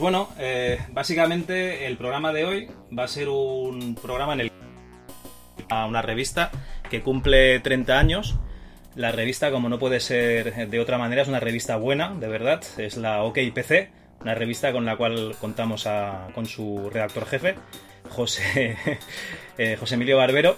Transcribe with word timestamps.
Pues 0.00 0.12
bueno, 0.12 0.30
eh, 0.38 0.78
básicamente 0.92 1.86
el 1.86 1.98
programa 1.98 2.32
de 2.32 2.46
hoy 2.46 2.70
va 2.98 3.04
a 3.04 3.06
ser 3.06 3.28
un 3.28 3.94
programa 3.96 4.32
en 4.32 4.40
el 4.40 4.52
a 5.68 5.84
una 5.84 6.00
revista 6.00 6.50
que 6.88 7.02
cumple 7.02 7.60
30 7.60 7.98
años. 7.98 8.38
La 8.94 9.12
revista, 9.12 9.50
como 9.50 9.68
no 9.68 9.78
puede 9.78 10.00
ser 10.00 10.70
de 10.70 10.80
otra 10.80 10.96
manera, 10.96 11.20
es 11.20 11.28
una 11.28 11.38
revista 11.38 11.76
buena, 11.76 12.14
de 12.14 12.28
verdad. 12.28 12.62
Es 12.78 12.96
la 12.96 13.22
OKPC, 13.24 13.90
una 14.22 14.34
revista 14.34 14.72
con 14.72 14.86
la 14.86 14.96
cual 14.96 15.36
contamos 15.38 15.86
con 16.34 16.46
su 16.46 16.88
redactor 16.90 17.26
jefe, 17.26 17.56
José, 18.08 18.78
eh, 19.58 19.76
José 19.78 19.96
Emilio 19.96 20.16
Barbero. 20.16 20.56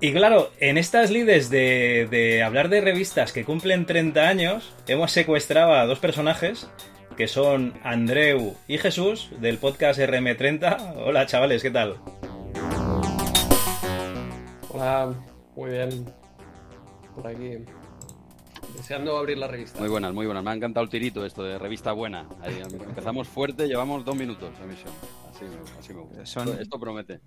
Y 0.00 0.12
claro, 0.12 0.50
en 0.58 0.76
estas 0.76 1.12
lides 1.12 1.50
de, 1.50 2.08
de 2.10 2.42
hablar 2.42 2.68
de 2.68 2.80
revistas 2.80 3.32
que 3.32 3.44
cumplen 3.44 3.86
30 3.86 4.28
años, 4.28 4.74
hemos 4.88 5.12
secuestrado 5.12 5.74
a 5.74 5.86
dos 5.86 6.00
personajes 6.00 6.68
que 7.16 7.28
son 7.28 7.74
Andreu 7.82 8.56
y 8.68 8.78
Jesús 8.78 9.30
del 9.40 9.58
podcast 9.58 9.98
RM30. 10.00 10.94
Hola 10.96 11.26
chavales, 11.26 11.62
¿qué 11.62 11.70
tal? 11.70 11.98
Hola, 14.70 15.14
muy 15.54 15.70
bien. 15.70 16.06
Por 17.14 17.26
aquí. 17.26 17.58
Deseando 18.76 19.16
abrir 19.18 19.38
la 19.38 19.48
revista. 19.48 19.78
Muy 19.78 19.88
buenas, 19.88 20.14
muy 20.14 20.26
buenas. 20.26 20.42
Me 20.42 20.50
ha 20.50 20.54
encantado 20.54 20.84
el 20.84 20.90
tirito 20.90 21.26
esto 21.26 21.42
de 21.42 21.58
revista 21.58 21.92
buena. 21.92 22.26
empezamos 22.44 23.28
fuerte, 23.28 23.68
llevamos 23.68 24.04
dos 24.04 24.16
minutos 24.16 24.56
de 24.58 24.64
emisión. 24.64 24.92
Así, 25.30 25.44
así 25.78 25.94
me 25.94 26.00
gusta. 26.00 26.60
Esto 26.60 26.80
promete. 26.80 27.20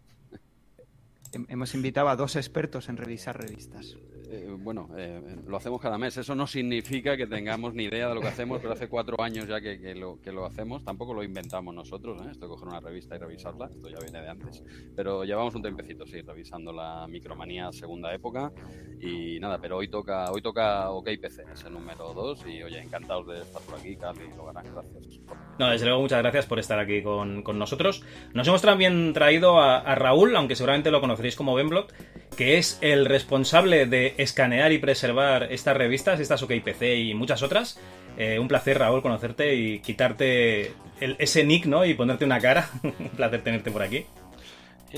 Hemos 1.50 1.76
invitado 1.76 2.10
a 2.10 2.16
dos 2.16 2.36
expertos 2.36 2.90
en 2.90 2.98
revisar 2.98 3.40
revistas. 3.40 3.96
Eh, 4.36 4.56
bueno, 4.60 4.90
eh, 4.98 5.22
lo 5.48 5.58
hacemos 5.58 5.82
cada 5.82 5.98
mes. 5.98 6.18
Eso 6.18 6.36
no 6.36 6.46
significa 6.46 7.16
que 7.16 7.26
tengamos 7.26 7.74
ni 7.74 7.86
idea 7.86 8.10
de 8.10 8.16
lo 8.16 8.22
que 8.22 8.28
hacemos, 8.28 8.60
pero 8.60 8.74
hace 8.74 8.88
cuatro 8.88 9.22
años 9.22 9.48
ya 9.48 9.62
que, 9.62 9.96
lo, 9.96 10.46
hacemos. 10.46 10.84
Tampoco 10.84 11.14
lo 11.14 11.24
inventamos 11.24 11.74
nosotros, 11.74 12.22
¿eh? 12.22 12.32
esto 12.32 12.46
de 12.46 12.50
coger 12.50 12.68
una 12.68 12.80
revista 12.80 13.16
y 13.16 13.20
revisarla, 13.20 13.70
esto 13.74 13.90
ya 13.90 14.00
viene 14.00 14.22
de 14.22 14.30
antes. 14.30 14.64
Pero 14.96 15.24
llevamos 15.24 15.56
un 15.56 15.62
tempecito, 15.62 16.06
sí, 16.06 16.22
revisando 16.22 16.74
la 16.74 17.08
micromanía 17.08 17.72
segunda 17.72 18.14
época. 18.14 18.52
Y 19.00 19.40
nada, 19.40 19.60
pero 19.60 19.78
hoy 19.78 19.88
toca 19.88 20.32
hoy 20.32 20.42
toca 20.42 20.90
OKPC, 20.90 21.52
es 21.54 21.64
el 21.66 21.74
número 21.74 22.14
dos. 22.14 22.46
Y 22.46 22.62
oye, 22.64 22.82
encantados 22.82 23.28
de 23.28 23.42
estar 23.42 23.62
por 23.62 23.80
aquí, 23.80 23.96
Carly 23.96 24.26
y 24.26 24.36
Logarán, 24.36 24.66
gracias. 24.74 25.22
No, 25.58 25.70
desde 25.70 25.86
luego, 25.86 26.02
muchas 26.02 26.22
gracias 26.22 26.46
por 26.46 26.60
estar 26.60 26.80
aquí 26.80 27.02
con, 27.02 27.44
nosotros. 27.58 28.04
Nos 28.34 28.48
hemos 28.48 28.62
también 28.62 29.14
traído 29.14 29.60
a, 29.60 29.78
a 29.78 29.96
Raúl, 29.96 30.36
aunque 30.36 30.56
seguramente 30.56 30.92
lo 30.92 31.00
conoceréis 31.00 31.36
como 31.36 31.56
Benblot, 31.56 31.94
que 32.36 32.58
es 32.58 32.78
el 32.82 33.06
responsable 33.06 33.86
de 33.86 34.14
escanear 34.26 34.72
y 34.72 34.78
preservar 34.78 35.48
estas 35.52 35.78
revistas, 35.78 36.20
estas 36.20 36.44
OKPC 36.44 36.82
y 36.98 37.14
muchas 37.14 37.42
otras. 37.42 37.80
Eh, 38.18 38.40
un 38.40 38.48
placer, 38.48 38.80
Raúl, 38.80 39.02
conocerte 39.02 39.56
y 39.56 39.80
quitarte 39.80 40.74
ese 41.00 41.44
nick, 41.44 41.66
¿no? 41.66 41.86
Y 41.86 41.94
ponerte 41.94 42.26
una 42.26 42.40
cara. 42.40 42.70
un 42.84 43.10
placer 43.10 43.44
tenerte 43.44 43.72
por 43.72 43.82
aquí. 43.82 44.06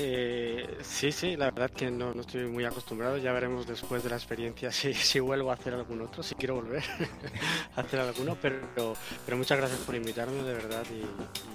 Eh, 0.00 0.78
sí, 0.80 1.10
sí, 1.10 1.36
la 1.36 1.46
verdad 1.50 1.72
que 1.72 1.90
no, 1.90 2.14
no, 2.14 2.20
estoy 2.20 2.46
muy 2.46 2.64
acostumbrado. 2.64 3.16
Ya 3.16 3.32
veremos 3.32 3.66
después 3.66 4.04
de 4.04 4.10
la 4.10 4.14
experiencia 4.14 4.70
si, 4.72 4.94
si 4.94 5.18
vuelvo 5.18 5.50
a 5.50 5.54
hacer 5.54 5.74
algún 5.74 6.00
otro, 6.02 6.22
si 6.22 6.36
quiero 6.36 6.54
volver 6.54 6.84
a 7.74 7.80
hacer 7.80 7.98
alguno. 7.98 8.38
Pero, 8.40 8.94
pero 9.24 9.36
muchas 9.36 9.58
gracias 9.58 9.80
por 9.80 9.96
invitarme, 9.96 10.40
de 10.44 10.54
verdad, 10.54 10.84
y, 10.92 11.02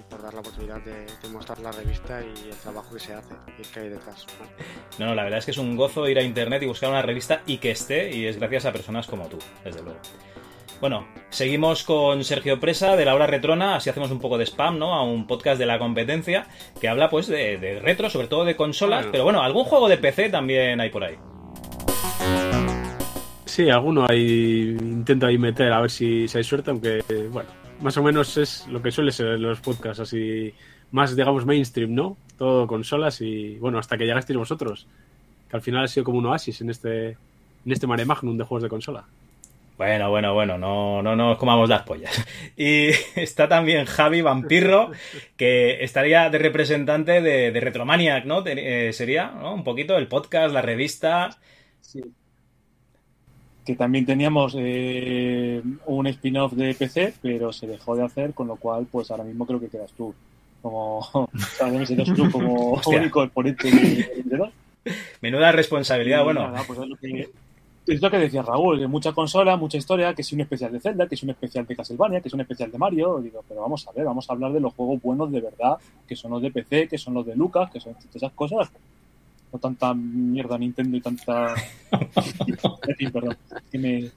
por 0.09 0.21
dar 0.21 0.33
la 0.33 0.41
oportunidad 0.41 0.81
de, 0.81 1.05
mostrar 1.29 1.59
la 1.59 1.71
revista 1.71 2.21
y 2.21 2.49
el 2.49 2.57
trabajo 2.57 2.93
que 2.93 2.99
se 2.99 3.13
hace 3.13 3.33
y 3.57 3.61
que 3.61 3.79
hay 3.79 3.89
detrás. 3.89 4.27
No, 4.99 5.05
no, 5.05 5.15
la 5.15 5.23
verdad 5.23 5.39
es 5.39 5.45
que 5.45 5.51
es 5.51 5.57
un 5.57 5.77
gozo 5.77 6.09
ir 6.09 6.19
a 6.19 6.21
internet 6.21 6.61
y 6.63 6.65
buscar 6.65 6.89
una 6.89 7.01
revista 7.01 7.43
y 7.45 7.59
que 7.59 7.71
esté, 7.71 8.13
y 8.13 8.25
es 8.25 8.37
gracias 8.37 8.65
a 8.65 8.73
personas 8.73 9.07
como 9.07 9.29
tú, 9.29 9.39
desde 9.63 9.81
luego. 9.81 9.99
Bueno, 10.83 11.07
seguimos 11.29 11.85
con 11.85 12.25
Sergio 12.25 12.59
Presa 12.59 12.97
de 12.97 13.05
la 13.05 13.15
hora 13.15 13.25
retrona, 13.25 13.77
así 13.77 13.89
hacemos 13.89 14.11
un 14.11 14.19
poco 14.19 14.37
de 14.37 14.45
spam, 14.45 14.77
¿no? 14.77 14.93
A 14.93 15.01
un 15.01 15.25
podcast 15.27 15.57
de 15.57 15.65
la 15.65 15.79
competencia 15.79 16.45
que 16.81 16.89
habla 16.89 17.09
pues 17.09 17.27
de, 17.27 17.79
retro, 17.81 18.09
sobre 18.09 18.27
todo 18.27 18.43
de 18.43 18.57
consolas, 18.57 19.05
pero 19.09 19.23
bueno, 19.23 19.41
algún 19.41 19.63
juego 19.63 19.87
de 19.87 19.95
PC 19.95 20.29
también 20.29 20.81
hay 20.81 20.89
por 20.89 21.05
ahí. 21.05 21.15
Sí, 23.45 23.69
alguno 23.69 24.05
hay, 24.09 24.75
intento 24.77 25.27
ahí 25.27 25.37
meter 25.37 25.71
a 25.71 25.79
ver 25.79 25.89
si, 25.89 26.25
hay 26.35 26.43
suerte, 26.43 26.71
aunque 26.71 27.01
bueno, 27.31 27.47
más 27.79 27.95
o 27.95 28.03
menos 28.03 28.35
es 28.35 28.67
lo 28.67 28.81
que 28.81 28.91
suele 28.91 29.13
ser 29.13 29.27
en 29.27 29.41
los 29.41 29.61
podcasts, 29.61 30.01
así 30.01 30.53
más 30.91 31.15
digamos 31.15 31.45
mainstream, 31.45 31.95
¿no? 31.95 32.17
Todo 32.37 32.67
consolas 32.67 33.21
y 33.21 33.55
bueno, 33.55 33.79
hasta 33.79 33.97
que 33.97 34.03
llegasteis 34.03 34.37
vosotros, 34.37 34.85
que 35.49 35.55
al 35.55 35.61
final 35.61 35.85
ha 35.85 35.87
sido 35.87 36.03
como 36.03 36.17
un 36.17 36.25
oasis 36.25 36.59
en 36.59 36.71
este, 36.71 37.11
en 37.11 37.71
este 37.71 37.87
mare 37.87 38.03
magnum 38.03 38.35
de 38.35 38.43
juegos 38.43 38.63
de 38.63 38.69
consola. 38.69 39.05
Bueno, 39.77 40.09
bueno, 40.09 40.33
bueno, 40.33 40.57
no, 40.57 41.01
no 41.01 41.15
nos 41.15 41.37
comamos 41.37 41.67
las 41.69 41.83
pollas. 41.83 42.13
Y 42.55 42.89
está 43.15 43.47
también 43.47 43.85
Javi 43.85 44.21
Vampirro, 44.21 44.91
que 45.35 45.83
estaría 45.83 46.29
de 46.29 46.37
representante 46.37 47.21
de, 47.21 47.59
Retromaniac, 47.59 48.25
¿no? 48.25 48.43
Eh, 48.45 48.93
sería, 48.93 49.31
¿no? 49.31 49.53
Un 49.55 49.63
poquito 49.63 49.97
el 49.97 50.07
podcast, 50.07 50.53
la 50.53 50.61
revista. 50.61 51.35
Sí. 51.81 52.01
Que 53.65 53.75
también 53.75 54.05
teníamos 54.05 54.55
eh, 54.57 55.63
un 55.85 56.07
spin-off 56.07 56.53
de 56.53 56.75
PC, 56.75 57.13
pero 57.21 57.51
se 57.51 57.65
dejó 57.65 57.95
de 57.95 58.03
hacer, 58.03 58.33
con 58.33 58.47
lo 58.47 58.57
cual, 58.57 58.85
pues 58.91 59.09
ahora 59.09 59.23
mismo 59.23 59.47
creo 59.47 59.59
que 59.59 59.69
quedas 59.69 59.91
tú 59.93 60.13
como, 60.61 61.01
como 62.31 62.81
único 62.85 63.23
exponente 63.23 63.71
de, 63.71 64.51
Menuda 65.21 65.51
responsabilidad, 65.53 66.23
bueno. 66.23 66.53
pues 66.67 66.79
es 66.79 66.87
lo 66.87 66.95
que, 66.97 67.29
es 67.85 68.01
lo 68.01 68.09
que 68.09 68.17
decía 68.17 68.41
Raúl, 68.41 68.79
que 68.79 68.87
mucha 68.87 69.11
consola, 69.11 69.57
mucha 69.57 69.77
historia, 69.77 70.13
que 70.13 70.21
es 70.21 70.31
un 70.31 70.41
especial 70.41 70.71
de 70.71 70.79
Zelda, 70.79 71.07
que 71.07 71.15
es 71.15 71.23
un 71.23 71.31
especial 71.31 71.65
de 71.65 71.75
Castlevania, 71.75 72.21
que 72.21 72.29
es 72.29 72.33
un 72.33 72.41
especial 72.41 72.71
de 72.71 72.77
Mario. 72.77 73.19
Digo, 73.19 73.43
pero 73.47 73.61
vamos 73.61 73.85
a 73.87 73.91
ver, 73.91 74.05
vamos 74.05 74.29
a 74.29 74.33
hablar 74.33 74.53
de 74.53 74.59
los 74.59 74.73
juegos 74.73 75.01
buenos 75.01 75.31
de 75.31 75.41
verdad, 75.41 75.77
que 76.07 76.15
son 76.15 76.31
los 76.31 76.41
de 76.41 76.51
PC, 76.51 76.87
que 76.87 76.97
son 76.97 77.13
los 77.13 77.25
de 77.25 77.35
Lucas, 77.35 77.69
que 77.71 77.79
son 77.79 77.95
esas 78.13 78.31
cosas. 78.31 78.71
No 79.51 79.59
tanta 79.59 79.93
mierda 79.93 80.57
Nintendo 80.57 80.97
y 80.97 81.01
tanta. 81.01 81.53
perdón. 83.13 83.37
Que 83.71 83.77
me... 83.77 84.11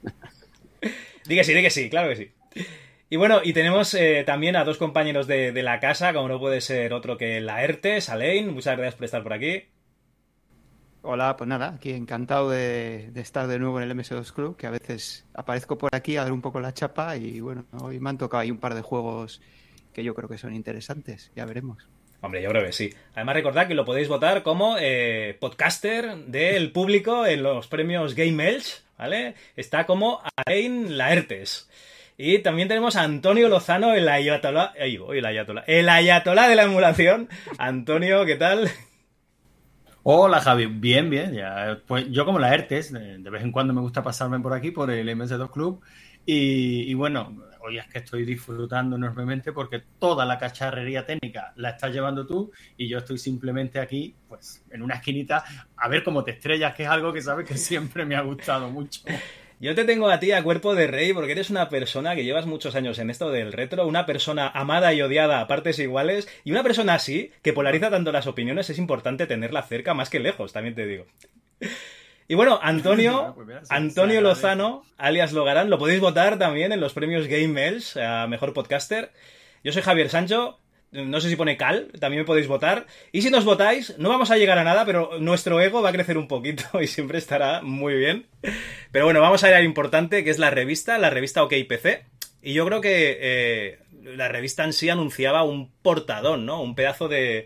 Di 1.25 1.35
que 1.35 1.43
sí, 1.43 1.53
di 1.53 1.61
que 1.61 1.69
sí, 1.69 1.89
claro 1.89 2.09
que 2.09 2.15
sí. 2.15 2.29
Y 3.09 3.17
bueno, 3.17 3.41
y 3.43 3.53
tenemos 3.53 3.93
eh, 3.93 4.23
también 4.25 4.55
a 4.55 4.63
dos 4.63 4.77
compañeros 4.77 5.27
de, 5.27 5.51
de, 5.51 5.63
la 5.63 5.79
casa, 5.79 6.13
como 6.13 6.27
no 6.27 6.39
puede 6.39 6.61
ser 6.61 6.93
otro 6.93 7.17
que 7.17 7.39
la 7.39 7.63
ERTE, 7.63 8.01
Salein. 8.01 8.53
Muchas 8.53 8.77
gracias 8.77 8.95
por 8.95 9.05
estar 9.05 9.23
por 9.23 9.33
aquí. 9.33 9.63
Hola, 11.03 11.37
pues 11.37 11.47
nada, 11.47 11.69
aquí 11.75 11.91
encantado 11.91 12.49
de, 12.49 13.11
estar 13.15 13.47
de 13.47 13.59
nuevo 13.59 13.79
en 13.79 13.89
el 13.89 13.97
MS2 13.97 14.33
Club, 14.33 14.57
que 14.57 14.67
a 14.67 14.71
veces 14.71 15.25
aparezco 15.33 15.77
por 15.77 15.95
aquí 15.95 16.17
a 16.17 16.23
dar 16.23 16.31
un 16.31 16.41
poco 16.41 16.59
la 16.59 16.73
chapa 16.73 17.15
y 17.15 17.39
bueno, 17.39 17.65
hoy 17.81 17.99
me 17.99 18.09
han 18.09 18.17
tocado 18.17 18.41
ahí 18.41 18.51
un 18.51 18.57
par 18.57 18.75
de 18.75 18.81
juegos 18.81 19.41
que 19.93 20.03
yo 20.03 20.13
creo 20.15 20.27
que 20.27 20.37
son 20.37 20.53
interesantes, 20.53 21.31
ya 21.35 21.45
veremos. 21.45 21.87
Hombre, 22.21 22.41
yo 22.41 22.49
creo 22.49 22.65
que 22.65 22.73
sí. 22.73 22.93
Además, 23.13 23.35
recordad 23.35 23.67
que 23.67 23.75
lo 23.75 23.85
podéis 23.85 24.07
votar 24.07 24.41
como 24.41 24.75
eh, 24.79 25.37
podcaster 25.39 26.15
del 26.25 26.71
público 26.71 27.25
en 27.25 27.43
los 27.43 27.67
premios 27.67 28.15
Game 28.15 28.49
Elch, 28.49 28.81
¿vale? 28.97 29.35
Está 29.55 29.85
como 29.85 30.21
Alain 30.35 30.97
Laertes. 30.97 31.69
Y 32.17 32.39
también 32.39 32.67
tenemos 32.67 32.95
a 32.95 33.03
Antonio 33.03 33.47
Lozano, 33.47 33.93
el 33.93 34.09
ayatolá. 34.09 34.73
el 34.75 35.25
ayatolá. 35.25 35.63
El 35.67 35.87
ayatolá 35.87 36.49
de 36.49 36.55
la 36.55 36.63
emulación. 36.63 37.29
Antonio, 37.59 38.25
¿qué 38.25 38.35
tal? 38.35 38.71
Hola 40.09 40.39
Javi, 40.39 40.67
bien, 40.67 41.09
bien. 41.09 41.37
Pues 41.85 42.09
yo 42.09 42.23
como 42.23 42.39
la 42.39 42.53
ERTES, 42.53 42.93
de, 42.93 43.29
vez 43.29 43.43
en 43.43 43.51
cuando 43.51 43.73
me 43.73 43.81
gusta 43.81 44.01
pasarme 44.01 44.39
por 44.39 44.53
aquí, 44.53 44.71
por 44.71 44.89
el 44.89 45.09
MS2 45.09 45.51
Club. 45.51 45.81
Y, 46.25 46.93
bueno, 46.93 47.35
hoy 47.59 47.77
es 47.77 47.87
que 47.87 47.97
estoy 47.97 48.23
disfrutando 48.23 48.95
enormemente 48.95 49.51
porque 49.51 49.83
toda 49.99 50.23
la 50.23 50.37
cacharrería 50.37 51.05
técnica 51.05 51.51
la 51.57 51.71
estás 51.71 51.91
llevando 51.91 52.25
tú 52.25 52.53
y 52.77 52.87
yo 52.87 52.99
estoy 52.99 53.17
simplemente 53.17 53.81
aquí, 53.81 54.15
pues, 54.29 54.63
en 54.69 54.81
una 54.81 54.95
esquinita 54.95 55.43
a 55.75 55.89
ver 55.89 56.05
cómo 56.05 56.23
te 56.23 56.31
estrellas, 56.31 56.73
que 56.73 56.83
es 56.83 56.89
algo 56.89 57.11
que 57.11 57.21
sabes 57.21 57.45
que 57.45 57.57
siempre 57.57 58.05
me 58.05 58.15
ha 58.15 58.21
gustado 58.21 58.69
mucho. 58.69 59.01
Yo 59.59 59.73
te 59.73 59.85
tengo 59.85 60.09
a 60.09 60.19
ti 60.19 60.31
a 60.31 60.43
cuerpo 60.43 60.75
de 60.75 60.85
rey 60.85 61.13
porque 61.13 61.31
eres 61.31 61.49
una 61.49 61.67
persona 61.67 62.15
que 62.15 62.23
llevas 62.23 62.45
muchos 62.45 62.75
años 62.75 62.99
en 62.99 63.09
esto 63.09 63.31
del 63.31 63.51
retro, 63.51 63.87
una 63.87 64.05
persona 64.05 64.47
amada 64.47 64.93
y 64.93 65.01
odiada 65.01 65.39
a 65.39 65.47
partes 65.47 65.79
iguales, 65.79 66.29
y 66.43 66.51
una 66.51 66.61
persona 66.61 66.93
así, 66.93 67.31
que 67.41 67.53
polariza 67.53 67.89
tanto 67.89 68.11
las 68.11 68.27
opiniones, 68.27 68.69
es 68.69 68.77
importante 68.77 69.25
tenerla 69.25 69.63
cerca 69.63 69.95
más 69.95 70.11
que 70.11 70.19
lejos, 70.19 70.53
también 70.53 70.75
te 70.75 70.85
digo. 70.85 71.07
Y 72.27 72.35
bueno, 72.35 72.59
Antonio, 72.61 73.33
pues 73.45 73.71
Antonio 73.71 74.21
Lozano, 74.21 74.83
alias 74.97 75.33
Logarán, 75.33 75.71
lo 75.71 75.79
podéis 75.79 76.01
votar 76.01 76.37
también 76.37 76.71
en 76.71 76.79
los 76.79 76.93
premios 76.93 77.25
Game 77.25 77.47
Mails 77.47 77.97
a 77.97 78.27
Mejor 78.27 78.53
Podcaster. 78.53 79.11
Yo 79.63 79.71
soy 79.71 79.81
Javier 79.81 80.09
Sancho, 80.09 80.59
no 80.91 81.19
sé 81.19 81.29
si 81.29 81.35
pone 81.35 81.57
cal, 81.57 81.91
también 81.99 82.21
me 82.21 82.25
podéis 82.25 82.47
votar. 82.47 82.87
Y 83.11 83.21
si 83.21 83.29
nos 83.29 83.45
votáis, 83.45 83.97
no 83.97 84.09
vamos 84.09 84.31
a 84.31 84.37
llegar 84.37 84.57
a 84.57 84.63
nada, 84.63 84.85
pero 84.85 85.19
nuestro 85.19 85.59
ego 85.59 85.81
va 85.81 85.89
a 85.89 85.93
crecer 85.93 86.17
un 86.17 86.27
poquito 86.27 86.63
y 86.81 86.87
siempre 86.87 87.17
estará 87.17 87.61
muy 87.61 87.95
bien. 87.95 88.27
Pero 88.91 89.05
bueno, 89.05 89.21
vamos 89.21 89.43
a 89.43 89.49
ir 89.49 89.55
al 89.55 89.65
importante, 89.65 90.23
que 90.23 90.29
es 90.29 90.39
la 90.39 90.49
revista, 90.49 90.97
la 90.97 91.09
revista 91.09 91.43
OKPC. 91.43 92.05
Y 92.41 92.53
yo 92.53 92.65
creo 92.65 92.81
que 92.81 93.17
eh, 93.19 93.79
la 94.15 94.29
revista 94.29 94.63
en 94.63 94.73
sí 94.73 94.89
anunciaba 94.89 95.43
un 95.43 95.71
portadón, 95.81 96.45
¿no? 96.45 96.61
Un 96.61 96.75
pedazo 96.75 97.07
de, 97.07 97.45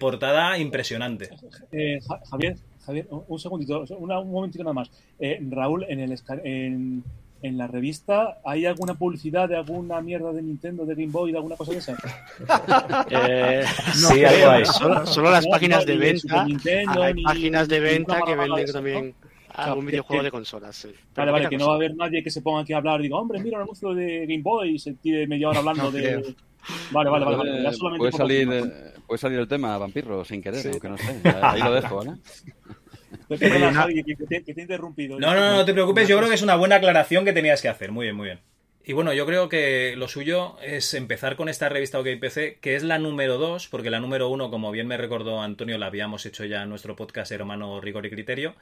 portada 0.00 0.58
impresionante. 0.58 1.28
Eh, 1.72 1.98
Javier, 2.30 2.56
Javier, 2.86 3.06
un 3.10 3.38
segundito, 3.38 3.84
un 3.98 4.30
momentito 4.30 4.64
nada 4.64 4.74
más. 4.74 4.90
Eh, 5.18 5.38
Raúl, 5.50 5.84
en 5.88 6.00
el, 6.00 6.18
en, 6.44 7.04
en 7.42 7.56
la 7.56 7.66
revista 7.68 8.38
hay 8.44 8.66
alguna 8.66 8.94
publicidad 8.94 9.48
de 9.48 9.56
alguna 9.56 10.00
mierda 10.00 10.32
de 10.32 10.42
Nintendo, 10.42 10.84
de 10.84 10.94
Game 10.94 11.12
Boy, 11.12 11.30
de 11.32 11.38
alguna 11.38 11.56
cosa 11.56 11.72
de 11.72 11.78
esa. 11.78 11.96
Eh, 13.10 13.64
Sí, 13.94 14.24
algo 14.24 14.50
hay. 14.50 14.64
Solo, 14.64 15.06
solo 15.06 15.30
las 15.30 15.44
No, 15.44 15.50
páginas 15.50 15.80
no, 15.80 15.92
de 15.92 15.96
venta. 15.98 16.44
Nintendo, 16.44 17.02
Hay 17.02 17.14
ni- 17.14 17.22
páginas 17.22 17.68
de 17.68 17.80
venta 17.80 18.20
que 18.26 18.34
venden 18.36 18.58
eso, 18.64 18.72
también 18.74 19.14
algún 19.54 19.84
que- 19.86 19.90
videojuego 19.92 20.20
que- 20.22 20.24
de 20.26 20.30
consolas. 20.30 20.76
sí. 20.76 20.88
Vale, 21.14 21.30
vale, 21.32 21.48
que 21.48 21.56
no 21.58 21.66
va 21.68 21.72
a 21.72 21.76
haber 21.76 21.94
nadie 21.96 22.22
que 22.22 22.30
se 22.30 22.42
ponga 22.42 22.62
aquí 22.62 22.72
a 22.72 22.78
hablar 22.78 23.00
y 23.00 23.04
diga, 23.04 23.16
hombre, 23.16 23.40
mira 23.40 23.56
el 23.58 23.62
anuncio 23.62 23.94
de 23.94 24.20
Game 24.26 24.42
Boy 24.42 24.74
y 24.74 24.78
se 24.78 24.94
tire 24.94 25.26
media 25.26 25.48
hora 25.48 25.60
hablando 25.60 25.84
No 25.84 25.90
de. 25.90 26.02
creo. 26.02 26.20
Vale, 26.90 27.08
vale, 27.10 27.24
vale. 27.24 27.36
vale. 27.36 27.50
Puede, 27.50 27.62
Ya 27.62 27.72
solamente 27.72 27.98
puede 27.98 28.10
por 28.10 28.18
salir, 28.18 28.46
confirmación. 28.46 29.02
puede 29.06 29.18
salir 29.18 29.38
el 29.38 29.48
tema, 29.48 29.78
vampiro, 29.78 30.24
sin 30.24 30.42
querer, 30.42 30.60
Sí. 30.60 30.68
aunque 30.70 30.88
no 30.88 30.98
sé. 30.98 31.20
Ahí 31.40 31.60
lo 31.62 31.72
dejo, 31.72 31.96
¿vale? 31.96 32.12
Perdona, 33.28 33.72
Javi, 33.72 34.02
que, 34.02 34.16
que 34.16 34.26
te, 34.26 34.42
que 34.42 34.54
te 34.54 34.60
he 34.60 34.62
interrumpido. 34.62 35.18
No, 35.18 35.34
no, 35.34 35.40
no, 35.40 35.56
no 35.56 35.64
te 35.64 35.72
preocupes, 35.72 36.08
yo 36.08 36.16
creo 36.16 36.28
que 36.28 36.34
es 36.34 36.42
una 36.42 36.56
buena 36.56 36.76
aclaración 36.76 37.24
que 37.24 37.32
tenías 37.32 37.60
que 37.60 37.68
hacer. 37.68 37.92
Muy 37.92 38.06
bien, 38.06 38.16
muy 38.16 38.26
bien. 38.26 38.40
Y 38.88 38.94
bueno, 38.94 39.12
yo 39.12 39.26
creo 39.26 39.50
que 39.50 39.96
lo 39.96 40.08
suyo 40.08 40.56
es 40.62 40.94
empezar 40.94 41.36
con 41.36 41.50
esta 41.50 41.68
revista 41.68 41.98
OKPC, 41.98 42.58
que 42.58 42.74
es 42.74 42.82
la 42.82 42.98
número 42.98 43.36
2, 43.36 43.68
porque 43.68 43.90
la 43.90 44.00
número 44.00 44.30
1, 44.30 44.50
como 44.50 44.70
bien 44.70 44.86
me 44.86 44.96
recordó 44.96 45.42
Antonio, 45.42 45.76
la 45.76 45.88
habíamos 45.88 46.24
hecho 46.24 46.46
ya 46.46 46.62
en 46.62 46.70
nuestro 46.70 46.96
podcast 46.96 47.30
hermano 47.30 47.82
Rigor 47.82 48.06
y 48.06 48.10
Criterio. 48.10 48.54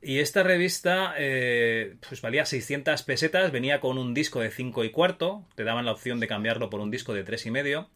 Y 0.00 0.20
esta 0.20 0.44
revista 0.44 1.14
eh, 1.18 1.96
pues 2.08 2.20
valía 2.20 2.44
600 2.44 3.02
pesetas, 3.02 3.50
venía 3.50 3.80
con 3.80 3.98
un 3.98 4.14
disco 4.14 4.38
de 4.38 4.52
5 4.52 4.84
y 4.84 4.90
cuarto, 4.90 5.44
te 5.56 5.64
daban 5.64 5.84
la 5.84 5.90
opción 5.90 6.20
de 6.20 6.28
cambiarlo 6.28 6.70
por 6.70 6.78
un 6.78 6.92
disco 6.92 7.12
de 7.12 7.24
3 7.24 7.46
y 7.46 7.50
medio. 7.50 7.90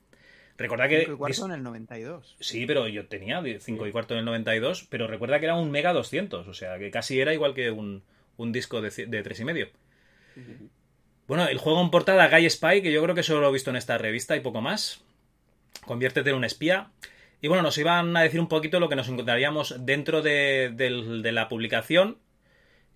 Recordad 0.59 0.89
que... 0.89 1.01
Cinco 1.01 1.15
y 1.15 1.17
cuarto 1.17 1.47
en 1.47 1.53
el 1.53 1.63
92. 1.63 2.37
Sí, 2.41 2.67
pero 2.67 2.87
yo 2.89 3.07
tenía 3.07 3.43
5 3.43 3.87
y 3.87 3.93
cuarto 3.93 4.15
en 4.15 4.19
el 4.21 4.25
92, 4.27 4.87
pero 4.91 5.07
recuerda 5.07 5.41
que 5.41 5.47
era 5.47 5.55
un 5.55 5.71
Mega 5.71 5.93
200, 5.93 6.47
o 6.47 6.55
sea, 6.55 6.79
que 6.79 6.91
casi 6.91 7.21
era 7.21 7.33
igual 7.33 7.55
que 7.55 7.71
un, 7.71 8.03
un 8.37 8.53
disco 8.53 8.81
de, 8.81 8.91
de 9.07 9.23
3 9.23 9.41
y 9.41 9.45
medio. 9.45 9.69
Bueno, 11.27 11.47
el 11.47 11.59
juego 11.59 11.81
en 11.81 11.91
portada 11.91 12.29
Guy 12.29 12.51
Spy, 12.51 12.83
que 12.83 12.93
yo 12.93 13.03
creo 13.03 13.15
que 13.15 13.23
solo 13.23 13.41
lo 13.41 13.49
he 13.49 13.53
visto 13.53 13.71
en 13.71 13.77
esta 13.77 13.99
revista 13.99 14.37
y 14.37 14.41
poco 14.41 14.61
más. 14.61 15.03
Conviértete 15.85 16.31
en 16.31 16.37
un 16.37 16.45
espía. 16.45 16.91
Y 17.41 17.49
bueno, 17.49 17.63
nos 17.63 17.79
iban 17.79 18.17
a 18.17 18.23
decir 18.23 18.41
un 18.41 18.49
poquito 18.49 18.81
lo 18.81 18.89
que 18.89 18.97
nos 18.97 19.09
encontraríamos 19.09 19.87
dentro 19.87 20.23
de, 20.23 20.73
de 20.75 21.33
la 21.33 21.49
publicación, 21.49 22.19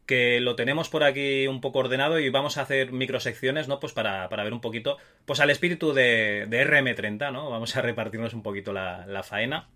que 0.06 0.40
lo 0.40 0.54
tenemos 0.56 0.88
por 0.88 1.02
aquí 1.04 1.46
un 1.46 1.60
poco 1.60 1.78
ordenado 1.80 2.18
y 2.18 2.28
vamos 2.28 2.58
a 2.58 2.62
hacer 2.62 2.92
microsecciones, 2.92 3.68
¿no? 3.68 3.80
Pues 3.80 3.92
para, 3.92 4.28
para 4.28 4.44
ver 4.44 4.52
un 4.52 4.60
poquito, 4.60 4.98
pues 5.24 5.40
al 5.40 5.50
espíritu 5.50 5.92
de, 5.94 6.46
de 6.48 6.66
RM30, 6.66 7.32
¿no? 7.32 7.50
Vamos 7.50 7.74
a 7.76 7.82
repartirnos 7.82 8.34
un 8.34 8.42
poquito 8.42 8.72
la, 8.72 9.06
la 9.06 9.22
faena. 9.22 9.68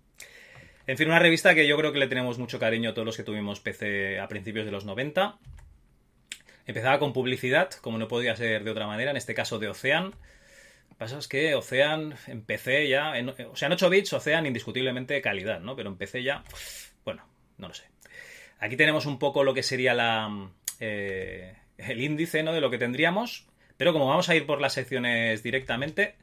En 0.87 0.97
fin, 0.97 1.07
una 1.07 1.19
revista 1.19 1.53
que 1.55 1.67
yo 1.67 1.77
creo 1.77 1.91
que 1.93 1.99
le 1.99 2.07
tenemos 2.07 2.37
mucho 2.39 2.59
cariño 2.59 2.91
a 2.91 2.93
todos 2.93 3.05
los 3.05 3.17
que 3.17 3.23
tuvimos 3.23 3.59
PC 3.59 4.19
a 4.19 4.27
principios 4.27 4.65
de 4.65 4.71
los 4.71 4.85
90. 4.85 5.37
Empezaba 6.65 6.99
con 6.99 7.13
publicidad, 7.13 7.71
como 7.81 7.97
no 7.97 8.07
podía 8.07 8.35
ser 8.35 8.63
de 8.63 8.71
otra 8.71 8.85
manera, 8.87 9.11
en 9.11 9.17
este 9.17 9.33
caso 9.33 9.57
de 9.59 9.69
Ocean. 9.69 10.13
Pasa 10.97 11.17
es 11.17 11.27
que 11.27 11.55
Ocean 11.55 12.15
empecé 12.27 12.87
ya, 12.87 13.17
en- 13.17 13.29
o 13.29 13.55
sea, 13.55 13.67
en 13.67 13.73
8 13.73 13.89
bits 13.89 14.13
Ocean 14.13 14.45
indiscutiblemente 14.45 15.21
calidad, 15.21 15.59
¿no? 15.61 15.75
Pero 15.75 15.89
empecé 15.89 16.21
ya, 16.23 16.43
bueno, 17.05 17.25
no 17.57 17.69
lo 17.69 17.73
sé. 17.73 17.85
Aquí 18.59 18.75
tenemos 18.75 19.05
un 19.05 19.19
poco 19.19 19.43
lo 19.43 19.53
que 19.53 19.63
sería 19.63 19.93
la, 19.93 20.49
eh, 20.79 21.55
el 21.77 22.01
índice, 22.01 22.43
¿no? 22.43 22.53
De 22.53 22.61
lo 22.61 22.69
que 22.69 22.77
tendríamos, 22.77 23.47
pero 23.77 23.93
como 23.93 24.07
vamos 24.07 24.29
a 24.29 24.35
ir 24.35 24.45
por 24.45 24.59
las 24.59 24.73
secciones 24.73 25.43
directamente, 25.43 26.15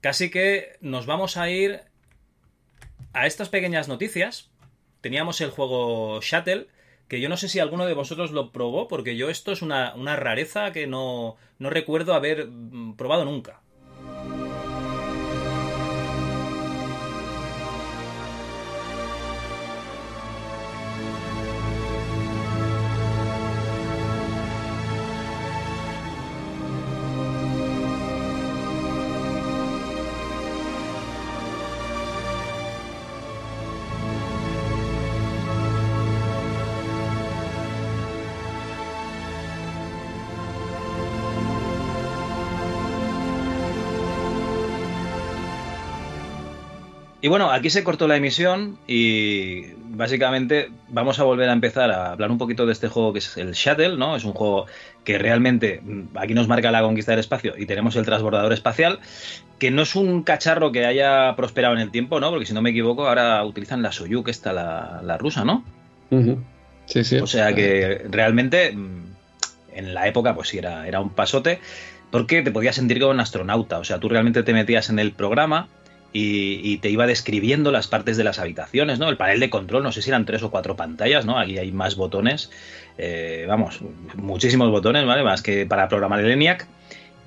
casi 0.00 0.30
que 0.30 0.76
nos 0.80 1.06
vamos 1.06 1.36
a 1.36 1.48
ir 1.50 1.80
a 3.12 3.26
estas 3.26 3.48
pequeñas 3.48 3.88
noticias. 3.88 4.50
Teníamos 5.00 5.40
el 5.40 5.50
juego 5.50 6.20
Shuttle, 6.20 6.66
que 7.08 7.20
yo 7.20 7.28
no 7.28 7.36
sé 7.36 7.48
si 7.48 7.58
alguno 7.58 7.86
de 7.86 7.94
vosotros 7.94 8.32
lo 8.32 8.52
probó, 8.52 8.88
porque 8.88 9.16
yo 9.16 9.30
esto 9.30 9.52
es 9.52 9.62
una, 9.62 9.94
una 9.94 10.16
rareza 10.16 10.72
que 10.72 10.86
no, 10.86 11.36
no 11.58 11.70
recuerdo 11.70 12.14
haber 12.14 12.48
mm, 12.48 12.96
probado 12.96 13.24
nunca. 13.24 13.60
Y 47.26 47.28
bueno, 47.28 47.50
aquí 47.50 47.70
se 47.70 47.82
cortó 47.82 48.06
la 48.06 48.14
emisión 48.14 48.78
y 48.86 49.72
básicamente 49.88 50.70
vamos 50.86 51.18
a 51.18 51.24
volver 51.24 51.48
a 51.48 51.54
empezar 51.54 51.90
a 51.90 52.12
hablar 52.12 52.30
un 52.30 52.38
poquito 52.38 52.66
de 52.66 52.72
este 52.72 52.86
juego 52.86 53.12
que 53.12 53.18
es 53.18 53.36
el 53.36 53.50
Shuttle, 53.50 53.96
¿no? 53.96 54.14
Es 54.14 54.22
un 54.22 54.32
juego 54.32 54.66
que 55.02 55.18
realmente 55.18 55.80
mm, 55.82 56.16
aquí 56.18 56.34
nos 56.34 56.46
marca 56.46 56.70
la 56.70 56.82
conquista 56.82 57.10
del 57.10 57.18
espacio 57.18 57.54
y 57.58 57.66
tenemos 57.66 57.96
el 57.96 58.04
transbordador 58.04 58.52
espacial, 58.52 59.00
que 59.58 59.72
no 59.72 59.82
es 59.82 59.96
un 59.96 60.22
cacharro 60.22 60.70
que 60.70 60.86
haya 60.86 61.34
prosperado 61.34 61.74
en 61.74 61.80
el 61.80 61.90
tiempo, 61.90 62.20
¿no? 62.20 62.30
Porque 62.30 62.46
si 62.46 62.54
no 62.54 62.62
me 62.62 62.70
equivoco, 62.70 63.08
ahora 63.08 63.44
utilizan 63.44 63.82
la 63.82 63.90
Soyuz, 63.90 64.28
esta, 64.28 64.52
la, 64.52 65.00
la 65.02 65.18
rusa, 65.18 65.44
¿no? 65.44 65.64
Sí, 66.84 67.02
sí. 67.02 67.16
O 67.16 67.26
sea 67.26 67.52
que 67.56 68.06
realmente 68.08 68.70
mm, 68.70 69.02
en 69.74 69.94
la 69.94 70.06
época 70.06 70.32
pues 70.36 70.50
sí 70.50 70.58
era, 70.58 70.86
era 70.86 71.00
un 71.00 71.10
pasote 71.10 71.58
porque 72.12 72.42
te 72.42 72.52
podías 72.52 72.76
sentir 72.76 73.00
como 73.00 73.10
un 73.10 73.18
astronauta. 73.18 73.80
O 73.80 73.84
sea, 73.84 73.98
tú 73.98 74.08
realmente 74.08 74.44
te 74.44 74.52
metías 74.52 74.90
en 74.90 75.00
el 75.00 75.10
programa 75.10 75.68
y, 76.12 76.78
te 76.78 76.90
iba 76.90 77.06
describiendo 77.06 77.70
las 77.70 77.88
partes 77.88 78.16
de 78.16 78.24
las 78.24 78.38
habitaciones, 78.38 78.98
¿no? 78.98 79.08
El 79.08 79.16
panel 79.16 79.40
de 79.40 79.50
control, 79.50 79.82
no 79.82 79.92
sé 79.92 80.02
si 80.02 80.10
eran 80.10 80.24
tres 80.24 80.42
o 80.42 80.50
cuatro 80.50 80.76
pantallas, 80.76 81.26
¿no? 81.26 81.38
Aquí 81.38 81.58
hay 81.58 81.72
más 81.72 81.96
botones, 81.96 82.50
eh, 82.96 83.44
vamos, 83.48 83.80
muchísimos 84.14 84.70
botones, 84.70 85.04
¿vale? 85.04 85.22
Más 85.22 85.42
que 85.42 85.66
para 85.66 85.88
programar 85.88 86.20
el 86.20 86.30
ENIAC. 86.30 86.66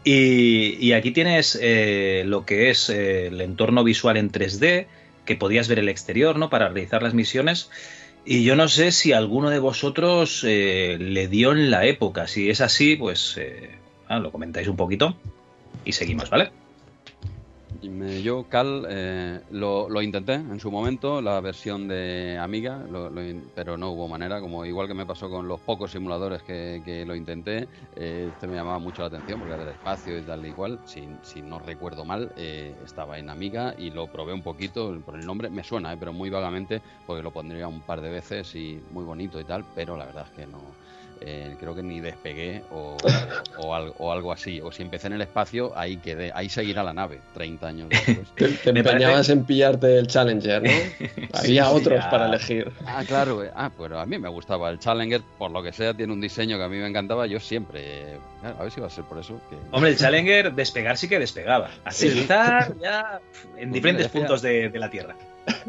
Y, 0.03 0.91
aquí 0.93 1.11
tienes 1.11 1.59
eh, 1.61 2.23
lo 2.25 2.45
que 2.45 2.71
es 2.71 2.89
eh, 2.89 3.27
el 3.27 3.41
entorno 3.41 3.83
visual 3.83 4.17
en 4.17 4.31
3D, 4.31 4.87
que 5.25 5.35
podías 5.35 5.67
ver 5.67 5.79
el 5.79 5.89
exterior, 5.89 6.37
¿no? 6.37 6.49
Para 6.49 6.69
realizar 6.69 7.03
las 7.03 7.13
misiones. 7.13 7.69
Y 8.25 8.43
yo 8.43 8.55
no 8.55 8.67
sé 8.67 8.91
si 8.91 9.13
alguno 9.13 9.49
de 9.49 9.59
vosotros 9.59 10.43
le 10.43 11.27
dio 11.27 11.51
en 11.51 11.71
la 11.71 11.85
época. 11.85 12.27
Si 12.27 12.49
es 12.49 12.61
así, 12.61 12.95
pues 12.95 13.39
ah, 14.07 14.19
lo 14.19 14.31
comentáis 14.31 14.67
un 14.67 14.75
poquito 14.75 15.15
y 15.85 15.93
seguimos, 15.93 16.29
¿vale? 16.29 16.51
Yo, 17.81 18.43
Cal, 18.49 18.85
eh, 18.89 19.41
lo, 19.51 19.87
lo 19.89 20.01
intenté 20.01 20.33
en 20.33 20.59
su 20.59 20.69
momento, 20.69 21.21
la 21.21 21.39
versión 21.39 21.87
de 21.87 22.37
Amiga, 22.37 22.85
lo- 22.89 23.09
lo 23.09 23.21
pero 23.55 23.77
no 23.77 23.91
hubo 23.91 24.09
manera, 24.09 24.41
como 24.41 24.65
igual 24.65 24.87
que 24.89 24.93
me 24.93 25.05
pasó 25.05 25.29
con 25.29 25.47
los 25.47 25.61
pocos 25.61 25.91
simuladores 25.91 26.43
que, 26.43 26.81
que 26.83 27.05
lo 27.05 27.15
intenté, 27.15 27.69
eh, 27.93 28.27
este 28.33 28.47
me 28.47 28.55
llamaba 28.57 28.79
mucho 28.79 29.01
la 29.01 29.07
atención 29.07 29.39
porque 29.39 29.53
era 29.53 29.63
del 29.63 29.73
espacio 29.75 30.17
y 30.19 30.25
tal 30.25 30.45
y 30.45 30.53
cual, 30.53 30.81
si, 30.83 31.07
si 31.21 31.41
no 31.41 31.57
recuerdo 31.59 32.03
mal, 32.03 32.33
eh, 32.35 32.81
estaba 32.83 33.17
en 33.17 33.29
Amiga 33.29 33.73
y 33.77 33.91
lo 33.91 34.11
probé 34.11 34.33
un 34.33 34.43
poquito, 34.43 35.01
por 35.05 35.15
el 35.15 35.25
nombre. 35.25 35.49
Me 35.49 35.63
suena, 35.63 35.93
eh, 35.93 35.97
pero 35.97 36.11
muy 36.11 36.29
vagamente, 36.29 36.81
porque 37.05 37.23
lo 37.23 37.31
pondría 37.31 37.69
un 37.69 37.81
par 37.85 38.01
de 38.01 38.09
veces 38.09 38.53
y 38.55 38.83
muy 38.89 39.05
bonito 39.05 39.39
y 39.39 39.45
tal, 39.45 39.65
pero 39.73 39.95
la 39.95 40.05
verdad 40.05 40.25
es 40.25 40.31
que 40.31 40.47
no... 40.47 40.78
eh, 41.21 41.55
creo 41.59 41.75
que 41.75 41.83
ni 41.83 41.99
despegué 41.99 42.63
o, 42.71 42.95
o, 43.57 43.75
algo, 43.75 43.93
o 43.99 44.11
algo 44.11 44.31
así. 44.31 44.61
O 44.61 44.71
si 44.71 44.81
empecé 44.81 45.07
en 45.07 45.13
el 45.13 45.21
espacio, 45.21 45.71
ahí 45.77 45.97
quedé. 45.97 46.31
Ahí 46.33 46.49
seguirá 46.49 46.83
la 46.83 46.93
nave, 46.93 47.19
30 47.33 47.67
años 47.67 47.89
después. 48.05 48.27
Te, 48.35 48.47
te 48.49 48.69
empeñabas 48.69 49.27
parece- 49.27 49.31
en 49.33 49.45
pillarte 49.45 49.97
el 49.97 50.07
Challenger, 50.07 50.63
¿no? 50.63 50.69
Había 51.33 51.65
Sí, 51.65 51.71
otros 51.75 52.05
para 52.05 52.27
elegir. 52.27 52.71
Ah, 52.85 53.03
claro. 53.07 53.43
eh. 53.43 53.51
Ah, 53.55 53.69
pues 53.75 53.91
a 53.91 54.05
mí 54.05 54.17
me 54.17 54.29
gustaba 54.29 54.69
el 54.69 54.79
Challenger, 54.79 55.21
por 55.37 55.51
lo 55.51 55.61
que 55.63 55.71
sea, 55.73 55.93
tiene 55.93 56.13
un 56.13 56.21
diseño 56.21 56.57
que 56.57 56.63
a 56.63 56.69
mí 56.69 56.77
me 56.77 56.87
encantaba. 56.87 57.27
Yo 57.27 57.39
siempre. 57.39 57.81
eh, 58.13 58.17
a 58.43 58.63
ver 58.63 58.71
si 58.71 58.79
va 58.79 58.87
a 58.87 58.89
ser 58.89 59.03
por 59.03 59.17
eso. 59.19 59.39
Que... 59.49 59.55
Hombre, 59.71 59.91
el 59.91 59.97
Challenger 59.97 60.53
despegar 60.53 60.97
sí 60.97 61.07
que 61.09 61.19
despegaba. 61.19 61.69
Aterrizar 61.83 62.73
ya 62.79 63.19
en 63.57 63.71
diferentes 63.71 64.07
puntos 64.07 64.41
de, 64.41 64.69
de 64.69 64.79
la 64.79 64.89
Tierra. 64.89 65.15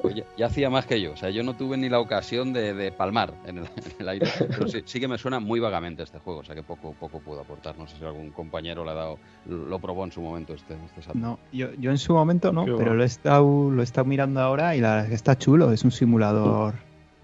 Pues 0.02 0.14
ya, 0.14 0.24
ya 0.36 0.46
hacía 0.46 0.70
más 0.70 0.86
que 0.86 1.00
yo. 1.00 1.12
O 1.12 1.16
sea, 1.16 1.30
yo 1.30 1.42
no 1.42 1.54
tuve 1.54 1.76
ni 1.76 1.88
la 1.88 2.00
ocasión 2.00 2.52
de, 2.52 2.74
de 2.74 2.92
palmar 2.92 3.34
en 3.46 3.58
el, 3.58 3.64
en 3.64 3.92
el 3.98 4.08
aire. 4.08 4.26
Pero 4.38 4.68
sí, 4.68 4.82
sí 4.84 5.00
que 5.00 5.08
me 5.08 5.18
suena 5.18 5.40
muy 5.40 5.60
vagamente 5.60 6.02
este 6.02 6.18
juego. 6.18 6.40
O 6.40 6.44
sea, 6.44 6.54
que 6.54 6.62
poco, 6.62 6.94
poco 6.98 7.20
puedo 7.20 7.40
aportar. 7.40 7.76
No 7.78 7.86
sé 7.86 7.96
si 7.98 8.04
algún 8.04 8.30
compañero 8.30 8.84
le 8.84 8.90
ha 8.90 8.94
dado, 8.94 9.18
lo 9.46 9.78
probó 9.78 10.04
en 10.04 10.12
su 10.12 10.20
momento 10.20 10.54
este, 10.54 10.74
este 10.86 11.02
Saturn. 11.02 11.20
No, 11.20 11.38
yo, 11.52 11.68
yo 11.78 11.90
en 11.90 11.98
su 11.98 12.14
momento 12.14 12.52
no, 12.52 12.64
Qué 12.64 12.72
pero 12.76 12.94
lo 12.94 13.02
he, 13.02 13.06
estado, 13.06 13.70
lo 13.70 13.80
he 13.80 13.84
estado 13.84 14.04
mirando 14.04 14.40
ahora 14.40 14.76
y 14.76 14.80
la 14.80 14.88
verdad 14.90 15.04
es 15.04 15.08
que 15.10 15.16
está 15.16 15.38
chulo. 15.38 15.72
Es 15.72 15.84
un 15.84 15.90
simulador 15.90 16.74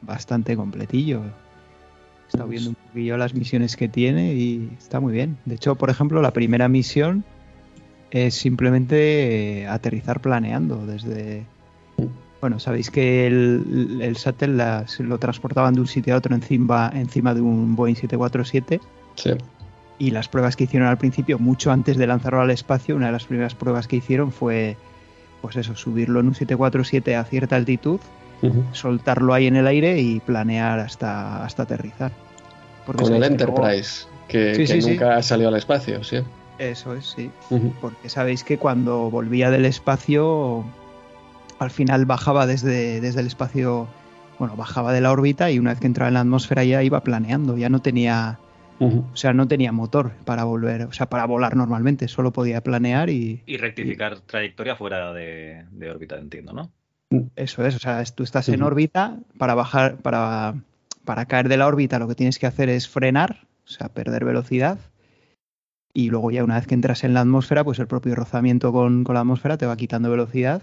bastante 0.03 0.57
completillo. 0.57 1.23
He 1.23 2.29
estado 2.29 2.49
viendo 2.49 2.71
un 2.71 2.77
poquillo 2.77 3.17
las 3.17 3.35
misiones 3.35 3.77
que 3.77 3.89
tiene 3.89 4.35
y 4.35 4.71
está 4.79 5.01
muy 5.01 5.13
bien. 5.13 5.39
De 5.45 5.55
hecho, 5.55 5.77
por 5.77 5.91
ejemplo, 5.91 6.21
la 6.21 6.33
primera 6.33 6.69
misión 6.69 7.25
es 8.11 8.35
simplemente 8.35 9.63
eh, 9.63 9.67
aterrizar 9.67 10.21
planeando 10.21 10.87
desde... 10.87 11.45
Bueno, 12.41 12.59
sabéis 12.59 12.91
que 12.91 13.27
el, 13.27 13.99
el 14.03 14.15
Shuttle 14.15 14.49
las- 14.55 15.01
lo 15.01 15.19
transportaban 15.19 15.75
de 15.75 15.81
un 15.81 15.87
sitio 15.87 16.15
a 16.15 16.19
otro 16.19 16.35
encima, 16.35 16.91
encima 16.95 17.35
de 17.35 17.41
un 17.41 17.75
Boeing 17.77 17.95
747 17.97 18.81
Sí. 19.17 19.31
Y 19.99 20.11
las 20.11 20.29
pruebas 20.29 20.57
que 20.57 20.65
hicieron 20.65 20.89
al 20.89 20.99
principio, 20.99 21.39
mucho 21.39 21.73
antes 21.73 21.97
de 21.97 22.07
lanzarlo 22.07 22.43
al 22.43 22.51
espacio, 22.51 22.95
una 22.97 23.07
de 23.07 23.13
las 23.13 23.25
primeras 23.25 23.55
pruebas 23.55 23.89
que 23.89 23.97
hicieron 23.97 24.31
fue, 24.31 24.77
pues 25.41 25.57
eso, 25.57 25.75
subirlo 25.75 26.21
en 26.21 26.27
un 26.29 26.35
747 26.35 27.17
a 27.17 27.25
cierta 27.25 27.57
altitud, 27.57 27.99
soltarlo 28.73 29.33
ahí 29.33 29.47
en 29.47 29.57
el 29.57 29.67
aire 29.67 29.99
y 29.99 30.21
planear 30.21 30.81
hasta, 30.81 31.43
hasta 31.45 31.63
aterrizar. 31.63 32.13
Porque 32.85 33.03
Con 33.05 33.15
el 33.15 33.25
Enterprise, 33.25 34.07
que, 34.29 34.55
Sí, 34.55 34.61
que 34.63 34.67
sí, 34.67 34.83
sí. 34.83 34.91
nunca 34.91 35.23
salió 35.23 35.49
al 35.49 35.57
espacio, 35.57 36.05
sí. 36.05 36.19
Eso 36.59 36.95
es, 36.95 37.07
sí. 37.07 37.31
Porque 37.81 38.11
sabéis 38.11 38.45
que 38.45 38.59
cuando 38.59 39.11
volvía 39.11 39.51
del 39.51 39.65
espacio, 39.65 40.63
al 41.59 41.71
final 41.71 42.07
bajaba 42.07 42.47
desde, 42.47 43.01
desde 43.01 43.21
el 43.21 43.27
espacio, 43.27 43.89
bueno, 44.39 44.57
bajaba 44.57 44.93
de 44.93 45.01
la 45.01 45.13
órbita 45.13 45.51
y 45.51 45.59
una 45.59 45.71
vez 45.71 45.81
que 45.81 45.87
entraba 45.87 46.09
en 46.09 46.15
la 46.15 46.21
atmósfera 46.21 46.65
ya 46.65 46.83
iba 46.83 47.03
planeando, 47.03 47.57
ya 47.57 47.69
no 47.69 47.81
tenía, 47.81 48.39
o 48.81 49.17
sea, 49.17 49.33
no 49.33 49.49
tenía 49.49 49.73
motor 49.73 50.13
para 50.25 50.45
volver, 50.45 50.83
o 50.83 50.93
sea, 50.93 51.07
para 51.09 51.25
volar 51.27 51.57
normalmente, 51.57 52.09
solo 52.09 52.33
podía 52.33 52.61
planear 52.61 53.11
y 53.11 53.43
Y 53.47 53.57
rectificar 53.57 54.21
trayectoria 54.21 54.77
fuera 54.77 55.13
de, 55.13 55.65
de 55.71 55.91
órbita, 55.91 56.19
entiendo, 56.19 56.53
¿no? 56.53 56.71
eso 57.37 57.65
es, 57.65 57.77
o 57.77 57.79
sea, 57.79 58.03
tú 58.05 58.25
estás 58.25 58.49
en 58.49 58.63
órbita, 58.63 59.19
para 59.39 59.55
bajar, 59.55 59.97
para, 59.99 60.55
para 61.05 61.27
caer 61.27 61.49
de 61.49 61.57
la 61.57 61.69
órbita 61.69 61.99
lo 61.99 62.09
que 62.09 62.17
tienes 62.17 62.39
que 62.39 62.47
hacer 62.47 62.69
es 62.69 62.89
frenar, 62.89 63.47
o 63.65 63.69
sea, 63.69 63.89
perder 63.89 64.25
velocidad. 64.25 64.79
Y 65.95 66.11
luego 66.11 66.31
ya 66.31 66.45
una 66.45 66.57
vez 66.57 66.67
que 66.67 66.75
entras 66.75 67.05
en 67.05 67.15
la 67.15 67.21
atmósfera, 67.21 67.65
pues 67.65 67.79
el 67.79 67.87
propio 67.87 68.15
rozamiento 68.15 68.71
con, 68.71 69.03
con 69.03 69.15
la 69.15 69.21
atmósfera 69.21 69.57
te 69.57 69.65
va 69.65 69.77
quitando 69.77 70.11
velocidad 70.11 70.63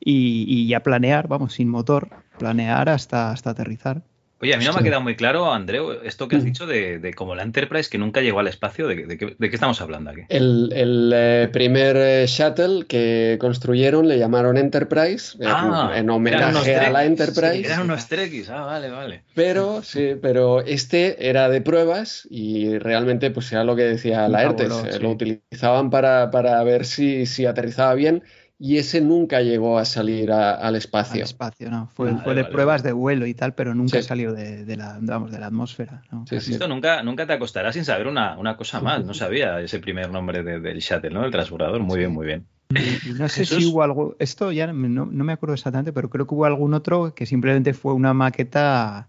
y, 0.00 0.44
y 0.48 0.68
ya 0.68 0.82
planear, 0.82 1.28
vamos, 1.28 1.54
sin 1.54 1.68
motor, 1.68 2.08
planear 2.38 2.88
hasta, 2.88 3.30
hasta 3.30 3.50
aterrizar. 3.50 4.02
Oye, 4.38 4.52
a 4.54 4.58
mí 4.58 4.64
no 4.66 4.72
me 4.74 4.80
ha 4.80 4.82
quedado 4.82 5.00
muy 5.00 5.16
claro, 5.16 5.50
Andreu, 5.50 5.92
esto 6.04 6.28
que 6.28 6.36
has 6.36 6.44
dicho 6.44 6.66
de, 6.66 6.98
de 6.98 7.14
como 7.14 7.34
la 7.34 7.42
Enterprise 7.42 7.88
que 7.88 7.96
nunca 7.96 8.20
llegó 8.20 8.40
al 8.40 8.48
espacio, 8.48 8.86
¿de, 8.86 9.06
de 9.06 9.16
qué- 9.16 9.34
de 9.38 9.48
qué 9.50 9.56
estamos 9.56 9.80
hablando 9.80 10.10
aquí? 10.10 10.22
El, 10.28 10.70
el, 10.74 11.10
eh, 11.14 11.48
primer 11.50 11.96
eh, 11.96 12.26
shuttle 12.26 12.84
que 12.86 13.38
construyeron 13.40 14.06
le 14.08 14.18
llamaron 14.18 14.58
Enterprise, 14.58 15.38
eh, 15.40 15.46
Ah, 15.46 15.92
en 15.96 16.10
homenaje 16.10 16.76
a 16.76 16.90
la 16.90 17.04
Enterprise. 17.06 17.54
sí, 17.60 17.64
eran 17.64 17.80
unos 17.82 18.08
Trekkies, 18.08 18.50
ah, 18.50 18.66
vale, 18.66 18.90
vale. 18.90 19.24
Pero 19.34 19.82
sí, 19.82 20.16
pero 20.20 20.60
este 20.60 21.28
era 21.28 21.48
de 21.48 21.60
pruebas 21.62 22.26
y 22.30 22.78
realmente 22.78 23.30
pues 23.30 23.50
era 23.52 23.64
lo 23.64 23.74
que 23.76 23.82
decía 23.82 24.28
Laertes, 24.28 24.70
eh, 24.84 24.92
sí. 24.98 25.02
lo 25.02 25.10
utilizaban 25.10 25.90
para, 25.90 26.30
para 26.30 26.62
ver 26.62 26.84
si, 26.84 27.26
si 27.26 27.46
aterrizaba 27.46 27.94
bien 27.94 28.22
y 28.58 28.78
ese 28.78 29.00
nunca 29.00 29.40
llegó 29.42 29.78
a 29.78 29.84
salir 29.84 30.32
a- 30.32 30.52
al 30.54 30.66
Al 30.68 30.76
espacio. 30.76 31.22
espacio, 31.24 31.70
¿no? 31.70 31.88
Fue, 31.94 32.10
Vale, 32.10 32.22
fue 32.24 32.34
de 32.34 32.42
vale, 32.42 32.52
pruebas 32.52 32.82
de 32.82 32.92
vuelo 32.92 33.26
y 33.26 33.34
tal, 33.34 33.54
pero 33.54 33.74
nunca 33.74 34.00
Sí. 34.00 34.08
salió 34.08 34.32
de, 34.32 34.64
de 34.64 34.76
la, 34.76 34.98
vamos, 35.02 35.30
de 35.30 35.38
la 35.38 35.46
atmósfera. 35.48 36.02
¿no? 36.10 36.24
Sí, 36.26 36.40
sí. 36.40 36.52
Esto 36.52 36.66
nunca, 36.66 37.02
nunca 37.02 37.26
te 37.26 37.34
acostarás 37.34 37.74
sin 37.74 37.84
saber 37.84 38.06
una, 38.06 38.38
una 38.38 38.56
cosa 38.56 38.80
más. 38.80 39.04
No 39.04 39.12
sabía 39.14 39.60
ese 39.60 39.78
primer 39.78 40.10
nombre 40.10 40.42
de- 40.42 40.60
del 40.60 40.78
shuttle, 40.78 41.10
¿no? 41.10 41.24
El 41.24 41.30
transbordador. 41.30 41.80
Muy 41.82 41.98
bien, 41.98 42.12
muy 42.12 42.26
bien. 42.26 42.46
Y, 42.70 43.10
y 43.10 43.12
no 43.12 43.28
sé 43.28 43.40
Jesús. 43.40 43.58
si 43.58 43.66
hubo 43.66 43.82
algo, 43.82 44.16
esto 44.18 44.50
ya 44.50 44.66
no, 44.66 45.06
no 45.06 45.24
me 45.24 45.32
acuerdo 45.32 45.54
exactamente, 45.54 45.92
pero 45.92 46.10
creo 46.10 46.26
que 46.26 46.34
hubo 46.34 46.46
algún 46.46 46.74
otro 46.74 47.14
que 47.14 47.24
simplemente 47.26 47.74
fue 47.74 47.92
una 47.92 48.12
maqueta 48.14 49.08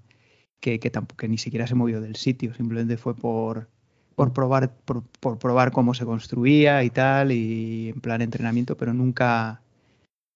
que, 0.59 0.79
que 0.79 0.89
tampoco 0.91 1.17
que 1.17 1.27
ni 1.27 1.37
siquiera 1.37 1.65
se 1.67 1.73
movió 1.75 1.99
del 2.01 2.15
sitio, 2.17 2.53
simplemente 2.53 2.97
fue 2.97 3.15
por, 3.15 3.67
por 4.17 4.33
probar, 4.33 4.71
por, 4.73 5.03
por 5.19 5.37
probar 5.37 5.71
cómo 5.71 5.93
se 5.93 6.03
construía 6.03 6.83
y 6.83 6.89
tal, 6.89 7.31
y 7.31 7.89
en 7.89 8.01
plan 8.01 8.23
entrenamiento, 8.23 8.75
pero 8.75 8.91
nunca, 8.91 9.61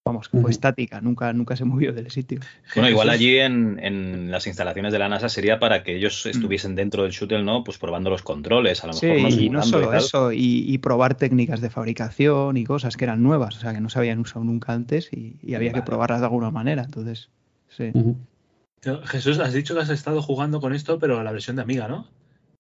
vamos, 0.06 0.30
que 0.30 0.40
fue 0.40 0.52
estática, 0.52 1.02
nunca, 1.02 1.34
nunca 1.34 1.56
se 1.56 1.66
movió 1.66 1.92
del 1.92 2.12
sitio. 2.12 2.42
Bueno, 2.76 2.92
igual 2.92 3.10
allí 3.10 3.40
en, 3.40 3.80
en 3.82 4.30
las 4.30 4.46
instalaciones 4.46 4.94
de 4.94 5.00
la 5.00 5.10
NASA 5.10 5.30
sería 5.30 5.60
para 5.60 5.82
que 5.82 5.96
ellos 5.96 6.28
estuviesen 6.28 6.76
dentro 6.76 7.02
del 7.02 7.12
shuttle, 7.12 7.42
¿no? 7.42 7.64
Pues 7.64 7.80
probando 7.80 8.12
los 8.12 8.22
controles, 8.22 8.84
a 8.84 8.88
lo 8.88 8.94
Sí, 8.94 9.08
mejor 9.08 9.32
no 9.32 9.42
y 9.42 9.50
no 9.50 9.64
solo 9.64 9.94
eso, 9.96 10.32
y, 10.32 10.64
y 10.72 10.78
probar 10.78 11.16
técnicas 11.16 11.60
de 11.60 11.72
fabricación 11.72 12.58
y 12.58 12.64
cosas 12.64 12.96
que 12.98 13.06
eran 13.06 13.24
nuevas, 13.24 13.58
o 13.58 13.62
sea, 13.62 13.74
que 13.74 13.82
no 13.82 13.90
se 13.90 13.98
habían 13.98 14.20
usado 14.20 14.46
nunca 14.46 14.74
antes 14.74 15.12
y, 15.12 15.40
y 15.42 15.56
había 15.56 15.74
que 15.74 15.82
probarlas 15.82 16.20
de 16.20 16.28
alguna 16.28 16.52
manera, 16.52 16.84
entonces, 16.84 17.32
sí. 17.68 17.92
Jesús, 19.06 19.40
has 19.40 19.54
dicho 19.54 19.74
que 19.74 19.82
has 19.82 19.90
estado 19.90 20.22
jugando 20.22 20.62
con 20.62 20.76
esto, 20.76 21.00
pero 21.00 21.20
a 21.20 21.24
la 21.24 21.32
versión 21.32 21.56
de 21.56 21.64
Amiga, 21.64 21.88
¿no? 21.88 22.08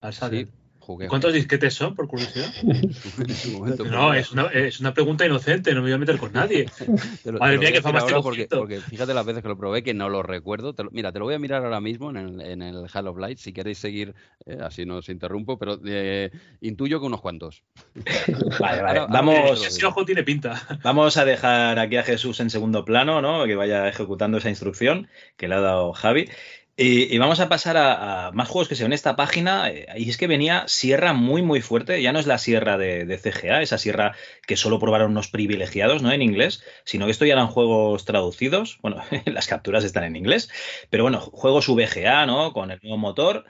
Al 0.01 0.13
Sí. 0.13 0.47
Jugué. 0.91 1.07
¿Cuántos 1.07 1.33
disquetes 1.33 1.73
son, 1.73 1.95
por 1.95 2.07
curiosidad? 2.07 2.51
Momento, 3.51 3.85
No, 3.85 4.13
es 4.13 4.31
una, 4.31 4.47
es 4.47 4.79
una 4.79 4.93
pregunta 4.93 5.25
inocente, 5.25 5.71
no 5.73 5.81
me 5.81 5.87
voy 5.87 5.93
a 5.93 5.97
meter 5.97 6.17
con 6.17 6.31
nadie. 6.33 6.65
Te 7.23 7.31
lo- 7.31 7.39
Madre 7.39 7.53
te 7.53 7.55
lo 7.55 7.59
mía, 7.61 7.69
decir 7.69 7.81
fama 7.81 7.99
este 7.99 8.47
porque, 8.57 8.79
fíjate 8.81 9.13
las 9.13 9.25
veces 9.25 9.41
que 9.41 9.49
lo 9.49 9.57
probé 9.57 9.83
que 9.83 9.93
no 9.93 10.09
lo 10.09 10.23
recuerdo. 10.23 10.73
Te 10.73 10.83
lo- 10.83 10.91
mira, 10.91 11.11
te 11.11 11.19
lo 11.19 11.25
voy 11.25 11.35
a 11.35 11.39
mirar 11.39 11.63
ahora 11.63 11.79
mismo 11.81 12.09
en 12.11 12.17
el, 12.17 12.41
en 12.41 12.61
el 12.61 12.85
Hall 12.93 13.07
of 13.07 13.17
Light 13.17 13.37
si 13.37 13.53
queréis 13.53 13.77
seguir, 13.77 14.13
eh, 14.45 14.57
así 14.61 14.85
no 14.85 14.97
os 14.97 15.09
interrumpo, 15.09 15.57
pero 15.57 15.79
eh, 15.85 16.31
intuyo 16.61 16.99
que 16.99 17.05
unos 17.05 17.21
cuantos. 17.21 17.63
Vale, 18.59 18.81
vale. 18.81 18.99
Ahora- 18.99 19.07
Vamos, 19.07 19.65
Ese 19.65 19.85
ojo 19.85 20.05
tiene 20.05 20.23
pinta. 20.23 20.79
Vamos 20.83 21.17
a 21.17 21.25
dejar 21.25 21.79
aquí 21.79 21.97
a 21.97 22.03
Jesús 22.03 22.39
en 22.39 22.49
segundo 22.49 22.85
plano, 22.85 23.21
¿no? 23.21 23.45
Que 23.45 23.55
vaya 23.55 23.87
ejecutando 23.87 24.37
esa 24.37 24.49
instrucción 24.49 25.07
que 25.37 25.47
le 25.47 25.55
ha 25.55 25.59
dado 25.61 25.93
Javi. 25.93 26.29
Y, 26.77 27.17
vamos 27.17 27.39
a 27.39 27.49
pasar 27.49 27.77
a, 27.77 28.31
más 28.33 28.47
juegos 28.47 28.67
que 28.67 28.75
se 28.75 28.83
ven 28.83 28.91
en 28.91 28.95
esta 28.95 29.15
página. 29.15 29.69
eh, 29.69 29.85
Y 29.97 30.09
es 30.09 30.17
que 30.17 30.27
venía 30.27 30.63
Sierra 30.67 31.13
muy, 31.13 31.41
muy 31.41 31.61
fuerte. 31.61 32.01
Ya 32.01 32.13
no 32.13 32.19
es 32.19 32.27
la 32.27 32.37
Sierra 32.37 32.77
de, 32.77 33.05
de 33.05 33.17
CGA, 33.17 33.61
esa 33.61 33.77
Sierra 33.77 34.15
que 34.47 34.57
solo 34.57 34.79
probaron 34.79 35.11
unos 35.11 35.27
privilegiados, 35.27 36.01
¿no? 36.01 36.11
En 36.11 36.21
inglés, 36.21 36.63
sino 36.83 37.05
que 37.05 37.11
esto 37.11 37.25
ya 37.25 37.33
eran 37.33 37.47
juegos 37.47 38.05
traducidos. 38.05 38.79
Bueno, 38.81 39.03
las 39.25 39.47
capturas 39.47 39.83
están 39.83 40.05
en 40.05 40.15
inglés. 40.15 40.49
Pero 40.89 41.03
bueno, 41.03 41.19
juegos 41.19 41.67
VGA, 41.67 42.25
¿no? 42.25 42.53
Con 42.53 42.71
el 42.71 42.79
nuevo 42.81 42.97
motor. 42.97 43.45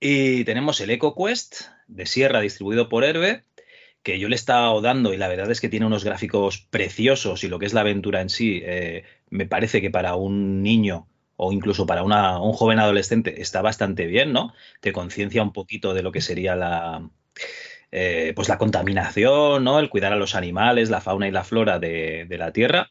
Y 0.00 0.44
tenemos 0.44 0.80
el 0.80 0.90
EcoQuest 0.90 1.62
de 1.88 2.06
Sierra 2.06 2.40
distribuido 2.40 2.88
por 2.88 3.04
Herbe 3.04 3.44
que 4.02 4.18
yo 4.18 4.28
le 4.28 4.34
he 4.34 4.36
estado 4.36 4.80
dando 4.80 5.14
y 5.14 5.16
la 5.16 5.28
verdad 5.28 5.50
es 5.50 5.60
que 5.60 5.68
tiene 5.68 5.86
unos 5.86 6.04
gráficos 6.04 6.58
preciosos 6.58 7.44
y 7.44 7.48
lo 7.48 7.58
que 7.58 7.66
es 7.66 7.72
la 7.72 7.82
aventura 7.82 8.20
en 8.20 8.30
sí, 8.30 8.60
eh, 8.64 9.04
me 9.30 9.46
parece 9.46 9.80
que 9.80 9.90
para 9.90 10.16
un 10.16 10.62
niño 10.62 11.06
o 11.36 11.52
incluso 11.52 11.86
para 11.86 12.02
una- 12.02 12.40
un 12.40 12.52
joven 12.52 12.78
adolescente 12.78 13.40
está 13.42 13.62
bastante 13.62 14.06
bien, 14.06 14.32
¿no? 14.32 14.52
Te 14.80 14.92
conciencia 14.92 15.42
un 15.42 15.52
poquito 15.52 15.94
de 15.94 16.02
lo 16.02 16.12
que 16.12 16.20
sería 16.20 16.56
la, 16.56 17.08
eh, 17.90 18.32
pues 18.36 18.48
la 18.48 18.58
contaminación, 18.58 19.64
¿no? 19.64 19.78
El 19.78 19.90
cuidar 19.90 20.12
a 20.12 20.16
los 20.16 20.34
animales, 20.34 20.90
la 20.90 21.00
fauna 21.00 21.28
y 21.28 21.30
la 21.32 21.44
flora 21.44 21.78
de, 21.78 22.26
de 22.28 22.38
la 22.38 22.52
Tierra. 22.52 22.90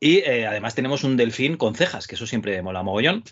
Y 0.00 0.18
eh, 0.18 0.46
además 0.46 0.74
tenemos 0.74 1.04
un 1.04 1.16
delfín 1.16 1.56
con 1.56 1.74
cejas, 1.74 2.06
que 2.06 2.14
eso 2.16 2.26
siempre 2.26 2.60
mola 2.62 2.82
mogollón. 2.82 3.24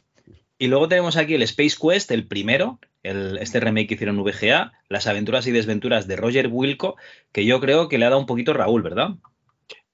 Y 0.59 0.69
luego 0.69 0.89
tenemos 0.89 1.17
aquí 1.17 1.35
el 1.35 1.43
Space 1.43 1.77
Quest, 1.81 2.11
el 2.13 2.27
primero, 2.27 2.79
el, 3.03 3.39
este 3.39 3.61
remake 3.61 3.89
que 3.89 3.95
hicieron 3.95 4.19
VGA, 4.23 4.73
las 4.89 5.07
aventuras 5.07 5.47
y 5.47 5.53
desventuras 5.53 6.07
de 6.07 6.17
Roger 6.17 6.49
Wilco, 6.51 6.97
que 7.33 7.45
yo 7.45 7.61
creo 7.61 7.89
que 7.89 7.99
le 7.99 8.07
ha 8.07 8.11
dado 8.11 8.21
un 8.21 8.27
poquito 8.27 8.53
Raúl, 8.55 8.83
¿verdad? 8.83 9.11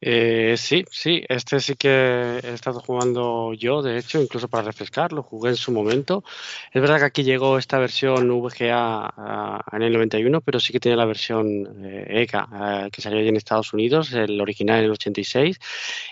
Eh, 0.02 0.54
sí, 0.56 0.84
sí, 0.90 1.22
este 1.28 1.60
sí 1.60 1.74
que 1.74 2.40
he 2.42 2.54
estado 2.54 2.80
jugando 2.80 3.52
yo, 3.52 3.82
de 3.82 3.98
hecho, 3.98 4.20
incluso 4.20 4.48
para 4.48 4.64
refrescar, 4.64 5.12
lo 5.12 5.22
jugué 5.22 5.50
en 5.50 5.56
su 5.56 5.72
momento. 5.72 6.24
Es 6.72 6.80
verdad 6.80 6.98
que 6.98 7.04
aquí 7.04 7.22
llegó 7.22 7.58
esta 7.58 7.78
versión 7.78 8.28
VGA 8.30 9.12
ah, 9.14 9.62
en 9.72 9.82
el 9.82 9.92
91, 9.92 10.40
pero 10.40 10.58
sí 10.58 10.72
que 10.72 10.80
tiene 10.80 10.96
la 10.96 11.04
versión 11.04 11.84
eh, 11.84 12.22
ECA, 12.22 12.48
ah, 12.50 12.88
que 12.90 13.02
salió 13.02 13.18
allí 13.18 13.28
en 13.28 13.36
Estados 13.36 13.74
Unidos, 13.74 14.12
el 14.12 14.40
original 14.40 14.78
en 14.78 14.84
el 14.86 14.90
86, 14.92 15.58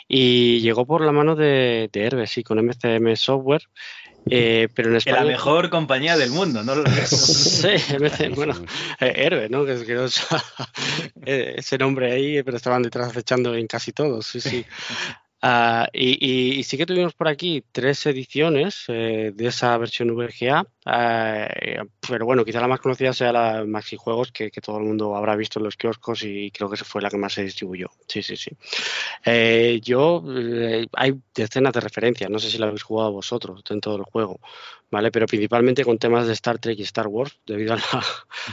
y 0.07 0.61
llegó 0.61 0.87
por 0.87 1.00
la 1.02 1.12
mano 1.12 1.35
de, 1.35 1.88
de 1.90 2.26
sí, 2.26 2.42
con 2.42 2.59
MCM 2.59 3.16
Software. 3.16 3.62
Eh, 4.31 4.69
pero 4.75 4.91
en 4.91 4.97
España. 4.97 5.21
la 5.21 5.27
mejor 5.27 5.71
compañía 5.71 6.17
del 6.17 6.31
mundo, 6.31 6.63
¿no? 6.63 6.75
Sí, 7.07 7.69
bueno, 8.35 8.55
eh, 9.01 9.13
Herbe, 9.17 9.49
¿no? 9.49 9.65
Que 9.65 9.73
es 9.75 9.83
que 9.85 9.97
eh, 11.27 11.55
ese 11.59 11.79
nombre 11.79 12.13
ahí, 12.13 12.43
pero 12.43 12.57
estaban 12.57 12.83
detrás 12.83 13.09
acechando 13.09 13.55
en 13.55 13.67
casi 13.67 13.93
todos, 13.93 14.27
sí, 14.27 14.41
sí. 14.41 14.65
Ah, 15.41 15.89
y, 15.93 16.19
y- 16.21 16.59
y 16.59 16.63
sí 16.65 16.77
que 16.77 16.85
tuvimos 16.87 17.15
por 17.15 17.29
aquí 17.29 17.63
tres 17.71 18.05
ediciones 18.07 18.85
eh, 18.89 19.31
de 19.33 19.47
esa 19.47 19.77
versión 19.79 20.11
VGA, 20.11 20.67
eh, 20.90 21.80
pero 22.09 22.25
bueno, 22.25 22.45
quizá 22.45 22.61
la 22.61 22.68
más 22.68 22.80
conocida 22.80 23.12
sea 23.12 23.33
la 23.33 23.64
Maxi 23.66 23.97
Juegos, 23.97 24.33
que, 24.33 24.50
todo 24.50 24.78
el 24.78 24.85
mundo 24.85 25.14
habrá 25.14 25.37
visto 25.37 25.59
en 25.59 25.64
los 25.64 25.76
kioscos 25.76 26.23
y 26.23 26.50
creo 26.50 26.68
que 26.68 26.76
esa 26.76 26.85
fue 26.85 27.02
la 27.02 27.11
que 27.11 27.18
más 27.18 27.33
se 27.33 27.42
distribuyó. 27.45 27.88
Sí, 28.07 28.23
sí, 28.23 28.37
sí. 28.37 28.50
Eh, 29.25 29.80
yo, 29.83 30.23
eh, 30.28 30.87
hay 30.95 31.14
decenas 31.35 31.73
de 31.73 31.80
referencias, 31.80 32.30
no 32.30 32.38
sé 32.38 32.50
si 32.50 32.59
la 32.59 32.66
habéis 32.66 32.83
jugado 32.83 33.12
vosotros 33.12 33.62
dentro 33.68 33.92
del 33.92 34.02
juego, 34.02 34.40
¿vale? 34.90 35.11
Pero 35.11 35.26
principalmente 35.26 35.85
con 35.85 35.99
temas 35.99 36.26
de 36.26 36.33
Star 36.33 36.59
Trek 36.59 36.78
y 36.78 36.83
Star 36.83 37.07
Wars, 37.09 37.38
debido 37.47 37.75
a 37.75 37.76
la, 37.76 38.04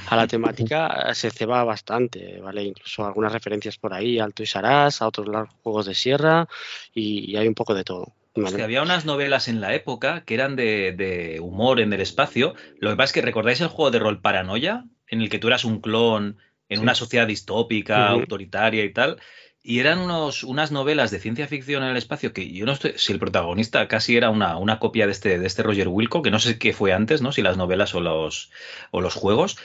a 0.09 0.15
la 0.15 0.27
temática, 0.27 1.13
se 1.13 1.31
ceba 1.31 1.63
bastante, 1.63 2.39
¿vale? 2.41 2.63
Incluso 2.63 3.05
algunas 3.05 3.31
referencias 3.31 3.77
por 3.77 3.93
ahí 3.93 4.19
al 4.19 4.33
Toys 4.33 4.55
R 4.55 4.87
Us, 4.87 5.01
a 5.01 5.07
otros 5.07 5.27
juegos 5.63 5.85
de 5.85 5.95
sierra 5.95 6.47
y, 6.93 7.31
y 7.31 7.37
hay 7.37 7.47
un 7.47 7.55
poco 7.55 7.73
de 7.73 7.83
todo. 7.83 8.13
Pues 8.35 8.53
había 8.63 8.81
unas 8.81 9.05
novelas 9.05 9.47
en 9.47 9.61
la 9.61 9.73
época 9.73 10.23
que 10.25 10.33
eran 10.33 10.55
de, 10.55 10.91
de 10.91 11.39
humor 11.39 11.79
en 11.79 11.93
el 11.93 12.01
espacio. 12.01 12.53
Lo 12.79 12.89
que 12.89 12.95
pasa 12.97 13.05
es 13.05 13.13
que 13.13 13.21
recordáis 13.21 13.61
el 13.61 13.67
juego 13.69 13.91
de 13.91 13.99
rol 13.99 14.21
Paranoia, 14.21 14.85
en 15.07 15.21
el 15.21 15.29
que 15.29 15.39
tú 15.39 15.47
eras 15.47 15.63
un 15.65 15.79
clon 15.81 16.37
en 16.69 16.77
Sí. 16.77 16.83
una 16.83 16.95
sociedad 16.95 17.27
distópica, 17.27 18.07
autoritaria 18.09 18.83
y 18.83 18.91
tal. 18.91 19.19
Y 19.61 19.79
eran 19.79 19.99
unos, 19.99 20.43
unas 20.43 20.71
novelas 20.71 21.09
de 21.11 21.19
ciencia 21.19 21.47
ficción 21.47 21.83
en 21.83 21.89
el 21.89 21.97
espacio 21.97 22.33
que 22.33 22.51
yo 22.51 22.65
no 22.65 22.73
estoy. 22.73 22.93
Si 22.97 23.13
el 23.13 23.19
protagonista 23.19 23.87
casi 23.87 24.15
era 24.17 24.29
una, 24.29 24.57
una 24.57 24.79
copia 24.79 25.05
de 25.05 25.11
este, 25.11 25.39
de 25.39 25.47
este 25.47 25.63
Roger 25.63 25.87
Wilco, 25.87 26.21
que 26.21 26.29
no 26.31 26.39
sé 26.39 26.59
qué 26.59 26.73
fue 26.73 26.93
antes, 26.93 27.21
¿no? 27.21 27.31
Si 27.31 27.41
las 27.41 27.57
novelas 27.57 27.95
o 27.95 27.99
los, 28.01 28.51
o 28.91 29.01
los 29.01 29.13
juegos. 29.15 29.57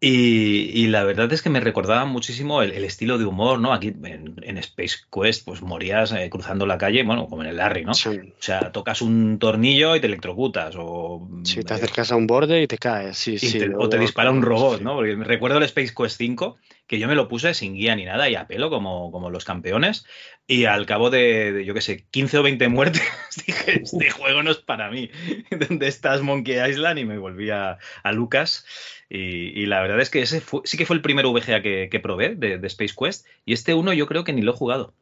Y, 0.00 0.70
y 0.80 0.86
la 0.86 1.02
verdad 1.02 1.32
es 1.32 1.42
que 1.42 1.50
me 1.50 1.58
recordaba 1.58 2.04
muchísimo 2.04 2.62
el, 2.62 2.70
el 2.70 2.84
estilo 2.84 3.18
de 3.18 3.24
humor, 3.24 3.58
¿no? 3.58 3.72
Aquí 3.72 3.88
en, 3.88 4.36
en 4.42 4.58
Space 4.58 4.98
Quest, 5.12 5.44
pues 5.44 5.60
morías 5.60 6.12
eh, 6.12 6.30
cruzando 6.30 6.66
la 6.66 6.78
calle, 6.78 7.02
bueno, 7.02 7.26
como 7.26 7.42
en 7.42 7.48
el 7.48 7.56
Larry, 7.56 7.84
¿no? 7.84 7.94
Sí. 7.94 8.10
O 8.10 8.32
sea, 8.42 8.70
tocas 8.70 9.02
un 9.02 9.40
tornillo 9.40 9.96
y 9.96 10.00
te 10.00 10.06
electrocutas, 10.06 10.76
o, 10.78 11.28
Sí, 11.42 11.64
te 11.64 11.72
eh, 11.72 11.76
acercas 11.76 12.12
a 12.12 12.16
un 12.16 12.28
borde 12.28 12.62
y 12.62 12.68
te 12.68 12.78
caes. 12.78 13.18
Sí, 13.18 13.40
sí. 13.40 13.58
te- 13.58 13.66
luego- 13.66 13.82
o 13.84 13.88
te 13.88 13.98
dispara 13.98 14.30
un 14.30 14.42
robot, 14.42 14.78
sí. 14.78 14.84
¿no? 14.84 14.94
Porque 14.94 15.16
me 15.16 15.24
recuerdo 15.24 15.58
el 15.58 15.64
Space 15.64 15.92
Quest 15.92 16.16
5, 16.16 16.58
que 16.86 17.00
yo 17.00 17.08
me 17.08 17.16
lo 17.16 17.26
puse 17.26 17.52
sin 17.54 17.74
guía 17.74 17.96
ni 17.96 18.04
nada 18.04 18.30
y 18.30 18.36
a 18.36 18.46
pelo, 18.46 18.70
como, 18.70 19.10
como 19.10 19.30
los 19.30 19.44
campeones, 19.44 20.06
y 20.46 20.66
al 20.66 20.86
cabo 20.86 21.10
de, 21.10 21.52
de, 21.52 21.64
yo 21.64 21.74
qué 21.74 21.80
sé, 21.80 22.04
15 22.12 22.38
o 22.38 22.42
20 22.44 22.68
muertes, 22.68 23.02
dije, 23.46 23.82
este 23.82 24.10
juego 24.10 24.44
no 24.44 24.52
es 24.52 24.58
para 24.58 24.92
mí. 24.92 25.10
¿Dónde 25.68 25.88
estás, 25.88 26.22
Monkey 26.22 26.54
Island? 26.70 27.00
Y 27.00 27.04
me 27.04 27.18
volví 27.18 27.50
a, 27.50 27.78
a 28.04 28.12
Lucas. 28.12 28.64
Y, 29.10 29.62
y 29.62 29.66
la 29.66 29.80
verdad 29.80 30.00
es 30.00 30.10
que 30.10 30.20
ese 30.20 30.40
fue- 30.40 30.60
sí 30.64 30.76
que 30.76 30.86
fue 30.86 30.96
el 30.96 31.02
primer 31.02 31.26
VGA 31.26 31.62
que, 31.62 31.88
que 31.90 32.00
probé 32.00 32.34
de, 32.34 32.54
Space 32.66 32.94
Quest, 32.98 33.26
y 33.44 33.52
este 33.52 33.74
uno 33.74 33.92
yo 33.92 34.06
creo 34.06 34.24
que 34.24 34.32
ni 34.32 34.42
lo 34.42 34.52
he 34.52 34.56
jugado. 34.56 34.92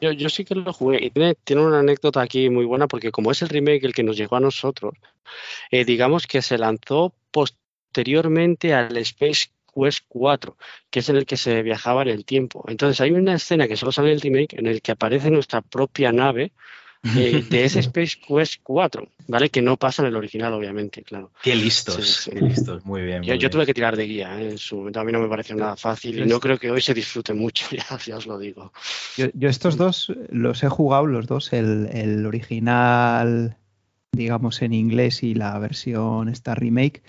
Yo 0.00 0.28
sí 0.28 0.44
que 0.44 0.54
lo 0.54 0.72
jugué 0.72 1.02
y 1.04 1.10
tiene, 1.10 1.34
tiene 1.36 1.62
una 1.62 1.80
anécdota 1.80 2.20
aquí 2.20 2.50
muy 2.50 2.66
buena 2.66 2.86
porque 2.86 3.10
como 3.10 3.30
es 3.30 3.40
el 3.42 3.48
remake 3.48 3.84
el 3.84 3.94
que 3.94 4.02
nos 4.02 4.16
llegó 4.16 4.36
a 4.36 4.40
nosotros, 4.40 4.94
eh, 5.70 5.84
digamos 5.84 6.26
que 6.26 6.42
se 6.42 6.58
lanzó 6.58 7.14
posteriormente 7.30 8.74
al 8.74 8.96
Space 8.98 9.48
Quest 9.74 10.04
4, 10.08 10.56
que 10.90 11.00
es 11.00 11.08
en 11.08 11.16
el 11.16 11.26
que 11.26 11.36
se 11.36 11.62
viajaba 11.62 12.02
en 12.02 12.08
el 12.08 12.24
tiempo. 12.24 12.64
Entonces 12.68 13.00
hay 13.00 13.10
una 13.12 13.34
escena 13.34 13.66
que 13.68 13.76
solo 13.76 13.90
sale 13.90 14.08
en 14.08 14.14
el 14.14 14.20
remake 14.20 14.58
en 14.58 14.66
el 14.66 14.82
que 14.82 14.92
aparece 14.92 15.30
nuestra 15.30 15.62
propia 15.62 16.12
nave 16.12 16.52
eh, 17.04 17.42
de 17.48 17.64
ese 17.64 17.80
Space 17.80 18.16
Quest 18.26 18.60
4, 18.62 19.08
¿vale? 19.28 19.48
Que 19.50 19.62
no 19.62 19.76
pasa 19.76 20.02
en 20.02 20.08
el 20.08 20.16
original, 20.16 20.52
obviamente, 20.54 21.02
claro. 21.02 21.30
Qué 21.42 21.54
listos, 21.54 21.96
Sí, 21.96 22.02
sí. 22.24 22.30
qué 22.30 22.40
listos, 22.40 22.84
muy 22.84 23.02
bien. 23.02 23.22
Yo, 23.22 23.32
muy 23.32 23.38
yo 23.38 23.48
bien. 23.48 23.50
tuve 23.50 23.66
que 23.66 23.74
tirar 23.74 23.96
de 23.96 24.04
guía, 24.06 24.40
¿eh? 24.40 24.50
en 24.50 24.58
su 24.58 24.76
momento 24.76 25.00
a 25.00 25.04
mí 25.04 25.12
no 25.12 25.20
me 25.20 25.28
pareció 25.28 25.54
nada 25.56 25.76
fácil 25.76 26.18
y 26.20 26.26
no 26.26 26.40
creo 26.40 26.58
que 26.58 26.70
hoy 26.70 26.80
se 26.80 26.94
disfrute 26.94 27.34
mucho, 27.34 27.66
ya, 27.70 27.98
ya 28.04 28.16
os 28.16 28.26
lo 28.26 28.38
digo. 28.38 28.72
Yo, 29.16 29.26
yo 29.34 29.48
estos 29.48 29.76
dos 29.76 30.12
los 30.30 30.62
he 30.62 30.68
jugado, 30.68 31.06
los 31.06 31.26
dos, 31.26 31.52
el, 31.52 31.88
el 31.92 32.26
original, 32.26 33.56
digamos, 34.12 34.62
en 34.62 34.72
inglés 34.72 35.22
y 35.22 35.34
la 35.34 35.58
versión 35.58 36.28
esta 36.28 36.54
remake, 36.54 37.02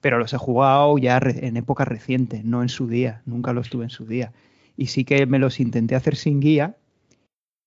pero 0.00 0.18
los 0.18 0.32
he 0.34 0.38
jugado 0.38 0.98
ya 0.98 1.18
re- 1.20 1.46
en 1.46 1.56
época 1.56 1.84
reciente, 1.84 2.42
no 2.44 2.62
en 2.62 2.68
su 2.68 2.88
día, 2.88 3.22
nunca 3.26 3.52
los 3.52 3.70
tuve 3.70 3.84
en 3.84 3.90
su 3.90 4.04
día. 4.06 4.32
Y 4.76 4.86
sí 4.86 5.04
que 5.04 5.24
me 5.26 5.38
los 5.38 5.60
intenté 5.60 5.94
hacer 5.94 6.16
sin 6.16 6.40
guía 6.40 6.76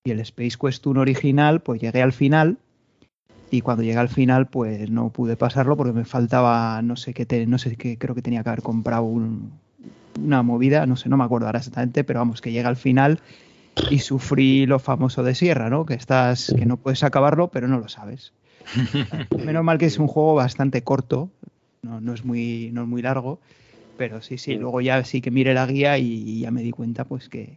y 0.04 0.10
el 0.10 0.20
Space 0.20 0.56
Quest 0.60 0.86
1 0.86 1.00
original, 1.00 1.60
pues 1.60 1.80
llegué 1.80 2.02
al 2.02 2.12
final 2.12 2.58
y 3.50 3.60
cuando 3.62 3.82
llegué 3.82 3.96
al 3.98 4.08
final, 4.08 4.46
pues 4.48 4.90
no 4.90 5.10
pude 5.10 5.36
pasarlo 5.36 5.76
porque 5.76 5.92
me 5.92 6.04
faltaba, 6.04 6.80
no 6.82 6.96
sé 6.96 7.14
qué, 7.14 7.26
te- 7.26 7.46
no 7.46 7.58
sé 7.58 7.76
qué, 7.76 7.98
creo 7.98 8.14
que 8.14 8.22
tenía 8.22 8.42
que 8.42 8.48
haber 8.50 8.62
comprado 8.62 9.04
un- 9.04 9.52
una 10.22 10.42
movida, 10.42 10.86
no 10.86 10.96
sé, 10.96 11.08
no 11.08 11.16
me 11.16 11.24
acuerdo 11.24 11.46
ahora 11.46 11.58
exactamente, 11.60 12.04
pero 12.04 12.20
vamos, 12.20 12.40
que 12.40 12.52
llega 12.52 12.68
al 12.68 12.76
final 12.76 13.20
y 13.90 14.00
sufrí 14.00 14.66
lo 14.66 14.78
famoso 14.78 15.22
de 15.22 15.34
Sierra, 15.34 15.70
¿no? 15.70 15.86
Que 15.86 15.94
estás, 15.94 16.52
que 16.54 16.66
no 16.66 16.76
puedes 16.76 17.02
acabarlo, 17.04 17.48
pero 17.48 17.68
no 17.68 17.78
lo 17.78 17.88
sabes. 17.88 18.32
Menos 19.44 19.64
mal 19.64 19.78
que 19.78 19.86
es 19.86 19.98
un 19.98 20.08
juego 20.08 20.34
bastante 20.34 20.82
corto, 20.82 21.30
no, 21.82 22.00
no 22.00 22.12
es 22.12 22.24
muy, 22.24 22.70
no 22.72 22.82
es 22.82 22.88
muy 22.88 23.02
largo, 23.02 23.38
pero 23.96 24.20
sí, 24.20 24.36
sí, 24.36 24.56
luego 24.56 24.80
ya 24.80 25.02
sí 25.04 25.20
que 25.20 25.30
miré 25.30 25.54
la 25.54 25.66
guía 25.66 25.96
y 25.98 26.40
ya 26.40 26.50
me 26.50 26.62
di 26.62 26.70
cuenta 26.70 27.04
pues 27.04 27.28
que, 27.28 27.56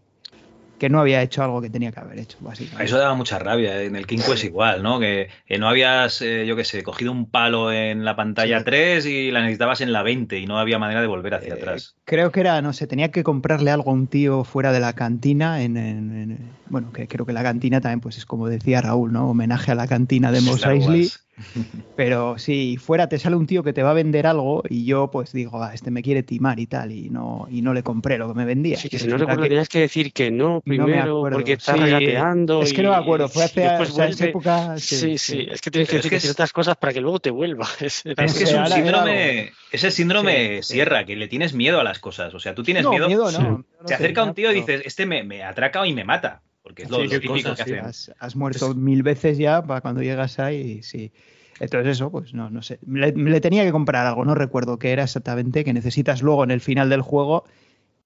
que 0.81 0.89
no 0.89 0.99
había 0.99 1.21
hecho 1.21 1.43
algo 1.43 1.61
que 1.61 1.69
tenía 1.69 1.91
que 1.91 1.99
haber 1.99 2.17
hecho, 2.17 2.39
básicamente. 2.41 2.85
Eso 2.85 2.97
daba 2.97 3.13
mucha 3.13 3.37
rabia. 3.37 3.79
¿eh? 3.79 3.85
En 3.85 3.95
el 3.95 4.07
King 4.07 4.17
Quest 4.17 4.43
igual, 4.45 4.81
¿no? 4.81 4.99
Que, 4.99 5.29
que 5.45 5.59
no 5.59 5.69
habías, 5.69 6.23
eh, 6.23 6.47
yo 6.47 6.55
qué 6.55 6.63
sé, 6.63 6.81
cogido 6.81 7.11
un 7.11 7.29
palo 7.29 7.71
en 7.71 8.03
la 8.03 8.15
pantalla 8.15 8.63
3 8.63 9.05
y 9.05 9.29
la 9.29 9.41
necesitabas 9.41 9.81
en 9.81 9.93
la 9.93 10.01
20 10.01 10.39
y 10.39 10.47
no 10.47 10.57
había 10.57 10.79
manera 10.79 10.99
de 11.01 11.05
volver 11.05 11.35
hacia 11.35 11.53
Eh, 11.53 11.57
atrás. 11.57 11.93
Creo 12.03 12.31
que 12.31 12.39
era, 12.39 12.59
no 12.63 12.73
sé, 12.73 12.87
tenía 12.87 13.11
que 13.11 13.21
comprarle 13.23 13.69
algo 13.69 13.91
a 13.91 13.93
un 13.93 14.07
tío 14.07 14.43
fuera 14.43 14.71
de 14.71 14.79
la 14.79 14.93
cantina. 14.93 15.61
En, 15.61 15.77
en- 15.77 16.17
en- 16.17 16.49
bueno, 16.67 16.91
que 16.91 17.07
creo 17.07 17.27
que 17.27 17.33
la 17.33 17.43
cantina 17.43 17.79
también, 17.79 17.99
pues 17.99 18.17
es 18.17 18.25
como 18.25 18.47
decía 18.47 18.81
Raúl, 18.81 19.13
¿no? 19.13 19.29
Homenaje 19.29 19.71
a 19.71 19.75
la 19.75 19.85
cantina 19.87 20.31
de 20.31 20.41
Mos 20.41 20.65
Eisley. 20.65 21.11
Pero 21.95 22.37
si 22.37 22.77
fuera 22.77 23.07
te 23.07 23.19
sale 23.19 23.35
un 23.35 23.45
tío 23.47 23.63
que 23.63 23.73
te 23.73 23.83
va 23.83 23.91
a 23.91 23.93
vender 23.93 24.25
algo 24.27 24.63
y 24.69 24.85
yo 24.85 25.09
pues 25.11 25.31
digo, 25.33 25.61
ah, 25.63 25.73
este 25.73 25.91
me 25.91 26.01
quiere 26.01 26.23
timar 26.23 26.59
y 26.59 26.67
tal, 26.67 26.91
y 26.91 27.09
no, 27.09 27.47
y 27.49 27.61
no 27.61 27.73
le 27.73 27.83
compré 27.83 28.17
lo 28.17 28.27
que 28.27 28.33
me 28.33 28.45
vendía. 28.45 28.77
Sí, 28.77 28.89
que 28.89 28.99
si 28.99 29.07
no 29.07 29.17
recuerdo 29.17 29.43
que- 29.43 29.49
tenías 29.49 29.69
que 29.69 29.79
decir 29.81 30.13
que 30.13 30.31
no 30.31 30.41
No 30.47 30.55
me 30.65 30.77
primero 30.77 31.17
acuerdo. 31.17 31.37
porque 31.37 31.53
estás 31.53 31.75
Sí, 31.75 31.81
regateando. 31.83 32.61
es 32.61 32.73
que 32.73 32.83
no 32.83 32.89
me 32.91 32.95
acuerdo, 32.95 33.29
fue 33.29 33.43
hace- 33.43 33.61
o 33.65 33.69
sea, 33.69 33.81
esa 33.83 33.93
vuelve. 33.93 34.29
época, 34.29 34.77
Sí, 34.77 34.95
sí, 34.95 35.17
sí, 35.17 35.17
sí. 35.17 35.47
es 35.51 35.61
que 35.61 35.71
tienes 35.71 35.87
que 35.89 35.93
Pero 35.93 35.99
es 35.99 36.03
decir 36.03 36.09
que 36.09 36.15
es- 36.17 36.23
ciertas 36.23 36.53
cosas 36.53 36.77
para 36.77 36.93
que 36.93 37.01
luego 37.01 37.19
te 37.19 37.29
vuelva. 37.31 37.67
Es, 37.81 38.05
era- 38.05 38.25
Es 38.25 38.33
que 38.37 38.43
es 38.45 38.53
un 38.53 38.67
síndrome, 38.67 39.51
es 39.71 39.83
el 39.83 39.91
síndrome 39.91 40.57
Sí, 40.57 40.63
sí. 40.63 40.73
Sierra, 40.73 41.05
que 41.05 41.15
le 41.15 41.27
tienes 41.27 41.53
miedo 41.53 41.79
a 41.79 41.83
las 41.83 41.99
cosas. 41.99 42.33
O 42.33 42.39
sea, 42.39 42.55
tú 42.55 42.63
tienes 42.63 42.83
No, 42.83 42.91
miedo, 42.91 43.07
miedo 43.07 43.23
no, 43.25 43.31
Sí. 43.31 43.37
miedo 43.39 43.65
no 43.81 43.87
se 43.87 43.93
acerca 43.95 44.23
un 44.23 44.33
tío 44.33 44.51
y 44.51 44.55
dices, 44.55 44.81
este 44.85 45.05
me, 45.05 45.23
me 45.23 45.43
atraca 45.43 45.85
y 45.85 45.93
me 45.93 46.03
mata. 46.03 46.41
Porque 46.63 46.83
es 46.83 46.89
lo, 46.89 46.99
típico 47.07 47.33
cosas, 47.33 47.57
que 47.57 47.63
Sí, 47.63 47.71
hacen. 47.73 47.85
has, 47.85 48.11
has 48.19 48.35
muerto 48.35 48.75
mil 48.75 49.03
veces 49.03 49.37
ya 49.37 49.61
para 49.63 49.81
cuando 49.81 50.01
llegas 50.01 50.39
ahí, 50.39 50.83
sí. 50.83 51.11
Entonces 51.59 51.93
eso, 51.97 52.11
pues 52.11 52.33
no, 52.33 52.49
no 52.49 52.61
sé. 52.61 52.79
Le, 52.87 53.11
le 53.11 53.41
tenía 53.41 53.63
que 53.63 53.71
comprar 53.71 54.05
algo, 54.07 54.25
no 54.25 54.35
recuerdo 54.35 54.79
qué 54.79 54.91
era 54.91 55.03
exactamente, 55.03 55.63
que 55.63 55.73
necesitas 55.73 56.21
luego 56.21 56.43
en 56.43 56.51
el 56.51 56.61
final 56.61 56.89
del 56.89 57.01
juego 57.01 57.45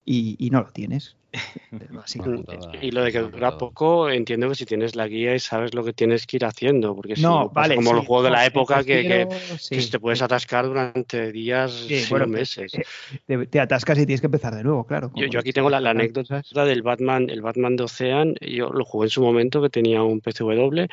y, 0.06 0.36
y 0.40 0.50
no 0.50 0.62
lo 0.62 0.72
tienes. 0.72 1.16
Putada, 2.24 2.78
Y 2.82 2.92
lo 2.92 3.04
de 3.04 3.12
que 3.12 3.20
dura 3.20 3.52
poco, 3.58 4.10
entiendo 4.10 4.48
que 4.50 4.56
si 4.56 4.66
tienes 4.66 4.96
la 4.96 5.08
guía 5.08 5.36
y 5.36 5.40
sabes 5.40 5.74
lo 5.74 5.84
que 5.84 5.94
tienes 5.94 6.26
que 6.26 6.38
ir 6.38 6.46
haciendo, 6.46 6.96
porque 6.96 7.16
si 7.16 7.24
No, 7.24 7.50
vale. 7.50 7.76
como 7.76 7.92
sí, 7.92 7.96
los 7.98 8.06
juegos 8.06 8.26
de 8.26 8.32
la 8.32 8.46
época 8.46 8.84
que, 8.84 9.04
que- 9.04 9.28
sí, 9.58 9.76
que 9.76 9.82
te 9.92 10.00
puedes 10.00 10.22
atascar 10.22 10.66
durante 10.66 11.32
días, 11.32 11.72
Sí, 11.88 12.06
bueno, 12.10 12.26
no 12.28 12.34
meses. 12.34 12.74
eh, 12.74 12.84
Te, 13.26 13.48
te 13.48 13.60
atascas 13.60 13.98
y 13.98 14.06
tienes 14.06 14.22
que 14.22 14.28
empezar 14.28 14.56
de 14.56 14.64
nuevo, 14.64 14.86
claro. 14.86 15.12
Yo, 15.16 15.40
aquí 15.40 15.52
tengo 15.52 15.70
la, 15.70 15.80
la 15.80 15.94
las 15.94 16.32
anécdota 16.32 16.66
del 16.66 16.82
Batman, 16.84 17.30
el 17.30 17.42
Batman 17.42 17.76
de 17.76 17.84
Ocean. 17.84 18.36
Yo 18.42 18.70
lo 18.70 18.86
jugué 18.86 19.08
en 19.08 19.10
su 19.10 19.22
momento 19.22 19.62
que 19.62 19.70
tenía 19.70 20.04
un 20.04 20.22
PCW 20.22 20.88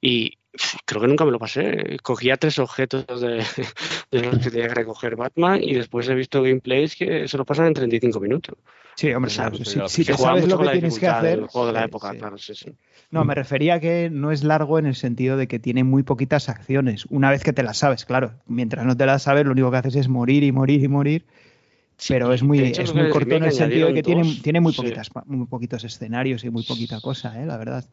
y 0.00 0.38
creo 0.84 1.00
que 1.00 1.08
nunca 1.08 1.24
me 1.24 1.30
lo 1.30 1.38
pasé. 1.38 1.96
Cogía 2.02 2.36
tres 2.36 2.58
objetos 2.58 3.20
de, 3.20 3.44
de 4.10 4.22
los 4.22 4.38
que 4.38 4.50
tenía 4.50 4.68
que 4.68 4.74
recoger 4.74 5.16
Batman 5.16 5.62
y 5.62 5.74
después 5.74 6.08
he 6.08 6.14
visto 6.14 6.42
gameplays 6.42 6.96
que 6.96 7.28
se 7.28 7.38
lo 7.38 7.44
pasan 7.44 7.66
en 7.66 7.74
35 7.74 8.20
minutos. 8.20 8.56
Sí, 8.96 9.12
hombre, 9.12 9.30
claro, 9.30 9.56
si, 9.56 9.78
si 9.88 10.04
te 10.06 10.16
sabes 10.16 10.48
lo 10.48 10.58
que 10.58 10.68
tienes 10.70 10.98
que 10.98 11.06
hacer. 11.06 11.40
juego 11.42 11.66
de 11.66 11.72
la 11.74 11.80
sí, 11.80 11.84
época, 11.84 12.12
sí. 12.12 12.18
claro, 12.18 12.38
sí. 12.38 12.54
No, 13.10 13.24
me 13.26 13.34
refería 13.34 13.74
a 13.74 13.80
que 13.80 14.08
no 14.10 14.32
es 14.32 14.42
largo 14.42 14.78
en 14.78 14.86
el 14.86 14.94
sentido 14.94 15.36
de 15.36 15.46
que 15.46 15.58
tiene 15.58 15.84
muy 15.84 16.02
poquitas 16.02 16.48
acciones. 16.48 17.04
Una 17.10 17.30
vez 17.30 17.44
que 17.44 17.52
te 17.52 17.62
las 17.62 17.76
sabes, 17.76 18.06
claro. 18.06 18.32
Mientras 18.46 18.86
no 18.86 18.96
te 18.96 19.04
las 19.04 19.24
sabes, 19.24 19.44
lo 19.44 19.52
único 19.52 19.70
que 19.70 19.76
haces 19.76 19.96
es 19.96 20.08
morir 20.08 20.44
y 20.44 20.50
morir 20.50 20.82
y 20.82 20.88
morir. 20.88 21.26
Pero 22.08 22.32
es 22.32 22.42
muy, 22.42 22.60
hecho 22.60 22.82
es 22.82 22.94
muy 22.94 23.10
corto 23.10 23.34
en 23.34 23.44
el 23.44 23.52
sentido 23.52 23.88
de 23.88 23.94
que 23.94 24.02
tiene, 24.02 24.22
tiene 24.42 24.60
muy, 24.60 24.72
poquitas, 24.72 25.10
muy 25.26 25.46
poquitos 25.46 25.84
escenarios 25.84 26.44
y 26.44 26.50
muy 26.50 26.62
poquita 26.62 27.00
cosa, 27.00 27.40
¿eh? 27.42 27.46
la 27.46 27.56
verdad. 27.58 27.84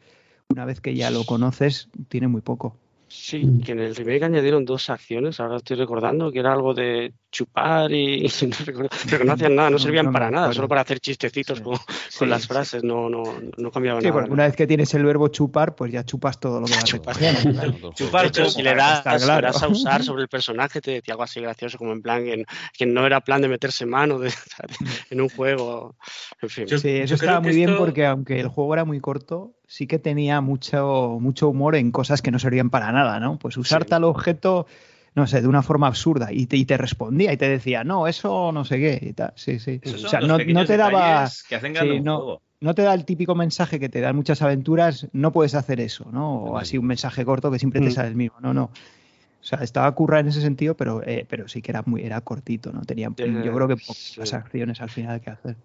Una 0.50 0.66
vez 0.66 0.82
que 0.82 0.96
ya 0.96 1.10
lo 1.10 1.24
conoces, 1.26 1.90
tiene 2.10 2.28
muy 2.28 2.42
poco. 2.42 2.78
Sí, 3.08 3.48
que 3.64 3.74
en 3.74 3.80
el 3.80 3.96
remake 3.96 4.24
añadieron 4.24 4.66
dos 4.66 4.90
acciones, 4.90 5.40
ahora 5.40 5.58
estoy 5.58 5.78
recordando, 5.78 6.32
que 6.32 6.40
era 6.40 6.52
algo 6.52 6.74
de 6.74 7.14
chupar 7.32 7.92
y, 7.92 8.26
y 8.26 8.28
no 8.48 8.56
recuerdo, 8.66 8.90
pero 9.06 9.20
que 9.20 9.24
no 9.26 9.34
hacían 9.34 9.56
nada, 9.56 9.70
no 9.70 9.74
No- 9.78 9.80
servían 9.80 10.08
no 10.08 10.12
para 10.12 10.32
nada, 10.32 10.52
solo 10.52 10.68
para 10.68 10.82
hacer 10.82 11.00
chistecitos 11.00 11.60
Sí, 11.60 11.64
con, 11.64 11.76
sí, 11.78 12.20
con 12.20 12.30
las 12.32 12.42
sí. 12.42 12.48
frases, 12.48 12.84
no, 12.84 13.10
no, 13.12 13.24
no 13.56 13.72
cambiaba 13.72 14.00
Sí, 14.02 14.08
nada. 14.08 14.14
porque 14.18 14.32
una 14.32 14.46
vez 14.48 14.56
que 14.56 14.66
tienes 14.66 14.92
el 14.96 15.06
verbo 15.06 15.28
chupar, 15.28 15.76
pues 15.76 15.92
ya 15.92 16.04
chupas 16.04 16.40
todo 16.40 16.60
lo 16.60 16.66
que 16.66 16.74
vas. 16.74 16.92
Otro 16.92 17.14
juego. 17.14 17.94
Chupar 17.94 18.26
hecho, 18.26 18.50
si 18.50 18.64
le 18.64 18.74
das, 18.74 18.98
está 19.00 19.18
le 19.20 19.24
claro. 19.26 19.48
das 19.48 19.62
a 19.62 19.68
usar 19.68 20.04
sobre 20.04 20.24
el 20.24 20.28
personaje, 20.30 20.82
te 20.82 20.92
decía 20.92 21.14
algo 21.14 21.24
así 21.24 21.40
gracioso, 21.40 21.78
como 21.78 21.92
en 21.92 22.02
plan 22.02 22.24
que, 22.26 22.44
que 22.76 22.86
no 22.88 23.06
era 23.06 23.22
plan 23.22 23.42
de 23.44 23.48
meterse 23.48 23.86
mano 23.86 24.18
de- 24.18 24.34
en 25.12 25.22
un 25.22 25.30
juego. 25.30 25.96
En 26.42 26.50
fin. 26.50 26.66
Yo- 26.66 26.80
Sí, 26.80 26.90
eso 26.90 27.14
estaba 27.14 27.42
muy 27.42 27.54
bien 27.54 27.70
esto- 27.70 27.80
porque 27.80 28.08
aunque 28.08 28.40
el 28.40 28.48
juego 28.48 28.74
era 28.74 28.86
muy 28.86 29.00
corto, 29.00 29.54
sí 29.74 29.88
que 29.88 29.98
tenía 29.98 30.40
mucho, 30.40 31.18
mucho 31.20 31.50
humor 31.50 31.76
en 31.76 31.92
cosas 31.92 32.22
que 32.22 32.30
no 32.30 32.38
servían 32.38 32.70
para 32.70 32.92
nada, 32.92 33.20
¿no? 33.20 33.40
Pues 33.40 33.58
usar 33.58 33.86
Sí. 33.86 33.90
tal 33.90 34.04
objeto, 34.04 34.68
no 35.16 35.26
sé, 35.26 35.42
de 35.42 35.48
una 35.48 35.64
forma 35.64 35.88
absurda 35.88 36.32
y 36.32 36.46
te, 36.46 36.58
y 36.58 36.66
te 36.66 36.78
respondía 36.78 37.34
y 37.34 37.38
te 37.38 37.50
decía, 37.50 37.84
no, 37.84 38.06
eso 38.06 38.52
no 38.52 38.66
sé 38.66 38.78
qué 38.78 39.00
y 39.02 39.14
tal. 39.14 39.34
Sí, 39.36 39.58
sí. 39.58 39.80
Esos 39.82 40.04
O 40.06 40.08
sea, 40.10 40.20
no, 40.22 40.38
no 40.38 40.66
te 40.66 40.78
daba... 40.78 41.28
que 41.50 41.56
hacen 41.56 41.76
sí, 41.76 41.90
un 41.90 42.04
no, 42.04 42.18
juego. 42.18 42.42
no 42.62 42.76
te 42.76 42.84
da 42.84 42.94
el 42.94 43.04
típico 43.04 43.34
mensaje 43.34 43.80
que 43.80 43.90
te 43.90 44.00
dan 44.00 44.16
muchas 44.16 44.44
aventuras, 44.44 45.08
no 45.12 45.32
puedes 45.32 45.56
hacer 45.56 45.80
eso, 45.80 46.08
¿no? 46.12 46.36
O 46.36 46.58
así 46.60 46.78
un 46.78 46.86
mensaje 46.86 47.26
corto 47.26 47.50
que 47.50 47.58
siempre 47.58 47.82
te 47.82 47.88
Mm. 47.88 47.94
sale 47.94 48.10
el 48.10 48.16
mismo. 48.16 48.38
No, 48.42 48.54
no. 48.54 48.66
O 48.66 49.46
sea, 49.46 49.58
estaba 49.64 49.92
curra 49.94 50.20
en 50.20 50.28
ese 50.28 50.42
sentido, 50.42 50.78
pero, 50.78 51.02
eh, 51.04 51.26
pero 51.28 51.48
sí 51.48 51.64
que 51.64 51.72
era 51.72 51.82
muy 51.88 52.04
era 52.04 52.22
cortito, 52.22 52.72
¿no? 52.72 52.82
Tenía, 52.82 53.10
yo 53.18 53.56
creo 53.56 53.68
que 53.68 53.76
pocas 53.76 53.98
sí. 54.30 54.36
acciones 54.36 54.80
al 54.82 54.92
final 54.92 55.20
que 55.20 55.32
hacer. 55.32 55.56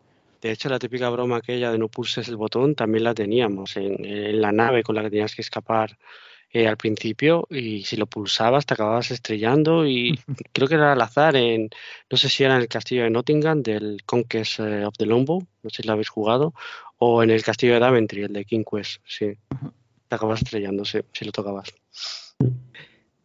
De 0.40 0.50
hecho, 0.52 0.68
la 0.68 0.78
típica 0.78 1.08
broma 1.10 1.36
aquella 1.36 1.72
de 1.72 1.78
no 1.78 1.88
pulses 1.88 2.28
el 2.28 2.36
botón 2.36 2.74
también 2.74 3.04
la 3.04 3.14
teníamos 3.14 3.76
en, 3.76 4.04
en 4.04 4.40
la 4.40 4.52
nave 4.52 4.82
con 4.82 4.94
la 4.94 5.02
que 5.02 5.10
tenías 5.10 5.34
que 5.34 5.42
escapar 5.42 5.98
eh, 6.50 6.66
al 6.66 6.78
principio 6.78 7.46
y 7.50 7.82
si 7.82 7.96
lo 7.96 8.06
pulsabas 8.06 8.64
te 8.64 8.72
acababas 8.72 9.10
estrellando 9.10 9.86
y 9.86 10.18
creo 10.54 10.66
que 10.66 10.76
era 10.76 10.92
al 10.92 11.02
azar 11.02 11.36
en, 11.36 11.68
no 12.10 12.16
sé 12.16 12.30
si 12.30 12.42
era 12.42 12.56
en 12.56 12.62
el 12.62 12.68
castillo 12.68 13.02
de 13.02 13.10
Nottingham 13.10 13.62
del 13.62 14.02
Conquest 14.06 14.60
eh, 14.60 14.86
of 14.86 14.94
the 14.96 15.04
Longbow, 15.04 15.46
no 15.62 15.68
sé 15.68 15.82
si 15.82 15.86
lo 15.86 15.92
habéis 15.92 16.08
jugado, 16.08 16.54
o 16.96 17.22
en 17.22 17.28
el 17.28 17.42
castillo 17.42 17.74
de 17.74 17.80
Daventry, 17.80 18.22
el 18.22 18.32
de 18.32 18.46
King 18.46 18.64
Quest, 18.64 19.02
sí. 19.06 19.36
Te 20.08 20.14
acabas 20.14 20.40
estrellando, 20.40 20.86
sí, 20.86 21.00
si 21.12 21.26
lo 21.26 21.32
tocabas. 21.32 21.74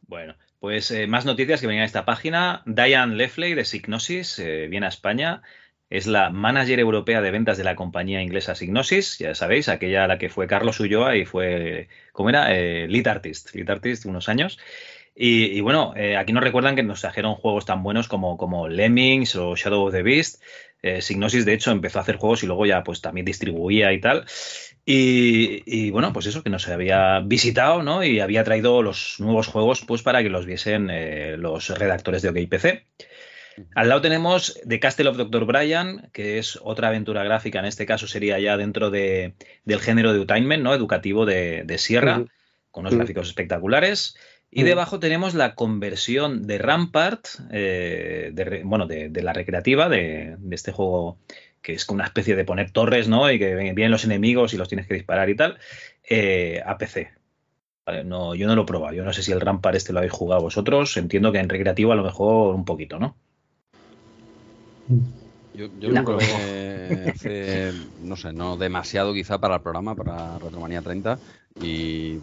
Bueno, 0.02 0.36
Pues 0.60 0.92
eh, 0.92 1.08
más 1.08 1.26
noticias 1.26 1.62
que 1.62 1.68
venían 1.68 1.84
a 1.84 1.88
esta 1.88 2.04
página. 2.04 2.62
Diane 2.66 3.16
Lefley 3.16 3.54
de 3.54 3.64
Signosis 3.64 4.38
eh, 4.40 4.68
viene 4.70 4.86
a 4.86 4.90
España. 4.90 5.42
Es 5.94 6.08
la 6.08 6.32
manager 6.32 6.80
europea 6.80 7.22
de 7.22 7.30
ventas 7.30 7.56
de 7.56 7.64
la 7.64 7.76
compañía 7.76 8.24
inglesa 8.24 8.56
Signosis, 8.56 9.20
ya 9.20 9.36
sabéis, 9.36 9.70
aquella 9.70 10.06
a 10.06 10.08
la 10.08 10.18
que 10.18 10.28
fue 10.28 10.48
Carlos 10.48 10.80
Ulloa 10.80 11.16
y 11.18 11.26
fue, 11.26 11.88
¿cómo 12.14 12.30
era? 12.30 12.52
Eh, 12.52 12.88
lead 12.88 13.06
artist, 13.06 13.54
lead 13.54 13.70
artist 13.70 14.08
unos 14.08 14.28
años. 14.28 14.58
Y, 15.16 15.62
bueno, 15.62 15.94
eh, 15.96 16.18
aquí 16.18 16.34
nos 16.34 16.44
recuerdan 16.44 16.76
que 16.76 16.82
nos 16.82 17.02
trajeron 17.02 17.36
juegos 17.36 17.68
tan 17.68 17.84
buenos 17.84 18.08
como, 18.08 18.38
como 18.38 18.68
Lemmings 18.68 19.36
o 19.36 19.56
Shadow 19.56 19.86
of 19.86 19.94
the 19.94 20.02
Beast. 20.02 20.42
Eh, 20.82 21.04
Signosis, 21.04 21.46
de 21.46 21.54
hecho, 21.54 21.70
empezó 21.70 22.00
a 22.00 22.02
hacer 22.02 22.16
juegos 22.16 22.42
y 22.42 22.48
luego 22.48 22.66
ya 22.66 22.84
pues 22.84 23.00
también 23.00 23.26
distribuía 23.26 23.94
y 23.94 24.02
tal. 24.02 24.26
Y, 24.88 25.62
y, 25.68 25.92
bueno, 25.92 26.12
pues 26.12 26.26
eso, 26.26 26.42
que 26.42 26.50
nos 26.50 26.68
había 26.70 27.20
visitado, 27.20 27.84
¿no? 27.84 28.04
Y 28.04 28.20
había 28.20 28.44
traído 28.44 28.82
los 28.82 29.18
nuevos 29.20 29.46
juegos 29.46 29.86
pues 29.86 30.02
para 30.02 30.24
que 30.24 30.30
los 30.30 30.48
viesen 30.48 30.90
eh, 30.90 31.38
los 31.38 31.70
redactores 31.70 32.24
de 32.24 32.30
OKPC. 32.30 32.84
Al 33.76 33.90
lado 33.90 34.02
tenemos 34.02 34.60
The 34.68 34.80
Castle 34.80 35.10
of 35.10 35.18
Dr. 35.18 35.46
Brian, 35.46 36.10
que 36.14 36.40
es 36.40 36.60
otra 36.62 36.90
aventura 36.90 37.24
gráfica, 37.24 37.60
en 37.60 37.66
este 37.66 37.86
caso 37.86 38.08
sería 38.08 38.40
ya 38.40 38.58
dentro 38.58 38.90
de, 38.90 39.36
del 39.66 39.80
género 39.80 40.14
de 40.14 40.20
Utainment, 40.20 40.64
¿no? 40.64 40.74
Educativo 40.74 41.26
de, 41.26 41.64
de 41.64 41.78
Sierra, 41.78 42.26
con 42.72 42.82
unos 42.82 42.96
gráficos 42.96 43.28
espectaculares. 43.28 44.16
Y 44.50 44.64
debajo 44.64 45.00
tenemos 45.00 45.34
la 45.34 45.56
conversión 45.56 46.46
de 46.46 46.60
Rampart, 46.60 47.26
eh, 47.52 48.30
de, 48.34 48.62
bueno, 48.64 48.86
de, 48.86 49.10
de 49.10 49.24
la 49.24 49.34
recreativa, 49.34 49.90
de, 49.90 50.36
de 50.38 50.56
este 50.56 50.72
juego 50.72 51.18
que 51.64 51.74
es 51.74 51.86
como 51.86 51.96
una 51.96 52.06
especie 52.06 52.36
de 52.36 52.46
poner 52.46 52.72
torres, 52.72 53.08
¿no? 53.08 53.32
Y 53.32 53.40
que 53.40 53.56
vienen 53.56 53.90
los 53.90 54.04
enemigos 54.04 54.54
y 54.54 54.58
los 54.58 54.68
tienes 54.68 54.86
que 54.86 54.94
disparar 54.94 55.30
y 55.30 55.36
tal, 55.36 55.58
eh, 56.08 56.62
a 56.66 56.78
PC. 56.78 57.12
Vale, 57.86 58.04
no, 58.04 58.36
yo 58.36 58.48
no 58.48 58.56
lo 58.56 58.64
he 58.64 58.66
probado. 58.66 58.94
Yo 58.94 59.04
no 59.04 59.14
sé 59.14 59.24
si 59.24 59.32
el 59.32 59.42
Rampart 59.42 59.76
este 59.76 59.94
lo 59.94 60.00
habéis 60.00 60.14
jugado 60.14 60.42
vosotros. 60.42 60.96
Entiendo 60.98 61.32
que 61.32 61.40
en 61.40 61.50
recreativo 61.50 61.92
a 61.92 61.96
lo 61.96 62.04
mejor 62.04 62.54
un 62.54 62.66
poquito, 62.66 63.00
¿no? 63.00 63.16
Yo, 65.56 65.68
yo 65.72 65.90
lo 65.92 66.04
cosa. 66.04 66.26
probé 66.26 67.10
hace, 67.10 67.74
no 67.96 68.16
sé, 68.16 68.34
no 68.34 68.58
demasiado 68.58 69.14
quizá 69.14 69.40
para 69.40 69.56
el 69.58 69.62
programa, 69.62 69.96
para 69.96 70.40
Retromanía 70.40 70.82
30, 70.82 71.22
y 71.56 72.14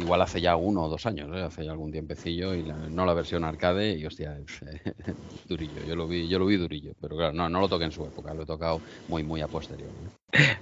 igual 0.00 0.22
hace 0.22 0.40
ya 0.40 0.56
uno 0.56 0.84
o 0.84 0.88
dos 0.88 1.04
años, 1.04 1.28
¿eh? 1.36 1.42
hace 1.42 1.66
ya 1.66 1.72
algún 1.72 1.92
tiempecillo, 1.92 2.54
y 2.54 2.62
la- 2.62 2.88
no 2.88 3.04
la 3.04 3.12
versión 3.12 3.44
arcade, 3.44 3.92
y 3.98 4.06
hostia, 4.06 4.38
es, 4.38 4.60
durillo, 5.44 5.82
yo 5.82 5.96
lo 5.96 6.08
vi, 6.08 6.28
yo 6.28 6.38
lo 6.38 6.46
vi 6.46 6.56
durillo, 6.56 6.94
pero 7.00 7.16
claro, 7.16 7.34
no, 7.34 7.48
no 7.50 7.60
lo 7.60 7.68
toqué 7.68 7.84
en 7.84 7.92
su 7.92 8.06
época, 8.06 8.32
lo 8.34 8.44
he 8.44 8.46
tocado 8.46 8.82
muy, 9.06 9.22
muy 9.22 9.42
a 9.42 9.48
posteriori. 9.48 9.98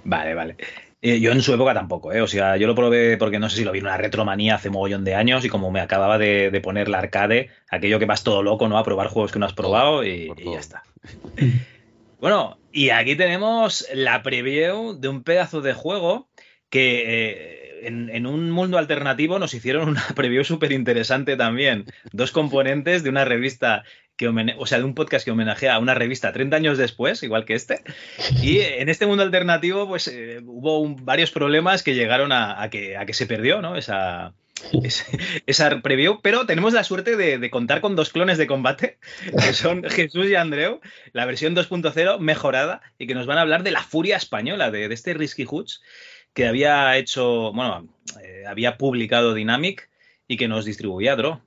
Vale, 0.03 0.33
vale. 0.33 0.57
Eh, 1.01 1.19
yo 1.19 1.31
en 1.31 1.41
su 1.41 1.53
época 1.53 1.73
tampoco, 1.73 2.11
¿eh? 2.11 2.21
O 2.21 2.27
sea, 2.27 2.57
yo 2.57 2.65
lo 2.67 2.75
probé 2.75 3.17
porque 3.17 3.39
no 3.39 3.49
sé 3.49 3.57
si 3.57 3.63
lo 3.63 3.71
vi 3.71 3.79
en 3.79 3.85
una 3.85 3.97
retromanía 3.97 4.55
hace 4.55 4.69
mogollón 4.69 5.03
de 5.03 5.15
años 5.15 5.45
y 5.45 5.49
como 5.49 5.71
me 5.71 5.79
acababa 5.81 6.17
de, 6.17 6.49
de 6.51 6.61
poner 6.61 6.89
la 6.89 6.99
arcade, 6.99 7.49
aquello 7.69 7.99
que 7.99 8.05
vas 8.05 8.23
todo 8.23 8.41
loco, 8.43 8.67
¿no? 8.67 8.77
A 8.77 8.83
probar 8.83 9.07
juegos 9.07 9.31
que 9.31 9.39
no 9.39 9.45
has 9.45 9.53
probado 9.53 10.03
y, 10.05 10.33
ya 10.51 10.59
está. 10.59 10.83
Bueno, 12.19 12.57
y 12.71 12.89
aquí 12.89 13.15
tenemos 13.15 13.87
la 13.93 14.23
preview 14.23 14.99
de 14.99 15.07
un 15.07 15.23
pedazo 15.23 15.61
de 15.61 15.73
juego 15.73 16.27
que 16.71 17.03
eh, 17.05 17.87
en, 17.87 18.09
en 18.09 18.25
un 18.25 18.49
mundo 18.49 18.79
alternativo 18.79 19.37
nos 19.37 19.53
hicieron 19.53 19.89
una 19.89 20.03
preview 20.15 20.43
súper 20.43 20.71
interesante 20.71 21.37
también. 21.37 21.85
Dos 22.11 22.31
componentes 22.31 23.03
de 23.03 23.11
una 23.11 23.23
revista 23.23 23.83
que 24.17 24.27
o 24.27 24.65
sea, 24.65 24.79
de 24.79 24.83
un 24.83 24.95
podcast 24.95 25.23
que 25.23 25.31
homenajea 25.31 25.75
a 25.75 25.79
una 25.79 25.93
revista 25.93 26.33
30 26.33 26.55
años 26.57 26.77
después, 26.77 27.21
igual 27.23 27.45
que 27.45 27.53
este. 27.53 27.81
Y 28.41 28.59
en 28.59 28.89
este 28.89 29.05
mundo 29.05 29.23
alternativo, 29.23 29.87
pues 29.87 30.07
eh, 30.07 30.41
hubo 30.45 30.79
un- 30.79 31.05
varios 31.05 31.31
problemas 31.31 31.83
que 31.83 31.93
llegaron 31.95 32.31
a, 32.31 32.61
a 32.61 32.69
que, 32.69 32.97
a 32.97 33.05
que 33.05 33.13
se 33.13 33.27
perdió, 33.27 33.61
¿no? 33.61 33.75
Esa, 33.77 34.33
esa 35.45 35.81
preview, 35.81 36.19
pero 36.23 36.47
tenemos 36.47 36.73
la 36.73 36.83
suerte 36.83 37.15
de, 37.15 37.37
de 37.37 37.49
contar 37.51 37.79
con 37.79 37.95
dos 37.95 38.09
clones 38.09 38.39
de 38.39 38.47
combate, 38.47 38.97
que 39.39 39.53
son 39.53 39.83
Jesús 39.83 40.27
y 40.27 40.33
Andreu, 40.35 40.81
la 41.13 41.25
versión 41.25 41.55
2.0 41.55 42.19
mejorada, 42.19 42.81
y 42.97 43.05
que 43.05 43.13
nos 43.13 43.27
van 43.27 43.37
a 43.37 43.41
hablar 43.41 43.61
de 43.61 43.69
la 43.71 43.83
furia 43.83 44.17
española, 44.17 44.71
de, 44.71 44.87
de 44.87 44.93
este 44.95 45.13
Risky 45.13 45.45
Hoods, 45.45 45.81
que 46.33 46.47
había 46.47 46.97
hecho, 46.97 47.53
bueno, 47.53 47.87
eh, 48.23 48.45
había 48.47 48.77
publicado 48.77 49.33
Dynamic 49.35 49.89
y 50.27 50.37
que 50.37 50.47
nos 50.47 50.65
distribuía 50.65 51.15
Draw. 51.15 51.39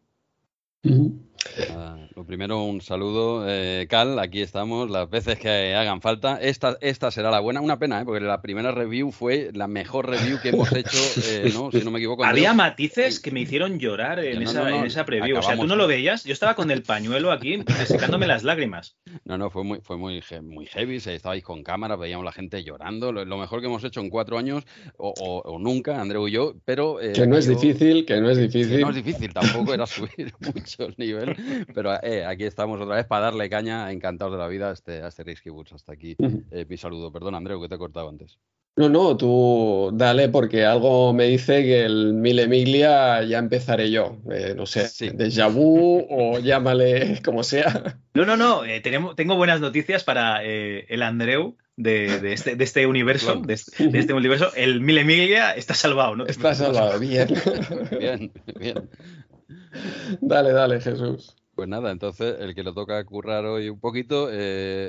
Nada, 1.69 2.09
lo 2.21 2.27
primero, 2.27 2.63
un 2.65 2.83
saludo, 2.83 3.47
eh, 3.49 3.87
Cal, 3.89 4.19
aquí 4.19 4.43
estamos, 4.43 4.91
las 4.91 5.09
veces 5.09 5.39
que 5.39 5.75
hagan 5.75 6.03
falta. 6.03 6.39
Esta, 6.39 6.77
esta 6.83 7.11
será 7.11 7.31
la 7.31 7.41
buena, 7.41 7.63
una 7.63 7.79
pena, 7.79 8.03
¿eh? 8.03 8.05
porque 8.05 8.21
la 8.23 8.43
primera 8.43 8.73
review 8.73 9.11
fue 9.11 9.49
la 9.55 9.67
mejor 9.69 10.07
review 10.11 10.39
que 10.43 10.51
hemos 10.51 10.71
hecho, 10.75 10.99
eh, 11.31 11.51
¿no? 11.55 11.73
si 11.73 11.79
no 11.83 11.91
me 11.91 11.99
equivoco. 11.99 12.23
Había 12.23 12.53
matices 12.53 13.21
que 13.21 13.31
me 13.31 13.41
hicieron 13.41 13.79
llorar 13.79 14.19
en, 14.23 14.43
No, 14.45 14.51
esa, 14.51 14.69
no, 14.69 14.77
en 14.81 14.85
esa 14.85 15.07
preview. 15.07 15.39
O 15.39 15.43
sea, 15.43 15.57
tú 15.57 15.67
no 15.67 15.77
lo 15.77 15.85
¿eh? 15.85 15.89
veías. 15.97 16.25
Yo 16.25 16.35
estaba 16.35 16.55
con 16.55 16.71
el 16.71 16.83
pañuelo 16.83 17.33
aquí, 17.33 17.59
secándome 17.87 18.27
las 18.27 18.43
lágrimas. 18.43 18.99
No, 19.25 19.39
no, 19.39 19.49
fue 19.49 19.65
muy, 19.65 19.81
fue 19.81 19.97
muy, 19.97 20.23
muy 20.43 20.67
heavy. 20.67 21.01
se- 21.01 21.15
Estabais 21.15 21.43
con 21.43 21.63
cámara, 21.63 21.97
veíamos 21.97 22.27
la 22.27 22.33
gente 22.33 22.63
llorando. 22.63 23.13
Lo, 23.13 23.25
lo 23.25 23.39
mejor 23.39 23.61
que 23.61 23.67
hemos 23.67 23.83
hecho 23.83 24.01
en 24.01 24.11
cuatro 24.11 24.37
años, 24.37 24.65
o, 24.99 25.09
o- 25.19 25.41
o 25.55 25.59
nunca, 25.59 25.99
Andreu 25.99 26.29
y 26.29 26.33
yo, 26.33 26.53
pero. 26.67 27.01
eh, 27.01 27.13
Que 27.15 27.27
no 27.27 27.39
es 27.39 27.47
difícil, 27.47 28.05
que 28.05 28.21
no 28.21 28.29
es 28.29 28.37
que 28.37 28.49
difícil. 28.49 28.81
no 28.83 28.91
es 28.91 28.97
difícil, 28.97 29.33
tampoco 29.33 29.73
era 29.73 29.87
subir 29.87 30.35
mucho 30.41 30.85
el 30.85 30.95
nivel, 30.99 31.35
pero 31.75 31.99
eh, 32.19 32.25
aquí 32.25 32.45
estamos 32.45 32.81
otra 32.81 32.97
vez 32.97 33.07
para 33.07 33.27
darle 33.27 33.49
caña, 33.49 33.91
encantados 33.93 34.33
de 34.33 34.39
la 34.39 34.49
vida 34.49 34.71
a 34.71 34.73
este, 34.73 35.03
a 35.03 35.09
este 35.09 35.25
Risky 35.25 35.51
Boots. 35.51 35.73
Hasta 35.73 35.93
aquí 35.93 36.17
eh, 36.51 36.67
mi 36.69 36.77
saludo. 36.77 37.13
Perdón, 37.13 37.35
Andreu, 37.35 37.61
que 37.61 37.69
te 37.69 37.75
he 37.75 37.79
cortado 37.79 38.09
antes. 38.09 38.39
No, 38.77 38.89
no, 38.89 39.17
tú 39.17 39.91
dale 39.93 40.29
porque 40.29 40.65
algo 40.65 41.13
me 41.13 41.25
dice 41.27 41.63
que 41.65 41.85
el 41.85 42.15
Mil 42.15 42.39
Emilia 42.39 43.23
ya 43.25 43.39
empezaré 43.39 43.91
yo. 43.91 44.19
Eh, 44.31 44.55
no 44.57 44.65
sé, 44.65 44.89
Sí. 44.89 45.11
vu 45.53 46.07
o 46.09 46.39
llámale 46.39 47.21
como 47.25 47.43
sea. 47.43 47.99
No, 48.15 48.25
no, 48.25 48.37
no. 48.37 48.65
eh, 48.65 48.81
tenemos, 48.81 49.17
tengo 49.17 49.37
buenas 49.37 49.61
noticias 49.61 50.05
para 50.05 50.45
eh, 50.45 50.87
el 50.89 51.03
Andreu 51.03 51.57
de, 51.77 52.21
de 52.21 52.33
este, 52.33 52.55
de 52.57 52.65
este 52.65 52.87
universo. 52.87 53.33
Claro. 53.33 53.41
De 53.47 53.55
este, 53.55 53.89
de 53.89 53.99
este 53.99 54.13
universo. 54.15 54.51
El 54.55 54.81
Mil 54.81 54.99
Emilia 54.99 55.51
está 55.53 55.75
salvado, 55.75 56.15
¿no? 56.17 56.25
preocupes. 56.25 56.57
salvado, 56.59 56.99
bien. 57.01 57.29
Bien, 57.99 58.33
bien. 58.59 58.89
Dale, 60.21 60.53
dale, 60.53 60.81
Jesús. 60.81 61.37
Pues 61.55 61.69
nada, 61.69 61.91
entonces 61.91 62.37
el 62.41 62.55
que 62.55 62.63
le 62.63 62.73
toca 62.73 63.05
currar 63.05 63.45
hoy 63.45 63.69
un 63.69 63.81
poquito 63.81 64.31
eh, 64.31 64.35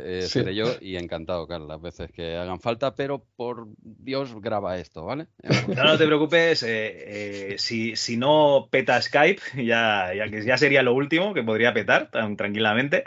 eh, 0.03 0.21
Sí. 0.21 0.39
seré 0.39 0.55
yo 0.55 0.67
y 0.79 0.95
encantado, 0.95 1.47
Carlos, 1.47 1.67
las 1.67 1.81
veces 1.81 2.11
que 2.11 2.37
hagan 2.37 2.61
falta, 2.61 2.95
pero 2.95 3.25
por 3.35 3.67
Dios 3.77 4.33
graba 4.39 4.77
esto, 4.77 5.03
¿vale? 5.03 5.27
No, 5.75 5.83
no 5.83 5.97
te 5.97 6.05
preocupes. 6.05 6.63
eh, 6.63 7.49
eh, 7.53 7.55
si, 7.57 7.95
si 7.95 8.15
no 8.15 8.69
peta 8.71 9.01
Skype, 9.01 9.41
ya, 9.65 10.13
ya, 10.15 10.29
que 10.29 10.43
ya 10.43 10.57
sería 10.57 10.81
lo 10.83 10.93
último 10.93 11.33
que 11.33 11.43
podría 11.43 11.73
petar 11.73 12.09
tan 12.09 12.37
tranquilamente. 12.37 13.03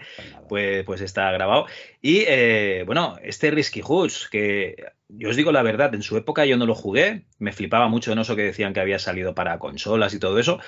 Pues 0.48 0.64
pues, 0.64 0.84
pues 0.84 1.00
está 1.00 1.32
grabado. 1.32 1.66
Y 2.06 2.24
eh, 2.28 2.82
bueno, 2.84 3.16
este 3.22 3.50
Risky 3.50 3.80
Hoods, 3.82 4.28
que 4.30 4.76
yo 5.08 5.30
os 5.30 5.36
digo 5.36 5.52
la 5.52 5.62
verdad, 5.62 5.94
en 5.94 6.02
su 6.02 6.18
época 6.18 6.44
yo 6.44 6.58
no 6.58 6.66
lo 6.66 6.74
jugué, 6.74 7.24
me 7.38 7.50
flipaba 7.52 7.88
mucho 7.88 8.12
en 8.12 8.18
eso 8.18 8.36
que 8.36 8.42
decían 8.42 8.74
que 8.74 8.80
había 8.80 8.98
salido 8.98 9.34
para 9.34 9.58
consolas 9.58 10.12
y 10.12 10.18
todo 10.18 10.38
eso, 10.38 10.58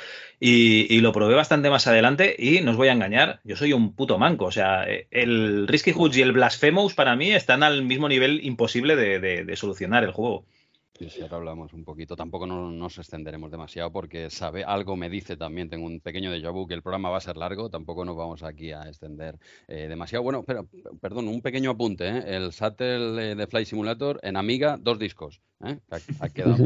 y, 0.41 0.87
y 0.95 1.01
lo 1.01 1.13
probé 1.13 1.35
bastante 1.35 1.69
más 1.69 1.87
adelante 1.89 2.35
y 2.39 2.63
no 2.63 2.71
os 2.71 2.79
voy 2.79 2.89
a 2.89 2.93
engañar, 2.93 3.41
yo 3.45 3.55
soy 3.57 3.75
un 3.75 3.95
puto 3.95 4.17
manco, 4.19 4.47
o 4.47 4.51
sea, 4.51 4.89
eh, 4.89 5.09
el 5.11 5.69
Risky 5.69 5.93
Hoods 5.93 6.17
y 6.17 6.23
el 6.23 6.33
Blasphemous 6.33 6.95
para 6.95 7.17
mí 7.17 7.31
están 7.33 7.63
al 7.63 7.83
mismo 7.83 8.09
nivel 8.09 8.43
imposible 8.43 8.97
de, 8.97 9.21
de- 9.21 9.45
de 9.45 9.57
solucionar 9.57 10.05
el 10.05 10.13
juego. 10.13 10.47
Sí, 10.99 11.11
sí, 11.11 11.21
ahora 11.21 11.37
hablamos 11.37 11.73
un 11.75 11.85
poquito. 11.85 12.17
Tampoco 12.17 12.47
no- 12.47 12.71
nos 12.71 12.97
extenderemos 12.99 13.51
demasiado 13.51 13.93
porque 13.93 14.31
sabe, 14.31 14.65
algo 14.65 14.97
me 14.97 15.11
dice 15.11 15.37
también, 15.37 15.69
tengo 15.69 15.87
un 15.87 16.01
pequeño 16.01 16.31
déjà 16.33 16.51
vu 16.51 16.67
que 16.67 16.75
el 16.75 16.83
programa 16.83 17.11
va 17.11 17.19
a 17.19 17.21
ser 17.21 17.37
largo, 17.37 17.69
tampoco 17.69 18.05
nos 18.05 18.17
vamos 18.17 18.43
aquí 18.43 18.73
a 18.73 18.89
extender 18.89 19.37
eh, 19.69 19.89
demasiado. 19.89 20.23
Bueno, 20.23 20.43
pero, 20.47 20.67
perdón, 21.01 21.29
un 21.29 21.43
pequeño 21.43 21.71
apunte, 21.71 22.09
¿eh? 22.09 22.25
El 22.27 22.53
Sattel 22.53 23.19
eh, 23.19 23.35
de 23.35 23.47
Flight 23.47 23.67
Simulator 23.69 24.19
en 24.23 24.37
Amiga, 24.37 24.79
dos 24.81 24.99
discos. 24.99 25.43
¿eh? 25.65 25.79
Ha, 25.91 25.99
ha 26.21 26.29
quedado. 26.31 26.57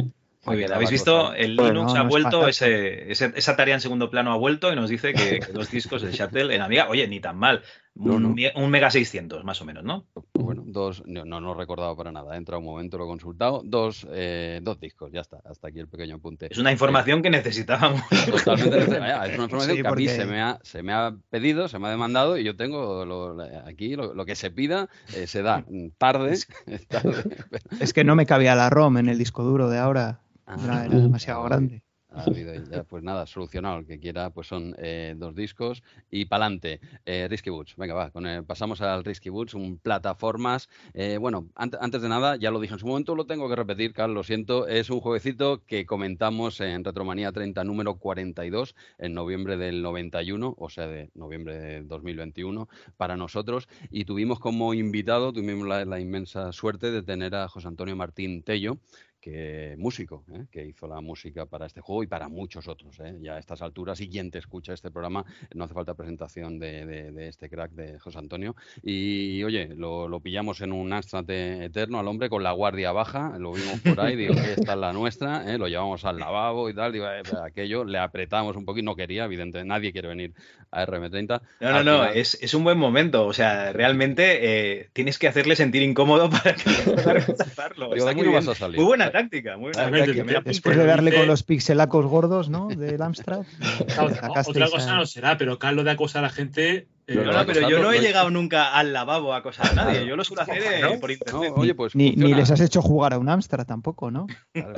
Muy 0.47 0.57
bien, 0.57 0.73
habéis 0.73 0.91
visto, 0.91 1.35
el 1.35 1.55
Bueno, 1.57 1.73
Linux 1.75 1.93
no 1.95 2.01
ha 2.01 2.05
vuelto, 2.05 2.49
ese, 2.49 3.13
ese- 3.13 3.33
esa 3.37 3.57
tarea 3.57 3.75
en 3.75 3.83
segundo 3.83 4.09
plano 4.09 4.33
ha 4.33 4.37
vuelto 4.39 4.73
y 4.73 4.77
nos 4.77 4.89
dice 4.89 5.13
que, 5.13 5.39
que 5.41 5.53
los 5.53 5.71
discos 5.71 6.01
del 6.01 6.13
Shuttle 6.13 6.55
en 6.55 6.63
Amiga, 6.63 6.89
oye, 6.89 7.07
ni 7.09 7.21
tan 7.21 7.37
mal, 7.37 7.63
No, 7.97 8.15
un, 8.15 8.23
no. 8.23 8.29
me- 8.31 8.53
un 8.57 8.71
Mega 8.71 8.91
600 8.91 9.45
más 9.45 9.61
o 9.61 9.65
menos, 9.65 9.85
¿no? 9.85 10.07
Bueno, 10.33 10.63
dos, 10.65 11.03
no, 11.07 11.25
no, 11.25 11.41
no 11.41 11.53
recordaba 11.55 11.95
para 11.97 12.11
nada, 12.13 12.35
he 12.35 12.39
entrado 12.39 12.61
un 12.61 12.65
momento, 12.65 12.97
lo 12.97 13.05
he 13.05 13.09
consultado, 13.09 13.63
dos, 13.65 14.07
eh, 14.11 14.61
dos 14.63 14.81
discos, 14.81 15.11
ya 15.13 15.21
está, 15.21 15.39
hasta 15.45 15.69
aquí 15.69 15.81
el 15.81 15.89
pequeño 15.89 16.15
apunte. 16.17 16.49
Es 16.51 16.57
una 16.59 16.73
información 16.73 17.21
que 17.21 17.29
necesitábamos. 17.31 18.01
Totalmente. 18.45 18.79
Es 18.79 18.89
una 18.89 19.27
información 19.45 19.77
Sí, 19.77 19.83
que 19.83 19.89
a 19.89 19.93
mí 19.93 20.09
se 20.09 20.25
me, 20.25 20.41
ha, 20.41 20.59
se 20.63 20.83
me 20.83 20.93
ha 20.95 21.15
pedido, 21.29 21.69
se 21.69 21.79
me 21.79 21.89
ha 21.89 21.91
demandado 21.91 22.39
y 22.39 22.45
yo 22.45 22.57
tengo 22.57 23.05
lo- 23.05 23.37
aquí 23.67 23.97
lo, 23.97 24.15
lo 24.15 24.25
que 24.25 24.35
se 24.37 24.51
pida, 24.51 24.89
eh, 25.15 25.27
se 25.27 25.43
da 25.43 25.65
tarde. 25.99 26.39
tarde, 26.89 27.23
pero- 27.51 27.65
Es 27.81 27.93
que 27.93 28.05
no 28.05 28.15
me 28.15 28.25
cabía 28.25 28.55
la 28.55 28.71
ROM 28.71 28.97
en 28.99 29.09
el 29.09 29.19
disco 29.19 29.43
duro 29.43 29.69
de 29.69 29.79
ahora. 29.79 30.21
Ah, 30.47 30.57
Era, 30.65 30.85
era 30.87 30.97
demasiado 30.99 31.43
grande. 31.45 31.83
Ha 32.13 32.25
habido 32.25 32.53
ya, 32.55 32.83
pues 32.85 33.03
nada, 33.03 33.27
solucionado. 33.27 33.79
El 33.79 33.87
que 33.87 33.99
quiera, 33.99 34.31
pues 34.31 34.47
son 34.49 34.75
eh, 34.79 35.15
dos 35.17 35.35
discos 35.35 35.83
y 36.11 36.25
pa'lante. 36.25 36.81
Eh, 37.07 37.27
Risky 37.29 37.51
Boots, 37.51 37.77
venga, 37.77 37.95
va, 37.95 38.11
con 38.11 38.27
el- 38.27 38.45
pasamos 38.45 38.81
al 38.81 39.05
Risky 39.05 39.29
Boots, 39.31 39.55
un 39.55 39.79
plataformas. 39.79 40.69
Eh, 40.95 41.19
bueno, 41.19 41.49
ant- 41.55 41.79
antes 41.81 42.03
de 42.03 42.09
nada, 42.09 42.37
ya 42.37 42.51
lo 42.51 42.61
dije 42.61 42.75
en 42.75 42.81
su 42.81 42.87
momento, 42.87 43.15
lo 43.15 43.27
tengo 43.27 43.49
que 43.49 43.57
repetir, 43.57 43.93
Carlos, 43.93 44.15
lo 44.15 44.23
siento. 44.25 44.67
Es 44.67 44.91
un 44.91 45.01
jueguecito 45.01 45.65
que 45.67 45.87
comentamos 45.87 46.61
en 46.61 46.85
Retromanía 46.85 47.33
30, 47.33 47.65
número 47.65 47.97
42, 47.99 48.75
en 48.99 49.15
noviembre 49.15 49.57
del 49.57 49.83
91, 49.83 50.55
o 50.59 50.69
sea, 50.69 50.87
de 50.87 51.11
noviembre 51.15 51.59
de 51.59 51.83
2021, 51.83 52.69
para 52.97 53.17
nosotros. 53.17 53.69
Y 53.91 54.05
tuvimos 54.05 54.41
como 54.41 54.75
invitado, 54.75 55.33
tuvimos 55.33 55.67
la 55.69 56.01
inmensa 56.01 56.53
suerte 56.53 56.91
de 56.91 57.03
tener 57.03 57.35
a 57.35 57.49
José 57.49 57.69
Antonio 57.69 57.95
Martín 57.97 58.43
Tello, 58.43 58.79
que 59.21 59.75
músico, 59.79 60.25
¿eh? 60.33 60.47
que 60.51 60.65
hizo 60.65 60.89
la 60.89 61.01
música 61.01 61.47
para 61.47 61.67
este 61.67 61.81
juego 61.81 62.03
y 62.03 62.07
para 62.07 62.29
muchos 62.29 62.67
otros. 62.69 62.99
¿eh? 63.01 63.17
Ya 63.21 63.35
a 63.35 63.39
estas 63.39 63.63
alturas, 63.63 64.01
y 64.01 64.09
quien 64.09 64.31
te 64.31 64.39
escucha 64.39 64.73
este 64.73 64.91
programa, 64.91 65.25
no 65.55 65.65
hace 65.65 65.75
falta 65.75 65.95
presentación 65.95 66.59
de, 66.59 66.87
de- 66.87 67.13
de 67.13 67.29
este 67.29 67.49
crack 67.51 67.73
de 67.73 67.99
José 67.99 68.19
Antonio. 68.19 68.57
Y 68.83 69.43
oye, 69.45 69.69
lo, 69.77 70.09
lo 70.09 70.21
pillamos 70.21 70.61
en 70.63 70.73
un 70.73 70.93
Amstrad 70.93 71.29
eterno 71.31 71.99
al 72.01 72.09
hombre 72.09 72.29
con 72.31 72.43
la 72.43 72.53
guardia 72.53 72.93
baja, 72.93 73.37
lo 73.39 73.53
vimos 73.53 73.81
por 73.81 74.01
ahí, 74.01 74.17
digo, 74.17 74.35
esta 74.35 74.73
es 74.73 74.79
la 74.79 74.93
nuestra, 74.93 75.53
¿eh? 75.53 75.59
lo 75.59 75.69
llevamos 75.69 76.05
al 76.05 76.19
lavabo 76.19 76.69
y 76.71 76.75
tal, 76.75 76.93
digo, 76.93 77.07
eh, 77.11 77.23
aquello, 77.45 77.85
le 77.85 77.99
apretamos 77.99 78.57
un 78.57 78.65
poquito, 78.65 78.85
no 78.87 78.97
quería, 78.97 79.25
evidentemente, 79.25 79.69
nadie 79.69 79.93
quiere 79.93 80.09
venir 80.09 80.33
a 80.71 80.87
RM30. 80.87 81.41
No, 81.61 81.71
no, 81.73 81.83
no, 81.85 82.05
es, 82.07 82.39
es 82.41 82.55
un 82.55 82.65
buen 82.65 82.79
momento. 82.79 83.27
O 83.27 83.33
sea, 83.33 83.73
realmente 83.73 84.89
tienes 84.93 85.19
que 85.19 85.29
hacerle 85.29 85.57
sentir 85.57 85.83
incómodo 85.83 86.31
para 86.31 86.55
que 86.55 86.71
pueda 86.85 87.13
rechazarlo. 87.15 87.87
Digo, 87.95 87.97
Está 88.09 88.13
muy, 88.15 88.23
bien. 88.23 88.35
vas 88.35 88.49
a 88.49 88.55
salir. 88.55 88.77
muy 88.77 88.87
buena 88.87 89.10
táctica, 89.11 89.57
muy 89.57 89.73
buena 89.73 89.91
táctica. 89.91 90.15
te- 90.15 90.21
apunto. 90.33 90.49
Después 90.51 90.77
de 90.77 90.87
darle 90.87 91.11
dice- 91.11 91.21
con 91.23 91.29
los 91.29 91.43
pixelacos 91.43 92.07
gordos, 92.07 92.49
¿no? 92.49 92.69
Del 92.69 93.01
Amstrad. 93.03 93.43
Sacasteis 93.89 94.49
otra 94.49 94.71
cosa 94.71 94.93
a- 94.93 94.97
no 94.97 95.07
será, 95.07 95.37
pero 95.39 95.59
Carlos 95.59 95.85
de 95.85 95.91
acosar 95.93 96.25
a 96.25 96.29
la 96.29 96.33
gente. 96.33 96.89
eh, 97.07 97.15
No, 97.15 97.25
No, 97.25 97.33
no, 97.33 97.47
pero 97.47 97.69
yo 97.69 97.79
no 97.83 97.91
he 97.93 97.97
pues. 97.97 98.03
llegado 98.03 98.31
nunca 98.31 98.73
al 98.75 98.93
lavabo 98.93 99.35
a 99.35 99.39
acosar 99.39 99.69
a 99.71 99.73
nadie. 99.75 100.07
Yo 100.07 100.17
lo 100.17 100.23
suelo 100.25 100.43
hacer 100.43 100.63
eh, 100.63 100.81
¿No? 100.81 101.01
por 101.01 101.11
No, 101.11 101.15
internet. 101.15 101.53
oye, 101.57 101.75
pues 101.75 101.95
Ni, 101.97 102.13
ni 102.13 102.33
les 102.35 102.51
has 102.51 102.61
hecho 102.61 102.83
jugar 102.83 103.15
a 103.15 103.19
un 103.19 103.29
Amstrad 103.29 103.67
tampoco, 103.67 104.11
¿no? 104.11 104.27
Claro. 104.53 104.75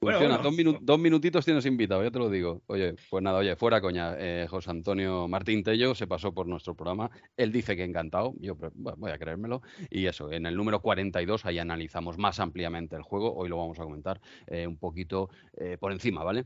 Bueno, 0.00 0.18
Funciona, 0.18 0.36
bueno. 0.42 0.50
Dos, 0.50 0.58
minu- 0.58 0.78
dos 0.82 0.98
minutitos 0.98 1.44
tienes 1.44 1.64
invitado, 1.66 2.02
ya 2.04 2.10
te 2.10 2.18
lo 2.18 2.28
digo. 2.28 2.62
Oye, 2.66 2.94
pues 3.08 3.22
nada, 3.22 3.38
oye, 3.38 3.56
fuera 3.56 3.80
coña. 3.80 4.14
eh, 4.18 4.46
José 4.48 4.70
Antonio 4.70 5.26
Martín 5.26 5.62
Tello 5.62 5.94
se 5.94 6.06
pasó 6.06 6.32
por 6.34 6.46
nuestro 6.46 6.74
programa. 6.74 7.10
Él 7.36 7.50
dice 7.50 7.76
que 7.76 7.84
encantado, 7.84 8.34
yo 8.38 8.56
bueno, 8.74 8.96
voy 8.98 9.10
a 9.10 9.18
creérmelo. 9.18 9.62
Y 9.90 10.06
eso, 10.06 10.30
en 10.30 10.44
el 10.46 10.54
número 10.54 10.80
42 10.80 11.46
ahí 11.46 11.58
analizamos 11.58 12.18
más 12.18 12.40
ampliamente 12.40 12.94
el 12.94 13.02
juego. 13.02 13.34
Hoy 13.34 13.48
lo 13.48 13.56
vamos 13.56 13.78
a 13.80 13.84
comentar 13.84 14.20
eh, 14.46 14.66
un 14.66 14.76
poquito 14.76 15.30
eh, 15.56 15.76
por 15.78 15.92
encima, 15.92 16.22
¿vale? 16.22 16.44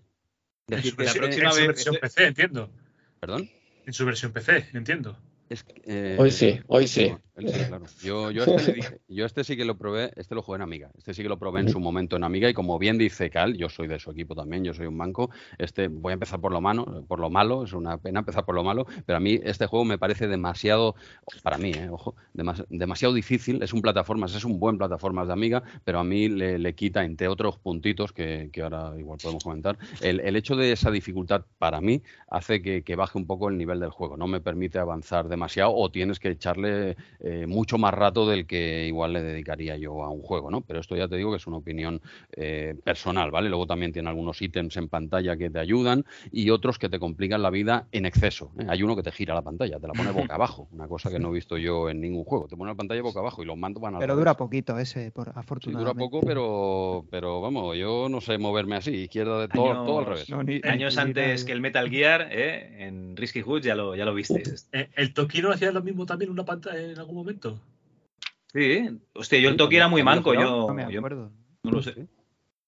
en 0.68 0.82
su 0.84 0.94
que- 0.96 1.04
la 1.04 1.12
versión, 1.12 1.24
próxima 1.24 1.46
en 1.48 1.52
su 1.52 1.58
vez- 1.58 1.66
versión 1.66 1.96
PC, 2.00 2.26
entiendo. 2.26 2.70
Perdón. 3.18 3.50
En 3.86 3.92
su 3.92 4.06
versión 4.06 4.32
PC, 4.32 4.68
entiendo. 4.74 5.18
Es 5.50 5.64
que, 5.64 5.82
eh, 5.84 6.16
Hoy 6.18 6.30
sí, 6.30 6.60
hoy 6.68 6.86
sí. 6.86 7.12
Claro. 7.68 7.86
Yo, 8.04 8.30
yo, 8.30 8.44
este 8.44 8.62
le 8.62 8.72
dije- 8.74 9.00
yo 9.08 9.24
este 9.24 9.44
sí 9.44 9.56
que 9.56 9.64
lo 9.64 9.76
probé, 9.78 10.12
este 10.16 10.34
lo 10.34 10.42
jugué 10.42 10.56
en 10.56 10.62
Amiga. 10.62 10.90
Este 10.98 11.14
sí 11.14 11.22
que 11.22 11.28
lo 11.28 11.38
probé 11.38 11.60
en 11.60 11.70
su 11.70 11.80
momento 11.80 12.16
en 12.16 12.22
Amiga 12.24 12.50
y 12.50 12.54
como 12.54 12.78
bien 12.78 12.98
dice 12.98 13.30
Cal, 13.30 13.56
yo 13.56 13.70
soy 13.70 13.88
de 13.88 13.98
su 13.98 14.10
equipo 14.10 14.34
también, 14.34 14.62
yo 14.62 14.74
soy 14.74 14.86
un 14.86 14.98
banco. 14.98 15.30
Este 15.56 15.88
voy 15.88 16.10
a 16.10 16.14
empezar 16.14 16.38
por 16.40 16.52
lo 16.52 16.60
malo, 16.60 17.02
por 17.08 17.18
lo 17.18 17.30
malo, 17.30 17.64
es 17.64 17.72
una 17.72 17.96
pena 17.96 18.20
empezar 18.20 18.44
por 18.44 18.54
lo 18.54 18.62
malo, 18.62 18.86
pero 19.06 19.16
a 19.16 19.20
mí 19.20 19.40
este 19.42 19.66
juego 19.66 19.86
me 19.86 19.96
parece 19.96 20.28
demasiado, 20.28 20.94
para 21.42 21.56
mí, 21.56 21.72
eh, 21.74 21.88
ojo, 21.90 22.14
demas- 22.34 22.66
demasiado 22.68 23.14
difícil. 23.14 23.62
Es 23.62 23.72
un 23.72 23.80
plataformas, 23.80 24.34
es 24.34 24.44
un 24.44 24.60
buen 24.60 24.76
plataformas 24.76 25.26
de 25.26 25.32
Amiga, 25.32 25.62
pero 25.82 25.98
a 25.98 26.04
mí 26.04 26.28
le, 26.28 26.58
le 26.58 26.74
quita, 26.74 27.04
entre 27.04 27.26
otros 27.28 27.56
puntitos 27.58 28.12
que, 28.12 28.50
que 28.52 28.60
ahora 28.62 28.92
igual 28.98 29.18
podemos 29.20 29.42
comentar, 29.42 29.78
el, 30.02 30.20
el 30.20 30.36
hecho 30.36 30.56
de 30.56 30.72
esa 30.72 30.90
dificultad 30.90 31.46
para 31.58 31.80
mí 31.80 32.02
hace 32.28 32.60
que, 32.60 32.82
que 32.82 32.96
baje 32.96 33.16
un 33.16 33.26
poco 33.26 33.48
el 33.48 33.56
nivel 33.56 33.80
del 33.80 33.90
juego. 33.90 34.18
No 34.18 34.26
me 34.26 34.40
permite 34.42 34.78
avanzar 34.78 35.26
demasiado 35.40 35.74
o 35.74 35.90
tienes 35.90 36.18
que 36.20 36.28
echarle 36.28 36.96
eh, 37.20 37.46
mucho 37.46 37.78
más 37.78 37.94
rato 37.94 38.28
del 38.28 38.46
que 38.46 38.86
igual 38.86 39.14
le 39.14 39.22
dedicaría 39.22 39.76
yo 39.78 40.04
a 40.04 40.10
un 40.10 40.20
juego, 40.20 40.50
¿no? 40.50 40.60
Pero 40.60 40.80
esto 40.80 40.96
ya 40.96 41.08
te 41.08 41.16
digo 41.16 41.30
que 41.30 41.38
es 41.38 41.46
una 41.46 41.56
opinión 41.56 42.02
eh, 42.36 42.74
personal, 42.84 43.30
¿vale? 43.30 43.48
Luego 43.48 43.66
también 43.66 43.90
tiene 43.92 44.10
algunos 44.10 44.42
ítems 44.42 44.76
en 44.76 44.88
pantalla 44.88 45.38
que 45.38 45.48
te 45.48 45.58
ayudan 45.58 46.04
y 46.30 46.50
otros 46.50 46.78
que 46.78 46.90
te 46.90 46.98
complican 46.98 47.40
la 47.40 47.48
vida 47.48 47.86
en 47.90 48.04
exceso. 48.04 48.52
¿eh? 48.58 48.66
Hay 48.68 48.82
uno 48.82 48.94
que 48.96 49.02
te 49.02 49.12
gira 49.12 49.34
la 49.34 49.40
pantalla, 49.42 49.80
te 49.80 49.86
la 49.86 49.94
pone 49.94 50.10
boca 50.10 50.34
abajo, 50.34 50.68
una 50.72 50.86
cosa 50.86 51.10
que 51.10 51.18
no 51.18 51.30
he 51.30 51.32
visto 51.32 51.56
yo 51.56 51.88
en 51.88 52.02
ningún 52.02 52.24
juego. 52.24 52.46
Te 52.46 52.56
pone 52.56 52.70
la 52.70 52.76
pantalla 52.76 53.00
boca 53.00 53.20
abajo 53.20 53.42
y 53.42 53.46
los 53.46 53.56
mandos 53.56 53.82
van 53.82 53.94
a 53.94 53.98
Pero 53.98 54.14
dura 54.16 54.36
poquito 54.36 54.78
ese, 54.78 55.10
por 55.10 55.28
Sí, 55.28 55.32
afortunadamente. 55.36 55.94
dura 55.94 55.98
poco, 55.98 56.20
pero, 56.26 57.06
pero 57.10 57.40
vamos, 57.40 57.76
yo 57.78 58.08
no 58.10 58.20
sé 58.20 58.36
moverme 58.36 58.76
así, 58.76 58.90
izquierda 59.04 59.40
de 59.40 59.48
todo, 59.48 59.70
Años- 59.72 59.86
todo 59.86 59.98
al 60.00 60.06
revés. 60.06 60.28
No, 60.28 60.42
ni- 60.42 60.60
Años 60.64 60.96
ni- 60.96 61.02
antes 61.02 61.44
que 61.44 61.52
el 61.52 61.60
Metal 61.62 61.88
Gear, 61.88 62.28
eh, 62.30 62.86
en 62.86 63.16
Risky 63.16 63.40
Hoods 63.42 63.64
ya 63.64 63.74
lo, 63.74 63.94
ya 63.94 64.04
lo 64.04 64.12
visteis. 64.14 64.68
Eh, 64.72 64.88
¿El 64.96 65.14
Toki 65.30 65.42
no 65.42 65.52
hacía 65.52 65.70
lo 65.72 65.82
mismo 65.82 66.06
también 66.06 66.28
en 66.28 66.32
una 66.32 66.44
pantalla 66.44 66.80
en 66.80 66.98
algún 66.98 67.14
momento? 67.14 67.60
Sí, 68.52 68.98
hostia, 69.14 69.38
yo 69.38 69.50
el 69.50 69.56
Toki 69.56 69.76
era 69.76 69.88
muy 69.88 70.02
manco, 70.02 70.34
yo, 70.34 70.66
No 70.68 70.74
me 70.74 70.92
yo 70.92 71.00
no 71.02 71.70
lo 71.70 71.82
sé. 71.82 72.08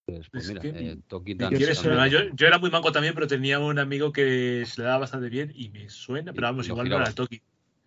Pues, 0.05 0.29
pues 0.31 0.45
Es 0.45 0.49
mira, 0.49 0.63
eh, 0.65 0.99
Toki. 1.09 1.35
Yo, 1.35 2.19
yo 2.35 2.47
era 2.47 2.59
muy 2.59 2.71
manco 2.71 2.93
también, 2.93 3.15
pero 3.15 3.27
tenía 3.27 3.59
un 3.59 3.79
amigo 3.79 4.13
que 4.13 4.65
se 4.67 4.81
le 4.81 4.87
daba 4.87 5.01
bastante 5.01 5.29
bien 5.29 5.53
y 5.55 5.71
me 5.71 5.89
suena, 5.89 6.33
pero 6.33 6.47
vamos, 6.49 6.69
igual 6.69 6.89
no 6.89 6.97
era 6.97 7.09
el 7.09 7.15
Toki. 7.15 7.41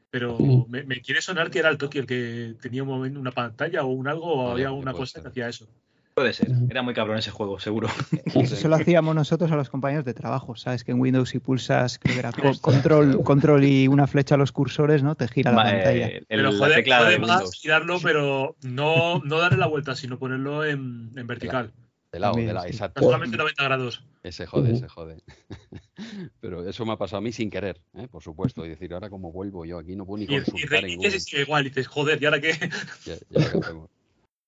Pero 0.09 0.39
Mm. 0.39 0.71
me, 0.71 0.83
me 0.83 1.01
quiere 1.01 1.21
sonar 1.21 1.51
que 1.51 1.59
era 1.59 1.69
el 1.69 1.77
Toki 1.77 1.99
el 1.99 2.05
que 2.05 2.55
tenía 2.61 2.83
un 2.83 2.89
momento, 2.89 3.19
una 3.19 3.31
pantalla 3.31 3.83
o 3.83 3.87
un 3.87 4.07
algo, 4.07 4.25
o 4.25 4.49
había 4.51 4.71
una 4.71 4.93
cosa 4.93 5.21
que 5.21 5.27
hacía 5.27 5.49
eso. 5.49 5.67
Puede 6.15 6.31
ser, 6.31 6.49
era 6.69 6.81
muy 6.81 6.93
cabrón 6.93 7.17
ese 7.17 7.29
juego, 7.29 7.59
seguro. 7.59 7.89
Eso 8.25 8.55
se 8.55 8.69
lo 8.69 8.75
hacíamos 8.75 9.13
nosotros 9.13 9.51
a 9.51 9.57
los 9.57 9.69
compañeros 9.69 10.05
de 10.05 10.13
trabajo. 10.13 10.55
Sabes 10.55 10.85
que 10.85 10.91
en 10.93 11.01
Windows 11.01 11.27
si 11.29 11.39
pulsas, 11.39 11.99
creo 11.99 12.13
que 12.15 12.19
era 12.19 12.31
co- 12.31 12.57
control, 12.61 13.21
control 13.21 13.65
y 13.65 13.89
una 13.89 14.07
flecha 14.07 14.35
a 14.35 14.37
los 14.37 14.53
cursores, 14.53 15.03
¿no? 15.03 15.15
Te 15.15 15.27
gira 15.27 15.51
la 15.51 15.57
Va, 15.57 15.63
pantalla. 15.65 16.07
eh, 16.07 16.17
el- 16.19 16.25
Pero 16.27 16.51
la 16.51 16.57
joder, 16.57 16.75
tecla 16.75 17.03
de 17.03 17.19
más 17.19 17.51
girarlo, 17.55 17.99
pero 18.01 18.55
no, 18.63 19.19
no 19.25 19.39
darle 19.39 19.57
la 19.57 19.67
vuelta, 19.67 19.93
sino 19.93 20.17
ponerlo 20.17 20.63
en, 20.63 21.11
en 21.17 21.27
vertical. 21.27 21.73
De 22.13 22.19
lado, 22.21 22.37
de 22.37 22.45
lado, 22.53 22.61
sí. 22.67 22.71
exacto. 22.71 23.01
Solamente 23.01 23.35
90 23.35 23.63
grados. 23.65 24.01
Ese 24.23 24.45
jode, 24.45 24.71
ese 24.71 24.87
jode. 24.87 25.17
Pero 26.39 26.67
eso 26.67 26.85
me 26.85 26.93
ha 26.93 26.97
pasado 26.97 27.17
a 27.17 27.21
mí 27.21 27.33
sin 27.33 27.49
querer, 27.49 27.81
¿eh? 27.93 28.07
por 28.07 28.23
supuesto. 28.23 28.65
Y 28.65 28.69
decir, 28.69 28.93
ahora 28.93 29.09
cómo 29.09 29.33
vuelvo 29.33 29.65
yo 29.65 29.77
aquí, 29.79 29.95
no 29.97 30.05
puedo 30.05 30.19
ni 30.19 30.23
Y, 30.33 30.37
y, 30.37 30.39
consultar 30.39 30.83
en 30.85 30.89
y 30.91 30.95
Google. 30.95 31.11
que 31.11 31.19
se 31.19 31.25
sigue 31.25 31.41
igual, 31.41 31.65
y 31.65 31.69
dices, 31.69 31.87
joder, 31.87 32.21
¿y 32.21 32.25
ahora 32.25 32.39
qué? 32.39 32.53
Ya- 33.05 33.15
ya 33.29 33.49
lo 33.51 33.59
hacemos. 33.59 33.89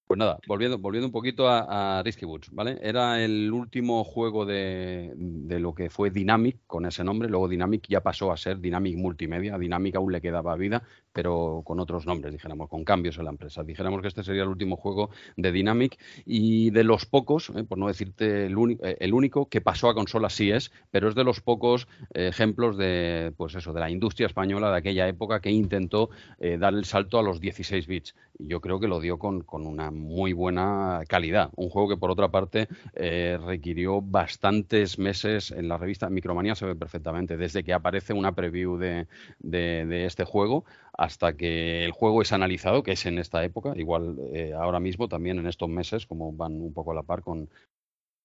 Pues 0.07 0.17
nada, 0.17 0.39
volviendo, 0.47 0.77
volviendo 0.77 1.07
un 1.07 1.11
poquito 1.11 1.49
a, 1.49 2.01
Risky 2.01 2.25
Boots, 2.25 2.49
¿vale? 2.51 2.79
Era 2.81 3.21
el 3.21 3.51
último 3.51 4.05
juego 4.05 4.45
de, 4.45 5.11
de 5.17 5.59
lo 5.59 5.75
que 5.75 5.89
fue 5.89 6.11
Dynamic 6.11 6.59
con 6.65 6.85
ese 6.85 7.03
nombre. 7.03 7.27
Luego 7.27 7.49
Dynamic 7.49 7.85
ya 7.89 8.01
pasó 8.01 8.31
a 8.31 8.37
ser 8.37 8.59
Dynamic 8.59 8.95
Multimedia. 8.95 9.55
A 9.55 9.59
Dynamic 9.59 9.95
aún 9.97 10.13
le 10.13 10.21
quedaba 10.21 10.55
vida, 10.55 10.83
pero 11.17 11.63
con 11.65 11.79
otros 11.79 12.05
nombres, 12.05 12.31
dijéramos, 12.31 12.69
con 12.69 12.83
cambios 12.83 13.17
en 13.17 13.23
la 13.25 13.31
empresa. 13.31 13.63
Dijéramos 13.63 14.03
que 14.03 14.07
este 14.07 14.23
sería 14.23 14.43
el 14.43 14.49
último 14.49 14.75
juego 14.77 15.09
de 15.35 15.51
Dynamic 15.51 15.97
y 16.27 16.69
de 16.69 16.83
los 16.83 17.07
pocos, 17.07 17.51
eh, 17.55 17.63
por 17.63 17.79
no 17.79 17.87
decirte 17.87 18.45
eh, 18.45 18.97
el 18.99 19.13
único, 19.15 19.49
que 19.49 19.59
pasó 19.59 19.89
a 19.89 19.95
consola 19.95 20.29
sí 20.29 20.51
es, 20.51 20.71
pero 20.91 21.09
es 21.09 21.15
de 21.15 21.23
los 21.23 21.41
pocos 21.41 21.87
eh, 22.13 22.27
ejemplos 22.27 22.77
de, 22.77 23.33
pues 23.35 23.55
eso, 23.55 23.73
de 23.73 23.79
la 23.79 23.89
industria 23.89 24.27
española 24.27 24.69
de 24.69 24.77
aquella 24.77 25.07
época 25.07 25.39
que 25.39 25.49
intentó 25.49 26.11
dar 26.59 26.75
el 26.75 26.85
salto 26.85 27.17
a 27.17 27.23
los 27.23 27.39
16 27.39 27.87
bits. 27.87 28.13
Yo 28.37 28.61
creo 28.61 28.79
que 28.79 28.87
lo 28.87 28.99
dio 28.99 29.17
con, 29.17 29.41
con 29.41 29.65
una 29.65 29.89
muy 29.89 30.33
buena 30.33 31.01
calidad. 31.07 31.49
Un 31.55 31.69
juego 31.69 31.89
que, 31.89 31.97
por 31.97 32.11
otra 32.11 32.29
parte, 32.29 32.67
requirió 32.93 34.01
bastantes 34.01 34.99
meses 34.99 35.49
en 35.49 35.67
la 35.67 35.77
revista 35.77 36.11
Micromanía, 36.11 36.53
se 36.53 36.67
ve 36.67 36.75
perfectamente, 36.75 37.37
desde 37.37 37.63
que 37.63 37.73
aparece 37.73 38.13
una 38.13 38.33
preview 38.35 38.77
de- 38.77 39.07
de 39.39 40.05
este 40.05 40.23
juego 40.25 40.65
hasta 40.97 41.33
que 41.33 41.85
el 41.85 41.91
juego 41.91 42.21
es 42.23 42.33
analizado, 42.33 42.81
que 42.83 42.93
es 42.93 43.05
en 43.05 43.19
esta 43.19 43.43
época, 43.43 43.73
igual 43.75 44.15
eh, 44.33 44.53
ahora 44.53 44.79
mismo 44.79 45.07
también 45.07 45.37
en 45.37 45.45
estos 45.47 45.69
meses, 45.69 46.07
como 46.07 46.33
van 46.33 46.53
un 46.53 46.73
poco 46.73 46.91
a 46.91 46.95
la 46.95 47.03
par 47.03 47.21
con, 47.21 47.49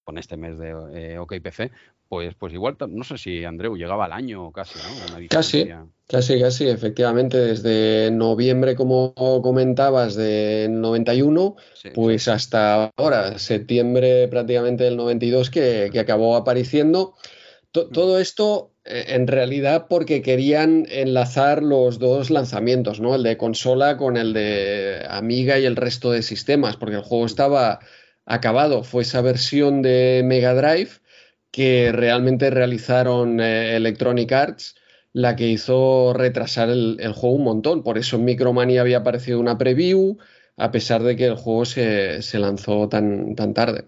con 0.04 0.16
este 0.18 0.36
mes 0.38 0.58
de 0.58 0.70
eh, 0.94 1.18
OKPC, 1.18 1.70
pues, 2.08 2.34
pues 2.34 2.52
igual, 2.54 2.76
no 2.88 3.04
sé 3.04 3.18
si 3.18 3.44
Andreu 3.44 3.76
llegaba 3.76 4.06
al 4.06 4.12
año 4.12 4.50
casi, 4.52 4.78
¿no? 4.78 5.28
Casi. 5.28 5.68
Casi, 6.08 6.40
casi, 6.40 6.68
efectivamente, 6.68 7.38
desde 7.38 8.10
noviembre, 8.10 8.74
como 8.74 9.14
comentabas, 9.14 10.14
del 10.14 10.78
91, 10.80 11.56
Sí, 11.74 11.88
pues 11.94 12.28
hasta 12.28 12.90
ahora, 12.96 13.38
septiembre 13.38 14.28
prácticamente 14.28 14.84
del 14.84 14.96
92, 14.98 15.48
que, 15.48 15.88
que 15.90 16.00
acabó 16.00 16.36
apareciendo. 16.36 17.14
To- 17.70 17.88
todo 17.88 18.18
esto, 18.18 18.71
en 18.84 19.26
realidad, 19.26 19.86
porque 19.88 20.22
querían 20.22 20.86
enlazar 20.90 21.62
los 21.62 21.98
dos 21.98 22.30
lanzamientos, 22.30 23.00
¿no? 23.00 23.14
El 23.14 23.22
de 23.22 23.36
consola 23.36 23.96
con 23.96 24.16
el 24.16 24.32
de 24.32 25.06
Amiga 25.08 25.58
y 25.58 25.66
el 25.66 25.76
resto 25.76 26.10
de 26.10 26.22
sistemas, 26.22 26.76
porque 26.76 26.96
el 26.96 27.02
juego 27.02 27.26
estaba 27.26 27.80
acabado. 28.26 28.82
Fue 28.84 29.02
esa 29.02 29.20
versión 29.20 29.82
de 29.82 30.22
Mega 30.24 30.54
Drive 30.54 30.90
que 31.50 31.92
realmente 31.92 32.50
realizaron 32.50 33.40
eh, 33.40 33.76
Electronic 33.76 34.32
Arts 34.32 34.74
la 35.12 35.36
que 35.36 35.48
hizo 35.48 36.12
retrasar 36.14 36.70
el, 36.70 36.96
el 37.00 37.12
juego 37.12 37.36
un 37.36 37.44
montón. 37.44 37.82
Por 37.82 37.98
eso 37.98 38.16
en 38.16 38.24
Micromania 38.24 38.80
había 38.80 38.98
aparecido 38.98 39.40
una 39.40 39.58
preview, 39.58 40.18
a 40.56 40.70
pesar 40.70 41.02
de 41.02 41.16
que 41.16 41.26
el 41.26 41.36
juego 41.36 41.64
se, 41.64 42.22
se 42.22 42.38
lanzó 42.38 42.88
tan, 42.88 43.34
tan 43.34 43.54
tarde. 43.54 43.84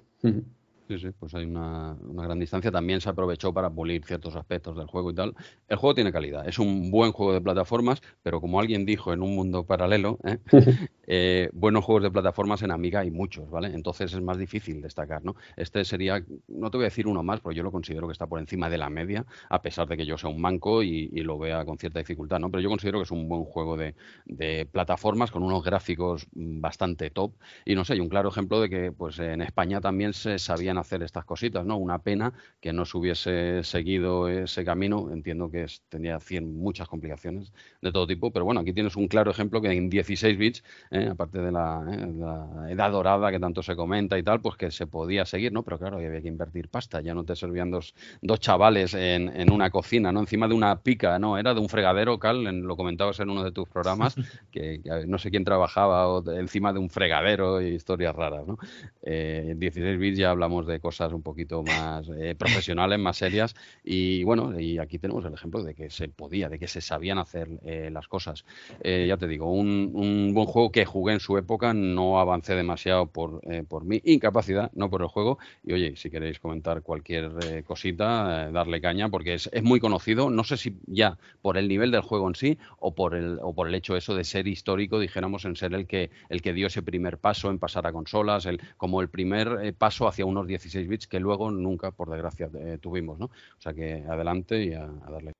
Sí, 0.86 0.98
sí, 0.98 1.08
pues 1.18 1.34
hay 1.34 1.46
una, 1.46 1.94
una, 1.94 2.24
gran 2.24 2.38
distancia. 2.38 2.70
También 2.70 3.00
se 3.00 3.08
aprovechó 3.08 3.54
para 3.54 3.70
pulir 3.70 4.04
ciertos 4.04 4.36
aspectos 4.36 4.76
del 4.76 4.86
juego 4.86 5.10
y 5.10 5.14
tal. 5.14 5.34
El 5.66 5.78
juego 5.78 5.94
tiene 5.94 6.12
calidad, 6.12 6.46
es 6.46 6.58
un 6.58 6.90
buen 6.90 7.12
juego 7.12 7.32
de 7.32 7.40
plataformas, 7.40 8.02
pero 8.22 8.38
como 8.38 8.60
alguien 8.60 8.84
dijo 8.84 9.14
en 9.14 9.22
un 9.22 9.34
mundo 9.34 9.64
paralelo, 9.64 10.18
¿eh? 10.24 10.38
eh, 11.06 11.48
buenos 11.54 11.84
juegos 11.84 12.02
de 12.02 12.10
plataformas 12.10 12.60
en 12.62 12.70
Amiga 12.70 13.00
hay 13.00 13.10
muchos, 13.10 13.48
¿vale? 13.48 13.68
Entonces 13.68 14.12
es 14.12 14.20
más 14.20 14.36
difícil 14.36 14.82
destacar, 14.82 15.24
¿no? 15.24 15.36
Este 15.56 15.86
sería, 15.86 16.22
no 16.48 16.70
te 16.70 16.76
voy 16.76 16.84
a 16.84 16.88
decir 16.88 17.06
uno 17.06 17.22
más, 17.22 17.40
porque 17.40 17.56
yo 17.56 17.62
lo 17.62 17.72
considero 17.72 18.06
que 18.06 18.12
está 18.12 18.26
por 18.26 18.38
encima 18.38 18.68
de 18.68 18.76
la 18.76 18.90
media, 18.90 19.24
a 19.48 19.62
pesar 19.62 19.88
de 19.88 19.96
que 19.96 20.04
yo 20.04 20.18
sea 20.18 20.28
un 20.28 20.40
manco 20.42 20.82
y, 20.82 21.08
y 21.14 21.20
lo 21.22 21.38
vea 21.38 21.64
con 21.64 21.78
cierta 21.78 21.98
dificultad, 21.98 22.40
¿no? 22.40 22.50
Pero 22.50 22.60
yo 22.60 22.68
considero 22.68 22.98
que 22.98 23.04
es 23.04 23.10
un 23.10 23.26
buen 23.26 23.44
juego 23.44 23.78
de, 23.78 23.94
de 24.26 24.66
plataformas 24.70 25.30
con 25.30 25.42
unos 25.44 25.64
gráficos 25.64 26.26
bastante 26.34 27.08
top. 27.08 27.32
Y 27.64 27.74
no 27.74 27.86
sé, 27.86 27.94
hay 27.94 28.00
un 28.00 28.10
claro 28.10 28.28
ejemplo 28.28 28.60
de 28.60 28.68
que 28.68 28.92
pues 28.92 29.18
en 29.18 29.40
España 29.40 29.80
también 29.80 30.12
se 30.12 30.38
sabían 30.38 30.74
hacer 30.84 31.02
estas 31.02 31.24
cositas, 31.24 31.64
¿no? 31.64 31.76
Una 31.76 31.98
pena 31.98 32.32
que 32.60 32.72
no 32.72 32.84
se 32.84 32.96
hubiese 32.96 33.64
seguido 33.64 34.28
ese 34.28 34.64
camino. 34.64 35.10
Entiendo 35.12 35.50
que 35.50 35.64
es, 35.64 35.82
tenía 35.88 36.20
cien, 36.20 36.56
muchas 36.56 36.88
complicaciones 36.88 37.52
de 37.80 37.92
todo 37.92 38.06
tipo, 38.06 38.30
pero 38.30 38.44
bueno, 38.44 38.60
aquí 38.60 38.72
tienes 38.72 38.96
un 38.96 39.08
claro 39.08 39.30
ejemplo 39.30 39.60
que 39.60 39.72
en 39.72 39.90
16 39.90 40.38
bits, 40.38 40.64
¿eh? 40.90 41.08
aparte 41.10 41.38
de 41.38 41.50
la, 41.50 41.84
¿eh? 41.90 42.12
la, 42.16 42.70
edad 42.70 42.90
dorada 42.92 43.30
que 43.30 43.40
tanto 43.40 43.62
se 43.62 43.74
comenta 43.74 44.18
y 44.18 44.22
tal, 44.22 44.40
pues 44.40 44.56
que 44.56 44.70
se 44.70 44.86
podía 44.86 45.24
seguir, 45.24 45.52
¿no? 45.52 45.62
Pero 45.62 45.78
claro, 45.78 45.96
había 45.96 46.20
que 46.20 46.28
invertir 46.28 46.68
pasta, 46.68 47.00
ya 47.00 47.14
no 47.14 47.24
te 47.24 47.34
servían 47.34 47.70
dos, 47.70 47.94
dos 48.20 48.40
chavales 48.40 48.94
en, 48.94 49.28
en, 49.28 49.50
una 49.50 49.70
cocina, 49.70 50.12
¿no? 50.12 50.20
Encima 50.20 50.48
de 50.48 50.54
una 50.54 50.80
pica, 50.80 51.18
¿no? 51.18 51.38
Era 51.38 51.54
de 51.54 51.60
un 51.60 51.68
fregadero, 51.68 52.18
Cal, 52.18 52.46
en, 52.46 52.62
lo 52.62 52.76
comentabas 52.76 53.20
en 53.20 53.30
uno 53.30 53.42
de 53.42 53.52
tus 53.52 53.68
programas, 53.68 54.14
que, 54.50 54.80
que, 54.82 55.06
no 55.06 55.18
sé 55.18 55.30
quién 55.30 55.44
trabajaba 55.44 56.08
o 56.08 56.30
encima 56.32 56.72
de 56.72 56.78
un 56.78 56.90
fregadero 56.90 57.60
y 57.60 57.74
historias 57.74 58.14
raras, 58.14 58.46
¿no? 58.46 58.58
Eh, 59.02 59.48
en 59.50 59.58
16 59.58 59.98
bits 59.98 60.18
ya 60.18 60.30
hablamos 60.30 60.63
de 60.66 60.80
cosas 60.80 61.12
un 61.12 61.22
poquito 61.22 61.62
más 61.62 62.08
eh, 62.08 62.34
profesionales, 62.36 62.98
más 62.98 63.16
serias. 63.16 63.54
Y 63.82 64.24
bueno, 64.24 64.58
y 64.58 64.78
aquí 64.78 64.98
tenemos 64.98 65.24
el 65.24 65.34
ejemplo 65.34 65.62
de 65.62 65.74
que 65.74 65.90
se 65.90 66.08
podía, 66.08 66.48
de 66.48 66.58
que 66.58 66.68
se 66.68 66.80
sabían 66.80 67.18
hacer 67.18 67.48
eh, 67.64 67.90
las 67.92 68.08
cosas. 68.08 68.44
Eh, 68.80 69.06
ya 69.08 69.16
te 69.16 69.26
digo, 69.26 69.52
un, 69.52 69.90
un, 69.94 70.32
buen 70.34 70.46
juego 70.46 70.70
que 70.70 70.84
jugué 70.84 71.14
en 71.14 71.20
su 71.20 71.36
época, 71.38 71.74
no 71.74 72.18
avancé 72.18 72.54
demasiado 72.54 73.06
por, 73.06 73.40
por 73.68 73.84
mi 73.84 74.00
incapacidad, 74.04 74.70
no 74.74 74.90
por 74.90 75.02
el 75.02 75.08
juego. 75.08 75.38
Y 75.64 75.72
oye, 75.72 75.96
si 75.96 76.10
queréis 76.10 76.38
comentar 76.38 76.82
cualquier 76.82 77.64
cosita, 77.64 78.50
darle 78.50 78.80
caña, 78.80 79.08
porque 79.08 79.34
es, 79.34 79.48
es, 79.52 79.62
muy 79.62 79.80
conocido. 79.80 80.30
No 80.30 80.44
sé 80.44 80.56
si 80.56 80.76
ya 80.86 81.18
por 81.42 81.56
el 81.56 81.68
nivel 81.68 81.90
del 81.90 82.02
juego 82.02 82.28
en 82.28 82.34
sí 82.34 82.58
o 82.78 82.94
por 82.94 83.14
el, 83.14 83.38
o 83.42 83.54
por 83.54 83.68
el 83.68 83.74
hecho 83.74 83.96
eso 83.96 84.14
de 84.14 84.24
ser 84.24 84.46
histórico, 84.46 84.98
dijéramos, 84.98 85.44
en 85.44 85.56
ser 85.56 85.74
el 85.74 85.86
que, 85.86 86.10
el 86.28 86.42
que 86.42 86.52
dio 86.52 86.66
ese 86.66 86.82
primer 86.82 87.18
paso 87.18 87.50
en 87.50 87.58
pasar 87.58 87.86
a 87.86 87.92
consolas, 87.92 88.46
el, 88.46 88.60
como 88.76 89.00
el 89.00 89.08
primer 89.08 89.74
paso 89.74 90.08
hacia 90.08 90.26
unos 90.26 90.46
16 90.54 90.88
bits 90.88 91.06
que 91.06 91.20
luego 91.20 91.50
nunca, 91.50 91.90
por 91.90 92.10
desgracia, 92.10 92.48
eh, 92.54 92.78
tuvimos, 92.80 93.18
¿no? 93.18 93.26
O 93.26 93.60
sea 93.60 93.74
que 93.74 94.04
adelante 94.08 94.62
y 94.62 94.72
a, 94.72 94.84
a 94.84 95.10
darle. 95.10 95.32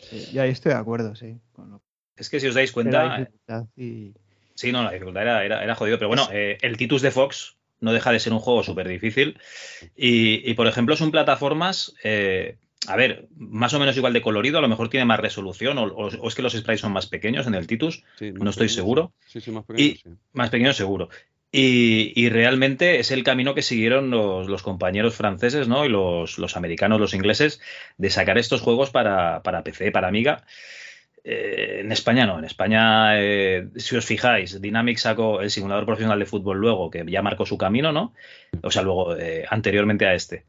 Sí, 0.00 0.28
ya 0.32 0.46
estoy 0.46 0.72
de 0.72 0.78
acuerdo, 0.78 1.14
sí. 1.14 1.36
Con 1.52 1.80
Es 2.16 2.30
que 2.30 2.40
si 2.40 2.46
os 2.46 2.54
dais 2.54 2.72
cuenta. 2.72 3.28
Y... 3.76 4.14
Sí, 4.54 4.72
no, 4.72 4.82
la 4.82 4.92
dificultad 4.92 5.22
era, 5.22 5.44
era, 5.44 5.62
era 5.62 5.74
jodido. 5.74 5.98
Pero 5.98 6.08
bueno, 6.08 6.28
eh, 6.32 6.58
el 6.62 6.76
Titus 6.76 7.02
de 7.02 7.10
Fox 7.10 7.56
no 7.80 7.92
deja 7.92 8.10
de 8.10 8.18
ser 8.18 8.32
un 8.32 8.40
juego 8.40 8.62
súper 8.62 8.88
difícil. 8.88 9.38
Y, 9.96 10.50
y, 10.50 10.54
por 10.54 10.66
ejemplo, 10.66 10.96
son 10.96 11.10
plataformas. 11.10 11.94
Eh, 12.02 12.56
a 12.86 12.96
ver, 12.96 13.28
más 13.36 13.74
o 13.74 13.78
menos 13.78 13.96
igual 13.96 14.12
de 14.12 14.22
colorido, 14.22 14.58
a 14.58 14.62
lo 14.62 14.68
mejor 14.68 14.88
tiene 14.88 15.04
más 15.04 15.20
resolución, 15.20 15.78
o, 15.78 15.84
o, 15.84 16.06
o 16.08 16.28
es 16.28 16.34
que 16.34 16.42
los 16.42 16.52
sprites 16.52 16.80
son 16.80 16.92
más 16.92 17.06
pequeños 17.06 17.46
en 17.46 17.54
el 17.54 17.66
Titus, 17.66 18.04
sí, 18.16 18.30
no 18.32 18.50
estoy 18.50 18.66
pequeños, 18.66 18.74
seguro. 18.74 19.12
Sí, 19.26 19.40
sí, 19.40 19.50
más 19.50 19.64
pequeños, 19.64 19.90
y 19.90 19.96
sí. 19.96 20.10
más 20.32 20.50
pequeños 20.50 20.76
seguro. 20.76 21.08
Y, 21.50 22.12
y, 22.14 22.28
realmente 22.28 22.98
es 23.00 23.10
el 23.10 23.24
camino 23.24 23.54
que 23.54 23.62
siguieron 23.62 24.10
los, 24.10 24.48
los 24.48 24.62
compañeros 24.62 25.14
franceses 25.14 25.66
¿no? 25.66 25.86
y 25.86 25.88
los, 25.88 26.36
los, 26.36 26.58
americanos, 26.58 27.00
los 27.00 27.14
ingleses, 27.14 27.58
de 27.96 28.10
sacar 28.10 28.36
estos 28.36 28.60
juegos 28.60 28.90
para, 28.90 29.42
para 29.42 29.64
PC, 29.64 29.90
para 29.90 30.08
Amiga. 30.08 30.44
Eh, 31.24 31.80
en 31.80 31.92
España 31.92 32.26
no, 32.26 32.38
en 32.38 32.44
España, 32.44 33.20
eh, 33.20 33.68
si 33.76 33.96
os 33.96 34.04
fijáis, 34.04 34.60
Dynamic 34.60 34.98
sacó 34.98 35.40
el 35.40 35.50
simulador 35.50 35.84
profesional 35.86 36.18
de 36.18 36.26
fútbol 36.26 36.58
luego, 36.58 36.90
que 36.90 37.04
ya 37.06 37.22
marcó 37.22 37.44
su 37.44 37.58
camino, 37.58 37.92
¿no? 37.92 38.14
O 38.62 38.70
sea, 38.70 38.82
luego, 38.82 39.16
eh, 39.16 39.44
anteriormente 39.50 40.06
a 40.06 40.14
este. 40.14 40.44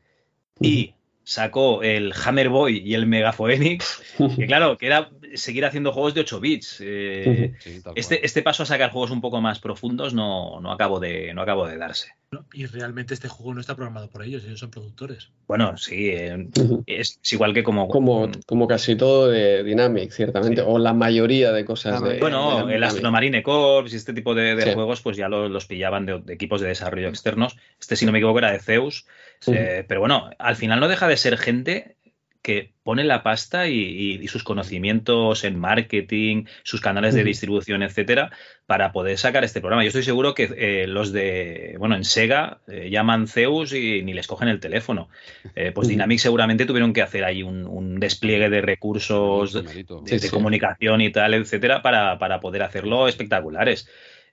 Y 0.59 0.93
sacó 1.29 1.83
el 1.83 2.11
Hammer 2.25 2.49
Boy 2.49 2.81
y 2.83 2.95
el 2.95 3.05
Mega 3.05 3.31
Phoenix, 3.31 4.01
que 4.35 4.47
claro, 4.47 4.79
que 4.79 4.87
era 4.87 5.11
seguir 5.35 5.63
haciendo 5.63 5.91
juegos 5.91 6.15
de 6.15 6.21
8 6.21 6.39
bits. 6.39 6.77
Eh, 6.81 7.53
sí, 7.59 7.81
este, 7.93 8.25
este, 8.25 8.41
paso 8.41 8.63
a 8.63 8.65
sacar 8.65 8.89
juegos 8.89 9.11
un 9.11 9.21
poco 9.21 9.39
más 9.39 9.59
profundos 9.59 10.15
no, 10.15 10.59
no, 10.59 10.71
acabo, 10.71 10.99
de, 10.99 11.31
no 11.35 11.43
acabo 11.43 11.67
de 11.67 11.77
darse. 11.77 12.15
Y 12.51 12.65
realmente 12.65 13.13
este 13.13 13.27
juego 13.27 13.53
no 13.53 13.61
está 13.61 13.75
programado 13.75 14.09
por 14.09 14.23
ellos, 14.23 14.43
ellos 14.43 14.59
son 14.59 14.71
productores. 14.71 15.29
Bueno, 15.47 15.77
sí, 15.77 16.09
eh, 16.09 16.47
es, 16.87 17.19
es, 17.21 17.33
igual 17.33 17.53
que 17.53 17.61
como... 17.61 17.87
Como, 17.87 18.31
como 18.47 18.67
casi 18.67 18.95
todo 18.95 19.27
de 19.27 19.63
Dynamic, 19.63 20.11
ciertamente, 20.11 20.61
sí. 20.61 20.67
o 20.67 20.79
la 20.79 20.93
mayoría 20.93 21.51
de 21.51 21.63
cosas 21.63 22.03
de... 22.03 22.17
Bueno, 22.19 22.65
de 22.65 22.75
el 22.75 22.83
Astromarine 22.83 23.43
Corps 23.43 23.93
y 23.93 23.95
este 23.95 24.13
tipo 24.13 24.33
de, 24.33 24.55
de 24.55 24.63
sí. 24.63 24.73
juegos 24.73 25.01
pues 25.01 25.15
ya 25.15 25.29
los, 25.29 25.51
los 25.51 25.67
pillaban 25.67 26.07
de, 26.07 26.21
de, 26.21 26.33
equipos 26.33 26.59
de 26.59 26.69
desarrollo 26.69 27.09
externos. 27.09 27.55
Este, 27.79 27.95
si 27.95 28.07
no 28.07 28.11
me 28.11 28.17
equivoco, 28.17 28.39
era 28.39 28.51
de 28.51 28.59
Zeus. 28.59 29.05
Eh, 29.47 29.85
pero 29.87 29.99
bueno, 29.99 30.29
al 30.37 30.55
final 30.55 30.79
no 30.79 30.87
deja 30.87 31.07
de 31.07 31.17
ser 31.17 31.37
gente 31.37 31.97
que 32.41 32.71
pone 32.83 33.03
la 33.03 33.21
pasta 33.21 33.67
y, 33.67 33.73
y, 33.73 34.13
y, 34.23 34.27
sus 34.29 34.43
conocimientos 34.43 35.43
en 35.43 35.59
marketing, 35.59 36.45
sus 36.63 36.79
canales 36.79 37.13
de 37.13 37.23
distribución, 37.23 37.83
etcétera, 37.83 38.31
para 38.65 38.93
poder 38.93 39.17
sacar 39.17 39.43
este 39.43 39.59
programa. 39.59 39.83
Yo 39.83 39.89
estoy 39.89 40.03
seguro 40.03 40.33
que 40.33 40.49
eh, 40.55 40.87
los 40.87 41.11
de, 41.11 41.75
bueno, 41.79 41.95
en 41.95 42.05
Sega 42.05 42.61
eh, 42.67 42.89
llaman 42.89 43.27
Zeus 43.27 43.73
y 43.73 44.03
ni 44.03 44.13
les 44.13 44.25
cogen 44.25 44.47
el 44.47 44.61
teléfono. 44.61 45.09
Eh, 45.53 45.71
pues 45.73 45.89
Dynamic 45.89 46.19
seguramente 46.19 46.65
tuvieron 46.65 46.93
que 46.93 47.01
hacer 47.01 47.25
ahí 47.25 47.43
un, 47.43 47.67
un 47.67 47.99
despliegue 47.99 48.49
de 48.49 48.61
recursos 48.61 49.53
de, 49.53 49.83
de, 49.83 50.19
de 50.19 50.29
comunicación 50.29 51.01
y 51.01 51.11
tal, 51.11 51.33
etcétera, 51.33 51.81
para, 51.81 52.17
para 52.19 52.39
poder 52.39 52.63
hacerlo 52.63 53.07
espectaculares. 53.07 53.89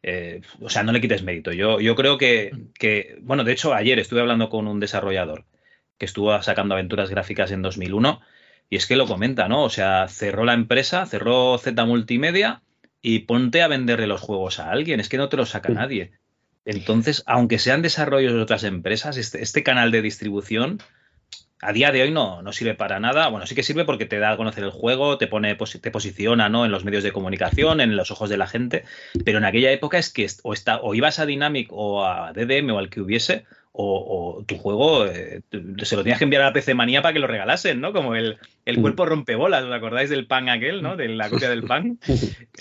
Eh, 0.09 0.41
o 0.61 0.71
sea, 0.71 0.85
no 0.85 0.93
le 0.93 1.01
quites 1.01 1.25
mérito. 1.25 1.51
Yo, 1.51 1.81
yo 1.81 1.97
creo 1.97 2.17
que, 2.17 2.53
que, 2.79 3.19
bueno, 3.23 3.43
de 3.43 3.53
hecho, 3.53 3.75
ayer 3.75 3.99
estuve 3.99 4.21
hablando 4.21 4.49
con 4.49 4.69
un 4.69 4.79
desarrollador 4.79 5.45
que 5.99 6.07
estuvo 6.07 6.41
sacando 6.43 6.75
aventuras 6.75 7.11
gráficas 7.11 7.51
en 7.51 7.61
2001 7.61 8.21
y 8.71 8.77
es 8.77 8.87
que 8.87 8.95
lo 8.95 9.07
comenta, 9.07 9.49
¿no? 9.49 9.65
O 9.65 9.71
sea, 9.71 10.07
cerró 10.09 10.45
la 10.45 10.55
empresa, 10.55 11.07
cerró 11.07 11.59
Z 11.59 11.85
Multimedia 11.85 12.63
y 13.03 13.21
ponte 13.21 13.63
a 13.63 13.69
venderle 13.69 14.07
los 14.07 14.21
juegos 14.21 14.61
a 14.61 14.71
alguien, 14.71 15.01
es 15.01 15.09
que 15.09 15.19
no 15.19 15.29
te 15.29 15.37
los 15.37 15.51
saca 15.51 15.71
nadie. 15.71 16.13
Entonces, 16.65 17.25
aunque 17.27 17.59
sean 17.59 17.83
desarrollos 17.83 18.33
de 18.33 18.41
otras 18.41 18.63
empresas, 18.63 19.17
este, 19.17 19.43
este 19.43 19.65
canal 19.65 19.91
de 19.91 20.03
distribución 20.03 20.79
a 21.61 21.73
día 21.73 21.91
de 21.91 22.03
hoy 22.03 22.11
no, 22.11 22.43
no, 22.43 22.53
sirve 22.53 22.75
para 22.75 23.01
nada. 23.01 23.29
Bueno, 23.29 23.47
sí 23.47 23.55
que 23.55 23.63
sirve 23.63 23.85
porque 23.85 24.07
te 24.07 24.19
da 24.19 24.33
a 24.33 24.37
conocer 24.37 24.65
el 24.65 24.71
juego, 24.71 25.19
te 25.19 25.27
pone, 25.27 25.55
te 25.55 25.91
posiciona 25.91 26.49
¿no? 26.49 26.65
en 26.65 26.73
los 26.73 26.85
medios 26.85 27.03
de 27.03 27.13
comunicación, 27.13 27.81
en 27.81 27.97
los 27.97 28.11
ojos 28.11 28.29
de 28.29 28.37
la 28.37 28.47
gente, 28.47 28.85
pero 29.25 29.39
en 29.39 29.45
aquella 29.45 29.71
época 29.71 29.99
es 29.99 30.13
que 30.13 30.27
o, 30.43 30.53
está, 30.53 30.81
o 30.81 30.95
ibas 30.95 31.19
a 31.19 31.27
Dynamic 31.27 31.69
o 31.71 32.05
a 32.05 32.33
DDM 32.33 32.71
o 32.71 32.79
al 32.79 32.91
que 32.91 33.01
hubiese, 33.01 33.45
o, 33.79 34.39
o 34.39 34.45
tu 34.45 34.57
juego 34.57 35.07
eh, 35.07 35.43
se 35.83 35.97
lo 35.97 36.03
tenías 36.03 36.19
que 36.19 36.25
enviar 36.25 36.43
a 36.43 36.47
la 36.47 36.53
PC 36.53 36.75
Manía 36.75 37.03
para 37.03 37.13
que 37.13 37.19
lo 37.19 37.27
regalasen, 37.27 37.81
¿no? 37.81 37.93
Como 37.93 38.15
el, 38.15 38.39
el 38.65 38.81
cuerpo 38.81 39.05
rompebolas, 39.05 39.65
¿os 39.65 39.73
acordáis 39.73 40.09
del 40.09 40.27
pan 40.27 40.49
aquel, 40.49 40.83
¿no? 40.83 40.97
De 40.97 41.09
la 41.09 41.29
copia 41.29 41.51
del 41.51 41.65
pan. 41.65 41.99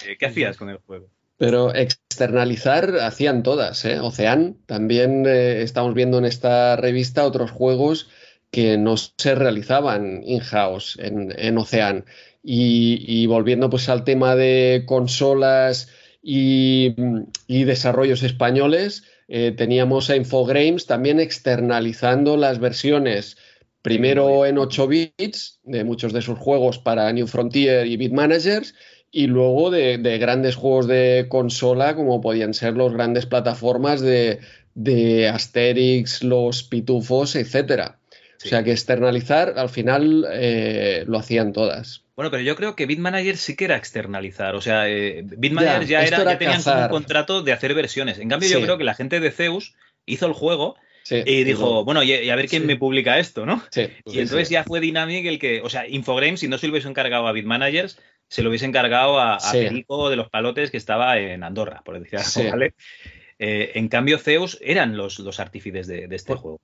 Eh, 0.06 0.18
¿Qué 0.20 0.26
hacías 0.26 0.58
con 0.58 0.70
el 0.70 0.78
juego? 0.78 1.08
Pero 1.38 1.74
externalizar 1.74 2.98
hacían 3.02 3.44
todas, 3.44 3.86
¿eh? 3.86 4.00
Ocean, 4.00 4.58
también 4.66 5.26
eh, 5.26 5.62
estamos 5.62 5.94
viendo 5.94 6.18
en 6.18 6.26
esta 6.26 6.76
revista 6.76 7.26
otros 7.26 7.52
juegos 7.52 8.10
que 8.56 8.78
no 8.78 8.96
se 8.96 9.36
realizaban 9.36 10.24
in-house 10.24 10.98
en, 11.02 11.34
en, 11.38 11.58
Ocean. 11.58 12.06
Y, 12.42 13.04
y, 13.06 13.28
volviendo 13.28 13.70
pues 13.70 13.90
al 13.90 14.06
tema 14.06 14.38
de 14.38 14.84
consolas 14.86 15.90
y, 16.24 16.96
y 17.48 17.66
desarrollos 17.66 18.24
españoles, 18.24 19.04
eh, 19.28 19.54
teníamos 19.58 20.10
a 20.10 20.16
Infogrames 20.16 20.86
también 20.86 21.20
externalizando 21.20 22.38
las 22.38 22.60
versiones 22.60 23.36
primero 23.82 24.46
en 24.46 24.58
8 24.58 24.88
bits 24.88 25.60
de 25.64 25.84
muchos 25.84 26.14
de 26.14 26.22
sus 26.22 26.40
juegos 26.40 26.80
para 26.80 27.12
New 27.12 27.28
Frontier 27.28 27.86
y 27.86 27.98
Beat 27.98 28.14
Managers 28.14 28.74
y 29.12 29.28
luego 29.28 29.70
de, 29.70 29.98
de, 29.98 30.18
grandes 30.18 30.56
juegos 30.56 30.88
de 30.88 31.26
consola 31.28 31.94
como 31.94 32.22
podían 32.22 32.54
ser 32.54 32.76
los 32.76 32.94
grandes 32.94 33.26
plataformas 33.26 34.00
de, 34.00 34.40
de 34.76 35.28
Asterix, 35.28 36.24
los 36.24 36.64
Pitufos, 36.64 37.36
etcétera. 37.36 38.00
Sí. 38.38 38.48
O 38.48 38.50
sea 38.50 38.64
que 38.64 38.72
externalizar 38.72 39.54
al 39.58 39.70
final 39.70 40.26
eh, 40.32 41.04
lo 41.08 41.18
hacían 41.18 41.54
todas. 41.54 42.04
Bueno, 42.16 42.32
pero 42.32 42.44
yo 42.44 42.56
creo 42.56 42.76
que 42.76 42.86
Bitmanager 42.86 43.38
sí 43.38 43.56
que 43.56 43.66
era 43.66 43.76
externalizar. 43.76 44.56
O 44.56 44.62
sea, 44.62 44.90
eh, 44.90 45.22
Bitmanager 45.24 45.82
ya, 45.82 46.02
ya, 46.02 46.08
era, 46.08 46.22
era, 46.22 46.32
ya 46.34 46.38
tenían 46.38 46.64
como 46.64 46.82
un 46.82 46.90
contrato 46.90 47.42
de 47.42 47.52
hacer 47.52 47.74
versiones. 47.74 48.20
En 48.20 48.30
cambio, 48.30 48.48
sí. 48.48 48.54
yo 48.54 48.62
creo 48.62 48.78
que 48.78 48.84
la 48.84 48.94
gente 48.94 49.20
de 49.20 49.32
Zeus 49.32 49.76
hizo 50.06 50.26
el 50.26 50.34
juego 50.34 50.76
sí, 51.04 51.24
y 51.26 51.44
dijo, 51.44 51.84
bueno, 51.84 52.04
y, 52.04 52.14
y, 52.14 52.30
a 52.30 52.36
ver 52.36 52.48
quién 52.48 52.64
sí. 52.64 52.68
me 52.68 52.78
publica 52.78 53.20
esto, 53.20 53.46
¿no? 53.46 53.62
y 54.06 54.20
entonces 54.20 54.50
ya 54.50 54.64
fue 54.64 54.80
Dynamic 54.80 55.26
el 55.26 55.40
que, 55.40 55.62
o 55.62 55.70
sea, 55.70 55.88
Infogrames, 55.88 56.40
si 56.40 56.48
no 56.48 56.58
se 56.58 56.68
lo 56.68 56.72
hubiese 56.72 56.88
encargado 56.88 57.28
a 57.28 57.32
Bitmanagers, 57.32 58.00
se 58.28 58.44
lo 58.44 58.50
hubiese 58.50 58.66
encargado 58.66 59.20
a, 59.20 59.36
a 59.36 59.52
Perico 59.52 60.10
de 60.10 60.16
los 60.16 60.30
Palotes 60.30 60.72
que 60.72 60.78
estaba 60.78 61.18
en 61.18 61.44
Andorra, 61.44 61.82
por 61.84 62.00
decir 62.00 62.20
algo, 62.20 62.52
¿vale? 62.52 62.74
Eh, 63.38 63.74
en 63.76 63.90
cambio, 63.90 64.18
Zeus 64.18 64.58
eran 64.62 64.96
los, 64.96 65.20
los 65.20 65.40
artífices 65.40 65.88
de, 65.88 66.08
de 66.08 66.16
este 66.16 66.30
por, 66.30 66.38
juego. 66.38 66.62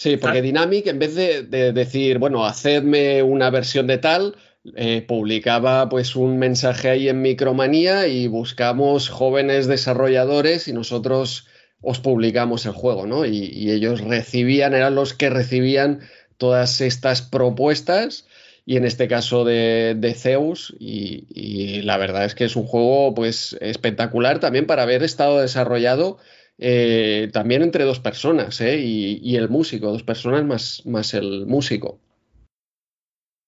Sí, 0.00 0.16
porque 0.16 0.40
Dynamic, 0.40 0.86
en 0.86 0.98
vez 0.98 1.14
de, 1.14 1.42
de 1.42 1.74
decir, 1.74 2.16
bueno, 2.16 2.46
hacedme 2.46 3.22
una 3.22 3.50
versión 3.50 3.86
de 3.86 3.98
tal, 3.98 4.34
eh, 4.74 5.04
publicaba 5.06 5.90
pues 5.90 6.16
un 6.16 6.38
mensaje 6.38 6.88
ahí 6.88 7.10
en 7.10 7.20
Micromanía 7.20 8.06
y 8.06 8.26
buscamos 8.26 9.10
jóvenes 9.10 9.66
desarrolladores 9.66 10.68
y 10.68 10.72
nosotros 10.72 11.46
os 11.82 11.98
publicamos 11.98 12.64
el 12.64 12.72
juego, 12.72 13.04
¿no? 13.04 13.26
Y, 13.26 13.50
y 13.52 13.72
ellos 13.72 14.00
recibían, 14.00 14.72
eran 14.72 14.94
los 14.94 15.12
que 15.12 15.28
recibían 15.28 16.00
todas 16.38 16.80
estas 16.80 17.20
propuestas 17.20 18.26
y 18.64 18.78
en 18.78 18.86
este 18.86 19.06
caso 19.06 19.44
de, 19.44 19.96
de 19.98 20.14
Zeus 20.14 20.74
y, 20.78 21.26
y 21.28 21.82
la 21.82 21.98
verdad 21.98 22.24
es 22.24 22.34
que 22.34 22.46
es 22.46 22.56
un 22.56 22.64
juego 22.64 23.12
pues 23.14 23.54
espectacular 23.60 24.40
también 24.40 24.66
para 24.66 24.84
haber 24.84 25.02
estado 25.02 25.40
desarrollado 25.40 26.16
eh, 26.62 27.30
también 27.32 27.62
entre 27.62 27.84
dos 27.84 28.00
personas 28.00 28.60
¿eh? 28.60 28.76
y, 28.76 29.36
el 29.36 29.48
músico, 29.48 29.90
dos 29.90 30.02
personas 30.02 30.44
más, 30.44 30.82
más 30.84 31.14
el 31.14 31.46
músico. 31.46 31.98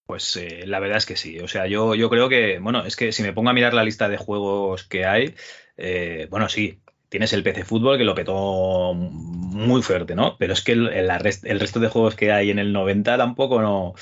Pues 0.07 0.35
eh, 0.37 0.65
la 0.67 0.81
verdad 0.81 0.97
es 0.97 1.05
que 1.05 1.17
sí. 1.17 1.39
O 1.41 1.47
sea, 1.47 1.67
yo, 1.67 1.95
yo 1.95 2.09
creo 2.09 2.31
que, 2.31 2.59
bueno, 2.59 2.87
es 2.87 2.97
que 2.97 3.13
si 3.13 3.23
me 3.23 3.35
pongo 3.35 3.51
a 3.51 3.53
mirar 3.53 3.75
la 3.75 3.85
lista 3.85 4.09
de 4.09 4.17
juegos 4.17 4.85
que 4.85 5.05
hay, 5.05 5.35
eh, 5.77 6.27
bueno, 6.31 6.49
sí, 6.49 6.81
tienes 7.11 7.35
el 7.35 7.43
PC 7.43 7.67
Fútbol 7.67 7.99
que 7.99 8.05
lo 8.05 8.15
petó 8.15 8.95
muy 8.95 9.83
fuerte, 9.83 10.15
¿no? 10.15 10.39
Pero 10.39 10.55
es 10.55 10.63
que 10.63 10.73
el, 10.73 10.89
el, 10.89 11.61
resto 11.61 11.81
de 11.81 11.89
juegos 11.89 12.15
que 12.15 12.33
hay 12.33 12.51
en 12.51 12.59
el 12.59 12.73
90 12.73 13.19
tampoco 13.19 13.61
no. 13.61 13.95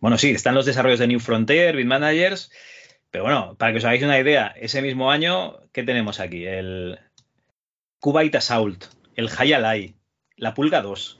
Bueno, 0.00 0.18
sí, 0.18 0.30
están 0.32 0.56
los 0.56 0.66
desarrollos 0.66 0.98
de 0.98 1.06
New 1.06 1.20
Frontier, 1.20 1.76
Beat 1.76 1.86
Managers, 1.86 2.50
pero 3.12 3.24
bueno, 3.24 3.56
para 3.58 3.72
que 3.72 3.78
os 3.78 3.84
hagáis 3.84 4.02
una 4.02 4.18
idea, 4.18 4.54
ese 4.56 4.82
mismo 4.82 5.10
año, 5.10 5.60
¿qué 5.72 5.84
tenemos 5.84 6.18
aquí? 6.18 6.46
El 6.46 6.98
Kuwait 8.02 8.34
Assault, 8.34 8.84
el 9.14 9.28
Hayalai, 9.38 9.94
la 10.36 10.54
Pulga 10.54 10.82
2, 10.82 11.18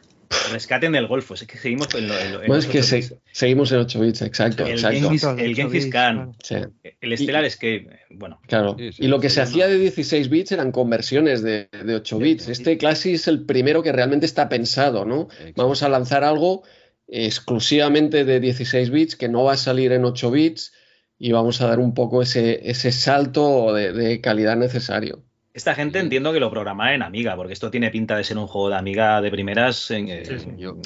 Rescate 0.51 0.87
en 0.87 0.97
el 0.97 1.07
Golfo. 1.07 1.35
Es 1.35 1.45
que 1.45 1.57
seguimos 1.57 1.95
en, 1.95 2.09
lo, 2.09 2.19
en, 2.19 2.33
bueno, 2.49 2.57
es 2.57 2.67
que 2.67 2.83
se, 2.83 3.21
seguimos 3.31 3.71
en 3.71 3.79
8 3.79 4.01
bits, 4.01 4.23
exacto. 4.23 4.65
El 4.67 4.73
exacto. 4.73 4.99
Genghis, 4.99 5.23
el 5.23 5.55
Genghis 5.55 5.87
Khan, 5.87 6.35
Sí. 6.43 6.57
el 7.01 7.17
Stellar 7.17 7.45
Escape. 7.45 8.01
Bueno, 8.11 8.41
Claro. 8.49 8.75
Sí, 8.77 8.93
sí, 8.95 9.05
y 9.05 9.07
lo 9.07 9.21
que 9.21 9.29
sí, 9.29 9.37
se 9.37 9.41
no. 9.43 9.45
hacía 9.45 9.69
de 9.69 9.79
16 9.79 10.29
bits 10.29 10.51
eran 10.51 10.73
conversiones 10.73 11.43
de, 11.43 11.69
de 11.85 11.95
8 11.95 12.19
bits. 12.19 12.49
Este 12.49 12.77
Classic 12.79 13.15
es 13.15 13.29
el 13.29 13.45
primero 13.45 13.85
que 13.85 13.93
realmente 13.93 14.27
está 14.27 14.49
pensado, 14.49 15.05
¿no? 15.05 15.29
Exacto. 15.31 15.63
Vamos 15.63 15.85
a 15.85 15.89
lanzar 15.89 16.25
algo 16.25 16.65
exclusivamente 17.07 18.25
de 18.25 18.41
16 18.41 18.91
bits 18.91 19.15
que 19.15 19.29
no 19.29 19.45
va 19.45 19.53
a 19.53 19.57
salir 19.57 19.93
en 19.93 20.05
8 20.05 20.31
bits 20.33 20.73
y 21.17 21.31
vamos 21.31 21.61
a 21.61 21.69
dar 21.69 21.79
un 21.79 21.95
poco 21.95 22.23
ese, 22.23 22.69
ese 22.69 22.91
salto 22.91 23.73
de, 23.73 23.93
de 23.93 24.21
calidad 24.21 24.57
necesario. 24.57 25.23
Esta 25.55 25.75
gente 25.75 25.99
entiendo 25.99 26.33
que 26.33 26.41
lo 26.41 26.51
programa 26.51 26.95
en 26.95 27.03
Amiga, 27.03 27.37
porque 27.37 27.53
esto 27.53 27.71
tiene 27.71 27.91
pinta 27.91 28.17
de 28.17 28.25
ser 28.25 28.39
un 28.39 28.47
juego 28.47 28.71
de 28.71 28.77
Amiga 28.77 29.21
de 29.21 29.31
primeras. 29.31 29.91
En, 29.91 30.09
Sí, 30.25 30.39
sí. 30.39 30.49
en- 30.51 30.59
Yo- 30.59 30.77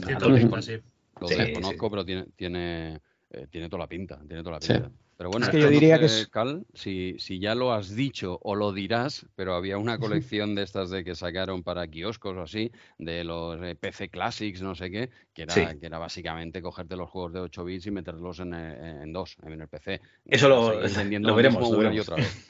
sí. 0.62 0.78
Lo 1.20 1.28
Sí, 1.28 1.34
desconozco, 1.36 1.86
sí. 1.86 1.90
pero 1.90 2.04
tiene, 2.04 2.26
tiene, 2.36 3.00
eh, 3.30 3.46
tiene 3.50 3.68
toda 3.68 3.80
la 3.84 3.88
pinta. 3.88 4.20
Tiene 4.26 4.42
toda 4.42 4.56
la 4.56 4.60
Sí. 4.60 4.72
pinta. 4.72 4.90
Pero 5.18 5.30
bueno, 5.30 5.46
Es 5.46 5.50
que 5.52 5.60
yo 5.60 5.70
diría 5.70 5.98
que 5.98 6.04
es- 6.06 6.28
Cal, 6.28 6.66
si, 6.74 7.16
si 7.18 7.38
ya 7.38 7.54
lo 7.54 7.72
has 7.72 7.94
dicho 7.96 8.38
o 8.42 8.54
lo 8.54 8.72
dirás, 8.72 9.24
pero 9.34 9.54
había 9.54 9.78
una 9.78 9.98
colección 9.98 10.54
de 10.54 10.62
estas 10.62 10.90
de 10.90 11.04
que 11.04 11.14
sacaron 11.14 11.62
para 11.62 11.86
kioscos 11.88 12.36
o 12.36 12.42
así, 12.42 12.70
de 12.98 13.24
los 13.24 13.58
eh, 13.62 13.74
PC 13.76 14.10
Classics, 14.10 14.60
no 14.60 14.74
sé 14.74 14.90
qué, 14.90 15.08
que 15.32 15.42
era, 15.44 15.54
Sí. 15.54 15.62
que 15.80 15.86
era 15.86 15.98
básicamente 15.98 16.60
cogerte 16.60 16.96
los 16.96 17.08
juegos 17.08 17.32
de 17.32 17.40
8 17.40 17.64
bits 17.64 17.86
y 17.86 17.90
meterlos 17.92 18.40
en, 18.40 18.52
eh, 18.54 19.02
en 19.04 19.12
dos, 19.14 19.36
en 19.42 19.58
el 19.58 19.68
PC. 19.68 20.00
Eso 20.26 20.48
lo- 20.50 20.72
lo 20.80 20.80
veremos, 21.34 21.70
lo 21.70 21.76
y 21.76 21.84
veremos. 21.84 22.08
otra 22.10 22.16
vez. 22.16 22.44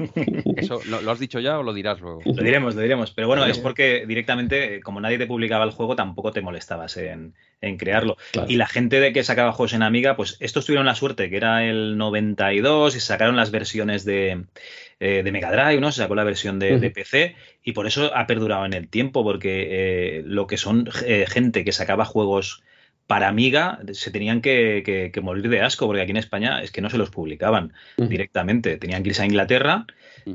Eso, 0.56 0.80
¿lo, 0.86 1.00
lo 1.02 1.10
has 1.12 1.20
dicho 1.20 1.38
ya 1.38 1.58
o 1.58 1.62
lo 1.62 1.72
dirás 1.72 2.00
luego? 2.00 2.20
Lo 2.24 2.42
diremos, 2.42 2.74
lo 2.74 2.80
diremos. 2.82 3.12
Pero 3.12 3.28
bueno, 3.28 3.44
es 3.46 3.58
porque 3.60 4.06
directamente, 4.06 4.76
eh, 4.76 4.80
como 4.80 5.00
nadie 5.00 5.18
te 5.18 5.26
publicaba 5.26 5.64
el 5.64 5.70
juego, 5.70 5.94
tampoco 5.94 6.32
te 6.32 6.40
molestabas 6.40 6.96
en, 6.96 7.34
en 7.60 7.76
crearlo. 7.76 8.16
Claro. 8.32 8.50
Y 8.50 8.56
la 8.56 8.66
gente 8.66 8.98
de 9.00 9.12
que 9.12 9.22
sacaba 9.22 9.52
juegos 9.52 9.72
en 9.74 9.82
Amiga, 9.82 10.16
pues 10.16 10.36
estos 10.40 10.66
tuvieron 10.66 10.86
la 10.86 10.94
suerte 10.96 11.30
que 11.30 11.36
era 11.36 11.64
el 11.64 11.96
92 12.62 12.96
y 12.96 13.00
sacaron 13.00 13.36
las 13.36 13.50
versiones 13.50 14.04
de, 14.04 14.44
eh, 15.00 15.22
de 15.22 15.32
Mega 15.32 15.50
Drive, 15.50 15.80
¿no? 15.80 15.92
Se 15.92 16.02
sacó 16.02 16.14
la 16.14 16.24
versión 16.24 16.58
de. 16.58 16.78
PC 16.90 17.36
y 17.62 17.72
por 17.72 17.86
eso 17.86 18.14
ha 18.14 18.26
perdurado 18.26 18.64
en 18.66 18.72
el 18.72 18.88
tiempo, 18.88 19.22
porque 19.24 19.68
eh, 20.18 20.22
lo 20.24 20.46
que 20.46 20.56
son 20.56 20.88
eh, 21.04 21.26
gente 21.28 21.64
que 21.64 21.72
sacaba 21.72 22.04
juegos 22.04 22.62
para 23.06 23.28
Amiga 23.28 23.78
se 23.92 24.10
tenían 24.10 24.40
que, 24.40 24.82
que- 24.84 25.10
que 25.12 25.20
morir 25.20 25.48
de 25.48 25.60
asco, 25.60 25.86
porque 25.86 26.02
aquí 26.02 26.10
en 26.10 26.16
España 26.16 26.60
es 26.62 26.72
que 26.72 26.80
no 26.80 26.90
se 26.90 26.98
los 26.98 27.10
publicaban 27.10 27.72
directamente. 28.08 28.76
Tenían 28.78 29.02
que 29.02 29.10
irse 29.10 29.22
a 29.22 29.26
Inglaterra. 29.26 29.86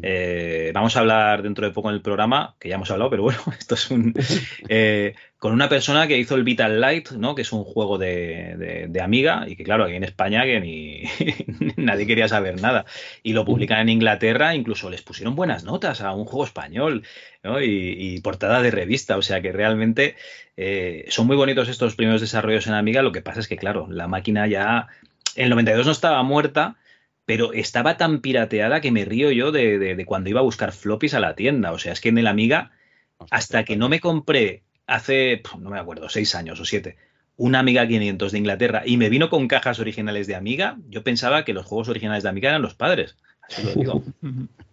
Eh, 0.01 0.71
vamos 0.73 0.95
a 0.95 1.01
hablar 1.01 1.41
dentro 1.43 1.65
de 1.65 1.73
poco 1.73 1.89
en 1.89 1.95
el 1.95 2.01
programa, 2.01 2.55
que 2.59 2.69
ya 2.69 2.75
hemos 2.75 2.89
hablado, 2.91 3.09
pero 3.09 3.23
bueno, 3.23 3.39
esto 3.59 3.75
es 3.75 3.91
un. 3.91 4.13
eh, 4.69 5.15
con 5.37 5.53
una 5.53 5.67
persona 5.67 6.07
que 6.07 6.17
hizo 6.17 6.35
el 6.35 6.43
Vital 6.43 6.79
Light, 6.79 7.11
¿no? 7.11 7.35
Que 7.35 7.41
es 7.41 7.51
un 7.51 7.63
juego 7.63 7.97
de, 7.97 8.87
de- 8.89 9.01
Amiga, 9.01 9.45
y 9.47 9.55
que 9.55 9.63
claro, 9.63 9.83
aquí 9.85 9.95
en 9.95 10.03
España 10.03 10.43
que 10.43 10.59
ni 10.61 11.03
nadie 11.77 12.05
quería 12.05 12.27
saber 12.27 12.61
nada. 12.61 12.85
Y 13.23 13.33
lo 13.33 13.43
publican 13.43 13.79
en 13.79 13.89
Inglaterra, 13.89 14.53
incluso 14.55 14.89
les 14.89 15.01
pusieron 15.01 15.35
buenas 15.35 15.63
notas 15.63 16.01
a 16.01 16.13
un 16.13 16.25
juego 16.25 16.45
español, 16.45 17.03
¿no? 17.43 17.61
Y, 17.61 18.19
portada 18.21 18.61
de 18.61 18.69
revista. 18.71 19.17
O 19.17 19.21
sea 19.23 19.41
que 19.41 19.51
realmente 19.51 20.15
eh, 20.57 21.05
son 21.09 21.25
muy 21.27 21.35
bonitos 21.35 21.67
estos 21.69 21.95
primeros 21.95 22.21
desarrollos 22.21 22.67
en 22.67 22.73
Amiga. 22.73 23.01
Lo 23.01 23.11
que 23.11 23.21
pasa 23.21 23.39
es 23.39 23.47
que, 23.47 23.57
claro, 23.57 23.87
la 23.89 24.07
máquina 24.07 24.47
ya. 24.47 24.87
El 25.35 25.49
92 25.49 25.85
no 25.85 25.91
estaba 25.93 26.21
muerta, 26.23 26.75
pero 27.25 27.53
estaba 27.53 27.97
tan 27.97 28.19
pirateada 28.21 28.81
que 28.81 28.91
me 28.91 29.05
río 29.05 29.31
yo 29.31 29.51
de, 29.51 29.77
de- 29.79 29.95
de 29.95 30.05
cuando 30.05 30.29
iba 30.29 30.39
a 30.39 30.43
buscar 30.43 30.71
floppies 30.71 31.13
a 31.13 31.19
la 31.19 31.35
tienda. 31.35 31.71
O 31.71 31.79
sea, 31.79 31.93
es 31.93 32.01
que 32.01 32.09
en 32.09 32.17
el 32.17 32.27
Amiga, 32.27 32.71
hasta 33.29 33.63
que 33.63 33.75
no 33.77 33.87
me 33.89 33.99
compré 33.99 34.63
hace, 34.87 35.41
no 35.59 35.69
me 35.69 35.79
acuerdo, 35.79 36.09
seis 36.09 36.35
años 36.35 36.59
o 36.59 36.65
siete, 36.65 36.97
una 37.37 37.59
Amiga 37.59 37.87
500 37.87 38.31
de 38.31 38.37
Inglaterra 38.37 38.83
y 38.85 38.97
me 38.97 39.09
vino 39.09 39.29
con 39.29 39.47
cajas 39.47 39.79
originales 39.79 40.27
de 40.27 40.35
Amiga, 40.35 40.77
yo 40.89 41.03
pensaba 41.03 41.45
que 41.45 41.53
los 41.53 41.65
juegos 41.65 41.89
originales 41.89 42.23
de 42.23 42.29
Amiga 42.29 42.49
eran 42.49 42.61
los 42.61 42.75
padres. 42.75 43.15
Así 43.41 43.63
lo 43.63 43.73
digo. 43.73 44.03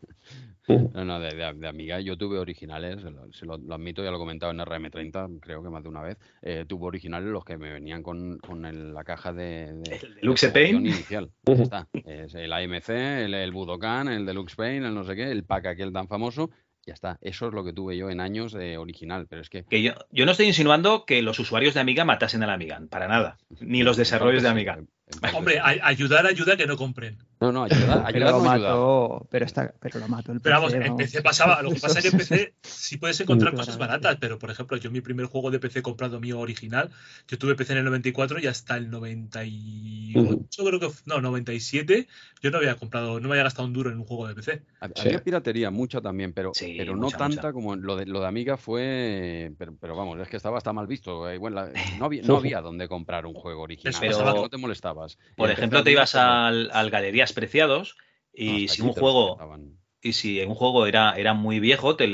No, 0.68 1.04
no, 1.04 1.18
de, 1.18 1.34
de- 1.34 1.52
de 1.54 1.68
Amiga 1.68 1.98
yo 2.00 2.16
tuve 2.18 2.38
originales, 2.38 3.02
lo, 3.02 3.32
se 3.32 3.46
lo, 3.46 3.56
lo 3.58 3.74
admito, 3.74 4.04
ya 4.04 4.10
lo 4.10 4.16
he 4.16 4.20
comentado 4.20 4.52
en 4.52 4.58
RM30, 4.58 5.40
creo 5.40 5.62
que 5.62 5.70
más 5.70 5.82
de 5.82 5.88
una 5.88 6.02
vez. 6.02 6.18
eh, 6.42 6.64
tuve 6.68 6.86
originales 6.86 7.28
los 7.30 7.44
que 7.44 7.56
me 7.56 7.72
venían 7.72 8.02
con, 8.02 8.38
con 8.38 8.64
el- 8.66 8.92
la 8.92 9.04
caja 9.04 9.32
de, 9.32 9.72
de, 9.72 9.96
El 10.02 10.14
Deluxe 10.16 10.48
Paint. 10.50 10.80
inicial. 10.80 11.30
Ya 11.46 11.54
está. 11.54 11.88
Es 12.04 12.34
el 12.34 12.52
AMC, 12.52 12.88
el, 12.90 13.34
el 13.34 13.52
Budokan, 13.52 14.08
el 14.08 14.26
Deluxe 14.26 14.56
Paint, 14.56 14.84
el 14.84 14.94
no 14.94 15.04
sé 15.04 15.16
qué, 15.16 15.30
el 15.30 15.44
pack 15.44 15.66
aquel 15.66 15.92
tan 15.92 16.06
famoso. 16.08 16.50
Ya 16.86 16.94
está. 16.94 17.18
Eso 17.20 17.48
es 17.48 17.52
lo 17.54 17.64
que 17.64 17.74
tuve 17.74 17.98
yo 17.98 18.08
en 18.08 18.18
años 18.20 18.52
de 18.52 18.78
original, 18.78 19.26
pero 19.28 19.42
es 19.42 19.50
que. 19.50 19.64
Que 19.64 19.82
yo, 19.82 19.92
yo 20.10 20.24
no 20.24 20.30
estoy 20.32 20.46
insinuando 20.46 21.04
que 21.04 21.20
los 21.20 21.38
usuarios 21.38 21.74
de 21.74 21.80
Amiga 21.80 22.06
matasen 22.06 22.42
a 22.42 22.46
la 22.46 22.54
Amiga, 22.54 22.80
para 22.88 23.08
nada. 23.08 23.36
Ni 23.60 23.82
los 23.82 23.96
desarrollos 23.98 24.42
de 24.42 24.48
Amiga. 24.48 24.78
Parte 25.20 25.36
Hombre, 25.36 25.60
ayudar 25.60 26.26
ayuda 26.26 26.54
a 26.54 26.56
que 26.56 26.66
no 26.66 26.76
compren. 26.78 27.18
No, 27.40 27.52
no, 27.52 27.62
ayudar, 27.64 28.04
Pero 28.12 28.26
ayudar 28.28 28.32
lo 28.32 28.38
no 28.68 29.26
pero, 29.30 29.44
está, 29.46 29.72
pero 29.80 30.00
lo 30.00 30.08
mató 30.08 30.32
el 30.32 30.40
Pero 30.40 30.56
vamos, 30.56 30.72
PC, 30.72 30.76
en 30.84 30.90
vamos. 30.92 31.02
PC 31.02 31.22
pasaba. 31.22 31.62
Lo 31.62 31.70
que 31.70 31.78
pasa 31.80 31.98
es 32.00 32.04
que 32.04 32.10
en 32.10 32.18
PC 32.18 32.54
sí 32.62 32.96
puedes 32.96 33.20
encontrar 33.20 33.54
cosas 33.54 33.78
baratas, 33.78 34.16
pero 34.20 34.38
por 34.38 34.50
ejemplo, 34.50 34.76
yo 34.76 34.90
mi 34.90 35.00
primer 35.00 35.26
juego 35.26 35.50
de 35.50 35.60
PC 35.60 35.82
comprado 35.82 36.18
mío 36.20 36.40
original, 36.40 36.90
yo 37.28 37.38
tuve 37.38 37.54
PC 37.54 37.72
en 37.74 37.78
el 37.78 37.84
94 37.84 38.40
y 38.40 38.46
hasta 38.48 38.76
el 38.76 38.90
98, 38.90 40.64
creo 40.64 40.80
que, 40.80 40.88
no, 41.06 41.20
97, 41.20 42.08
yo 42.40 42.50
no 42.50 42.58
había 42.58 42.74
comprado, 42.76 43.20
no 43.20 43.28
me 43.28 43.34
había 43.34 43.44
gastado 43.44 43.66
un 43.66 43.72
duro 43.74 43.90
en 43.90 43.98
un 43.98 44.04
juego 44.04 44.26
de 44.28 44.34
PC. 44.34 44.62
Sí. 44.94 45.02
Había 45.08 45.22
piratería, 45.22 45.70
mucha 45.70 46.00
también, 46.00 46.32
pero, 46.32 46.52
Sí, 46.54 46.74
pero 46.78 46.94
no 46.94 47.02
mucha, 47.02 47.18
tanta 47.18 47.36
mucha. 47.42 47.52
como 47.52 47.76
lo 47.76 47.96
de, 47.96 48.06
lo 48.06 48.20
de 48.20 48.26
Amiga 48.26 48.56
fue. 48.56 49.52
Pero, 49.58 49.74
pero 49.80 49.96
vamos, 49.96 50.18
es 50.20 50.28
que 50.28 50.36
estaba 50.36 50.58
hasta 50.58 50.72
mal 50.72 50.86
visto. 50.86 51.28
eh, 51.28 51.38
bueno, 51.38 51.56
la- 51.56 51.72
no, 51.98 52.04
había, 52.06 52.22
no 52.22 52.36
había 52.38 52.60
donde 52.60 52.88
comprar 52.88 53.26
un 53.26 53.34
juego 53.34 53.62
original. 53.62 53.94
Pero- 54.00 54.18
no 54.38 54.48
te 54.48 54.56
molestabas. 54.56 55.18
Por 55.36 55.50
ejemplo, 55.50 55.82
te 55.82 55.90
ibas 55.92 56.14
al, 56.14 56.70
al 56.72 56.90
Galerías 56.90 57.27
Preciados 57.32 57.96
y 58.32 58.68
si 58.68 58.82
un 58.82 58.92
juego 58.92 59.44
y 60.00 60.12
si 60.12 60.40
un 60.42 60.54
juego 60.54 60.86
era, 60.86 61.12
era 61.16 61.34
muy 61.34 61.58
viejo, 61.60 61.96
te, 61.96 62.06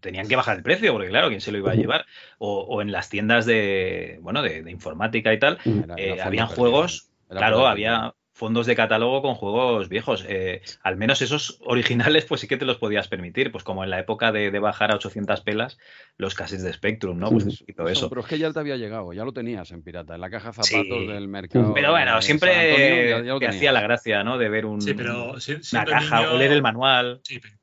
tenían 0.00 0.28
que 0.28 0.36
bajar 0.36 0.56
el 0.56 0.62
precio, 0.64 0.92
porque 0.92 1.08
claro, 1.08 1.28
¿quién 1.28 1.40
se 1.40 1.52
lo 1.52 1.58
iba 1.58 1.70
a 1.72 1.74
llevar? 1.76 2.04
O, 2.38 2.60
o 2.62 2.82
en 2.82 2.90
las 2.92 3.08
tiendas 3.10 3.46
de, 3.46 4.18
bueno, 4.22 4.42
de, 4.42 4.62
de 4.62 4.70
informática 4.70 5.32
y 5.32 5.38
tal, 5.38 5.58
Era- 5.64 5.94
eh, 5.96 6.14
era 6.14 6.26
habían 6.26 6.48
juegos, 6.48 7.10
claro, 7.28 7.66
había. 7.66 8.14
Fondos 8.42 8.66
de 8.66 8.74
catálogo 8.74 9.22
con 9.22 9.36
juegos 9.36 9.88
viejos. 9.88 10.26
Eh, 10.28 10.62
al 10.82 10.96
menos 10.96 11.22
esos 11.22 11.60
originales, 11.64 12.24
pues 12.24 12.40
sí 12.40 12.48
que 12.48 12.56
te 12.56 12.64
los 12.64 12.76
podías 12.76 13.06
permitir, 13.06 13.52
pues 13.52 13.62
como 13.62 13.84
en 13.84 13.90
la 13.90 14.00
época 14.00 14.32
de, 14.32 14.50
de 14.50 14.58
bajar 14.58 14.90
a 14.90 14.96
800 14.96 15.42
pelas 15.42 15.78
los 16.16 16.34
cassettes 16.34 16.64
de 16.64 16.72
Spectrum, 16.72 17.20
¿no? 17.20 17.30
Pues 17.30 17.62
y 17.64 17.72
todo 17.72 17.86
eso. 17.88 18.08
Pero 18.08 18.22
es 18.22 18.26
que 18.26 18.38
ya 18.38 18.52
te 18.52 18.58
había 18.58 18.76
llegado, 18.76 19.12
ya 19.12 19.24
lo 19.24 19.32
tenías 19.32 19.70
en 19.70 19.84
pirata, 19.84 20.16
en 20.16 20.20
la 20.22 20.28
caja 20.28 20.52
zapatos 20.52 20.98
Sí. 21.02 21.06
del 21.06 21.28
mercado. 21.28 21.72
Pero 21.72 21.92
bueno, 21.92 22.20
siempre 22.20 22.72
Antonio, 23.12 23.34
ya- 23.34 23.38
te 23.38 23.46
hacía 23.46 23.70
la 23.70 23.80
gracia, 23.82 24.24
¿no? 24.24 24.38
De 24.38 24.48
ver 24.48 24.66
un, 24.66 24.82
Sí, 24.82 24.92
pero 24.94 25.38
si- 25.38 25.58
una 25.72 25.84
caja, 25.84 26.18
niño- 26.22 26.32
o 26.32 26.38
leer 26.38 26.50
el 26.50 26.62
manual. 26.62 27.20
Sí, 27.22 27.38
pero- 27.38 27.54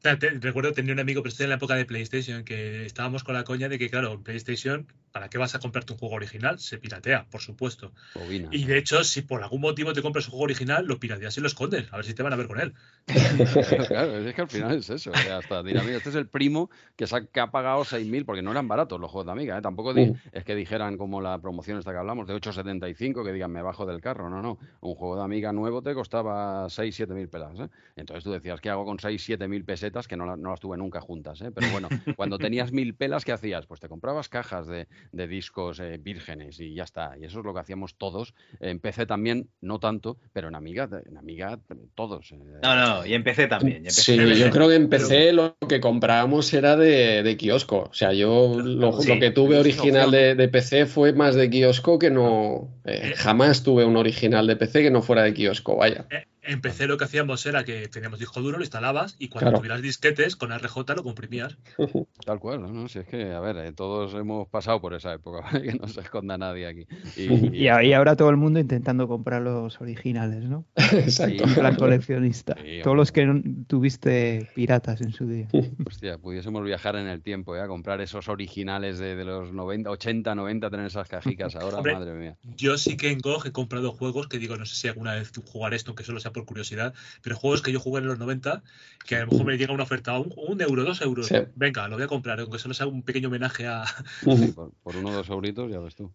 O 0.00 0.02
sea, 0.02 0.18
te- 0.18 0.30
recuerdo 0.30 0.72
tenía 0.72 0.94
un 0.94 1.00
amigo, 1.00 1.22
pero 1.22 1.28
estoy 1.30 1.44
en 1.44 1.50
la 1.50 1.56
época 1.56 1.74
de 1.74 1.84
PlayStation, 1.84 2.42
que 2.42 2.86
estábamos 2.86 3.22
con 3.22 3.34
la 3.34 3.44
coña 3.44 3.68
de 3.68 3.78
que, 3.78 3.90
claro, 3.90 4.14
en 4.14 4.22
PlayStation 4.22 4.86
¿Para 5.12 5.28
qué 5.28 5.38
vas 5.38 5.56
a 5.56 5.58
comprarte 5.58 5.92
un 5.92 5.98
juego 5.98 6.14
original? 6.14 6.60
Se 6.60 6.78
piratea, 6.78 7.26
por 7.32 7.40
supuesto. 7.40 7.92
Bobina. 8.14 8.48
Y 8.52 8.62
de 8.64 8.78
hecho, 8.78 9.02
si 9.02 9.22
por 9.22 9.42
algún 9.42 9.60
motivo 9.60 9.92
te 9.92 10.02
compras 10.02 10.26
un 10.26 10.30
juego 10.30 10.44
original, 10.44 10.86
lo 10.86 11.00
pirateas 11.00 11.36
y 11.36 11.40
lo 11.40 11.48
escondes. 11.48 11.92
A 11.92 11.96
ver 11.96 12.04
si 12.04 12.14
te 12.14 12.22
van 12.22 12.32
a 12.32 12.36
ver 12.36 12.46
con 12.46 12.60
él. 12.60 12.74
claro, 13.88 14.18
es 14.18 14.34
que 14.34 14.40
al 14.40 14.48
final 14.48 14.76
es 14.78 14.88
eso. 14.88 15.10
o 15.10 15.16
sea, 15.16 15.38
hasta 15.38 15.64
dirá, 15.64 15.82
mira, 15.82 15.96
este 15.96 16.10
es 16.10 16.14
el 16.14 16.28
primo 16.28 16.70
que, 16.94 17.08
se 17.08 17.16
ha, 17.16 17.24
que 17.26 17.40
ha 17.40 17.50
pagado 17.50 17.84
6.000, 17.84 18.24
porque 18.24 18.40
no 18.42 18.52
eran 18.52 18.68
baratos 18.68 19.00
los 19.00 19.10
juegos 19.10 19.26
de 19.26 19.32
Amiga. 19.32 19.58
¿eh? 19.58 19.62
Tampoco 19.62 19.92
di- 19.94 20.06
Mm. 20.06 20.14
es 20.32 20.44
que 20.44 20.54
dijeran 20.54 20.96
como 20.96 21.20
la 21.20 21.38
promoción 21.40 21.78
esta 21.78 21.90
que 21.90 21.98
hablamos, 21.98 22.28
de 22.28 22.34
8.75, 22.34 23.24
que 23.24 23.32
digan 23.32 23.50
me 23.50 23.62
bajo 23.62 23.86
del 23.86 24.00
carro. 24.00 24.30
No, 24.30 24.40
no. 24.40 24.58
Un 24.80 24.94
juego 24.94 25.16
de 25.16 25.24
Amiga 25.24 25.52
nuevo 25.52 25.82
te 25.82 25.92
costaba 25.92 26.68
6, 26.70 26.94
7 26.94 27.14
mil 27.14 27.28
pelas. 27.28 27.58
¿eh? 27.58 27.68
Entonces 27.96 28.22
tú 28.22 28.30
decías, 28.30 28.60
¿qué 28.60 28.70
hago 28.70 28.84
con 28.84 29.00
6, 29.00 29.20
7 29.24 29.48
mil 29.48 29.64
pesetas? 29.90 30.08
Que 30.08 30.16
no, 30.16 30.36
no 30.36 30.50
las 30.50 30.60
tuve 30.60 30.76
nunca 30.76 31.00
juntas. 31.00 31.40
¿eh? 31.42 31.50
Pero 31.54 31.68
bueno, 31.70 31.88
cuando 32.16 32.38
tenías 32.38 32.72
mil 32.72 32.94
pelas, 32.94 33.24
¿qué 33.24 33.32
hacías? 33.32 33.66
Pues 33.66 33.80
te 33.80 33.88
comprabas 33.88 34.28
cajas 34.28 34.66
de, 34.66 34.86
de 35.12 35.26
discos 35.26 35.80
eh, 35.80 35.98
vírgenes 36.00 36.60
y 36.60 36.74
ya 36.74 36.84
está. 36.84 37.12
Y 37.20 37.24
eso 37.24 37.40
es 37.40 37.44
lo 37.44 37.52
que 37.54 37.60
hacíamos 37.60 37.96
todos. 37.96 38.34
En 38.60 38.78
PC 38.80 39.06
también, 39.06 39.48
no 39.60 39.78
tanto, 39.78 40.18
pero 40.32 40.48
en 40.48 40.54
Amiga, 40.54 40.88
en 41.08 41.16
Amiga 41.18 41.58
todos. 41.94 42.32
eh. 42.32 42.38
No, 42.62 42.76
no, 42.76 43.06
y 43.06 43.14
empecé 43.14 43.46
también. 43.46 43.76
y 43.76 43.88
empecé 43.88 44.02
Sí, 44.02 44.16
también. 44.16 44.38
yo 44.38 44.50
creo 44.50 44.68
que 44.68 44.74
empecé 44.76 45.32
lo 45.32 45.56
que 45.68 45.80
comprábamos 45.80 46.52
era 46.54 46.76
de, 46.76 47.22
de 47.22 47.36
kiosco. 47.36 47.88
O 47.90 47.94
sea, 47.94 48.12
yo 48.12 48.60
lo, 48.62 49.00
Sí, 49.00 49.08
lo 49.08 49.18
que 49.18 49.30
tuve 49.30 49.58
original 49.58 50.10
de, 50.10 50.34
de 50.34 50.48
PC 50.48 50.86
fue 50.86 51.12
más 51.12 51.34
de 51.34 51.48
kiosco 51.50 51.98
que 51.98 52.10
no. 52.10 52.68
eh, 52.84 53.12
jamás 53.16 53.62
tuve 53.62 53.84
un 53.84 53.96
original 53.96 54.46
de 54.46 54.56
PC 54.56 54.82
que 54.82 54.90
no 54.90 55.02
fuera 55.02 55.22
de 55.22 55.34
kiosco, 55.34 55.76
vaya. 55.76 56.06
En 56.42 56.60
PC 56.60 56.86
lo 56.86 56.96
que 56.96 57.04
hacíamos 57.04 57.44
era 57.46 57.64
que 57.64 57.88
teníamos 57.88 58.18
disco 58.18 58.40
duro, 58.40 58.56
lo 58.58 58.64
instalabas 58.64 59.14
y 59.18 59.28
cuando 59.28 59.50
Claro. 59.50 59.58
tuvieras 59.58 59.82
disquetes 59.82 60.36
con 60.36 60.52
RJ 60.52 60.94
lo 60.96 61.02
comprimías. 61.02 61.56
Tal 62.24 62.38
cual, 62.38 62.62
¿no? 62.72 62.88
Si 62.88 62.98
es 62.98 63.06
que, 63.06 63.32
a 63.32 63.40
ver, 63.40 63.56
eh, 63.58 63.72
todos 63.72 64.14
hemos 64.14 64.48
pasado 64.48 64.80
por 64.80 64.94
esa 64.94 65.12
época, 65.12 65.40
¿vale? 65.52 65.62
que 65.72 65.78
no 65.78 65.86
se 65.88 66.00
esconda 66.00 66.38
nadie 66.38 66.66
aquí. 66.66 66.86
Y, 67.16 67.68
ahí 67.68 67.92
ahora 67.92 68.16
todo 68.16 68.30
el 68.30 68.36
mundo 68.36 68.58
intentando 68.60 69.06
comprar 69.08 69.42
los 69.42 69.80
originales, 69.80 70.44
¿no? 70.44 70.64
Exacto. 70.76 71.44
En 71.44 71.54
plan 71.54 71.74
coleccionista. 71.76 72.54
Sí, 72.62 72.80
Todos 72.82 72.96
los 72.96 73.12
que 73.12 73.26
no- 73.26 73.42
tuviste 73.66 74.48
piratas 74.54 75.00
en 75.00 75.12
su 75.12 75.26
día. 75.26 75.48
Hostia, 75.86 76.18
pudiésemos 76.18 76.64
viajar 76.64 76.96
en 76.96 77.06
el 77.08 77.22
tiempo, 77.22 77.56
¿eh? 77.56 77.60
A 77.60 77.66
comprar 77.68 78.00
esos 78.00 78.28
originales 78.28 78.98
de, 78.98 79.16
de 79.16 79.24
los 79.24 79.52
90, 79.52 79.90
80, 79.90 80.34
90, 80.34 80.70
tener 80.70 80.86
esas 80.86 81.08
cajicas 81.08 81.56
ahora, 81.56 81.78
Hombre, 81.78 81.92
madre 81.94 82.14
mía. 82.14 82.36
Yo 82.56 82.78
sí 82.78 82.96
que 82.96 83.10
en 83.10 83.18
GOG 83.18 83.46
he 83.48 83.52
comprado 83.52 83.92
juegos 83.92 84.28
que 84.28 84.38
digo, 84.38 84.56
no 84.56 84.66
sé 84.66 84.74
si 84.74 84.88
alguna 84.88 85.14
vez 85.14 85.32
jugar 85.50 85.74
esto, 85.74 85.90
aunque 85.90 86.04
solo 86.04 86.20
sea 86.30 86.32
por 86.32 86.44
curiosidad, 86.46 86.94
pero 87.22 87.36
juegos 87.36 87.62
que 87.62 87.72
yo 87.72 87.80
jugué 87.80 88.00
en 88.00 88.06
los 88.08 88.18
90, 88.18 88.62
que 89.06 89.16
a 89.16 89.20
lo 89.20 89.26
mejor 89.28 89.46
me 89.46 89.56
llega 89.58 89.72
una 89.74 89.82
oferta, 89.84 90.18
un, 90.18 90.32
un 90.36 90.60
euro, 90.60 90.84
dos 90.84 91.00
euros. 91.02 91.26
Sí. 91.26 91.36
Venga, 91.54 91.88
lo 91.88 91.96
voy 91.96 92.04
a 92.04 92.08
comprar, 92.08 92.40
aunque 92.40 92.58
solo 92.58 92.74
sea 92.74 92.86
un 92.86 93.02
pequeño 93.02 93.28
homenaje 93.28 93.66
a. 93.66 93.84
Sí, 94.20 94.52
por, 94.52 94.72
por 94.82 94.96
uno 94.96 95.10
o 95.10 95.16
dos 95.16 95.28
euritos, 95.28 95.70
ya 95.70 95.78
ves 95.80 95.94
tú. 95.94 96.12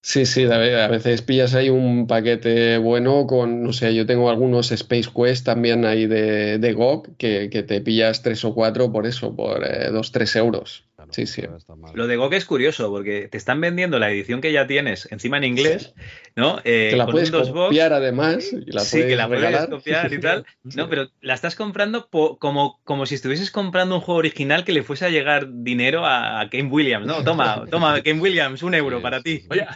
Sí, 0.00 0.26
sí, 0.26 0.44
a 0.44 0.56
ve- 0.58 0.80
a 0.80 0.88
veces 0.88 1.22
pillas 1.22 1.54
ahí 1.54 1.70
un 1.70 2.06
paquete 2.06 2.78
bueno 2.78 3.26
con, 3.26 3.62
no 3.64 3.72
sé, 3.72 3.94
yo 3.94 4.06
tengo 4.06 4.30
algunos 4.30 4.70
Space 4.72 5.10
Quest 5.14 5.44
también 5.44 5.84
ahí 5.84 6.06
de, 6.06 6.58
de 6.58 6.72
GOG 6.72 7.16
que, 7.16 7.50
que 7.50 7.62
te 7.64 7.80
pillas 7.80 8.22
tres 8.22 8.44
o 8.44 8.54
cuatro 8.54 8.92
por 8.92 9.06
eso, 9.06 9.34
por 9.36 9.64
eh, 9.64 9.90
dos, 9.90 10.12
tres 10.12 10.34
euros. 10.36 10.87
Claro, 11.08 11.26
Sí, 11.26 11.26
sí. 11.26 11.42
no 11.48 11.56
está 11.56 11.74
mal. 11.74 11.92
Lo 11.94 12.06
de 12.06 12.16
GOG 12.16 12.34
es 12.34 12.44
curioso 12.44 12.90
porque 12.90 13.28
te 13.28 13.36
están 13.38 13.60
vendiendo 13.60 13.98
la 13.98 14.10
edición 14.10 14.40
que 14.40 14.52
ya 14.52 14.66
tienes 14.66 15.08
encima 15.10 15.38
en 15.38 15.44
inglés, 15.44 15.94
¿no? 16.36 16.58
Eh, 16.64 16.88
Que 16.90 16.96
la 16.96 17.04
con 17.06 17.12
puedes 17.12 17.30
DOSBox. 17.30 17.66
copiar 17.68 17.92
además 17.92 18.52
y 18.52 18.70
la 18.70 18.80
sí, 18.80 18.96
puedes 18.98 19.06
que 19.08 19.16
la 19.16 19.26
puedes 19.26 19.42
regalar. 19.44 19.70
copiar 19.70 20.12
y 20.12 20.20
tal. 20.20 20.44
No, 20.76 20.88
pero 20.88 21.08
la 21.20 21.34
estás 21.34 21.54
comprando 21.56 22.08
po- 22.08 22.38
como, 22.38 22.80
como 22.84 23.06
si 23.06 23.14
estuvieses 23.14 23.50
comprando 23.50 23.94
un 23.96 24.00
juego 24.02 24.18
original 24.18 24.64
que 24.64 24.72
le 24.72 24.82
fuese 24.82 25.06
a 25.06 25.10
llegar 25.10 25.46
dinero 25.50 26.04
a, 26.06 26.40
a 26.40 26.50
Ken 26.50 26.70
Williams, 26.70 27.06
¿no? 27.06 27.24
Toma, 27.24 27.64
toma, 27.70 28.00
Ken 28.02 28.20
Williams, 28.20 28.62
un 28.62 28.74
euro 28.74 28.98
Sí, 28.98 29.02
para 29.02 29.22
ti. 29.22 29.42
Oye, 29.50 29.66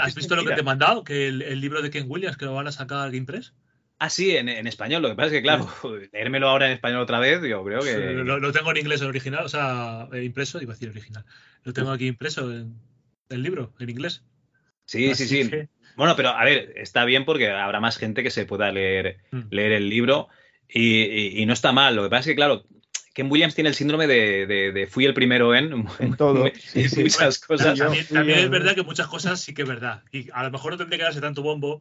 ¿has 0.00 0.14
visto 0.14 0.34
lo 0.36 0.44
que 0.44 0.54
te 0.54 0.60
he 0.60 0.64
mandado? 0.64 1.04
Que 1.04 1.28
el, 1.28 1.42
el 1.42 1.60
libro 1.60 1.82
de 1.82 1.90
Ken 1.90 2.06
Williams 2.08 2.36
que 2.36 2.44
lo 2.46 2.54
van 2.54 2.66
a 2.68 2.72
sacar 2.72 3.10
Game 3.10 3.26
Press. 3.26 3.52
Ah, 4.04 4.10
sí, 4.10 4.36
en, 4.36 4.48
en 4.48 4.66
español. 4.66 5.00
Lo 5.02 5.08
que 5.08 5.14
pasa 5.14 5.28
es 5.28 5.32
que, 5.32 5.42
claro, 5.42 5.66
leérmelo 6.12 6.48
ahora 6.48 6.66
en 6.66 6.72
español 6.72 7.00
otra 7.00 7.18
vez, 7.18 7.40
yo 7.42 7.64
creo 7.64 7.80
que. 7.80 7.96
Lo, 7.96 8.38
lo 8.38 8.52
tengo 8.52 8.70
en 8.70 8.76
inglés 8.78 9.00
en 9.00 9.08
original, 9.08 9.44
o 9.44 9.48
sea, 9.48 10.08
eh, 10.12 10.22
impreso, 10.24 10.60
iba 10.60 10.72
a 10.72 10.76
decir 10.76 10.90
original. 10.90 11.24
Lo 11.62 11.72
tengo 11.72 11.90
aquí 11.90 12.06
impreso 12.06 12.50
en 12.52 12.74
el 13.30 13.42
libro, 13.42 13.72
en 13.78 13.88
inglés. 13.90 14.22
Sí, 14.84 15.06
sí, 15.06 15.10
Así 15.24 15.44
sí. 15.44 15.50
que- 15.50 15.68
Bueno, 15.96 16.16
pero 16.16 16.28
a 16.30 16.44
ver, 16.44 16.72
está 16.76 17.04
bien 17.06 17.24
porque 17.24 17.50
habrá 17.50 17.80
más 17.80 17.96
gente 17.96 18.22
que 18.22 18.30
se 18.30 18.44
pueda 18.44 18.70
leer, 18.72 19.18
Mm. 19.30 19.40
leer 19.50 19.72
el 19.72 19.88
libro 19.88 20.28
y, 20.68 21.02
y- 21.04 21.40
y 21.42 21.46
no 21.46 21.52
está 21.54 21.72
mal. 21.72 21.96
Lo 21.96 22.02
que 22.02 22.10
pasa 22.10 22.20
es 22.20 22.26
que, 22.26 22.34
claro, 22.36 22.64
Ken 23.14 23.30
Williams 23.30 23.54
tiene 23.54 23.68
el 23.70 23.74
síndrome 23.76 24.06
de, 24.06 24.44
de- 24.46 24.72
de 24.72 24.86
fui 24.86 25.06
el 25.06 25.14
primero 25.14 25.54
en, 25.54 25.86
En 26.00 26.16
todo. 26.16 26.44
en 26.74 26.90
muchas 27.02 27.38
cosas. 27.38 27.78
También, 27.78 28.06
también 28.08 28.38
es 28.40 28.50
verdad 28.50 28.74
que 28.74 28.82
muchas 28.82 29.06
cosas 29.06 29.40
sí 29.40 29.54
que 29.54 29.62
es 29.62 29.68
verdad. 29.68 30.02
Y 30.12 30.28
a 30.32 30.42
lo 30.42 30.50
mejor 30.50 30.72
no 30.72 30.78
tendría 30.78 30.98
que 30.98 31.04
darse 31.04 31.20
tanto 31.20 31.40
bombo, 31.42 31.80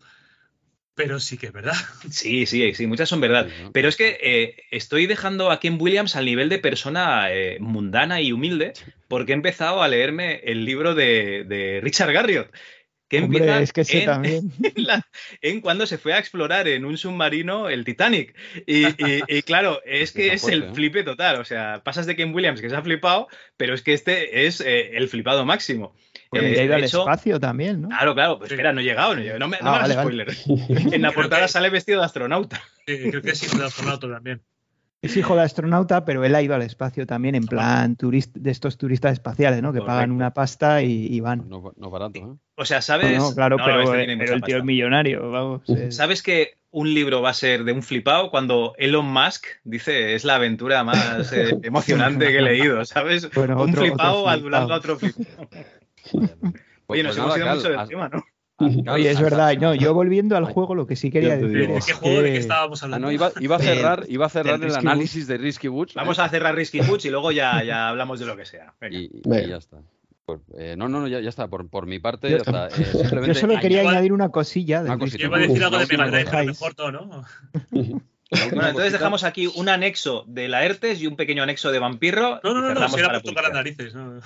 pero 0.96 1.20
sí 1.20 1.38
que 1.38 1.48
es 1.48 1.54
verdad. 1.54 1.74
Sí, 2.10 2.46
sí, 2.46 2.74
sí, 2.74 2.88
muchas 2.88 3.10
son 3.10 3.22
verdad. 3.22 3.48
Sí, 3.48 3.64
¿no? 3.64 3.72
Pero 3.72 3.90
es 3.90 3.98
que 3.98 4.18
eh, 4.22 4.56
estoy 4.72 5.08
dejando 5.08 5.52
a 5.52 5.60
Ken 5.60 5.78
Williams 5.80 6.16
al 6.16 6.26
nivel 6.26 6.50
de 6.50 6.60
persona 6.60 7.32
eh, 7.32 7.58
mundana 7.60 8.22
y 8.22 8.32
humilde 8.32 8.74
porque 9.08 9.32
he 9.32 9.36
empezado 9.36 9.82
a 9.82 9.88
leerme 9.88 10.42
el 10.44 10.66
libro 10.66 10.96
de, 10.96 11.44
de 11.48 11.80
Richard 11.82 12.12
Garriott. 12.12 12.50
Que 13.18 13.24
Hombre, 13.24 13.40
empieza 13.40 13.62
es 13.62 13.74
que 13.74 13.82
ese 13.82 14.00
en- 14.00 14.06
también. 14.06 14.52
en, 14.76 14.84
la- 14.86 15.08
en 15.42 15.62
cuando 15.62 15.86
se 15.86 15.98
fue 15.98 16.14
a 16.14 16.20
explorar 16.20 16.68
en 16.68 16.84
un 16.86 16.98
submarino 16.98 17.70
el 17.70 17.86
Titanic. 17.86 18.36
Y, 18.66 18.86
y- 18.88 19.22
y 19.28 19.42
claro, 19.44 19.82
es 19.86 20.12
que 20.12 20.24
Está 20.24 20.34
es 20.36 20.42
fuerte, 20.42 20.58
el 20.58 20.64
¿eh? 20.64 20.74
flipe 20.74 21.04
total. 21.04 21.40
O 21.40 21.46
sea, 21.46 21.82
pasas 21.84 22.06
de 22.08 22.16
Ken 22.16 22.34
Williams 22.34 22.60
que 22.62 22.70
se 22.70 22.76
ha 22.76 22.82
flipado, 22.82 23.28
pero 23.58 23.74
es 23.76 23.82
que 23.84 23.94
este 23.94 24.46
es 24.48 24.62
eh, 24.62 24.98
el 24.98 25.10
flipado 25.10 25.46
máximo. 25.46 25.96
Bueno, 26.32 26.48
Eh, 26.48 26.54
y 26.56 26.60
ha 26.60 26.64
ido 26.64 26.76
al 26.76 26.84
hecho- 26.84 27.02
espacio 27.02 27.40
también, 27.40 27.82
¿no? 27.84 27.90
Claro, 27.90 28.14
claro, 28.16 28.38
pues 28.40 28.50
Sí. 28.50 28.56
espera, 28.56 28.74
no 28.74 28.82
he 28.82 28.84
llegado, 28.84 29.14
no, 29.14 29.20
he 29.22 29.24
llegado. 29.24 29.40
no 29.40 29.48
me, 29.48 29.58
no 29.62 29.70
Ah, 29.70 29.76
hagas 29.84 29.96
vale. 29.96 30.02
spoiler. 30.34 30.38
En 30.96 31.02
la 31.04 31.12
portada 31.12 31.44
que- 31.44 31.48
sale 31.50 31.70
vestido 31.70 32.00
de 32.00 32.06
astronauta. 32.06 32.62
Creo 32.86 33.22
que 33.22 33.30
es 33.32 33.44
hijo 33.44 33.58
de 33.58 33.66
astronauta 33.66 34.08
también. 34.10 34.42
Es 35.04 35.18
hijo 35.18 35.36
de 35.36 35.42
astronauta, 35.44 36.06
pero 36.06 36.24
él 36.24 36.34
ha 36.34 36.42
ido 36.42 36.56
al 36.56 36.62
espacio 36.62 37.06
también 37.06 37.36
en 37.36 37.46
plan 37.46 37.96
turist 37.98 38.36
de 38.38 38.50
estos 38.52 38.78
turistas 38.78 39.14
espaciales, 39.14 39.62
¿no? 39.62 39.74
Que 39.74 39.82
pagan 39.82 40.12
una 40.12 40.34
pasta 40.34 40.82
y, 40.82 41.08
y 41.08 41.20
van. 41.20 41.48
No, 41.50 41.74
no 41.76 41.90
barato, 41.90 42.18
¿eh? 42.20 42.36
O 42.56 42.64
sea, 42.66 42.82
¿sabes? 42.82 43.18
No, 43.18 43.36
claro, 43.36 43.58
No, 43.58 43.66
pero, 43.66 43.94
este 43.94 44.18
pero 44.18 44.34
el 44.34 44.42
tío 44.42 44.58
es 44.60 44.64
millonario, 44.64 45.30
vamos. 45.30 45.70
es- 45.70 45.96
¿Sabes 45.98 46.24
que 46.24 46.54
un 46.72 46.92
libro 46.94 47.22
va 47.22 47.32
a 47.32 47.34
ser 47.34 47.66
de 47.66 47.72
un 47.74 47.84
flipado 47.84 48.32
cuando 48.32 48.74
Elon 48.78 49.06
Musk 49.06 49.46
dice 49.66 50.16
es 50.16 50.24
la 50.24 50.36
aventura 50.36 50.84
más 50.86 51.32
eh, 51.34 51.60
emocionante 51.64 52.28
que 52.28 52.38
he 52.38 52.42
leído, 52.42 52.84
¿sabes? 52.86 53.30
Bueno, 53.36 53.62
un 53.62 53.70
otro- 53.72 53.82
flipado 53.82 54.20
otro 54.22 54.30
adulando 54.30 54.74
a 54.74 54.78
otro 54.78 54.98
flipado. 54.98 55.50
Pues- 56.86 57.00
Oye, 57.00 57.04
nos 57.04 57.16
pues 57.16 57.18
hemos 57.18 57.28
nada, 57.30 57.38
ido 57.38 57.46
Cal, 57.48 57.56
mucho 57.58 57.70
del 57.70 57.80
has- 57.80 57.90
tema, 57.90 58.10
¿no? 58.10 58.24
Oye, 58.90 59.10
es 59.12 59.20
verdad. 59.22 59.54
No, 59.60 59.74
yo 59.76 59.94
volviendo 59.94 60.36
al 60.38 60.46
juego, 60.46 60.76
lo 60.76 60.86
que 60.88 60.96
sí 60.96 61.10
quería 61.12 61.38
decir 61.38 61.58
digo. 61.60 61.74
¿De 61.74 61.80
es 61.80 61.86
qué 61.86 61.94
juego 61.94 62.18
de 62.22 62.26
qué 62.28 62.32
que- 62.34 62.40
estábamos 62.40 62.82
Ah, 62.82 62.86
hablando? 62.86 63.08
no, 63.08 63.12
iba, 63.12 63.32
iba 63.40 63.56
a 63.56 63.60
Del- 63.60 63.68
cerrar, 63.78 64.06
iba 64.10 64.26
a 64.26 64.30
cerrar 64.30 64.64
el 64.64 64.76
análisis 64.76 65.28
de 65.28 65.38
Risky 65.38 65.68
Woods. 65.68 65.94
Vamos 65.96 66.20
a 66.20 66.30
cerrar 66.30 66.56
Risky 66.56 66.82
Foods 66.82 67.06
y 67.06 67.10
luego 67.10 67.32
ya, 67.32 67.64
ya 67.64 67.90
hablamos 67.90 68.20
de 68.20 68.26
lo 68.26 68.36
que 68.38 68.46
sea. 68.46 68.74
Venga. 68.82 68.98
Y, 68.98 69.10
y 69.24 69.48
ya 69.48 69.58
está. 69.58 69.78
Pues, 70.26 70.40
eh, 70.58 70.76
no, 70.78 70.88
no, 70.88 71.02
no, 71.02 71.08
ya, 71.08 71.20
ya 71.20 71.28
está. 71.30 71.48
Por, 71.50 71.68
por 71.70 71.86
mi 71.86 72.00
parte, 72.00 72.30
Yo- 72.30 72.38
ya 72.38 72.44
está. 72.44 72.68
Eh, 72.68 72.86
simplemente 72.86 73.28
Yo 73.34 73.34
solo 73.36 73.60
quería 73.60 73.82
añadir 73.82 74.14
una 74.14 74.30
cosilla. 74.30 74.82
del 74.82 74.94
Una 74.94 75.04
Risky 75.04 75.18
cosita. 75.18 75.22
Yo 75.24 75.28
iba 75.28 75.36
a 75.38 75.40
decir 75.40 75.54
Woods. 75.56 75.66
algo 75.66 75.78
de 75.80 75.86
Mega 75.86 76.04
Drive, 76.10 76.26
pero 76.26 76.38
Dejáis. 76.42 76.62
mejor 76.62 76.76
no, 76.78 76.92
¿no? 76.92 77.24
Bueno, 78.52 78.68
entonces 78.68 78.92
dejamos 78.92 79.24
aquí 79.24 79.48
un 79.48 79.70
anexo 79.70 80.24
de 80.28 80.48
la 80.48 80.64
ERTES 80.66 81.02
y 81.02 81.08
un 81.08 81.16
pequeño 81.16 81.44
anexo 81.44 81.72
de 81.72 81.80
Vampirro. 81.80 82.40
No, 82.44 82.54
no, 82.54 82.62
no, 82.62 82.74
no, 82.74 82.90
si 82.90 83.00
era 83.00 83.08
para 83.08 83.20
por 83.22 83.32
tocar 83.32 83.44
las 83.46 83.54
narices. 83.54 83.94
No, 83.94 84.20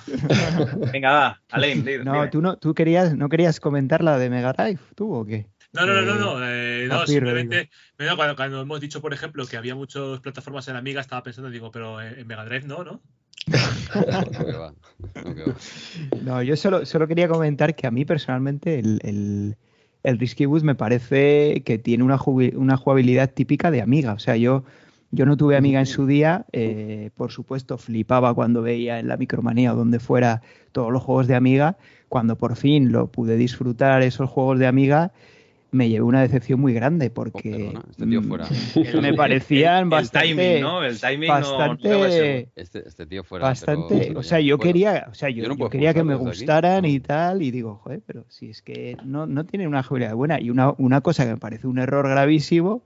Venga, 0.92 1.12
va, 1.12 1.40
Alain, 1.50 1.84
No, 2.04 2.28
tú 2.30 2.40
no, 2.40 2.56
tú 2.56 2.74
querías, 2.74 3.14
no 3.14 3.28
querías 3.28 3.60
comentar 3.60 4.02
la 4.02 4.18
de 4.18 4.30
Mega 4.30 4.52
Drive, 4.52 4.80
¿tú 4.94 5.14
o 5.14 5.24
qué? 5.24 5.46
no, 5.72 5.86
no, 5.86 6.00
no, 6.02 6.14
no, 6.14 6.44
Eh, 6.44 6.86
no, 6.88 7.02
eh, 7.02 7.06
simplemente 7.06 7.70
no, 7.98 8.16
cuando, 8.16 8.36
cuando 8.36 8.60
hemos 8.62 8.80
dicho, 8.80 9.00
por 9.00 9.12
ejemplo, 9.12 9.46
que 9.46 9.56
había 9.56 9.74
muchas 9.74 10.20
plataformas 10.20 10.66
en 10.68 10.76
Amiga, 10.76 11.00
estaba 11.00 11.22
pensando, 11.22 11.50
digo, 11.50 11.70
pero 11.70 12.00
en 12.00 12.18
en 12.18 12.26
Mega 12.26 12.44
Drive 12.44 12.66
no, 12.66 12.84
¿no? 12.84 13.02
No, 13.48 14.46
que 14.46 14.52
va, 14.52 14.74
no, 15.24 15.34
que 15.34 15.44
va. 15.44 15.54
No, 16.22 16.42
yo 16.42 16.56
solo, 16.56 16.84
solo 16.84 17.06
quería 17.08 17.28
comentar 17.28 17.74
que 17.74 17.86
a 17.86 17.90
mí 17.90 18.04
personalmente 18.04 18.78
el, 18.78 19.00
el, 19.02 19.56
el 20.02 20.18
Risky 20.18 20.46
Woods 20.46 20.64
me 20.64 20.74
parece 20.74 21.62
que 21.64 21.78
tiene 21.78 22.04
una 22.04 22.16
jugabilidad 22.76 23.30
típica 23.32 23.70
de 23.70 23.82
Amiga. 23.82 24.12
O 24.12 24.18
sea, 24.18 24.36
yo, 24.36 24.64
yo 25.10 25.26
no 25.26 25.36
tuve 25.36 25.56
Amiga 25.56 25.80
en 25.80 25.86
su 25.86 26.06
día, 26.06 26.46
eh, 26.52 27.10
por 27.16 27.32
supuesto 27.32 27.78
flipaba 27.78 28.34
cuando 28.34 28.62
veía 28.62 28.98
en 28.98 29.08
la 29.08 29.16
Micromanía 29.16 29.72
o 29.72 29.76
donde 29.76 30.00
fuera 30.00 30.42
todos 30.72 30.92
los 30.92 31.02
juegos 31.02 31.26
de 31.26 31.34
Amiga. 31.34 31.76
Cuando 32.08 32.36
por 32.36 32.56
fin 32.56 32.92
lo 32.92 33.10
pude 33.10 33.36
disfrutar 33.36 34.02
esos 34.02 34.30
juegos 34.30 34.58
de 34.58 34.66
Amiga, 34.66 35.12
me 35.70 35.88
llevé 35.88 36.02
una 36.02 36.22
decepción 36.22 36.60
muy 36.60 36.72
grande 36.72 37.08
Oh, 37.08 37.14
porque 37.14 37.50
perdona, 37.50 37.82
este 37.90 38.06
tío 38.06 38.22
fuera. 38.22 38.46
me 39.02 39.14
parecían 39.14 39.84
el 39.84 39.88
bastante... 39.90 40.28
timing, 40.28 40.60
¿no? 40.62 40.82
El 40.82 40.98
timing 41.00 41.28
no- 41.28 41.40
no, 41.40 41.58
bastante 41.58 42.48
Este, 42.56 42.88
este 42.88 43.06
tío 43.06 43.22
fuera. 43.24 43.44
bastante, 43.46 44.06
pero- 44.08 44.20
o 44.20 44.22
sea, 44.22 44.40
yo 44.40 44.56
fuera. 44.56 44.68
quería, 44.72 45.06
o 45.10 45.14
sea, 45.14 45.28
yo, 45.28 45.42
Yo 45.42 45.48
no 45.48 45.54
yo 45.54 45.58
puedo 45.58 45.70
quería 45.70 45.92
que 45.92 46.02
me 46.04 46.14
aquí. 46.14 46.24
gustaran 46.24 46.84
y 46.86 47.00
tal, 47.00 47.42
y 47.42 47.50
digo, 47.50 47.76
joder, 47.84 48.00
pero 48.06 48.24
si 48.28 48.48
es 48.50 48.62
que 48.62 48.96
no, 49.04 49.26
no 49.26 49.44
tiene 49.44 49.68
una 49.68 49.82
jugabilidad 49.82 50.14
buena. 50.14 50.40
Y 50.40 50.50
una, 50.50 50.72
una 50.78 51.00
cosa 51.02 51.24
que 51.24 51.32
me 51.32 51.36
parece 51.38 51.66
un 51.66 51.78
error 51.78 52.08
gravísimo 52.08 52.82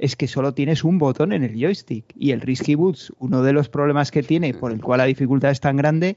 es 0.00 0.16
que 0.16 0.26
solo 0.26 0.52
tienes 0.54 0.82
un 0.82 0.98
botón 0.98 1.32
en 1.32 1.44
el 1.44 1.54
joystick. 1.54 2.04
Y 2.18 2.32
el 2.32 2.40
Risky 2.40 2.74
Boots, 2.74 3.12
uno 3.20 3.42
de 3.44 3.52
los 3.52 3.68
problemas 3.68 4.10
que 4.10 4.24
tiene, 4.24 4.52
por 4.54 4.72
el 4.72 4.80
cual 4.80 4.98
la 4.98 5.04
dificultad 5.04 5.52
es 5.52 5.60
tan 5.60 5.76
grande, 5.76 6.16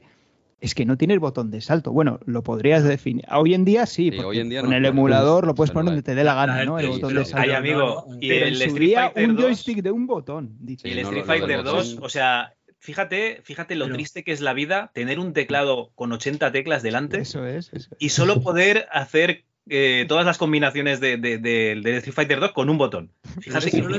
es 0.60 0.74
que 0.74 0.84
no 0.84 0.96
tiene 0.96 1.14
el 1.14 1.20
botón 1.20 1.50
de 1.50 1.60
salto. 1.60 1.92
Bueno, 1.92 2.18
lo 2.26 2.42
podrías 2.42 2.82
definir. 2.84 3.24
Hoy 3.30 3.54
en 3.54 3.64
día 3.64 3.86
sí, 3.86 4.10
Sí, 4.10 4.18
hoy 4.18 4.40
en 4.40 4.48
día 4.48 4.60
con 4.60 4.70
no, 4.70 4.76
el 4.76 4.82
no, 4.82 4.88
emulador 4.88 5.46
lo 5.46 5.54
puedes 5.54 5.70
poner 5.70 5.86
donde 5.86 6.02
te 6.02 6.14
dé 6.14 6.24
la 6.24 6.34
gana, 6.34 6.64
¿no? 6.64 6.78
El 6.78 6.88
botón 6.88 7.14
de 7.14 7.24
salto. 7.24 7.42
Ay, 7.42 7.50
amigo, 7.56 8.06
y 8.20 8.28
Pero 8.28 8.46
el 8.46 8.52
en 8.54 8.58
su 8.58 8.64
Street 8.64 8.80
día, 8.88 9.02
Fighter 9.10 9.28
un 9.30 9.36
2 9.36 9.44
joystick 9.44 9.82
de 9.82 9.90
un 9.92 10.06
botón. 10.06 10.56
dicho. 10.60 10.88
Y 10.88 10.92
el 10.92 10.98
Street 11.00 11.24
Fighter 11.24 11.58
botón- 11.58 11.76
2, 11.76 11.98
o 12.02 12.08
sea, 12.08 12.54
fíjate, 12.80 13.40
fíjate 13.44 13.74
lo 13.76 13.84
Pero- 13.86 13.94
triste 13.96 14.24
que 14.24 14.32
es 14.32 14.40
la 14.40 14.52
vida 14.52 14.90
tener 14.94 15.18
un 15.18 15.32
teclado 15.32 15.90
con 15.94 16.10
80 16.12 16.50
teclas 16.52 16.82
delante 16.82 17.20
Eso 17.20 17.46
es, 17.46 17.66
eso 17.72 17.90
es. 17.92 17.96
y 17.98 18.08
solo 18.10 18.40
poder 18.42 18.86
hacer 18.92 19.44
eh, 19.70 20.04
todas 20.08 20.24
las 20.26 20.38
combinaciones 20.38 21.00
de, 21.00 21.16
de- 21.16 21.96
Street 21.98 22.14
Fighter 22.14 22.40
2 22.40 22.52
con 22.52 22.68
un 22.70 22.78
botón. 22.78 23.12
Fíjate 23.40 23.70
que 23.70 23.82
no 23.82 23.88
lo 23.88 23.96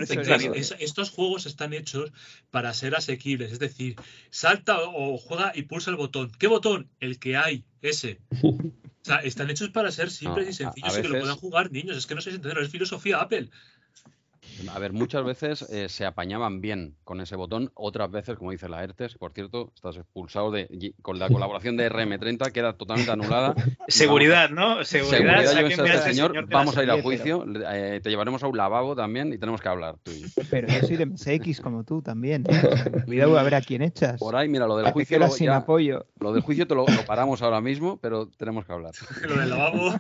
es 0.54 0.76
estos 0.80 1.10
juegos 1.12 1.46
están 1.46 1.74
hechos 1.74 2.12
para 2.52 2.74
ser 2.74 2.96
asequibles. 2.96 3.52
Es 3.52 3.60
decir, 3.60 3.96
salta 4.30 4.80
o 4.82 5.18
juega 5.18 5.52
y 5.56 5.64
pulsa 5.64 5.92
el 5.92 5.98
botón. 5.98 6.32
¿Qué 6.38 6.48
botón? 6.48 6.90
El 7.00 7.20
que 7.20 7.38
hay, 7.38 7.64
ese. 7.82 8.20
O 8.44 8.58
sea, 9.02 9.18
están 9.18 9.50
hechos 9.50 9.70
para 9.70 9.92
ser 9.92 10.12
simples 10.12 10.46
No, 10.46 10.50
y 10.50 10.54
a- 10.54 10.54
sencillos 10.54 10.98
y 10.98 11.02
que 11.02 11.08
lo 11.08 11.20
puedan 11.20 11.38
jugar 11.38 11.72
niños. 11.72 11.98
Es 11.98 12.06
que 12.06 12.16
no 12.16 12.22
sé 12.22 12.32
si 12.32 12.36
entenderlo. 12.36 12.64
Es 12.64 12.70
filosofía 12.72 13.20
Apple. 13.22 13.50
A 14.74 14.80
ver, 14.80 14.94
muchas 14.94 15.24
veces 15.24 15.62
eh, 15.70 15.88
se 15.90 16.06
apañaban 16.06 16.62
bien 16.62 16.96
con 17.04 17.22
ese 17.22 17.36
botón, 17.36 17.72
otras 17.76 18.10
veces, 18.12 18.36
como 18.38 18.52
dice 18.52 18.68
la 18.70 18.84
ERTES, 18.84 19.16
por 19.18 19.32
cierto, 19.34 19.72
estás 19.76 19.96
expulsado 19.98 20.52
de 20.52 20.94
con 21.02 21.18
la 21.20 21.30
colaboración 21.30 21.78
de 21.78 21.90
RM30, 21.92 22.52
queda 22.52 22.74
totalmente 22.74 23.12
anulada. 23.12 23.56
Seguridad, 23.88 24.50
¿no? 24.50 24.84
Seguridad, 24.84 25.40
a 25.40 25.62
este 25.62 26.00
señor, 26.14 26.48
vamos 26.50 26.78
a 26.78 26.84
ir 26.84 26.92
a 26.92 27.02
juicio, 27.02 27.46
eh, 27.72 28.00
te 28.04 28.10
llevaremos 28.10 28.44
a 28.44 28.48
un 28.48 28.58
lavabo 28.58 28.96
también 28.96 29.32
y 29.34 29.38
tenemos 29.38 29.62
que 29.62 29.70
hablar 29.70 29.96
tú 30.04 30.12
y 30.12 30.22
yo. 30.22 30.28
Pero 30.50 30.68
yo 30.68 30.88
soy 30.88 30.98
de 30.98 31.06
MSX 31.06 31.62
como 31.62 31.84
tú 31.84 32.02
también. 32.02 32.44
¿eh? 32.50 33.02
Cuidado 33.06 33.38
a 33.40 33.44
ver 33.44 33.56
a 33.56 33.62
quién 33.62 33.82
echas. 33.82 34.20
Por 34.20 34.36
ahí, 34.36 34.48
mira, 34.50 34.68
lo 34.68 34.78
del 34.78 34.92
juicio, 34.92 35.20
lo, 35.20 35.30
sin 35.30 35.48
ya- 35.48 35.58
apoyo. 35.58 36.06
lo 36.20 36.34
del 36.34 36.42
juicio 36.42 36.68
te 36.68 36.76
lo, 36.76 36.86
lo 36.86 37.06
paramos 37.06 37.42
ahora 37.42 37.62
mismo, 37.62 37.98
pero 38.02 38.28
tenemos 38.38 38.66
que 38.66 38.74
hablar. 38.74 38.92
Lo 39.28 39.38
del 39.40 39.50
lavabo. 39.50 39.94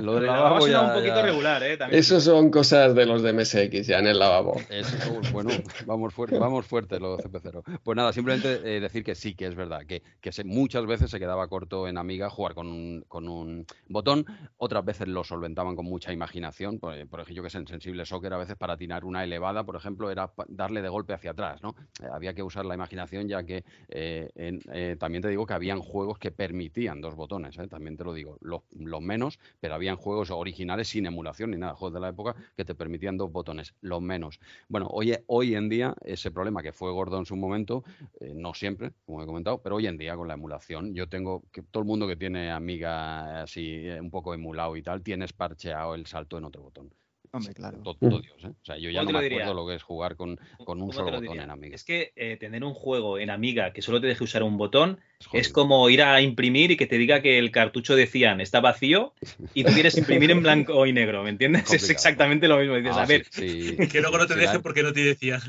Lo 0.00 0.14
del 0.14 0.22
El 0.24 0.26
lavabo 0.26 0.66
lavabo 0.66 0.68
ya- 0.68 0.82
un 0.82 0.92
poquito 0.94 1.14
ya- 1.16 1.22
regular, 1.22 1.62
¿eh? 1.62 1.76
También. 1.76 2.00
Eso 2.00 2.20
son 2.20 2.50
cosas 2.50 2.94
de 2.94 3.06
los 3.06 3.22
de 3.22 3.32
MSX, 3.36 3.86
ya 3.86 3.98
en 3.98 4.06
el 4.06 4.18
lavabo. 4.18 4.54
Eso, 4.70 5.20
bueno, 5.32 5.50
vamos 5.86 6.14
fuerte, 6.14 6.38
vamos 6.38 6.66
fuerte 6.66 6.98
lo 6.98 7.18
CP0. 7.18 7.62
Pues 7.82 7.96
nada, 7.96 8.12
simplemente 8.12 8.76
eh, 8.76 8.80
decir 8.80 9.04
que 9.04 9.14
sí, 9.14 9.34
que 9.34 9.46
es 9.46 9.54
verdad, 9.54 9.82
que, 9.86 10.02
que 10.20 10.32
se- 10.32 10.44
muchas 10.44 10.86
veces 10.86 11.10
se 11.10 11.18
quedaba 11.18 11.48
corto 11.48 11.88
en 11.88 11.98
Amiga 11.98 12.30
jugar 12.30 12.54
con 12.54 12.66
un, 12.68 13.04
con 13.08 13.28
un 13.28 13.66
botón, 13.88 14.24
otras 14.56 14.84
veces 14.84 15.08
lo 15.08 15.24
solventaban 15.24 15.76
con 15.76 15.84
mucha 15.86 16.12
imaginación, 16.12 16.78
por, 16.78 16.94
por 17.08 17.20
ejemplo, 17.20 17.42
que 17.42 17.50
sé, 17.50 17.58
en 17.58 17.66
Sensible 17.66 18.04
Soccer 18.06 18.32
a 18.32 18.38
veces 18.38 18.56
para 18.56 18.76
tirar 18.76 19.04
una 19.04 19.22
elevada, 19.24 19.64
por 19.64 19.76
ejemplo, 19.76 20.10
era 20.10 20.32
darle 20.48 20.82
de 20.82 20.88
golpe 20.88 21.12
hacia 21.12 21.32
atrás, 21.32 21.62
¿no? 21.62 21.74
Eh, 22.02 22.06
había 22.12 22.34
que 22.34 22.42
usar 22.42 22.64
la 22.64 22.74
imaginación 22.74 23.28
ya 23.28 23.44
que 23.44 23.64
eh, 23.88 24.96
también 24.98 25.22
te 25.22 25.28
digo 25.28 25.46
que 25.46 25.54
habían 25.54 25.80
juegos 25.80 26.18
que 26.18 26.30
permitían 26.30 27.00
dos 27.00 27.14
botones, 27.14 27.56
también 27.68 27.96
te 27.96 28.04
lo 28.04 28.12
digo, 28.14 28.38
los, 28.40 28.62
los 28.78 29.00
menos, 29.02 29.38
pero 29.60 29.74
habían 29.74 29.96
juegos 29.96 30.30
originales 30.30 30.88
sin 30.88 31.06
emulación 31.06 31.50
ni 31.50 31.56
nada, 31.56 31.74
juegos 31.74 31.94
de 31.94 32.00
la 32.00 32.08
época 32.08 32.34
que 32.56 32.64
te 32.64 32.74
permitían 32.74 33.16
dos 33.16 33.25
botones, 33.32 33.74
los 33.80 34.02
menos. 34.02 34.40
Bueno, 34.68 34.88
hoy, 34.90 35.16
hoy 35.26 35.54
en 35.54 35.68
día 35.68 35.94
ese 36.04 36.30
problema 36.30 36.62
que 36.62 36.72
fue 36.72 36.92
gordo 36.92 37.18
en 37.18 37.26
su 37.26 37.36
momento, 37.36 37.84
eh, 38.20 38.32
no 38.34 38.54
siempre, 38.54 38.92
como 39.04 39.22
he 39.22 39.26
comentado, 39.26 39.62
pero 39.62 39.76
hoy 39.76 39.86
en 39.86 39.96
día 39.98 40.16
con 40.16 40.28
la 40.28 40.34
emulación, 40.34 40.94
yo 40.94 41.08
tengo 41.08 41.44
que 41.52 41.62
todo 41.62 41.82
el 41.82 41.86
mundo 41.86 42.06
que 42.06 42.16
tiene 42.16 42.50
amiga 42.50 43.42
así 43.42 43.86
eh, 43.86 44.00
un 44.00 44.10
poco 44.10 44.34
emulado 44.34 44.76
y 44.76 44.82
tal, 44.82 45.02
tienes 45.02 45.32
parcheado 45.32 45.94
el 45.94 46.06
salto 46.06 46.38
en 46.38 46.44
otro 46.44 46.62
botón. 46.62 46.92
Hombre, 47.36 47.54
claro. 47.54 47.78
Todo, 47.82 47.94
todo 47.94 48.20
Dios, 48.20 48.36
¿eh? 48.44 48.48
O 48.48 48.64
sea, 48.64 48.76
yo 48.78 48.90
ya 48.90 49.00
¿Cómo 49.00 49.12
no 49.12 49.18
me 49.18 49.24
lo 49.24 49.26
acuerdo 49.26 49.38
diría? 49.38 49.54
lo 49.54 49.66
que 49.66 49.74
es 49.74 49.82
jugar 49.82 50.16
con, 50.16 50.38
con 50.64 50.80
un 50.82 50.88
¿Cómo 50.88 50.92
solo 50.92 51.20
botón 51.20 51.40
en 51.40 51.50
Amiga. 51.50 51.74
Es 51.74 51.84
que 51.84 52.12
eh, 52.16 52.36
tener 52.36 52.64
un 52.64 52.74
juego 52.74 53.18
en 53.18 53.30
Amiga 53.30 53.72
que 53.72 53.82
solo 53.82 54.00
te 54.00 54.06
deje 54.06 54.24
usar 54.24 54.42
un 54.42 54.56
botón 54.58 55.00
Es 55.32 55.48
como 55.48 55.88
ir 55.90 56.02
a 56.02 56.20
imprimir 56.20 56.70
y 56.70 56.76
que 56.76 56.86
te 56.86 56.98
diga 56.98 57.22
que 57.22 57.38
el 57.38 57.50
cartucho 57.50 57.96
de 57.96 58.06
Cian 58.06 58.40
está 58.40 58.60
vacío 58.60 59.12
y 59.54 59.64
tú 59.64 59.72
quieres 59.72 59.96
imprimir 59.96 60.30
en 60.30 60.42
blanco 60.42 60.86
y 60.86 60.92
negro, 60.92 61.22
¿me 61.22 61.30
entiendes? 61.30 61.72
Es 61.72 61.90
exactamente 61.90 62.48
lo 62.48 62.58
mismo. 62.58 62.76
Dices, 62.76 62.92
Ah, 62.96 63.02
a 63.02 63.06
sí, 63.06 63.12
ver, 63.12 63.26
sí. 63.30 63.76
Que 63.92 64.00
luego 64.00 64.18
no 64.18 64.26
te 64.26 64.36
la- 64.36 64.60
porque 64.60 64.82
no 64.82 64.92
te 64.92 65.00
decían. 65.00 65.40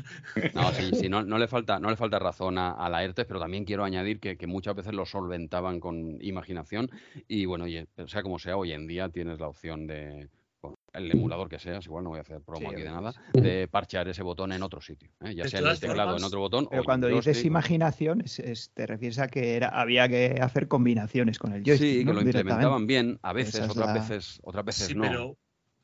No, 0.54 0.72
sí, 0.72 0.94
sí, 0.94 1.08
no, 1.08 1.22
no 1.22 1.38
le 1.38 1.48
falta, 1.48 1.78
no 1.78 1.90
le 1.90 1.96
falta 1.96 2.18
razón 2.18 2.58
a, 2.58 2.72
a 2.72 2.88
la 2.88 3.04
ERTES, 3.04 3.26
pero 3.26 3.40
también 3.40 3.64
quiero 3.64 3.84
añadir 3.84 4.20
que, 4.20 4.36
que 4.36 4.46
muchas 4.46 4.74
veces 4.74 4.94
lo 4.94 5.06
solventaban 5.06 5.80
con 5.80 6.18
imaginación 6.22 6.90
y 7.28 7.44
bueno, 7.46 7.66
y, 7.66 7.86
sea 8.06 8.22
como 8.22 8.38
sea, 8.38 8.56
hoy 8.56 8.72
en 8.72 8.86
día 8.86 9.08
tienes 9.08 9.38
la 9.40 9.48
opción 9.48 9.86
de 9.86 10.28
el 10.92 11.10
emulador 11.10 11.48
que 11.48 11.58
seas, 11.58 11.84
igual 11.86 12.04
no 12.04 12.10
voy 12.10 12.18
a 12.18 12.22
hacer 12.22 12.40
promo 12.40 12.68
Sí, 12.68 12.74
aquí 12.74 12.82
de 12.82 12.88
nada, 12.88 13.12
de 13.34 13.68
parchear 13.68 14.08
ese 14.08 14.22
botón 14.22 14.52
en 14.52 14.62
otro 14.62 14.80
sitio, 14.80 15.10
¿eh? 15.24 15.34
ya 15.34 15.46
sea 15.46 15.60
en 15.60 15.66
el 15.66 15.78
teclado, 15.80 16.08
formas, 16.10 16.22
en 16.22 16.26
otro 16.26 16.40
botón 16.40 16.66
Pero 16.70 16.82
o 16.82 16.84
cuando 16.84 17.06
dices 17.08 17.24
joystick. 17.26 17.46
imaginación, 17.46 18.20
es- 18.22 18.38
es- 18.38 18.70
te 18.72 18.86
refieres 18.86 19.18
a 19.18 19.28
que 19.28 19.56
era, 19.56 19.68
había 19.68 20.08
que 20.08 20.38
hacer 20.40 20.66
combinaciones 20.68 21.38
con 21.38 21.52
el 21.52 21.62
joystick. 21.62 21.88
Sí, 21.88 21.98
que 21.98 22.04
¿no? 22.06 22.12
lo 22.14 22.18
Directamente. 22.20 22.40
implementaban 22.52 22.86
bien, 22.86 23.18
a 23.22 23.32
veces, 23.32 23.56
es 23.64 23.70
otras 23.70 23.86
la- 23.88 23.92
veces, 23.94 24.40
otras 24.42 24.64
veces 24.64 24.86
Sí, 24.88 24.94
no. 24.94 25.02
pero, 25.02 25.38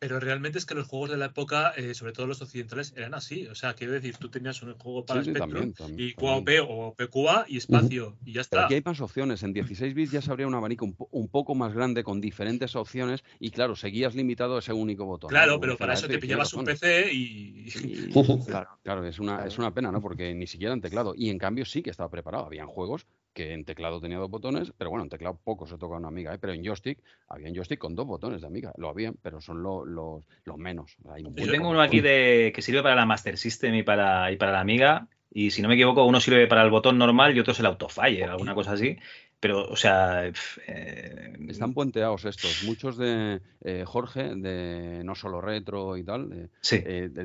pero 0.05 0.21
realmente 0.21 0.59
es 0.59 0.67
que 0.67 0.75
los 0.75 0.87
juegos 0.87 1.09
de 1.09 1.17
la 1.17 1.25
época, 1.25 1.73
eh, 1.79 1.95
sobre 1.95 2.13
todo 2.13 2.27
los 2.27 2.43
occidentales, 2.43 2.93
eran 2.95 3.15
así. 3.15 3.47
O 3.47 3.55
sea, 3.55 3.73
quiero 3.73 3.95
decir, 3.95 4.19
tú 4.19 4.29
tenías 4.29 4.61
un 4.63 4.75
juego 4.75 5.07
para 5.07 5.21
Sí, 5.25 5.31
sí, 5.31 5.31
Spectrum 5.31 5.73
también, 5.73 5.73
también, 5.73 6.09
y 6.11 6.13
QAOP 6.13 6.49
o 6.69 6.95
PQA 6.95 7.47
y 7.49 7.57
espacio 7.57 8.19
y 8.23 8.33
ya 8.35 8.43
Pero 8.43 8.43
está. 8.43 8.65
aquí 8.67 8.75
hay 8.75 8.83
más 8.85 9.01
opciones. 9.01 9.43
En 9.43 9.55
16 9.55 9.95
bits 9.95 10.13
ya 10.13 10.21
se 10.21 10.31
abría 10.31 10.47
un 10.47 10.55
abanico 10.55 10.85
un, 10.85 10.93
po- 10.95 11.09
un 11.11 11.29
poco 11.29 11.55
más 11.55 11.73
grande 11.73 12.05
con 12.05 12.21
diferentes 12.21 12.77
opciones 12.77 13.25
y 13.41 13.51
claro, 13.51 13.77
seguías 13.77 14.15
limitado 14.15 14.57
a 14.57 14.59
ese 14.59 14.75
único 14.75 15.07
botón. 15.07 15.29
¿no? 15.29 15.31
Claro, 15.31 15.53
Como 15.53 15.61
pero 15.63 15.79
para 15.79 15.95
eso 15.95 16.07
te 16.07 16.19
pillabas 16.19 16.53
un. 16.53 16.67
PC 16.67 17.11
y... 17.11 17.69
Y- 17.83 18.11
claro, 18.47 18.79
claro, 18.83 19.07
es 19.07 19.19
una, 19.19 19.47
es 19.47 19.57
una 19.57 19.73
pena, 19.73 19.91
¿no? 19.91 20.03
Porque 20.03 20.35
ni 20.35 20.47
siquiera 20.47 20.75
en 20.75 20.83
teclado. 20.83 21.15
Y 21.17 21.31
en 21.31 21.39
cambio 21.39 21.65
sí 21.65 21.83
que 21.83 21.89
estaba 21.89 22.11
preparado. 22.11 22.45
Habían 22.45 22.67
juegos 22.67 23.07
que 23.35 23.53
en 23.53 23.65
teclado 23.65 24.01
tenía 24.01 24.19
dos 24.19 24.31
botones, 24.31 24.73
pero 24.79 24.91
bueno, 24.91 25.03
en 25.05 25.11
teclado 25.11 25.39
poco 25.43 25.67
se 25.67 25.77
toca 25.77 25.97
una 25.97 26.09
amiga, 26.09 26.33
¿eh? 26.35 26.39
Pero 26.41 26.53
en 26.53 26.65
joystick, 26.65 26.99
había 27.29 27.49
en 27.49 27.55
joystick 27.55 27.79
con 27.79 27.95
dos 27.95 28.07
botones 28.07 28.41
de 28.41 28.47
amiga. 28.47 28.73
Lo 28.79 28.89
habían, 28.89 29.15
pero 29.23 29.41
son 29.41 29.63
lo- 29.63 29.85
los, 29.85 30.23
los 30.45 30.57
menos. 30.57 30.97
Hay 31.11 31.25
yo 31.25 31.51
tengo 31.51 31.69
uno 31.71 31.81
aquí 31.83 32.01
de 32.01 32.53
que 32.55 32.63
sirve 32.63 32.83
para 32.83 32.95
la 32.95 33.07
Master 33.07 33.37
System 33.37 33.75
y 33.75 33.83
para, 33.83 34.31
y 34.33 34.37
para 34.37 34.53
la 34.53 34.61
Amiga. 34.61 35.09
Y 35.37 35.51
si 35.51 35.63
no 35.63 35.69
me 35.69 35.75
equivoco, 35.75 36.05
uno 36.05 36.21
sirve 36.21 36.47
para 36.47 36.63
el 36.63 36.71
botón 36.71 36.97
normal 36.97 37.37
y 37.37 37.41
otro 37.41 37.53
es 37.53 37.59
el 37.61 37.67
Autofire, 37.67 38.25
alguna 38.25 38.55
cosa 38.55 38.73
así. 38.73 38.97
Pero, 39.41 39.69
o 39.69 39.77
sea, 39.77 40.27
eh, 40.27 41.33
Están 41.49 41.75
puenteados 41.75 42.25
estos. 42.25 42.63
Muchos 42.65 42.97
de 42.97 43.43
eh, 43.61 43.85
Jorge, 43.87 44.35
de 44.35 45.03
no 45.05 45.15
solo 45.15 45.41
retro 45.41 45.97
y 45.97 46.05
tal, 46.05 46.33
eh, 46.33 46.49
sí. 46.63 46.83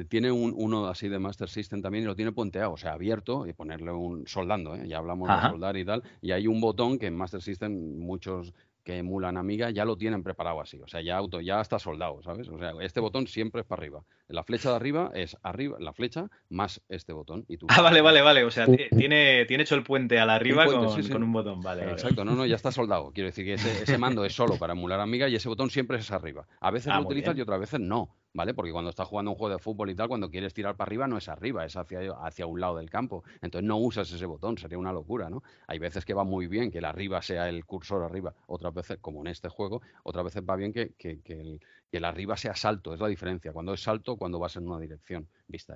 tiene 0.10 0.32
un, 0.32 0.54
uno 0.56 0.88
así 0.88 1.08
de 1.08 1.18
Master 1.18 1.50
System 1.50 1.82
también 1.82 2.04
y 2.04 2.08
lo 2.08 2.16
tiene 2.16 2.32
puenteado, 2.32 2.74
o 2.74 2.78
sea, 2.78 2.94
abierto 2.94 3.48
y 3.48 3.54
ponerle 3.54 3.92
un 3.92 4.28
soldando, 4.28 4.76
¿eh? 4.76 4.88
ya 4.88 4.98
hablamos 4.98 5.30
Ajá. 5.30 5.48
de 5.48 5.52
soldar 5.54 5.78
y 5.78 5.86
tal, 5.86 6.04
y 6.22 6.32
hay 6.32 6.48
un 6.48 6.60
botón 6.60 7.00
que 7.00 7.08
en 7.08 7.16
Master 7.16 7.42
System 7.42 8.00
muchos 8.00 8.54
que 8.84 8.98
emulan 8.98 9.38
Amiga 9.38 9.70
ya 9.70 9.86
lo 9.86 9.98
tienen 9.98 10.24
preparado 10.24 10.62
así, 10.62 10.80
o 10.82 10.88
sea, 10.88 11.02
ya 11.02 11.18
auto, 11.18 11.42
ya 11.42 11.62
está 11.62 11.78
soldado, 11.80 12.22
¿sabes? 12.24 12.48
O 12.50 12.58
sea, 12.58 12.74
este 12.82 13.00
botón 13.00 13.28
siempre 13.28 13.62
es 13.62 13.68
para 13.68 13.82
arriba. 13.82 14.04
La 14.28 14.44
flecha 14.44 14.70
de 14.70 14.76
arriba 14.78 15.12
es 15.14 15.38
arriba, 15.44 15.78
la 15.80 15.94
flecha 15.94 16.28
más 16.50 16.82
este 16.90 17.14
botón 17.14 17.46
y 17.48 17.58
tú. 17.58 17.68
Ah, 17.70 17.82
vale, 17.82 18.02
vale, 18.02 18.22
vale. 18.22 18.44
O 18.44 18.52
sea, 18.52 18.66
ti- 18.66 18.86
tiene, 18.96 19.46
tiene 19.46 19.64
hecho 19.64 19.76
el 19.76 19.84
puente 19.84 20.20
a 20.20 20.26
la 20.26 20.36
arriba 20.36 20.66
puente, 20.66 20.86
con, 20.88 20.96
sí, 20.96 21.04
sí. 21.04 21.12
con 21.12 21.24
un 21.24 21.32
botón. 21.32 21.62
Vale, 21.62 21.82
vale. 21.82 21.94
Exacto, 21.94 22.24
no, 22.26 22.36
no, 22.36 22.46
ya 22.46 22.56
está 22.56 22.72
soldado. 22.72 23.12
Quiero 23.12 23.28
decir 23.30 23.46
que 23.46 23.54
ese, 23.54 23.84
ese 23.84 23.98
mando 23.98 24.24
es 24.26 24.34
solo 24.34 24.58
para 24.58 24.74
emular 24.74 25.00
Amiga 25.00 25.28
y 25.28 25.36
ese 25.36 25.50
botón 25.50 25.70
siempre 25.70 25.98
es 25.98 26.12
arriba. 26.12 26.48
A 26.60 26.72
veces 26.72 26.92
Ah, 26.94 27.00
lo 27.00 27.06
utilizas 27.06 27.34
bien. 27.36 27.40
y 27.40 27.42
otras 27.42 27.60
veces 27.60 27.80
no, 27.80 28.16
¿vale? 28.34 28.54
Porque 28.54 28.72
cuando 28.72 28.90
estás 28.90 29.08
jugando 29.08 29.32
un 29.32 29.38
juego 29.38 29.54
de 29.56 29.60
fútbol 29.60 29.90
y 29.90 29.96
tal, 29.96 30.08
cuando 30.08 30.30
quieres 30.30 30.54
tirar 30.54 30.76
para 30.76 30.88
arriba 30.90 31.08
no 31.08 31.18
es 31.18 31.28
arriba, 31.30 31.66
es 31.66 31.76
hacia, 31.76 32.12
hacia 32.24 32.46
un 32.46 32.60
lado 32.60 32.78
del 32.78 32.90
campo. 32.90 33.24
Entonces 33.42 33.68
no 33.68 33.78
usas 33.78 34.12
ese 34.12 34.26
botón, 34.26 34.58
sería 34.58 34.78
una 34.78 34.94
locura, 34.94 35.30
¿no? 35.30 35.44
Hay 35.68 35.80
veces 35.80 36.06
que 36.06 36.14
va 36.14 36.24
muy 36.24 36.48
bien 36.48 36.72
que 36.72 36.78
el 36.80 36.86
arriba 36.86 37.22
sea 37.22 37.50
el 37.50 37.66
cursor 37.66 38.04
arriba, 38.04 38.34
otras 38.48 38.74
veces, 38.74 38.98
como 39.02 39.22
en 39.22 39.28
este 39.28 39.50
juego, 39.50 39.82
otras 40.04 40.26
veces 40.26 40.44
va 40.48 40.56
bien 40.56 40.74
que, 40.74 40.94
que- 40.98 41.22
que 41.22 41.40
el, 41.42 41.60
que 41.92 41.98
el 41.98 42.06
arriba 42.06 42.38
sea 42.38 42.56
salto, 42.56 42.94
es 42.94 43.00
la 43.00 43.08
diferencia. 43.08 43.52
Cuando 43.52 43.74
es 43.74 43.82
salto, 43.82 44.16
cuando 44.16 44.38
vas 44.40 44.56
en 44.56 44.68
una 44.68 44.80
dirección, 44.80 45.28
vista. 45.48 45.74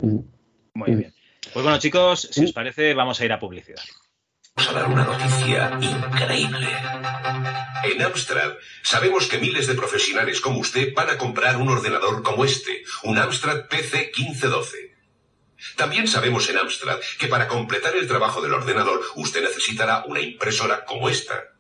Muy 0.75 0.95
bien. 0.95 1.13
Pues 1.53 1.63
bueno, 1.63 1.77
chicos, 1.79 2.21
si 2.31 2.45
os 2.45 2.53
parece, 2.53 2.93
vamos 2.93 3.19
a 3.19 3.25
ir 3.25 3.31
a 3.33 3.39
publicidad. 3.39 3.81
Vamos 4.55 4.71
a 4.71 4.79
dar 4.79 4.87
una 4.87 5.03
noticia 5.03 5.79
increíble. 5.81 6.69
En 7.83 8.01
Amstrad 8.03 8.53
sabemos 8.83 9.27
que 9.27 9.39
miles 9.39 9.65
de 9.65 9.73
profesionales 9.73 10.41
como 10.41 10.59
usted 10.59 10.93
van 10.93 11.09
a 11.09 11.17
comprar 11.17 11.57
un 11.57 11.69
ordenador 11.69 12.21
como 12.21 12.45
este, 12.45 12.83
un 13.03 13.17
Amstrad 13.17 13.67
PC 13.67 14.11
1512. 14.15 14.95
También 15.75 16.07
sabemos 16.07 16.47
en 16.49 16.59
Amstrad 16.59 16.99
que 17.17 17.27
para 17.27 17.47
completar 17.47 17.95
el 17.95 18.07
trabajo 18.07 18.41
del 18.41 18.53
ordenador 18.53 19.01
usted 19.15 19.41
necesitará 19.41 20.03
una 20.05 20.21
impresora 20.21 20.85
como 20.85 21.09
esta. 21.09 21.52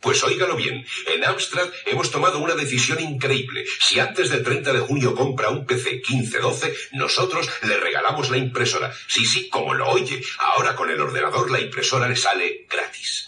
Pues 0.00 0.22
óigalo 0.22 0.54
bien, 0.54 0.86
en 1.06 1.24
Amstrad 1.24 1.68
hemos 1.86 2.10
tomado 2.10 2.38
una 2.38 2.54
decisión 2.54 3.00
increíble. 3.00 3.64
Si 3.80 3.98
antes 3.98 4.30
del 4.30 4.44
30 4.44 4.72
de 4.72 4.78
junio 4.80 5.14
compra 5.14 5.50
un 5.50 5.66
PC 5.66 6.02
1512, 6.08 6.72
nosotros 6.92 7.48
le 7.62 7.76
regalamos 7.78 8.30
la 8.30 8.36
impresora. 8.36 8.92
Sí, 9.08 9.24
sí, 9.26 9.48
como 9.48 9.74
lo 9.74 9.88
oye. 9.88 10.22
Ahora 10.38 10.76
con 10.76 10.90
el 10.90 11.00
ordenador 11.00 11.50
la 11.50 11.60
impresora 11.60 12.08
le 12.08 12.14
sale 12.14 12.66
gratis. 12.70 13.26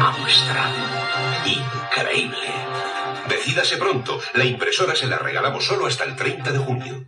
Amstrad. 0.00 0.72
Increíble. 1.44 2.54
Decídase 3.28 3.76
pronto. 3.76 4.20
La 4.34 4.46
impresora 4.46 4.96
se 4.96 5.06
la 5.06 5.18
regalamos 5.18 5.66
solo 5.66 5.86
hasta 5.86 6.04
el 6.04 6.16
30 6.16 6.52
de 6.52 6.58
junio. 6.58 7.04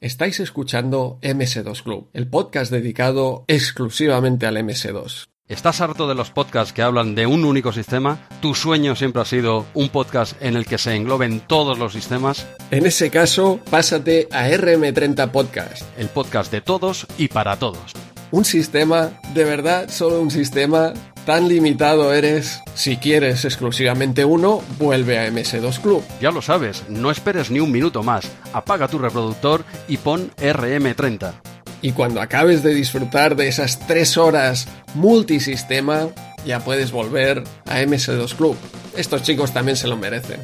Estáis 0.00 0.38
escuchando 0.38 1.18
MS2 1.22 1.82
Club, 1.82 2.08
el 2.12 2.28
podcast 2.28 2.70
dedicado 2.70 3.44
exclusivamente 3.48 4.46
al 4.46 4.56
MS2. 4.56 5.26
¿Estás 5.48 5.80
harto 5.80 6.06
de 6.06 6.14
los 6.14 6.30
podcasts 6.30 6.72
que 6.72 6.82
hablan 6.82 7.16
de 7.16 7.26
un 7.26 7.44
único 7.44 7.72
sistema? 7.72 8.28
¿Tu 8.40 8.54
sueño 8.54 8.94
siempre 8.94 9.22
ha 9.22 9.24
sido 9.24 9.66
un 9.74 9.88
podcast 9.88 10.40
en 10.40 10.54
el 10.54 10.66
que 10.66 10.78
se 10.78 10.94
engloben 10.94 11.40
todos 11.40 11.80
los 11.80 11.94
sistemas? 11.94 12.46
En 12.70 12.86
ese 12.86 13.10
caso, 13.10 13.58
pásate 13.70 14.28
a 14.30 14.48
RM30 14.48 15.32
Podcast. 15.32 15.82
El 15.98 16.06
podcast 16.06 16.52
de 16.52 16.60
todos 16.60 17.04
y 17.18 17.26
para 17.26 17.58
todos. 17.58 17.92
Un 18.30 18.44
sistema, 18.44 19.18
de 19.34 19.42
verdad, 19.42 19.88
solo 19.88 20.20
un 20.20 20.30
sistema, 20.30 20.92
tan 21.28 21.46
limitado 21.46 22.14
eres. 22.14 22.62
Si 22.72 22.96
quieres 22.96 23.44
exclusivamente 23.44 24.24
uno, 24.24 24.62
vuelve 24.78 25.18
a 25.18 25.28
MS2 25.28 25.78
Club. 25.82 26.02
Ya 26.22 26.30
lo 26.30 26.40
sabes, 26.40 26.84
no 26.88 27.10
esperes 27.10 27.50
ni 27.50 27.60
un 27.60 27.70
minuto 27.70 28.02
más. 28.02 28.30
Apaga 28.54 28.88
tu 28.88 28.98
reproductor 28.98 29.62
y 29.88 29.98
pon 29.98 30.30
RM30. 30.38 31.34
Y 31.82 31.92
cuando 31.92 32.22
acabes 32.22 32.62
de 32.62 32.72
disfrutar 32.72 33.36
de 33.36 33.46
esas 33.46 33.78
tres 33.86 34.16
horas 34.16 34.68
multisistema, 34.94 36.08
ya 36.46 36.60
puedes 36.60 36.92
volver 36.92 37.44
a 37.66 37.82
MS2 37.82 38.34
Club. 38.34 38.56
Estos 38.96 39.22
chicos 39.22 39.52
también 39.52 39.76
se 39.76 39.86
lo 39.86 39.98
merecen. 39.98 40.40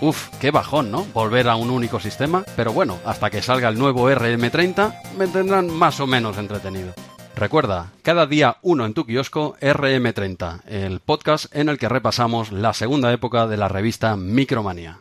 Uf, 0.00 0.28
qué 0.40 0.52
bajón, 0.52 0.92
¿no? 0.92 1.06
Volver 1.12 1.48
a 1.48 1.56
un 1.56 1.70
único 1.70 1.98
sistema, 1.98 2.44
pero 2.54 2.72
bueno, 2.72 3.00
hasta 3.04 3.30
que 3.30 3.42
salga 3.42 3.68
el 3.68 3.80
nuevo 3.80 4.08
RM30 4.08 5.16
me 5.18 5.26
tendrán 5.26 5.68
más 5.68 5.98
o 5.98 6.06
menos 6.06 6.38
entretenido. 6.38 6.94
Recuerda, 7.36 7.92
cada 8.02 8.26
día 8.26 8.56
uno 8.62 8.84
en 8.84 8.92
tu 8.92 9.06
kiosco 9.06 9.56
RM30, 9.60 10.62
el 10.66 11.00
podcast 11.00 11.54
en 11.54 11.68
el 11.68 11.78
que 11.78 11.88
repasamos 11.88 12.52
la 12.52 12.74
segunda 12.74 13.12
época 13.12 13.46
de 13.46 13.56
la 13.56 13.68
revista 13.68 14.16
Micromanía. 14.16 14.98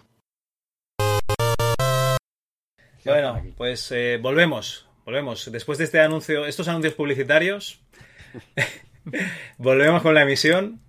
Bueno, 3.04 3.42
pues 3.58 3.92
eh, 3.92 4.20
volvemos, 4.22 4.88
volvemos. 5.06 5.52
Después 5.52 5.78
de 5.78 5.86
este 5.86 6.00
anuncio, 6.00 6.46
estos 6.46 6.68
anuncios 6.68 6.94
publicitarios, 6.94 7.82
volvemos 9.58 10.02
con 10.02 10.14
la 10.14 10.22
emisión. 10.22 10.80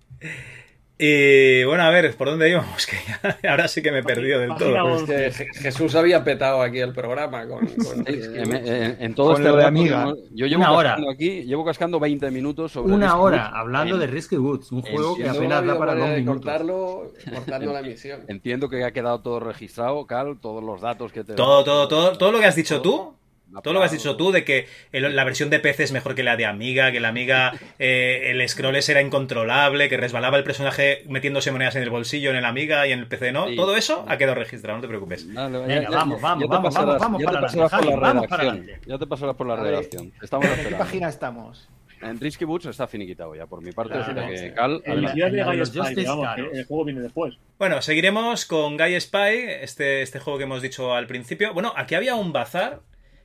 Y 1.03 1.63
bueno, 1.63 1.81
a 1.81 1.89
ver, 1.89 2.13
¿por 2.15 2.27
dónde 2.29 2.47
íbamos? 2.47 2.85
Que 2.91 2.95
ya- 3.41 3.49
ahora 3.49 3.67
sí 3.67 3.81
que 3.81 3.91
me 3.91 3.99
he 3.99 4.03
perdido 4.03 4.39
del 4.39 4.53
todo. 4.55 4.97
Es 4.97 5.03
que 5.03 5.31
Je- 5.45 5.53
Jesús 5.55 5.95
había 5.95 6.23
petado 6.23 6.61
aquí 6.61 6.77
el 6.79 6.93
programa 6.93 7.47
con... 7.47 7.65
con- 7.83 8.07
En, 8.07 8.53
en- 8.55 8.97
en 8.99 9.15
todo 9.15 9.33
Con 9.33 9.37
este 9.41 9.49
lo 9.49 9.55
de 9.55 9.63
rato, 9.63 9.67
Amiga. 9.69 10.05
¿no? 10.05 10.15
yo 10.31 10.45
llevo 10.45 10.61
Una 10.61 10.71
hora. 10.73 10.97
aquí, 11.11 11.43
llevo 11.43 11.65
cascando 11.65 11.99
20 11.99 12.29
minutos 12.29 12.71
sobre 12.73 12.93
Una 12.93 13.17
hora 13.17 13.47
hablando 13.47 13.97
de 13.97 14.05
Risky 14.05 14.37
Woods, 14.37 14.71
un 14.71 14.83
juego 14.83 15.15
que 15.15 15.23
no 15.23 15.31
apenas 15.31 15.57
habido 15.57 15.73
da 15.73 15.79
para 15.79 15.95
dos 15.95 16.09
minutos. 16.09 16.35
cortarlo, 16.35 17.11
cortando 17.33 17.73
la 17.73 17.79
emisión. 17.79 18.21
Entiendo 18.27 18.69
que 18.69 18.83
ha 18.83 18.91
quedado 18.91 19.21
todo 19.21 19.39
registrado, 19.39 20.05
Cal, 20.05 20.37
todos 20.39 20.63
los 20.63 20.81
datos 20.81 21.11
que 21.11 21.23
te 21.23 21.33
Todo, 21.33 21.63
todo, 21.63 21.87
todo, 21.87 22.15
todo 22.15 22.31
lo 22.31 22.39
que 22.39 22.45
has 22.45 22.55
dicho 22.55 22.79
tú, 22.81 23.15
todo 23.63 23.73
lo 23.73 23.79
que 23.81 23.85
has 23.87 23.91
dicho 23.91 24.15
tú 24.15 24.31
de 24.31 24.43
que 24.45 24.67
el- 24.91 25.15
la 25.15 25.23
versión 25.23 25.49
de 25.49 25.59
PC 25.59 25.83
es 25.83 25.91
mejor 25.91 26.15
que 26.15 26.23
la 26.23 26.37
de 26.37 26.45
Amiga, 26.45 26.91
que 26.91 26.99
la 26.99 27.09
Amiga, 27.09 27.51
eh, 27.79 28.31
el 28.31 28.47
scroll 28.47 28.75
era 28.75 29.01
incontrolable, 29.01 29.89
que 29.89 29.97
resbalaba 29.97 30.37
el 30.37 30.43
personaje 30.43 31.03
metiéndose 31.07 31.51
monedas 31.51 31.75
en 31.75 31.83
el 31.83 31.89
bolsillo 31.89 32.29
en 32.31 32.37
el 32.37 32.45
Amiga 32.45 32.87
y 32.87 32.91
en 32.91 32.99
el 32.99 33.07
PC 33.07 33.31
no. 33.31 33.47
Sí. 33.47 33.55
Todo 33.55 33.75
eso 33.75 34.05
ha 34.07 34.17
quedado 34.17 34.35
registrado, 34.35 34.77
no 34.77 34.81
te 34.81 34.87
preocupes. 34.87 35.27
Venga, 35.27 35.89
vamos, 35.89 36.21
vamos, 36.21 36.47
vamos, 36.47 36.73
pasarás- 36.73 36.99
vamos, 36.99 36.99
vamos 36.99 37.21
ya 37.21 37.27
te 37.27 37.33
para 37.33 37.41
pasarás 37.41 37.73
adelante, 37.73 37.91
por 37.91 38.01
la 38.01 38.07
Javi, 38.07 38.13
vamos 38.15 38.27
para 38.27 38.43
redacción. 38.43 38.63
adelante. 38.63 38.89
Ya 38.89 38.97
te 38.97 39.07
pasarás 39.07 39.35
por 39.35 39.47
la 39.47 39.55
redacción. 39.57 40.13
Estamos 40.21 40.45
¿En 40.47 40.65
qué 40.69 40.75
página 40.75 41.09
estamos? 41.09 41.69
En 42.03 42.19
Risky 42.19 42.45
Boots 42.45 42.65
está 42.65 42.87
finiquitado 42.87 43.35
ya, 43.35 43.45
por 43.45 43.61
mi 43.61 43.71
parte. 43.73 43.93
Claro, 43.93 44.27
que, 44.27 44.37
sí. 44.37 44.51
Cal, 44.55 44.81
El- 44.85 45.07
Spy, 45.07 45.93
que 45.93 46.01
el 46.01 46.65
juego 46.65 46.83
viene 46.85 46.99
después. 47.01 47.35
Bueno, 47.59 47.79
seguiremos 47.83 48.45
con 48.45 48.75
Guy 48.75 48.99
Spy, 48.99 49.37
este, 49.61 50.01
este 50.01 50.19
juego 50.19 50.39
que 50.39 50.45
hemos 50.45 50.63
dicho 50.63 50.95
al 50.95 51.05
principio. 51.05 51.53
Bueno, 51.53 51.73
aquí 51.75 51.93
había 51.93 52.15
un 52.15 52.33
bazar 52.33 52.79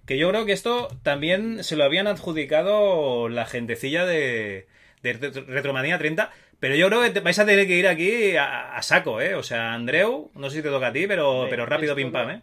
que 0.07 0.17
yo 0.19 0.29
creo 0.31 0.47
que 0.47 0.53
esto 0.53 0.89
también 1.03 1.63
se 1.65 1.77
lo 1.77 1.85
habían 1.85 2.07
adjudicado 2.07 3.29
la 3.29 3.45
gentecilla 3.47 4.07
de, 4.07 4.67
de 5.03 5.13
Retromanía 5.13 5.99
30. 5.99 6.31
Pero 6.59 6.75
yo 6.75 6.89
creo 6.89 7.03
que 7.03 7.11
te- 7.11 7.21
vais 7.21 7.39
a 7.39 7.45
tener 7.45 7.67
que 7.67 7.77
ir 7.77 7.87
aquí 7.87 8.35
a, 8.37 8.75
a 8.77 8.83
saco, 8.83 9.21
¿eh? 9.21 9.35
O 9.35 9.43
sea, 9.43 9.75
Andreu, 9.75 10.31
no 10.35 10.49
sé 10.49 10.57
si 10.59 10.63
te 10.63 10.71
toca 10.71 10.87
a 10.89 10.93
ti, 10.93 11.07
pero, 11.07 11.47
pero 11.51 11.67
rápido 11.67 11.95
pim 11.95 12.11
pam, 12.11 12.31
¿eh? 12.31 12.43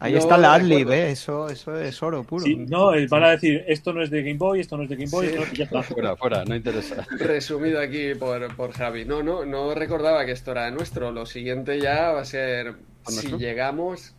Ahí 0.00 0.12
No 0.12 0.18
está 0.18 0.36
la 0.38 0.54
adlib, 0.54 0.90
¿eh? 0.90 1.10
Eso, 1.10 1.48
eso 1.48 1.78
es 1.78 2.02
oro 2.02 2.24
puro. 2.24 2.44
Sí, 2.44 2.56
no, 2.56 2.90
van 3.08 3.24
a 3.24 3.30
decir, 3.30 3.64
esto 3.68 3.92
no 3.92 4.02
es 4.02 4.10
de 4.10 4.22
Game 4.22 4.38
Boy, 4.38 4.60
esto 4.60 4.76
no 4.76 4.82
es 4.84 4.88
de 4.88 4.96
Game 4.96 5.10
Boy, 5.10 5.26
Sí. 5.28 5.34
esto 5.34 5.46
no- 5.46 5.52
ya 5.52 5.64
está. 5.64 5.82
Fuera, 5.82 6.16
fuera, 6.16 6.44
no 6.44 6.56
interesa. 6.56 7.06
Resumido 7.18 7.80
aquí 7.80 8.14
por, 8.14 8.54
por 8.56 8.72
Javi. 8.72 9.04
No, 9.04 9.22
no, 9.22 9.44
no 9.44 9.74
recordaba 9.74 10.24
que 10.24 10.32
esto 10.32 10.52
era 10.52 10.70
nuestro. 10.70 11.12
Lo 11.12 11.26
siguiente 11.26 11.78
ya 11.80 12.12
va 12.12 12.20
a 12.22 12.24
ser 12.24 12.74
si 13.06 13.14
nuestro? 13.14 13.38
llegamos 13.38 14.14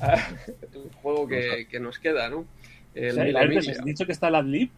al 0.00 0.20
juego 1.02 1.28
que, 1.28 1.66
que 1.70 1.80
nos 1.80 1.98
queda, 1.98 2.28
¿no? 2.28 2.38
O 2.38 2.46
El 2.94 3.14
sea, 3.14 3.26
Hermes, 3.26 3.64
Emilia. 3.64 3.72
¿has 3.78 3.84
dicho 3.84 4.06
que 4.06 4.12
está 4.12 4.30
la 4.30 4.38
Adlib? 4.38 4.70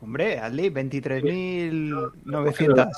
Hombre, 0.00 0.38
adlib, 0.38 0.74
23.900 0.74 2.90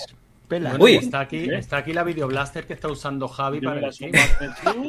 Uy. 0.79 0.97
Está 0.97 1.21
aquí, 1.21 1.49
está 1.53 1.79
aquí 1.79 1.93
la 1.93 2.03
Videoblaster 2.05 2.65
que 2.67 2.73
está 2.73 2.89
usando 2.89 3.27
Javi 3.29 3.61
para 3.61 3.81
me 3.81 3.87
el 3.87 3.93
sumo. 3.93 4.13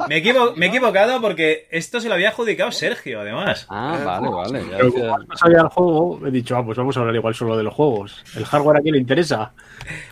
Me, 0.08 0.18
equivo- 0.24 0.53
me 0.55 0.68
he 0.68 0.70
equivocado 0.70 1.20
porque 1.22 1.68
esto 1.72 1.99
se 1.99 2.08
lo 2.08 2.14
había 2.14 2.30
adjudicado 2.30 2.72
Sergio, 2.72 3.22
además. 3.22 3.66
Ah, 3.70 3.99
vale, 4.05 4.30
vale. 4.30 4.60
ya 4.70 4.78
Pero 4.78 4.86
decía- 4.91 5.08
como 5.10 5.18
no 5.24 5.38
sabía 5.38 5.58
el 5.62 5.68
juego, 5.70 6.28
he 6.28 6.32
dicho, 6.32 6.55
ah, 6.58 6.64
pues 6.66 6.78
vamos 6.78 6.95
a 6.95 6.99
hablar 6.99 7.16
igual 7.16 7.34
solo 7.36 7.58
de 7.58 7.64
los 7.64 7.74
juegos. 7.74 8.24
El 8.36 8.45
hardware 8.45 8.78
aquí 8.78 8.91
le 8.91 8.97
interesa. 8.99 9.53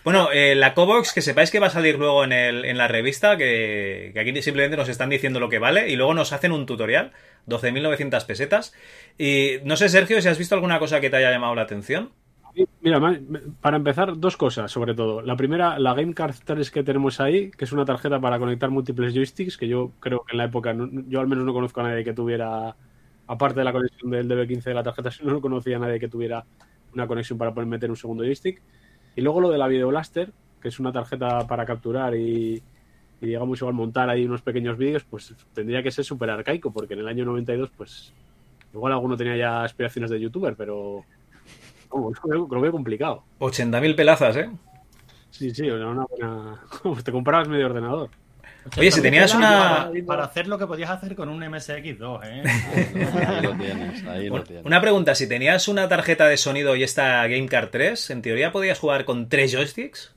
Bueno, 0.03 0.29
eh, 0.33 0.55
la 0.55 0.73
Cobox, 0.73 1.13
que 1.13 1.21
sepáis 1.21 1.51
que 1.51 1.59
va 1.59 1.67
a 1.67 1.71
salir 1.71 1.97
luego 1.97 2.23
en, 2.23 2.31
el, 2.31 2.65
en 2.65 2.77
la 2.77 2.87
revista, 2.87 3.37
que, 3.37 4.11
que 4.13 4.19
aquí 4.19 4.41
simplemente 4.41 4.77
nos 4.77 4.89
están 4.89 5.09
diciendo 5.09 5.39
lo 5.39 5.49
que 5.49 5.59
vale 5.59 5.89
y 5.89 5.95
luego 5.95 6.13
nos 6.13 6.33
hacen 6.33 6.51
un 6.51 6.65
tutorial, 6.65 7.11
12.900 7.47 8.25
pesetas. 8.25 8.73
Y 9.17 9.57
no 9.63 9.75
sé, 9.77 9.89
Sergio, 9.89 10.21
si 10.21 10.27
has 10.27 10.37
visto 10.37 10.55
alguna 10.55 10.79
cosa 10.79 10.99
que 11.01 11.09
te 11.09 11.17
haya 11.17 11.31
llamado 11.31 11.55
la 11.55 11.61
atención. 11.63 12.11
Mira, 12.81 12.99
para 13.61 13.75
empezar, 13.77 14.17
dos 14.17 14.37
cosas, 14.37 14.71
sobre 14.71 14.93
todo. 14.95 15.21
La 15.21 15.35
primera, 15.35 15.77
la 15.77 15.93
Game 15.93 16.13
Card 16.13 16.35
3 16.45 16.71
que 16.71 16.83
tenemos 16.83 17.19
ahí, 17.19 17.51
que 17.51 17.65
es 17.65 17.71
una 17.73 17.83
tarjeta 17.83 18.19
para 18.21 18.39
conectar 18.39 18.69
múltiples 18.69 19.13
joysticks, 19.13 19.57
que 19.57 19.67
yo 19.67 19.91
creo 19.99 20.23
que 20.23 20.33
en 20.33 20.37
la 20.37 20.45
época, 20.45 20.73
no- 20.73 20.87
yo 21.09 21.19
al 21.19 21.27
menos 21.27 21.43
no 21.45 21.53
conozco 21.53 21.81
a 21.81 21.83
nadie 21.83 22.03
que 22.05 22.13
tuviera, 22.13 22.75
aparte 23.27 23.59
de 23.59 23.63
la 23.65 23.73
conexión 23.73 24.09
del 24.11 24.27
DB15 24.29 24.69
de 24.69 24.73
la 24.75 24.83
tarjeta, 24.83 25.09
no 25.23 25.41
conocía 25.41 25.75
a 25.77 25.79
nadie 25.79 25.99
que 25.99 26.07
tuviera 26.07 26.45
una 26.93 27.07
conexión 27.07 27.37
para 27.37 27.53
poder 27.53 27.67
meter 27.67 27.89
un 27.89 27.97
segundo 27.97 28.23
joystick. 28.23 28.61
Y 29.15 29.21
luego 29.21 29.41
lo 29.41 29.49
de 29.49 29.57
la 29.57 29.67
Video 29.67 29.89
Blaster, 29.89 30.31
que 30.61 30.69
es 30.69 30.79
una 30.79 30.91
tarjeta 30.93 31.45
para 31.47 31.65
capturar 31.65 32.15
y, 32.15 32.63
y 33.21 33.25
digamos 33.27 33.59
igual 33.61 33.73
montar 33.75 34.09
ahí 34.09 34.25
unos 34.25 34.41
pequeños 34.41 34.77
vídeos, 34.77 35.03
pues 35.05 35.33
tendría 35.53 35.83
que 35.83 35.91
ser 35.91 36.05
súper 36.05 36.29
arcaico, 36.29 36.71
porque 36.71 36.93
en 36.93 37.01
el 37.01 37.07
año 37.07 37.25
92, 37.25 37.71
pues 37.75 38.13
igual 38.73 38.93
alguno 38.93 39.17
tenía 39.17 39.37
ya 39.37 39.63
aspiraciones 39.63 40.11
de 40.11 40.19
youtuber, 40.19 40.55
pero 40.55 41.05
vamos, 41.91 42.17
lo 42.23 42.29
veo- 42.29 42.47
lo 42.51 42.61
veo 42.61 42.71
complicado. 42.71 43.23
80.000 43.39 43.95
pelazas, 43.95 44.35
¿eh? 44.37 44.49
Sí, 45.31 45.51
sí, 45.51 45.69
una 45.69 45.87
una 45.89 46.05
buena. 46.05 46.61
Pues 46.83 47.03
te 47.03 47.11
comprabas 47.11 47.47
medio 47.47 47.65
ordenador. 47.67 48.09
Oye, 48.79 48.89
si 48.89 48.99
tenías 49.01 49.35
una- 49.35 49.89
Para, 49.91 50.05
para 50.07 50.23
hacer 50.23 50.47
lo 50.47 50.57
que 50.57 50.65
podías 50.65 50.89
hacer 50.89 51.15
con 51.15 51.29
un 51.29 51.39
MSX2, 51.43 52.19
¿eh? 52.23 52.43
Ahí 53.27 53.41
lo 53.43 53.55
tienes, 53.55 54.03
ahí 54.07 54.27
lo 54.29 54.43
tienes. 54.43 54.65
Una 54.65 54.81
pregunta, 54.81 55.13
si 55.13 55.29
tenías 55.29 55.67
una 55.67 55.87
tarjeta 55.87 56.27
de 56.27 56.37
sonido 56.37 56.75
y 56.75 56.81
esta 56.81 57.27
Game 57.27 57.47
Card 57.47 57.69
3, 57.71 58.09
¿en 58.09 58.21
teoría 58.23 58.51
podías 58.51 58.79
jugar 58.79 59.05
con 59.05 59.29
tres 59.29 59.51
joysticks? 59.53 60.14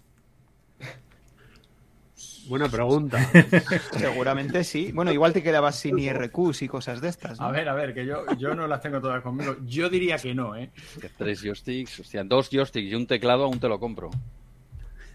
Buena 2.49 2.68
pregunta. 2.68 3.18
Seguramente 3.99 4.64
sí. 4.64 4.90
Bueno, 4.92 5.12
igual 5.12 5.32
te 5.32 5.42
quedabas 5.42 5.76
sin 5.76 5.99
IRQs 5.99 6.62
y 6.62 6.68
cosas 6.68 7.01
de 7.01 7.09
estas. 7.09 7.38
¿no? 7.38 7.46
A 7.46 7.51
ver, 7.51 7.68
a 7.68 7.74
ver, 7.74 7.94
que 7.94 8.07
yo, 8.07 8.24
yo 8.38 8.55
no 8.55 8.66
las 8.66 8.80
tengo 8.80 9.01
todas 9.01 9.22
conmigo. 9.22 9.57
Yo 9.66 9.90
diría 9.90 10.16
que 10.16 10.34
no, 10.34 10.57
¿eh? 10.57 10.70
Tres 11.16 11.42
joysticks, 11.42 12.01
hostia, 12.01 12.24
dos 12.24 12.49
joysticks 12.51 12.90
y 12.90 12.94
un 12.94 13.07
teclado 13.07 13.44
aún 13.44 13.61
te 13.61 13.68
lo 13.68 13.78
compro. 13.78 14.11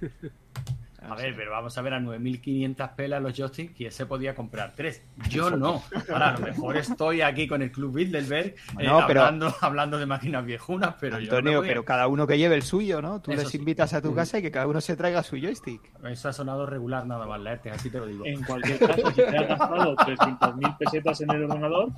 A 1.09 1.15
ver, 1.15 1.35
pero 1.35 1.51
vamos 1.51 1.77
a 1.77 1.81
ver 1.81 1.93
a 1.93 1.99
9500 1.99 2.89
pelas 2.91 3.21
los 3.21 3.33
joysticks 3.37 3.79
y 3.81 3.85
ese 3.85 4.05
podía 4.05 4.33
comprar 4.33 4.73
tres. 4.75 5.01
Yo 5.29 5.51
no. 5.51 5.83
Ahora, 6.11 6.29
a 6.29 6.39
lo 6.39 6.45
mejor 6.47 6.77
estoy 6.77 7.21
aquí 7.21 7.47
con 7.47 7.61
el 7.61 7.71
Club 7.71 7.93
Bilderberg 7.95 8.47
eh, 8.47 8.55
pero- 8.77 9.21
hablando, 9.21 9.53
hablando 9.61 9.97
de 9.99 10.05
máquinas 10.05 10.45
viejunas, 10.45 10.95
pero 10.99 11.19
yo 11.19 11.31
no 11.31 11.37
Antonio, 11.37 11.61
pero 11.61 11.85
cada 11.85 12.07
uno 12.07 12.25
que 12.25 12.37
lleve 12.37 12.55
el 12.55 12.63
suyo, 12.63 13.01
¿no? 13.01 13.21
Tú 13.21 13.31
Eso 13.31 13.41
les 13.41 13.51
sí. 13.51 13.57
invitas 13.57 13.93
a 13.93 14.01
tu 14.01 14.13
casa 14.15 14.39
y 14.39 14.41
que 14.41 14.51
cada 14.51 14.67
uno 14.67 14.79
se 14.81 14.95
traiga 14.95 15.23
su 15.23 15.37
joystick. 15.37 15.81
Eso 16.05 16.29
ha 16.29 16.33
sonado 16.33 16.65
regular 16.65 17.05
nada 17.05 17.25
más, 17.25 17.39
la 17.41 17.59
así 17.71 17.89
te 17.89 17.99
lo 17.99 18.05
digo. 18.05 18.25
En 18.25 18.43
cualquier 18.43 18.79
caso, 18.79 19.09
si 19.09 19.15
te 19.15 19.37
has 19.37 19.47
gastado 19.47 19.95
300.000 19.95 20.77
pesetas 20.77 21.21
en 21.21 21.31
el 21.31 21.43
ordenador, 21.43 21.89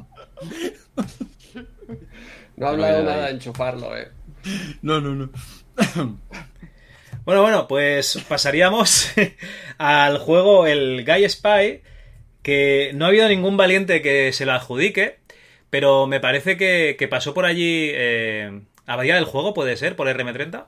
No 2.57 2.67
ha 2.67 2.69
hablado 2.69 3.03
nada 3.03 3.25
de 3.25 3.31
enchufarlo, 3.31 3.95
eh. 3.97 4.11
No, 4.81 5.01
no, 5.01 5.15
no. 5.15 5.29
Bueno, 7.25 7.41
bueno, 7.41 7.67
pues 7.67 8.23
pasaríamos 8.27 9.11
al 9.77 10.17
juego 10.19 10.67
el 10.67 11.03
Guy 11.05 11.27
Spy, 11.27 11.81
que 12.43 12.91
no 12.93 13.05
ha 13.05 13.07
habido 13.09 13.27
ningún 13.27 13.57
valiente 13.57 14.01
que 14.01 14.31
se 14.31 14.45
lo 14.45 14.53
adjudique, 14.53 15.17
pero 15.69 16.05
me 16.07 16.19
parece 16.19 16.57
que, 16.57 16.95
que 16.99 17.07
pasó 17.07 17.33
por 17.33 17.45
allí 17.45 17.89
eh, 17.93 18.61
Abadía 18.85 19.15
del 19.15 19.25
Juego, 19.25 19.53
puede 19.53 19.75
ser, 19.77 19.95
por 19.95 20.07
RM30. 20.07 20.65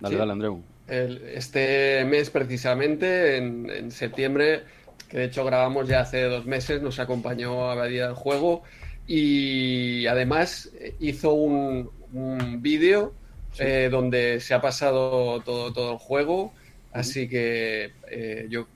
Dale, 0.00 0.14
Sí. 0.14 0.16
dale, 0.16 0.32
Andreu. 0.32 0.62
El- 0.88 1.22
este 1.34 2.04
mes 2.06 2.30
precisamente, 2.30 3.36
en, 3.36 3.70
en 3.70 3.90
septiembre, 3.90 4.64
que 5.08 5.18
de 5.18 5.24
hecho 5.24 5.44
grabamos 5.44 5.88
ya 5.88 6.00
hace 6.00 6.22
dos 6.24 6.46
meses, 6.46 6.82
nos 6.82 6.98
acompañó 6.98 7.68
a 7.68 7.72
Abadía 7.72 8.06
del 8.06 8.14
Juego 8.14 8.62
y 9.06 10.06
además 10.06 10.70
hizo 11.00 11.34
un, 11.34 11.90
un 12.12 12.62
vídeo 12.62 13.14
eh, 13.58 13.88
donde 13.90 14.40
se 14.40 14.54
ha 14.54 14.60
pasado 14.60 15.40
todo, 15.40 15.72
todo 15.72 15.92
el 15.92 15.98
juego, 15.98 16.52
así 16.92 17.28
que 17.28 17.92
eh, 18.10 18.46
yo 18.48 18.66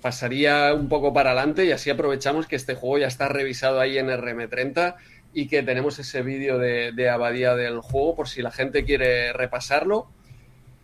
pasaría 0.00 0.72
un 0.74 0.88
poco 0.88 1.12
para 1.12 1.32
adelante 1.32 1.64
y 1.64 1.72
así 1.72 1.90
aprovechamos 1.90 2.46
que 2.46 2.56
este 2.56 2.74
juego 2.74 2.98
ya 2.98 3.06
está 3.06 3.28
revisado 3.28 3.80
ahí 3.80 3.98
en 3.98 4.08
RM30 4.08 4.96
y 5.32 5.46
que 5.46 5.62
tenemos 5.62 5.98
ese 5.98 6.22
vídeo 6.22 6.58
de, 6.58 6.92
de 6.92 7.08
abadía 7.08 7.54
del 7.54 7.80
juego 7.80 8.16
por 8.16 8.28
si 8.28 8.42
la 8.42 8.50
gente 8.50 8.84
quiere 8.84 9.32
repasarlo. 9.32 10.08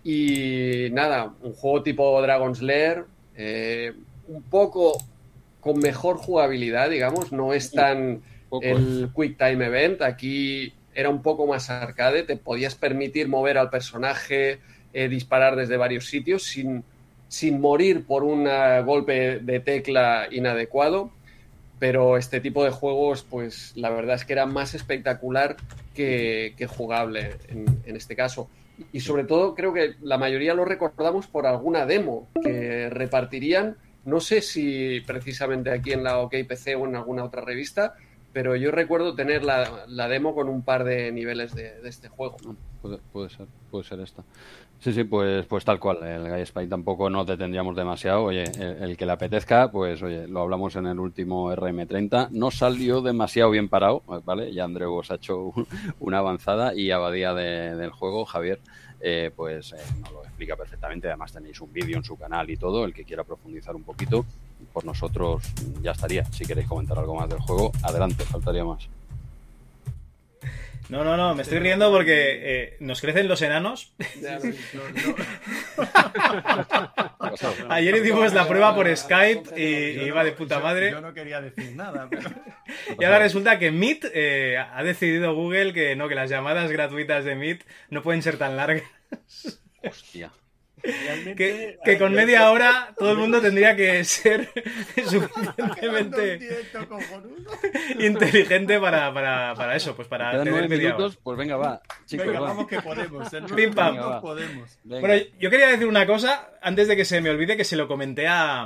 Y 0.05 0.89
nada, 0.93 1.35
un 1.43 1.53
juego 1.53 1.83
tipo 1.83 2.23
Dragon's 2.23 2.63
Lair, 2.63 3.07
eh, 3.37 3.93
un 4.29 4.43
poco 4.43 4.99
con 5.61 5.81
mejor 5.81 6.17
jugabilidad, 6.17 6.91
digamos, 6.91 7.33
no 7.33 7.53
es 7.53 7.73
tan 7.73 8.23
el 8.63 9.11
Quick 9.15 9.37
Time 9.37 9.67
Event, 9.67 10.03
aquí 10.03 10.73
era 10.97 11.11
un 11.11 11.23
poco 11.23 11.47
más 11.47 11.69
arcade, 11.69 12.23
te 12.23 12.37
podías 12.37 12.75
permitir 12.75 13.29
mover 13.29 13.59
al 13.59 13.69
personaje, 13.69 14.61
eh, 14.95 15.09
disparar 15.09 15.55
desde 15.55 15.77
varios 15.77 16.09
sitios 16.09 16.43
sin, 16.45 16.85
sin 17.29 17.61
morir 17.61 18.07
por 18.07 18.25
un 18.25 18.49
ah, 18.49 18.81
golpe 18.81 19.39
de 19.41 19.61
tecla 19.61 20.27
inadecuado, 20.31 21.11
pero 21.79 22.17
este 22.17 22.41
tipo 22.41 22.65
de 22.65 22.71
juegos, 22.71 23.27
pues 23.29 23.73
la 23.77 23.91
verdad 23.91 24.17
es 24.17 24.25
que 24.25 24.33
era 24.33 24.47
más 24.47 24.75
espectacular 24.75 25.57
que, 25.95 26.55
que 26.57 26.67
jugable 26.67 27.37
en, 27.49 27.67
en 27.85 27.97
este 27.97 28.17
caso. 28.17 28.49
Y 28.91 29.01
sobre 29.01 29.25
todo 29.25 29.55
creo 29.55 29.75
que 29.75 29.97
la 30.01 30.17
mayoría 30.17 30.55
lo 30.55 30.65
recordamos 30.65 31.27
por 31.27 31.47
alguna 31.47 31.85
demo 31.85 32.29
que 32.43 32.89
repartirían, 32.89 33.77
no 34.07 34.21
sé 34.21 34.41
si 34.41 35.01
precisamente 35.07 35.71
aquí 35.71 35.93
en 35.93 36.05
la 36.05 36.21
OKPC 36.21 36.75
o 36.79 36.87
en 36.87 36.97
alguna 36.97 37.25
otra 37.25 37.43
revista, 37.43 37.97
pero 38.37 38.55
yo 38.55 38.71
recuerdo 38.71 39.15
tener 39.15 39.45
la, 39.45 40.09
demo 40.09 40.35
con 40.35 40.51
un 40.51 40.61
par 40.61 40.85
de 40.85 41.11
niveles 41.11 41.55
de, 41.55 41.81
de 41.81 41.89
este 41.89 42.11
juego. 42.11 42.37
Puede, 42.83 42.99
puede 43.11 43.31
ser, 43.31 43.47
puede 43.71 43.85
ser 43.85 44.01
esta. 44.01 44.25
Sí, 44.79 44.93
sí, 44.93 45.05
pues, 45.05 45.47
pues 45.47 45.65
tal 45.65 45.81
cual. 45.81 46.03
El 46.03 46.29
Guy 46.29 46.45
Spy 46.45 46.69
tampoco 46.69 47.09
nos 47.09 47.27
detendríamos 47.27 47.75
demasiado. 47.75 48.25
Oye, 48.25 48.45
el, 48.45 48.95
que 48.99 49.07
le 49.07 49.13
apetezca, 49.13 49.71
pues 49.71 50.03
oye, 50.03 50.29
lo 50.29 50.43
hablamos 50.43 50.77
en 50.77 50.87
el 50.87 51.01
último 51.01 51.51
RM30. 51.51 52.29
No 52.33 52.51
salió 52.51 53.01
demasiado 53.01 53.49
bien 53.53 53.71
parado, 53.71 54.03
¿vale? 54.27 54.53
Ya 54.53 54.65
Andreu 54.65 54.93
os 54.93 55.11
ha 55.11 55.15
hecho 55.15 55.55
una 55.99 56.19
avanzada 56.19 56.75
y 56.75 56.91
abadía 56.91 57.33
de, 57.33 57.75
del 57.75 57.91
juego, 57.91 58.27
Javier, 58.27 58.61
eh, 59.01 59.31
pues 59.35 59.73
eh, 59.73 59.77
nos 60.03 60.13
lo 60.13 60.26
explica 60.37 60.55
perfectamente. 60.55 61.09
Además 61.09 61.33
tenéis 61.33 61.59
un 61.63 61.73
vídeo 61.73 61.97
en 61.97 62.05
su 62.05 62.17
canal 62.17 62.51
y 62.51 62.59
todo. 62.59 62.85
El 62.85 62.93
que 62.93 63.05
quiera 63.05 63.25
profundizar 63.25 63.75
un 63.75 63.85
poquito, 63.85 64.27
por 64.73 64.85
nosotros 64.85 65.43
ya 65.83 65.93
estaría. 65.93 66.25
Si 66.27 66.45
queréis 66.45 66.69
comentar 66.69 66.99
algo 66.99 67.15
más 67.15 67.29
del 67.29 67.41
juego, 67.41 67.73
adelante, 67.83 68.25
faltaría 68.25 68.65
más. 68.65 68.87
No, 70.89 71.03
no, 71.03 71.17
no, 71.17 71.35
me 71.35 71.43
estoy 71.43 71.59
riendo 71.59 71.91
porque 71.91 72.13
eh, 72.15 72.77
nos 72.79 73.01
crecen 73.01 73.27
los 73.27 73.43
enanos. 73.43 73.93
Ayer 77.69 77.97
hicimos 77.97 78.33
la 78.33 78.47
prueba 78.47 78.73
por 78.73 78.95
Skype 78.97 79.61
y, 79.61 79.65
y 79.65 80.05
iba 80.05 80.23
de 80.23 80.31
puta 80.33 80.61
madre. 80.61 80.93
Yo 80.93 81.01
no 81.01 81.13
quería 81.13 81.41
decir 81.41 81.75
nada. 81.75 82.07
Pero... 82.09 82.31
Y 83.01 83.05
ahora 83.05 83.19
resulta 83.19 83.59
que 83.59 83.73
Meet 83.73 84.05
eh, 84.15 84.59
ha 84.59 84.83
decidido 84.85 85.35
Google 85.35 85.73
que 85.73 85.97
no, 85.97 86.09
que 86.09 86.15
las 86.15 86.31
llamadas 86.31 86.71
gratuitas 86.71 87.25
de 87.25 87.35
Meet 87.35 87.65
no 87.91 88.03
pueden 88.03 88.23
ser 88.23 88.37
tan 88.37 88.57
largas. 88.57 88.85
Hostia. 89.89 90.31
Que, 90.83 91.79
que, 91.85 91.99
con 91.99 92.13
media 92.13 92.51
hora 92.51 92.95
todo 92.99 93.13
el 93.13 93.19
mundo 93.19 93.41
tendría 93.41 93.75
que 93.75 94.05
ser 94.05 94.51
suficientemente 95.07 96.65
inteligente 97.99 98.79
para, 98.79 99.13
para, 99.13 99.55
para, 99.55 99.75
eso, 99.75 99.97
pues 99.97 100.07
para 100.07 100.45
tener 100.45 100.69
media 100.69 100.91
minutos, 100.91 101.15
hora. 101.15 101.21
Pues 101.25 101.39
venga, 101.39 101.57
va. 101.57 101.83
Chicos, 102.05 102.27
venga, 102.27 102.41
va. 102.41 102.49
vamos 102.49 102.67
que 102.69 102.81
podemos. 102.81 103.33
¿eh? 103.33 103.43
Pim, 103.55 103.73
pam. 103.73 103.95
Venga, 103.95 104.21
podemos. 104.21 104.79
Bueno, 104.85 105.15
yo 105.41 105.51
quería 105.51 105.69
decir 105.69 105.87
una 105.87 106.07
cosa 106.07 106.51
antes 106.61 106.89
de 106.89 106.97
que 106.97 107.05
se 107.05 107.21
me 107.21 107.31
olvide 107.31 107.57
que 107.57 107.65
se 107.65 107.77
lo 107.77 107.89
comenté 107.89 108.29
a, 108.29 108.63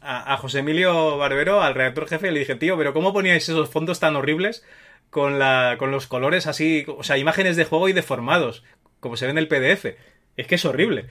a, 0.00 0.32
a 0.34 0.36
José 0.36 0.60
Emilio 0.60 1.18
Barbero, 1.18 1.60
al 1.60 1.74
redactor 1.74 2.08
jefe, 2.08 2.28
y 2.28 2.30
le 2.30 2.40
dije, 2.40 2.54
tío, 2.54 2.78
pero 2.78 2.94
¿cómo 2.94 3.12
poníais 3.12 3.48
esos 3.48 3.68
fondos 3.68 4.00
tan 4.00 4.16
horribles 4.16 4.64
con, 5.10 5.38
la, 5.38 5.76
con 5.78 5.90
los 5.90 6.06
colores 6.06 6.46
así, 6.46 6.84
o 6.86 7.02
sea, 7.02 7.18
imágenes 7.18 7.56
de 7.56 7.64
juego 7.64 7.88
y 7.88 7.92
deformados, 7.92 8.62
como 9.00 9.16
se 9.16 9.26
ve 9.26 9.32
en 9.32 9.38
el 9.38 9.48
PDF? 9.48 9.96
Es 10.38 10.46
que 10.46 10.54
es 10.54 10.64
horrible. 10.64 11.06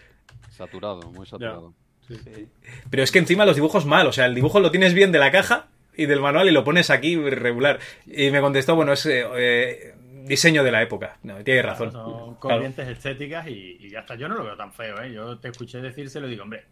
Saturado, 0.50 1.12
muy 1.12 1.28
saturado. 1.28 1.74
Sí. 2.08 2.16
Sí. 2.24 2.48
Pero 2.90 3.04
es 3.04 3.12
que 3.12 3.20
encima 3.20 3.46
los 3.46 3.56
dibujos 3.56 3.86
mal, 3.86 4.08
o 4.08 4.14
sea, 4.14 4.26
el 4.26 4.34
dibujo 4.34 4.62
lo 4.62 4.72
tienes 4.72 4.94
bien 4.94 5.12
de 5.12 5.20
la 5.20 5.30
caja 5.30 5.68
y 5.98 6.06
del 6.06 6.22
manual 6.22 6.48
y 6.48 6.52
lo 6.52 6.64
pones 6.64 6.90
aquí 6.90 7.18
regular. 7.18 7.80
Y 8.06 8.32
me 8.32 8.40
contestó, 8.40 8.76
bueno, 8.76 8.94
es 8.94 9.06
eh, 9.06 9.26
eh, 9.36 9.96
diseño 10.24 10.64
de 10.64 10.72
la 10.72 10.82
época. 10.82 11.18
No, 11.24 11.44
tiene 11.44 11.62
razón. 11.62 11.90
Claro, 11.90 12.06
son 12.06 12.36
corrientes 12.36 12.86
claro. 12.86 12.92
estéticas 12.92 13.48
y, 13.48 13.94
está. 13.94 14.16
Yo 14.16 14.30
no 14.30 14.36
lo 14.36 14.46
veo 14.46 14.56
tan 14.56 14.72
feo, 14.72 15.02
¿eh? 15.02 15.12
Yo 15.12 15.38
te 15.40 15.50
escuché 15.50 15.82
decírselo 15.82 16.28
y 16.28 16.32
digo, 16.32 16.44
hombre, 16.44 16.64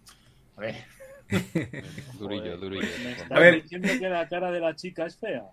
a 0.55 0.61
ver. 0.61 0.75
durillo, 2.19 2.57
durillo. 2.57 2.87
¿Me 3.03 3.35
a 3.35 3.39
ver. 3.39 3.63
diciendo 3.63 3.89
que 3.99 4.09
la 4.09 4.29
cara 4.29 4.51
de 4.51 4.61
la 4.61 4.75
chica 4.75 5.05
es 5.05 5.17
fea? 5.17 5.43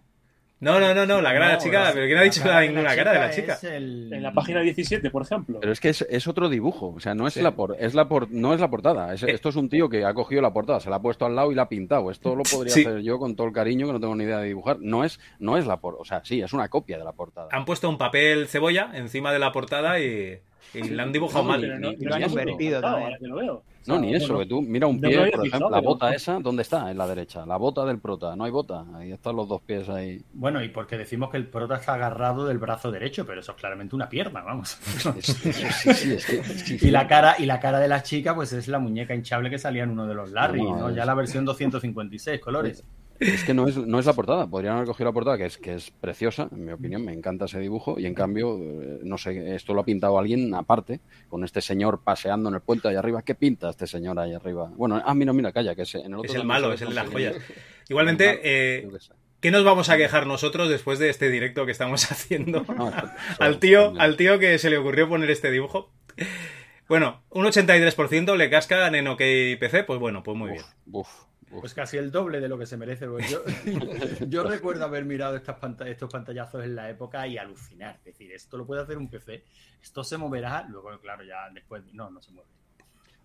No, 0.62 0.78
no, 0.78 0.94
no, 0.94 1.04
no, 1.04 1.20
la 1.20 1.32
cara 1.32 1.46
no, 1.46 1.50
de 1.50 1.56
la 1.56 1.58
chica, 1.58 1.90
pero 1.92 2.06
¿quién 2.06 2.18
ha 2.18 2.22
dicho 2.22 2.44
la, 2.44 2.60
ninguna 2.60 2.82
la 2.82 2.94
cara 2.94 3.12
de 3.14 3.18
la 3.18 3.30
chica? 3.32 3.58
El... 3.64 4.12
En 4.12 4.22
la 4.22 4.32
página 4.32 4.60
17, 4.60 5.10
por 5.10 5.22
ejemplo. 5.22 5.58
Pero 5.58 5.72
es 5.72 5.80
que 5.80 5.88
es, 5.88 6.06
es 6.08 6.28
otro 6.28 6.48
dibujo, 6.48 6.94
o 6.96 7.00
sea, 7.00 7.16
no 7.16 7.26
es, 7.26 7.34
sí. 7.34 7.42
la, 7.42 7.56
por, 7.56 7.74
es, 7.80 7.94
la, 7.94 8.08
por, 8.08 8.30
no 8.30 8.54
es 8.54 8.60
la 8.60 8.70
portada. 8.70 9.12
Es, 9.12 9.24
esto 9.24 9.48
es 9.48 9.56
un 9.56 9.68
tío 9.68 9.88
que 9.88 10.04
ha 10.04 10.14
cogido 10.14 10.40
la 10.40 10.52
portada, 10.52 10.78
se 10.78 10.88
la 10.88 10.96
ha 10.96 11.02
puesto 11.02 11.26
al 11.26 11.34
lado 11.34 11.50
y 11.50 11.56
la 11.56 11.62
ha 11.62 11.68
pintado. 11.68 12.12
Esto 12.12 12.36
lo 12.36 12.44
podría 12.50 12.72
sí. 12.72 12.82
hacer 12.82 13.00
yo 13.00 13.18
con 13.18 13.34
todo 13.34 13.48
el 13.48 13.52
cariño, 13.52 13.88
que 13.88 13.92
no 13.94 13.98
tengo 13.98 14.14
ni 14.14 14.22
idea 14.22 14.38
de 14.38 14.46
dibujar. 14.46 14.76
No 14.78 15.02
es, 15.02 15.18
no 15.40 15.56
es 15.56 15.66
la 15.66 15.80
portada, 15.80 16.02
o 16.02 16.04
sea, 16.04 16.24
sí, 16.24 16.40
es 16.40 16.52
una 16.52 16.68
copia 16.68 16.96
de 16.96 17.02
la 17.02 17.12
portada. 17.12 17.48
Han 17.50 17.64
puesto 17.64 17.88
un 17.88 17.98
papel 17.98 18.46
cebolla 18.46 18.92
encima 18.94 19.32
de 19.32 19.40
la 19.40 19.50
portada 19.50 19.98
y, 19.98 20.38
y 20.74 20.88
la 20.90 21.02
han 21.02 21.10
dibujado 21.10 21.42
mal. 21.42 21.80
No, 21.80 21.90
ni, 21.90 22.04
lo 22.04 22.14
han 22.14 22.22
invertido 22.22 22.80
también. 22.80 23.18
No, 23.86 23.98
ni 23.98 24.14
eso, 24.14 24.38
que 24.38 24.46
tú 24.46 24.62
mira 24.62 24.86
un 24.86 25.00
pie, 25.00 25.30
por 25.30 25.46
ejemplo, 25.46 25.70
la 25.70 25.80
bota 25.80 26.14
esa, 26.14 26.38
¿dónde 26.38 26.62
está? 26.62 26.90
En 26.90 26.98
la 26.98 27.06
derecha. 27.06 27.44
La 27.46 27.56
bota 27.56 27.84
del 27.84 27.98
prota, 27.98 28.36
no 28.36 28.44
hay 28.44 28.50
bota. 28.50 28.84
Ahí 28.94 29.12
están 29.12 29.36
los 29.36 29.48
dos 29.48 29.60
pies 29.62 29.88
ahí. 29.88 30.22
Bueno, 30.32 30.62
y 30.62 30.68
porque 30.68 30.96
decimos 30.96 31.30
que 31.30 31.36
el 31.36 31.46
prota 31.46 31.76
está 31.76 31.94
agarrado 31.94 32.46
del 32.46 32.58
brazo 32.58 32.90
derecho, 32.90 33.26
pero 33.26 33.40
eso 33.40 33.52
es 33.52 33.58
claramente 33.58 33.94
una 33.94 34.08
pierna, 34.08 34.42
vamos. 34.42 34.78
y 36.80 36.90
la 36.90 37.06
cara 37.06 37.36
y 37.38 37.46
la 37.46 37.60
cara 37.60 37.80
de 37.80 37.88
la 37.88 38.02
chica, 38.02 38.34
pues 38.34 38.52
es 38.52 38.68
la 38.68 38.78
muñeca 38.78 39.14
hinchable 39.14 39.50
que 39.50 39.58
salía 39.58 39.84
en 39.84 39.90
uno 39.90 40.06
de 40.06 40.14
los 40.14 40.30
Larry, 40.30 40.62
¿no? 40.62 40.76
¿no? 40.76 40.90
Ya 40.90 41.04
la 41.04 41.14
versión 41.14 41.44
256 41.44 42.40
colores. 42.40 42.84
Es 43.22 43.44
que 43.44 43.54
no 43.54 43.68
es, 43.68 43.76
no 43.76 43.98
es 43.98 44.06
la 44.06 44.12
portada, 44.14 44.46
podrían 44.48 44.74
haber 44.74 44.86
cogido 44.86 45.10
la 45.10 45.12
portada, 45.12 45.38
que 45.38 45.46
es, 45.46 45.56
que 45.56 45.74
es 45.74 45.90
preciosa, 45.90 46.48
en 46.50 46.64
mi 46.64 46.72
opinión, 46.72 47.04
me 47.04 47.12
encanta 47.12 47.44
ese 47.44 47.60
dibujo, 47.60 47.98
y 47.98 48.06
en 48.06 48.14
cambio, 48.14 48.58
eh, 48.58 48.98
no 49.02 49.16
sé, 49.16 49.54
esto 49.54 49.74
lo 49.74 49.82
ha 49.82 49.84
pintado 49.84 50.18
alguien 50.18 50.54
aparte, 50.54 51.00
con 51.28 51.44
este 51.44 51.60
señor 51.60 52.00
paseando 52.02 52.48
en 52.48 52.56
el 52.56 52.60
puente 52.60 52.88
allá 52.88 52.98
arriba. 52.98 53.22
¿Qué 53.22 53.34
pinta 53.34 53.70
este 53.70 53.86
señor 53.86 54.18
ahí 54.18 54.34
arriba? 54.34 54.70
Bueno, 54.74 55.00
ah, 55.04 55.14
mira, 55.14 55.32
mira, 55.32 55.52
calla, 55.52 55.74
que 55.74 55.82
es, 55.82 55.94
en 55.94 56.06
el, 56.06 56.14
otro 56.14 56.30
es 56.30 56.34
el 56.34 56.44
malo, 56.44 56.72
es 56.72 56.82
el 56.82 56.88
de 56.88 56.94
las 56.94 57.08
joyas. 57.08 57.36
Igualmente, 57.88 58.40
eh, 58.42 58.88
¿qué 59.40 59.50
nos 59.50 59.64
vamos 59.64 59.88
a 59.88 59.96
quejar 59.96 60.26
nosotros 60.26 60.68
después 60.68 60.98
de 60.98 61.08
este 61.08 61.30
directo 61.30 61.64
que 61.64 61.72
estamos 61.72 62.04
haciendo? 62.10 62.64
No, 62.76 62.92
al, 63.38 63.58
tío, 63.60 63.94
al 63.98 64.16
tío 64.16 64.38
que 64.38 64.58
se 64.58 64.70
le 64.70 64.78
ocurrió 64.78 65.08
poner 65.08 65.30
este 65.30 65.50
dibujo. 65.50 65.92
Bueno, 66.88 67.22
un 67.30 67.46
83% 67.46 68.36
le 68.36 68.50
cascan 68.50 68.94
en 68.94 69.06
OK 69.06 69.18
PC, 69.18 69.84
pues 69.84 69.98
bueno, 69.98 70.22
pues 70.22 70.36
muy 70.36 70.50
uf, 70.50 70.54
bien. 70.54 70.64
Uf. 70.90 71.08
Pues 71.60 71.74
casi 71.74 71.98
el 71.98 72.10
doble 72.10 72.40
de 72.40 72.48
lo 72.48 72.58
que 72.58 72.66
se 72.66 72.76
merece. 72.76 73.06
Pues 73.06 73.28
yo, 73.30 73.42
yo 74.28 74.44
recuerdo 74.44 74.84
haber 74.84 75.04
mirado 75.04 75.36
estas 75.36 75.56
estos 75.86 76.10
pantallazos 76.10 76.64
en 76.64 76.74
la 76.74 76.88
época 76.88 77.26
y 77.26 77.38
alucinar. 77.38 77.96
Es 77.98 78.04
decir, 78.04 78.32
esto 78.32 78.56
lo 78.56 78.66
puede 78.66 78.82
hacer 78.82 78.96
un 78.96 79.08
PC, 79.08 79.44
esto 79.82 80.02
se 80.04 80.16
moverá, 80.16 80.66
luego, 80.68 80.98
claro, 81.00 81.24
ya 81.24 81.50
después. 81.52 81.82
No, 81.92 82.10
no 82.10 82.22
se 82.22 82.32
mueve. 82.32 82.48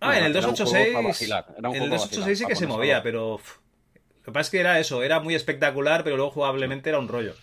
Ah, 0.00 0.18
en 0.18 0.24
el 0.24 0.32
286. 0.32 1.30
En 1.58 1.82
el 1.82 1.90
286 1.90 2.38
sí 2.38 2.46
que 2.46 2.56
se 2.56 2.66
movía, 2.66 3.02
pero. 3.02 3.34
Uf, 3.34 3.58
lo 3.94 4.24
que 4.24 4.32
pasa 4.32 4.40
es 4.42 4.50
que 4.50 4.60
era 4.60 4.78
eso, 4.78 5.02
era 5.02 5.20
muy 5.20 5.34
espectacular, 5.34 6.04
pero 6.04 6.16
luego 6.16 6.30
jugablemente 6.30 6.90
era 6.90 6.98
un 6.98 7.08
rollo. 7.08 7.34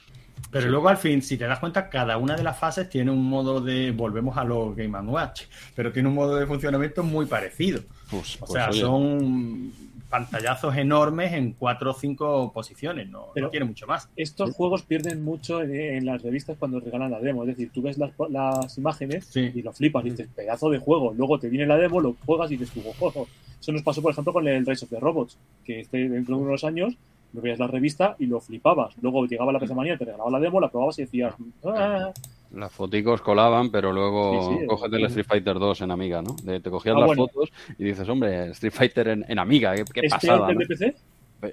Pero 0.52 0.66
sí. 0.66 0.70
luego 0.70 0.88
al 0.88 0.98
fin, 0.98 1.22
si 1.22 1.38
te 1.38 1.46
das 1.46 1.60
cuenta, 1.60 1.90
cada 1.90 2.18
una 2.18 2.36
de 2.36 2.44
las 2.44 2.58
fases 2.58 2.90
tiene 2.90 3.12
un 3.12 3.28
modo 3.28 3.60
de. 3.60 3.92
Volvemos 3.92 4.38
a 4.38 4.44
los 4.44 4.76
Game 4.76 4.98
Watch, 5.00 5.44
pero 5.76 5.92
tiene 5.92 6.10
un 6.10 6.16
modo 6.16 6.36
de 6.36 6.46
funcionamiento 6.46 7.04
muy 7.04 7.26
parecido. 7.26 7.82
Pues, 8.10 8.38
o 8.40 8.48
sea, 8.48 8.72
son 8.72 9.74
pantallazos 10.10 10.78
enormes 10.78 11.34
en 11.34 11.54
cuatro 11.54 11.92
o 11.92 11.94
cinco 11.94 12.52
posiciones, 12.54 13.10
no, 13.10 13.28
no 13.36 13.50
quiere 13.50 13.66
mucho 13.66 13.88
más. 13.88 14.10
Estos 14.16 14.50
¿Sí? 14.50 14.56
juegos 14.56 14.84
pierden 14.84 15.24
mucho 15.24 15.62
en, 15.62 15.76
en, 15.76 16.06
las 16.06 16.22
revistas 16.22 16.58
cuando 16.58 16.80
regalan 16.80 17.12
la 17.12 17.20
demo, 17.20 17.44
es 17.44 17.50
decir, 17.50 17.72
tú 17.74 17.82
ves 17.82 17.98
las, 17.98 18.12
las 18.30 18.78
imágenes 18.78 19.26
sí. 19.26 19.52
y 19.54 19.62
lo 19.62 19.74
flipas 19.74 20.06
y 20.06 20.12
dices, 20.12 20.28
pedazo 20.36 20.70
de 20.70 20.80
juego, 20.80 21.14
luego 21.16 21.40
te 21.40 21.50
viene 21.50 21.66
la 21.66 21.78
demo, 21.78 22.00
lo 22.00 22.16
juegas 22.26 22.52
y 22.52 22.58
dices, 22.58 22.72
juego. 22.98 23.28
Eso 23.60 23.72
nos 23.72 23.82
pasó, 23.82 24.02
por 24.02 24.12
ejemplo, 24.12 24.34
con 24.34 24.48
el 24.48 24.66
Rise 24.66 24.86
of 24.86 24.92
the 24.92 25.00
Robots, 25.00 25.38
que 25.64 25.80
este, 25.80 26.10
dentro 26.10 26.38
de 26.38 26.44
unos 26.44 26.64
años 26.64 26.96
lo 27.34 27.42
veías 27.42 27.60
la 27.60 27.68
revista 27.68 28.16
y 28.20 28.28
lo 28.28 28.40
flipabas. 28.40 28.96
Luego 29.02 29.26
llegaba 29.26 29.52
la 29.52 29.60
PC 29.60 29.74
Manía, 29.74 29.98
te 29.98 30.06
regalaba 30.06 30.30
la 30.30 30.40
demo, 30.40 30.62
la 30.62 30.70
probabas 30.70 30.98
y 31.00 31.04
decías, 31.04 31.34
ah, 31.66 32.12
las 32.56 32.72
foticos 32.72 33.22
colaban, 33.22 33.70
pero 33.72 33.92
luego 33.94 34.52
sí, 34.54 34.60
sí, 34.62 34.68
cógete 34.68 34.96
el 34.98 35.06
Street 35.06 35.26
Fighter 35.28 35.60
2 35.60 35.82
en 35.82 35.92
Amiga, 35.92 36.22
¿no? 36.22 36.36
De, 36.44 36.60
te 36.60 36.70
cogías 36.70 36.96
ah, 36.96 37.00
las 37.00 37.08
bueno. 37.08 37.28
fotos 37.28 37.52
y 37.78 37.84
dices, 37.84 38.08
hombre, 38.10 38.50
Street 38.52 38.74
Fighter 38.74 39.08
en, 39.10 39.26
en 39.28 39.40
Amiga, 39.40 39.76
qué, 39.76 39.84
qué 39.86 40.00
¿Es 40.04 40.12
pasada. 40.14 40.48
peor 40.48 40.48
que 40.48 40.52
el 40.54 40.58
de 40.60 40.66
PC? 40.76 40.96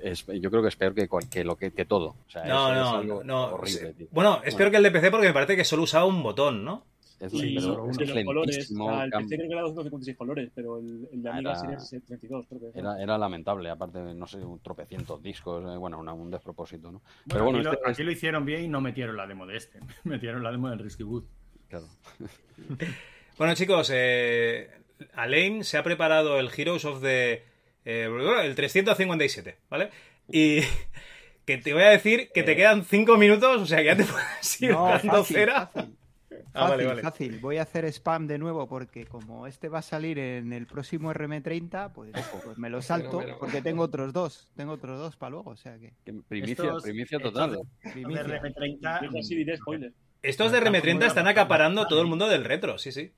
es- 0.04 0.26
yo 0.40 0.50
creo 0.50 0.62
que 0.62 0.68
es 0.68 0.76
peor 0.76 0.94
que, 0.94 1.08
cual- 1.08 1.28
que 1.28 1.44
lo 1.44 1.56
que, 1.56 1.70
que 1.72 1.84
todo. 1.84 2.14
O 2.26 2.30
sea, 2.30 2.44
No, 2.44 2.70
eso 2.72 2.80
es 2.80 2.84
no, 2.90 2.96
algo 2.98 3.24
no. 3.24 3.44
horrible, 3.54 3.88
sí. 3.88 3.94
tío. 3.98 4.06
Bueno, 4.10 4.40
es 4.44 4.54
peor 4.54 4.70
que 4.70 4.76
el 4.78 4.82
de 4.84 4.90
PC 4.90 5.10
porque 5.10 5.26
me 5.26 5.34
parece 5.34 5.56
que 5.56 5.64
solo 5.64 5.82
usaba 5.82 6.06
un 6.06 6.22
botón, 6.22 6.64
¿no? 6.64 6.84
Es, 7.24 7.32
pero 7.32 7.88
es 7.90 7.98
que 7.98 8.04
es 8.04 8.10
los 8.14 8.24
colores, 8.24 8.68
sea, 8.68 9.04
el 9.04 9.10
PC 9.12 9.36
creo 9.36 9.48
que 9.48 9.52
era 9.54 9.62
256 9.62 10.16
colores, 10.16 10.50
pero 10.54 10.78
el, 10.80 11.08
el 11.12 11.22
de 11.22 11.30
Amiga 11.30 11.52
Era- 11.52 11.78
sería 11.80 12.04
32, 12.06 12.46
creo 12.48 12.72
que. 12.72 12.78
Era, 12.78 13.00
era 13.00 13.16
lamentable, 13.16 13.70
aparte, 13.70 14.00
no 14.00 14.26
sé, 14.26 14.38
un 14.38 14.58
tropecientos 14.60 15.22
discos, 15.22 15.62
eh, 15.72 15.76
bueno, 15.76 15.98
una- 16.00 16.12
un 16.14 16.30
despropósito, 16.32 16.90
¿no? 16.90 16.98
Bueno, 16.98 17.22
Pero 17.28 17.44
bueno, 17.44 17.58
aquí, 17.60 17.64
lo, 17.66 17.72
este- 17.74 17.90
aquí 17.90 18.02
lo 18.02 18.10
hicieron 18.10 18.44
bien 18.44 18.64
y 18.64 18.68
no 18.68 18.80
metieron 18.80 19.16
la 19.16 19.26
demo 19.28 19.46
de 19.46 19.56
este. 19.56 19.78
Metieron 20.04 20.42
la 20.42 20.50
demo 20.50 20.68
del 20.70 20.80
Risky 20.80 21.04
Wood. 21.04 21.24
Claro. 21.68 21.86
Bueno, 23.38 23.54
chicos, 23.54 23.90
eh, 23.92 24.70
Alain 25.14 25.64
se 25.64 25.78
ha 25.78 25.82
preparado 25.82 26.38
el 26.38 26.50
Heroes 26.54 26.84
of 26.84 27.00
the. 27.02 27.44
eh, 27.84 28.08
el 28.44 28.54
357, 28.54 29.56
¿vale? 29.70 29.90
Y 30.30 30.60
que 31.46 31.58
te 31.58 31.72
voy 31.72 31.82
a 31.82 31.88
decir 31.90 32.28
que 32.34 32.42
te 32.42 32.54
quedan 32.56 32.84
5 32.84 33.16
minutos, 33.16 33.62
o 33.62 33.66
sea 33.66 33.78
que 33.78 33.84
ya 33.86 33.96
te 33.96 34.04
puedes 34.04 34.62
ir 34.62 34.70
No, 34.72 34.86
dando 34.86 35.12
fácil, 35.18 35.36
cera. 35.36 35.66
fácil. 35.68 35.96
Ah, 36.54 36.68
vale, 36.68 36.84
Fácil, 36.84 36.86
vale. 36.88 37.02
fácil. 37.02 37.38
Voy 37.40 37.56
a 37.58 37.62
hacer 37.62 37.84
spam 37.86 38.26
de 38.26 38.36
nuevo 38.38 38.68
porque 38.68 39.06
como 39.06 39.46
este 39.46 39.68
va 39.68 39.78
a 39.78 39.82
salir 39.82 40.18
en 40.18 40.52
el 40.52 40.66
próximo 40.66 41.12
RM30, 41.12 41.92
pues, 41.92 42.12
pues 42.44 42.58
me 42.58 42.68
lo 42.68 42.82
salto 42.82 43.22
porque 43.38 43.62
tengo 43.62 43.82
otros 43.84 44.12
dos. 44.12 44.48
Tengo 44.54 44.72
otros 44.72 44.98
dos 44.98 45.16
para 45.16 45.30
luego, 45.30 45.50
o 45.52 45.56
sea 45.56 45.78
que... 45.78 45.92
Primicia, 46.28 46.64
Estos- 46.64 46.82
primicia 46.82 47.16
estos 47.18 47.32
total. 47.32 47.52
de- 47.52 47.90
Primicia. 47.92 48.24
de 48.24 48.40
RM30, 48.40 49.10
Yo 49.12 49.18
así 49.18 49.34
diré 49.36 49.56
spoiler. 49.56 49.92
Estos 50.22 50.52
de 50.52 50.60
RM30 50.60 51.06
están 51.06 51.26
acaparando 51.26 51.86
todo 51.88 52.00
el 52.02 52.06
mundo 52.06 52.28
del 52.28 52.44
retro, 52.44 52.78
sí, 52.78 52.92
sí. 52.92 53.12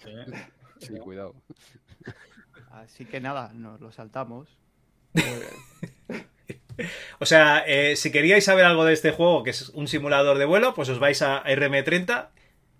Sí, 0.79 0.95
cuidado. 0.99 1.35
Así 2.71 3.05
que 3.05 3.21
nada, 3.21 3.53
nos 3.55 3.81
lo 3.81 3.91
saltamos. 3.93 4.49
O 7.21 7.27
sea, 7.27 7.63
eh, 7.67 7.95
si 7.95 8.11
queríais 8.11 8.45
saber 8.45 8.65
algo 8.65 8.85
de 8.85 8.93
este 8.95 9.13
juego, 9.13 9.45
que 9.45 9.51
es 9.51 9.69
un 9.71 9.87
simulador 9.87 10.39
de 10.39 10.45
vuelo, 10.45 10.75
pues 10.75 10.89
os 10.89 10.99
vais 10.99 11.23
a 11.23 11.45
RM30 11.45 12.31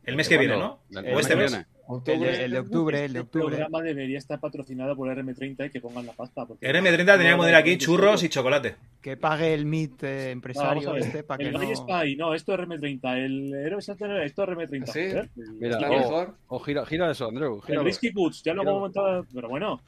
el 0.07 0.17
mes 0.17 0.29
que 0.29 0.39
viene, 0.39 0.57
¿no? 0.57 0.81
O 1.15 1.21
este 1.21 1.33
El 1.35 1.39
mes 1.39 1.67
que 2.05 2.15
El 2.15 2.21
de, 2.21 2.45
el 2.45 2.51
de 2.53 2.59
octubre, 2.61 3.05
el 3.05 3.13
de 3.13 3.19
Este 3.21 3.39
octubre. 3.39 3.57
programa 3.57 3.83
debería 3.83 4.17
estar 4.19 4.41
patrocinado 4.41 4.97
por 4.97 5.09
RM30 5.15 5.67
y 5.67 5.71
que 5.71 5.81
pongan 5.81 6.07
la 6.07 6.13
pasta. 6.13 6.47
porque- 6.47 6.67
RM30 6.67 7.17
tenía 7.19 7.31
que 7.33 7.37
poner 7.37 7.55
aquí 7.55 7.77
churros 7.77 8.23
y 8.23 8.29
chocolate. 8.31 8.77
Que 9.03 9.17
pague 9.19 9.53
el 9.53 9.67
MIT 9.67 10.03
eh, 10.03 10.07
No, 10.07 10.17
vamos 10.17 10.33
empresario 10.33 10.93
ver. 10.95 11.03
este 11.03 11.23
para 11.25 11.39
que 11.39 11.45
el 11.51 11.53
no... 11.53 11.77
Spy, 11.77 12.17
no, 12.17 12.35
esto 12.35 12.55
es 12.55 12.61
RM30. 12.61 13.17
El 13.19 13.55
héroe 13.55 13.81
esto 13.81 13.93
es 13.93 14.49
RM30. 14.49 14.87
¿Sí? 14.87 15.09
joder. 15.11 15.31
Mira, 15.61 15.77
o, 15.79 15.91
mejor. 15.99 16.35
o 16.49 16.59
gira, 16.61 16.87
gira 16.87 17.11
eso, 17.11 17.29
Andrew. 17.29 17.57
El 17.57 17.63
gíralo. 17.63 17.85
Risky 17.85 18.11
Boots, 18.11 18.43
ya 18.43 18.55
lo 18.55 18.63
hemos 18.63 18.81
montado, 18.81 19.27
pero 19.35 19.49
bueno. 19.51 19.81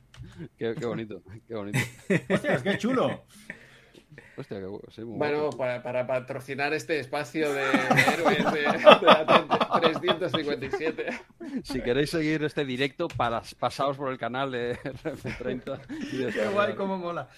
Qué, 0.58 0.74
qué 0.78 0.86
bonito, 0.86 1.22
qué 1.48 1.54
bonito. 1.54 1.78
¡Hostias, 2.28 2.62
qué 2.62 2.76
chulo! 2.78 3.24
Hostia, 4.38 4.58
qué 4.60 4.66
sí, 4.94 5.02
Bueno, 5.04 5.50
para, 5.50 5.82
para 5.82 6.06
patrocinar 6.06 6.72
este 6.74 6.98
espacio 7.00 7.52
de, 7.52 7.62
de 7.62 8.02
héroes 8.12 8.52
de, 8.52 8.60
de 8.60 9.06
la 9.06 9.80
357. 9.80 11.06
Si 11.62 11.80
queréis 11.80 12.10
seguir 12.10 12.44
este 12.44 12.64
directo, 12.64 13.08
para, 13.08 13.42
pasaos 13.58 13.96
por 13.96 14.10
el 14.12 14.18
canal 14.18 14.50
de 14.52 14.76
RF30. 14.78 15.80
y 16.12 16.32
¡Qué 16.32 16.48
guay, 16.48 16.74
cómo 16.74 16.98
mola! 16.98 17.28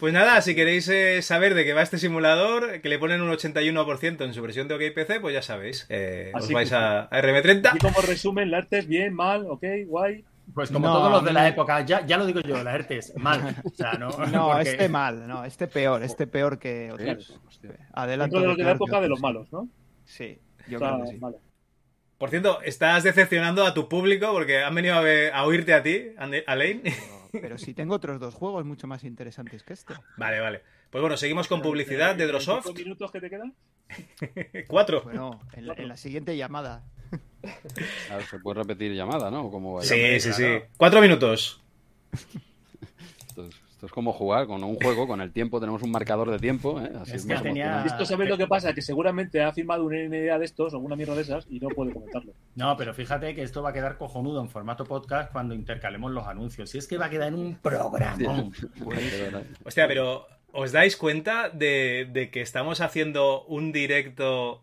Pues 0.00 0.12
nada, 0.12 0.40
si 0.42 0.54
queréis 0.54 0.88
eh, 0.88 1.22
saber 1.22 1.54
de 1.54 1.64
qué 1.64 1.72
va 1.72 1.82
este 1.82 1.98
simulador, 1.98 2.80
que 2.80 2.88
le 2.88 2.98
ponen 2.98 3.20
un 3.22 3.30
81% 3.30 4.24
en 4.24 4.34
su 4.34 4.42
versión 4.42 4.68
de 4.68 4.74
OK 4.74 4.94
PC, 4.94 5.20
pues 5.20 5.34
ya 5.34 5.42
sabéis. 5.42 5.86
eh, 5.88 6.32
os 6.34 6.50
vais 6.50 6.72
a, 6.72 7.02
a 7.04 7.22
RM30. 7.22 7.76
Y 7.76 7.78
como 7.78 8.00
resumen, 8.02 8.50
la 8.50 8.58
arte 8.58 8.78
es 8.78 8.86
bien, 8.86 9.14
mal, 9.14 9.46
ok, 9.48 9.64
guay. 9.86 10.24
Pues 10.54 10.70
como 10.70 10.86
No, 10.86 10.94
todos 10.94 11.10
los 11.12 11.24
de 11.24 11.32
la 11.32 11.48
época, 11.48 11.80
ya, 11.84 12.06
ya 12.06 12.16
lo 12.16 12.24
digo 12.26 12.40
yo, 12.40 12.62
la 12.62 12.74
ERTES, 12.76 13.14
mal. 13.16 13.56
O 13.64 13.70
sea, 13.70 13.92
no, 13.94 14.08
No, 14.32 14.48
porque- 14.52 14.70
este 14.70 14.88
mal, 14.88 15.26
no, 15.26 15.44
este 15.44 15.66
peor, 15.66 16.02
este 16.02 16.26
peor 16.26 16.58
que 16.58 16.90
otros. 16.92 17.40
Dentro 17.62 18.40
de 18.40 18.46
los 18.46 18.56
de 18.56 18.64
la 18.64 18.70
época 18.72 19.00
de 19.00 19.08
los 19.08 19.20
malos, 19.20 19.52
¿no? 19.52 19.68
Sí, 20.04 20.38
yo 20.68 20.78
creo 20.78 21.02
que 21.02 21.10
sí. 21.10 21.16
vale. 21.18 21.36
Por 22.18 22.30
cierto, 22.30 22.62
estás 22.62 23.02
decepcionando 23.02 23.66
a 23.66 23.74
tu 23.74 23.88
público 23.90 24.32
porque 24.32 24.62
han 24.62 24.74
venido 24.74 24.94
a, 24.94 25.00
ver- 25.02 25.34
a 25.34 25.44
oírte 25.44 25.74
a 25.74 25.82
ti, 25.82 26.06
Alain. 26.46 26.80
Pero, 26.82 27.42
pero 27.42 27.58
sí 27.58 27.74
tengo 27.74 27.94
otros 27.94 28.18
dos 28.18 28.34
juegos 28.34 28.64
mucho 28.64 28.86
más 28.86 29.04
interesantes 29.04 29.62
que 29.62 29.74
este. 29.74 29.92
Vale, 30.16 30.40
vale. 30.40 30.62
Pues 30.88 31.02
bueno, 31.02 31.16
seguimos 31.18 31.46
con 31.48 31.60
publicidad 31.60 32.14
de 32.14 32.26
Drosoft. 32.26 32.64
¿Cinco 32.68 32.78
minutos 32.78 33.10
que 33.12 33.20
te 33.20 33.28
quedan? 33.28 33.52
Cuatro. 34.68 35.02
Bueno, 35.02 35.40
en 35.52 35.66
la, 35.66 35.74
en 35.74 35.88
la 35.88 35.96
siguiente 35.96 36.36
llamada. 36.36 36.84
Se 38.30 38.38
puede 38.40 38.60
repetir 38.62 38.92
llamada, 38.92 39.30
¿no? 39.30 39.46
¿O 39.46 39.50
¿Cómo 39.50 39.74
va? 39.74 39.82
Sí, 39.82 40.18
sí, 40.20 40.32
sí. 40.32 40.46
Cuatro 40.76 41.00
minutos. 41.00 41.60
Esto 43.28 43.44
es, 43.46 43.54
esto 43.70 43.86
es 43.86 43.92
como 43.92 44.12
jugar 44.12 44.46
con 44.46 44.64
un 44.64 44.76
juego, 44.76 45.06
con 45.06 45.20
el 45.20 45.30
tiempo, 45.32 45.60
tenemos 45.60 45.82
un 45.82 45.90
marcador 45.90 46.30
de 46.30 46.38
tiempo. 46.38 46.80
¿eh? 46.80 46.90
Así 47.00 47.16
Es 47.16 47.26
que 47.26 47.34
tenía- 47.36 47.84
esto 47.84 48.04
sabéis 48.06 48.30
lo 48.30 48.38
que 48.38 48.46
pasa, 48.46 48.72
que 48.72 48.82
seguramente 48.82 49.42
ha 49.42 49.52
firmado 49.52 49.84
un 49.84 49.94
NDA 49.94 50.38
de 50.38 50.44
estos, 50.44 50.72
o 50.72 50.76
alguna 50.76 50.96
mierda 50.96 51.14
de 51.14 51.22
esas, 51.22 51.46
y 51.50 51.60
no 51.60 51.68
puede 51.68 51.92
comentarlo. 51.92 52.32
No, 52.54 52.76
pero 52.76 52.94
fíjate 52.94 53.34
que 53.34 53.42
esto 53.42 53.62
va 53.62 53.70
a 53.70 53.72
quedar 53.72 53.98
cojonudo 53.98 54.40
en 54.40 54.48
formato 54.48 54.84
podcast 54.84 55.30
cuando 55.30 55.54
intercalemos 55.54 56.10
los 56.10 56.26
anuncios. 56.26 56.70
Si 56.70 56.78
es 56.78 56.88
que 56.88 56.96
va 56.98 57.06
a 57.06 57.10
quedar 57.10 57.28
en 57.28 57.34
un 57.34 57.54
programa. 57.56 58.50
Hostia, 59.64 59.86
pero 59.88 60.26
¿os 60.52 60.72
dais 60.72 60.96
cuenta 60.96 61.50
de, 61.50 62.08
de 62.10 62.30
que 62.30 62.40
estamos 62.40 62.80
haciendo 62.80 63.44
un 63.44 63.72
directo 63.72 64.62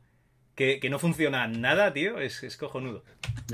que, 0.55 0.79
que 0.79 0.89
no 0.89 0.99
funciona 0.99 1.47
nada, 1.47 1.93
tío? 1.93 2.19
Es, 2.19 2.43
es 2.43 2.57
cojonudo. 2.57 3.03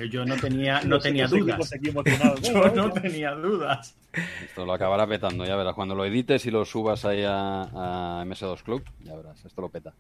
Yo 0.10 0.26
no 0.26 0.36
tenía, 0.38 0.82
no 0.82 1.00
tenía 1.00 1.28
dudas. 1.28 1.72
Yo 2.42 2.70
no 2.74 2.92
tenía 2.92 3.32
dudas. 3.32 3.96
Esto 4.44 4.66
lo 4.66 4.74
acabará 4.74 5.08
petando, 5.08 5.46
ya 5.46 5.56
verás. 5.56 5.76
Cuando 5.76 5.96
lo 5.96 6.06
edites 6.06 6.46
y 6.46 6.52
lo 6.52 6.66
subas 6.66 7.06
ahí 7.06 7.24
a, 7.24 7.62
a 7.62 8.26
MS2 8.26 8.64
Club, 8.64 8.84
ya 9.04 9.16
verás, 9.16 9.46
esto 9.46 9.62
lo 9.62 9.70
peta. 9.70 9.94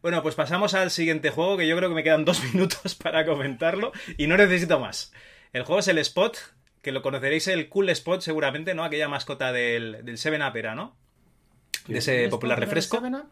Bueno, 0.00 0.22
pues 0.22 0.34
pasamos 0.34 0.74
al 0.74 0.90
siguiente 0.90 1.30
juego 1.30 1.56
que 1.56 1.66
yo 1.66 1.76
creo 1.76 1.88
que 1.88 1.94
me 1.94 2.04
quedan 2.04 2.24
dos 2.24 2.42
minutos 2.52 2.94
para 2.94 3.26
comentarlo 3.26 3.92
y 4.16 4.26
no 4.26 4.36
necesito 4.36 4.78
más. 4.78 5.12
El 5.52 5.64
juego 5.64 5.80
es 5.80 5.88
el 5.88 5.98
Spot, 5.98 6.36
que 6.82 6.92
lo 6.92 7.02
conoceréis 7.02 7.48
el 7.48 7.68
Cool 7.68 7.88
Spot 7.90 8.20
seguramente, 8.20 8.74
¿no? 8.74 8.84
Aquella 8.84 9.08
mascota 9.08 9.52
del, 9.52 10.04
del 10.04 10.16
7-Up 10.16 10.56
era, 10.56 10.74
¿no? 10.74 10.94
De 11.86 11.98
ese 11.98 12.24
¿Esto 12.24 12.36
popular 12.36 12.60
refresco. 12.60 12.98
Seven 12.98 13.22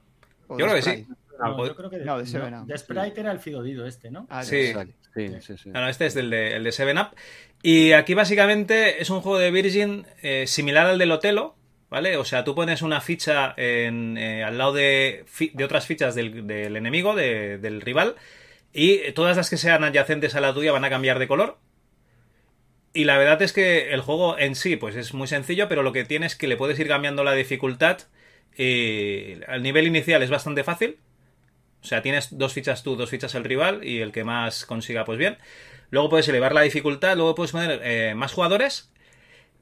Yo 0.49 0.57
creo 0.57 0.75
que 0.75 0.83
sí. 0.83 1.07
No, 1.39 1.67
yo 1.67 1.77
creo 1.77 1.91
que 1.91 1.99
de, 1.99 2.05
No, 2.05 2.19
de 2.19 2.27
Seven 2.27 2.55
Up. 2.55 2.67
de 2.67 2.79
Sprite 2.79 3.21
era 3.21 3.33
el 3.33 3.41
Fidodido 3.41 3.87
este, 3.87 4.11
¿no? 4.11 4.27
Ah, 4.31 4.43
Sí. 4.43 4.73
Sí, 5.15 5.29
sí, 5.41 5.55
este 5.89 6.07
es 6.07 6.13
del 6.15 6.29
de, 6.29 6.57
el 6.57 6.65
de 6.65 6.71
7-Up. 6.71 7.17
Y 7.63 7.93
aquí 7.93 8.13
básicamente 8.15 9.01
es 9.01 9.09
un 9.09 9.23
juego 9.23 9.39
de 9.39 9.51
Virgin 9.51 10.07
eh, 10.23 10.47
similar 10.47 10.87
al 10.87 10.99
del 10.99 11.11
Otelo, 11.11 11.57
¿vale? 11.89 12.19
O 12.19 12.25
sea, 12.27 12.45
tú 12.45 12.55
pones 12.55 12.83
una 12.83 13.01
ficha 13.01 13.55
en, 13.57 14.19
eh, 14.19 14.45
al 14.45 14.59
lado 14.59 14.75
de, 14.75 15.25
fi- 15.27 15.53
de 15.55 15.65
otras 15.65 15.87
fichas 15.87 16.15
del, 16.15 16.47
del 16.47 16.77
enemigo, 16.77 17.15
de- 17.15 17.57
del 17.57 17.81
rival, 17.81 18.17
y 18.75 19.11
todas 19.13 19.39
las 19.39 19.49
que 19.49 19.57
sean 19.57 19.85
adyacentes 19.85 20.35
a 20.35 20.41
la 20.43 20.53
tuya 20.53 20.71
van 20.73 20.85
a 20.85 20.91
cambiar 20.91 21.19
de 21.19 21.29
color. 21.29 21.57
Y 22.93 23.05
la 23.05 23.17
verdad 23.19 23.41
es 23.43 23.53
que 23.55 23.95
el 23.95 24.01
juego 24.03 24.39
en 24.39 24.55
sí, 24.55 24.77
pues 24.77 24.97
es 24.97 25.15
muy 25.15 25.29
sencillo, 25.29 25.67
pero 25.69 25.83
lo 25.83 25.93
que 25.93 26.05
tiene 26.05 26.27
es 26.27 26.37
que 26.37 26.47
le 26.47 26.57
puedes 26.59 26.79
ir 26.79 26.89
cambiando 26.89 27.25
la 27.25 27.33
dificultad. 27.33 27.99
Y 28.57 29.43
al 29.49 29.63
nivel 29.63 29.87
inicial 29.87 30.23
es 30.23 30.31
bastante 30.31 30.65
fácil. 30.65 30.99
O 31.83 31.87
sea, 31.87 32.03
tienes 32.03 32.37
dos 32.37 32.53
fichas 32.53 32.83
tú, 32.83 32.97
dos 32.97 33.11
fichas 33.11 33.35
el 33.35 33.45
rival, 33.45 33.85
y 33.85 34.01
el 34.01 34.13
que 34.13 34.25
más 34.25 34.67
consiga, 34.67 35.05
pues 35.05 35.19
bien. 35.19 35.39
Luego 35.91 36.09
puedes 36.09 36.29
elevar 36.29 36.55
la 36.55 36.63
dificultad, 36.63 37.17
luego 37.17 37.35
puedes 37.35 37.53
poner 37.53 37.81
eh, 37.85 38.15
más 38.15 38.33
jugadores, 38.33 38.91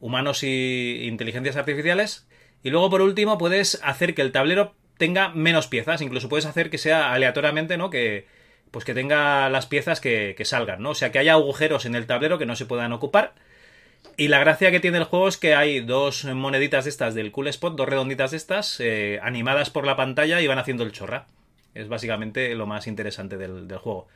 humanos 0.01 0.43
y 0.43 1.07
inteligencias 1.07 1.57
artificiales. 1.57 2.27
Y 2.63 2.71
luego, 2.71 2.89
por 2.91 3.03
último, 3.03 3.37
puedes 3.37 3.81
hacer 3.83 4.15
que 4.15 4.23
el 4.23 4.33
tablero 4.33 4.75
tenga 4.97 5.29
menos 5.31 5.67
piezas. 5.67 6.01
Incluso 6.01 6.29
puedes 6.29 6.47
hacer 6.47 6.71
que 6.71 6.79
sea 6.79 7.13
aleatoriamente, 7.13 7.77
¿no? 7.77 7.91
Que, 7.91 8.27
pues 8.71 8.85
que 8.85 8.95
tenga 8.95 9.51
las 9.51 9.67
piezas 9.67 10.01
que, 10.01 10.35
que 10.37 10.45
salgan, 10.45 10.83
¿no? 10.83 10.91
O 10.91 10.95
sea, 10.95 11.13
que 11.13 11.19
haya 11.19 11.35
agujeros 11.35 11.85
en 11.85 11.95
el 11.95 12.07
tablero 12.07 12.39
que 12.39 12.47
no 12.47 12.57
se 12.57 12.67
puedan 12.67 12.93
ocupar. 12.93 13.35
Y 14.17 14.29
la 14.29 14.39
gracia 14.39 14.71
que 14.71 14.81
tiene 14.81 14.99
el 14.99 15.05
juego 15.05 15.29
es 15.29 15.37
que 15.37 15.55
hay 15.55 15.81
dos 15.81 16.25
moneditas 16.25 16.85
de 16.85 16.91
estas 16.91 17.15
del 17.15 17.33
Cool 17.33 17.49
Spot, 17.49 17.75
dos 17.77 17.89
redonditas 17.89 18.31
de 18.31 18.37
estas, 18.37 18.79
eh, 18.81 19.19
animadas 19.23 19.71
por 19.71 19.87
la 19.87 19.97
pantalla 19.97 20.41
y 20.41 20.47
van 20.47 20.59
haciendo 20.59 20.85
el 20.85 20.93
chorra. 20.93 21.27
Es 21.75 21.89
básicamente 21.89 22.55
lo 22.55 22.67
más 22.67 22.87
interesante 22.87 23.37
del, 23.37 23.67
del 23.69 23.79
juego. 23.79 24.07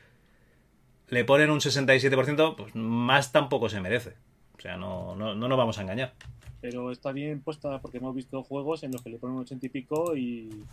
Le 1.09 1.25
ponen 1.25 1.49
un 1.49 1.59
67%, 1.59 2.55
pues 2.55 2.75
más 2.75 3.31
tampoco 3.31 3.67
se 3.69 3.81
merece. 3.81 4.13
O 4.57 4.61
sea, 4.61 4.77
no, 4.77 5.15
no, 5.15 5.35
no 5.35 5.47
nos 5.47 5.57
vamos 5.57 5.77
a 5.77 5.81
engañar. 5.81 6.13
Pero 6.61 6.91
está 6.91 7.11
bien 7.11 7.41
puesta 7.41 7.79
porque 7.81 7.97
hemos 7.97 8.13
visto 8.15 8.43
juegos 8.43 8.83
en 8.83 8.91
los 8.91 9.01
que 9.01 9.09
le 9.09 9.17
ponen 9.17 9.35
un 9.37 9.41
80 9.43 9.65
y 9.65 9.69
pico 9.69 10.15
y, 10.15 10.63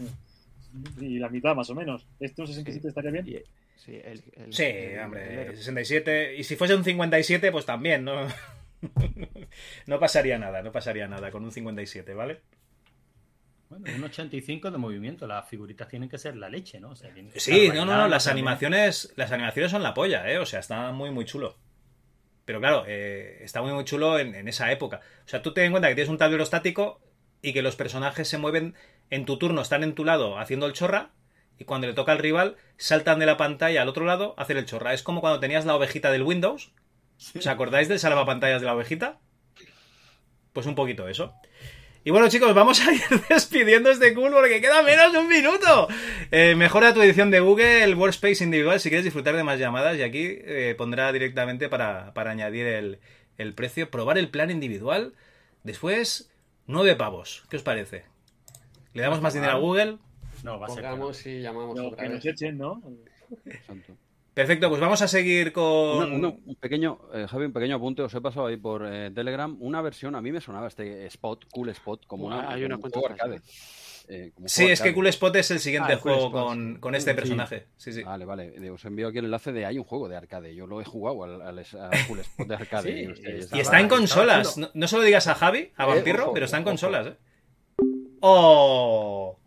y 1.01 1.18
la 1.18 1.28
mitad 1.28 1.55
más 1.55 1.70
o 1.70 1.74
menos. 1.74 2.07
¿Este 2.20 2.41
un 2.43 2.49
67 2.49 2.89
estaría 2.89 3.11
bien? 3.11 3.26
Y- 3.28 3.43
Sí, 3.76 3.93
el, 4.03 4.22
el- 4.37 4.53
Sí, 4.55 4.64
el- 4.64 4.99
hombre, 5.01 5.49
el- 5.51 5.57
67. 5.57 6.34
Y 6.37 6.45
si 6.45 6.57
fuese 6.57 6.74
un 6.74 6.82
57, 6.82 7.53
pues 7.53 7.66
también, 7.66 8.05
¿no? 8.05 8.26
no 9.87 9.99
pasaría 10.01 10.39
nada, 10.39 10.62
no 10.62 10.72
pasaría 10.72 11.07
nada 11.07 11.30
con 11.30 11.45
un 11.45 11.53
57, 11.53 12.14
¿vale? 12.14 12.41
Bueno, 13.69 13.87
un 13.97 14.05
85 14.05 14.71
de 14.71 14.79
movimiento. 14.79 15.27
Las 15.27 15.49
figuritas 15.49 15.89
tienen 15.89 16.09
que 16.09 16.19
ser 16.19 16.37
la 16.37 16.49
leche, 16.49 16.79
¿no? 16.81 16.91
O 16.91 16.97
sea, 16.97 17.12
que 17.12 17.29
Sí, 17.41 17.69
no, 17.69 17.85
no, 17.85 17.97
no, 17.97 18.09
las 18.09 18.25
también. 18.25 18.47
animaciones, 18.47 19.12
las 19.17 19.33
animaciones 19.33 19.71
son 19.73 19.83
la 19.83 19.95
polla, 19.95 20.31
¿eh? 20.31 20.39
O 20.39 20.47
sea, 20.47 20.61
está 20.61 20.93
muy, 20.93 21.11
muy 21.11 21.25
chulo. 21.25 21.59
Pero 22.45 22.61
claro, 22.61 22.85
eh, 22.87 23.39
está 23.43 23.61
muy, 23.62 23.73
muy 23.73 23.85
chulo 23.85 24.19
en, 24.21 24.35
en 24.35 24.47
esa 24.47 24.71
época. 24.71 25.01
O 25.25 25.29
sea, 25.29 25.43
tú 25.43 25.53
ten 25.53 25.64
en 25.64 25.71
cuenta 25.73 25.89
que 25.89 25.97
tienes 25.97 26.11
un 26.11 26.19
tablero 26.19 26.45
estático 26.45 27.01
y 27.43 27.53
que 27.53 27.62
los 27.62 27.75
personajes 27.75 28.29
se 28.29 28.39
mueven 28.39 28.75
en 29.11 29.25
tu 29.25 29.37
turno 29.39 29.62
están 29.62 29.83
en 29.83 29.95
tu 29.95 30.05
lado 30.05 30.39
haciendo 30.39 30.67
el 30.67 30.73
chorra 30.73 31.11
y 31.59 31.64
cuando 31.64 31.87
le 31.87 31.95
toca 31.95 32.12
al 32.12 32.19
rival 32.19 32.57
saltan 32.77 33.19
de 33.19 33.27
la 33.27 33.37
pantalla 33.37 33.83
al 33.83 33.89
otro 33.89 34.05
lado 34.05 34.35
a 34.39 34.43
hacer 34.43 34.57
el 34.57 34.67
chorra. 34.67 34.95
Es 34.95 35.03
como 35.03 35.21
cuando 35.21 35.41
tenías 35.41 35.64
la 35.64 35.75
ovejita 35.75 36.11
del 36.12 36.23
Windows. 36.23 36.73
¿Os 37.37 37.47
acordáis 37.47 37.89
del 37.89 37.99
salvapantallas 37.99 38.61
de 38.61 38.67
la 38.67 38.75
ovejita? 38.75 39.19
Pues 40.53 40.67
un 40.67 40.75
poquito 40.75 41.09
eso. 41.09 41.35
Y 42.07 42.11
bueno, 42.13 42.29
chicos, 42.29 42.55
vamos 42.55 42.81
a 42.87 42.93
ir 42.95 43.01
despidiendo 43.29 43.91
este 43.91 44.15
cool 44.15 44.31
porque 44.31 44.61
queda 44.61 44.81
menos 44.85 45.13
de 45.13 45.19
un 45.19 45.27
minuto. 45.27 45.89
Eh, 46.31 46.55
mejora 46.55 46.95
tu 46.95 47.03
edición 47.03 47.33
de 47.33 47.41
Google, 47.41 47.83
el 47.83 47.97
Workspace 47.97 48.45
individual, 48.45 48.79
si 48.79 48.91
quieres 48.91 49.03
disfrutar 49.03 49.35
de 49.35 49.43
más 49.43 49.59
llamadas. 49.59 49.99
Y 49.99 50.03
aquí 50.03 50.21
eh, 50.25 50.77
pondrá 50.79 51.11
directamente 51.11 51.69
para, 51.69 52.15
para 52.15 52.31
añadir 52.31 52.65
el, 52.69 53.01
el 53.39 53.55
precio. 53.55 53.91
Probar 53.91 54.19
el 54.19 54.29
plan 54.29 54.53
individual. 54.53 55.15
Después, 55.65 56.31
nueve 56.69 56.95
pavos. 56.95 57.43
¿Qué 57.51 57.57
os 57.57 57.65
parece? 57.65 58.05
¿Le 58.95 59.03
damos 59.03 59.21
más 59.21 59.35
dinero 59.35 59.55
a 59.55 59.57
Google? 59.59 59.99
No, 60.45 60.61
va 60.61 60.67
a 60.67 60.71
ser. 60.71 60.85
Pongamos 60.85 61.27
y 61.27 61.41
llamamos 61.41 61.75
No, 61.75 61.89
otra 61.89 62.05
que 62.05 62.09
vez. 62.09 62.25
nos 62.25 62.27
echen, 62.27 62.57
¿no? 62.57 62.81
Perfecto, 64.37 64.68
pues 64.68 64.82
vamos 64.82 65.01
a 65.01 65.09
seguir 65.09 65.51
con. 65.51 66.22
Un 66.26 66.57
pequeño, 66.61 66.99
eh, 67.14 67.26
Javi, 67.26 67.47
un 67.47 67.55
pequeño 67.55 67.76
apunte, 67.76 68.03
os 68.03 68.12
he 68.12 68.20
pasado 68.20 68.45
ahí 68.49 68.59
por 68.59 68.87
eh, 68.87 69.11
Telegram 69.11 69.57
una 69.61 69.80
versión, 69.80 70.14
a 70.14 70.20
mí 70.20 70.30
me 70.30 70.43
sonaba 70.43 70.66
este 70.68 71.07
Spot, 71.07 71.47
Cool 71.51 71.70
Spot, 71.70 72.07
como 72.07 72.26
una, 72.26 72.51
Hay 72.51 72.62
una 72.64 72.76
cuenta 72.76 73.01
arcade. 73.09 73.41
Eh, 74.09 74.32
Sí, 74.45 74.66
es 74.66 74.82
que. 74.82 74.93
Cool 74.93 75.07
Spot 75.07 75.34
es 75.37 75.51
el 75.53 75.59
siguiente 75.59 75.95
Ah, 75.95 75.99
Cool 75.99 76.12
juego 76.12 76.32
con, 76.32 76.76
con 76.80 76.95
este 76.95 77.12
Sí. 77.12 77.16
personaje. 77.16 77.66
Sí, 77.78 77.95
sí. 77.95 78.03
Vale, 78.03 78.26
vale. 78.26 78.53
Eh, 78.62 78.68
Os 78.68 78.84
envío 78.84 79.09
aquí 79.09 79.16
el 79.20 79.24
enlace 79.24 79.53
de 79.53 79.64
hay 79.64 79.78
un 79.78 79.84
juego 79.84 80.07
de 80.07 80.16
arcade. 80.18 80.55
Yo 80.55 80.66
lo 80.66 80.82
he 80.82 80.84
jugado 80.84 81.24
al, 81.24 81.41
al, 81.41 81.59
al 81.61 82.07
Cool 82.07 82.18
Spot 82.20 82.47
de 82.47 82.55
arcade. 82.57 83.14
Sí, 83.16 83.49
y, 83.57 83.59
está 83.61 83.80
en 83.80 83.89
consolas. 83.89 84.59
No, 84.59 84.68
no 84.74 84.87
solo 84.87 85.03
digas 85.03 85.28
a 85.28 85.34
Javi, 85.34 85.72
a 85.78 85.84
Eh, 85.84 85.87
Vampirro, 85.87 86.24
ojo, 86.24 86.34
pero 86.34 86.45
está 86.45 86.59
en 86.59 86.64
consolas, 86.64 87.07
¿eh? 87.07 87.16
¡Oh! 88.20 89.39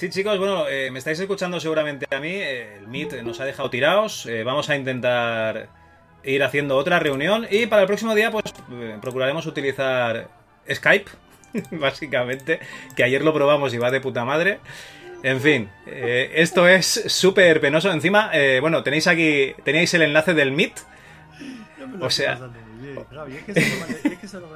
Sí, 0.00 0.08
chicos, 0.08 0.38
bueno, 0.38 0.66
eh, 0.66 0.90
me 0.90 0.98
estáis 0.98 1.20
escuchando 1.20 1.60
seguramente 1.60 2.06
a 2.10 2.20
mí. 2.20 2.30
eh, 2.32 2.76
el 2.78 2.88
Meet 2.88 3.20
nos 3.22 3.38
ha 3.38 3.44
dejado 3.44 3.68
tirados. 3.68 4.24
eh, 4.24 4.44
vamos 4.44 4.70
a 4.70 4.74
intentar 4.74 5.68
ir 6.24 6.42
haciendo 6.42 6.78
otra 6.78 6.98
reunión. 6.98 7.46
Y 7.50 7.66
para 7.66 7.82
el 7.82 7.86
próximo 7.86 8.14
día, 8.14 8.30
pues 8.30 8.46
eh, 8.72 8.96
procuraremos 8.98 9.44
utilizar 9.44 10.30
Skype, 10.72 11.10
básicamente. 11.72 12.60
Que 12.96 13.04
ayer 13.04 13.20
lo 13.20 13.34
probamos 13.34 13.74
y 13.74 13.76
va 13.76 13.90
de 13.90 14.00
puta 14.00 14.24
madre. 14.24 14.60
En 15.22 15.38
fin, 15.38 15.68
eh, 15.86 16.30
esto 16.36 16.66
es 16.66 16.86
súper 17.08 17.60
penoso. 17.60 17.92
Encima, 17.92 18.30
eh, 18.32 18.60
bueno, 18.62 18.82
tenéis 18.82 19.06
aquí, 19.06 19.52
tenéis 19.64 19.92
el 19.92 20.00
enlace 20.00 20.32
del 20.32 20.50
Meet. 20.50 20.80
Lo 21.98 22.06
O 22.06 22.08
sea, 22.08 22.40
bien, 22.80 23.04
Javi, 23.12 23.36
es 23.36 23.44
que 23.44 23.52
se 23.52 23.60
lo 23.60 23.86
es 24.14 24.18
que 24.18 24.28
se 24.28 24.40
lo. 24.40 24.48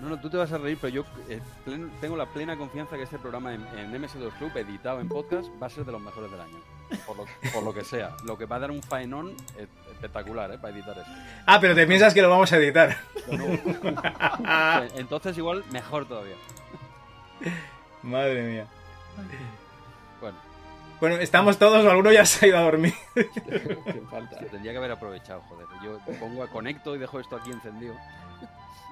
No, 0.00 0.10
no, 0.10 0.20
tú 0.20 0.28
te 0.28 0.36
vas 0.36 0.52
a 0.52 0.58
reír, 0.58 0.76
pero 0.80 0.92
yo 0.94 1.04
eh, 1.28 1.40
plen- 1.64 1.90
tengo 2.00 2.16
la 2.16 2.26
plena 2.26 2.56
confianza 2.56 2.96
que 2.96 3.04
este 3.04 3.18
programa 3.18 3.54
en, 3.54 3.66
en 3.78 3.90
MS2 3.92 4.30
Club, 4.38 4.50
editado 4.56 5.00
en 5.00 5.08
podcast, 5.08 5.48
va 5.62 5.68
a 5.68 5.70
ser 5.70 5.84
de 5.86 5.92
los 5.92 6.00
mejores 6.00 6.30
del 6.30 6.40
año. 6.40 6.58
Por 7.06 7.16
lo, 7.16 7.24
por 7.52 7.62
lo 7.64 7.74
que 7.74 7.82
sea. 7.82 8.14
Lo 8.24 8.36
que 8.38 8.44
va 8.44 8.56
a 8.56 8.58
dar 8.60 8.70
un 8.70 8.82
faenón 8.82 9.34
eh, 9.56 9.66
espectacular, 9.92 10.52
¿eh? 10.52 10.58
Para 10.58 10.74
editar 10.74 10.96
esto. 10.98 11.10
Ah, 11.46 11.58
pero 11.60 11.74
te 11.74 11.86
piensas 11.86 12.12
que 12.14 12.20
lo 12.22 12.28
vamos 12.30 12.52
a 12.52 12.56
editar. 12.58 12.96
Entonces, 14.96 15.36
igual, 15.38 15.64
mejor 15.72 16.06
todavía. 16.06 16.36
Madre 18.02 18.42
mía. 18.42 18.66
Bueno, 20.20 20.38
Bueno, 21.00 21.16
estamos 21.16 21.58
todos 21.58 21.84
o 21.84 21.90
alguno 21.90 22.12
ya 22.12 22.24
se 22.24 22.44
ha 22.44 22.48
ido 22.50 22.58
a 22.58 22.62
dormir. 22.62 22.94
se 23.14 24.46
tendría 24.50 24.72
que 24.72 24.78
haber 24.78 24.92
aprovechado, 24.92 25.40
joder. 25.48 25.66
Yo 25.82 25.98
pongo 26.18 26.42
a 26.42 26.48
conecto 26.48 26.94
y 26.94 26.98
dejo 26.98 27.18
esto 27.20 27.36
aquí 27.36 27.50
encendido. 27.50 27.94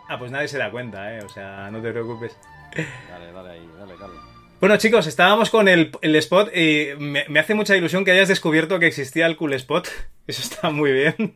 Ah, 0.09 0.19
pues 0.19 0.31
nadie 0.31 0.49
se 0.49 0.59
da 0.59 0.71
cuenta, 0.71 1.15
¿eh? 1.17 1.21
O 1.25 1.29
sea, 1.29 1.71
no 1.71 1.81
te 1.81 1.91
preocupes. 1.91 2.37
Dale, 3.09 3.33
dale 3.33 3.51
ahí, 3.51 3.69
dale, 3.79 3.95
Carlos. 3.99 4.19
Bueno, 4.61 4.77
chicos, 4.77 5.07
estábamos 5.07 5.51
con 5.51 5.69
el, 5.69 5.91
el 6.01 6.17
spot 6.17 6.55
y 6.57 6.89
me, 6.99 7.25
me 7.29 7.41
hace 7.41 7.55
mucha 7.55 7.77
ilusión 7.77 8.05
que 8.05 8.13
hayas 8.13 8.29
descubierto 8.29 8.79
que 8.79 8.87
existía 8.87 9.27
el 9.27 9.37
cool 9.37 9.55
spot. 9.55 9.89
Eso 10.27 10.43
está 10.43 10.71
muy 10.71 10.93
bien. 10.93 11.35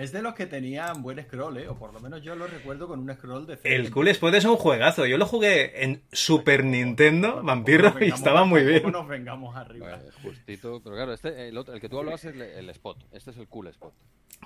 Es 0.00 0.12
de 0.12 0.22
los 0.22 0.34
que 0.34 0.46
tenían 0.46 1.02
buen 1.02 1.22
scroll, 1.22 1.58
¿eh? 1.58 1.68
O 1.68 1.76
por 1.78 1.92
lo 1.92 2.00
menos 2.00 2.22
yo 2.22 2.34
lo 2.34 2.46
recuerdo 2.46 2.88
con 2.88 3.00
un 3.00 3.12
scroll 3.14 3.46
de 3.46 3.58
El 3.64 3.90
cool 3.90 4.08
spot 4.08 4.34
es 4.34 4.44
un 4.44 4.56
juegazo. 4.56 5.04
Yo 5.06 5.18
lo 5.18 5.26
jugué 5.26 5.84
en 5.84 6.02
Super 6.10 6.64
Nintendo, 6.64 7.42
Vampiro, 7.42 7.94
y 8.00 8.08
estaba 8.08 8.44
muy 8.44 8.64
bien. 8.64 8.82
¿Cómo 8.82 8.98
nos 8.98 9.08
vengamos 9.08 9.54
arriba? 9.56 9.98
Pues, 10.00 10.14
justito, 10.22 10.80
pero 10.82 10.96
claro, 10.96 11.12
este, 11.12 11.48
el, 11.48 11.58
otro- 11.58 11.74
el 11.74 11.80
que 11.80 11.88
tú 11.88 11.98
hablabas 11.98 12.24
es 12.24 12.34
el, 12.34 12.40
el 12.40 12.70
spot. 12.70 12.98
Este 13.12 13.30
es 13.32 13.36
el 13.36 13.46
cool 13.48 13.66
spot. 13.68 13.92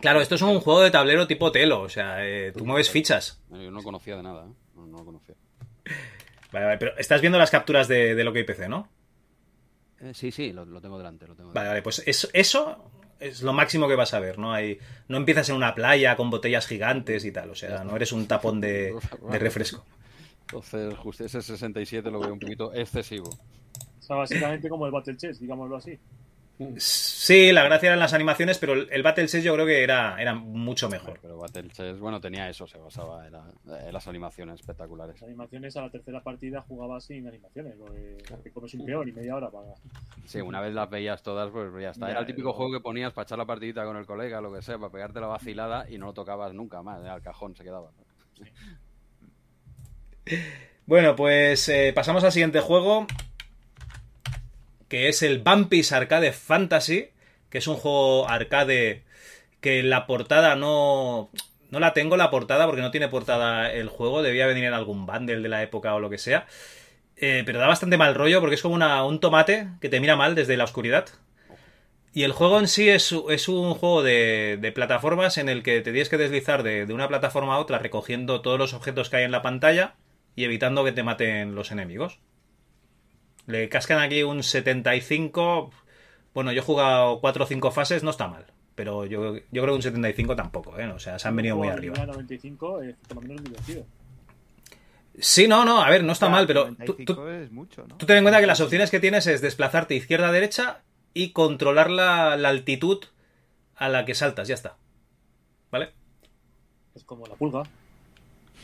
Claro, 0.00 0.20
esto 0.20 0.34
es 0.34 0.42
un 0.42 0.58
juego 0.60 0.80
de 0.80 0.90
tablero 0.90 1.26
tipo 1.26 1.52
Telo. 1.52 1.82
O 1.82 1.88
sea, 1.88 2.26
eh, 2.26 2.52
tú 2.52 2.64
mueves 2.66 2.90
fichas. 2.90 3.40
Yo 3.50 3.70
no 3.70 3.82
conocía 3.82 4.16
de 4.16 4.22
nada, 4.24 4.46
¿eh? 4.46 4.52
No, 4.74 4.86
no 4.86 4.98
lo 4.98 5.04
conocía. 5.04 5.36
Vale, 6.52 6.66
vale, 6.66 6.78
pero 6.78 6.96
estás 6.98 7.20
viendo 7.20 7.38
las 7.38 7.50
capturas 7.50 7.86
de, 7.86 8.14
de 8.14 8.24
lo 8.24 8.32
que 8.32 8.40
hay 8.40 8.44
PC, 8.44 8.68
¿no? 8.68 8.88
Eh, 10.00 10.12
sí, 10.14 10.30
sí, 10.32 10.52
lo, 10.52 10.64
lo 10.64 10.80
tengo 10.80 10.98
delante. 10.98 11.26
Lo 11.28 11.34
tengo 11.36 11.52
Vale, 11.52 11.68
vale, 11.68 11.82
pues 11.82 12.02
eso, 12.06 12.28
eso 12.32 12.90
es 13.20 13.42
lo 13.42 13.52
máximo 13.52 13.88
que 13.88 13.94
vas 13.94 14.14
a 14.14 14.20
ver, 14.20 14.38
¿no? 14.38 14.52
Hay, 14.52 14.78
no 15.08 15.16
empiezas 15.16 15.48
en 15.48 15.56
una 15.56 15.74
playa 15.74 16.16
con 16.16 16.30
botellas 16.30 16.66
gigantes 16.66 17.24
y 17.24 17.32
tal, 17.32 17.50
o 17.50 17.54
sea, 17.54 17.84
no 17.84 17.96
eres 17.96 18.12
un 18.12 18.26
tapón 18.26 18.60
de, 18.60 18.94
de 19.30 19.38
refresco. 19.38 19.84
Entonces, 20.42 20.96
justo 20.98 21.24
ese 21.24 21.40
67 21.40 22.10
lo 22.10 22.20
veo 22.20 22.32
un 22.32 22.38
poquito 22.38 22.72
excesivo. 22.74 23.28
O 23.28 24.02
sea, 24.02 24.16
básicamente 24.16 24.68
como 24.68 24.86
el 24.86 24.92
Battle 24.92 25.16
Chess, 25.16 25.40
digámoslo 25.40 25.76
así. 25.76 25.98
Sí, 26.78 27.50
la 27.50 27.64
gracia 27.64 27.88
eran 27.88 27.98
las 27.98 28.12
animaciones, 28.14 28.58
pero 28.58 28.74
el, 28.74 29.02
Battle 29.02 29.26
Chess 29.26 29.42
yo 29.42 29.54
creo 29.54 29.66
que 29.66 29.82
era, 29.82 30.16
era 30.22 30.34
mucho 30.34 30.88
mejor. 30.88 31.18
Pero 31.20 31.36
Battle 31.38 31.68
Chess, 31.70 31.98
bueno, 31.98 32.20
tenía 32.20 32.48
eso, 32.48 32.66
se 32.68 32.78
basaba 32.78 33.26
en, 33.26 33.32
la- 33.32 33.50
en 33.86 33.92
las 33.92 34.06
animaciones 34.06 34.60
espectaculares. 34.60 35.16
Las 35.16 35.24
animaciones 35.28 35.76
a 35.76 35.82
la 35.82 35.90
tercera 35.90 36.22
partida 36.22 36.62
jugaba 36.62 37.00
sin 37.00 37.26
animaciones, 37.26 37.74
porque 37.76 38.18
te 38.44 38.50
comes 38.52 38.72
un 38.74 38.86
peor 38.86 39.08
y 39.08 39.12
media 39.12 39.34
hora 39.34 39.50
para. 39.50 39.74
Sí, 40.26 40.40
una 40.40 40.60
vez 40.60 40.72
las 40.74 40.88
veías 40.88 41.22
todas, 41.24 41.50
pues 41.50 41.72
ya 41.82 41.90
está. 41.90 42.06
Ya, 42.06 42.12
Era 42.12 42.20
el 42.20 42.26
típico 42.26 42.52
juego 42.52 42.70
que 42.72 42.80
ponías 42.80 43.12
para 43.12 43.24
echar 43.24 43.38
la 43.38 43.46
partidita 43.46 43.84
con 43.84 43.96
el 43.96 44.06
colega, 44.06 44.40
lo 44.40 44.52
que 44.54 44.62
sea, 44.62 44.78
para 44.78 44.92
pegarte 44.92 45.20
la 45.20 45.26
vacilada 45.26 45.90
y 45.90 45.98
no 45.98 46.06
lo 46.06 46.12
tocabas 46.14 46.54
nunca 46.54 46.82
más, 46.82 47.04
al 47.04 47.20
cajón 47.20 47.56
se 47.56 47.64
quedaba. 47.64 47.90
Bueno, 50.86 51.16
pues 51.16 51.68
eh, 51.68 51.92
pasamos 51.94 52.22
al 52.24 52.32
siguiente 52.32 52.60
juego, 52.60 53.06
que 54.94 55.08
es 55.08 55.24
el 55.24 55.40
Vampis 55.40 55.90
Arcade 55.90 56.30
Fantasy, 56.30 57.08
que 57.50 57.58
es 57.58 57.66
un 57.66 57.74
juego 57.74 58.28
arcade 58.28 59.02
que 59.60 59.82
la 59.82 60.06
portada 60.06 60.54
no... 60.54 61.30
No 61.72 61.80
la 61.80 61.94
tengo 61.94 62.16
la 62.16 62.30
portada 62.30 62.64
porque 62.66 62.80
no 62.80 62.92
tiene 62.92 63.08
portada 63.08 63.72
el 63.72 63.88
juego, 63.88 64.22
debía 64.22 64.46
venir 64.46 64.62
en 64.62 64.72
algún 64.72 65.04
bundle 65.04 65.40
de 65.40 65.48
la 65.48 65.64
época 65.64 65.96
o 65.96 65.98
lo 65.98 66.10
que 66.10 66.18
sea. 66.18 66.46
Eh, 67.16 67.42
pero 67.44 67.58
da 67.58 67.66
bastante 67.66 67.96
mal 67.96 68.14
rollo 68.14 68.38
porque 68.38 68.54
es 68.54 68.62
como 68.62 68.76
un 68.76 69.18
tomate 69.18 69.66
que 69.80 69.88
te 69.88 69.98
mira 69.98 70.14
mal 70.14 70.36
desde 70.36 70.56
la 70.56 70.62
oscuridad. 70.62 71.06
Y 72.12 72.22
el 72.22 72.30
juego 72.30 72.60
en 72.60 72.68
sí 72.68 72.88
es, 72.88 73.12
es 73.30 73.48
un 73.48 73.74
juego 73.74 74.04
de, 74.04 74.58
de 74.60 74.70
plataformas 74.70 75.38
en 75.38 75.48
el 75.48 75.64
que 75.64 75.80
te 75.80 75.90
tienes 75.90 76.08
que 76.08 76.18
deslizar 76.18 76.62
de, 76.62 76.86
de 76.86 76.94
una 76.94 77.08
plataforma 77.08 77.56
a 77.56 77.58
otra 77.58 77.80
recogiendo 77.80 78.42
todos 78.42 78.60
los 78.60 78.74
objetos 78.74 79.10
que 79.10 79.16
hay 79.16 79.24
en 79.24 79.32
la 79.32 79.42
pantalla 79.42 79.96
y 80.36 80.44
evitando 80.44 80.84
que 80.84 80.92
te 80.92 81.02
maten 81.02 81.56
los 81.56 81.72
enemigos. 81.72 82.20
Le 83.46 83.68
cascan 83.68 83.98
aquí 83.98 84.22
un 84.22 84.42
75. 84.42 85.70
Bueno, 86.32 86.52
yo 86.52 86.60
he 86.62 86.64
jugado 86.64 87.20
4 87.20 87.44
o 87.44 87.46
5 87.46 87.70
fases, 87.70 88.02
no 88.02 88.10
está 88.10 88.28
mal. 88.28 88.46
Pero 88.74 89.04
yo, 89.06 89.36
yo 89.36 89.42
creo 89.62 89.66
que 89.66 89.72
un 89.72 89.82
75 89.82 90.34
tampoco, 90.34 90.78
¿eh? 90.78 90.86
O 90.88 90.98
sea, 90.98 91.18
se 91.18 91.28
han 91.28 91.36
venido 91.36 91.56
muy 91.56 91.68
arriba. 91.68 91.96
de 91.98 92.06
95 92.06 92.82
es 92.82 92.96
por 93.08 93.16
lo 93.16 93.22
menos 93.28 93.44
divertido. 93.44 93.84
Sí, 95.20 95.46
no, 95.46 95.64
no, 95.64 95.80
a 95.80 95.88
ver, 95.90 96.02
no 96.02 96.12
está 96.12 96.28
mal, 96.28 96.44
pero 96.48 96.64
tú, 96.64 96.70
95 96.72 97.14
tú- 97.14 97.28
es 97.28 97.52
mucho, 97.52 97.86
¿no? 97.86 97.96
tú 97.98 98.04
ten 98.06 98.16
en 98.16 98.24
cuenta 98.24 98.40
que 98.40 98.48
las 98.48 98.60
opciones 98.60 98.90
que 98.90 98.98
tienes 98.98 99.28
es 99.28 99.40
desplazarte 99.40 99.94
izquierda 99.94 100.28
a 100.28 100.32
derecha 100.32 100.82
y 101.12 101.30
controlar 101.30 101.88
la, 101.88 102.36
la 102.36 102.48
altitud 102.48 103.04
a 103.76 103.88
la 103.88 104.04
que 104.04 104.14
saltas, 104.16 104.48
ya 104.48 104.54
está. 104.54 104.76
¿Vale? 105.70 105.92
Es 106.96 107.04
como 107.04 107.26
la 107.26 107.34
pulga. 107.36 107.62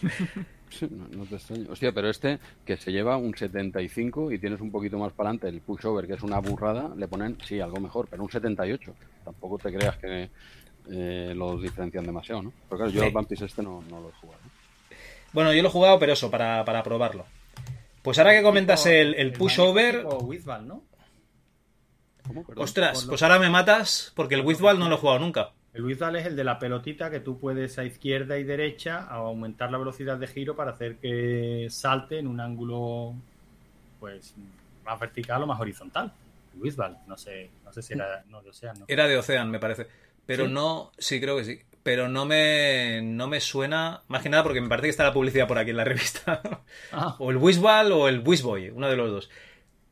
No, 0.90 1.08
no 1.18 1.24
te 1.26 1.36
extraño. 1.36 1.66
Hostia, 1.70 1.92
pero 1.92 2.08
este 2.10 2.38
que 2.64 2.76
se 2.76 2.92
lleva 2.92 3.16
un 3.16 3.34
75 3.36 4.32
y 4.32 4.38
tienes 4.38 4.60
un 4.60 4.70
poquito 4.70 4.98
más 4.98 5.12
para 5.12 5.30
adelante 5.30 5.48
el 5.48 5.60
pushover, 5.60 6.06
que 6.06 6.14
es 6.14 6.22
una 6.22 6.38
burrada, 6.38 6.92
le 6.96 7.08
ponen, 7.08 7.36
sí, 7.44 7.60
algo 7.60 7.80
mejor, 7.80 8.06
pero 8.08 8.22
un 8.22 8.30
78. 8.30 8.94
Tampoco 9.24 9.58
te 9.58 9.72
creas 9.72 9.96
que 9.98 10.30
eh, 10.90 11.32
los 11.36 11.60
diferencian 11.62 12.04
demasiado, 12.06 12.42
¿no? 12.42 12.52
Pero 12.68 12.76
claro, 12.78 12.90
yo 12.92 13.00
Sí. 13.00 13.06
al 13.06 13.12
Vampis 13.12 13.40
este 13.42 13.62
no, 13.62 13.82
no 13.90 14.00
lo 14.00 14.08
he 14.08 14.12
jugado. 14.12 14.40
Bueno, 15.32 15.52
yo 15.52 15.62
lo 15.62 15.68
he 15.68 15.72
jugado, 15.72 15.98
pero 15.98 16.12
eso, 16.12 16.30
para, 16.30 16.64
para 16.64 16.82
probarlo. 16.82 17.24
Pues 18.02 18.18
ahora 18.18 18.32
que 18.32 18.42
comentas 18.42 18.86
el, 18.86 19.14
el 19.14 19.32
pushover, 19.32 20.04
O 20.06 20.18
Wizball, 20.24 20.66
¿no? 20.66 20.82
Ostras, 22.56 23.06
pues 23.08 23.22
ahora 23.22 23.38
me 23.38 23.50
matas 23.50 24.12
porque 24.14 24.36
el 24.36 24.42
Wizball 24.42 24.78
no 24.78 24.88
lo 24.88 24.94
he 24.94 24.98
jugado 24.98 25.18
nunca. 25.18 25.50
El 25.72 25.84
Wizball 25.84 26.16
es 26.16 26.26
el 26.26 26.36
de 26.36 26.42
la 26.42 26.58
pelotita 26.58 27.10
que 27.10 27.20
tú 27.20 27.38
puedes 27.38 27.78
a 27.78 27.84
izquierda 27.84 28.38
y 28.38 28.44
derecha 28.44 29.04
aumentar 29.04 29.70
la 29.70 29.78
velocidad 29.78 30.18
de 30.18 30.26
giro 30.26 30.56
para 30.56 30.72
hacer 30.72 30.96
que 30.96 31.68
salte 31.70 32.18
en 32.18 32.26
un 32.26 32.40
ángulo 32.40 33.14
pues 34.00 34.34
más 34.84 34.98
vertical 34.98 35.42
o 35.44 35.46
más 35.46 35.60
horizontal. 35.60 36.12
El 36.54 36.62
Wizball, 36.62 36.98
no 37.06 37.16
sé, 37.16 37.50
no 37.64 37.72
sé 37.72 37.82
si 37.82 37.92
era 37.92 38.24
no 38.28 38.42
de 38.42 38.50
Ocean, 38.50 38.80
¿no? 38.80 38.84
Era 38.88 39.06
de 39.06 39.16
Ocean, 39.16 39.48
me 39.50 39.60
parece. 39.60 39.86
Pero 40.26 40.46
¿Sí? 40.46 40.52
no, 40.52 40.90
sí, 40.98 41.20
creo 41.20 41.36
que 41.36 41.44
sí. 41.44 41.60
Pero 41.82 42.08
no 42.08 42.26
me, 42.26 43.00
no 43.02 43.28
me 43.28 43.40
suena, 43.40 44.02
más 44.08 44.22
que 44.22 44.28
nada 44.28 44.42
porque 44.42 44.60
me 44.60 44.68
parece 44.68 44.86
que 44.86 44.90
está 44.90 45.04
la 45.04 45.12
publicidad 45.12 45.46
por 45.46 45.58
aquí 45.58 45.70
en 45.70 45.76
la 45.76 45.84
revista. 45.84 46.42
Ah, 46.92 47.14
o 47.20 47.30
el 47.30 47.36
Wizball 47.36 47.92
o 47.92 48.08
el 48.08 48.22
Wizboy, 48.26 48.70
uno 48.70 48.88
de 48.88 48.96
los 48.96 49.10
dos. 49.10 49.30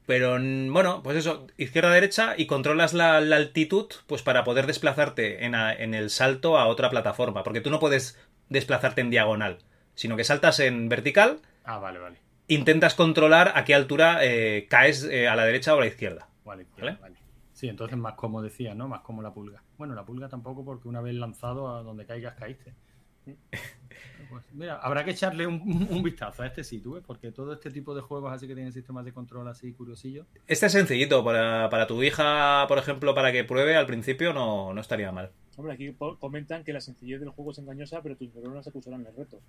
Pero 0.08 0.38
mm, 0.40 0.72
bueno, 0.72 1.02
pues 1.02 1.18
eso, 1.18 1.46
izquierda-derecha 1.58 2.32
y 2.38 2.46
controlas 2.46 2.94
la, 2.94 3.20
la 3.20 3.36
altitud 3.36 3.88
pues 4.06 4.22
para 4.22 4.42
poder 4.42 4.66
desplazarte 4.66 5.44
en, 5.44 5.54
a- 5.54 5.74
en 5.74 5.92
el 5.92 6.08
salto 6.08 6.56
a 6.56 6.66
otra 6.66 6.88
plataforma. 6.88 7.42
Porque 7.42 7.60
tú 7.60 7.68
no 7.68 7.78
puedes 7.78 8.18
desplazarte 8.48 9.02
en 9.02 9.10
diagonal, 9.10 9.58
sino 9.94 10.16
que 10.16 10.24
saltas 10.24 10.60
en 10.60 10.88
vertical, 10.88 11.40
ah, 11.64 11.78
vale, 11.78 11.98
vale. 11.98 12.16
intentas 12.46 12.94
controlar 12.94 13.52
a 13.54 13.64
qué 13.64 13.74
altura 13.74 14.24
eh, 14.24 14.66
caes 14.70 15.04
eh, 15.04 15.28
a 15.28 15.36
la 15.36 15.44
derecha 15.44 15.74
o 15.74 15.76
a 15.76 15.80
la 15.82 15.86
izquierda. 15.88 16.26
Vale, 16.42 16.64
¿Vale? 16.78 16.96
vale. 17.02 17.16
Sí, 17.52 17.68
entonces 17.68 17.98
más 17.98 18.14
como 18.14 18.40
decía, 18.40 18.74
¿no? 18.74 18.88
Más 18.88 19.02
como 19.02 19.20
la 19.20 19.34
pulga. 19.34 19.62
Bueno, 19.76 19.94
la 19.94 20.06
pulga 20.06 20.28
tampoco 20.30 20.64
porque 20.64 20.88
una 20.88 21.02
vez 21.02 21.14
lanzado 21.16 21.76
a 21.76 21.82
donde 21.82 22.06
caigas 22.06 22.34
caíste. 22.36 22.72
Pues 24.28 24.44
mira, 24.52 24.76
habrá 24.76 25.04
que 25.04 25.12
echarle 25.12 25.46
un, 25.46 25.88
un 25.90 26.02
vistazo 26.02 26.42
a 26.42 26.46
este 26.46 26.62
sitio, 26.62 26.98
¿eh? 26.98 27.02
porque 27.06 27.32
todo 27.32 27.52
este 27.52 27.70
tipo 27.70 27.94
de 27.94 28.02
juegos 28.02 28.32
así 28.32 28.46
que 28.46 28.54
tienen 28.54 28.72
sistemas 28.72 29.04
de 29.04 29.12
control 29.12 29.48
así 29.48 29.72
curiosillos. 29.72 30.26
Este 30.46 30.66
es 30.66 30.72
sencillito, 30.72 31.24
para, 31.24 31.70
para 31.70 31.86
tu 31.86 32.02
hija, 32.02 32.66
por 32.68 32.78
ejemplo, 32.78 33.14
para 33.14 33.32
que 33.32 33.44
pruebe 33.44 33.76
al 33.76 33.86
principio 33.86 34.32
no, 34.32 34.74
no 34.74 34.80
estaría 34.80 35.12
mal. 35.12 35.30
Hombre, 35.56 35.74
aquí 35.74 35.96
comentan 36.20 36.62
que 36.62 36.72
la 36.72 36.80
sencillez 36.80 37.20
del 37.20 37.30
juego 37.30 37.52
es 37.52 37.58
engañosa, 37.58 38.02
pero 38.02 38.16
tus 38.16 38.32
neuronas 38.34 38.64
se 38.64 38.70
acusarán 38.70 39.06
el 39.06 39.16
reto. 39.16 39.40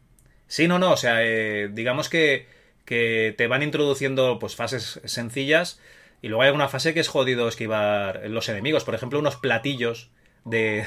Sí, 0.47 0.67
no, 0.67 0.79
no, 0.79 0.93
o 0.93 0.97
sea, 0.97 1.23
eh, 1.23 1.69
digamos 1.71 2.09
que, 2.09 2.47
que 2.85 3.35
te 3.37 3.47
van 3.47 3.63
introduciendo 3.63 4.39
pues 4.39 4.55
fases 4.55 5.01
sencillas 5.03 5.79
y 6.21 6.29
luego 6.29 6.43
hay 6.43 6.51
una 6.51 6.67
fase 6.67 6.93
que 6.93 6.99
es 6.99 7.07
jodido 7.07 7.47
esquivar 7.47 8.27
los 8.29 8.49
enemigos, 8.49 8.83
por 8.85 8.95
ejemplo, 8.95 9.19
unos 9.19 9.35
platillos 9.35 10.09
de, 10.45 10.85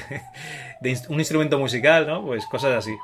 un 1.09 1.19
instrumento 1.19 1.57
musical, 1.59 2.07
¿no? 2.07 2.25
Pues 2.25 2.45
cosas 2.45 2.75
así. 2.75 2.95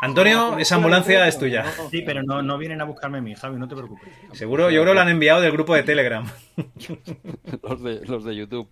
Antonio, 0.00 0.56
esa 0.58 0.76
ambulancia 0.76 1.26
es 1.26 1.38
tuya. 1.38 1.64
Sí, 1.90 2.02
pero 2.02 2.22
no, 2.22 2.40
no 2.40 2.56
vienen 2.56 2.80
a 2.80 2.84
buscarme 2.84 3.18
a 3.18 3.20
mí, 3.20 3.34
Javi, 3.34 3.58
no 3.58 3.66
te 3.66 3.74
preocupes. 3.74 4.08
Seguro, 4.32 4.70
yo 4.70 4.82
creo 4.82 4.92
que 4.92 4.94
lo 4.94 5.00
han 5.00 5.08
enviado 5.08 5.40
del 5.40 5.50
grupo 5.50 5.74
de 5.74 5.82
Telegram. 5.82 6.24
los, 7.62 7.82
de, 7.82 8.06
los 8.06 8.24
de 8.24 8.36
YouTube. 8.36 8.68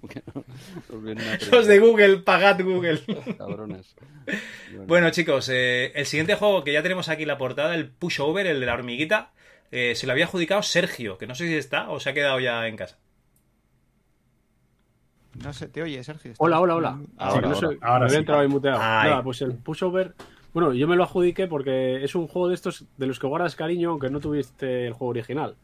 los 1.51 1.67
de 1.67 1.79
Google, 1.81 2.19
pagad 2.19 2.61
Google. 2.63 3.01
Cabrones. 3.37 3.97
Bueno, 4.87 5.11
chicos, 5.11 5.49
eh, 5.53 5.91
el 5.97 6.07
siguiente 6.07 6.37
juego 6.37 6.63
que 6.63 6.73
ya 6.73 6.83
tenemos 6.83 7.09
aquí 7.09 7.23
en 7.23 7.29
la 7.29 7.39
portada, 7.39 7.75
el 7.75 7.91
Pushover, 7.91 8.47
el 8.47 8.61
de 8.61 8.67
la 8.67 8.75
hormiguita, 8.75 9.33
eh, 9.73 9.97
se 9.97 10.07
lo 10.07 10.13
había 10.13 10.27
adjudicado 10.27 10.63
Sergio, 10.63 11.19
que 11.19 11.27
no 11.27 11.35
sé 11.35 11.49
si 11.49 11.57
está 11.57 11.91
o 11.91 11.99
se 11.99 12.11
ha 12.11 12.15
quedado 12.15 12.39
ya 12.39 12.69
en 12.69 12.77
casa. 12.77 12.99
No 15.43 15.53
sé, 15.53 15.69
te 15.69 15.83
oye, 15.83 16.03
Sergio. 16.03 16.33
Hola, 16.39 16.61
hola, 16.61 16.77
hola. 16.77 17.01
Ahora, 17.19 17.35
Sí, 17.35 17.41
no 17.41 17.47
ahora. 17.55 17.69
sé, 17.69 17.79
Ahora 17.83 18.05
me 18.05 18.09
sí. 18.09 18.15
había 18.15 18.19
entrado 18.21 18.41
ahí 18.43 18.49
muteado. 18.49 18.79
Ay. 18.81 19.11
Nada, 19.11 19.23
pues 19.23 19.43
el 19.43 19.55
pushover. 19.55 20.15
Bueno, 20.55 20.73
yo 20.73 20.89
me 20.89 20.97
lo 20.97 21.03
adjudiqué 21.05 21.47
porque 21.47 22.03
es 22.03 22.15
un 22.15 22.27
juego 22.27 22.49
de 22.49 22.55
estos 22.55 22.85
de 22.97 23.07
los 23.07 23.19
que 23.19 23.27
guardas 23.27 23.55
cariño, 23.57 23.91
aunque 23.91 24.09
no 24.11 24.21
tuviste 24.21 24.87
el 24.87 24.93
juego 24.95 25.11
original. 25.11 25.55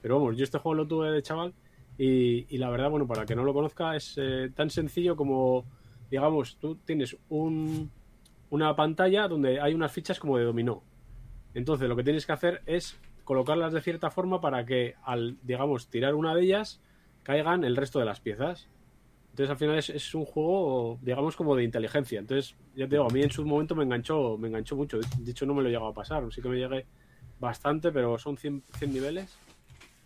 Pero 0.00 0.18
vamos, 0.18 0.36
yo 0.36 0.44
este 0.44 0.58
juego 0.58 0.74
lo 0.74 0.86
tuve 0.86 1.10
de 1.10 1.22
chaval 1.22 1.52
y, 1.98 2.46
y 2.54 2.58
la 2.58 2.70
verdad, 2.70 2.88
bueno, 2.88 3.06
para 3.06 3.26
que 3.26 3.36
no 3.36 3.44
lo 3.44 3.52
conozca, 3.52 3.94
es 3.94 4.14
eh, 4.16 4.50
tan 4.54 4.70
sencillo 4.70 5.14
como, 5.14 5.66
digamos, 6.10 6.56
tú 6.56 6.76
tienes 6.76 7.16
un, 7.28 7.90
una 8.48 8.74
pantalla 8.74 9.28
donde 9.28 9.60
hay 9.60 9.74
unas 9.74 9.92
fichas 9.92 10.18
como 10.18 10.38
de 10.38 10.44
dominó. 10.44 10.82
Entonces, 11.52 11.86
lo 11.88 11.96
que 11.96 12.04
tienes 12.04 12.24
que 12.24 12.32
hacer 12.32 12.62
es 12.64 12.98
colocarlas 13.24 13.74
de 13.74 13.82
cierta 13.82 14.10
forma 14.10 14.40
para 14.40 14.64
que 14.64 14.94
al, 15.04 15.36
digamos, 15.42 15.88
tirar 15.88 16.14
una 16.14 16.34
de 16.34 16.42
ellas, 16.44 16.80
caigan 17.22 17.62
el 17.64 17.76
resto 17.76 17.98
de 17.98 18.06
las 18.06 18.20
piezas. 18.20 18.68
Entonces 19.30 19.50
al 19.50 19.56
final 19.56 19.78
es, 19.78 19.90
es 19.90 20.14
un 20.14 20.24
juego, 20.24 20.98
digamos, 21.00 21.36
como 21.36 21.54
de 21.54 21.64
inteligencia. 21.64 22.18
Entonces, 22.18 22.56
ya 22.74 22.86
te 22.86 22.96
digo, 22.96 23.06
a 23.06 23.10
mí 23.10 23.22
en 23.22 23.30
su 23.30 23.44
momento 23.44 23.74
me 23.74 23.84
enganchó, 23.84 24.36
me 24.36 24.48
enganchó 24.48 24.76
mucho. 24.76 24.98
De 24.98 25.30
hecho, 25.30 25.46
no 25.46 25.54
me 25.54 25.62
lo 25.62 25.68
he 25.68 25.76
a 25.76 25.92
pasar. 25.94 26.30
Sí 26.32 26.42
que 26.42 26.48
me 26.48 26.58
llegué 26.58 26.86
bastante, 27.38 27.92
pero 27.92 28.18
son 28.18 28.36
100, 28.36 28.62
100 28.78 28.92
niveles. 28.92 29.38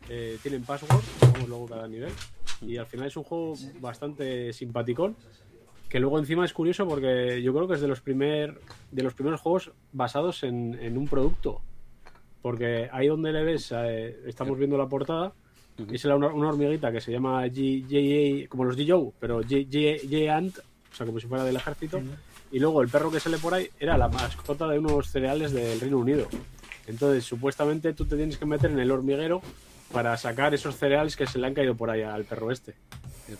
Eh, 0.08 0.38
tienen 0.42 0.62
password, 0.62 1.02
vamos 1.20 1.48
luego 1.48 1.66
cada 1.66 1.88
nivel. 1.88 2.12
Y 2.60 2.76
al 2.76 2.86
final 2.86 3.06
es 3.06 3.16
un 3.16 3.24
juego 3.24 3.54
bastante 3.80 4.52
simpaticón. 4.52 5.16
Que 5.88 6.00
luego 6.00 6.18
encima 6.18 6.44
es 6.44 6.52
curioso 6.52 6.86
porque 6.86 7.42
yo 7.42 7.54
creo 7.54 7.66
que 7.66 7.74
es 7.74 7.80
de 7.80 7.88
los, 7.88 8.00
primer, 8.00 8.60
de 8.90 9.02
los 9.02 9.14
primeros 9.14 9.40
juegos 9.40 9.72
basados 9.92 10.42
en, 10.42 10.74
en 10.80 10.98
un 10.98 11.08
producto. 11.08 11.62
Porque 12.42 12.90
ahí 12.92 13.06
donde 13.06 13.32
le 13.32 13.42
ves, 13.42 13.72
eh, 13.74 14.20
estamos 14.26 14.58
viendo 14.58 14.76
la 14.76 14.88
portada, 14.88 15.32
y 15.78 15.94
es 15.96 16.04
una, 16.04 16.28
una 16.28 16.48
hormiguita 16.48 16.92
que 16.92 17.00
se 17.00 17.12
llama 17.12 17.42
J.A., 17.42 18.48
como 18.48 18.64
los 18.64 18.76
G.Joe, 18.76 19.12
pero 19.18 19.40
J-Ant, 19.42 20.58
o 20.58 20.94
sea, 20.94 21.06
como 21.06 21.18
si 21.18 21.26
fuera 21.26 21.44
del 21.44 21.56
ejército. 21.56 22.00
Y 22.52 22.60
luego 22.60 22.82
el 22.82 22.88
perro 22.88 23.10
que 23.10 23.18
sale 23.18 23.38
por 23.38 23.54
ahí 23.54 23.68
era 23.80 23.98
la 23.98 24.08
mascota 24.08 24.68
de 24.68 24.78
unos 24.78 25.08
cereales 25.08 25.52
del 25.52 25.80
Reino 25.80 25.98
Unido. 25.98 26.28
Entonces, 26.86 27.24
supuestamente 27.24 27.92
tú 27.94 28.04
te 28.04 28.16
tienes 28.16 28.36
que 28.36 28.46
meter 28.46 28.70
en 28.70 28.78
el 28.78 28.90
hormiguero 28.92 29.40
para 29.92 30.16
sacar 30.16 30.54
esos 30.54 30.76
cereales 30.76 31.16
que 31.16 31.26
se 31.26 31.38
le 31.38 31.46
han 31.46 31.54
caído 31.54 31.74
por 31.74 31.90
ahí 31.90 32.02
al 32.02 32.24
perro 32.24 32.50
este. 32.50 32.74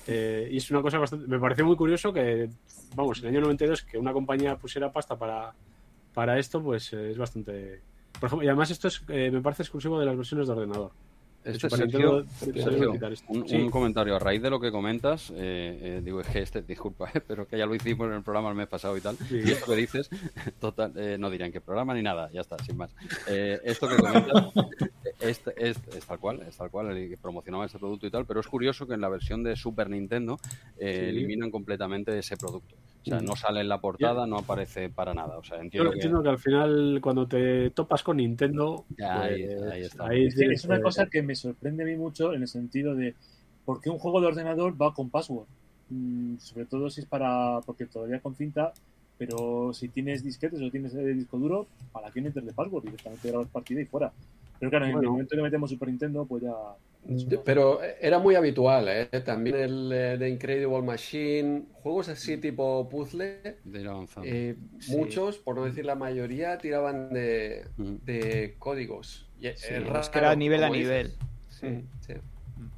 Eh, 0.06 0.48
y 0.50 0.56
es 0.56 0.70
una 0.70 0.82
cosa 0.82 0.98
bastante. 0.98 1.26
Me 1.28 1.38
pareció 1.38 1.64
muy 1.64 1.76
curioso 1.76 2.12
que, 2.12 2.48
vamos, 2.94 3.18
en 3.20 3.26
el 3.26 3.30
año 3.36 3.40
92 3.42 3.82
que 3.82 3.98
una 3.98 4.12
compañía 4.12 4.56
pusiera 4.56 4.90
pasta 4.92 5.16
para, 5.16 5.52
para 6.12 6.38
esto, 6.38 6.62
pues 6.62 6.92
eh, 6.92 7.10
es 7.10 7.18
bastante. 7.18 7.82
Por 8.18 8.28
ejemplo, 8.28 8.44
y 8.44 8.48
además 8.48 8.70
esto 8.70 8.88
es, 8.88 9.02
eh, 9.08 9.30
me 9.30 9.42
parece 9.42 9.62
exclusivo 9.62 9.98
de 9.98 10.06
las 10.06 10.16
versiones 10.16 10.46
de 10.46 10.54
ordenador. 10.54 10.92
Este 11.44 11.68
Sergio, 11.68 12.24
un, 13.28 13.46
Sí. 13.48 13.56
un 13.56 13.70
comentario 13.70 14.16
a 14.16 14.18
raíz 14.18 14.40
de 14.40 14.48
lo 14.50 14.58
que 14.58 14.70
comentas, 14.72 15.30
eh, 15.30 15.78
eh, 15.98 16.00
digo, 16.02 16.20
es 16.22 16.26
que 16.28 16.38
este, 16.40 16.62
disculpa, 16.62 17.10
eh, 17.14 17.20
pero 17.20 17.46
que 17.46 17.58
ya 17.58 17.66
lo 17.66 17.74
hicimos 17.74 18.06
en 18.08 18.14
el 18.14 18.22
programa 18.22 18.48
el 18.48 18.54
mes 18.54 18.66
pasado 18.66 18.96
y 18.96 19.00
tal, 19.00 19.16
Sí. 19.18 19.40
y 19.44 19.50
esto 19.50 19.66
que 19.70 19.76
dices, 19.76 20.08
total, 20.60 20.92
eh, 20.96 21.16
no 21.18 21.28
dirían 21.30 21.52
que 21.52 21.60
programa 21.60 21.92
ni 21.94 22.02
nada, 22.02 22.30
ya 22.32 22.40
está, 22.40 22.56
sin 22.64 22.76
más. 22.78 22.90
Esto 23.26 23.88
que 23.88 23.96
comentas 23.96 24.52
es, 25.20 25.42
es- 25.56 25.80
es 25.94 26.06
tal 26.06 26.18
cual, 26.18 26.40
es 26.48 26.56
tal 26.56 26.70
cual, 26.70 26.96
el 26.96 27.10
que 27.10 27.16
promocionaba 27.18 27.66
ese 27.66 27.78
producto 27.78 28.06
y 28.06 28.10
tal, 28.10 28.24
pero 28.24 28.40
es 28.40 28.46
curioso 28.46 28.86
que 28.86 28.94
en 28.94 29.00
la 29.02 29.08
versión 29.10 29.42
de 29.42 29.54
Super 29.56 29.90
Nintendo 29.90 30.38
Sí. 30.78 30.84
eliminan 30.86 31.50
completamente 31.50 32.18
ese 32.18 32.36
producto. 32.36 32.74
O 33.04 33.10
sea, 33.10 33.20
Mm. 33.20 33.24
no 33.24 33.36
sale 33.36 33.60
en 33.60 33.68
la 33.68 33.80
portada, 33.80 34.26
no 34.26 34.38
aparece 34.38 34.88
para 34.88 35.12
nada. 35.14 35.36
O 35.38 35.44
sea, 35.44 35.58
Yo 35.58 35.62
entiendo 35.64 35.90
que... 35.90 35.96
entiendo 35.96 36.22
que 36.22 36.28
al 36.30 36.38
final, 36.38 36.98
cuando 37.02 37.26
te 37.28 37.70
topas 37.70 38.02
con 38.02 38.16
Nintendo, 38.16 38.84
Ya, 38.96 39.24
pues, 39.28 39.62
ahí 39.72 39.82
está. 39.82 40.06
ahí 40.08 40.26
Es, 40.26 40.34
que 40.34 40.40
tienes 40.40 40.60
es 40.60 40.64
una 40.66 40.80
cosa 40.80 41.06
que 41.06 41.22
me 41.22 41.34
sorprende 41.34 41.82
a 41.82 41.86
mí 41.86 41.96
mucho 41.96 42.32
en 42.32 42.42
el 42.42 42.48
sentido 42.48 42.94
de 42.94 43.14
por 43.64 43.80
qué 43.80 43.90
un 43.90 43.98
juego 43.98 44.20
de 44.20 44.26
ordenador 44.28 44.80
va 44.80 44.94
con 44.94 45.10
password. 45.10 45.46
Mm, 45.90 46.38
sobre 46.38 46.64
todo 46.66 46.88
si 46.90 47.02
es 47.02 47.06
para. 47.06 47.60
porque 47.66 47.86
todavía 47.86 48.20
con 48.20 48.34
cinta, 48.34 48.72
pero 49.18 49.72
si 49.74 49.88
tienes 49.88 50.24
disquetes 50.24 50.60
o 50.62 50.70
tienes 50.70 50.94
el 50.94 51.16
disco 51.18 51.38
duro, 51.38 51.66
¿para 51.92 52.10
qué 52.10 52.20
meterle 52.22 52.52
password? 52.52 52.84
Directamente 52.84 53.28
grabas 53.28 53.48
partida 53.48 53.80
y 53.82 53.84
fuera. 53.84 54.10
Pero 54.58 54.70
claro, 54.70 54.86
en 54.86 54.96
el 54.98 55.02
momento 55.10 55.36
que 55.36 55.42
metemos 55.42 55.68
Super 55.70 55.88
Nintendo, 55.88 56.24
pues 56.24 56.42
ya. 56.42 56.52
Pero 57.44 57.80
era 57.82 58.18
muy 58.18 58.34
habitual, 58.34 58.88
¿eh? 58.88 59.06
También 59.24 59.56
el 59.56 59.92
eh, 59.92 60.16
de 60.18 60.28
Incredible 60.28 60.82
Machine, 60.82 61.66
juegos 61.72 62.08
así 62.08 62.38
tipo 62.38 62.88
puzzle, 62.88 63.40
eh, 64.22 64.56
Sí. 64.80 64.96
muchos, 64.96 65.38
por 65.38 65.56
no 65.56 65.64
decir 65.64 65.84
la 65.84 65.96
mayoría, 65.96 66.58
tiraban 66.58 67.10
de, 67.12 67.66
de 67.76 68.54
códigos. 68.58 69.26
Y 69.38 69.48
es 69.48 69.60
Sí, 69.60 69.74
raro, 69.74 70.00
es 70.00 70.08
que 70.08 70.18
era 70.18 70.34
nivel 70.34 70.64
a 70.64 70.70
nivel. 70.70 71.08
dices. 71.08 71.18
Sí, 71.50 71.68
sí. 72.06 72.14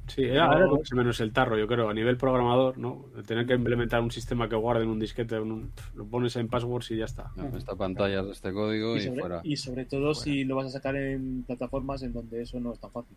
Sí, 0.07 0.23
era, 0.23 0.49
menos 0.95 1.19
el 1.19 1.31
tarro, 1.31 1.57
yo 1.57 1.67
creo, 1.67 1.89
a 1.89 1.93
nivel 1.93 2.17
programador, 2.17 2.77
¿no? 2.77 3.05
Tener 3.27 3.45
que 3.45 3.53
implementar 3.53 4.01
un 4.01 4.11
sistema 4.11 4.49
que 4.49 4.55
guarde 4.55 4.83
en 4.83 4.89
un 4.89 4.99
disquete, 4.99 5.35
en 5.35 5.51
un- 5.51 5.71
lo 5.95 6.05
pones 6.05 6.35
en 6.35 6.47
passwords 6.47 6.91
y 6.91 6.97
ya 6.97 7.05
está. 7.05 7.31
Esta 7.55 7.75
pantalla 7.75 8.23
de 8.23 8.31
este 8.31 8.51
código 8.53 8.95
Y 8.95 8.99
y, 8.99 9.01
sobre, 9.03 9.19
fuera. 9.19 9.41
y 9.43 9.57
sobre 9.57 9.85
todo 9.85 10.13
si 10.15 10.43
lo 10.45 10.55
vas 10.55 10.67
a 10.67 10.69
sacar 10.69 10.95
en 10.95 11.43
plataformas 11.43 12.01
en 12.03 12.13
donde 12.13 12.41
eso 12.41 12.59
no 12.59 12.73
es 12.73 12.79
tan 12.79 12.91
fácil. 12.91 13.15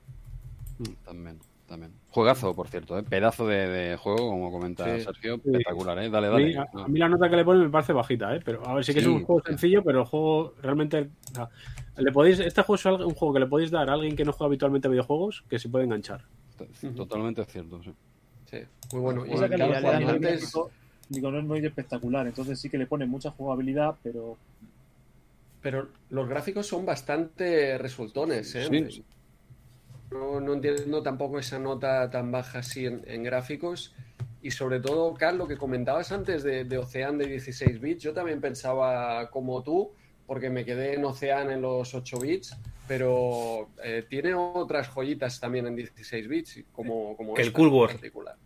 También, 1.04 1.38
también. 1.68 1.92
Juegazo, 2.10 2.54
por 2.54 2.68
cierto, 2.68 2.98
¿eh? 2.98 3.02
pedazo 3.02 3.46
de, 3.46 3.68
de 3.68 3.96
juego, 3.96 4.30
como 4.30 4.50
comenta 4.50 4.84
Sí. 4.98 5.04
Sergio, 5.04 5.36
Sí. 5.36 5.42
espectacular, 5.50 5.98
¿eh? 5.98 6.10
Dale, 6.10 6.26
A 6.28 6.30
mí, 6.32 6.52
dale. 6.54 6.68
a- 6.74 6.84
a 6.84 6.88
mí 6.88 6.98
la 6.98 7.08
nota 7.08 7.28
que 7.30 7.36
le 7.36 7.44
pone 7.44 7.64
me 7.64 7.70
parece 7.70 7.92
bajita, 7.92 8.34
¿eh? 8.34 8.40
Pero 8.44 8.66
a 8.66 8.74
ver, 8.74 8.84
sí 8.84 8.92
que 8.92 9.00
es 9.00 9.06
un 9.06 9.24
juego 9.24 9.40
sí. 9.44 9.48
sencillo, 9.52 9.82
pero 9.84 10.00
el 10.00 10.06
juego 10.06 10.54
realmente. 10.62 11.08
o 11.32 11.34
sea, 11.34 11.48
le 11.96 12.12
podéis, 12.12 12.40
este 12.40 12.62
juego 12.62 12.74
es 12.76 12.86
algo- 12.86 13.06
un 13.06 13.14
juego 13.14 13.34
que 13.34 13.40
le 13.40 13.46
podéis 13.46 13.70
dar 13.70 13.88
a 13.90 13.92
alguien 13.92 14.16
que 14.16 14.24
no 14.24 14.32
juega 14.32 14.48
habitualmente 14.48 14.88
a 14.88 14.90
videojuegos 14.90 15.44
que 15.48 15.58
se 15.58 15.68
puede 15.68 15.84
enganchar. 15.84 16.24
Totalmente 16.96 17.44
cierto, 17.44 17.82
sí. 17.82 17.92
Sí, 18.50 18.58
muy 18.92 19.00
bueno. 19.02 19.24
Y 19.26 19.30
Cosa 19.30 19.48
que 19.48 19.54
a 19.54 19.58
lo 19.58 19.66
claro, 19.68 20.08
antes- 20.08 20.52
digo, 21.08 21.30
no 21.30 21.38
es 21.38 21.44
muy 21.44 21.64
espectacular, 21.64 22.26
entonces 22.26 22.58
sí 22.60 22.68
que 22.70 22.78
le 22.78 22.86
pone 22.86 23.04
mucha 23.06 23.30
jugabilidad, 23.30 23.94
pero 24.02 24.36
Pero 25.62 25.88
los 26.08 26.26
gráficos 26.28 26.66
son 26.66 26.86
bastante 26.86 27.76
resultones, 27.76 28.54
¿eh? 28.54 28.66
Sí. 28.90 29.04
No, 30.10 30.40
no 30.40 30.54
entiendo 30.54 31.02
tampoco 31.02 31.38
esa 31.38 31.58
nota 31.58 32.10
tan 32.10 32.32
baja 32.32 32.60
así 32.60 32.86
en, 32.86 33.02
en 33.06 33.22
gráficos. 33.22 33.94
Y 34.42 34.50
sobre 34.50 34.80
todo, 34.80 35.12
Carl, 35.14 35.36
lo 35.36 35.46
que 35.46 35.56
comentabas 35.56 36.12
antes 36.12 36.42
de, 36.42 36.64
de 36.64 36.78
Ocean 36.78 37.18
de 37.18 37.26
16 37.26 37.80
bits, 37.80 38.02
yo 38.02 38.14
también 38.14 38.40
pensaba 38.40 39.28
como 39.30 39.62
tú, 39.62 39.92
porque 40.26 40.48
me 40.48 40.64
quedé 40.64 40.94
en 40.94 41.04
Ocean 41.04 41.50
en 41.50 41.60
los 41.60 41.94
8 41.94 42.18
bits, 42.20 42.56
pero 42.88 43.68
eh, 43.84 44.04
tiene 44.08 44.34
otras 44.34 44.88
joyitas 44.88 45.38
también 45.38 45.66
en 45.66 45.76
16 45.76 46.28
bits, 46.28 46.64
como, 46.72 47.16
como 47.16 47.34
Que 47.34 47.42
el 47.42 47.52
Cool 47.52 47.68
en 47.68 47.86
particular. 47.88 48.36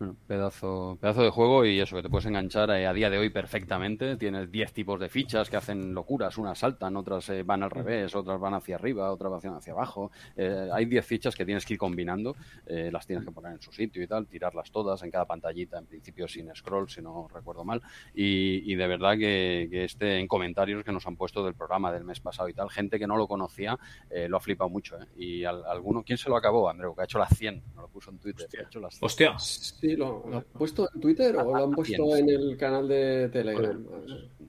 Bueno, 0.00 0.16
pedazo, 0.26 0.96
pedazo 0.98 1.22
de 1.22 1.28
juego 1.28 1.66
y 1.66 1.78
eso, 1.78 1.94
que 1.94 2.00
te 2.02 2.08
puedes 2.08 2.24
enganchar 2.24 2.70
eh, 2.70 2.86
a 2.86 2.92
día 2.94 3.10
de 3.10 3.18
hoy 3.18 3.28
perfectamente. 3.28 4.16
Tienes 4.16 4.50
10 4.50 4.72
tipos 4.72 4.98
de 4.98 5.10
fichas 5.10 5.50
que 5.50 5.58
hacen 5.58 5.92
locuras. 5.92 6.38
Unas 6.38 6.58
saltan, 6.58 6.96
otras 6.96 7.28
eh, 7.28 7.42
van 7.42 7.62
al 7.62 7.70
revés, 7.70 8.14
otras 8.14 8.40
van 8.40 8.54
hacia 8.54 8.76
arriba, 8.76 9.12
otras 9.12 9.30
van 9.44 9.56
hacia 9.56 9.74
abajo. 9.74 10.10
Eh, 10.36 10.70
hay 10.72 10.86
10 10.86 11.04
fichas 11.04 11.36
que 11.36 11.44
tienes 11.44 11.66
que 11.66 11.74
ir 11.74 11.78
combinando. 11.78 12.34
eh, 12.64 12.88
las 12.90 13.06
tienes 13.06 13.26
que 13.26 13.30
poner 13.30 13.52
en 13.52 13.60
su 13.60 13.72
sitio 13.72 14.02
y 14.02 14.06
tal, 14.06 14.26
tirarlas 14.26 14.70
todas 14.70 15.02
en 15.02 15.10
cada 15.10 15.26
pantallita, 15.26 15.76
en 15.76 15.84
principio 15.84 16.26
sin 16.26 16.48
scroll, 16.56 16.88
si 16.88 17.02
no 17.02 17.28
recuerdo 17.28 17.66
mal. 17.66 17.82
Y, 18.14 18.72
y 18.72 18.76
de 18.76 18.86
verdad 18.86 19.18
que, 19.18 19.68
que 19.70 19.84
este 19.84 20.18
en 20.18 20.26
comentarios 20.26 20.82
que 20.82 20.92
nos 20.92 21.06
han 21.06 21.16
puesto 21.16 21.44
del 21.44 21.52
programa 21.52 21.92
del 21.92 22.04
mes 22.04 22.20
pasado 22.20 22.48
y 22.48 22.54
tal, 22.54 22.70
gente 22.70 22.98
que 22.98 23.06
no 23.06 23.18
lo 23.18 23.28
conocía 23.28 23.78
eh, 24.08 24.28
lo 24.30 24.38
ha 24.38 24.40
flipado 24.40 24.70
mucho. 24.70 24.96
¿eh? 24.98 25.04
Y 25.18 25.44
al- 25.44 25.66
alguno, 25.66 26.02
¿quién 26.04 26.16
se 26.16 26.30
lo 26.30 26.36
acabó, 26.38 26.70
Andreu? 26.70 26.94
Que 26.94 27.02
ha 27.02 27.04
hecho 27.04 27.18
las 27.18 27.36
100, 27.36 27.62
no 27.74 27.82
lo 27.82 27.88
puso 27.88 28.10
en 28.10 28.18
Twitter. 28.18 28.46
ha 28.58 28.62
hecho 28.66 28.80
las 28.80 28.94
100. 28.94 29.04
Hostia. 29.06 29.38
Sí, 29.38 29.89
¿lo, 29.96 30.24
lo 30.28 30.36
han 30.38 30.44
puesto 30.52 30.88
en 30.94 31.00
Twitter 31.00 31.36
o 31.36 31.44
lo 31.56 31.64
han 31.64 31.70
puesto 31.72 32.16
en 32.16 32.28
el 32.28 32.56
canal 32.56 32.88
de 32.88 33.28
Telegram? 33.32 33.82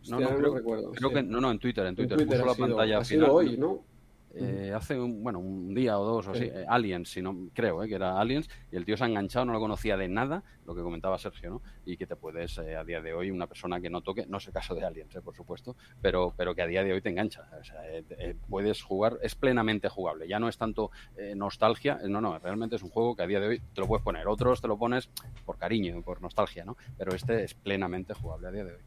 No, 0.09 0.19
no, 0.19 0.35
creo, 0.37 0.55
recuerdo. 0.55 0.91
creo 0.93 1.09
que 1.11 1.23
no, 1.23 1.39
no, 1.41 1.51
en 1.51 1.59
Twitter, 1.59 1.85
en 1.85 1.95
Twitter, 1.95 2.19
En 2.19 2.27
Twitter 2.27 2.41
puso 2.41 2.45
la 2.45 2.51
ha 2.51 2.55
sido- 2.55 2.67
pantalla 2.67 2.97
ha 2.97 3.03
sido 3.05 3.25
final. 3.27 3.35
hoy, 3.35 3.57
¿no? 3.57 3.83
Eh, 4.33 4.71
hace 4.73 4.99
un, 4.99 5.21
bueno, 5.23 5.39
un 5.39 5.73
día 5.73 5.99
o 5.99 6.05
dos 6.05 6.27
o 6.27 6.31
así, 6.31 6.45
Sí. 6.45 6.51
eh, 6.53 6.65
Aliens, 6.67 7.09
si 7.09 7.21
no, 7.21 7.49
creo 7.53 7.83
eh, 7.83 7.87
que 7.89 7.95
era 7.95 8.19
Aliens, 8.19 8.49
y 8.71 8.77
el 8.77 8.85
tío 8.85 8.95
se 8.95 9.03
ha 9.03 9.07
enganchado, 9.07 9.45
no 9.45 9.51
lo 9.53 9.59
conocía 9.59 9.97
de 9.97 10.07
nada, 10.07 10.41
lo 10.65 10.73
que 10.73 10.81
comentaba 10.81 11.17
Sergio, 11.17 11.49
¿no? 11.49 11.61
Y 11.85 11.97
que 11.97 12.07
te 12.07 12.15
puedes, 12.15 12.57
eh, 12.59 12.75
a 12.75 12.83
día 12.83 13.01
de 13.01 13.13
hoy, 13.13 13.29
una 13.29 13.47
persona 13.47 13.81
que 13.81 13.89
no 13.89 14.01
toque, 14.01 14.25
no 14.27 14.37
es 14.37 14.47
el 14.47 14.53
caso 14.53 14.73
de 14.73 14.85
Aliens, 14.85 15.13
eh, 15.15 15.21
por 15.21 15.35
supuesto, 15.35 15.75
pero, 16.01 16.33
pero 16.37 16.55
que 16.55 16.61
a 16.61 16.67
día 16.67 16.83
de 16.83 16.93
hoy 16.93 17.01
te 17.01 17.09
engancha. 17.09 17.49
O 17.59 17.63
sea, 17.63 17.85
eh, 17.89 18.03
eh, 18.11 18.35
puedes 18.49 18.81
jugar, 18.81 19.17
es 19.21 19.35
plenamente 19.35 19.89
jugable, 19.89 20.27
ya 20.27 20.39
no 20.39 20.47
es 20.47 20.57
tanto 20.57 20.91
eh, 21.17 21.33
nostalgia, 21.35 21.99
no, 22.07 22.21
no, 22.21 22.39
realmente 22.39 22.77
es 22.77 22.83
un 22.83 22.89
juego 22.89 23.15
que 23.15 23.23
a 23.23 23.27
día 23.27 23.39
de 23.41 23.47
hoy 23.47 23.61
te 23.73 23.81
lo 23.81 23.87
puedes 23.87 24.03
poner, 24.03 24.27
otros 24.27 24.61
te 24.61 24.67
lo 24.67 24.77
pones 24.77 25.09
por 25.45 25.57
cariño, 25.57 26.01
por 26.03 26.21
nostalgia, 26.21 26.63
¿no? 26.63 26.77
Pero 26.97 27.13
este 27.13 27.43
es 27.43 27.53
plenamente 27.53 28.13
jugable 28.13 28.47
a 28.47 28.51
día 28.51 28.63
de 28.63 28.71
hoy. 28.75 28.81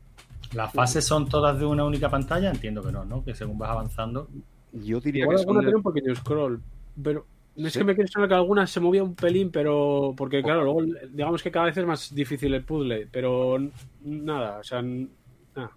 ¿Las 0.55 0.73
fases 0.73 1.05
son 1.05 1.29
todas 1.29 1.59
de 1.59 1.67
una 1.67 1.85
única 1.85 2.09
pantalla? 2.09 2.51
Entiendo 2.51 2.83
que 2.83 2.93
no, 2.93 3.05
¿no? 3.05 3.25
Que 3.25 3.35
según 3.35 3.59
vas 3.59 3.71
avanzando. 3.71 4.29
Yo 4.75 5.01
diría 5.01 5.23
Igual 5.23 5.37
que 5.37 5.41
alguna 5.41 5.61
son 5.61 5.65
tenía 5.65 5.77
un 5.77 5.83
pequeño 5.83 6.15
scroll, 6.17 6.63
pero 7.03 7.27
es 7.57 7.73
Sí. 7.73 7.79
que 7.79 7.85
me 7.85 7.95
quiere 7.95 8.09
sonar 8.09 8.29
que 8.29 8.35
alguna 8.35 8.67
se 8.67 8.81
movía 8.81 9.03
un 9.05 9.15
pelín, 9.15 9.51
pero 9.51 10.15
porque 10.17 10.43
claro, 10.43 10.65
luego 10.65 10.83
digamos 11.11 11.43
que 11.43 11.51
cada 11.53 11.67
vez 11.67 11.77
es 11.77 11.87
más 11.87 12.15
difícil 12.15 12.53
el 12.55 12.65
puzzle, 12.65 13.09
pero 13.11 13.59
nada, 14.01 14.59
o 14.59 14.65
sea, 14.65 14.83
nada, 14.83 15.71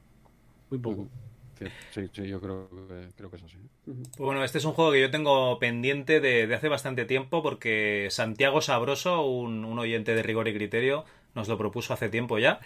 muy 0.70 0.80
poco. 0.80 1.10
Sí, 1.56 1.66
sí, 1.90 2.08
sí, 2.14 2.28
yo 2.28 2.40
creo 2.40 2.70
que, 2.88 3.14
creo 3.16 3.30
que 3.32 3.38
es 3.38 3.44
así. 3.44 3.58
Pues 3.86 4.26
bueno, 4.26 4.44
este 4.44 4.60
es 4.60 4.66
un 4.66 4.74
juego 4.74 4.92
que 4.92 5.02
yo 5.02 5.10
tengo 5.10 5.58
pendiente 5.58 6.20
de, 6.20 6.46
de 6.46 6.56
hace 6.56 6.70
bastante 6.70 7.06
tiempo 7.06 7.42
porque 7.42 8.08
Santiago 8.12 8.62
Sabroso, 8.62 9.26
un, 9.26 9.66
un 9.66 9.80
oyente 9.80 10.14
de 10.14 10.22
rigor 10.22 10.48
y 10.48 10.54
criterio, 10.54 11.06
nos 11.34 11.48
lo 11.48 11.58
propuso 11.58 11.94
hace 11.94 12.10
tiempo 12.10 12.38
ya. 12.38 12.60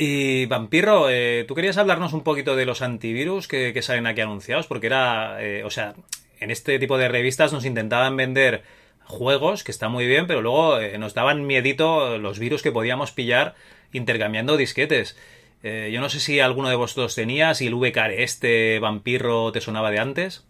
Y 0.00 0.46
Vampiro, 0.46 1.10
eh, 1.10 1.44
tú 1.48 1.56
querías 1.56 1.76
hablarnos 1.76 2.12
un 2.12 2.22
poquito 2.22 2.54
de 2.54 2.64
los 2.64 2.82
antivirus 2.82 3.48
que, 3.48 3.76
salen 3.82 4.06
aquí 4.06 4.20
anunciados, 4.20 4.68
porque 4.68 4.86
era, 4.86 5.42
eh, 5.42 5.64
o 5.64 5.70
sea, 5.70 5.94
en 6.38 6.52
este 6.52 6.78
tipo 6.78 6.98
de 6.98 7.08
revistas 7.08 7.52
nos 7.52 7.64
intentaban 7.64 8.16
vender 8.16 8.62
juegos, 9.02 9.64
que 9.64 9.72
está 9.72 9.88
muy 9.88 10.06
bien, 10.06 10.28
pero 10.28 10.40
luego 10.40 10.78
eh, 10.78 10.96
nos 10.98 11.14
daban 11.14 11.46
miedito 11.48 12.16
los 12.18 12.38
virus 12.38 12.62
que 12.62 12.70
podíamos 12.70 13.10
pillar 13.10 13.56
intercambiando 13.92 14.56
disquetes. 14.56 15.16
Eh, 15.64 15.90
yo 15.92 16.00
no 16.00 16.08
sé 16.08 16.20
si 16.20 16.38
alguno 16.38 16.68
de 16.68 16.76
vosotros 16.76 17.16
tenía, 17.16 17.54
si 17.54 17.66
el 17.66 17.74
VCAR 17.74 18.12
este 18.12 18.78
Vampiro 18.78 19.50
te 19.50 19.60
sonaba 19.60 19.90
de 19.90 19.98
antes. 19.98 20.44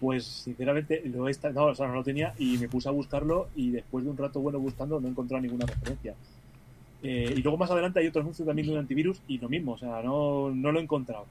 Pues 0.00 0.24
sinceramente 0.24 1.02
lo 1.04 1.28
he 1.28 1.30
esta- 1.30 1.50
no, 1.50 1.66
o 1.66 1.74
sea, 1.76 1.86
no 1.86 1.94
lo 1.94 2.02
tenía 2.02 2.34
y 2.36 2.58
me 2.58 2.68
puse 2.68 2.88
a 2.88 2.92
buscarlo 2.92 3.48
y 3.54 3.70
después 3.70 4.04
de 4.04 4.10
un 4.10 4.16
rato 4.16 4.40
bueno 4.40 4.58
buscando 4.58 4.98
no 4.98 5.06
he 5.06 5.10
encontrado 5.10 5.40
ninguna 5.40 5.66
referencia. 5.66 6.14
Eh, 7.02 7.34
y 7.36 7.42
luego 7.42 7.56
más 7.58 7.70
adelante 7.70 8.00
hay 8.00 8.08
otro 8.08 8.22
anuncio 8.22 8.44
también 8.44 8.66
de 8.66 8.72
un 8.74 8.78
antivirus 8.80 9.20
y 9.28 9.38
lo 9.38 9.48
mismo, 9.48 9.72
o 9.72 9.78
sea, 9.78 10.02
no, 10.02 10.50
no 10.50 10.72
lo 10.72 10.80
he 10.80 10.82
encontrado. 10.82 11.26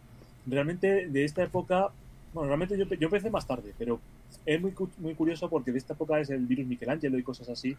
Realmente 0.45 1.07
de 1.07 1.25
esta 1.25 1.43
época, 1.43 1.89
bueno, 2.33 2.47
realmente 2.47 2.77
yo, 2.77 2.85
yo 2.85 3.05
empecé 3.07 3.29
más 3.29 3.45
tarde, 3.45 3.73
pero 3.77 3.99
es 4.45 4.61
muy, 4.61 4.73
muy 4.99 5.13
curioso 5.13 5.49
porque 5.49 5.71
de 5.71 5.77
esta 5.79 5.93
época 5.93 6.19
es 6.19 6.29
el 6.29 6.45
virus 6.45 6.67
Michelangelo 6.67 7.17
y 7.19 7.23
cosas 7.23 7.49
así. 7.49 7.75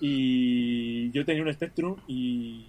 Y 0.00 1.10
yo 1.10 1.24
tenía 1.26 1.42
un 1.42 1.52
Spectrum 1.52 1.96
y 2.08 2.64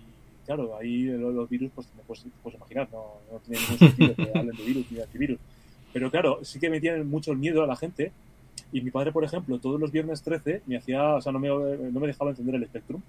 claro, 0.45 0.77
ahí 0.77 1.03
lo- 1.03 1.31
los 1.31 1.49
virus, 1.49 1.71
pues 1.73 1.87
te 1.87 2.01
puedes 2.05 2.25
imaginar, 2.55 2.89
no, 2.91 3.05
no 3.31 3.39
tiene 3.39 3.61
ningún 3.61 3.77
sentido 3.77 4.15
que 4.15 4.37
hablen 4.37 4.55
de 4.57 4.63
virus 4.63 4.85
ni 4.91 4.97
de 4.97 5.03
antivirus. 5.03 5.39
Pero 5.93 6.11
claro, 6.11 6.39
sí 6.43 6.59
que 6.59 6.69
metían 6.69 7.07
mucho 7.09 7.31
el 7.31 7.37
miedo 7.37 7.63
a 7.63 7.67
la 7.67 7.75
gente. 7.75 8.11
Y 8.73 8.81
mi 8.81 8.91
padre, 8.91 9.11
por 9.11 9.23
ejemplo, 9.23 9.59
todos 9.59 9.79
los 9.79 9.91
viernes 9.91 10.21
13 10.23 10.61
me 10.65 10.77
hacía, 10.77 11.15
o 11.15 11.21
sea, 11.21 11.31
no 11.31 11.39
me, 11.39 11.47
no 11.49 11.99
me 11.99 12.07
dejaba 12.07 12.31
encender 12.31 12.55
el 12.55 12.65
Spectrum. 12.65 13.01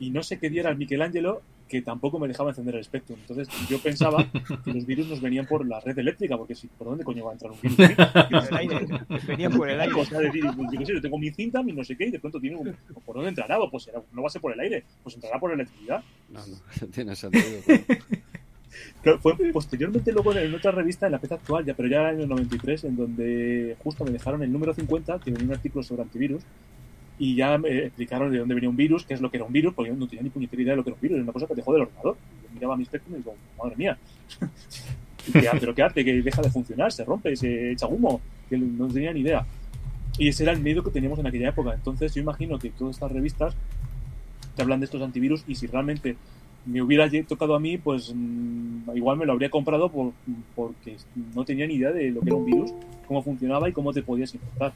Y 0.00 0.10
no 0.10 0.22
sé 0.22 0.38
qué 0.38 0.48
día 0.50 0.60
era 0.60 0.70
el 0.70 0.76
Michelangelo 0.78 1.42
que 1.68 1.82
tampoco 1.82 2.18
me 2.18 2.28
dejaba 2.28 2.48
encender 2.50 2.76
el 2.76 2.84
Spectrum. 2.84 3.18
Entonces 3.20 3.46
yo 3.68 3.78
pensaba 3.78 4.26
que 4.64 4.72
los 4.72 4.86
virus 4.86 5.06
nos 5.08 5.20
venían 5.20 5.44
por 5.46 5.66
la 5.66 5.80
red 5.80 5.98
eléctrica, 5.98 6.38
porque 6.38 6.54
si, 6.54 6.66
¿por 6.66 6.86
dónde 6.88 7.04
coño 7.04 7.24
va 7.26 7.32
a 7.32 7.34
entrar 7.34 7.52
un 7.52 7.58
virus? 7.60 7.76
Por 7.76 8.48
el 8.48 8.56
aire, 8.56 8.86
venían 9.26 9.52
por 9.52 9.68
el 9.68 9.78
aire. 9.80 9.94
Pues, 9.94 10.08
yo 10.08 10.86
sé, 10.86 10.94
yo 10.94 11.00
tengo 11.02 11.18
mi 11.18 11.30
cinta, 11.30 11.62
mi 11.62 11.72
no 11.72 11.84
sé 11.84 11.94
qué, 11.96 12.06
y 12.06 12.10
de 12.10 12.20
pronto 12.20 12.40
tiene 12.40 12.56
un... 12.56 12.74
¿Por 13.04 13.16
dónde 13.16 13.28
entrará? 13.30 13.58
Pues 13.70 13.82
será- 13.84 14.02
no 14.12 14.22
va 14.22 14.28
a 14.28 14.30
ser 14.30 14.40
por 14.40 14.52
el 14.54 14.60
aire, 14.60 14.82
pues 15.02 15.14
entrará 15.16 15.38
por 15.38 15.52
electricidad. 15.52 16.02
No, 16.30 16.40
no, 16.46 16.86
tiene 16.94 17.14
sentido. 17.14 17.44
pero- 17.66 17.84
Claro, 19.02 19.18
fue 19.18 19.34
posteriormente 19.52 20.12
luego 20.12 20.34
en 20.34 20.54
otra 20.54 20.70
revista, 20.72 21.06
en 21.06 21.12
la 21.12 21.18
fecha 21.18 21.34
actual, 21.34 21.64
ya, 21.64 21.74
pero 21.74 21.88
ya 21.88 22.00
era 22.00 22.12
en 22.12 22.20
el 22.20 22.28
93, 22.28 22.84
en 22.84 22.96
donde 22.96 23.76
justo 23.82 24.04
me 24.04 24.10
dejaron 24.10 24.42
el 24.42 24.52
número 24.52 24.72
50, 24.74 25.18
que 25.20 25.30
venía 25.30 25.46
un 25.46 25.52
artículo 25.54 25.82
sobre 25.82 26.02
antivirus, 26.02 26.42
y 27.18 27.34
ya 27.34 27.58
me 27.58 27.86
explicaron 27.86 28.30
de 28.30 28.38
dónde 28.38 28.54
venía 28.54 28.70
un 28.70 28.76
virus, 28.76 29.04
qué 29.04 29.14
es 29.14 29.20
lo 29.20 29.30
que 29.30 29.38
era 29.38 29.46
un 29.46 29.52
virus, 29.52 29.74
porque 29.74 29.90
yo 29.90 29.96
no 29.96 30.06
tenía 30.06 30.22
ni 30.22 30.30
puñetera 30.30 30.62
idea 30.62 30.72
de 30.72 30.76
lo 30.76 30.84
que 30.84 30.90
era 30.90 30.94
un 30.94 31.00
virus, 31.00 31.16
era 31.16 31.24
una 31.24 31.32
cosa 31.32 31.46
que 31.46 31.54
dejó 31.54 31.72
del 31.72 31.82
ordenador. 31.82 32.16
Yo 32.42 32.48
miraba 32.54 32.76
mi 32.76 32.84
Spectrum 32.84 33.14
y 33.14 33.18
digo, 33.18 33.34
madre 33.58 33.76
mía, 33.76 33.98
¿Y 35.26 35.32
qué? 35.32 35.48
¿pero 35.60 35.74
qué 35.74 35.82
hace? 35.82 36.04
Que 36.04 36.22
deja 36.22 36.42
de 36.42 36.50
funcionar, 36.50 36.92
se 36.92 37.04
rompe, 37.04 37.36
se 37.36 37.72
echa 37.72 37.86
humo, 37.86 38.20
que 38.48 38.56
no 38.56 38.88
tenía 38.88 39.12
ni 39.12 39.20
idea. 39.20 39.44
Y 40.18 40.28
ese 40.28 40.42
era 40.42 40.52
el 40.52 40.60
miedo 40.60 40.82
que 40.82 40.90
teníamos 40.90 41.18
en 41.18 41.26
aquella 41.26 41.50
época. 41.50 41.74
Entonces 41.74 42.14
yo 42.14 42.22
imagino 42.22 42.58
que 42.58 42.70
todas 42.70 42.96
estas 42.96 43.12
revistas 43.12 43.54
te 44.56 44.62
hablan 44.62 44.80
de 44.80 44.86
estos 44.86 45.02
antivirus 45.02 45.44
y 45.46 45.54
si 45.54 45.66
realmente 45.66 46.16
me 46.66 46.82
hubiera 46.82 47.08
tocado 47.26 47.54
a 47.54 47.60
mí, 47.60 47.78
pues 47.78 48.12
mm, 48.14 48.90
igual 48.94 49.16
me 49.16 49.26
lo 49.26 49.32
habría 49.32 49.50
comprado 49.50 49.90
por, 49.90 50.12
porque 50.54 50.96
no 51.34 51.44
tenía 51.44 51.66
ni 51.66 51.74
idea 51.74 51.92
de 51.92 52.10
lo 52.10 52.20
que 52.20 52.28
era 52.28 52.36
un 52.36 52.44
virus, 52.44 52.72
cómo 53.06 53.22
funcionaba 53.22 53.68
y 53.68 53.72
cómo 53.72 53.92
te 53.92 54.02
podías 54.02 54.34
infectar. 54.34 54.72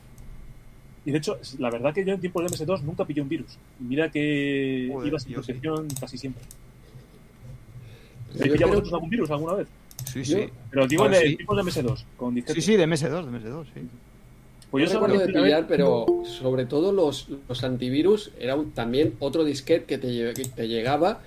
Y 1.05 1.11
de 1.11 1.19
hecho, 1.19 1.39
la 1.59 1.71
verdad 1.71 1.93
que 1.93 2.05
yo 2.05 2.13
en 2.15 2.21
tiempos 2.21 2.45
de 2.45 2.57
MS2 2.57 2.83
nunca 2.83 3.05
pillé 3.05 3.21
un 3.23 3.29
virus. 3.29 3.59
Y 3.81 3.85
mira 3.85 4.11
que 4.11 4.89
Joder, 4.93 5.09
iba 5.09 5.19
sin 5.19 5.29
sí. 5.29 5.35
protección 5.35 5.89
casi 6.01 6.17
siempre. 6.19 6.43
¿Habéis 8.35 8.43
pillado 8.53 8.57
creo- 8.57 8.69
vosotros 8.71 8.93
algún 8.95 9.11
virus 9.11 9.31
alguna 9.31 9.55
vez? 9.55 9.69
Sí, 10.07 10.25
sí. 10.25 10.45
Pero 10.71 10.87
digo 10.87 11.09
de 11.09 11.17
sí. 11.21 11.37
tiempos 11.37 11.57
de 11.57 11.63
MS2, 11.63 12.05
con. 12.17 12.35
Sí, 12.47 12.61
sí, 12.61 12.77
de 12.77 12.87
MS2, 12.87 13.25
de 13.25 13.31
MS2, 13.39 13.65
sí. 13.75 13.81
Pues 14.71 14.85
yo 14.89 14.95
yo 14.95 15.01
recuerdo 15.07 15.27
de 15.27 15.33
pillar, 15.43 15.67
pero 15.69 16.07
sobre 16.25 16.65
todo 16.65 16.93
los, 16.93 17.29
los 17.49 17.63
antivirus 17.65 18.31
era 18.39 18.57
un- 18.57 18.71
también 18.71 19.15
otro 19.19 19.45
disquete 19.45 19.85
que 19.85 19.99
te, 19.99 20.33
que 20.35 20.45
te 20.49 20.67
llegaba 20.69 21.21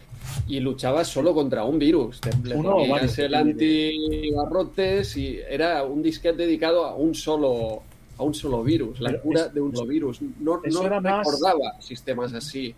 y 0.48 0.60
luchabas 0.62 1.08
solo 1.10 1.34
contra 1.36 1.64
un 1.64 1.78
virus. 1.78 2.22
Te, 2.22 2.32
le 2.44 2.56
Uno 2.56 2.72
ponías 2.72 2.90
varios, 2.90 3.20
el 3.20 3.36
antibarrotes 3.36 5.16
y 5.18 5.38
era 5.48 5.84
un 5.84 6.02
disquete 6.02 6.38
dedicado 6.38 6.86
a 6.86 6.96
un 6.96 7.14
solo 7.14 7.84
a 8.18 8.24
un 8.24 8.34
solo 8.34 8.64
virus, 8.64 9.00
la 9.02 9.10
Pero 9.12 9.22
cura 9.22 9.42
es- 9.46 9.54
de 9.54 9.62
un 9.62 9.76
solo 9.76 9.88
virus. 9.90 10.22
No, 10.40 10.62
no 10.64 10.82
era 10.84 11.02
más- 11.02 11.26
recordaba 11.26 11.80
sistemas 11.82 12.34
así, 12.34 12.74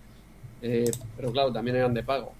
eh, 0.61 0.89
pero 1.15 1.31
claro, 1.31 1.51
también 1.51 1.77
eran 1.77 1.93
de 1.93 2.03
pago. 2.03 2.33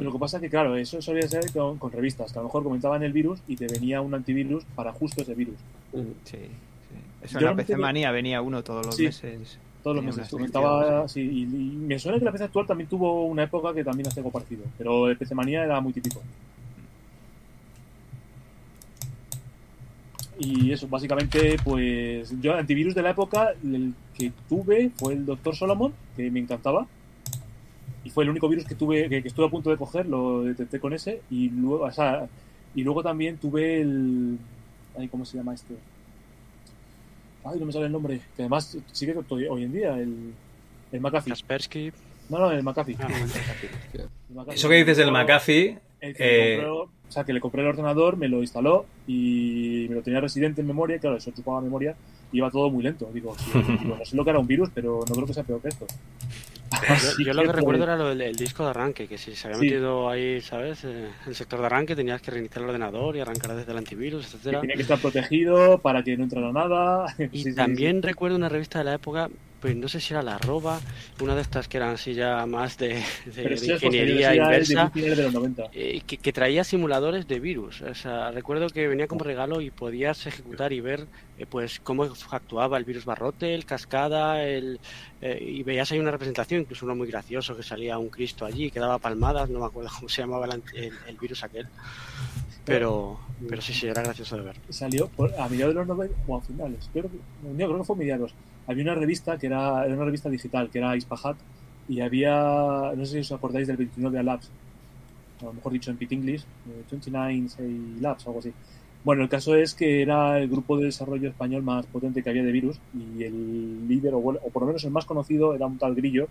Lo 0.00 0.12
que 0.12 0.18
pasa 0.18 0.36
es 0.36 0.42
que, 0.42 0.50
claro, 0.50 0.76
eso 0.76 1.00
solía 1.00 1.26
ser 1.28 1.50
con, 1.52 1.78
con 1.78 1.90
revistas, 1.90 2.30
que 2.32 2.38
a 2.38 2.42
lo 2.42 2.48
mejor 2.48 2.62
comentaban 2.62 3.02
el 3.02 3.12
virus 3.12 3.40
y 3.48 3.56
te 3.56 3.66
venía 3.66 4.00
un 4.02 4.12
antivirus 4.12 4.64
para 4.74 4.92
justo 4.92 5.22
ese 5.22 5.34
virus. 5.34 5.54
Mm. 5.94 6.00
Sí. 6.24 6.38
Eso 7.22 7.32
Yo 7.34 7.38
en 7.38 7.44
la 7.46 7.50
no 7.52 7.56
PC 7.56 7.76
Manía 7.76 8.10
venía 8.10 8.42
uno 8.42 8.62
todos 8.62 8.84
los 8.84 8.94
Sí, 8.96 9.04
meses. 9.04 9.58
Todos 9.82 9.96
los 9.96 10.04
meses. 10.04 10.30
unas 10.32 10.46
Estaba, 10.46 11.08
sí, 11.08 11.20
y, 11.20 11.42
y 11.44 11.46
me 11.46 11.98
suena 11.98 12.18
que 12.18 12.24
la 12.24 12.32
PC 12.32 12.44
actual 12.44 12.66
también 12.66 12.88
tuvo 12.88 13.24
una 13.26 13.44
época 13.44 13.72
que 13.72 13.82
también 13.82 14.08
hacía 14.08 14.20
algo 14.20 14.30
parecido, 14.32 14.64
pero 14.76 15.08
el 15.08 15.16
PC 15.16 15.34
Manía 15.34 15.64
era 15.64 15.80
muy 15.80 15.92
típico. 15.94 16.20
Y 20.38 20.70
eso, 20.72 20.86
básicamente, 20.88 21.56
pues 21.64 22.32
yo 22.40 22.54
antivirus 22.54 22.94
de 22.94 23.02
la 23.02 23.10
época, 23.10 23.50
el 23.64 23.92
que 24.16 24.32
tuve 24.48 24.90
fue 24.96 25.14
el 25.14 25.26
Dr. 25.26 25.54
Solomon, 25.56 25.92
que 26.16 26.30
me 26.30 26.40
encantaba. 26.40 26.86
Y 28.04 28.10
fue 28.10 28.24
el 28.24 28.30
único 28.30 28.48
virus 28.48 28.64
que 28.64 28.74
tuve, 28.76 29.08
que, 29.08 29.20
que 29.22 29.28
estuve 29.28 29.46
a 29.46 29.50
punto 29.50 29.70
de 29.70 29.76
coger, 29.76 30.06
lo 30.06 30.44
detecté 30.44 30.78
con 30.78 30.92
ese. 30.92 31.22
Y 31.30 31.48
luego, 31.50 31.84
o 31.84 31.90
sea, 31.90 32.28
y 32.74 32.82
luego 32.82 33.02
también 33.02 33.36
tuve 33.38 33.80
el. 33.80 34.38
Ay, 34.96 35.08
¿Cómo 35.08 35.24
se 35.24 35.36
llama 35.36 35.54
este? 35.54 35.74
Ay, 37.44 37.58
no 37.58 37.66
me 37.66 37.72
sale 37.72 37.86
el 37.86 37.92
nombre. 37.92 38.20
Que 38.36 38.42
además 38.42 38.76
sigue 38.92 39.14
hoy 39.48 39.64
en 39.64 39.72
día, 39.72 39.94
el, 39.98 40.32
el 40.92 41.00
McAfee. 41.00 41.30
Kaspersky. 41.30 41.92
No, 42.28 42.38
no, 42.38 42.50
el 42.50 42.62
McAfee. 42.62 42.96
Ah, 43.00 43.08
El 43.08 44.34
McAfee. 44.36 44.54
Eso 44.54 44.68
que 44.68 44.74
dices 44.76 44.96
del 44.98 45.10
McAfee, 45.10 45.78
El 46.00 46.14
que 46.14 46.22
me 46.22 46.54
eh, 46.54 46.56
compró- 46.58 46.90
o 47.08 47.12
sea, 47.12 47.24
que 47.24 47.32
le 47.32 47.40
compré 47.40 47.62
el 47.62 47.68
ordenador, 47.68 48.16
me 48.16 48.28
lo 48.28 48.42
instaló 48.42 48.84
y 49.06 49.86
me 49.88 49.94
lo 49.94 50.02
tenía 50.02 50.20
residente 50.20 50.60
en 50.60 50.66
memoria. 50.66 50.96
y 50.96 50.98
Claro, 51.00 51.16
eso 51.16 51.30
chupaba 51.30 51.60
memoria 51.60 51.96
y 52.30 52.38
iba 52.38 52.50
todo 52.50 52.70
muy 52.70 52.82
lento. 52.82 53.08
Digo, 53.12 53.34
sí, 53.38 53.50
digo, 53.80 53.96
no 53.98 54.04
sé 54.04 54.16
lo 54.16 54.24
que 54.24 54.30
era 54.30 54.38
un 54.38 54.46
virus, 54.46 54.70
pero 54.74 55.00
no 55.08 55.14
creo 55.14 55.26
que 55.26 55.34
sea 55.34 55.42
peor 55.42 55.60
que 55.60 55.68
esto. 55.68 55.86
Yo, 57.24 57.32
lo 57.34 57.42
que 57.44 57.52
recuerdo 57.52 57.84
era 57.84 57.96
lo 57.96 58.08
del 58.08 58.20
el 58.22 58.36
disco 58.36 58.64
de 58.64 58.70
arranque, 58.70 59.06
que 59.06 59.18
si 59.18 59.34
se 59.34 59.46
había 59.48 59.58
Sí. 59.58 59.64
metido 59.66 60.08
ahí, 60.10 60.40
¿sabes? 60.40 60.84
Eh, 60.84 61.08
el 61.26 61.34
sector 61.34 61.60
de 61.60 61.66
arranque 61.66 61.96
tenías 61.96 62.20
que 62.20 62.30
reiniciar 62.30 62.62
el 62.62 62.68
ordenador 62.70 63.16
y 63.16 63.20
arrancar 63.20 63.54
desde 63.56 63.72
el 63.72 63.78
antivirus, 63.78 64.26
etcétera. 64.26 64.60
tenía 64.60 64.76
que 64.76 64.82
estar 64.82 64.98
protegido 64.98 65.78
para 65.78 66.02
que 66.02 66.16
no 66.16 66.24
entrara 66.24 66.52
nada. 66.52 67.14
Y 67.32 67.42
Sí, 67.42 67.50
sí, 67.50 67.54
también 67.54 68.02
recuerdo 68.02 68.36
una 68.36 68.48
revista 68.48 68.78
de 68.78 68.84
la 68.84 68.94
época, 68.94 69.28
pues 69.60 69.74
no 69.76 69.88
sé 69.88 70.00
si 70.00 70.12
era 70.14 70.22
La 70.22 70.36
Arroba, 70.36 70.80
una 71.20 71.34
de 71.34 71.42
estas 71.42 71.66
que 71.68 71.76
eran 71.78 71.94
así 71.94 72.14
ya 72.14 72.46
más 72.46 72.78
de, 72.78 73.02
ingeniería 73.26 74.34
inversa, 74.34 74.90
de 74.94 75.16
los 75.16 75.32
90. 75.34 75.64
eh, 75.72 76.00
que, 76.06 76.16
que 76.18 76.32
traía 76.32 76.64
simuladores 76.64 77.26
de 77.26 77.40
virus. 77.40 77.80
O 77.82 77.94
sea, 77.94 78.30
recuerdo 78.30 78.68
que 78.68 78.86
venía 78.88 79.06
como 79.08 79.24
regalo 79.24 79.60
y 79.60 79.70
podías 79.70 80.26
ejecutar 80.26 80.72
y 80.72 80.80
ver 80.80 81.06
eh, 81.38 81.46
pues 81.46 81.80
cómo 81.80 82.04
actuaba 82.30 82.76
el 82.76 82.84
virus 82.84 83.04
barrote, 83.04 83.54
el 83.54 83.64
cascada, 83.64 84.42
el, 84.44 84.80
eh, 85.20 85.38
y 85.40 85.62
veías 85.62 85.90
ahí 85.92 85.98
una 85.98 86.10
representación, 86.10 86.62
incluso 86.62 86.84
uno 86.84 86.94
muy 86.96 87.06
gracioso 87.08 87.56
que 87.56 87.62
salía 87.62 87.96
un 87.98 88.08
Cristo 88.08 88.44
allí 88.44 88.70
que 88.70 88.80
daba 88.80 88.98
palmadas, 88.98 89.48
no 89.48 89.60
me 89.60 89.66
acuerdo 89.66 89.90
cómo 89.96 90.08
se 90.08 90.22
llamaba 90.22 90.46
el, 90.46 90.62
el- 90.74 90.92
el 91.06 91.16
virus 91.16 91.44
aquel. 91.44 91.66
Pero, 92.64 93.18
pero 93.48 93.62
sí, 93.62 93.72
sí, 93.72 93.86
era 93.86 94.02
gracioso 94.02 94.36
de 94.36 94.42
ver. 94.42 94.56
salió 94.68 95.08
por- 95.08 95.32
a 95.40 95.48
mediados 95.48 95.74
de 95.74 95.78
los 95.80 95.88
90 95.88 96.14
o 96.26 96.36
a 96.36 96.40
finales. 96.42 96.90
Creo 96.92 97.04
que, 97.04 97.16
no, 97.42 97.54
creo 97.56 97.78
que 97.78 97.84
fue 97.84 97.96
a 97.96 97.98
mediados. 97.98 98.34
Había 98.66 98.82
una 98.82 98.94
revista 98.94 99.38
que 99.38 99.46
era, 99.46 99.86
era 99.86 99.94
una 99.94 100.04
revista 100.04 100.28
digital, 100.28 100.68
que 100.68 100.78
era 100.78 100.94
Ispahat, 100.94 101.36
y 101.88 102.00
había, 102.00 102.92
no 102.94 103.06
sé 103.06 103.12
si 103.12 103.18
os 103.20 103.32
acordáis 103.32 103.66
del 103.66 103.78
29 103.78 104.22
Labs, 104.22 104.50
lo 105.40 105.52
mejor 105.54 105.72
dicho 105.72 105.90
en 105.90 105.96
Pit 105.96 106.12
English, 106.12 106.42
eh, 106.42 106.82
29 106.90 107.48
say 107.48 107.96
Labs, 108.00 108.26
algo 108.26 108.40
así. 108.40 108.52
Bueno, 109.04 109.22
el 109.22 109.28
caso 109.28 109.54
es 109.54 109.74
que 109.74 110.02
era 110.02 110.38
el 110.38 110.48
grupo 110.48 110.76
de 110.76 110.86
desarrollo 110.86 111.28
español 111.30 111.62
más 111.62 111.86
potente 111.86 112.22
que 112.22 112.30
había 112.30 112.42
de 112.42 112.52
virus, 112.52 112.78
y 112.94 113.22
el 113.24 113.88
líder, 113.88 114.12
o, 114.14 114.18
o 114.18 114.50
por 114.50 114.62
lo 114.62 114.66
menos 114.66 114.84
el 114.84 114.90
más 114.90 115.06
conocido, 115.06 115.54
era 115.54 115.66
un 115.66 115.78
tal 115.78 115.94
Grillo, 115.94 116.28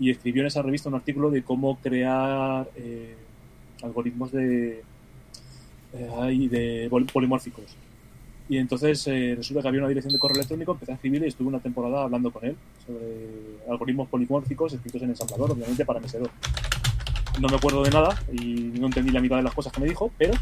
y 0.00 0.10
escribió 0.10 0.42
en 0.42 0.46
esa 0.46 0.62
revista 0.62 0.88
un 0.88 0.94
artículo 0.94 1.30
de 1.30 1.42
cómo 1.42 1.76
crear 1.80 2.68
eh, 2.76 3.14
algoritmos 3.82 4.30
de, 4.32 4.82
eh, 5.92 6.48
de 6.48 6.86
pol- 6.88 7.06
polimórficos. 7.12 7.64
Y 8.48 8.56
entonces 8.56 9.06
eh, 9.08 9.34
resulta 9.36 9.60
que 9.60 9.68
había 9.68 9.80
una 9.80 9.88
dirección 9.88 10.12
de 10.14 10.18
correo 10.18 10.36
electrónico, 10.36 10.72
empecé 10.72 10.92
a 10.92 10.94
escribir 10.94 11.22
y 11.22 11.26
estuve 11.26 11.48
una 11.48 11.58
temporada 11.60 12.04
hablando 12.04 12.30
con 12.30 12.44
él 12.46 12.56
sobre 12.86 13.68
algoritmos 13.68 14.08
polimórficos 14.08 14.72
escritos 14.72 15.02
en 15.02 15.10
ensamblador, 15.10 15.50
obviamente 15.50 15.84
para 15.84 16.00
MS2. 16.00 16.30
No 17.42 17.48
me 17.48 17.56
acuerdo 17.56 17.82
de 17.82 17.90
nada 17.90 18.18
y 18.32 18.72
no 18.80 18.86
entendí 18.86 19.10
la 19.10 19.20
mitad 19.20 19.36
de 19.36 19.42
las 19.42 19.52
cosas 19.52 19.70
que 19.72 19.80
me 19.82 19.86
dijo, 19.88 20.10
pero 20.16 20.32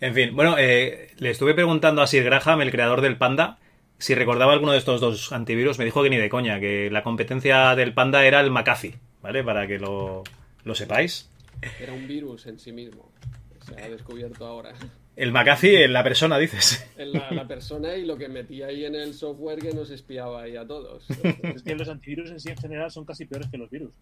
En 0.00 0.14
fin, 0.14 0.34
bueno, 0.34 0.56
eh, 0.58 1.10
le 1.18 1.30
estuve 1.30 1.52
preguntando 1.54 2.00
a 2.00 2.06
Sir 2.06 2.24
Graham, 2.24 2.62
el 2.62 2.70
creador 2.70 3.02
del 3.02 3.18
Panda, 3.18 3.58
si 3.98 4.14
recordaba 4.14 4.54
alguno 4.54 4.72
de 4.72 4.78
estos 4.78 5.00
dos 5.00 5.30
antivirus. 5.30 5.78
Me 5.78 5.84
dijo 5.84 6.02
que 6.02 6.08
ni 6.08 6.16
de 6.16 6.30
coña, 6.30 6.58
que 6.58 6.90
la 6.90 7.02
competencia 7.02 7.76
del 7.76 7.92
Panda 7.92 8.24
era 8.24 8.40
el 8.40 8.50
McAfee, 8.50 8.94
¿vale? 9.20 9.44
Para 9.44 9.66
que 9.66 9.78
lo, 9.78 10.24
lo 10.64 10.74
sepáis. 10.74 11.30
Era 11.78 11.92
un 11.92 12.08
virus 12.08 12.46
en 12.46 12.58
sí 12.58 12.72
mismo. 12.72 13.12
Se 13.60 13.78
ha 13.78 13.90
descubierto 13.90 14.46
ahora. 14.46 14.72
El 15.16 15.32
McAfee 15.32 15.84
en 15.84 15.92
la 15.92 16.02
persona, 16.02 16.38
dices. 16.38 16.88
En 16.96 17.12
la, 17.12 17.30
la 17.30 17.46
persona 17.46 17.94
y 17.94 18.06
lo 18.06 18.16
que 18.16 18.28
metía 18.28 18.68
ahí 18.68 18.86
en 18.86 18.94
el 18.94 19.12
software 19.12 19.58
que 19.58 19.74
nos 19.74 19.90
espiaba 19.90 20.42
ahí 20.42 20.56
a 20.56 20.66
todos. 20.66 21.04
es 21.42 21.62
que 21.62 21.74
los 21.74 21.90
antivirus 21.90 22.30
en 22.30 22.40
sí 22.40 22.48
en 22.48 22.56
general 22.56 22.90
son 22.90 23.04
casi 23.04 23.26
peores 23.26 23.50
que 23.50 23.58
los 23.58 23.68
virus. 23.68 23.92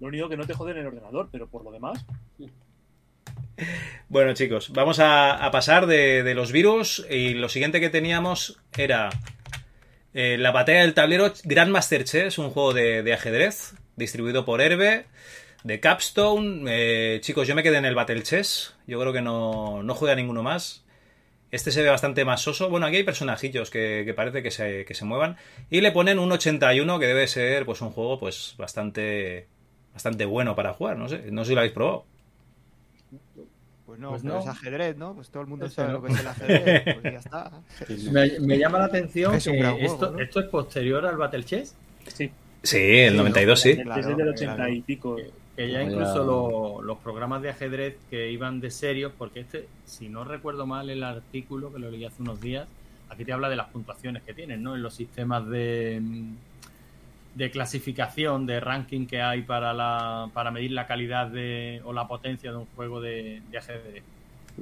Lo 0.00 0.06
único 0.06 0.26
que 0.30 0.38
no 0.38 0.46
te 0.46 0.54
joden 0.54 0.78
el 0.78 0.86
ordenador, 0.86 1.28
pero 1.30 1.48
por 1.48 1.64
lo 1.64 1.70
demás, 1.70 2.06
Bueno, 4.08 4.32
chicos, 4.32 4.72
vamos 4.72 5.00
a, 5.00 5.48
pasar 5.52 5.86
de, 5.86 6.32
los 6.34 6.50
virus 6.52 7.04
y 7.10 7.34
lo 7.34 7.48
siguiente 7.48 7.80
que 7.80 7.90
teníamos 7.90 8.58
era 8.76 9.10
eh, 10.14 10.38
la 10.38 10.50
batalla 10.50 10.80
del 10.80 10.94
tablero 10.94 11.32
Grandmaster 11.44 12.04
Chess, 12.04 12.38
un 12.38 12.50
juego 12.50 12.72
de, 12.72 13.02
de 13.02 13.12
ajedrez 13.12 13.74
distribuido 13.96 14.44
por 14.44 14.60
Herbe, 14.62 15.06
de 15.64 15.80
Capstone. 15.80 16.64
Eh, 16.68 17.20
chicos, 17.20 17.46
yo 17.46 17.54
me 17.54 17.62
quedé 17.62 17.76
en 17.76 17.84
el 17.84 17.94
Battle 17.94 18.22
Chess, 18.22 18.74
yo 18.86 18.98
creo 18.98 19.12
que 19.12 19.20
no, 19.20 19.82
no 19.82 19.94
juega 19.94 20.14
ninguno 20.14 20.42
más. 20.42 20.84
Este 21.50 21.70
se 21.70 21.82
ve 21.82 21.88
bastante 21.88 22.24
más 22.24 22.42
soso. 22.42 22.68
Bueno, 22.68 22.86
aquí 22.86 22.96
hay 22.96 23.04
personajillos 23.04 23.70
que, 23.70 24.02
que 24.04 24.14
parece 24.14 24.42
que 24.42 24.50
se, 24.50 24.84
que 24.84 24.94
se 24.94 25.04
muevan. 25.04 25.36
Y 25.70 25.80
le 25.80 25.92
ponen 25.92 26.18
un 26.18 26.30
81, 26.30 26.98
que 26.98 27.06
debe 27.06 27.26
ser 27.26 27.64
pues 27.64 27.80
un 27.80 27.90
juego 27.90 28.18
pues 28.18 28.54
bastante, 28.58 29.48
bastante 29.92 30.26
bueno 30.26 30.54
para 30.54 30.74
jugar. 30.74 30.98
No 30.98 31.08
sé, 31.08 31.30
no 31.30 31.44
sé 31.44 31.50
si 31.50 31.54
lo 31.54 31.60
habéis 31.60 31.72
probado. 31.72 32.04
Pues 33.86 33.98
no, 33.98 34.10
Pues 34.10 34.22
pero 34.22 34.34
no. 34.34 34.40
es 34.40 34.46
ajedrez, 34.46 34.96
¿no? 34.98 35.14
Pues 35.14 35.30
todo 35.30 35.42
el 35.42 35.48
mundo 35.48 35.68
sabe 35.70 35.88
no. 35.92 35.94
lo 35.94 36.02
que 36.04 36.12
es 36.12 36.20
el 36.20 36.26
ajedrez, 36.26 36.82
pues 37.00 37.02
ya 37.14 37.18
está. 37.20 37.50
Me, 38.12 38.38
me 38.40 38.58
llama 38.58 38.78
la 38.78 38.84
atención 38.84 39.34
Es 39.34 39.44
que 39.44 39.56
juego, 39.58 39.78
esto, 39.80 40.10
¿no? 40.10 40.18
esto 40.20 40.40
es 40.40 40.46
posterior 40.46 41.06
al 41.06 41.16
Battle 41.16 41.44
Chess. 41.44 41.74
sí. 42.06 42.30
Sí, 42.60 42.76
el 42.76 43.16
92 43.16 43.60
sí. 43.60 43.70
es 43.70 43.76
del 44.16 44.28
80 44.30 44.68
y 44.70 44.80
pico. 44.82 45.16
Que 45.56 45.70
ya 45.70 45.80
incluso 45.82 46.24
lo- 46.24 46.82
los 46.82 46.98
programas 46.98 47.40
de 47.40 47.50
ajedrez 47.50 47.96
que 48.10 48.32
iban 48.32 48.58
de 48.60 48.72
serios, 48.72 49.12
porque 49.16 49.40
este, 49.40 49.68
si 49.86 50.08
no 50.08 50.24
recuerdo 50.24 50.66
mal 50.66 50.90
el 50.90 51.04
artículo 51.04 51.72
que 51.72 51.78
lo 51.78 51.88
leí 51.88 52.04
hace 52.04 52.20
unos 52.20 52.40
días, 52.40 52.66
aquí 53.10 53.24
te 53.24 53.32
habla 53.32 53.48
de 53.48 53.54
las 53.56 53.68
puntuaciones 53.68 54.24
que 54.24 54.34
tienen, 54.34 54.60
¿no? 54.64 54.74
En 54.74 54.82
los 54.82 54.92
sistemas 54.94 55.48
de, 55.48 56.02
de 57.34 57.50
clasificación, 57.50 58.46
de 58.46 58.60
ranking 58.60 59.06
que 59.06 59.22
hay 59.22 59.42
para, 59.42 59.72
la, 59.72 60.30
para 60.32 60.50
medir 60.50 60.72
la 60.72 60.86
calidad 60.86 61.28
de, 61.28 61.80
o 61.84 61.92
la 61.92 62.08
potencia 62.08 62.50
de 62.50 62.56
un 62.56 62.66
juego 62.74 63.00
de, 63.00 63.42
de 63.50 63.58
ajedrez. 63.58 64.02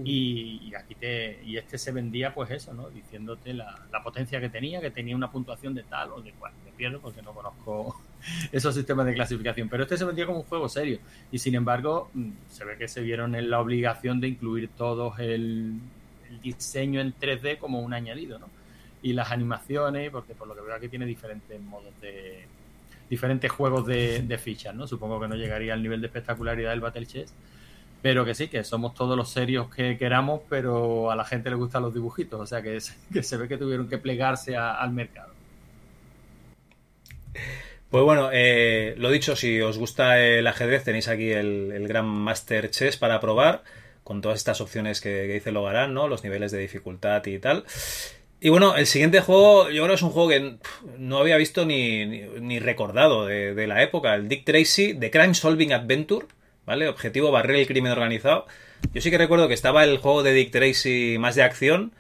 Y, 0.05 0.61
y 0.63 0.75
aquí 0.75 0.95
te, 0.95 1.41
y 1.45 1.57
este 1.57 1.79
se 1.79 1.91
vendía 1.91 2.35
pues 2.35 2.51
eso, 2.51 2.75
¿no? 2.75 2.91
Diciéndote 2.91 3.55
la, 3.55 3.79
la 3.91 4.03
potencia 4.03 4.41
que 4.41 4.51
tenía, 4.51 4.81
que 4.81 4.91
tenía 4.91 5.17
una 5.17 5.31
puntuación 5.31 5.75
de 5.75 5.85
tal 5.85 6.13
o 6.13 6.21
de 6.21 6.33
cual. 6.33 6.53
Me 6.67 6.73
pierdo 6.73 7.01
porque 7.01 7.23
no 7.23 7.33
conozco 7.33 7.99
esos 8.53 8.75
sistemas 8.75 9.07
de 9.07 9.15
clasificación. 9.15 9.69
Pero 9.71 9.85
este 9.85 9.97
se 9.97 10.05
vendía 10.05 10.27
como 10.27 10.41
un 10.41 10.45
juego 10.45 10.69
serio. 10.69 10.99
Y 11.33 11.39
sin 11.39 11.55
embargo, 11.55 12.11
mm, 12.13 12.31
se 12.51 12.65
ve 12.67 12.77
que 12.77 12.89
se 12.89 13.01
vieron 13.01 13.35
en 13.35 13.49
la 13.49 13.61
obligación 13.61 14.21
de 14.21 14.29
incluir 14.29 14.69
todos 14.77 15.19
el, 15.19 15.81
el 16.29 16.41
diseño 16.43 17.01
en 17.01 17.15
3D 17.15 17.57
como 17.59 17.81
un 17.81 17.95
añadido, 17.95 18.39
¿no? 18.39 18.51
Y 19.03 19.15
las 19.15 19.31
animaciones, 19.31 20.11
porque 20.11 20.35
por 20.35 20.49
lo 20.49 20.55
que 20.55 20.61
veo 20.61 20.75
aquí 20.75 20.89
tiene 20.89 21.07
diferentes 21.07 21.59
modos 21.61 21.99
de 22.03 22.47
diferentes 23.09 23.51
juegos 23.51 23.87
de, 23.87 24.23
de 24.23 24.39
fichas, 24.39 24.75
¿no? 24.75 24.87
Supongo 24.87 25.21
que 25.21 25.29
no 25.29 25.37
llegaría 25.37 25.75
al 25.75 25.83
nivel 25.83 26.01
de 26.01 26.09
espectacularidad 26.09 26.71
del 26.71 26.81
Battle 26.81 27.07
Chess, 27.07 27.33
pero 28.03 28.25
que 28.25 28.35
sí, 28.35 28.49
que 28.49 28.63
somos 28.65 28.95
todos 28.95 29.17
los 29.17 29.31
serios 29.31 29.69
que 29.75 29.97
queramos, 29.99 30.43
pero 30.49 31.11
a 31.11 31.17
la 31.17 31.25
gente 31.25 31.51
le 31.51 31.57
gustan 31.57 31.83
los 31.83 31.95
dibujitos, 31.95 32.41
o 32.41 32.47
sea 32.47 32.63
que, 32.63 32.81
se 32.81 33.37
ve 33.37 33.49
que 33.49 33.59
tuvieron 33.59 33.89
que 33.89 33.99
plegarse 33.99 34.57
a- 34.57 34.75
al 34.75 34.93
mercado. 34.93 35.33
Pues 37.91 38.05
bueno, 38.05 38.31
eh, 38.33 38.95
lo 38.99 39.11
dicho, 39.11 39.37
si 39.37 39.61
os 39.61 39.79
gusta 39.79 40.21
el 40.21 40.47
ajedrez, 40.47 40.85
tenéis 40.85 41.09
aquí 41.09 41.31
el, 41.31 41.87
Grand 41.89 42.09
Master 42.09 42.71
Chess 42.71 42.97
para 42.97 43.21
probar, 43.21 43.63
con 44.03 44.21
todas 44.21 44.39
estas 44.39 44.61
opciones 44.61 45.01
que, 45.01 45.09
que 45.27 45.35
dice 45.35 45.53
Logarán, 45.53 45.95
¿no? 45.95 46.09
Los 46.09 46.25
niveles 46.25 46.53
de 46.53 46.59
dificultad 46.59 47.25
y 47.27 47.39
tal. 47.39 47.65
Y 48.47 48.49
bueno, 48.49 48.77
el 48.77 48.87
siguiente 48.87 49.21
juego, 49.23 49.71
yo 49.71 49.83
creo 49.83 49.89
que 49.89 49.95
es 49.95 50.03
un 50.03 50.11
juego 50.11 50.29
que 50.29 50.41
pff, 50.63 50.99
no 50.99 51.19
había 51.19 51.37
visto 51.37 51.67
ni, 51.67 52.07
ni, 52.07 52.21
ni 52.41 52.61
recordado 52.61 53.27
de, 53.27 53.57
de 53.57 53.67
la 53.67 53.83
época, 53.83 54.15
el 54.15 54.29
Dick 54.29 54.45
Tracy, 54.45 54.95
The 54.95 55.11
Crime 55.11 55.35
Solving 55.35 55.73
Adventure, 55.73 56.29
¿vale? 56.65 56.87
Objetivo, 56.87 57.33
barrer 57.33 57.57
el 57.57 57.67
crimen 57.67 57.91
organizado. 57.91 58.47
Yo 58.95 59.01
sí 59.01 59.11
que 59.11 59.19
recuerdo 59.19 59.49
que 59.49 59.55
estaba 59.55 59.83
el 59.83 59.99
juego 59.99 60.23
de 60.23 60.33
Dick 60.33 60.53
Tracy 60.53 61.17
más 61.19 61.35
de 61.35 61.43
acción, 61.43 61.93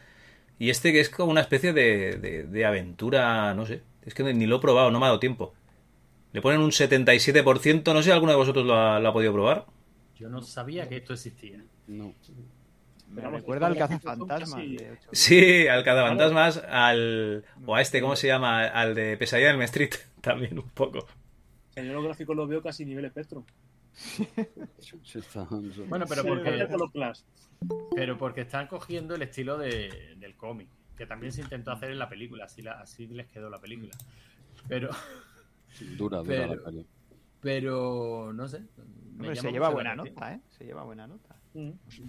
y 0.56 0.70
este 0.70 0.93
que 0.93 1.01
es 1.01 1.10
como 1.10 1.32
una 1.32 1.40
especie 1.40 1.73
de, 1.73 2.12
de, 2.12 2.44
de 2.44 2.64
aventura, 2.64 3.52
no 3.55 3.66
sé, 3.66 3.82
es 4.05 4.14
que 4.14 4.23
ni 4.23 4.47
lo 4.47 4.59
he 4.59 4.60
probado, 4.60 4.93
no 4.93 5.01
me 5.01 5.06
ha 5.06 5.09
dado 5.09 5.18
tiempo. 5.18 5.52
Le 6.32 6.43
ponen 6.43 6.60
un 6.60 6.70
77%, 6.70 7.93
no 7.93 8.02
sé 8.02 8.05
si 8.05 8.10
alguno 8.12 8.31
de 8.31 8.39
vosotros 8.39 8.64
lo 8.64 8.77
ha, 8.77 9.01
lo 9.01 9.09
ha 9.09 9.12
podido 9.12 9.32
probar. 9.32 9.66
Yo 10.16 10.28
no 10.28 10.40
sabía 10.43 10.89
que 10.89 10.98
esto 10.98 11.12
existía. 11.12 11.64
No. 11.89 12.14
Me 13.09 13.23
recuerda 13.31 13.66
al 13.69 13.77
cazafantasmas. 13.77 14.51
casi- 14.51 14.77
de 14.77 14.91
ocho. 14.99 15.09
Sí, 15.12 15.69
al 15.69 15.85
cazafantasmas, 15.85 16.62
al. 16.69 17.45
o 17.65 17.74
a 17.74 17.81
este, 17.81 18.01
¿cómo 18.01 18.16
se 18.16 18.27
llama? 18.27 18.65
Al 18.66 18.95
de 18.95 19.16
Pesadilla 19.16 19.49
del 19.53 19.62
Street, 19.62 19.91
también 20.20 20.59
un 20.59 20.69
poco. 20.70 21.07
Yo 21.77 21.83
los 21.93 22.05
gráficos 22.05 22.35
los 22.37 22.49
veo 22.49 22.62
casi 22.62 22.85
nivel 22.85 23.05
está- 25.20 25.47
Bueno, 25.89 26.05
pero 26.09 26.23
porque, 26.24 26.51
pero 27.95 28.19
están 28.43 28.66
cogiendo 28.66 29.15
el 29.15 29.23
estilo 29.23 29.57
de- 29.59 30.15
del 30.19 30.37
cómic, 30.37 30.69
que 30.97 31.07
también 31.07 31.33
se 31.33 31.43
intentó 31.43 31.70
hacer 31.73 31.91
en 31.91 31.99
la 31.99 32.09
película, 32.09 32.45
así, 32.47 32.61
la- 32.62 32.81
así 32.81 33.07
les 33.07 33.27
quedó 33.28 33.49
la 33.51 33.59
película. 33.61 33.93
Pero, 34.69 34.91
Dura, 35.97 36.19
dura 36.19 36.24
Pero- 36.27 36.55
la 36.57 36.62
peli. 36.65 36.87
pero 37.41 38.33
no 38.33 38.49
sé. 38.49 38.61
me 38.61 38.65
Hombre, 39.12 39.28
llama 39.28 39.41
se 39.43 39.53
lleva 39.53 39.69
buena 39.70 39.95
nota, 39.97 40.33
¿eh? 40.35 40.41
Se 40.51 40.65
lleva 40.65 40.83
buena 40.85 41.07
nota. 41.07 41.35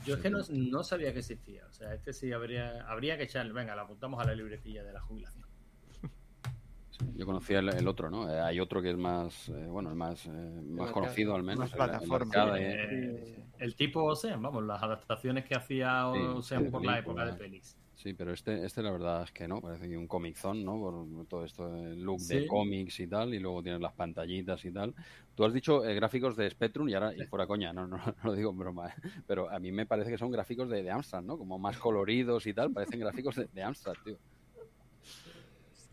Yo 0.06 0.15
es 0.15 0.22
que 0.22 0.30
no, 0.30 0.40
no 0.49 0.84
sabía 0.84 1.14
que 1.14 1.19
existía. 1.19 1.65
O 1.68 1.72
sea, 1.74 1.94
este 1.94 2.11
sí 2.14 2.32
habría, 2.32 2.86
habría 2.88 3.18
que 3.18 3.24
echarle. 3.24 3.53
Venga, 3.53 3.76
lo 3.76 3.84
apuntamos 3.84 4.19
a 4.22 4.26
la 4.26 4.36
libretilla 4.36 4.84
de 4.84 4.94
la 4.94 5.02
jubilación. 5.02 5.45
Yo 7.15 7.26
conocía 7.28 7.60
el, 7.60 7.69
el 7.69 7.88
otro, 7.88 8.10
¿no? 8.10 8.28
Eh, 8.32 8.40
hay 8.41 8.60
otro 8.60 8.82
que 8.82 8.90
es 8.90 8.98
más, 8.98 9.49
eh, 9.49 9.68
bueno, 9.68 9.90
el 9.90 9.95
más, 9.95 10.26
eh, 10.26 10.30
más 10.30 10.91
conocido 10.91 11.36
al 11.36 11.44
menos. 11.44 11.72
El- 12.57 12.64
el 12.80 13.44
el 13.60 13.76
tipo 13.76 14.03
Ocean, 14.03 14.41
vamos, 14.41 14.64
las 14.64 14.82
adaptaciones 14.84 15.45
que 15.45 15.56
hacía 15.56 16.10
Sí, 16.14 16.19
Ocean 16.19 16.64
de 16.64 16.72
por 16.72 16.86
la 16.86 16.99
época 16.99 17.26
de 17.26 17.34
pelis. 17.38 17.78
Sí, 17.98 18.14
pero 18.14 18.32
este, 18.32 18.64
este 18.64 18.84
la 18.84 18.91
verdad 18.91 19.24
es 19.24 19.32
que 19.32 19.48
no, 19.48 19.60
parece 19.60 19.98
un 19.98 20.07
Comic 20.07 20.36
Zone, 20.38 20.64
¿no? 20.64 20.80
Por 20.80 21.26
todo 21.28 21.44
esto, 21.44 21.76
el 21.76 21.99
look 22.03 22.19
Sí. 22.19 22.36
de 22.36 22.45
cómics 22.45 22.99
y 22.99 23.07
tal, 23.07 23.34
y 23.34 23.40
luego 23.40 23.64
tienes 23.64 23.82
las 23.82 23.94
pantallitas 23.94 24.64
y 24.65 24.72
tal. 24.72 24.94
Tú 25.34 25.44
has 25.44 25.52
dicho 25.52 25.84
eh, 25.84 25.95
gráficos 25.95 26.36
de 26.38 26.48
Spectrum 26.48 26.88
y 26.90 26.94
ahora, 26.94 27.15
y 27.15 27.26
fuera 27.26 27.48
coña, 27.48 27.74
no, 27.74 27.88
no, 27.88 27.98
no 28.06 28.15
lo 28.24 28.34
digo 28.34 28.52
en 28.52 28.57
broma, 28.60 28.90
¿eh? 28.90 28.94
pero 29.26 29.49
a 29.49 29.57
mí 29.60 29.72
me 29.72 29.88
parece 29.88 30.11
que 30.11 30.18
son 30.19 30.30
gráficos 30.30 30.69
de, 30.69 30.84
de 30.84 30.91
Amstrad, 30.91 31.24
¿no? 31.24 31.40
Como 31.40 31.57
más 31.57 31.80
coloridos 31.80 32.45
y 32.45 32.53
tal, 32.53 32.72
parecen 32.72 32.99
gráficos 32.99 33.36
de, 33.36 33.48
de 33.48 33.64
Amstrad, 33.64 33.95
tío. 34.03 34.19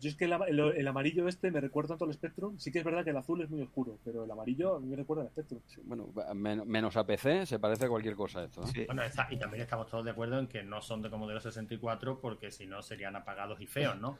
Yo 0.05 0.09
es 0.11 0.15
que 0.17 0.25
el, 0.25 0.33
ama- 0.33 0.45
el- 0.45 0.59
el 0.59 0.87
amarillo 0.87 1.27
este 1.27 1.49
me 1.49 1.59
recuerda 1.59 1.89
tanto 1.89 2.05
al 2.05 2.13
Spectrum. 2.13 2.59
Sí 2.59 2.71
que 2.71 2.77
es 2.77 2.85
verdad 2.85 3.03
que 3.03 3.09
el 3.09 3.17
azul 3.17 3.41
es 3.41 3.49
muy 3.49 3.61
oscuro, 3.63 3.97
pero 4.05 4.23
el 4.23 4.29
amarillo 4.29 4.75
a 4.75 4.79
mí 4.79 4.87
me 4.87 4.95
recuerda 4.97 5.23
al 5.23 5.29
Spectrum. 5.29 5.59
Sí, 5.65 5.81
Bueno, 5.83 6.09
men- 6.35 6.61
menos 6.67 6.95
a 6.95 7.05
PC 7.07 7.47
se 7.47 7.57
parece 7.57 7.85
a 7.85 7.89
cualquier 7.89 8.15
cosa 8.15 8.43
esto, 8.43 8.61
¿eh? 8.61 8.67
Sí. 8.71 8.83
Bueno, 8.85 9.01
está- 9.01 9.27
y 9.31 9.37
también 9.37 9.63
estamos 9.63 9.89
todos 9.89 10.05
de 10.05 10.11
acuerdo 10.11 10.37
en 10.37 10.45
que 10.47 10.61
no 10.61 10.79
son 10.81 11.01
de 11.01 11.09
Commodore 11.09 11.41
64 11.41 12.19
porque 12.21 12.51
si 12.51 12.67
no 12.67 12.83
serían 12.83 13.15
apagados 13.15 13.59
y 13.61 13.65
feos, 13.65 13.99
¿no? 13.99 14.19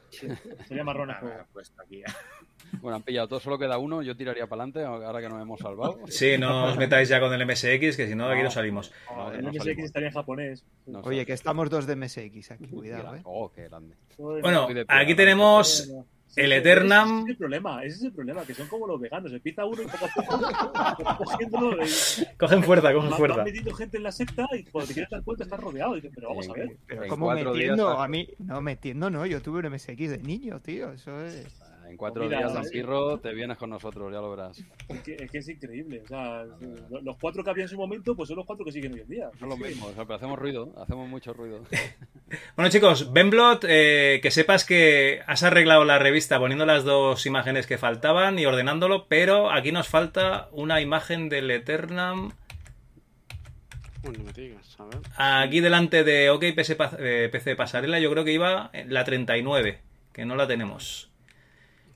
Sería 0.66 0.82
marrón 0.82 1.12
Ah, 1.12 1.46
pues 1.52 1.72
aquí. 1.82 2.02
Bueno, 2.80 2.96
han 2.96 3.02
pillado 3.02 3.28
todo, 3.28 3.38
solo 3.38 3.58
queda 3.58 3.78
uno, 3.78 4.02
yo 4.02 4.16
tiraría 4.16 4.48
para 4.48 4.64
adelante 4.64 4.82
ahora 4.84 5.20
que 5.20 5.28
nos 5.28 5.40
hemos 5.40 5.60
salvado. 5.60 6.00
Sí, 6.08 6.36
no 6.36 6.64
os 6.64 6.76
metáis 6.76 7.08
ya 7.08 7.20
con 7.20 7.32
el 7.32 7.46
MSX, 7.46 7.96
que 7.96 8.08
si 8.08 8.14
no, 8.16 8.26
de 8.28 8.34
aquí 8.34 8.42
no 8.42 8.50
salimos. 8.50 8.92
No, 9.14 9.30
el 9.30 9.42
no 9.44 9.50
MSX 9.50 9.58
salimos. 9.62 9.84
estaría 9.84 10.08
en 10.08 10.14
japonés. 10.14 10.64
No 10.86 11.00
Oye, 11.00 11.24
que 11.26 11.32
estamos 11.32 11.70
dos 11.70 11.86
de 11.86 11.94
MSX 11.94 12.50
aquí, 12.50 12.66
cuidado, 12.66 13.14
¿eh? 13.14 13.20
Oh, 13.24 13.52
qué 13.52 13.68
grande. 13.68 13.94
Bueno, 14.18 14.66
aquí 14.88 15.14
tenemos 15.14 15.75
El 16.36 16.52
ese- 16.52 16.58
Eternam. 16.60 17.08
Ese 17.20 17.22
es 17.24 17.28
el 17.30 17.36
problema, 17.38 17.84
ese 17.84 17.96
es 17.96 18.02
el 18.02 18.12
problema, 18.12 18.44
que 18.44 18.54
son 18.54 18.68
como 18.68 18.86
los 18.86 19.00
veganos. 19.00 19.32
Empieza 19.32 19.64
uno 19.64 19.80
y 19.82 19.86
poco 19.86 20.06
a 20.74 21.16
cogiéndolo, 21.16 21.76
Cogen 22.38 22.62
fuerza, 22.62 22.92
cogen 22.92 23.10
fuerza. 23.12 23.44
gente 23.76 23.96
en 23.96 24.02
la 24.02 24.12
secta 24.12 24.46
y 24.52 24.64
cuando 24.64 24.88
te 24.88 24.94
quieres 24.94 25.10
dar 25.10 25.22
cuenta 25.22 25.44
estás 25.44 25.60
rodeado. 25.60 25.96
Y 25.96 26.00
dices, 26.02 26.12
pero 26.14 26.28
vamos 26.28 26.48
a 26.50 26.52
ver. 26.52 26.76
Pero 26.86 27.08
como 27.08 27.30
metiendo, 27.32 27.88
a 27.88 28.06
mí, 28.06 28.28
no 28.38 28.60
metiendo, 28.60 29.08
no, 29.08 29.24
yo 29.24 29.40
tuve 29.40 29.60
un 29.60 29.72
MSX 29.72 29.96
de 30.10 30.18
niño, 30.18 30.60
tío, 30.60 30.92
eso 30.92 31.24
es... 31.24 31.46
En 31.88 31.96
cuatro 31.96 32.24
Mira, 32.24 32.38
días, 32.38 32.50
sí. 32.52 32.56
Zampirro, 32.58 33.18
te 33.18 33.32
vienes 33.32 33.56
con 33.56 33.70
nosotros, 33.70 34.12
ya 34.12 34.20
lo 34.20 34.30
verás. 34.30 34.58
Es 34.88 35.00
que, 35.02 35.14
es 35.14 35.30
que 35.30 35.38
es 35.38 35.48
increíble. 35.48 36.02
O 36.04 36.08
sea, 36.08 36.44
lo- 36.90 37.00
los 37.00 37.16
cuatro 37.16 37.44
que 37.44 37.50
había 37.50 37.62
en 37.64 37.68
su 37.68 37.76
momento, 37.76 38.14
pues 38.16 38.28
son 38.28 38.36
los 38.38 38.46
cuatro 38.46 38.64
que 38.64 38.72
siguen 38.72 38.94
hoy 38.94 39.00
en 39.00 39.08
día. 39.08 39.30
Son 39.38 39.48
los 39.48 39.58
mismos, 39.58 39.90
o 39.90 39.94
sea, 39.94 40.04
pero 40.04 40.16
hacemos 40.16 40.38
ruido, 40.38 40.72
hacemos 40.82 41.08
mucho 41.08 41.32
ruido. 41.32 41.60
Bueno, 42.56 42.70
chicos, 42.70 43.12
Benblot, 43.12 43.64
eh, 43.68 44.18
que 44.20 44.32
sepas 44.32 44.64
que 44.64 45.20
has 45.28 45.44
arreglado 45.44 45.84
la 45.84 46.00
revista 46.00 46.40
poniendo 46.40 46.66
las 46.66 46.82
dos 46.82 47.24
imágenes 47.24 47.68
que 47.68 47.78
faltaban 47.78 48.36
y 48.40 48.46
ordenándolo, 48.46 49.06
pero 49.06 49.52
aquí 49.52 49.70
nos 49.70 49.86
falta 49.86 50.48
una 50.50 50.80
imagen 50.80 51.28
del 51.28 51.48
Eternam. 51.52 52.32
Bueno, 54.02 54.24
me 54.24 54.32
digas, 54.32 54.76
a 54.80 54.84
ver. 54.86 54.98
Aquí 55.16 55.60
delante 55.60 56.02
de 56.02 56.30
OK 56.30 56.44
PC, 56.56 56.76
eh, 56.98 57.28
PC 57.30 57.54
Pasarela, 57.54 58.00
yo 58.00 58.10
creo 58.10 58.24
que 58.24 58.32
iba 58.32 58.70
la 58.88 59.04
39, 59.04 59.78
que 60.12 60.24
no 60.24 60.34
la 60.34 60.48
tenemos. 60.48 61.10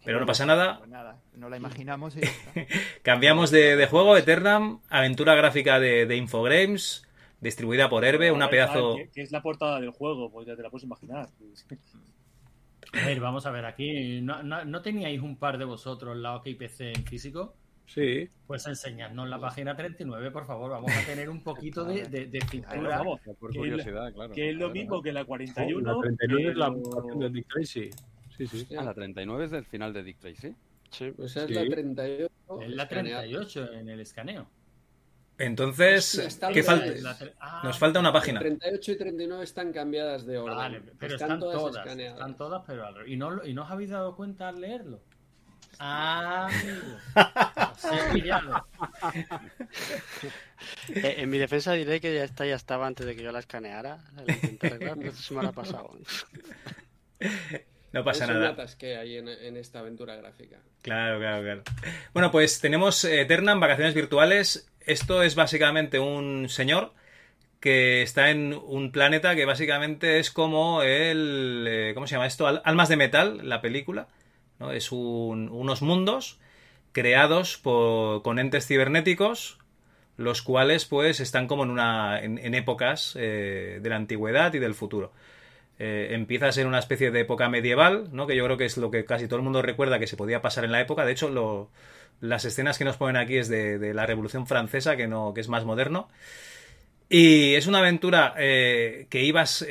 Pero 0.05 0.19
no 0.21 0.27
pasa 0.27 0.47
nada. 0.47 0.79
Pues 0.79 0.91
nada, 0.91 1.19
no 1.35 1.49
la 1.49 1.57
imaginamos 1.57 2.17
y. 2.17 2.21
Cambiamos 3.03 3.51
de, 3.51 3.77
de 3.77 3.87
juego, 3.87 4.17
Eternam, 4.17 4.81
aventura 4.89 5.35
gráfica 5.35 5.79
de, 5.79 6.07
de 6.07 6.17
Infogrames, 6.17 7.07
distribuida 7.41 7.89
por 7.91 8.05
Herbe, 8.05 8.33
una 8.33 8.49
pedazo... 8.49 8.97
Que, 9.15 9.23
es 9.23 9.31
la 9.33 9.43
portada 9.43 9.81
del 9.81 9.91
juego, 9.91 10.31
pues 10.31 10.47
ya 10.47 10.57
te 10.57 10.63
la 10.63 10.71
puedes 10.71 10.85
imaginar. 10.85 11.29
A 12.93 13.07
ver, 13.07 13.21
vamos 13.21 13.47
a 13.47 13.53
ver, 13.53 13.65
aquí 13.67 14.21
¿no, 14.21 14.43
no, 14.43 14.65
no 14.65 14.83
teníais 14.83 15.21
un 15.21 15.37
par 15.37 15.59
de 15.59 15.65
vosotros 15.65 16.17
la 16.17 16.35
OKPC 16.37 16.81
en 16.97 17.05
físico? 17.05 17.55
Sí. 17.87 18.29
Pues 18.49 18.67
enseñadnos 18.67 19.29
la 19.29 19.39
página 19.39 19.77
39, 19.77 20.31
por 20.33 20.45
favor. 20.45 20.71
Vamos 20.73 20.91
a 20.97 21.07
tener 21.07 21.29
un 21.31 21.43
poquito 21.43 21.85
de, 21.85 22.05
de, 22.09 22.27
de 22.27 22.41
cintura. 22.43 22.99
Vamos, 22.99 23.21
Por 23.39 23.51
que 23.53 23.59
es- 23.59 23.63
curiosidad, 23.65 24.13
claro. 24.13 24.33
que 24.33 24.51
es 24.51 24.57
lo 24.57 24.71
mismo 24.71 25.01
que 25.03 25.13
la 25.13 25.21
La 25.21 25.27
41. 25.27 26.01
39 26.01 26.51
es 26.51 26.57
la 26.57 26.71
de 26.71 27.31
Dick 27.31 27.47
Tracy. 27.49 27.91
Sí, 28.47 28.59
sí. 28.59 28.67
ver. 28.71 28.79
Ah, 28.81 28.85
la 28.85 28.95
39 28.95 29.45
es 29.47 29.51
del 29.51 29.65
final 29.65 29.93
de 29.93 30.03
Dick 30.03 30.19
Tracy. 30.19 30.55
Sí. 30.91 31.11
Pues 31.17 31.37
es 31.37 31.47
Sí. 31.47 31.55
la 31.55 31.65
38. 31.69 32.31
Es 32.63 32.71
la 32.71 32.83
escaneada. 32.85 33.21
38 33.23 33.73
en 33.75 33.89
el 33.89 34.01
escaneo. 34.01 34.49
Entonces, 35.39 36.39
¿qué 36.53 36.63
falta? 36.63 36.93
Ah, 37.41 37.63
Nos 37.65 37.79
falta 37.79 37.99
una 38.01 38.13
página. 38.13 38.41
38 38.41 38.93
y 38.93 38.97
39 38.99 39.43
están 39.45 39.73
cambiadas 39.73 40.27
de 40.27 40.37
orden. 40.37 40.57
Vale, 40.57 40.83
pero 40.99 41.15
están, 41.15 41.41
todas, 41.41 41.77
escaneadas. 41.77 42.19
están 42.19 42.37
todas, 42.37 42.63
pero 42.67 42.87
al. 42.87 43.09
¿Y 43.09 43.17
no, 43.17 43.31
lo- 43.31 43.47
¿Y 43.47 43.55
no 43.55 43.63
os 43.63 43.71
habéis 43.71 43.89
dado 43.91 44.15
cuenta 44.17 44.49
al 44.49 44.61
leerlo? 44.61 45.01
Ah, 45.79 46.49
amigo. 46.49 46.99
Eh, 50.95 51.15
en 51.19 51.31
mi 51.31 51.39
defensa 51.39 51.73
diré 51.73 52.01
que 52.01 52.15
ya 52.15 52.25
esta 52.25 52.45
ya 52.45 52.55
estaba 52.57 52.87
antes 52.87 53.07
de 53.07 53.17
que 53.17 53.23
yo 53.23 53.33
la 53.33 53.39
escaneara. 53.39 53.99
La 54.27 54.35
intenté 54.35 54.67
arreglar, 54.67 54.97
pero 54.99 55.09
esto 55.11 55.23
se 55.23 55.35
me 55.35 55.43
la 55.43 55.49
ha 55.49 55.53
pasado. 55.53 55.97
No 57.93 58.05
pasa 58.05 58.25
Eso 58.25 58.35
nada. 58.35 58.49
notas 58.51 58.77
que 58.77 58.97
hay 58.97 59.17
en, 59.17 59.29
en 59.29 59.57
esta 59.57 59.81
aventura 59.81 60.15
gráfica. 60.17 60.59
Claro, 60.83 61.19
claro, 61.19 61.43
claro. 61.43 61.63
Bueno, 62.13 62.31
pues 62.31 62.61
tenemos 62.61 63.05
Eternam, 63.05 63.59
vacaciones 63.61 63.95
virtuales. 63.95 64.71
Esto 64.81 65.23
es 65.23 65.35
básicamente 65.35 65.99
un 65.99 66.49
señor 66.49 66.93
que 67.59 68.03
está 68.03 68.31
en 68.31 68.55
un 68.55 68.91
planeta 68.93 69.35
que 69.35 69.45
básicamente 69.45 70.19
es 70.19 70.31
como 70.31 70.83
el... 70.83 71.67
eh, 71.69 71.93
¿Cómo 71.95 72.07
se 72.07 72.15
llama 72.15 72.27
esto? 72.27 72.47
Al- 72.47 72.63
Almas 72.65 72.89
de 72.89 72.97
Metal, 72.97 73.41
la 73.49 73.61
película. 73.61 74.09
¿no? 74.59 74.71
Es 74.71 74.93
un- 74.93 75.49
unos 75.51 75.83
mundos 75.83 76.39
creados 76.93 77.59
por- 77.59 78.23
con 78.23 78.39
entes 78.39 78.67
cibernéticos, 78.67 79.59
los 80.17 80.43
cuales 80.43 80.85
pues 80.87 81.21
están 81.21 81.47
como 81.49 81.65
en, 81.65 81.71
una, 81.71 82.21
en, 82.23 82.39
en 82.39 82.55
épocas 82.55 83.15
eh, 83.19 83.79
de 83.83 83.89
la 83.91 83.97
antigüedad 83.97 84.53
y 84.55 84.59
del 84.59 84.75
futuro. 84.75 85.13
Eh, 85.83 86.15
empieza 86.15 86.47
a 86.47 86.53
ser 86.53 86.67
una 86.67 86.79
especie 86.79 87.11
de 87.11 87.21
época 87.21 87.49
medieval, 87.49 88.11
¿no? 88.13 88.27
que 88.27 88.37
yo 88.37 88.45
creo 88.45 88.59
que 88.59 88.67
es 88.67 88.77
lo 88.77 88.91
que 88.91 89.07
casi 89.07 89.29
todo 89.29 89.39
el 89.39 89.43
mundo 89.43 89.63
recuerda 89.63 89.99
que 89.99 90.07
se 90.07 90.15
podía 90.15 90.43
pasar 90.43 90.67
en 90.67 90.73
la 90.73 90.81
época. 90.83 91.07
De 91.07 91.13
hecho, 91.13 91.71
las 92.21 92.45
escenas 92.45 92.77
que 92.77 92.85
nos 92.85 92.99
ponen 92.99 93.17
aquí 93.17 93.39
es 93.39 93.49
de, 93.49 93.95
la 93.95 94.05
Revolución 94.05 94.47
Francesa, 94.47 94.95
que, 94.99 95.09
no, 95.09 95.33
que 95.33 95.41
es 95.41 95.49
más 95.49 95.65
moderno. 95.65 96.11
Y 97.09 97.55
es 97.55 97.67
una 97.67 97.79
aventura 97.79 98.35
eh, 98.37 99.07
que 99.09 99.23
ibas 99.23 99.67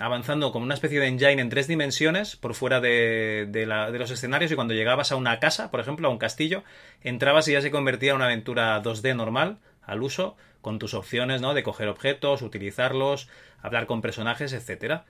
avanzando 0.00 0.50
como 0.50 0.64
una 0.64 0.74
especie 0.74 0.98
de 0.98 1.06
engine 1.06 1.40
en 1.40 1.48
tres 1.48 1.68
dimensiones 1.68 2.34
por 2.34 2.54
fuera 2.54 2.80
de, 2.80 3.46
de 3.48 3.66
de 3.66 3.98
los 4.00 4.10
escenarios 4.10 4.50
y 4.50 4.56
cuando 4.56 4.74
llegabas 4.74 5.12
a 5.12 5.16
una 5.16 5.38
casa, 5.38 5.70
por 5.70 5.78
ejemplo, 5.78 6.08
a 6.08 6.10
un 6.10 6.18
castillo, 6.18 6.64
entrabas 7.02 7.46
y 7.46 7.52
ya 7.52 7.60
se 7.60 7.70
convertía 7.70 8.10
en 8.10 8.16
una 8.16 8.24
aventura 8.26 8.82
2D 8.82 9.14
normal, 9.14 9.58
al 9.84 10.02
uso, 10.02 10.36
con 10.60 10.80
tus 10.80 10.92
opciones 10.94 11.40
¿no? 11.40 11.54
de 11.54 11.62
coger 11.62 11.86
objetos, 11.86 12.42
utilizarlos, 12.42 13.28
hablar 13.62 13.86
con 13.86 14.02
personajes, 14.02 14.52
etcétera. 14.52 15.04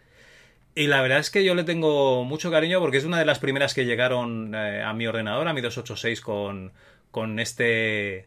Y 0.79 0.89
la 0.89 1.01
verdad 1.01 1.19
es 1.21 1.31
que 1.31 1.43
yo 1.43 1.55
le 1.55 1.65
tengo 1.65 2.23
mucho 2.25 2.51
cariño 2.51 2.81
porque 2.81 2.99
es 2.99 3.05
una 3.05 3.19
de 3.19 3.25
las 3.25 3.39
primeras 3.39 3.73
que 3.73 3.87
llegaron 3.87 4.55
eh, 4.55 4.83
a 4.83 4.93
mi 4.93 5.07
ordenador, 5.07 5.49
a 5.49 5.55
mi 5.55 5.63
286 5.63 6.21
con, 6.21 6.73
con 7.11 7.39
este 7.41 8.27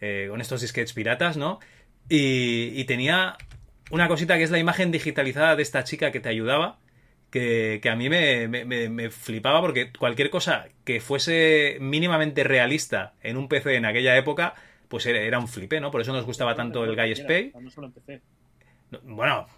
eh, 0.00 0.28
con 0.30 0.40
estos 0.40 0.60
disquetes 0.60 0.92
piratas, 0.92 1.36
¿no? 1.36 1.58
Y, 2.08 2.70
y 2.80 2.84
tenía 2.84 3.36
una 3.90 4.06
cosita 4.06 4.36
que 4.38 4.44
es 4.44 4.50
la 4.52 4.58
imagen 4.60 4.92
digitalizada 4.92 5.56
de 5.56 5.62
esta 5.64 5.82
chica 5.82 6.12
que 6.12 6.20
te 6.20 6.28
ayudaba, 6.28 6.78
que, 7.32 7.80
que 7.82 7.90
a 7.90 7.96
mí 7.96 8.08
me, 8.08 8.46
me- 8.46 8.64
me- 8.64 8.88
me 8.88 9.10
flipaba 9.10 9.60
porque 9.60 9.92
cualquier 9.92 10.30
cosa 10.30 10.68
que 10.84 11.00
fuese 11.00 11.78
mínimamente 11.80 12.44
realista 12.44 13.14
en 13.24 13.36
un 13.36 13.48
PC 13.48 13.74
en 13.74 13.86
aquella 13.86 14.16
época, 14.16 14.54
pues 14.86 15.04
era, 15.06 15.18
era 15.20 15.40
un 15.40 15.48
flipe, 15.48 15.80
¿no? 15.80 15.90
Por 15.90 16.00
eso 16.02 16.12
nos 16.12 16.24
gustaba 16.24 16.54
tanto 16.54 16.84
el 16.84 16.94
Guy. 16.94 17.10
No 17.60 17.70
solo. 17.70 17.92
No, 18.92 19.00
Bueno, 19.16 19.48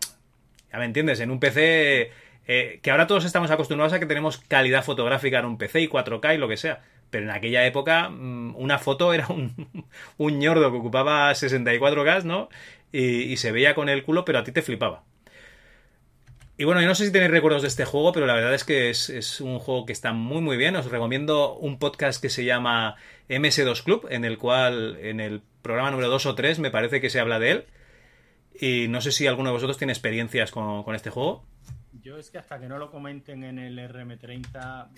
ya 0.72 0.78
me 0.78 0.86
entiendes, 0.86 1.20
en 1.20 1.30
un 1.30 1.38
PC 1.38 2.10
eh, 2.46 2.80
que 2.82 2.90
ahora 2.90 3.06
todos 3.06 3.24
estamos 3.24 3.50
acostumbrados 3.50 3.92
a 3.92 4.00
que 4.00 4.06
tenemos 4.06 4.38
calidad 4.38 4.84
fotográfica 4.84 5.38
en 5.38 5.46
un 5.46 5.58
PC 5.58 5.82
y 5.82 5.88
4K 5.88 6.34
y 6.34 6.38
lo 6.38 6.48
que 6.48 6.56
sea. 6.56 6.82
Pero 7.10 7.24
en 7.24 7.30
aquella 7.30 7.66
época 7.66 8.08
mm, 8.08 8.54
una 8.56 8.78
foto 8.78 9.12
era 9.12 9.26
un, 9.28 9.68
un 10.16 10.38
ñordo 10.38 10.70
que 10.70 10.78
ocupaba 10.78 11.30
64K, 11.32 12.24
¿no? 12.24 12.48
y, 12.92 13.36
se 13.36 13.52
veía 13.52 13.74
con 13.74 13.88
el 13.88 14.02
culo, 14.02 14.24
pero 14.24 14.38
a 14.38 14.44
ti 14.44 14.52
te 14.52 14.62
flipaba. 14.62 15.04
Y 16.56 16.64
bueno, 16.64 16.82
yo 16.82 16.88
no 16.88 16.94
sé 16.94 17.06
si 17.06 17.12
tenéis 17.12 17.30
recuerdos 17.30 17.62
de 17.62 17.68
este 17.68 17.86
juego, 17.86 18.12
pero 18.12 18.26
la 18.26 18.34
verdad 18.34 18.54
es 18.54 18.64
que 18.64 18.90
es, 18.90 19.40
un 19.40 19.58
juego 19.58 19.86
que 19.86 19.92
está 19.92 20.12
muy 20.12 20.42
muy 20.42 20.56
bien. 20.58 20.76
Os 20.76 20.90
recomiendo 20.90 21.54
un 21.54 21.78
podcast 21.78 22.20
que 22.20 22.28
se 22.28 22.44
llama 22.44 22.96
MS2 23.28 23.82
Club, 23.82 24.06
en 24.10 24.24
el 24.24 24.36
cual 24.36 24.98
en 25.00 25.20
el 25.20 25.40
programa 25.62 25.90
número 25.90 26.08
2 26.10 26.26
o 26.26 26.34
3 26.34 26.58
me 26.58 26.70
parece 26.70 27.00
que 27.00 27.08
se 27.08 27.20
habla 27.20 27.38
de 27.38 27.50
él. 27.50 27.64
Y 28.60 28.88
no 28.88 29.00
sé 29.00 29.12
si 29.12 29.26
alguno 29.26 29.50
de 29.50 29.54
vosotros 29.54 29.78
tiene 29.78 29.92
experiencias 29.92 30.50
con 30.50 30.94
este 30.94 31.08
juego. 31.08 31.44
Yo 32.02 32.16
es 32.16 32.30
que 32.30 32.38
hasta 32.38 32.58
que 32.58 32.68
no 32.68 32.78
lo 32.78 32.90
comenten 32.90 33.44
en 33.44 33.58
el 33.58 33.78
RM30. 33.78 34.88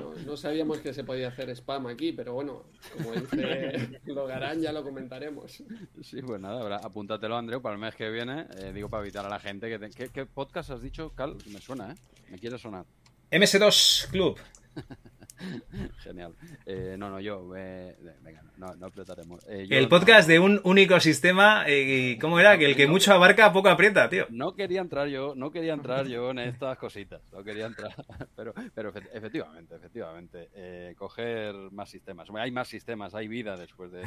no, 0.00 0.14
no, 0.26 0.36
sabíamos 0.36 0.78
que 0.78 0.92
se 0.92 1.04
podía 1.04 1.28
hacer 1.28 1.50
spam 1.50 1.86
aquí, 1.88 2.12
pero 2.12 2.34
bueno, 2.34 2.64
como 2.96 3.12
dice 3.12 4.00
Logarán, 4.06 4.60
ya 4.60 4.72
lo 4.72 4.82
comentaremos. 4.84 5.62
Sí, 6.02 6.22
pues 6.22 6.40
nada, 6.40 6.76
apúntatelo, 6.76 7.36
Andreu, 7.36 7.60
para 7.60 7.74
el 7.74 7.80
mes 7.80 7.94
que 7.94 8.08
viene. 8.10 8.46
Eh, 8.58 8.72
digo, 8.72 8.88
para 8.88 9.02
evitar 9.02 9.26
a 9.26 9.28
la 9.28 9.40
gente 9.40 9.68
que. 9.68 9.78
Te... 9.78 9.90
¿Qué, 9.90 10.08
¿Qué, 10.10 10.26
podcast 10.26 10.70
has 10.70 10.82
dicho, 10.82 11.12
Cal? 11.14 11.36
Me 11.46 11.60
suena, 11.60 11.92
¿eh? 11.92 11.94
Me 12.30 12.38
quiere 12.38 12.58
sonar. 12.58 12.84
MS2 13.30 14.10
Club. 14.10 14.38
Genial. 16.02 16.34
Eh, 16.66 16.96
no, 16.98 17.10
no, 17.10 17.20
yo. 17.20 17.54
Eh, 17.56 17.96
venga, 18.22 18.42
no, 18.56 18.74
no 18.74 18.86
explotaremos. 18.86 19.44
Eh, 19.48 19.66
yo, 19.68 19.76
el 19.76 19.88
podcast 19.88 20.28
no, 20.28 20.32
de 20.32 20.38
un 20.40 20.60
único 20.64 20.98
sistema. 21.00 21.64
Eh, 21.66 22.18
¿Cómo 22.20 22.38
era? 22.40 22.58
Que 22.58 22.66
el 22.66 22.76
que 22.76 22.86
mucho 22.86 23.12
abarca, 23.12 23.52
poco 23.52 23.68
aprieta, 23.68 24.08
tío. 24.08 24.26
No 24.30 24.54
quería 24.54 24.80
entrar 24.80 25.08
yo, 25.08 25.34
no 25.36 25.50
quería 25.50 25.74
entrar 25.74 26.06
yo 26.06 26.30
en 26.30 26.40
estas 26.40 26.78
cositas. 26.78 27.20
No 27.32 27.44
quería 27.44 27.66
entrar. 27.66 27.94
Pero, 28.36 28.54
pero 28.74 28.92
efectivamente, 29.12 29.74
efectivamente. 29.74 30.48
Eh, 30.54 30.94
coger 30.96 31.54
más 31.72 31.90
sistemas. 31.90 32.28
Hay 32.34 32.50
más 32.50 32.68
sistemas, 32.68 33.14
hay 33.14 33.26
vida 33.26 33.56
después 33.56 33.90
de. 33.90 34.02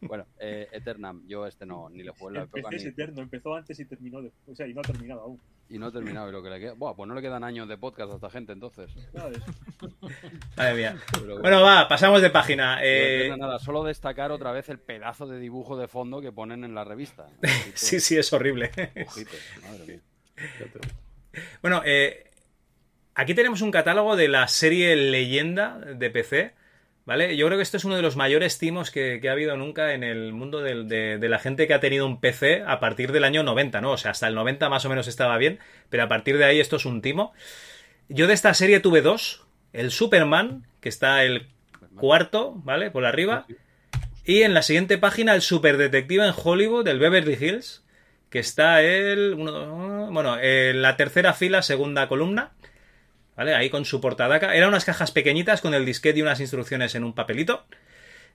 bueno, 0.00 0.26
eh, 0.38 0.68
Eternam, 0.72 1.26
yo 1.26 1.46
este 1.46 1.66
no, 1.66 1.88
ni 1.90 2.02
le 2.02 2.12
en 2.18 2.34
la 2.34 2.42
época. 2.42 2.70
Ni... 2.70 2.76
es 2.76 2.84
eterno, 2.84 3.22
empezó 3.22 3.54
antes 3.54 3.78
y 3.80 3.84
terminó. 3.84 4.22
De... 4.22 4.32
O 4.46 4.54
sea, 4.54 4.66
y 4.66 4.74
no 4.74 4.80
ha 4.80 4.84
terminado 4.84 5.22
aún. 5.22 5.40
Y 5.68 5.78
no 5.78 5.86
ha 5.86 5.92
terminado. 5.92 6.28
Y 6.28 6.32
lo 6.32 6.42
que 6.42 6.50
le 6.50 6.60
queda. 6.60 6.74
Buah, 6.74 6.94
pues 6.94 7.08
no 7.08 7.14
le 7.14 7.22
quedan 7.22 7.44
años 7.44 7.68
de 7.68 7.76
podcast 7.76 8.12
a 8.12 8.14
esta 8.16 8.30
gente 8.30 8.52
entonces. 8.52 8.90
Madre 10.56 10.74
mía. 10.74 10.96
Bueno. 11.18 11.40
bueno, 11.40 11.62
va, 11.62 11.88
pasamos 11.88 12.22
de 12.22 12.30
página. 12.30 12.78
Eh... 12.82 13.28
No 13.30 13.36
nada, 13.36 13.58
solo 13.58 13.84
destacar 13.84 14.32
otra 14.32 14.52
vez 14.52 14.68
el 14.68 14.78
pedazo 14.78 15.26
de 15.26 15.38
dibujo 15.38 15.76
de 15.76 15.88
fondo 15.88 16.20
que 16.20 16.32
ponen 16.32 16.64
en 16.64 16.74
la 16.74 16.84
revista. 16.84 17.26
sí, 17.74 18.00
sí, 18.00 18.16
es 18.16 18.32
horrible. 18.32 18.70
Ojito, 19.06 19.36
madre 19.62 19.84
mía. 19.86 20.00
Bueno, 21.62 21.82
eh, 21.84 22.30
aquí 23.14 23.34
tenemos 23.34 23.62
un 23.62 23.70
catálogo 23.70 24.16
de 24.16 24.28
la 24.28 24.48
serie 24.48 24.96
Leyenda 24.96 25.78
de 25.78 26.10
PC. 26.10 26.54
¿Vale? 27.04 27.38
Yo 27.38 27.46
creo 27.46 27.56
que 27.56 27.62
esto 27.62 27.78
es 27.78 27.86
uno 27.86 27.96
de 27.96 28.02
los 28.02 28.16
mayores 28.16 28.58
timos 28.58 28.90
que, 28.90 29.18
que 29.22 29.30
ha 29.30 29.32
habido 29.32 29.56
nunca 29.56 29.94
en 29.94 30.04
el 30.04 30.34
mundo 30.34 30.60
de, 30.60 30.84
de, 30.84 31.16
de, 31.16 31.28
la 31.30 31.38
gente 31.38 31.66
que 31.66 31.72
ha 31.72 31.80
tenido 31.80 32.04
un 32.04 32.20
PC 32.20 32.62
a 32.66 32.80
partir 32.80 33.12
del 33.12 33.24
año 33.24 33.42
90, 33.42 33.80
¿no? 33.80 33.92
O 33.92 33.96
sea, 33.96 34.10
hasta 34.10 34.28
el 34.28 34.34
90 34.34 34.68
más 34.68 34.84
o 34.84 34.90
menos 34.90 35.08
estaba 35.08 35.38
bien, 35.38 35.58
pero 35.88 36.02
a 36.02 36.08
partir 36.08 36.36
de 36.36 36.44
ahí 36.44 36.60
esto 36.60 36.76
es 36.76 36.84
un 36.84 37.00
timo. 37.00 37.32
Yo 38.10 38.26
de 38.26 38.34
esta 38.34 38.52
serie 38.52 38.80
tuve 38.80 39.00
dos, 39.00 39.47
el 39.72 39.90
Superman, 39.90 40.66
que 40.80 40.88
está 40.88 41.24
el 41.24 41.48
cuarto, 41.96 42.54
¿vale? 42.64 42.90
Por 42.90 43.04
arriba. 43.04 43.46
Y 44.24 44.42
en 44.42 44.54
la 44.54 44.62
siguiente 44.62 44.98
página 44.98 45.34
el 45.34 45.42
Superdetective 45.42 46.26
en 46.26 46.34
Hollywood, 46.36 46.84
del 46.84 46.98
Beverly 46.98 47.38
Hills, 47.40 47.82
que 48.30 48.38
está 48.38 48.82
el... 48.82 49.34
Bueno, 49.34 50.38
en 50.38 50.82
la 50.82 50.96
tercera 50.96 51.32
fila, 51.34 51.62
segunda 51.62 52.08
columna. 52.08 52.52
¿Vale? 53.36 53.54
Ahí 53.54 53.70
con 53.70 53.84
su 53.84 54.00
portadaca. 54.00 54.54
Eran 54.54 54.70
unas 54.70 54.84
cajas 54.84 55.12
pequeñitas 55.12 55.60
con 55.60 55.72
el 55.72 55.84
disquete 55.84 56.18
y 56.18 56.22
unas 56.22 56.40
instrucciones 56.40 56.94
en 56.94 57.04
un 57.04 57.14
papelito. 57.14 57.66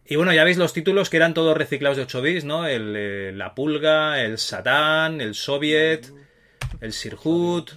Y 0.05 0.15
bueno, 0.15 0.33
ya 0.33 0.43
veis 0.43 0.57
los 0.57 0.73
títulos 0.73 1.09
que 1.09 1.17
eran 1.17 1.33
todos 1.33 1.57
reciclados 1.57 1.97
de 1.97 2.03
8 2.03 2.21
bits, 2.21 2.43
¿no? 2.45 2.65
El, 2.65 2.93
eh, 2.95 3.31
la 3.33 3.53
Pulga, 3.53 4.21
el 4.21 4.37
Satán, 4.37 5.21
el 5.21 5.35
Soviet, 5.35 6.07
el 6.81 6.93
Sirhut, 6.93 7.71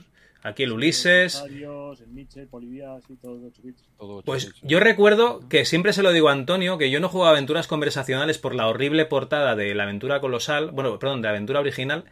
aquí 0.47 0.62
el 0.62 0.73
Ulises. 0.73 1.43
Pues 4.24 4.52
yo 4.62 4.81
recuerdo 4.81 5.48
que 5.48 5.64
siempre 5.64 5.93
se 5.93 6.02
lo 6.02 6.12
digo 6.12 6.28
a 6.28 6.32
Antonio, 6.32 6.78
que 6.78 6.90
yo 6.90 7.01
no 7.01 7.09
juego 7.09 7.27
aventuras 7.27 7.66
conversacionales 7.66 8.39
por 8.39 8.55
la 8.55 8.68
horrible 8.68 9.05
portada 9.06 9.56
de 9.56 9.74
la 9.74 9.82
aventura 9.85 10.20
colosal, 10.20 10.70
bueno, 10.70 10.98
perdón, 10.98 11.23
de 11.23 11.27
la 11.27 11.31
aventura 11.31 11.60
original, 11.60 12.05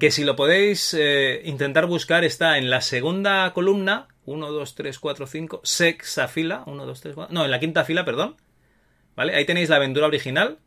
que 0.00 0.10
si 0.10 0.24
lo 0.24 0.36
podéis 0.36 0.94
eh, 0.94 1.42
intentar 1.44 1.86
buscar 1.86 2.24
está 2.24 2.58
en 2.58 2.70
la 2.70 2.80
segunda 2.80 3.52
columna, 3.52 4.08
1, 4.26 4.50
2, 4.50 4.74
3, 4.74 4.98
4, 4.98 5.26
5, 5.26 5.60
sexta 5.62 6.28
fila, 6.28 6.64
1, 6.66 6.86
2, 6.86 7.00
3, 7.00 7.14
4, 7.14 7.34
no, 7.34 7.44
en 7.44 7.50
la 7.50 7.60
quinta 7.60 7.84
fila, 7.84 8.04
perdón, 8.04 8.36
¿vale? 9.16 9.34
Ahí 9.34 9.44
tenéis 9.44 9.68
la 9.68 9.76
aventura 9.76 10.06
original. 10.06 10.58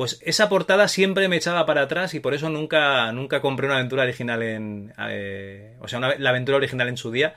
Pues 0.00 0.18
esa 0.22 0.48
portada 0.48 0.88
siempre 0.88 1.28
me 1.28 1.36
echaba 1.36 1.66
para 1.66 1.82
atrás 1.82 2.14
y 2.14 2.20
por 2.20 2.32
eso 2.32 2.48
nunca, 2.48 3.12
nunca 3.12 3.42
compré 3.42 3.66
una 3.66 3.76
aventura 3.76 4.04
original 4.04 4.42
en. 4.42 4.94
Eh, 4.98 5.76
o 5.78 5.88
sea, 5.88 6.00
la 6.00 6.30
aventura 6.30 6.56
original 6.56 6.88
en 6.88 6.96
su 6.96 7.10
día. 7.10 7.34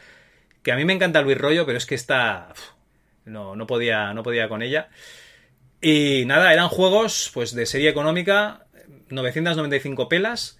Que 0.61 0.71
a 0.71 0.77
mí 0.77 0.85
me 0.85 0.93
encanta 0.93 1.21
Luis 1.21 1.37
Rollo, 1.37 1.65
pero 1.65 1.77
es 1.77 1.85
que 1.85 1.95
esta. 1.95 2.53
No, 3.25 3.57
no, 3.57 3.67
podía, 3.67 4.13
no 4.13 4.23
podía 4.23 4.47
con 4.47 4.61
ella. 4.61 4.87
Y 5.81 6.23
nada, 6.25 6.53
eran 6.53 6.69
juegos 6.69 7.31
pues 7.33 7.53
de 7.53 7.65
serie 7.65 7.89
económica, 7.89 8.65
995 9.09 10.07
pelas. 10.07 10.57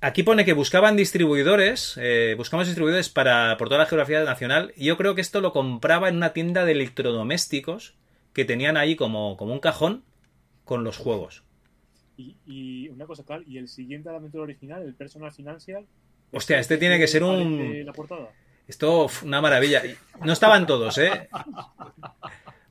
Aquí 0.00 0.24
pone 0.24 0.44
que 0.44 0.54
buscaban 0.54 0.96
distribuidores, 0.96 1.96
eh, 2.02 2.34
buscamos 2.36 2.66
distribuidores 2.66 3.10
para, 3.10 3.56
por 3.58 3.68
toda 3.68 3.82
la 3.82 3.86
geografía 3.86 4.24
nacional. 4.24 4.72
Y 4.76 4.86
yo 4.86 4.96
creo 4.96 5.14
que 5.14 5.20
esto 5.20 5.40
lo 5.40 5.52
compraba 5.52 6.08
en 6.08 6.16
una 6.16 6.32
tienda 6.32 6.64
de 6.64 6.72
electrodomésticos 6.72 7.94
que 8.32 8.44
tenían 8.44 8.76
ahí 8.76 8.96
como, 8.96 9.36
como 9.36 9.52
un 9.52 9.60
cajón 9.60 10.02
con 10.68 10.84
los 10.84 10.98
juegos. 10.98 11.42
Y, 12.18 12.36
y, 12.46 12.90
una 12.90 13.06
cosa, 13.06 13.24
Carl, 13.24 13.42
y 13.48 13.56
el 13.56 13.68
siguiente 13.68 14.10
a 14.10 14.12
la 14.12 14.18
aventura 14.18 14.42
original, 14.42 14.82
el 14.82 14.92
Personal 14.92 15.32
Financial. 15.32 15.86
Hostia, 16.30 16.58
este 16.58 16.76
tiene 16.76 16.98
que 16.98 17.06
ser 17.06 17.24
un. 17.24 17.86
La 17.86 17.94
portada? 17.94 18.28
Esto, 18.66 19.08
una 19.24 19.40
maravilla. 19.40 19.82
No 20.22 20.30
estaban 20.30 20.66
todos, 20.66 20.98
¿eh? 20.98 21.30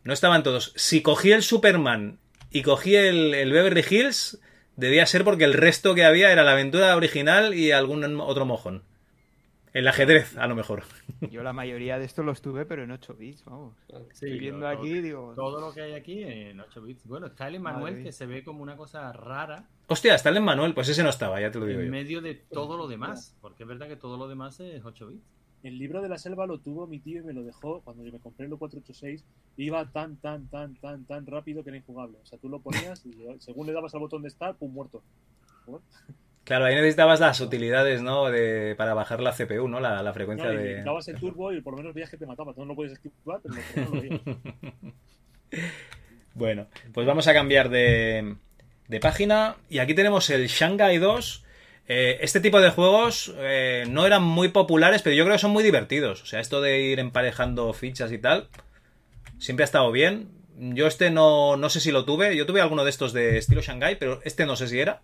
No 0.03 0.13
estaban 0.13 0.43
todos. 0.43 0.73
Si 0.75 1.01
cogí 1.01 1.31
el 1.31 1.41
Superman 1.41 2.19
y 2.51 2.61
cogí 2.61 2.95
el, 2.95 3.33
el 3.33 3.51
Beverly 3.51 3.83
Hills, 3.89 4.39
debía 4.75 5.07
ser 5.07 5.23
porque 5.23 5.45
el 5.45 5.53
resto 5.53 5.95
que 5.95 6.05
había 6.05 6.31
era 6.31 6.43
la 6.43 6.51
aventura 6.51 6.95
original 6.95 7.55
y 7.55 7.71
algún 7.71 8.21
otro 8.21 8.45
mojón. 8.45 8.83
El 9.77 9.87
ajedrez, 9.87 10.35
a 10.37 10.47
lo 10.47 10.55
mejor. 10.55 10.81
Yo 11.31 11.43
la 11.43 11.53
mayoría 11.53 11.99
de 11.99 12.05
estos 12.05 12.25
los 12.25 12.41
tuve, 12.41 12.65
pero 12.65 12.83
en 12.83 12.89
8 12.89 13.13
bits, 13.13 13.45
vamos. 13.45 13.75
Sí, 13.87 13.95
Estoy 14.09 14.39
viendo 14.39 14.61
todo, 14.61 14.69
aquí, 14.69 15.01
digo. 15.01 15.33
Todo 15.35 15.61
lo 15.61 15.71
que 15.71 15.81
hay 15.83 15.93
aquí 15.93 16.23
en 16.23 16.59
8 16.59 16.81
bits. 16.81 17.05
Bueno, 17.05 17.27
está 17.27 17.47
el 17.47 17.55
Emanuel 17.55 18.01
que 18.01 18.11
se 18.11 18.25
ve 18.25 18.43
como 18.43 18.63
una 18.63 18.75
cosa 18.75 19.13
rara. 19.13 19.69
Hostia, 19.85 20.15
está 20.15 20.29
el 20.29 20.41
Manuel, 20.41 20.73
pues 20.73 20.89
ese 20.89 21.03
no 21.03 21.09
estaba, 21.09 21.39
ya 21.39 21.51
te 21.51 21.59
lo 21.59 21.67
digo 21.67 21.79
En 21.79 21.85
yo. 21.85 21.91
medio 21.91 22.21
de 22.21 22.33
todo 22.33 22.75
lo 22.75 22.87
demás. 22.87 23.37
Porque 23.39 23.63
es 23.63 23.69
verdad 23.69 23.87
que 23.87 23.97
todo 23.97 24.17
lo 24.17 24.27
demás 24.27 24.59
es 24.61 24.83
8 24.83 25.07
bits. 25.09 25.29
El 25.61 25.77
libro 25.77 26.01
de 26.01 26.09
la 26.09 26.17
selva 26.17 26.47
lo 26.47 26.57
tuvo 26.57 26.87
mi 26.87 26.97
tío 26.97 27.21
y 27.21 27.23
me 27.25 27.33
lo 27.33 27.43
dejó 27.43 27.81
cuando 27.81 28.03
yo 28.03 28.11
me 28.11 28.19
compré 28.19 28.47
el 28.47 28.57
486. 28.57 29.23
Iba 29.57 29.85
tan, 29.91 30.17
tan, 30.17 30.47
tan, 30.47 30.73
tan, 30.77 31.05
tan 31.05 31.27
rápido 31.27 31.63
que 31.63 31.69
era 31.69 31.77
injugable. 31.77 32.17
O 32.23 32.25
sea, 32.25 32.39
tú 32.39 32.49
lo 32.49 32.61
ponías 32.61 33.05
y 33.05 33.13
según 33.37 33.67
le 33.67 33.73
dabas 33.73 33.93
al 33.93 33.99
botón 33.99 34.23
de 34.23 34.31
start, 34.31 34.57
pum, 34.57 34.73
muerto. 34.73 35.03
Claro, 36.47 36.63
ahí 36.63 36.75
necesitabas 36.75 37.19
las 37.19 37.41
utilidades, 37.41 38.01
¿no? 38.01 38.31
De, 38.31 38.73
para 38.77 38.93
bajar 38.93 39.19
la 39.19 39.33
CPU, 39.33 39.67
¿no? 39.67 39.81
La, 39.81 40.01
la 40.01 40.13
frecuencia 40.13 40.49
no, 40.49 40.57
de. 40.57 40.81
Dabas 40.81 41.05
el 41.09 41.19
turbo 41.19 41.51
y 41.51 41.59
por 41.59 41.73
lo 41.73 41.79
menos 41.79 41.93
veías 41.93 42.09
que 42.09 42.15
te 42.15 42.25
mataba. 42.25 42.53
Tú 42.53 42.61
no 42.61 42.67
lo 42.67 42.75
podías 42.75 42.93
esquivar, 42.93 43.41
pero 43.43 43.55
lo 43.75 43.95
lo 43.95 44.01
veías. 44.01 44.21
bueno, 46.35 46.67
pues 46.93 47.05
vamos 47.05 47.27
a 47.27 47.33
cambiar 47.33 47.67
de, 47.67 48.37
de, 48.87 48.99
página. 49.01 49.57
Y 49.67 49.79
aquí 49.79 49.93
tenemos 49.93 50.29
el 50.29 50.47
Shanghai 50.47 50.99
2. 50.99 51.43
Eh, 51.89 52.19
este 52.21 52.39
tipo 52.39 52.61
de 52.61 52.69
juegos 52.69 53.35
eh, 53.39 53.83
no 53.89 54.05
eran 54.05 54.23
muy 54.23 54.47
populares, 54.47 55.01
pero 55.01 55.17
yo 55.17 55.25
creo 55.25 55.35
que 55.35 55.41
son 55.41 55.51
muy 55.51 55.65
divertidos. 55.65 56.23
O 56.23 56.27
sea, 56.27 56.39
esto 56.39 56.61
de 56.61 56.79
ir 56.79 56.99
emparejando 56.99 57.73
fichas 57.73 58.13
y 58.13 58.19
tal, 58.19 58.47
siempre 59.37 59.65
ha 59.65 59.65
estado 59.65 59.91
bien. 59.91 60.29
Yo 60.55 60.87
este 60.87 61.11
no, 61.11 61.57
no 61.57 61.67
sé 61.67 61.81
si 61.81 61.91
lo 61.91 62.05
tuve. 62.05 62.37
Yo 62.37 62.45
tuve 62.45 62.61
alguno 62.61 62.85
de 62.85 62.89
estos 62.91 63.11
de 63.11 63.37
estilo 63.37 63.61
Shanghai, 63.61 63.97
pero 63.99 64.21
este 64.23 64.45
no 64.45 64.55
sé 64.55 64.69
si 64.69 64.79
era. 64.79 65.01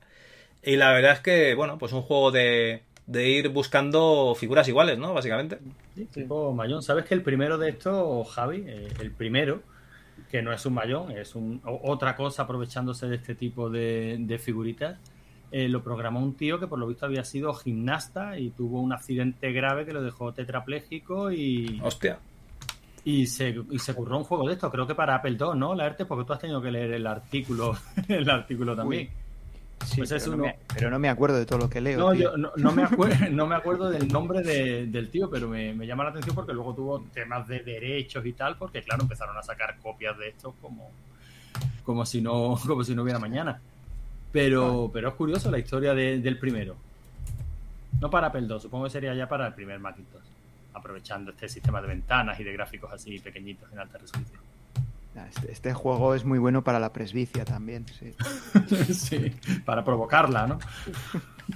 Y 0.64 0.77
la 0.77 0.91
verdad 0.94 1.14
es 1.14 1.19
que, 1.19 1.56
bueno, 1.56 1.77
pues 1.77 1.91
un 1.91 2.02
juego 2.02 2.31
de, 2.31 2.84
de 3.06 3.30
ir 3.30 3.49
buscando 3.49 4.34
figuras 4.35 4.68
iguales, 4.68 4.98
¿no? 4.98 5.14
Básicamente. 5.14 5.60
Sí, 5.95 6.06
tipo 6.06 6.53
Mayón. 6.53 6.81
¿Sabes 6.81 7.06
que 7.06 7.14
el 7.14 7.22
primero 7.22 7.57
de 7.57 7.69
estos, 7.69 8.30
Javi, 8.30 8.64
eh, 8.65 8.88
el 8.99 9.11
primero, 9.11 9.61
que 10.31 10.41
no 10.41 10.53
es 10.53 10.65
un 10.65 10.73
Mayón, 10.73 11.11
es 11.11 11.35
un, 11.35 11.61
otra 11.65 12.15
cosa 12.15 12.44
aprovechándose 12.44 13.07
de 13.07 13.18
este 13.18 13.35
tipo 13.35 13.69
de, 13.69 14.18
de 14.19 14.40
figuritas, 14.40 14.98
eh, 15.52 15.68
lo 15.68 15.84
programó 15.84 16.19
un 16.19 16.34
tío 16.35 16.60
que 16.60 16.68
por 16.68 16.80
lo 16.80 16.88
visto 16.88 17.06
había 17.06 17.23
sido 17.23 17.53
gimnasta 17.53 18.40
y 18.40 18.49
tuvo 18.49 18.81
un 18.81 18.94
accidente 18.94 19.52
grave 19.52 19.85
que 19.85 19.94
lo 19.94 20.02
dejó 20.02 20.34
tetrapléjico 20.34 21.31
y... 21.31 21.80
Hostia. 21.84 22.19
Y 23.06 23.27
se, 23.27 23.53
y 23.69 23.80
se 23.80 23.94
curró 23.94 24.18
un 24.18 24.23
juego 24.23 24.48
de 24.48 24.53
esto, 24.53 24.72
creo 24.72 24.88
que 24.88 24.95
para 24.95 25.15
Apple 25.15 25.38
II, 25.38 25.57
¿no? 25.57 25.76
La 25.76 25.85
ERTE, 25.85 26.06
porque 26.06 26.26
tú 26.26 26.31
has 26.31 26.40
tenido 26.40 26.61
que 26.61 26.72
leer 26.72 26.94
el 26.94 27.06
artículo, 27.06 27.77
el 28.07 28.30
artículo 28.30 28.76
también. 28.76 29.10
Uy. 29.10 29.23
Sí, 29.85 29.97
pues 29.97 30.10
pero, 30.10 30.18
es 30.18 30.27
uno... 30.27 30.38
no 30.38 30.43
me, 30.43 30.60
pero, 30.73 30.89
no 30.89 30.99
me, 30.99 31.10
acuerdo 31.10 31.38
de 31.38 31.45
todo 31.45 31.60
lo 31.60 31.69
que 31.69 31.81
leo. 31.81 31.99
No, 31.99 32.14
yo 32.14 32.38
no, 32.38 32.51
no, 32.55 32.72
me, 32.72 32.84
acuerdo, 32.84 33.15
no 33.31 33.47
me 33.47 33.55
acuerdo 33.55 33.89
del 33.89 34.07
nombre 34.07 34.41
de, 34.41 34.88
del 34.88 35.10
tío, 35.10 35.30
pero 35.30 35.47
me, 35.47 35.73
me, 35.73 35.85
llama 35.85 36.03
la 36.03 36.11
atención 36.11 36.35
porque 36.35 36.53
luego 36.53 36.73
tuvo 36.73 37.01
temas 37.14 37.47
de 37.47 37.60
derechos 37.60 38.26
y 38.26 38.34
tal, 38.34 38.57
porque 38.57 38.81
claro, 38.81 39.03
empezaron 39.03 39.38
a 39.38 39.43
sacar 39.43 39.77
copias 39.80 40.18
de 40.18 40.30
estos 40.30 40.53
como, 40.61 40.91
como, 41.84 42.05
si, 42.05 42.22
no, 42.22 42.57
como 42.68 42.84
si 42.84 42.95
no 42.95 43.03
hubiera 43.03 43.19
mañana. 43.19 43.60
Pero, 44.31 44.89
pero 44.91 45.10
es 45.10 45.15
curioso 45.15 45.51
la 45.51 45.60
historia 45.60 45.93
de- 45.93 46.19
del 46.19 46.39
primero. 46.39 46.76
No 48.01 48.10
para 48.10 48.27
Apple 48.27 48.47
II, 48.49 48.60
supongo 48.60 48.85
que 48.85 48.89
sería 48.89 49.14
ya 49.14 49.30
para 49.30 49.47
el 49.47 49.53
primer 49.53 49.80
Macintosh. 49.80 50.23
Aprovechando 50.73 51.31
este 51.31 51.47
sistema 51.47 51.81
de 51.81 51.88
ventanas 51.88 52.39
y 52.39 52.43
de 52.43 52.51
gráficos 52.51 52.91
así 52.91 53.19
pequeñitos 53.19 53.72
en 53.72 53.80
alta 53.80 53.99
resolución. 53.99 54.53
Ah, 55.15 55.27
Este, 55.30 55.52
este 55.52 55.73
juego 55.73 56.15
es 56.15 56.26
muy 56.26 56.40
bueno 56.40 56.64
para 56.64 56.80
la 56.80 56.91
presbicia 56.91 57.45
también, 57.45 57.85
sí. 57.88 58.14
sí, 58.94 59.31
para 59.65 59.84
provocarla, 59.84 60.48
¿no? 60.48 60.60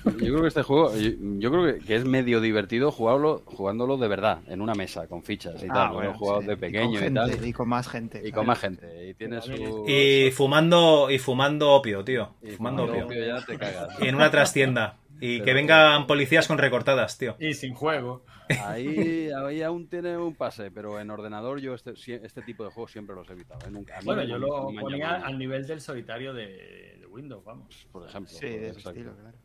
Yo 0.03 0.11
creo 0.17 0.41
que 0.41 0.47
este 0.49 0.63
juego, 0.63 0.95
yo, 0.97 1.11
yo 1.39 1.49
creo 1.49 1.65
que, 1.65 1.79
que 1.79 1.95
es 1.95 2.03
medio 2.05 2.41
divertido 2.41 2.91
jugarlo, 2.91 3.41
jugándolo 3.45 3.97
de 3.97 4.07
verdad, 4.09 4.39
en 4.47 4.61
una 4.61 4.73
mesa, 4.75 5.07
con 5.07 5.23
fichas 5.23 5.63
y 5.63 5.67
Ah, 5.69 5.73
tal. 5.73 5.93
Bueno, 5.93 6.13
jugado 6.13 6.41
sí. 6.41 6.47
de 6.47 6.53
Y 6.53 6.55
con 6.55 6.59
pequeño 6.59 6.93
y, 6.99 7.03
gente, 7.03 7.19
tal. 7.19 7.47
y 7.47 7.53
con 7.53 7.69
más 7.69 7.87
gente, 7.87 8.17
Y 8.19 8.21
claro. 8.23 8.35
con 8.35 8.45
más 8.47 8.59
gente. 8.59 9.09
Y 9.09 9.13
tiene 9.13 9.41
su... 9.41 9.85
Y 9.87 10.29
fumando, 10.31 11.09
y 11.09 11.17
fumando 11.19 11.71
opio, 11.71 12.03
tío. 12.03 12.35
y 12.43 12.51
fumando 12.51 12.83
opio. 12.83 13.05
opio 13.05 13.25
ya 13.25 13.43
te 13.45 13.57
cagas. 13.57 13.89
Y 14.01 14.07
en 14.07 14.15
una 14.15 14.29
trastienda. 14.29 14.97
Y 15.19 15.41
que 15.41 15.53
vengan 15.53 16.07
policías 16.07 16.47
con 16.47 16.57
recortadas, 16.57 17.17
tío. 17.17 17.35
Y 17.39 17.53
sin 17.53 17.73
juego. 17.73 18.23
Ahí, 18.63 19.29
ahí 19.29 19.61
aún 19.61 19.87
tiene 19.89 20.17
un 20.17 20.35
pase, 20.35 20.71
pero 20.71 20.99
en 20.99 21.09
ordenador 21.09 21.59
yo 21.59 21.73
este, 21.73 21.93
este 22.25 22.41
tipo 22.41 22.63
de 22.63 22.71
juegos 22.71 22.91
siempre 22.91 23.15
los 23.15 23.29
he 23.29 23.33
evitado. 23.33 23.59
¿eh? 23.67 23.71
Nunca- 23.71 23.99
Bueno, 24.03 24.21
no 24.23 24.27
yo 24.29 24.37
lo 24.37 24.67
ponía 24.79 25.15
al 25.15 25.37
nivel 25.37 25.65
del 25.67 25.81
solitario 25.81 26.33
de, 26.33 26.97
de 26.99 27.05
Windows, 27.07 27.43
vamos. 27.43 27.87
Por 27.91 28.07
ejemplo. 28.07 28.31
Sí, 28.33 28.45
de 28.47 28.69
ese 28.69 28.79
estilo, 28.79 29.15
claro. 29.15 29.37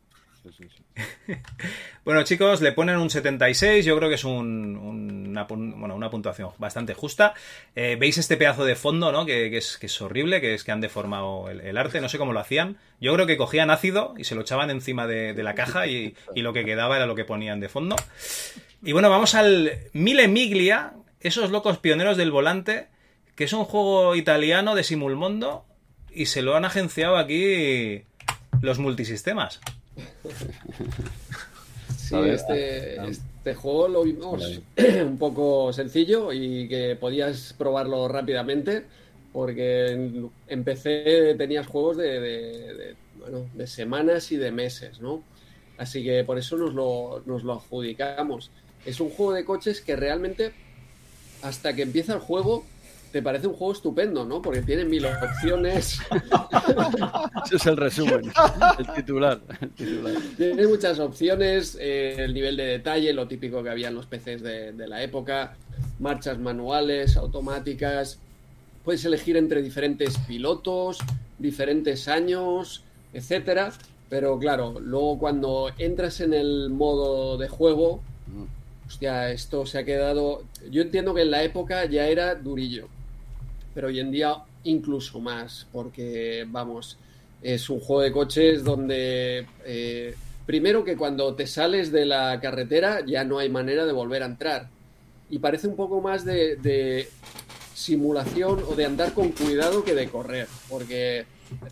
Sí, 0.43 0.49
sí, 0.57 0.65
sí. 0.75 1.33
Bueno, 2.03 2.23
chicos, 2.23 2.59
le 2.61 2.73
ponen 2.73 2.97
un 2.97 3.09
76. 3.09 3.85
Yo 3.85 3.95
creo 3.97 4.09
que 4.09 4.15
es 4.15 4.25
un- 4.25 4.75
una, 4.75 5.43
bueno, 5.45 5.95
una 5.95 6.09
puntuación 6.09 6.49
bastante 6.57 6.93
justa. 6.93 7.33
Eh, 7.75 7.95
Veis 7.99 8.17
este 8.17 8.35
pedazo 8.35 8.65
de 8.65 8.75
fondo, 8.75 9.11
¿no? 9.13 9.25
Que, 9.25 9.49
que 9.49 9.57
es, 9.57 9.77
que 9.77 9.85
es 9.85 10.01
horrible, 10.01 10.41
que 10.41 10.53
es 10.53 10.63
que 10.65 10.71
han 10.73 10.81
deformado 10.81 11.49
el, 11.49 11.61
el 11.61 11.77
arte. 11.77 12.01
No 12.01 12.09
sé 12.09 12.17
cómo 12.17 12.33
lo 12.33 12.39
hacían. 12.41 12.77
Yo 12.99 13.13
creo 13.13 13.25
que 13.25 13.37
cogían 13.37 13.69
ácido 13.69 14.13
y 14.17 14.25
se 14.25 14.35
lo 14.35 14.41
echaban 14.41 14.69
encima 14.69 15.07
de, 15.07 15.33
de 15.33 15.43
la 15.43 15.55
caja 15.55 15.87
y, 15.87 16.13
y 16.35 16.41
lo 16.41 16.51
que 16.51 16.65
quedaba 16.65 16.97
era 16.97 17.05
lo 17.05 17.15
que 17.15 17.23
ponían 17.25 17.61
de 17.61 17.69
fondo. 17.69 17.95
Y 18.83 18.91
bueno, 18.91 19.09
vamos 19.09 19.33
al 19.35 19.71
Mille 19.93 20.27
Miglia, 20.27 20.91
esos 21.21 21.51
locos 21.51 21.77
pioneros 21.77 22.17
del 22.17 22.31
volante, 22.31 22.87
que 23.35 23.45
es 23.45 23.53
un 23.53 23.63
juego 23.63 24.13
italiano 24.15 24.75
de 24.75 24.83
Simulmondo 24.83 25.65
y 26.13 26.25
se 26.25 26.41
lo 26.41 26.55
han 26.57 26.65
agenciado 26.65 27.15
aquí 27.15 28.03
los 28.61 28.77
multisistemas. 28.77 29.61
Sí, 31.97 32.15
este, 32.25 32.99
ah, 32.99 33.07
este 33.07 33.55
juego 33.55 33.87
lo 33.87 34.03
vimos 34.03 34.61
un 35.05 35.17
poco 35.17 35.71
sencillo 35.73 36.31
y 36.33 36.67
que 36.67 36.95
podías 36.99 37.53
probarlo 37.57 38.07
rápidamente 38.07 38.85
porque 39.31 39.87
en, 39.91 40.29
en 40.47 40.63
PC 40.63 41.35
tenías 41.37 41.65
juegos 41.67 41.97
de, 41.97 42.19
de- 42.19 42.73
de, 42.73 42.95
bueno, 43.19 43.45
de 43.53 43.67
semanas 43.67 44.31
y 44.31 44.37
de 44.37 44.51
meses, 44.51 44.99
¿no? 44.99 45.23
Así 45.77 46.03
que 46.03 46.23
por 46.23 46.37
eso 46.37 46.57
nos 46.57 46.73
lo, 46.73 47.23
nos 47.25 47.43
lo 47.43 47.53
adjudicamos. 47.53 48.51
Es 48.85 48.99
un 48.99 49.09
juego 49.09 49.33
de 49.33 49.45
coches 49.45 49.81
que 49.81 49.95
realmente 49.95 50.51
hasta 51.41 51.73
que 51.75 51.81
empieza 51.83 52.13
el 52.13 52.19
juego 52.19 52.65
te 53.13 53.21
parece 53.21 53.45
un 53.45 53.53
juego 53.53 53.73
estupendo, 53.73 54.25
¿no? 54.25 54.41
Porque 54.41 54.63
tiene 54.63 54.85
mil 54.85 55.05
opciones. 55.05 55.99
Ese 57.45 57.55
es 57.57 57.65
el 57.67 57.77
resumen, 57.77 58.31
el 58.79 58.93
titular. 58.95 59.39
el 59.61 59.69
titular. 59.69 60.13
Tiene 60.35 60.65
muchas 60.65 60.97
opciones, 60.97 61.77
eh, 61.79 62.15
el 62.17 62.33
nivel 62.33 62.57
de 62.57 62.63
detalle, 62.63 63.13
lo 63.13 63.27
típico 63.27 63.61
que 63.61 63.69
había 63.69 63.89
en 63.89 63.95
los 63.95 64.07
PCs 64.07 64.41
de, 64.41 64.71
de 64.71 64.87
la 64.87 65.03
época, 65.03 65.55
marchas 65.99 66.39
manuales, 66.39 67.15
automáticas. 67.15 68.17
Puedes 68.83 69.05
elegir 69.05 69.37
entre 69.37 69.61
diferentes 69.61 70.17
pilotos, 70.17 70.97
diferentes 71.37 72.07
años, 72.07 72.83
etcétera. 73.13 73.73
Pero 74.09 74.39
claro, 74.39 74.79
luego 74.79 75.19
cuando 75.19 75.69
entras 75.77 76.19
en 76.19 76.33
el 76.33 76.71
modo 76.71 77.37
de 77.37 77.47
juego, 77.47 78.01
hostia, 78.87 79.29
esto 79.29 79.67
se 79.67 79.77
ha 79.77 79.85
quedado. 79.85 80.45
Yo 80.71 80.81
entiendo 80.81 81.13
que 81.13 81.21
en 81.21 81.29
la 81.29 81.43
época 81.43 81.85
ya 81.85 82.07
era 82.07 82.33
durillo, 82.33 82.87
pero 83.73 83.87
hoy 83.87 83.99
en 83.99 84.11
día 84.11 84.35
incluso 84.63 85.19
más, 85.19 85.67
porque 85.71 86.45
vamos, 86.47 86.97
es 87.41 87.69
un 87.69 87.79
juego 87.79 88.01
de 88.01 88.11
coches 88.11 88.63
donde 88.63 89.45
eh, 89.65 90.15
primero 90.45 90.83
que 90.83 90.95
cuando 90.95 91.35
te 91.35 91.47
sales 91.47 91.91
de 91.91 92.05
la 92.05 92.39
carretera 92.39 93.05
ya 93.05 93.23
no 93.23 93.39
hay 93.39 93.49
manera 93.49 93.85
de 93.85 93.91
volver 93.91 94.23
a 94.23 94.27
entrar. 94.27 94.69
Y 95.29 95.39
parece 95.39 95.67
un 95.67 95.75
poco 95.75 96.01
más 96.01 96.25
de, 96.25 97.07
simulación 97.73 98.63
o 98.69 98.75
de 98.75 98.85
andar 98.85 99.13
con 99.13 99.31
cuidado 99.31 99.83
que 99.83 99.95
de 99.95 100.07
correr, 100.07 100.47
porque 100.69 101.25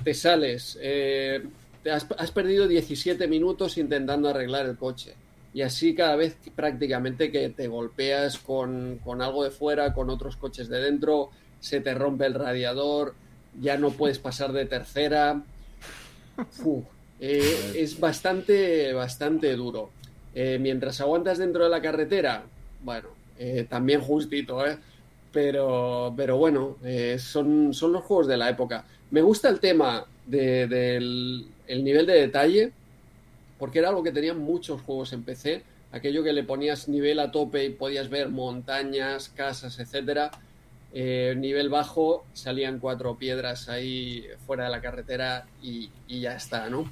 te 0.04 0.14
sales, 0.16 0.78
eh, 0.82 1.44
te 1.84 1.92
has, 1.92 2.08
has 2.18 2.32
perdido 2.32 2.68
17 2.68 3.28
minutos 3.28 3.78
intentando 3.78 4.28
arreglar 4.28 4.66
el 4.66 4.78
coche. 4.78 5.14
Y 5.54 5.62
así 5.62 5.94
cada 5.94 6.16
vez 6.16 6.38
prácticamente 6.56 7.32
que 7.32 7.50
te 7.50 7.68
golpeas 7.68 8.38
con, 8.40 9.00
con 9.04 9.22
algo 9.22 9.44
de 9.44 9.52
fuera, 9.52 9.94
con 9.94 10.10
otros 10.10 10.38
coches 10.38 10.70
de 10.70 10.80
dentro, 10.80 11.30
se 11.62 11.80
te 11.80 11.94
rompe 11.94 12.26
el 12.26 12.34
radiador, 12.34 13.16
ya 13.62 13.78
no 13.78 13.92
puedes 13.92 14.20
pasar 14.20 14.52
de 14.52 14.66
tercera. 14.66 15.42
Eh, 17.20 17.74
es 17.76 18.00
bastante, 18.00 18.92
bastante 18.94 19.56
duro. 19.56 19.90
Eh, 20.34 20.58
mientras 20.60 21.00
aguantas 21.02 21.38
dentro 21.38 21.64
de 21.64 21.70
la 21.70 21.82
carretera, 21.82 22.44
bueno, 22.84 23.10
eh, 23.38 23.66
también 23.70 24.02
justito, 24.02 24.66
¿eh? 24.66 24.78
Pero, 25.32 26.14
pero 26.18 26.38
bueno, 26.38 26.78
eh, 26.84 27.18
son, 27.20 27.74
son 27.74 27.94
los 27.94 28.04
juegos 28.04 28.28
de 28.28 28.38
la 28.38 28.50
época. 28.50 28.86
Me 29.12 29.22
gusta 29.22 29.50
el 29.50 29.60
tema 29.60 30.06
de- 30.26 30.68
del 30.68 31.48
el 31.68 31.84
nivel 31.86 32.06
de 32.06 32.14
detalle, 32.14 32.72
porque 33.58 33.80
era 33.80 33.90
algo 33.90 34.04
que 34.04 34.12
tenían 34.12 34.40
muchos 34.40 34.82
juegos 34.82 35.14
en 35.14 35.24
PC, 35.24 35.64
aquello 35.94 36.22
que 36.24 36.34
le 36.34 36.44
ponías 36.44 36.90
nivel 36.90 37.20
a 37.20 37.32
tope 37.32 37.64
y 37.64 37.70
podías 37.70 38.10
ver 38.10 38.28
montañas, 38.30 39.30
casas, 39.30 39.80
etcétera. 39.80 40.32
Eh, 40.94 41.34
nivel 41.38 41.70
bajo 41.70 42.26
salían 42.34 42.80
cuatro 42.80 43.16
piedras 43.16 43.70
ahí 43.70 44.26
fuera 44.46 44.66
de 44.66 44.72
la 44.72 44.82
carretera 44.82 45.46
y, 45.64 45.90
y 46.08 46.20
ya 46.22 46.36
está, 46.36 46.70
¿no? 46.70 46.92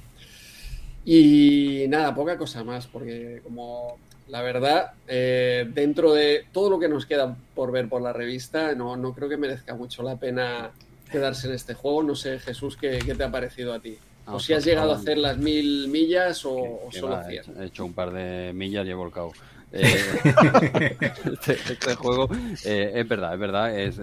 Y 1.04 1.84
nada, 1.88 2.14
poca 2.14 2.36
cosa 2.36 2.62
más, 2.62 2.86
porque 2.86 3.40
como 3.42 3.98
la 4.28 4.42
verdad, 4.42 4.92
eh, 5.08 5.66
dentro 5.72 6.12
de 6.12 6.44
todo 6.52 6.70
lo 6.70 6.78
que 6.78 6.88
nos 6.88 7.06
queda 7.06 7.36
por 7.54 7.72
ver 7.72 7.88
por 7.88 8.00
la 8.02 8.12
revista, 8.12 8.74
no, 8.74 8.96
no 8.96 9.12
creo 9.14 9.28
que 9.28 9.36
merezca 9.36 9.74
mucho 9.74 10.02
la 10.02 10.16
pena 10.16 10.70
quedarse 11.10 11.48
en 11.48 11.54
este 11.54 11.74
juego. 11.74 12.02
No 12.02 12.14
sé, 12.14 12.38
Jesús, 12.38 12.76
¿qué, 12.76 13.00
qué 13.04 13.14
te 13.14 13.24
ha 13.24 13.30
parecido 13.30 13.72
a 13.72 13.80
ti? 13.80 13.96
Ah, 14.26 14.34
o 14.36 14.40
si 14.40 14.52
has 14.52 14.58
pues, 14.58 14.66
llegado 14.66 14.92
a 14.92 14.96
hacer 14.96 15.18
las 15.18 15.38
mil 15.38 15.88
millas 15.88 16.44
o, 16.44 16.88
solo 16.92 17.16
va, 17.16 17.22
he 17.26 17.30
100. 17.30 17.40
hecho- 17.42 17.62
he 17.62 17.66
hecho 17.66 17.84
un 17.84 17.94
par 17.94 18.12
de 18.12 18.52
millas 18.52 18.86
y 18.86 18.90
he 18.90 18.94
volcado. 18.94 19.32
Eh, 19.72 20.96
este, 21.32 21.52
este 21.52 21.94
juego 21.94 22.28
eh, 22.64 22.92
es 22.94 23.08
verdad, 23.08 23.34
es 23.34 23.40
verdad, 23.40 23.78
es, 23.78 24.00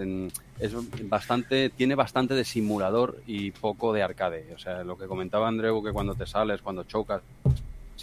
bastante, 1.03 1.69
tiene 1.69 1.95
bastante 1.95 2.34
de 2.34 2.45
simulador 2.45 3.22
y 3.27 3.52
poco 3.52 3.94
de 3.94 4.03
arcade. 4.03 4.53
O 4.56 4.60
sea, 4.60 4.84
lo 4.84 4.98
que 4.98 5.07
comentaba 5.07 5.48
Andreu, 5.48 5.84
que 5.84 5.91
cuando 5.91 6.15
te 6.15 6.26
sales, 6.26 6.61
cuando 6.61 6.84
chocas 6.84 7.22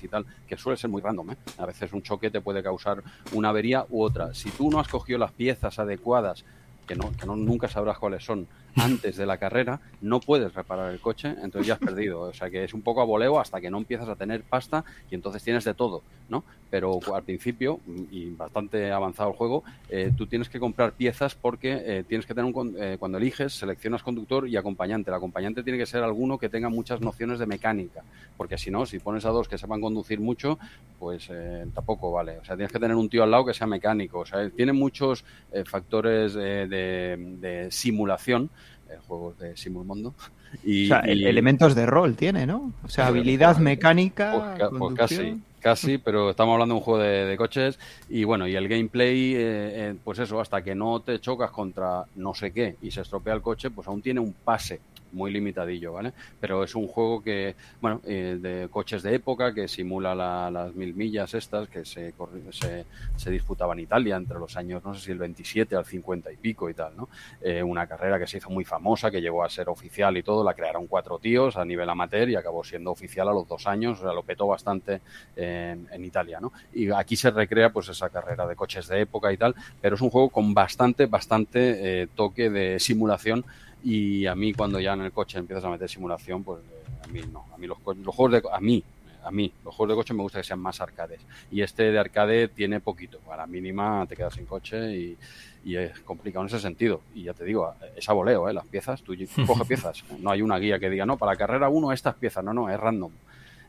y 0.02 0.08
tal, 0.08 0.26
que 0.46 0.56
suele 0.56 0.76
ser 0.76 0.90
muy 0.90 1.00
random, 1.00 1.30
¿eh? 1.30 1.36
A 1.56 1.66
veces 1.66 1.92
un 1.92 2.02
choque 2.02 2.30
te 2.30 2.40
puede 2.40 2.62
causar 2.62 3.02
una 3.32 3.48
avería 3.48 3.86
u 3.88 4.02
otra. 4.02 4.34
Si 4.34 4.50
tú 4.50 4.70
no 4.70 4.78
has 4.78 4.88
cogido 4.88 5.18
las 5.18 5.32
piezas 5.32 5.78
adecuadas, 5.78 6.44
que 6.86 6.94
no, 6.94 7.36
nunca 7.36 7.68
sabrás 7.68 7.98
cuáles 7.98 8.24
son, 8.24 8.46
antes 8.76 9.16
de 9.16 9.26
la 9.26 9.38
carrera, 9.38 9.80
no 10.00 10.20
puedes 10.20 10.52
reparar 10.52 10.92
el 10.92 11.00
coche, 11.00 11.28
entonces 11.42 11.66
ya 11.66 11.74
has 11.74 11.80
perdido. 11.80 12.22
O 12.22 12.32
sea 12.32 12.50
que 12.50 12.64
es 12.64 12.74
un 12.74 12.82
poco 12.82 13.00
a 13.00 13.04
voleo 13.04 13.38
hasta 13.38 13.60
que 13.60 13.70
no 13.70 13.78
empiezas 13.78 14.08
a 14.08 14.16
tener 14.16 14.42
pasta 14.42 14.84
y 15.10 15.14
entonces 15.14 15.42
tienes 15.42 15.64
de 15.64 15.74
todo, 15.74 16.02
¿no? 16.28 16.42
Pero 16.70 16.98
al 17.14 17.22
principio, 17.22 17.78
y 18.10 18.30
bastante 18.30 18.90
avanzado 18.90 19.30
el 19.30 19.36
juego, 19.36 19.62
eh, 19.88 20.12
tú 20.16 20.26
tienes 20.26 20.48
que 20.48 20.58
comprar 20.58 20.92
piezas 20.92 21.36
porque 21.36 21.82
eh, 21.84 22.04
tienes 22.08 22.26
que 22.26 22.34
tener 22.34 22.52
un... 22.52 22.74
eh, 22.76 22.96
cuando 22.98 23.18
eliges, 23.18 23.52
seleccionas 23.52 24.02
conductor 24.02 24.48
y 24.48 24.56
acompañante. 24.56 25.10
El 25.10 25.14
acompañante 25.14 25.62
tiene 25.62 25.78
que 25.78 25.86
ser 25.86 26.02
alguno 26.02 26.36
que 26.36 26.48
tenga 26.48 26.68
muchas 26.68 27.00
nociones 27.00 27.38
de 27.38 27.46
mecánica, 27.46 28.02
porque 28.36 28.58
si 28.58 28.72
no, 28.72 28.86
si 28.86 28.98
pones 28.98 29.24
a 29.24 29.28
dos 29.28 29.46
que 29.46 29.56
sepan 29.56 29.80
conducir 29.80 30.18
mucho, 30.18 30.58
pues 30.98 31.28
eh, 31.30 31.64
tampoco 31.72 32.10
vale. 32.10 32.38
O 32.38 32.44
sea, 32.44 32.56
tienes 32.56 32.72
que 32.72 32.80
tener 32.80 32.96
un 32.96 33.08
tío 33.08 33.22
al 33.22 33.30
lado 33.30 33.44
que 33.44 33.54
sea 33.54 33.68
mecánico. 33.68 34.20
O 34.20 34.26
sea, 34.26 34.50
tiene 34.50 34.72
muchos 34.72 35.24
factores 35.66 36.34
eh, 36.36 36.66
de, 36.74 37.16
de 37.40 37.70
simulación, 37.70 38.50
eh, 38.90 38.96
juegos 39.06 39.38
de 39.38 39.56
Simulmondo. 39.56 40.14
Y, 40.62 40.84
o 40.84 40.88
sea, 40.88 41.02
y- 41.12 41.24
elementos 41.24 41.74
de 41.74 41.86
rol 41.86 42.14
tiene, 42.16 42.46
¿no? 42.46 42.72
O 42.84 42.88
sea, 42.88 43.06
habilidad 43.08 43.56
mecánica, 43.58 44.56
pues, 44.58 44.70
pues 44.78 44.94
casi, 44.94 45.40
casi, 45.60 45.98
pero 45.98 46.30
estamos 46.30 46.52
hablando 46.52 46.74
de 46.74 46.78
un 46.78 46.84
juego 46.84 47.00
de, 47.00 47.24
de 47.26 47.36
coches 47.36 47.78
y 48.08 48.22
bueno, 48.24 48.46
y 48.46 48.54
el 48.54 48.68
gameplay, 48.68 49.34
eh, 49.34 49.38
eh, 49.40 49.94
pues 50.04 50.18
eso, 50.20 50.40
hasta 50.40 50.62
que 50.62 50.74
no 50.74 51.00
te 51.00 51.18
chocas 51.20 51.50
contra 51.50 52.04
no 52.16 52.34
sé 52.34 52.52
qué 52.52 52.76
y 52.82 52.90
se 52.90 53.00
estropea 53.00 53.34
el 53.34 53.42
coche, 53.42 53.70
pues 53.70 53.88
aún 53.88 54.00
tiene 54.02 54.20
un 54.20 54.32
pase 54.32 54.80
muy 55.14 55.32
limitadillo, 55.32 55.92
¿vale? 55.94 56.12
Pero 56.40 56.64
es 56.64 56.74
un 56.74 56.86
juego 56.88 57.22
que, 57.22 57.54
bueno, 57.80 58.00
eh, 58.04 58.38
de 58.40 58.68
coches 58.70 59.02
de 59.02 59.14
época, 59.14 59.54
que 59.54 59.68
simula 59.68 60.14
la- 60.14 60.50
las 60.50 60.74
mil 60.74 60.94
millas 60.94 61.34
estas, 61.34 61.68
que 61.68 61.84
se, 61.84 62.12
se, 62.50 62.84
se 63.16 63.30
disputaba 63.30 63.72
en 63.74 63.80
Italia 63.80 64.16
entre 64.16 64.38
los 64.38 64.56
años, 64.56 64.82
no 64.84 64.94
sé 64.94 65.00
si 65.00 65.10
el 65.12 65.18
27 65.18 65.76
al 65.76 65.84
50 65.84 66.32
y 66.32 66.36
pico 66.36 66.68
y 66.68 66.74
tal, 66.74 66.96
¿no? 66.96 67.08
Eh, 67.40 67.62
una 67.62 67.86
carrera 67.86 68.18
que 68.18 68.26
se 68.26 68.38
hizo 68.38 68.50
muy 68.50 68.64
famosa, 68.64 69.10
que 69.10 69.20
llegó 69.20 69.44
a 69.44 69.48
ser 69.50 69.68
oficial 69.68 70.16
y 70.16 70.22
todo, 70.22 70.44
la 70.44 70.54
crearon 70.54 70.86
cuatro 70.86 71.18
tíos 71.18 71.56
a 71.56 71.64
nivel 71.64 71.88
amateur 71.88 72.28
y 72.28 72.36
acabó 72.36 72.64
siendo 72.64 72.90
oficial 72.90 73.28
a 73.28 73.32
los 73.32 73.46
dos 73.48 73.66
años, 73.66 73.98
o 74.00 74.02
sea, 74.02 74.12
lo 74.12 74.22
petó 74.22 74.46
bastante 74.46 75.00
en, 75.36 75.88
en 75.90 76.04
Italia, 76.04 76.40
¿no? 76.40 76.52
Y 76.72 76.90
aquí 76.90 77.16
se 77.16 77.30
recrea 77.30 77.70
pues 77.70 77.88
esa 77.88 78.08
carrera 78.10 78.46
de 78.46 78.56
coches 78.56 78.88
de 78.88 79.00
época 79.00 79.32
y 79.32 79.36
tal, 79.36 79.54
pero 79.80 79.94
es 79.96 80.00
un 80.00 80.10
juego 80.10 80.28
con 80.30 80.54
bastante, 80.54 81.06
bastante 81.06 82.02
eh, 82.02 82.08
toque 82.14 82.50
de 82.50 82.78
simulación 82.80 83.44
y 83.84 84.26
a 84.26 84.34
mí 84.34 84.52
cuando 84.54 84.80
ya 84.80 84.94
en 84.94 85.02
el 85.02 85.12
coche 85.12 85.38
empiezas 85.38 85.64
a 85.64 85.70
meter 85.70 85.88
simulación, 85.88 86.42
pues 86.42 86.60
eh, 86.60 87.04
a 87.04 87.06
mí 87.08 87.20
no, 87.30 87.44
a 87.54 87.58
mí 87.58 87.66
los, 87.66 87.78
los 87.84 88.14
juegos 88.14 88.42
de 88.42 88.48
a 88.50 88.60
mí 88.60 88.82
a 89.22 89.30
mí 89.30 89.52
los 89.64 89.74
juegos 89.74 89.92
de 89.92 89.96
coche 89.96 90.14
me 90.14 90.22
gusta 90.22 90.38
que 90.38 90.44
sean 90.44 90.60
más 90.60 90.80
arcades. 90.80 91.20
Y 91.50 91.62
este 91.62 91.84
de 91.90 91.98
arcade 91.98 92.48
tiene 92.48 92.80
poquito, 92.80 93.20
a 93.30 93.36
la 93.36 93.46
mínima 93.46 94.06
te 94.08 94.16
quedas 94.16 94.34
sin 94.34 94.46
coche 94.46 94.96
y, 94.96 95.16
y 95.64 95.76
es 95.76 95.98
complicado 96.00 96.42
en 96.42 96.48
ese 96.48 96.60
sentido. 96.60 97.00
Y 97.14 97.24
ya 97.24 97.32
te 97.32 97.44
digo, 97.44 97.74
es 97.96 98.08
a 98.08 98.12
voleo, 98.12 98.48
¿eh? 98.48 98.52
las 98.52 98.66
piezas, 98.66 99.02
tú 99.02 99.14
coges 99.46 99.66
piezas, 99.68 100.04
no 100.18 100.30
hay 100.30 100.42
una 100.42 100.58
guía 100.58 100.78
que 100.78 100.90
diga, 100.90 101.06
no, 101.06 101.16
para 101.16 101.36
carrera 101.36 101.68
1 101.68 101.92
estas 101.92 102.14
piezas, 102.14 102.44
no, 102.44 102.52
no, 102.52 102.68
es 102.68 102.78
random 102.78 103.12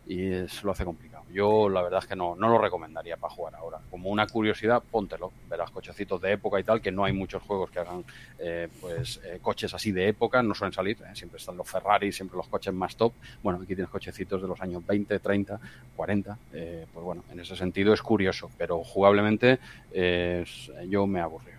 y 0.07 0.31
eso 0.31 0.65
lo 0.67 0.71
hace 0.71 0.85
complicado. 0.85 1.23
Yo 1.33 1.67
la 1.69 1.81
verdad 1.81 1.99
es 2.03 2.07
que 2.07 2.15
no, 2.15 2.35
no 2.35 2.47
lo 2.49 2.57
recomendaría 2.59 3.17
para 3.17 3.33
jugar 3.33 3.55
ahora. 3.55 3.79
Como 3.89 4.09
una 4.09 4.27
curiosidad, 4.27 4.81
póntelo. 4.91 5.31
Verás 5.49 5.71
cochecitos 5.71 6.21
de 6.21 6.33
época 6.33 6.59
y 6.59 6.63
tal, 6.63 6.81
que 6.81 6.91
no 6.91 7.03
hay 7.03 7.11
muchos 7.13 7.41
juegos 7.43 7.71
que 7.71 7.79
hagan 7.79 8.03
eh, 8.39 8.67
pues 8.79 9.19
eh, 9.25 9.39
coches 9.41 9.73
así 9.73 9.91
de 9.91 10.07
época, 10.07 10.43
no 10.43 10.53
suelen 10.53 10.73
salir, 10.73 10.97
eh, 11.01 11.15
siempre 11.15 11.37
están 11.39 11.57
los 11.57 11.69
Ferrari, 11.69 12.11
siempre 12.11 12.37
los 12.37 12.47
coches 12.47 12.73
más 12.73 12.95
top. 12.95 13.13
Bueno, 13.41 13.57
aquí 13.63 13.73
tienes 13.75 13.89
cochecitos 13.89 14.41
de 14.41 14.47
los 14.47 14.61
años 14.61 14.85
20, 14.85 15.17
30, 15.19 15.59
40. 15.95 16.37
eh, 16.53 16.85
pues 16.93 17.03
bueno, 17.03 17.23
en 17.31 17.39
ese 17.39 17.55
sentido 17.55 17.93
es 17.93 18.01
curioso, 18.01 18.51
pero 18.57 18.83
jugablemente 18.83 19.59
eh, 19.91 20.43
es- 20.45 20.71
yo 20.87 21.07
me 21.07 21.19
aburrí. 21.21 21.51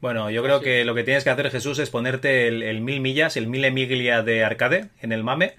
Bueno, 0.00 0.30
yo 0.30 0.42
creo 0.42 0.60
que 0.62 0.86
lo 0.86 0.94
que 0.94 1.04
tienes 1.04 1.24
que 1.24 1.30
hacer, 1.30 1.50
Jesús, 1.50 1.78
es 1.78 1.90
ponerte 1.90 2.48
el, 2.48 2.62
el 2.62 2.80
mil 2.80 3.00
millas, 3.02 3.36
el 3.36 3.46
mil 3.48 3.70
miglia 3.70 4.22
de 4.22 4.42
arcade 4.44 4.88
en 5.02 5.12
el 5.12 5.22
MAME, 5.22 5.56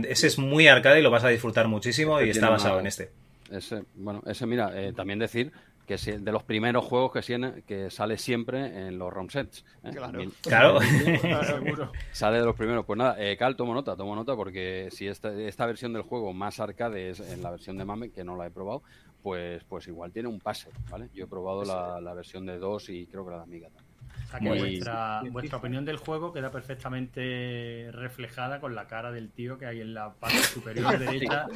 que 0.00 0.10
ese 0.12 0.26
es 0.26 0.38
muy 0.38 0.68
arcade 0.68 1.00
y 1.00 1.02
lo 1.02 1.10
vas 1.10 1.24
a 1.24 1.28
disfrutar 1.28 1.68
muchísimo 1.68 2.20
y 2.22 2.30
está 2.30 2.48
basado 2.50 2.74
una- 2.74 2.80
en 2.80 2.86
este. 2.86 3.10
Ese, 3.50 3.82
bueno, 3.96 4.22
ese, 4.26 4.46
mira, 4.46 4.70
eh, 4.80 4.92
también 4.94 5.18
decir 5.18 5.52
que 5.86 5.94
es 5.94 6.04
de 6.06 6.32
los 6.32 6.44
primeros 6.44 6.84
juegos 6.84 7.12
que, 7.12 7.20
tiene, 7.20 7.62
que 7.66 7.90
sale 7.90 8.16
siempre 8.16 8.86
en 8.86 8.98
los 8.98 9.12
ROM 9.12 9.28
sets. 9.28 9.64
¿eh? 9.82 9.90
Claro. 9.92 10.18
Mil- 10.20 10.32
Claro. 10.42 10.80
Seguro. 10.80 11.92
Sale 12.12 12.38
de 12.38 12.44
los 12.44 12.54
primeros. 12.56 12.86
Pues 12.86 12.96
nada, 12.98 13.16
eh, 13.18 13.36
Cal, 13.36 13.56
tomo 13.56 13.74
nota, 13.74 13.96
tomo 13.96 14.14
nota, 14.14 14.36
porque 14.36 14.88
si 14.92 15.08
esta, 15.08 15.34
esta 15.34 15.66
versión 15.66 15.92
del 15.92 16.02
juego 16.02 16.32
más 16.32 16.60
arcade 16.60 17.10
es 17.10 17.20
en 17.20 17.42
la 17.42 17.50
versión 17.50 17.76
de 17.76 17.84
Mame, 17.84 18.10
que 18.10 18.22
no 18.24 18.36
la 18.36 18.46
he 18.46 18.50
probado, 18.50 18.82
pues, 19.22 19.64
pues 19.64 19.86
igual 19.88 20.12
tiene 20.12 20.28
un 20.28 20.38
pase, 20.40 20.70
¿vale? 20.88 21.08
Yo 21.14 21.24
he 21.24 21.28
probado 21.28 21.64
la, 21.64 22.00
la 22.00 22.14
versión 22.14 22.46
de 22.46 22.58
2 22.58 22.88
y 22.90 23.06
creo 23.06 23.24
que 23.24 23.32
la 23.32 23.38
de 23.38 23.42
Amiga 23.42 23.68
también. 23.68 23.91
O 24.38 24.40
sea, 24.40 24.52
que 24.52 24.58
vuestra, 24.58 25.22
vuestra 25.30 25.58
opinión 25.58 25.84
del 25.84 25.96
juego 25.96 26.32
queda 26.32 26.50
perfectamente 26.50 27.88
reflejada 27.92 28.60
con 28.60 28.74
la 28.74 28.86
cara 28.86 29.10
del 29.12 29.30
tío 29.30 29.58
que 29.58 29.66
hay 29.66 29.80
en 29.80 29.94
la 29.94 30.12
parte 30.14 30.38
superior 30.38 30.98
derecha 30.98 31.46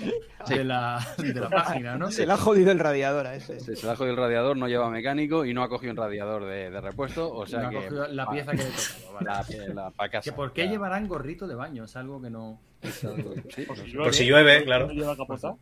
Sí. 0.44 0.54
de, 0.58 0.64
la, 0.64 1.06
de 1.18 1.34
la 1.34 1.48
página, 1.50 1.96
¿no? 1.96 2.10
Se 2.10 2.26
le 2.26 2.32
ha 2.32 2.36
jodido 2.36 2.70
el 2.72 2.78
radiador 2.78 3.26
a 3.26 3.34
ese. 3.34 3.60
Sí, 3.60 3.76
se 3.76 3.86
le 3.86 3.92
ha 3.92 3.96
jodido 3.96 4.14
el 4.14 4.20
radiador, 4.20 4.56
no 4.56 4.68
lleva 4.68 4.90
mecánico 4.90 5.44
y 5.44 5.54
no 5.54 5.62
ha 5.62 5.68
cogido 5.68 5.92
un 5.92 5.96
radiador 5.98 6.44
de, 6.44 6.70
de 6.70 6.80
repuesto, 6.80 7.32
o 7.32 7.46
sea 7.46 7.62
No 7.62 7.66
ha 7.68 7.70
que... 7.70 7.76
cogido 7.76 8.08
la 8.08 8.26
pieza 8.30 8.50
que 8.52 8.58
le 8.58 8.64
tocaba, 8.64 9.42
vale. 9.42 9.68
La, 9.74 9.74
la- 9.98 10.08
casa, 10.08 10.20
Que 10.30 10.32
¿Por 10.32 10.52
qué 10.52 10.68
llevarán 10.68 11.08
gorrito 11.08 11.46
de 11.46 11.54
baño? 11.54 11.84
Es 11.84 11.96
algo 11.96 12.20
que 12.20 12.30
no... 12.30 12.60
Sí, 12.82 13.62
Por 13.66 13.76
si 13.78 13.86
llueve, 13.90 14.04
Por 14.04 14.14
si 14.14 14.24
llueve, 14.26 14.58
¿no? 14.60 14.64
claro. 14.64 14.86
¿No 14.88 14.92
lleva 14.92 15.16
capota? 15.16 15.54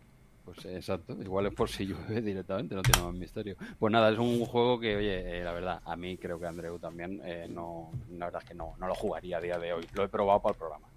Pues 0.45 0.65
eh, 0.67 0.77
exacto, 0.77 1.17
igual 1.23 1.47
es 1.47 1.55
por 1.55 1.69
si 1.69 1.87
llueve 1.87 2.21
directamente, 2.21 2.75
no 2.75 2.83
tiene 2.83 3.03
más 3.03 3.15
misterio. 3.15 3.57
Pues 3.79 3.93
nada, 3.93 4.11
es 4.11 4.19
un 4.19 4.45
juego 4.45 4.79
que, 4.79 4.97
oye, 4.97 5.39
eh, 5.39 5.45
la 5.45 5.53
verdad, 5.53 5.81
a 5.85 5.97
mí 5.97 6.17
creo 6.19 6.39
que 6.39 6.47
Andreu 6.47 6.79
también, 6.79 7.21
eh, 7.25 7.47
no, 7.49 7.91
la 8.11 8.27
verdad 8.27 8.43
es 8.43 8.49
que 8.49 8.55
no, 8.55 8.75
no 8.79 8.87
lo 8.87 8.95
jugaría 8.95 9.39
a 9.39 9.41
día 9.41 9.59
de 9.59 9.73
hoy. 9.73 9.87
Lo 9.95 10.05
he 10.05 10.09
probado 10.09 10.41
para 10.41 10.53
el 10.53 10.59
programa. 10.59 10.89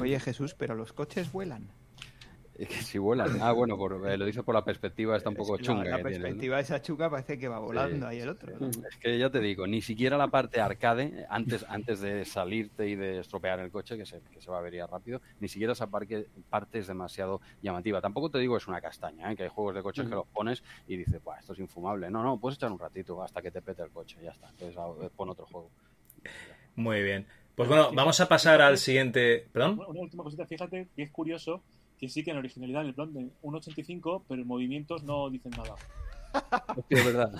Oye, 0.00 0.18
Jesús, 0.20 0.54
pero 0.54 0.74
los 0.74 0.92
coches 0.92 1.30
vuelan. 1.32 1.68
Es 2.58 2.68
que 2.68 2.74
si 2.76 2.96
vuelan. 2.96 3.38
Ah, 3.42 3.52
bueno, 3.52 3.76
por- 3.76 4.08
eh, 4.08 4.16
lo 4.16 4.24
dices 4.24 4.42
por 4.42 4.54
la 4.54 4.64
perspectiva, 4.64 5.14
está 5.14 5.28
un 5.28 5.36
poco 5.36 5.56
La- 5.58 5.62
chunga. 5.62 5.84
La, 5.84 5.96
que 5.98 6.02
tiene, 6.04 6.18
¿no? 6.18 6.22
perspectiva 6.22 6.56
de 6.56 6.62
esa 6.62 6.80
chuca 6.80 7.10
parece 7.10 7.38
que 7.38 7.48
va 7.48 7.58
volando 7.58 8.06
ahí 8.06 8.20
el 8.20 8.30
otro. 8.30 8.58
¿no? 8.58 8.68
Es 8.68 8.96
que 8.98 9.18
ya 9.18 9.28
te 9.28 9.40
digo, 9.40 9.66
ni 9.66 9.82
siquiera 9.82 10.16
la 10.16 10.28
parte 10.28 10.58
arcade, 10.60 11.26
antes, 11.28 11.66
antes 11.68 12.00
de 12.00 12.24
salirte 12.24 12.88
y 12.88 12.94
de 12.94 13.18
estropear 13.18 13.60
el 13.60 13.70
coche, 13.70 13.98
que 13.98 14.06
se, 14.06 14.20
que 14.32 14.40
se 14.40 14.50
va 14.50 14.56
a 14.56 14.60
avería 14.60 14.86
rápido, 14.86 15.20
ni 15.38 15.48
siquiera 15.48 15.74
esa 15.74 15.86
parque- 15.88 16.28
parte 16.48 16.78
es 16.78 16.86
demasiado 16.86 17.42
llamativa. 17.60 18.00
Tampoco 18.00 18.30
te 18.30 18.38
digo 18.38 18.56
es 18.56 18.66
una 18.66 18.80
castaña, 18.80 19.30
¿eh? 19.30 19.36
que 19.36 19.42
hay 19.42 19.48
juegos 19.50 19.74
de 19.74 19.82
coches 19.82 20.08
que 20.08 20.14
los 20.14 20.26
pones 20.26 20.62
y 20.88 20.96
dices, 20.96 21.22
Buah, 21.22 21.38
esto 21.40 21.52
es 21.52 21.58
infumable. 21.58 22.10
No, 22.10 22.22
no, 22.22 22.38
puedes 22.40 22.56
echar 22.56 22.72
un 22.72 22.78
ratito 22.78 23.22
hasta 23.22 23.42
que 23.42 23.50
te 23.50 23.60
pete 23.60 23.82
el 23.82 23.90
coche, 23.90 24.16
ya 24.22 24.30
está. 24.30 24.48
Entonces 24.48 24.76
ah, 24.78 24.90
pon 25.14 25.28
otro 25.28 25.44
juego. 25.44 25.68
Muy 26.74 27.02
bien. 27.02 27.26
Pues 27.54 27.68
bueno, 27.68 27.90
vamos 27.92 28.20
a 28.20 28.28
pasar 28.28 28.60
al 28.60 28.76
siguiente. 28.78 29.46
¿Perdón? 29.52 29.74
Una, 29.78 29.88
una 29.88 30.00
última 30.00 30.22
cosita, 30.22 30.46
fíjate 30.46 30.88
que 30.94 31.02
es 31.02 31.10
curioso 31.10 31.62
que 31.98 32.08
sí 32.08 32.22
que 32.24 32.30
en 32.30 32.38
originalidad 32.38 32.82
en 32.82 32.88
el 32.88 32.94
plan 32.94 33.12
de 33.12 33.26
1.85, 33.42 34.22
pero 34.28 34.42
en 34.42 34.48
movimientos 34.48 35.02
no 35.04 35.30
dicen 35.30 35.52
nada. 35.52 35.74
Hostia, 36.76 36.98
es 36.98 37.04
verdad. 37.04 37.32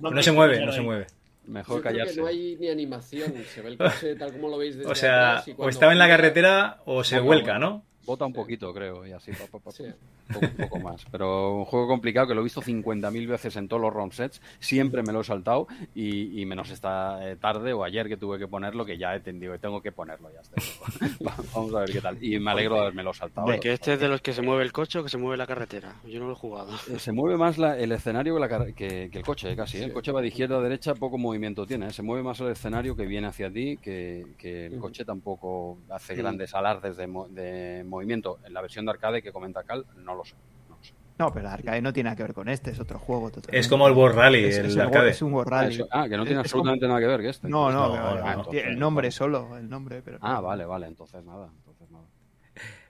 No 0.00 0.22
se 0.22 0.32
mueve, 0.32 0.64
no 0.64 0.72
se 0.72 0.80
mueve. 0.80 1.06
Mejor 1.46 1.76
Yo 1.76 1.82
creo 1.82 1.92
que 1.94 1.98
callarse. 2.00 2.20
no 2.20 2.26
hay 2.26 2.56
ni 2.60 2.68
animación, 2.68 3.32
se 3.54 3.62
ve 3.62 3.70
el 3.70 3.78
coche 3.78 4.14
tal 4.16 4.32
como 4.32 4.50
lo 4.50 4.58
veis 4.58 4.76
desde 4.76 4.90
O 4.90 4.94
sea, 4.94 5.38
atrás 5.38 5.48
y 5.48 5.54
o 5.56 5.68
estaba 5.70 5.92
en 5.92 5.98
la 5.98 6.06
carretera 6.06 6.82
o 6.84 7.02
se 7.04 7.20
vuelca. 7.20 7.58
¿no? 7.58 7.84
Bota 8.08 8.24
un 8.24 8.32
poquito, 8.32 8.72
creo, 8.72 9.06
y 9.06 9.12
así, 9.12 9.32
pa, 9.32 9.46
pa, 9.52 9.58
pa, 9.58 9.70
Sí. 9.70 9.82
un 9.84 10.34
poco, 10.34 10.46
un 10.46 10.56
poco 10.56 10.78
más. 10.80 11.04
Pero 11.12 11.56
un 11.58 11.64
juego 11.66 11.86
complicado 11.86 12.26
que 12.26 12.34
lo 12.34 12.40
he 12.40 12.44
visto 12.44 12.62
50.000 12.62 13.28
veces 13.28 13.54
en 13.56 13.68
todos 13.68 13.82
los 13.82 13.92
ROM 13.92 14.10
sets, 14.10 14.40
siempre 14.60 15.02
me 15.02 15.12
lo 15.12 15.20
he 15.20 15.24
saltado 15.24 15.66
y, 15.94 16.40
y 16.40 16.46
menos 16.46 16.70
esta 16.70 17.18
eh, 17.30 17.36
tarde 17.36 17.74
o 17.74 17.84
ayer 17.84 18.08
que 18.08 18.16
tuve 18.16 18.38
que 18.38 18.48
ponerlo, 18.48 18.86
que 18.86 18.96
ya 18.96 19.12
he 19.12 19.18
entendido 19.18 19.52
que 19.52 19.58
tengo 19.58 19.82
que 19.82 19.92
ponerlo, 19.92 20.30
ya. 20.32 20.40
Vamos 21.54 21.74
a 21.74 21.80
ver 21.80 21.90
qué 21.92 22.00
tal. 22.00 22.22
Y 22.24 22.38
me 22.38 22.50
alegro 22.50 22.76
de 22.76 22.80
haberme 22.82 23.02
lo 23.02 23.12
saltado. 23.12 23.46
De 23.48 23.60
que 23.60 23.72
este 23.74 23.92
es 23.94 24.00
de 24.00 24.08
los 24.08 24.20
que 24.22 24.32
se 24.32 24.40
mueve 24.42 24.62
el 24.64 24.72
coche 24.72 24.98
o 24.98 25.02
que 25.04 25.10
se 25.10 25.18
mueve 25.18 25.36
la 25.36 25.46
carretera. 25.46 25.94
Yo 26.06 26.18
no 26.20 26.26
lo 26.26 26.32
he 26.32 26.36
jugado. 26.36 26.72
Eh, 26.90 26.98
Se 26.98 27.12
mueve 27.12 27.36
más 27.36 27.58
la- 27.58 27.78
el 27.78 27.92
escenario 27.92 28.34
que, 28.34 28.40
la 28.40 28.48
car- 28.48 28.72
que- 28.74 29.10
que 29.12 29.18
el 29.18 29.24
coche, 29.24 29.54
casi. 29.54 29.78
¿eh? 29.78 29.84
El 29.84 29.92
coche 29.92 30.12
va 30.12 30.22
de 30.22 30.28
izquierda 30.28 30.56
a 30.56 30.60
derecha, 30.60 30.94
poco 30.94 31.18
movimiento 31.18 31.66
tiene. 31.66 31.88
¿eh? 31.88 31.90
Se 31.90 32.02
mueve 32.02 32.22
más 32.22 32.40
el 32.40 32.48
escenario 32.48 32.96
que 32.96 33.04
viene 33.06 33.26
hacia 33.26 33.50
ti 33.52 33.76
que, 33.82 34.24
que 34.38 34.66
el 34.66 34.78
coche 34.78 35.04
tampoco 35.04 35.78
hace 35.90 36.14
Sí. 36.14 36.20
grandes 36.22 36.54
alardes 36.54 36.96
de, 36.96 37.06
de 37.06 37.84
movimiento. 37.84 37.97
En 38.02 38.52
la 38.54 38.60
versión 38.60 38.84
de 38.84 38.90
arcade 38.92 39.22
que 39.22 39.32
comenta 39.32 39.62
Cal, 39.64 39.84
no 39.96 40.14
lo 40.14 40.24
sé. 40.24 40.34
No 40.68 40.76
lo 40.76 40.82
sé. 40.84 40.92
No, 41.18 41.32
pero 41.32 41.46
el 41.48 41.52
arcade 41.54 41.82
no 41.82 41.92
tiene 41.92 42.08
nada 42.08 42.16
que 42.16 42.22
ver 42.22 42.34
con 42.34 42.48
este, 42.48 42.70
es 42.70 42.78
otro 42.80 42.98
juego 42.98 43.30
totalmente. 43.30 43.58
Es 43.58 43.68
como 43.68 43.86
el 43.88 43.94
World 43.94 44.16
Rally, 44.16 44.44
Es- 44.44 44.58
el 44.58 44.66
es 44.66 44.76
arcade. 44.76 45.10
Es 45.10 45.22
un 45.22 45.32
World 45.32 45.50
Rally. 45.50 45.84
ah, 45.90 46.08
que 46.08 46.16
no 46.16 46.24
tiene 46.24 46.42
es 46.42 46.52
como- 46.52 46.62
absolutamente 46.62 46.86
nada 46.88 47.00
que 47.00 47.06
ver 47.06 47.20
que 47.20 47.28
este. 47.30 47.48
No, 47.48 47.70
no, 47.72 47.96
No, 47.96 48.50
el 48.52 48.78
nombre 48.78 49.10
solo, 49.10 49.56
el 49.58 49.68
nombre, 49.68 50.00
pero 50.02 50.18
Ah, 50.20 50.40
vale, 50.40 50.64
vale, 50.64 50.86
entonces 50.86 51.24
nada. 51.24 51.48
Entonces 51.58 51.90
nada. 51.90 52.04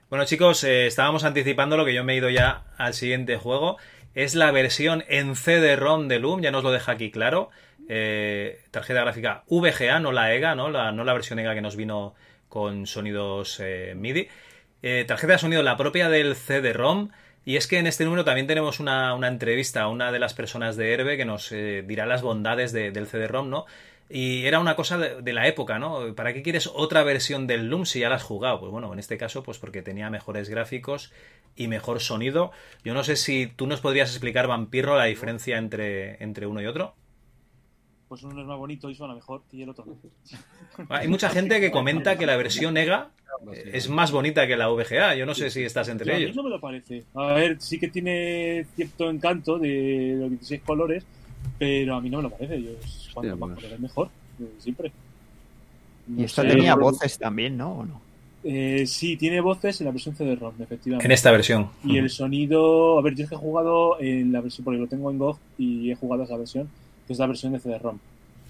Bueno, 0.09 0.25
chicos, 0.25 0.63
eh, 0.63 0.87
estábamos 0.87 1.23
anticipando 1.23 1.77
lo 1.77 1.85
que 1.85 1.93
yo 1.93 2.03
me 2.03 2.13
he 2.13 2.17
ido 2.17 2.29
ya 2.29 2.63
al 2.77 2.93
siguiente 2.93 3.37
juego. 3.37 3.77
Es 4.15 4.33
la 4.35 4.51
versión 4.51 5.03
en 5.07 5.35
CD-ROM 5.35 6.07
de 6.07 6.19
Loom, 6.19 6.41
ya 6.41 6.51
nos 6.51 6.63
lo 6.63 6.71
deja 6.71 6.93
aquí 6.93 7.11
claro. 7.11 7.49
Eh, 7.87 8.63
tarjeta 8.71 9.01
gráfica 9.01 9.43
VGA, 9.47 9.99
no 9.99 10.11
la 10.11 10.33
EGA, 10.33 10.55
¿no? 10.55 10.69
La, 10.69 10.91
no 10.91 11.03
la 11.03 11.13
versión 11.13 11.39
EGA 11.39 11.53
que 11.55 11.61
nos 11.61 11.75
vino 11.75 12.13
con 12.47 12.85
sonidos 12.87 13.59
eh, 13.63 13.93
MIDI. 13.95 14.27
Eh, 14.81 15.05
tarjeta 15.07 15.33
de 15.33 15.39
sonido 15.39 15.63
la 15.63 15.77
propia 15.77 16.09
del 16.09 16.35
CD-ROM. 16.35 17.09
Y 17.45 17.55
es 17.55 17.67
que 17.67 17.79
en 17.79 17.87
este 17.87 18.03
número 18.05 18.25
también 18.25 18.47
tenemos 18.47 18.79
una, 18.79 19.13
una 19.15 19.27
entrevista 19.27 19.81
a 19.83 19.87
una 19.87 20.11
de 20.11 20.19
las 20.19 20.33
personas 20.33 20.75
de 20.77 20.93
Herbe 20.93 21.17
que 21.17 21.25
nos 21.25 21.51
eh, 21.51 21.83
dirá 21.87 22.05
las 22.05 22.21
bondades 22.21 22.71
de- 22.73 22.91
del 22.91 23.07
CD-ROM, 23.07 23.49
¿no? 23.49 23.65
Y 24.09 24.45
era 24.45 24.59
una 24.59 24.75
cosa 24.75 24.97
de, 24.97 25.21
de 25.21 25.33
la 25.33 25.47
época, 25.47 25.79
¿no? 25.79 26.15
¿Para 26.15 26.33
qué 26.33 26.41
quieres 26.41 26.67
otra 26.73 27.03
versión 27.03 27.47
del 27.47 27.67
Loom 27.69 27.85
si 27.85 27.99
ya 27.99 28.09
la 28.09 28.15
has 28.15 28.23
jugado? 28.23 28.59
Pues 28.59 28.71
bueno, 28.71 28.91
en 28.91 28.99
este 28.99 29.17
caso, 29.17 29.43
pues 29.43 29.57
porque 29.59 29.81
tenía 29.83 30.09
mejores 30.09 30.49
gráficos 30.49 31.11
y 31.55 31.67
mejor 31.67 31.99
sonido. 32.01 32.51
Yo 32.83 32.93
no 32.93 33.03
sé 33.03 33.15
si 33.15 33.47
tú 33.47 33.67
nos 33.67 33.81
podrías 33.81 34.09
explicar, 34.09 34.47
Vampiro, 34.47 34.97
la 34.97 35.05
diferencia 35.05 35.57
entre, 35.57 36.21
entre 36.23 36.47
uno 36.47 36.61
y 36.61 36.65
otro. 36.67 36.95
Pues 38.09 38.23
uno 38.23 38.41
es 38.41 38.47
más 38.47 38.57
bonito 38.57 38.89
y 38.89 38.95
suena 38.95 39.13
mejor 39.13 39.43
que 39.49 39.61
el 39.61 39.69
otro. 39.69 39.85
Hay 40.89 41.07
mucha 41.07 41.29
gente 41.29 41.61
que 41.61 41.69
comenta 41.69 42.17
que 42.17 42.25
la 42.25 42.35
versión 42.37 42.75
EGA 42.75 43.11
eh, 43.53 43.69
es 43.73 43.87
más 43.87 44.11
bonita 44.11 44.47
que 44.47 44.57
la 44.57 44.67
VGA. 44.67 45.15
Yo 45.15 45.27
no 45.27 45.35
sé 45.35 45.51
si 45.51 45.63
estás 45.63 45.87
Yo 45.87 45.93
entre 45.93 46.13
a 46.13 46.17
mí 46.17 46.23
ellos. 46.23 46.35
no 46.35 46.43
me 46.43 46.49
lo 46.49 46.59
parece. 46.59 47.03
A 47.13 47.33
ver, 47.33 47.61
sí 47.61 47.79
que 47.79 47.87
tiene 47.87 48.65
cierto 48.75 49.09
encanto 49.11 49.59
de 49.59 50.15
los 50.19 50.29
16 50.31 50.61
colores, 50.63 51.05
pero 51.59 51.95
a 51.95 52.01
mí 52.01 52.09
no 52.09 52.17
me 52.17 52.23
lo 52.23 52.29
parece. 52.31 52.61
Yo, 52.61 52.71
cuanto 53.13 53.31
más 53.31 53.39
bueno. 53.39 53.55
colores 53.55 53.79
mejor, 53.79 54.09
desde 54.39 54.59
siempre. 54.61 54.91
Y 56.17 56.23
esta 56.23 56.41
sé, 56.41 56.47
tenía 56.47 56.73
voces 56.73 57.19
también, 57.19 57.55
¿no? 57.55 57.73
¿O 57.73 57.85
no? 57.85 58.01
Eh, 58.43 58.85
sí, 58.87 59.17
tiene 59.17 59.41
voces 59.41 59.79
en 59.81 59.85
la 59.85 59.91
versión 59.91 60.15
CD-ROM, 60.15 60.53
efectivamente. 60.59 61.05
En 61.05 61.11
esta 61.11 61.31
versión. 61.31 61.69
Y 61.83 61.97
el 61.97 62.09
sonido, 62.09 62.97
a 62.97 63.01
ver, 63.01 63.13
yo 63.13 63.23
es 63.23 63.29
que 63.29 63.35
he 63.35 63.37
jugado 63.37 63.99
en 63.99 64.31
la 64.31 64.41
versión, 64.41 64.65
porque 64.65 64.79
lo 64.79 64.87
tengo 64.87 65.11
en 65.11 65.17
GOG 65.17 65.37
y 65.57 65.91
he 65.91 65.95
jugado 65.95 66.23
esa 66.23 66.37
versión, 66.37 66.69
que 67.09 67.13
es 67.13 67.19
la 67.19 67.25
versión 67.25 67.53
de 67.53 67.59
CD-ROM. 67.59 67.97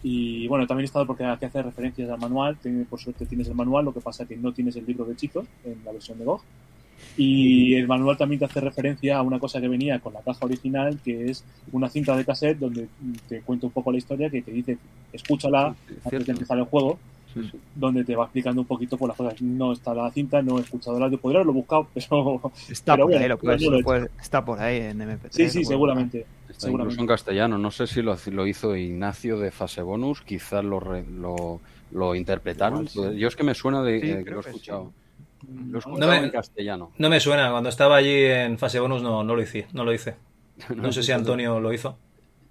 Y 0.04 0.50
bueno, 0.50 0.68
también 0.68 0.84
he 0.84 0.88
estado 0.88 1.08
porque 1.08 1.24
aquí 1.24 1.46
hace 1.46 1.62
referencias 1.62 2.10
al 2.10 2.20
manual. 2.20 2.58
Por 2.90 3.00
suerte 3.00 3.26
tienes 3.26 3.48
el 3.48 3.56
manual, 3.56 3.86
lo 3.86 3.94
que 3.94 4.02
pasa 4.02 4.26
que 4.26 4.36
no 4.36 4.52
tienes 4.52 4.76
el 4.76 4.86
libro 4.86 5.06
de 5.06 5.14
hechizos 5.14 5.46
en 5.64 5.78
la 5.86 5.94
versión 5.94 6.20
de 6.20 6.26
GOG. 6.26 6.42
Y 7.16 7.76
el 7.76 7.88
manual 7.88 8.18
también 8.18 8.40
te 8.40 8.46
hace 8.46 8.60
referencia 8.60 9.18
a 9.18 9.22
una 9.22 9.40
cosa 9.40 9.62
que 9.62 9.70
venía 9.70 9.98
con 10.00 10.12
la 10.12 10.20
caja 10.20 10.46
original, 10.46 11.00
que 11.06 11.32
es 11.32 11.46
una 11.72 11.88
cinta 11.88 12.18
de 12.18 12.26
cassette 12.26 12.60
donde 12.60 12.90
te 13.30 13.40
cuenta 13.44 13.68
un 13.68 13.72
poco 13.72 13.94
la 13.94 13.98
historia, 13.98 14.30
que 14.30 14.42
te 14.42 14.52
dice, 14.52 14.78
escúchala 15.14 15.74
antes 16.04 16.26
de 16.26 16.34
empezar 16.34 16.58
el 16.58 16.66
juego, 16.66 17.00
donde 17.76 18.04
te 18.04 18.16
va 18.16 18.26
explicando 18.26 18.62
un 18.62 18.68
poquito 18.68 18.98
por 18.98 19.08
las 19.10 19.18
cosas. 19.18 19.42
No 19.42 19.74
está 19.74 19.94
la 19.94 20.10
cinta, 20.12 20.42
no 20.42 20.58
he 20.58 20.62
escuchado 20.62 20.98
el 20.98 21.04
audio, 21.04 21.20
podría 21.20 21.40
haberlo 21.40 21.54
buscado, 21.54 21.88
pero... 21.94 22.52
Está 22.70 22.94
pero 22.94 23.06
por 23.06 23.12
bueno, 23.12 23.24
ahí, 23.24 23.30
lo 23.30 23.38
puedes- 23.38 23.62
no 23.62 23.70
lo 23.72 23.76
he 23.76 23.80
lo 23.80 23.86
puedes- 23.86 24.10
está 24.22 24.44
por 24.46 24.60
ahí 24.60 24.78
en 24.78 25.00
MP3. 25.00 25.28
Sí, 25.32 25.50
sí, 25.50 25.66
seguramente. 25.66 26.26
Está 26.48 26.62
seguramente. 26.68 26.94
incluso 26.94 27.02
en 27.02 27.08
castellano. 27.08 27.58
No 27.58 27.72
sé 27.72 27.88
si 27.88 28.02
lo, 28.02 28.16
lo 28.32 28.48
hizo 28.48 28.76
Ignacio 28.76 29.38
de 29.40 29.52
Fase 29.52 29.82
Bonus, 29.82 30.22
quizás 30.22 30.64
lo, 30.64 30.80
re- 30.80 31.06
lo, 31.06 31.60
lo 31.92 32.16
interpretaron. 32.16 32.88
Igual, 32.94 33.14
sí. 33.14 33.20
Yo 33.20 33.28
es 33.28 33.36
que 33.36 33.44
me 33.44 33.54
suena 33.56 33.82
de 33.84 34.00
Sí, 34.02 34.08
de 34.08 34.18
que 34.18 34.24
creo 34.24 34.42
lo 34.42 34.48
he 34.48 34.50
escuchado. 34.50 34.92
Lo 35.48 35.52
he 35.52 35.72
No 35.72 35.78
escuchado 35.80 36.12
me, 36.12 36.18
en 36.18 36.30
castellano. 36.32 36.92
no 36.98 37.10
me 37.10 37.20
suena, 37.20 37.50
cuando 37.52 37.70
estaba 37.70 37.96
allí 37.96 38.24
en 38.26 38.58
fase 38.58 38.80
bonus 38.80 39.02
no, 39.02 39.24
no 39.24 39.36
lo 39.36 39.42
hice, 39.42 39.68
no 39.74 39.86
lo 39.86 39.94
hice. 39.94 40.16
No 40.76 40.92
sé 40.92 41.02
si 41.04 41.12
Antonio 41.14 41.60
lo 41.62 41.72
hizo. 41.72 41.98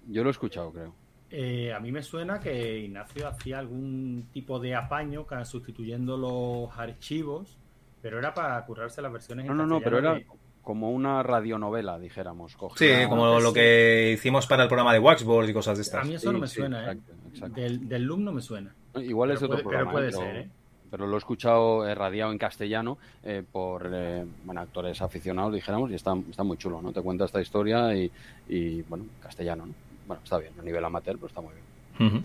Yo 0.07 0.23
lo 0.23 0.29
he 0.29 0.31
escuchado, 0.31 0.71
creo. 0.71 0.93
Eh, 1.31 1.71
a 1.73 1.79
mí 1.79 1.91
me 1.91 2.01
suena 2.01 2.39
que 2.39 2.79
Ignacio 2.79 3.27
hacía 3.27 3.59
algún 3.59 4.27
tipo 4.33 4.59
de 4.59 4.75
apaño 4.75 5.25
sustituyendo 5.45 6.17
los 6.17 6.75
archivos, 6.77 7.57
pero 8.01 8.17
era 8.17 8.33
para 8.33 8.65
currarse 8.65 9.01
las 9.01 9.11
versiones 9.11 9.45
No, 9.45 9.51
en 9.51 9.57
no, 9.59 9.65
no, 9.67 9.79
pero 9.81 9.99
era 9.99 10.19
como 10.63 10.91
una 10.91 11.21
radionovela, 11.23 11.99
dijéramos. 11.99 12.57
Sí, 12.75 12.89
como 13.07 13.39
lo 13.39 13.53
que 13.53 14.11
hicimos 14.13 14.47
para 14.47 14.63
el 14.63 14.69
programa 14.69 14.93
de 14.93 14.99
Waxboard 14.99 15.49
y 15.49 15.53
cosas 15.53 15.77
de 15.77 15.83
estas. 15.83 16.03
A 16.03 16.07
mí 16.07 16.15
eso 16.15 16.31
no 16.31 16.39
me 16.39 16.47
Sí, 16.47 16.55
suena, 16.55 16.79
exacto, 16.81 17.11
¿eh? 17.11 17.29
exacto. 17.33 17.61
Del, 17.61 17.87
del 17.87 18.03
Loom 18.03 18.23
no 18.23 18.31
me 18.31 18.41
suena. 18.41 18.73
Igual 18.95 19.31
es 19.31 19.39
de 19.39 19.47
Pero 19.47 19.59
otro 19.59 19.63
puede- 19.69 19.77
pero 19.77 19.89
programa, 19.89 19.91
puede 19.91 20.07
¿eh? 20.07 20.11
pero, 20.11 20.23
ser, 20.25 20.37
¿eh? 20.37 20.49
pero 20.91 21.07
lo 21.07 21.15
he 21.15 21.17
escuchado 21.19 21.87
eh, 21.87 21.93
radiado 21.95 22.31
en 22.31 22.37
castellano 22.39 22.97
eh, 23.23 23.43
por 23.51 23.89
eh, 23.93 24.25
bueno, 24.45 24.61
actores 24.61 24.99
aficionados, 25.01 25.53
dijéramos, 25.53 25.91
y 25.91 25.95
está, 25.95 26.15
está 26.29 26.43
muy 26.43 26.57
chulo, 26.57 26.81
¿no? 26.81 26.91
Te 26.91 27.01
cuenta 27.01 27.25
esta 27.25 27.39
historia 27.41 27.95
y, 27.95 28.11
y, 28.47 28.81
bueno, 28.83 29.05
castellano, 29.21 29.67
¿no? 29.67 29.73
Bueno, 30.09 30.23
está 30.23 30.39
bien, 30.39 30.51
a 30.59 30.63
nivel 30.63 30.83
amateur, 30.83 31.17
pero 31.17 31.27
está 31.27 31.39
muy 31.39 31.51
bien. 31.53 32.23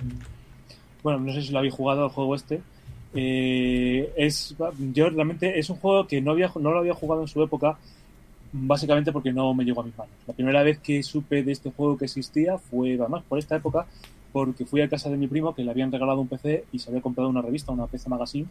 Bueno, 1.03 1.19
no 1.21 1.33
sé 1.35 1.43
si 1.43 1.53
lo 1.53 1.59
habéis 1.59 1.75
jugado 1.75 2.07
el 2.07 2.11
juego 2.11 2.35
este. 2.35 2.63
Eh, 3.15 4.11
es 4.17 4.57
yo 4.95 5.11
realmente 5.11 5.59
es 5.59 5.69
un 5.69 5.77
juego 5.77 6.07
que 6.07 6.23
no 6.23 6.31
había 6.31 6.51
no 6.59 6.73
lo 6.73 6.79
había 6.79 6.95
jugado 6.95 7.21
en 7.21 7.29
su 7.29 7.43
época 7.43 7.77
básicamente 8.53 9.13
porque 9.13 9.33
no 9.33 9.53
me 9.53 9.65
llegó 9.65 9.83
a 9.83 9.85
mis 9.85 9.99
manos. 9.99 10.15
La 10.27 10.33
primera 10.33 10.63
vez 10.63 10.79
que 10.79 11.03
supe 11.03 11.43
de 11.43 11.53
este 11.53 11.71
juego 11.73 11.99
que 11.99 12.07
existía 12.07 12.57
fue 12.57 12.95
además 12.95 13.23
por 13.29 13.39
esta 13.39 13.55
época 13.55 13.85
porque 14.33 14.65
fui 14.65 14.81
a 14.81 14.89
casa 14.89 15.11
de 15.11 15.19
mi 15.19 15.27
primo 15.27 15.55
que 15.55 15.63
le 15.63 15.71
habían 15.71 15.93
regalado 15.93 16.23
un 16.23 16.29
PC 16.29 16.65
y 16.73 16.79
se 16.79 16.89
había 16.89 17.03
comprado 17.03 17.29
una 17.29 17.43
revista, 17.43 17.71
una 17.71 17.87
PC 17.87 18.09
Magazine 18.09 18.47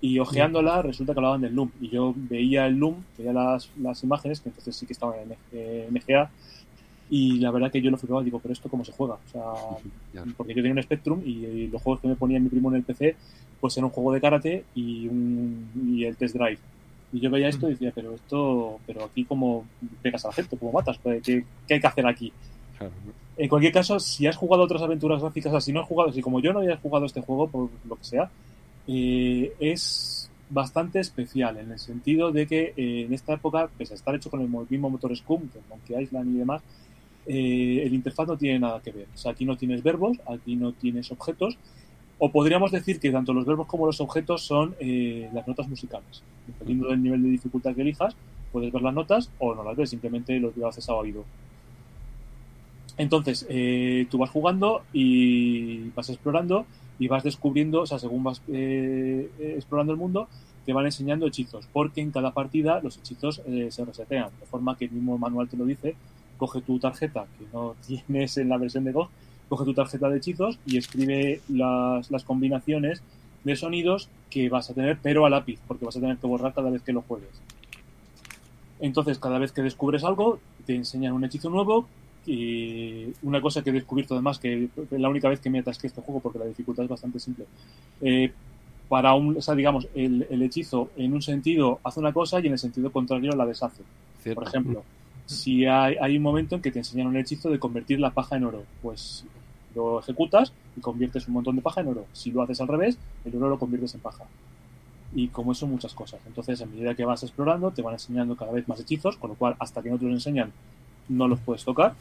y 0.00 0.18
hojeándola 0.18 0.80
resulta 0.80 1.12
que 1.12 1.18
hablaban 1.18 1.42
del 1.42 1.54
Loom 1.54 1.72
y 1.78 1.90
yo 1.90 2.14
veía 2.16 2.66
el 2.66 2.76
Loom, 2.76 3.04
veía 3.18 3.34
las, 3.34 3.70
las 3.78 4.02
imágenes 4.02 4.40
que 4.40 4.48
entonces 4.48 4.74
sí 4.74 4.86
que 4.86 4.94
estaban 4.94 5.16
en 5.20 5.36
eh, 5.52 5.88
NGA 5.90 6.30
y 7.14 7.38
la 7.40 7.50
verdad 7.50 7.70
que 7.70 7.82
yo 7.82 7.90
lo 7.90 7.98
flipaba, 7.98 8.22
digo, 8.22 8.38
pero 8.38 8.54
esto 8.54 8.70
cómo 8.70 8.86
se 8.86 8.92
juega, 8.92 9.16
o 9.16 9.30
sea, 9.30 9.42
porque 10.34 10.54
yo 10.54 10.62
tenía 10.62 10.72
un 10.72 10.82
Spectrum 10.82 11.20
y, 11.22 11.44
y 11.44 11.68
los 11.68 11.82
juegos 11.82 12.00
que 12.00 12.08
me 12.08 12.16
ponía 12.16 12.40
mi 12.40 12.48
primo 12.48 12.70
en 12.70 12.76
el 12.76 12.84
PC, 12.84 13.14
pues 13.60 13.76
era 13.76 13.84
un 13.84 13.92
juego 13.92 14.14
de 14.14 14.20
karate 14.22 14.64
y, 14.74 15.08
un, 15.08 15.70
y 15.94 16.04
el 16.04 16.16
test 16.16 16.34
drive. 16.34 16.58
Y 17.12 17.20
yo 17.20 17.30
veía 17.30 17.50
esto 17.50 17.68
y 17.68 17.72
decía, 17.72 17.92
pero 17.94 18.14
esto, 18.14 18.80
pero 18.86 19.04
aquí 19.04 19.26
cómo 19.26 19.66
pegas 20.00 20.24
a 20.24 20.28
la 20.28 20.32
gente, 20.32 20.56
cómo 20.56 20.72
matas, 20.72 20.98
¿qué, 21.22 21.44
qué 21.68 21.74
hay 21.74 21.80
que 21.80 21.86
hacer 21.86 22.06
aquí? 22.06 22.32
En 23.36 23.48
cualquier 23.50 23.74
caso, 23.74 24.00
si 24.00 24.26
has 24.26 24.36
jugado 24.38 24.62
otras 24.62 24.80
aventuras 24.80 25.20
gráficas, 25.20 25.50
o 25.50 25.56
sea, 25.56 25.60
si 25.60 25.70
no 25.70 25.80
has 25.80 25.86
jugado, 25.86 26.14
si 26.14 26.22
como 26.22 26.40
yo 26.40 26.54
no 26.54 26.60
había 26.60 26.78
jugado 26.78 27.04
este 27.04 27.20
juego, 27.20 27.46
por 27.46 27.68
lo 27.86 27.96
que 27.96 28.04
sea, 28.04 28.30
eh, 28.86 29.52
es 29.60 30.30
bastante 30.48 30.98
especial 31.00 31.58
en 31.58 31.72
el 31.72 31.78
sentido 31.78 32.32
de 32.32 32.46
que 32.46 32.72
eh, 32.74 33.04
en 33.04 33.12
esta 33.12 33.34
época, 33.34 33.68
pese 33.76 33.92
a 33.92 33.96
estar 33.96 34.14
hecho 34.14 34.30
con 34.30 34.40
el 34.40 34.48
mismo 34.48 34.88
motor 34.88 35.14
Scum, 35.14 35.42
que 35.48 35.60
Monkey 35.68 36.02
Island 36.02 36.34
y 36.34 36.38
demás, 36.38 36.62
eh, 37.26 37.82
el 37.84 37.94
interfaz 37.94 38.26
no 38.26 38.36
tiene 38.36 38.58
nada 38.58 38.80
que 38.80 38.90
ver. 38.90 39.06
Aquí 39.26 39.44
no 39.44 39.56
tienes 39.56 39.82
verbos, 39.82 40.18
aquí 40.26 40.56
no 40.56 40.72
tienes 40.72 41.10
objetos, 41.12 41.56
o 42.18 42.30
podríamos 42.30 42.70
decir 42.70 43.00
que 43.00 43.10
tanto 43.10 43.32
los 43.32 43.46
verbos 43.46 43.66
como 43.66 43.86
los 43.86 44.00
objetos 44.00 44.42
son 44.42 44.74
eh, 44.80 45.28
las 45.32 45.46
notas 45.46 45.68
musicales. 45.68 46.22
Dependiendo 46.46 46.88
del 46.88 47.02
nivel 47.02 47.22
de 47.22 47.30
dificultad 47.30 47.74
que 47.74 47.82
elijas, 47.82 48.16
puedes 48.52 48.72
ver 48.72 48.82
las 48.82 48.94
notas 48.94 49.30
o 49.38 49.54
no 49.54 49.62
las 49.64 49.76
ves, 49.76 49.90
simplemente 49.90 50.38
lo 50.38 50.68
haces 50.68 50.88
a 50.88 50.94
oído. 50.94 51.24
Entonces, 52.98 53.46
eh, 53.48 54.06
tú 54.10 54.18
vas 54.18 54.30
jugando 54.30 54.82
y 54.92 55.88
vas 55.90 56.10
explorando 56.10 56.66
y 56.98 57.08
vas 57.08 57.24
descubriendo, 57.24 57.82
o 57.82 57.86
sea, 57.86 57.98
según 57.98 58.22
vas 58.22 58.42
explorando 58.48 59.92
el 59.92 59.98
mundo, 59.98 60.28
te 60.66 60.72
van 60.72 60.84
enseñando 60.84 61.26
hechizos, 61.26 61.66
porque 61.72 62.00
en 62.00 62.12
cada 62.12 62.32
partida 62.32 62.80
los 62.80 62.98
hechizos 62.98 63.42
se 63.70 63.84
resetean, 63.84 64.30
de 64.38 64.46
forma 64.46 64.76
que 64.76 64.84
el 64.84 64.92
mismo 64.92 65.18
manual 65.18 65.48
te 65.48 65.56
lo 65.56 65.64
dice, 65.64 65.96
coge 66.42 66.60
tu 66.60 66.80
tarjeta, 66.80 67.26
que 67.38 67.44
no 67.52 67.76
tienes 67.86 68.36
en 68.36 68.48
la 68.48 68.58
versión 68.58 68.82
de 68.82 68.90
GOG, 68.90 69.08
coge 69.48 69.64
tu 69.64 69.74
tarjeta 69.74 70.08
de 70.08 70.18
hechizos 70.18 70.58
y 70.66 70.76
escribe 70.76 71.40
las, 71.48 72.10
las 72.10 72.24
combinaciones 72.24 73.00
de 73.44 73.54
sonidos 73.54 74.08
que 74.28 74.48
vas 74.48 74.68
a 74.68 74.74
tener, 74.74 74.98
pero 75.00 75.24
a 75.24 75.30
lápiz, 75.30 75.60
porque 75.68 75.84
vas 75.84 75.96
a 75.96 76.00
tener 76.00 76.16
que 76.16 76.26
borrar 76.26 76.52
cada 76.52 76.70
vez 76.70 76.82
que 76.82 76.92
lo 76.92 77.02
juegues. 77.02 77.30
Entonces, 78.80 79.20
cada 79.20 79.38
vez 79.38 79.52
que 79.52 79.62
descubres 79.62 80.02
algo, 80.02 80.40
te 80.66 80.74
enseñan 80.74 81.12
un 81.12 81.24
hechizo 81.24 81.48
nuevo. 81.48 81.86
Y 82.26 83.06
una 83.22 83.40
cosa 83.40 83.62
que 83.62 83.70
he 83.70 83.72
descubierto 83.72 84.14
además, 84.14 84.38
que 84.38 84.64
es 84.64 85.00
la 85.00 85.08
única 85.08 85.28
vez 85.28 85.38
que 85.38 85.50
me 85.50 85.60
atasqué 85.60 85.86
este 85.86 86.02
juego, 86.02 86.20
porque 86.20 86.40
la 86.40 86.46
dificultad 86.46 86.84
es 86.84 86.90
bastante 86.90 87.20
simple. 87.20 87.44
Eh, 88.00 88.32
para 88.88 89.14
un, 89.14 89.36
o 89.36 89.42
sea, 89.42 89.54
digamos, 89.54 89.86
el, 89.94 90.26
el, 90.28 90.42
hechizo 90.42 90.90
en 90.96 91.12
un 91.12 91.22
sentido 91.22 91.80
hace 91.84 92.00
una 92.00 92.12
cosa 92.12 92.40
y 92.40 92.46
en 92.46 92.52
el 92.52 92.58
sentido 92.58 92.90
contrario 92.90 93.32
la 93.32 93.46
deshace. 93.46 93.82
Cierto. 94.22 94.40
Por 94.40 94.48
ejemplo, 94.48 94.84
si 95.32 95.66
hay, 95.66 96.16
un 96.16 96.22
momento 96.22 96.56
en 96.56 96.62
que 96.62 96.70
te 96.70 96.78
enseñan 96.78 97.08
un 97.08 97.16
hechizo 97.16 97.50
de 97.50 97.58
convertir 97.58 98.00
la 98.00 98.10
paja 98.10 98.36
en 98.36 98.44
oro, 98.44 98.64
pues 98.80 99.24
lo 99.74 100.00
ejecutas 100.00 100.52
y 100.76 100.80
conviertes 100.80 101.26
un 101.28 101.34
montón 101.34 101.56
de 101.56 101.62
paja 101.62 101.80
en 101.80 101.88
oro. 101.88 102.06
Si 102.12 102.30
lo 102.30 102.42
haces 102.42 102.60
al 102.60 102.68
revés, 102.68 102.98
el 103.24 103.36
oro 103.36 103.50
lo 103.50 103.58
conviertes 103.58 103.94
en 103.94 104.00
paja. 104.00 104.24
Y 105.14 105.28
como 105.28 105.52
eso, 105.52 105.66
muchas 105.66 105.94
cosas. 105.94 106.20
Entonces, 106.26 106.60
a 106.62 106.66
medida 106.66 106.94
que 106.94 107.04
vas 107.04 107.22
explorando, 107.22 107.70
te 107.70 107.82
van 107.82 107.94
enseñando 107.94 108.36
cada 108.36 108.52
vez 108.52 108.66
más 108.68 108.80
hechizos, 108.80 109.16
con 109.16 109.30
lo 109.30 109.36
cual, 109.36 109.56
hasta 109.58 109.82
que 109.82 109.90
no 109.90 109.98
te 109.98 110.04
los 110.04 110.14
enseñan, 110.14 110.52
no 111.08 111.28
los 111.28 111.40
puedes 111.40 111.64
tocar. 111.64 111.94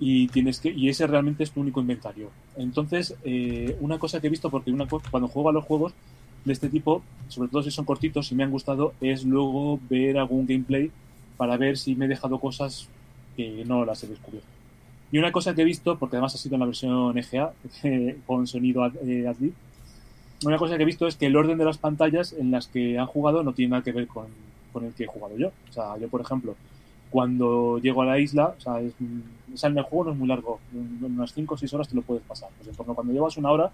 Y 0.00 0.28
tienes 0.28 0.58
que 0.58 0.70
y 0.70 0.88
ese 0.88 1.06
realmente 1.06 1.44
es 1.44 1.52
tu 1.52 1.60
único 1.60 1.80
inventario. 1.80 2.30
Entonces, 2.56 3.14
eh, 3.24 3.76
una 3.80 3.98
cosa 3.98 4.20
que 4.20 4.26
he 4.26 4.30
visto, 4.30 4.50
porque 4.50 4.72
una, 4.72 4.86
cuando 4.86 5.28
juego 5.28 5.48
a 5.48 5.52
los 5.52 5.64
juegos 5.64 5.94
de 6.44 6.52
este 6.52 6.68
tipo, 6.68 7.02
sobre 7.28 7.48
todo 7.48 7.62
si 7.62 7.70
son 7.70 7.84
cortitos, 7.84 8.26
si 8.26 8.34
me 8.34 8.44
han 8.44 8.50
gustado, 8.50 8.92
es 9.00 9.24
luego 9.24 9.80
ver 9.88 10.18
algún 10.18 10.46
gameplay 10.46 10.90
para 11.36 11.56
ver 11.56 11.76
si 11.76 11.94
me 11.94 12.04
he 12.06 12.08
dejado 12.08 12.38
cosas 12.38 12.88
que 13.36 13.64
no 13.66 13.84
las 13.84 14.02
he 14.04 14.06
descubierto. 14.06 14.48
Y 15.12 15.18
una 15.18 15.32
cosa 15.32 15.54
que 15.54 15.62
he 15.62 15.64
visto, 15.64 15.98
porque 15.98 16.16
además 16.16 16.34
ha 16.34 16.38
sido 16.38 16.56
en 16.56 16.60
la 16.60 16.66
versión 16.66 17.16
EGA, 17.16 17.52
con 18.26 18.46
sonido 18.46 18.86
eh, 19.04 19.32
una 20.44 20.58
cosa 20.58 20.76
que 20.76 20.82
he 20.82 20.86
visto 20.86 21.06
es 21.06 21.16
que 21.16 21.26
el 21.26 21.36
orden 21.36 21.56
de 21.56 21.64
las 21.64 21.78
pantallas 21.78 22.32
en 22.32 22.50
las 22.50 22.66
que 22.66 22.98
han 22.98 23.06
jugado 23.06 23.42
no 23.42 23.52
tiene 23.52 23.70
nada 23.70 23.82
que 23.82 23.92
ver 23.92 24.06
con, 24.06 24.26
con 24.72 24.84
el 24.84 24.92
que 24.92 25.04
he 25.04 25.06
jugado 25.06 25.36
yo. 25.38 25.52
O 25.70 25.72
sea, 25.72 25.96
yo, 25.98 26.08
por 26.08 26.20
ejemplo, 26.20 26.54
cuando 27.10 27.78
llego 27.78 28.02
a 28.02 28.06
la 28.06 28.18
isla, 28.18 28.54
o 28.58 28.60
sea, 28.60 28.80
es, 28.80 28.92
el 29.64 29.82
juego 29.82 30.04
no 30.04 30.12
es 30.12 30.18
muy 30.18 30.28
largo, 30.28 30.60
en 30.72 30.98
unas 31.04 31.32
5 31.32 31.54
o 31.54 31.56
6 31.56 31.72
horas 31.74 31.88
te 31.88 31.94
lo 31.94 32.02
puedes 32.02 32.24
pasar. 32.24 32.50
Pues 32.58 32.76
en 32.76 32.94
cuando 32.94 33.12
llevas 33.12 33.36
una 33.36 33.52
hora, 33.52 33.70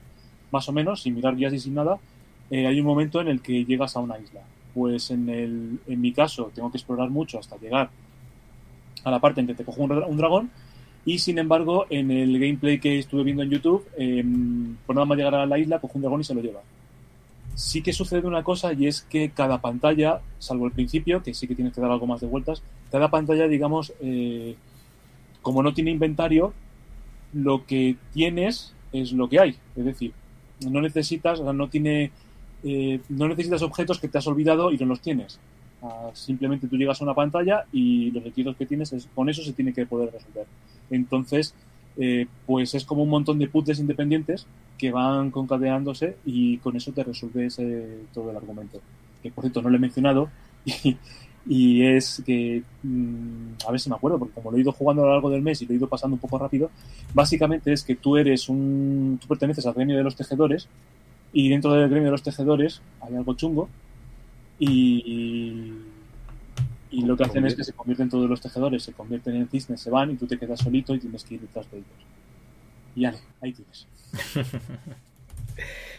más 0.51 0.69
o 0.69 0.73
menos, 0.73 1.03
sin 1.03 1.15
mirar 1.15 1.35
guías 1.35 1.55
y 1.55 1.59
sin 1.59 1.75
nada, 1.75 1.99
eh, 2.51 2.67
hay 2.67 2.79
un 2.79 2.87
momento 2.87 3.21
en 3.21 3.29
el 3.29 3.41
que 3.41 3.65
llegas 3.65 3.97
a 3.97 4.01
una 4.01 4.19
isla. 4.19 4.43
Pues 4.81 5.11
en, 5.11 5.29
el, 5.29 5.79
en 5.87 6.01
mi 6.01 6.11
caso 6.11 6.51
tengo 6.55 6.71
que 6.71 6.79
explorar 6.79 7.11
mucho 7.11 7.39
hasta 7.39 7.59
llegar 7.59 7.91
a 9.05 9.11
la 9.11 9.19
parte 9.19 9.43
en 9.43 9.47
que 9.47 9.55
te 9.55 9.63
cojo 9.63 9.83
un, 9.83 9.93
un 9.93 10.17
dragón 10.17 10.51
y 11.05 11.19
sin 11.19 11.37
embargo, 11.37 11.85
en 11.91 12.11
el 12.11 12.33
gameplay 12.39 12.81
que 12.81 12.99
estuve 12.99 13.25
viendo 13.25 13.43
en 13.43 13.51
YouTube, 13.51 13.87
eh, 13.99 14.25
por 14.87 14.97
nada 14.97 15.05
más 15.05 15.19
llegar 15.19 15.35
a 15.35 15.45
la 15.45 15.59
isla, 15.59 15.81
coge 15.81 15.99
un 15.99 16.01
dragón 16.01 16.23
y 16.23 16.25
se 16.25 16.35
lo 16.35 16.41
lleva. 16.41 16.61
Sí 17.57 17.83
que 17.83 17.93
sucede 17.93 18.27
una 18.27 18.43
cosa 18.43 18.73
y 18.73 18.87
es 18.87 19.03
que 19.03 19.29
cada 19.29 19.61
pantalla, 19.61 20.23
salvo 20.39 20.65
el 20.65 20.73
principio, 20.73 21.23
que 21.23 21.35
sí 21.35 21.47
que 21.47 21.55
tienes 21.55 21.75
que 21.75 21.83
dar 21.83 21.91
algo 21.91 22.07
más 22.07 22.23
de 22.23 22.27
vueltas, 22.27 22.63
cada 22.91 23.11
pantalla, 23.11 23.49
digamos, 23.49 23.93
eh, 24.01 24.57
como 25.43 25.63
no 25.63 25.75
tiene 25.75 25.91
inventario, 25.91 26.55
lo 27.35 27.67
que 27.67 27.97
tienes 28.15 28.73
es 28.93 29.13
lo 29.13 29.29
que 29.29 29.41
hay. 29.41 29.57
Es 29.77 29.85
decir, 29.85 30.15
no 30.67 30.81
necesitas, 30.81 31.39
o 31.39 31.45
sea, 31.45 31.53
no 31.53 31.69
tiene, 31.69 32.13
eh, 32.65 33.01
no 33.09 33.29
necesitas 33.29 33.63
objetos 33.63 33.99
que 33.99 34.09
te 34.09 34.19
has 34.19 34.27
olvidado 34.27 34.71
y 34.71 34.79
no 34.79 34.87
los 34.87 35.01
tienes. 35.01 35.39
Simplemente 36.13 36.69
tú 36.69 36.77
llegas 36.77 37.01
a 37.01 37.05
una 37.05 37.15
pantalla 37.15 37.65
y 37.73 38.11
los 38.11 38.25
hechizos 38.27 38.55
que 38.57 38.67
tienes, 38.67 38.93
es, 38.93 39.09
con 39.15 39.29
eso 39.31 39.43
se 39.43 39.55
tiene 39.55 39.73
que 39.73 39.87
poder 39.87 40.13
resolver. 40.13 40.47
Entonces, 40.91 41.55
eh, 41.97 42.27
pues 42.47 42.75
es 42.75 42.85
como 42.85 43.03
un 43.03 43.09
montón 43.09 43.39
de 43.39 43.49
puzzles 43.49 43.81
independientes 43.81 44.47
que 44.77 44.91
van 44.91 45.31
concadenándose 45.31 46.17
y 46.27 46.59
con 46.59 46.77
eso 46.77 46.93
te 46.93 47.03
resuelves 47.03 47.59
todo 48.13 48.31
el 48.31 48.37
argumento. 48.37 48.81
Que 49.23 49.31
por 49.31 49.45
cierto 49.45 49.63
no 49.63 49.71
lo 49.71 49.77
he 49.77 49.81
mencionado 49.81 50.29
y, 50.65 50.97
Y 51.47 51.85
es 51.87 52.23
que, 52.25 52.63
mm, 52.83 53.55
a 53.67 53.71
ver 53.71 53.81
si 53.81 53.89
me 53.89 53.97
acuerdo, 53.97 54.19
porque 54.19 54.35
como 54.35 54.51
lo 54.51 54.59
he 54.59 54.61
ido 54.61 54.73
jugando 54.73 55.03
a 55.03 55.07
lo 55.07 55.13
largo 55.13 55.31
del 55.31 55.43
mes 55.43 55.63
y 55.63 55.67
lo 55.67 55.73
he 55.73 55.77
ido 55.77 55.89
pasando 55.89 56.15
un 56.15 56.21
poco 56.21 56.39
rápido, 56.39 56.71
básicamente 57.15 57.73
es 57.73 57.83
que 57.83 57.97
tú 57.97 58.17
eres 58.17 58.49
un. 58.49 59.19
tú 59.21 59.27
perteneces 59.27 59.67
al 59.67 59.75
gremio 59.75 59.97
de 59.97 60.03
los 60.03 60.17
tejedores 60.17 60.69
y 61.33 61.49
dentro 61.49 61.73
del 61.75 61.89
gremio 61.89 62.07
de 62.09 62.13
los 62.13 62.23
tejedores 62.23 62.83
hay 63.01 63.17
algo 63.17 63.35
chungo 63.35 63.73
y. 64.59 65.87
Y 66.91 67.05
lo 67.05 67.17
que 67.17 67.25
hacen 67.25 67.47
es 67.47 67.55
que 67.55 67.65
se 67.65 67.73
convierten 67.73 68.09
todos 68.11 68.29
los 68.29 68.41
tejedores, 68.41 68.83
se 68.83 68.93
convierten 68.95 69.37
en 69.37 69.49
cisnes, 69.49 69.81
se 69.81 69.91
van 69.91 70.11
y 70.11 70.17
tú 70.17 70.27
te 70.27 70.39
quedas 70.39 70.61
solito 70.61 70.95
y 70.95 71.01
tienes 71.01 71.25
que 71.25 71.37
ir 71.37 71.41
detrás 71.43 71.71
de 71.71 71.79
ellos. 71.79 72.09
Y 72.95 73.05
ale, 73.05 73.19
ahí 73.41 73.53
tienes. 73.55 73.89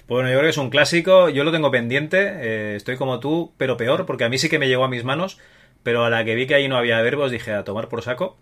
Bueno, 0.07 0.29
yo 0.29 0.33
creo 0.35 0.43
que 0.43 0.49
es 0.49 0.57
un 0.57 0.69
clásico. 0.69 1.29
Yo 1.29 1.43
lo 1.43 1.51
tengo 1.51 1.71
pendiente. 1.71 2.17
eh, 2.19 2.75
estoy 2.75 2.97
como 2.97 3.19
tú, 3.19 3.53
pero 3.57 3.77
peor, 3.77 4.05
porque 4.05 4.23
a 4.25 4.29
mí 4.29 4.37
sí 4.37 4.49
que 4.49 4.59
me 4.59 4.67
llegó 4.67 4.83
a 4.83 4.89
mis 4.89 5.03
manos. 5.03 5.37
Pero 5.83 6.03
a 6.05 6.09
la 6.09 6.25
que 6.25 6.35
vi 6.35 6.47
que 6.47 6.55
ahí 6.55 6.67
no 6.67 6.77
había 6.77 7.01
verbos, 7.01 7.31
dije 7.31 7.53
a 7.53 7.63
tomar 7.63 7.89
por 7.89 8.01
saco. 8.03 8.37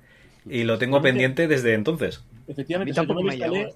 Y 0.50 0.64
lo 0.64 0.78
tengo 0.78 1.02
pendiente 1.02 1.48
desde 1.48 1.74
entonces. 1.74 2.26
Efectivamente, 2.48 2.92
A 2.92 2.94
o 2.94 2.96
sea, 2.96 3.04
mí 3.04 3.08
yo 3.08 3.16
me 3.16 3.24
lo 3.24 3.24
tampoco 3.24 3.24
me 3.24 3.36
instalé, 3.36 3.74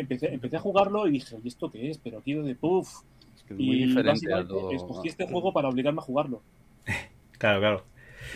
empecé, 0.00 0.32
empecé 0.32 0.56
a 0.56 0.60
jugarlo 0.60 1.06
y 1.06 1.12
dije, 1.12 1.36
¿y 1.42 1.48
esto 1.48 1.70
qué 1.70 1.90
es? 1.90 1.98
Pero 1.98 2.18
aquí 2.18 2.34
de 2.34 2.54
puff. 2.54 3.02
que 3.46 3.54
es 3.54 3.60
muy 3.60 3.82
Y 3.82 3.86
diferente 3.86 4.32
a 4.32 4.46
todo. 4.46 4.70
escogí 4.72 5.08
este 5.08 5.26
juego 5.26 5.52
para 5.52 5.68
obligarme 5.68 6.00
a 6.00 6.02
jugarlo. 6.02 6.42
Claro, 7.38 7.58
claro. 7.58 7.82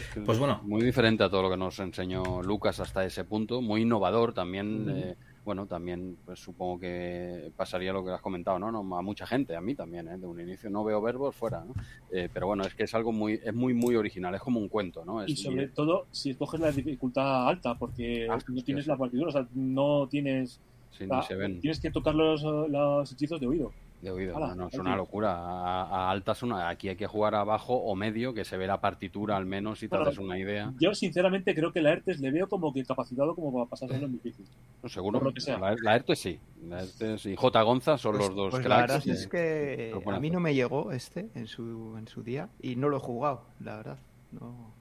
Es 0.01 0.15
que 0.15 0.21
Pues 0.23 0.37
bueno. 0.39 0.61
Muy 0.65 0.83
diferente 0.83 1.23
a 1.23 1.31
todo 1.31 1.43
lo 1.43 1.51
que 1.51 1.57
nos 1.57 1.79
enseñó 1.79 2.43
Lucas 2.43 2.81
hasta 2.81 3.05
ese 3.05 3.23
punto. 3.25 3.63
Muy 3.63 3.83
innovador 3.83 4.33
también. 4.35 4.87
eh, 4.91 5.15
bueno, 5.45 5.67
también 5.67 6.17
pues 6.25 6.41
supongo 6.41 6.81
que 6.81 7.53
pasaría 7.57 7.93
lo 7.93 8.05
que 8.05 8.11
has 8.11 8.21
comentado, 8.21 8.59
¿no? 8.59 8.73
no 8.73 8.99
a 8.99 9.03
mucha 9.03 9.29
gente, 9.29 9.55
a 9.55 9.61
mí 9.61 9.77
también, 9.77 10.09
¿eh? 10.09 10.19
De 10.19 10.27
un 10.27 10.41
inicio 10.41 10.69
no 10.71 10.83
veo 10.83 11.01
verbos 11.01 11.37
fuera, 11.37 11.65
¿no? 11.65 11.73
Eh, 12.11 12.29
pero 12.35 12.49
bueno, 12.49 12.65
es 12.65 12.75
que 12.75 12.83
es 12.83 12.93
algo 12.97 13.13
muy, 13.13 13.35
es 13.35 13.55
muy, 13.55 13.73
muy 13.73 13.95
original. 13.95 14.35
Es 14.35 14.41
como 14.41 14.59
un 14.59 14.69
cuento, 14.69 15.05
¿no? 15.05 15.23
Es, 15.23 15.31
Y 15.31 15.37
sobre 15.37 15.69
todo 15.69 16.07
si 16.11 16.31
escoges 16.31 16.59
la 16.59 16.73
dificultad 16.73 17.47
alta, 17.47 17.77
porque 17.79 18.27
Ah, 18.29 18.39
no 18.49 18.65
tienes 18.65 18.89
la 18.89 18.97
partitura, 18.97 19.29
o 19.29 19.33
sea, 19.33 19.47
no 19.55 20.09
tienes. 20.09 20.61
Sí, 20.97 21.05
o 21.05 21.07
ni 21.07 21.13
sea, 21.13 21.23
se 21.23 21.35
ven 21.37 21.61
Tienes 21.61 21.81
que 21.81 21.91
tocar 21.91 22.15
los, 22.15 22.43
los 22.43 23.13
hechizos 23.13 23.41
de 23.41 23.47
oído. 23.47 23.73
de 24.03 24.11
oído. 24.11 24.37
Ala, 24.37 24.49
no, 24.49 24.55
no, 24.55 24.69
es 24.69 24.79
una 24.79 24.95
locura. 24.97 25.33
A, 25.33 25.83
a 25.83 26.11
altas, 26.11 26.43
una, 26.43 26.69
aquí 26.69 26.89
hay 26.89 26.97
que 26.97 27.07
jugar 27.07 27.35
abajo 27.35 27.75
o 27.75 27.95
medio, 27.95 28.35
que 28.35 28.45
se 28.45 28.57
ve 28.57 28.67
la 28.67 28.81
partitura 28.81 29.37
al 29.37 29.47
menos 29.47 29.83
y 29.83 29.89
te 29.89 29.97
Bueno, 29.97 30.09
haces 30.11 30.19
una 30.19 30.39
idea. 30.39 30.73
Yo, 30.81 30.95
sinceramente, 30.95 31.55
creo 31.55 31.73
que 31.73 31.81
la 31.83 31.93
ERTES 31.93 32.21
le 32.21 32.31
veo 32.31 32.49
como 32.49 32.73
que 32.73 32.85
capacitado 32.85 33.35
como 33.35 33.53
para 33.53 33.67
pasárselo 33.71 34.07
en 34.07 34.13
difícil. 34.13 34.45
No, 34.83 34.89
seguro. 34.89 35.19
por 35.19 35.29
lo 35.29 35.35
que 35.35 35.41
sea. 35.41 35.59
La, 35.59 35.75
la 35.83 35.97
ERTE 35.97 36.15
sí. 36.17 36.39
La 36.69 36.83
ERTE 36.83 37.19
sí. 37.19 37.31
Y 37.33 37.37
J. 37.37 37.63
Gonza 37.63 37.99
son 37.99 38.17
Pues, 38.17 38.27
los 38.29 38.37
dos 38.37 38.51
pues 38.51 38.65
la 38.67 38.85
cracks. 38.87 39.05
verdad 39.07 39.21
es 39.21 39.27
que 39.29 39.95
a 40.07 40.21
mí 40.21 40.31
no 40.31 40.41
me 40.41 40.55
llegó 40.55 40.93
este 40.93 41.29
en 41.35 41.47
su, 41.47 41.97
en 41.99 42.07
su 42.09 42.23
día 42.23 42.49
y 42.61 42.77
no 42.77 42.89
lo 42.89 42.99
he 42.99 43.01
jugado, 43.01 43.45
la 43.61 43.77
verdad. 43.77 43.99
No. 44.33 44.75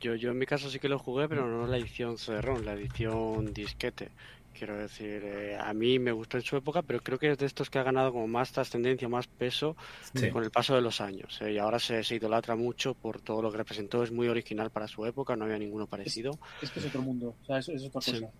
Yo, 0.00 0.16
yo 0.16 0.30
en 0.32 0.38
mi 0.38 0.46
caso 0.46 0.68
sí 0.68 0.80
que 0.80 0.88
lo 0.88 0.98
jugué, 0.98 1.28
pero 1.28 1.46
no 1.46 1.64
la 1.68 1.76
edición 1.76 2.18
CD-ROM, 2.18 2.62
la 2.64 2.72
edición 2.72 3.52
disquete. 3.54 4.10
Quiero 4.52 4.76
decir, 4.78 5.22
eh, 5.24 5.56
a 5.58 5.72
mí 5.72 5.98
me 5.98 6.12
gustó 6.12 6.36
en 6.36 6.42
su 6.42 6.56
época, 6.56 6.82
pero 6.82 7.00
creo 7.00 7.18
que 7.18 7.30
es 7.30 7.38
de 7.38 7.46
estos 7.46 7.70
que 7.70 7.78
ha 7.78 7.82
ganado 7.82 8.12
como 8.12 8.28
más 8.28 8.52
trascendencia, 8.52 9.08
más 9.08 9.26
peso 9.26 9.76
Sí. 10.14 10.30
con 10.30 10.44
el 10.44 10.50
paso 10.50 10.74
de 10.74 10.82
los 10.82 11.00
años. 11.00 11.40
eh, 11.40 11.52
y 11.52 11.58
ahora 11.58 11.78
se, 11.78 12.04
se 12.04 12.16
idolatra 12.16 12.54
mucho 12.54 12.94
por 12.94 13.22
todo 13.22 13.40
lo 13.42 13.50
que 13.50 13.56
representó. 13.58 14.02
Es 14.02 14.12
muy 14.12 14.28
original 14.28 14.70
para 14.70 14.86
su 14.88 15.04
época, 15.06 15.36
no 15.36 15.44
había 15.46 15.58
ninguno 15.58 15.86
parecido. 15.86 16.38
Es 16.60 16.70
que 16.70 16.80
es 16.80 16.86
otro 16.86 17.02
mundo, 17.02 17.36
o 17.40 17.44
sea, 17.44 17.58
es, 17.58 17.68
es 17.70 17.84
otra 17.86 18.00
Sí. 18.02 18.12
cosa. 18.12 18.32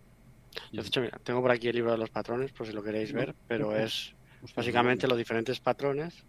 Yo, 0.70 0.82
de 0.82 0.88
hecho, 0.88 1.00
mira, 1.00 1.18
tengo 1.24 1.40
por 1.40 1.50
aquí 1.50 1.68
el 1.68 1.76
libro 1.76 1.92
de 1.92 1.98
los 1.98 2.10
patrones, 2.10 2.52
por 2.52 2.66
si 2.66 2.74
lo 2.74 2.82
queréis 2.82 3.12
ver, 3.12 3.34
pero 3.46 3.74
es 3.74 4.12
básicamente 4.54 5.08
los 5.08 5.16
diferentes 5.16 5.60
patrones. 5.60 6.26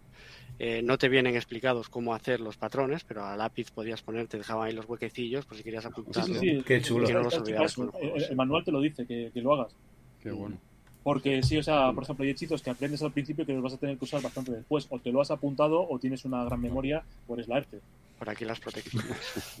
Eh, 0.58 0.82
no 0.82 0.96
te 0.98 1.08
vienen 1.08 1.34
explicados 1.34 1.88
cómo 1.88 2.14
hacer 2.14 2.40
los 2.40 2.56
patrones, 2.56 3.02
pero 3.04 3.24
a 3.24 3.36
lápiz 3.36 3.70
podías 3.72 4.02
poner, 4.02 4.28
te 4.28 4.38
dejaban 4.38 4.68
ahí 4.68 4.72
los 4.72 4.88
huequecillos 4.88 5.44
por 5.46 5.56
si 5.56 5.64
querías 5.64 5.82
Sí, 5.82 5.88
apuntarlo. 5.90 6.34
sí, 6.34 6.40
sí. 6.40 6.62
Qué 6.64 6.80
chulo. 6.80 7.06
Que 7.06 7.12
no 7.12 7.20
Está- 7.20 7.24
los 7.24 7.32
está 7.34 7.42
olvidaras 7.44 7.74
chupado, 7.74 7.92
con 8.00 8.10
los 8.14 8.30
el, 8.30 8.36
manual 8.36 8.64
te 8.64 8.70
lo 8.72 8.80
dice, 8.80 9.04
que, 9.06 9.30
que 9.34 9.40
lo 9.40 9.54
hagas. 9.54 9.74
Qué 10.22 10.30
bueno. 10.30 10.56
Porque 11.02 11.42
sí, 11.42 11.58
o 11.58 11.62
sea, 11.62 11.92
por 11.92 12.04
ejemplo, 12.04 12.24
hay 12.24 12.30
hechizos 12.30 12.62
que 12.62 12.70
aprendes 12.70 13.02
al 13.02 13.12
principio 13.12 13.44
que 13.44 13.52
los 13.52 13.62
vas 13.62 13.74
a 13.74 13.78
tener 13.78 13.98
que 13.98 14.04
usar 14.04 14.22
bastante 14.22 14.52
después. 14.52 14.86
O 14.90 14.98
te 15.00 15.10
lo 15.12 15.20
has 15.20 15.30
apuntado 15.30 15.86
o 15.86 15.98
tienes 15.98 16.24
una 16.24 16.44
gran 16.44 16.60
memoria 16.60 17.02
o 17.26 17.34
eres 17.34 17.46
la 17.48 17.58
ERTE. 17.58 17.80
Por 18.18 18.30
aquí 18.30 18.44
las 18.46 18.60
protecciones. 18.60 19.58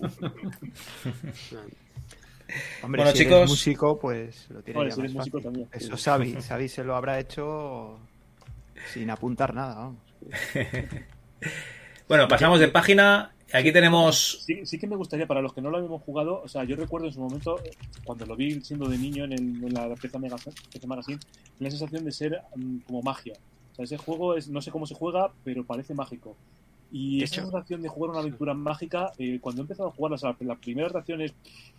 Hombre, 2.82 3.02
Bueno, 3.02 3.10
si 3.16 3.18
chicos- 3.24 3.32
eres 3.38 3.50
músico, 3.50 3.98
pues 3.98 4.48
lo 4.50 4.62
tiene 4.62 4.78
Vale, 4.78 4.90
ya 4.90 4.94
si 4.94 5.00
eres 5.00 5.14
más 5.14 5.20
músico 5.22 5.38
fácil. 5.38 5.50
también. 5.50 5.68
Eso 5.72 5.96
Xavi, 5.96 6.32
Xavi 6.40 6.68
se 6.68 6.84
lo 6.84 6.94
habrá 6.94 7.18
hecho 7.18 7.98
sin 8.92 9.10
apuntar 9.10 9.54
nada, 9.54 9.74
vamos. 9.74 9.96
Bueno, 12.08 12.28
pasamos 12.28 12.60
de 12.60 12.68
página. 12.68 13.34
Aquí 13.52 13.72
tenemos. 13.72 14.42
Sí, 14.44 14.66
sí 14.66 14.78
que 14.78 14.86
me 14.86 14.96
gustaría, 14.96 15.26
para 15.26 15.40
los 15.40 15.54
que 15.54 15.62
no 15.62 15.70
lo 15.70 15.78
habíamos 15.78 16.02
jugado, 16.02 16.42
o 16.42 16.48
sea, 16.48 16.64
yo 16.64 16.76
recuerdo 16.76 17.06
en 17.06 17.12
su 17.12 17.20
momento, 17.20 17.56
cuando 18.04 18.26
lo 18.26 18.36
vi 18.36 18.60
siendo 18.60 18.88
de 18.88 18.98
niño 18.98 19.24
en, 19.24 19.32
el- 19.32 19.64
en 19.64 19.74
la 19.74 19.88
PC 19.94 20.18
Magazine, 20.86 21.18
la 21.58 21.70
sensación 21.70 22.04
de 22.04 22.12
ser 22.12 22.42
mm, 22.56 22.78
como 22.80 23.02
magia. 23.02 23.34
O 23.72 23.74
sea, 23.76 23.84
ese 23.84 23.96
juego 23.96 24.36
es, 24.36 24.48
no 24.48 24.60
sé 24.60 24.70
cómo 24.70 24.86
se 24.86 24.94
juega, 24.94 25.32
pero 25.44 25.64
parece 25.64 25.94
mágico. 25.94 26.36
Y 26.90 27.22
esa 27.22 27.36
hecho- 27.36 27.42
sensación 27.42 27.80
de 27.82 27.88
jugar 27.88 28.10
una 28.10 28.20
aventura 28.20 28.54
mágica, 28.54 29.12
eh, 29.18 29.38
cuando 29.40 29.62
he 29.62 29.64
empezado 29.64 29.88
a 29.88 29.92
jugar, 29.92 30.12
o 30.12 30.18
sea, 30.18 30.36
la 30.40 30.56
primera 30.56 30.88
reacción 30.88 31.20
es, 31.22 31.32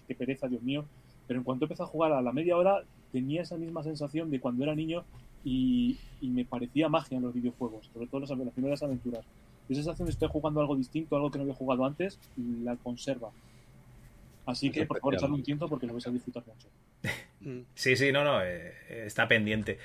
qué 0.08 0.16
pereza, 0.16 0.48
Dios 0.48 0.62
mío, 0.64 0.86
pero 1.28 1.40
en 1.40 1.44
cuanto 1.44 1.66
he 1.66 1.68
empezado 1.68 1.88
a 1.88 1.92
jugar 1.92 2.14
a 2.14 2.22
la 2.22 2.32
media 2.32 2.58
hora, 2.58 2.84
tenía 3.12 3.42
esa 3.44 3.58
misma 3.58 3.84
sensación 3.84 4.30
de 4.32 4.40
cuando 4.40 4.64
era 4.64 4.76
niño 4.76 5.04
y, 5.46 5.98
y 6.20 6.28
me 6.28 6.44
parecía 6.44 6.90
magia 6.90 7.18
en 7.18 7.24
los 7.24 7.34
videojuegos, 7.34 7.90
sobre 7.94 8.08
todo 8.08 8.20
las, 8.22 8.30
las 8.32 8.54
primeras 8.54 8.84
aventuras. 8.84 9.24
Esa 9.70 9.82
sensación 9.82 10.08
de 10.08 10.12
estoy 10.12 10.28
jugando 10.28 10.60
algo 10.60 10.76
distinto, 10.76 11.16
algo 11.16 11.32
que 11.32 11.38
no 11.38 11.44
había 11.44 11.56
jugado 11.56 11.86
antes, 11.86 12.20
la 12.64 12.76
conserva. 12.76 13.30
Así 14.46 14.68
Es 14.68 14.74
que, 14.74 14.86
por 14.86 15.00
favor, 15.00 15.16
echadle 15.16 15.36
un 15.36 15.44
tiento 15.44 15.68
porque 15.68 15.88
lo 15.88 15.94
vais 15.94 16.06
a 16.06 16.12
disfrutar 16.12 16.44
mucho. 16.46 16.68
Mm. 17.40 17.66
Sí, 17.74 17.96
sí, 17.96 18.12
no, 18.12 18.24
no, 18.24 18.44
eh, 18.44 18.74
está 19.06 19.28
pendiente. 19.28 19.80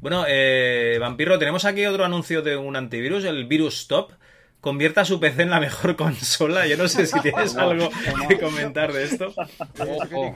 Bueno, 0.00 0.24
eh, 0.28 0.98
Vampiro, 1.00 1.38
tenemos 1.38 1.64
aquí 1.64 1.86
otro 1.86 2.04
anuncio 2.04 2.42
de 2.42 2.56
un 2.56 2.76
antivirus, 2.76 3.24
el 3.24 3.46
Virus 3.46 3.80
Stop. 3.80 4.12
Convierta 4.60 5.04
su 5.04 5.20
PC 5.20 5.42
en 5.42 5.50
la 5.50 5.60
mejor 5.60 5.96
consola. 5.96 6.66
Yo 6.66 6.76
no 6.76 6.88
sé 6.88 7.06
si 7.06 7.20
tienes 7.22 7.56
algo 7.56 7.88
que 8.28 8.38
comentar 8.38 8.92
de 8.92 9.04
esto. 9.04 9.32
Ojo. 9.78 10.34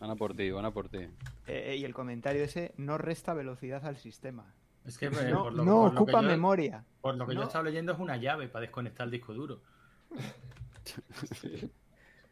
Van 0.00 0.10
a 0.10 0.16
por 0.16 0.34
ti, 0.34 0.50
van 0.50 0.64
a 0.64 0.70
por 0.70 0.88
ti. 0.88 0.98
Eh, 1.46 1.76
y 1.78 1.84
el 1.84 1.92
comentario 1.94 2.44
ese 2.44 2.72
no 2.76 2.98
resta 2.98 3.34
velocidad 3.34 3.84
al 3.86 3.96
sistema. 3.96 4.54
Es 4.86 4.98
que 4.98 5.06
eh, 5.06 5.10
No, 5.30 5.44
por 5.44 5.52
lo, 5.52 5.64
no 5.64 5.72
por 5.74 5.84
lo 5.84 5.90
que 5.90 5.96
ocupa 6.02 6.22
yo- 6.22 6.28
memoria. 6.28 6.84
Por 7.00 7.16
lo 7.16 7.26
que 7.26 7.32
yo 7.34 7.38
No. 7.40 7.44
he 7.44 7.46
estado 7.46 7.64
leyendo 7.64 7.92
es 7.92 7.98
una 7.98 8.16
llave 8.16 8.48
para 8.48 8.62
desconectar 8.62 9.04
el 9.06 9.10
disco 9.10 9.32
duro. 9.34 9.60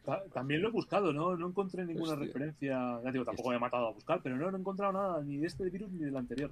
Ta- 0.05 0.23
También 0.33 0.61
lo 0.61 0.69
he 0.69 0.71
buscado, 0.71 1.13
¿no? 1.13 1.35
No 1.37 1.47
encontré 1.47 1.85
ninguna 1.85 2.13
Hostia. 2.13 2.27
referencia. 2.27 2.99
Ya 3.03 3.11
digo, 3.11 3.23
tampoco 3.25 3.49
me 3.49 3.55
he 3.57 3.59
matado 3.59 3.87
a 3.87 3.91
buscar, 3.91 4.19
pero 4.23 4.35
no, 4.35 4.49
no 4.49 4.57
he 4.57 4.59
encontrado 4.59 4.91
nada 4.93 5.21
ni 5.23 5.37
de 5.37 5.47
este 5.47 5.63
virus 5.69 5.91
ni 5.91 6.03
del 6.05 6.17
anterior. 6.17 6.51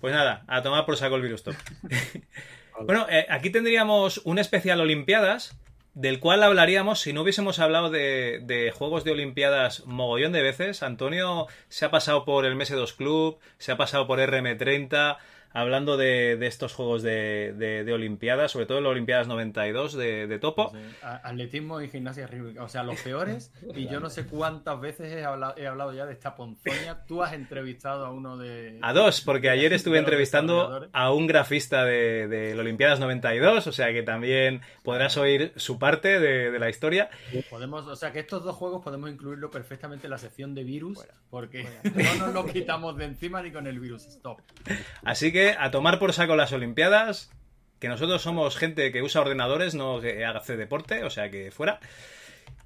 Pues 0.00 0.12
nada, 0.14 0.44
a 0.48 0.62
tomar 0.62 0.84
por 0.86 0.96
saco 0.96 1.16
el 1.16 1.22
Virus 1.22 1.40
Stop. 1.46 1.54
bueno, 2.86 3.06
eh, 3.08 3.26
aquí 3.30 3.50
tendríamos 3.50 4.18
un 4.24 4.38
especial 4.38 4.80
Olimpiadas, 4.80 5.56
del 5.94 6.20
cual 6.20 6.42
hablaríamos 6.42 7.00
si 7.00 7.12
no 7.12 7.22
hubiésemos 7.22 7.58
hablado 7.58 7.90
de, 7.90 8.72
juegos 8.74 9.04
de 9.04 9.12
Olimpiadas 9.12 9.84
mogollón 9.86 10.32
de 10.32 10.42
veces. 10.42 10.82
Antonio 10.82 11.46
se 11.68 11.84
ha 11.84 11.90
pasado 11.90 12.24
por 12.24 12.44
el 12.44 12.56
MS2 12.56 12.96
Club, 12.96 13.38
se 13.58 13.72
ha 13.72 13.76
pasado 13.76 14.06
por 14.06 14.18
RM30, 14.18 15.18
hablando 15.52 15.96
de, 15.96 16.36
de 16.36 16.46
estos 16.46 16.74
juegos 16.74 17.02
de, 17.02 17.54
de- 17.56 17.84
de 17.84 17.92
Olimpiadas, 17.92 18.52
sobre 18.52 18.66
todo 18.66 18.78
en 18.78 18.84
las 18.84 18.90
Olimpiadas 18.92 19.26
92 19.28 19.94
de, 19.94 20.26
de 20.26 20.38
Topo. 20.38 20.70
Sí, 20.72 20.78
Atletismo 21.02 21.80
y 21.80 21.88
gimnasia 21.88 22.26
rítmica. 22.26 22.62
O 22.62 22.68
sea, 22.68 22.82
los 22.82 23.00
peores. 23.00 23.52
Y 23.74 23.88
yo 23.88 24.00
no 24.00 24.10
sé 24.10 24.26
cuántas 24.26 24.80
veces 24.80 25.12
he 25.12 25.24
hablado, 25.24 25.54
he 25.56 25.66
hablado 25.66 25.92
ya 25.94 26.04
de 26.06 26.12
esta 26.12 26.34
ponzoña. 26.36 27.04
Tú 27.06 27.22
has 27.22 27.32
entrevistado 27.32 28.04
a 28.04 28.10
uno 28.10 28.36
de. 28.36 28.78
A 28.82 28.92
dos, 28.92 29.20
porque 29.22 29.48
ayer 29.50 29.72
estuve 29.72 29.98
entrevistando 29.98 30.88
a 30.92 31.12
un 31.12 31.26
grafista 31.26 31.84
de, 31.84 32.28
de 32.28 32.54
la 32.54 32.60
Olimpiadas 32.60 33.00
92, 33.00 33.66
o 33.66 33.72
sea 33.72 33.92
que 33.92 34.02
también 34.02 34.60
podrás 34.82 35.16
oír 35.16 35.52
su 35.56 35.78
parte 35.78 36.20
de, 36.20 36.50
de 36.50 36.58
la 36.58 36.68
historia. 36.68 37.08
Podemos, 37.50 37.86
o 37.86 37.96
sea, 37.96 38.12
que 38.12 38.20
estos 38.20 38.44
dos 38.44 38.56
juegos 38.56 38.82
podemos 38.82 39.10
incluirlo 39.10 39.50
perfectamente 39.50 40.06
en 40.06 40.10
la 40.10 40.18
sección 40.18 40.54
de 40.54 40.64
virus. 40.64 40.98
Fuera, 40.98 41.14
porque 41.30 41.64
fuera. 41.92 42.14
no 42.18 42.26
nos 42.26 42.34
lo 42.34 42.46
quitamos 42.46 42.96
de 42.96 43.04
encima 43.06 43.42
ni 43.42 43.50
con 43.50 43.66
el 43.66 43.80
virus. 43.80 44.06
Stop. 44.06 44.40
Así 45.02 45.32
que 45.32 45.41
a 45.50 45.70
tomar 45.70 45.98
por 45.98 46.12
saco 46.12 46.36
las 46.36 46.52
Olimpiadas, 46.52 47.30
que 47.78 47.88
nosotros 47.88 48.22
somos 48.22 48.56
gente 48.56 48.92
que 48.92 49.02
usa 49.02 49.20
ordenadores, 49.20 49.74
no 49.74 50.00
que 50.00 50.24
hace 50.24 50.56
deporte, 50.56 51.04
o 51.04 51.10
sea 51.10 51.30
que 51.30 51.50
fuera. 51.50 51.80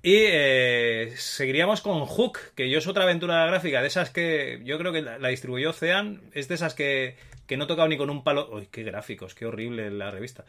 Y 0.03 0.15
eh, 0.15 1.15
seguiríamos 1.17 1.81
con 1.81 2.05
Hook, 2.07 2.39
que 2.55 2.71
yo 2.71 2.79
es 2.79 2.87
otra 2.87 3.05
aventura 3.05 3.45
gráfica, 3.47 3.81
de 3.81 3.89
esas 3.89 4.11
que 4.11 4.61
yo 4.63 4.79
creo 4.79 4.93
que 4.93 5.03
la, 5.03 5.29
distribuyó 5.29 5.71
Ocean, 5.71 6.21
es 6.33 6.49
de 6.49 6.55
esas 6.55 6.75
que, 6.75 7.17
que 7.47 7.57
no 7.57 7.65
he 7.65 7.67
tocado 7.67 7.89
ni 7.89 7.97
con 7.97 8.11
un 8.11 8.23
palo. 8.23 8.49
Uy, 8.53 8.69
qué 8.71 8.85
gráficos, 8.85 9.35
qué 9.35 9.47
horrible 9.47 9.91
la 9.91 10.11
revista. 10.11 10.45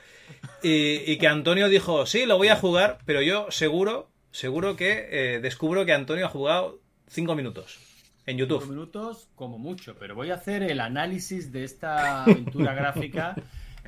Y, 0.62 1.18
que 1.18 1.28
Antonio 1.28 1.70
dijo, 1.70 2.06
sí, 2.06 2.26
lo 2.26 2.38
voy 2.38 2.50
a 2.50 2.56
jugar, 2.56 3.00
pero 3.06 3.22
yo 3.22 3.50
seguro, 3.50 4.10
seguro 4.32 4.76
que 4.76 5.08
eh, 5.10 5.40
descubro 5.40 5.86
que 5.86 5.94
Antonio 5.94 6.26
ha 6.26 6.30
jugado 6.30 6.80
5 7.08 7.36
minutos 7.36 7.80
en 8.28 8.38
Cinco 8.38 8.50
YouTube. 8.60 8.70
minutos 8.70 9.30
como 9.36 9.58
mucho, 9.58 9.96
pero 10.00 10.14
voy 10.14 10.30
a 10.30 10.36
hacer 10.36 10.62
el 10.64 10.80
análisis 10.80 11.52
de 11.52 11.64
esta 11.64 12.24
aventura 12.26 12.74
gráfica. 12.76 13.36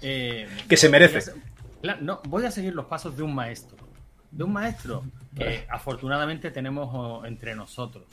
eh, 0.01 0.47
Que 0.67 0.77
se 0.77 0.89
merece. 0.89 1.31
no, 2.01 2.21
voy 2.27 2.45
a 2.45 2.51
seguir 2.51 2.73
los 2.73 2.85
pasos 2.87 3.15
de 3.15 3.21
un 3.23 3.35
maestro. 3.35 3.77
De 4.31 4.43
un 4.43 4.53
maestro 4.53 5.03
que 5.35 5.65
afortunadamente 5.69 6.49
tenemos 6.51 6.89
oh, 6.91 7.25
entre 7.25 7.53
nosotros. 7.55 8.05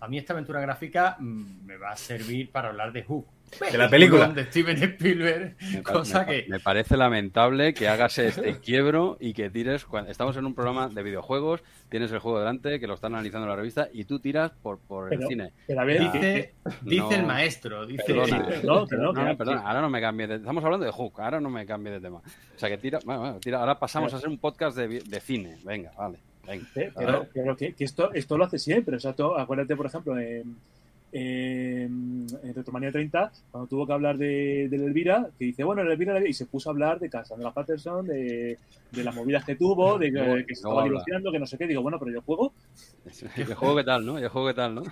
A 0.00 0.08
mí 0.08 0.18
esta 0.18 0.32
aventura 0.34 0.60
gráfica 0.60 1.16
mm, 1.18 1.64
me 1.64 1.76
va 1.76 1.90
a 1.90 1.96
servir 1.96 2.50
para 2.50 2.68
hablar 2.68 2.92
de 2.92 3.02
Hook. 3.04 3.26
De 3.72 3.78
la 3.78 3.88
película. 3.88 4.28
De 4.28 4.44
Steven 4.44 4.76
Spielberg, 4.82 5.56
Me, 5.72 5.82
pa- 5.82 5.92
cosa 5.92 6.20
me 6.20 6.24
pa- 6.24 6.30
que... 6.30 6.46
me 6.48 6.60
parece 6.60 6.96
lamentable 6.96 7.74
que 7.74 7.88
hagas 7.88 8.18
este 8.18 8.58
quiebro 8.60 9.16
y 9.20 9.32
que 9.32 9.50
tires. 9.50 9.84
cuando 9.84 10.10
Estamos 10.10 10.36
en 10.36 10.46
un 10.46 10.54
programa 10.54 10.88
de 10.88 11.02
videojuegos, 11.02 11.62
tienes 11.88 12.12
el 12.12 12.18
juego 12.18 12.38
delante, 12.38 12.78
que 12.80 12.86
lo 12.86 12.94
están 12.94 13.14
analizando 13.14 13.46
en 13.46 13.50
la 13.50 13.56
revista, 13.56 13.88
y 13.92 14.04
tú 14.04 14.18
tiras 14.20 14.52
por, 14.62 14.78
por 14.78 15.12
el 15.12 15.26
cine. 15.26 15.52
pero 15.66 15.80
a 15.80 15.84
ver, 15.84 16.02
Ya, 16.02 16.12
Dice, 16.12 16.54
dice 16.82 17.02
no- 17.02 17.10
el 17.12 17.26
maestro, 17.26 17.86
dice... 17.86 18.02
Perdona, 18.06 18.48
no, 18.62 18.86
no, 18.86 19.12
No, 19.12 19.36
perdona, 19.36 19.60
ahora 19.62 19.80
no 19.80 19.88
me 19.90 20.00
cambie 20.00 20.26
de 20.26 20.34
Estamos 20.36 20.64
hablando 20.64 20.84
de 20.86 20.92
Hook, 20.92 21.20
ahora 21.20 21.40
no 21.40 21.50
me 21.50 21.64
cambie 21.66 21.92
de 21.92 22.00
tema. 22.00 22.18
O 22.18 22.58
sea 22.58 22.68
que 22.68 22.78
tira, 22.78 22.98
bueno, 23.04 23.20
bueno, 23.20 23.38
tira, 23.40 23.60
ahora 23.60 23.78
pasamos 23.78 24.12
a 24.12 24.16
hacer 24.18 24.28
un 24.28 24.38
podcast 24.38 24.76
de, 24.76 25.00
de 25.00 25.20
cine. 25.20 25.58
Venga, 25.64 25.90
vale. 25.96 26.18
Venga. 26.46 26.64
Eh, 26.76 26.90
Pero, 26.96 27.12
ver. 27.20 27.28
pero 27.34 27.56
que, 27.56 27.74
que 27.74 27.84
esto, 27.84 28.10
esto 28.14 28.38
lo 28.38 28.44
hace 28.44 28.58
siempre. 28.58 28.96
O 28.96 29.00
sea, 29.00 29.12
tú- 29.12 29.36
acuérdate, 29.36 29.76
por 29.76 29.84
ejemplo, 29.86 30.18
en, 30.18 30.56
en, 31.12 32.26
en 32.42 32.54
Retromanía 32.54 32.92
30, 32.92 33.32
cuando 33.50 33.66
tuvo 33.68 33.86
que 33.86 33.92
hablar 33.92 34.18
de, 34.18 34.68
de 34.68 34.76
Elvira, 34.76 35.28
que 35.38 35.46
dice, 35.46 35.64
bueno, 35.64 35.82
el 35.82 35.90
Elvira, 35.90 36.26
y 36.26 36.32
se 36.32 36.46
puso 36.46 36.68
a 36.68 36.72
hablar 36.72 36.98
de 36.98 37.08
Cassandra 37.10 37.52
Patterson, 37.52 38.06
de, 38.06 38.58
de 38.90 39.04
las 39.04 39.14
movidas 39.14 39.44
que 39.44 39.56
tuvo, 39.56 39.98
de 39.98 40.12
que, 40.12 40.44
se 40.48 40.52
estaba 40.54 40.84
divorciando, 40.84 41.30
que 41.32 41.38
no 41.38 41.46
sé 41.46 41.56
qué. 41.58 41.66
Digo, 41.66 41.82
bueno, 41.82 41.98
pero 41.98 42.12
yo 42.12 42.22
juego. 42.22 42.52
¿Y 43.36 43.40
el 43.40 43.54
juego 43.54 43.76
qué 43.76 43.84
tal, 43.84 44.04
no? 44.06 44.18
¿Y 44.18 44.22
el 44.22 44.28
juego 44.28 44.48
qué 44.48 44.54
tal, 44.54 44.74
no? 44.74 44.82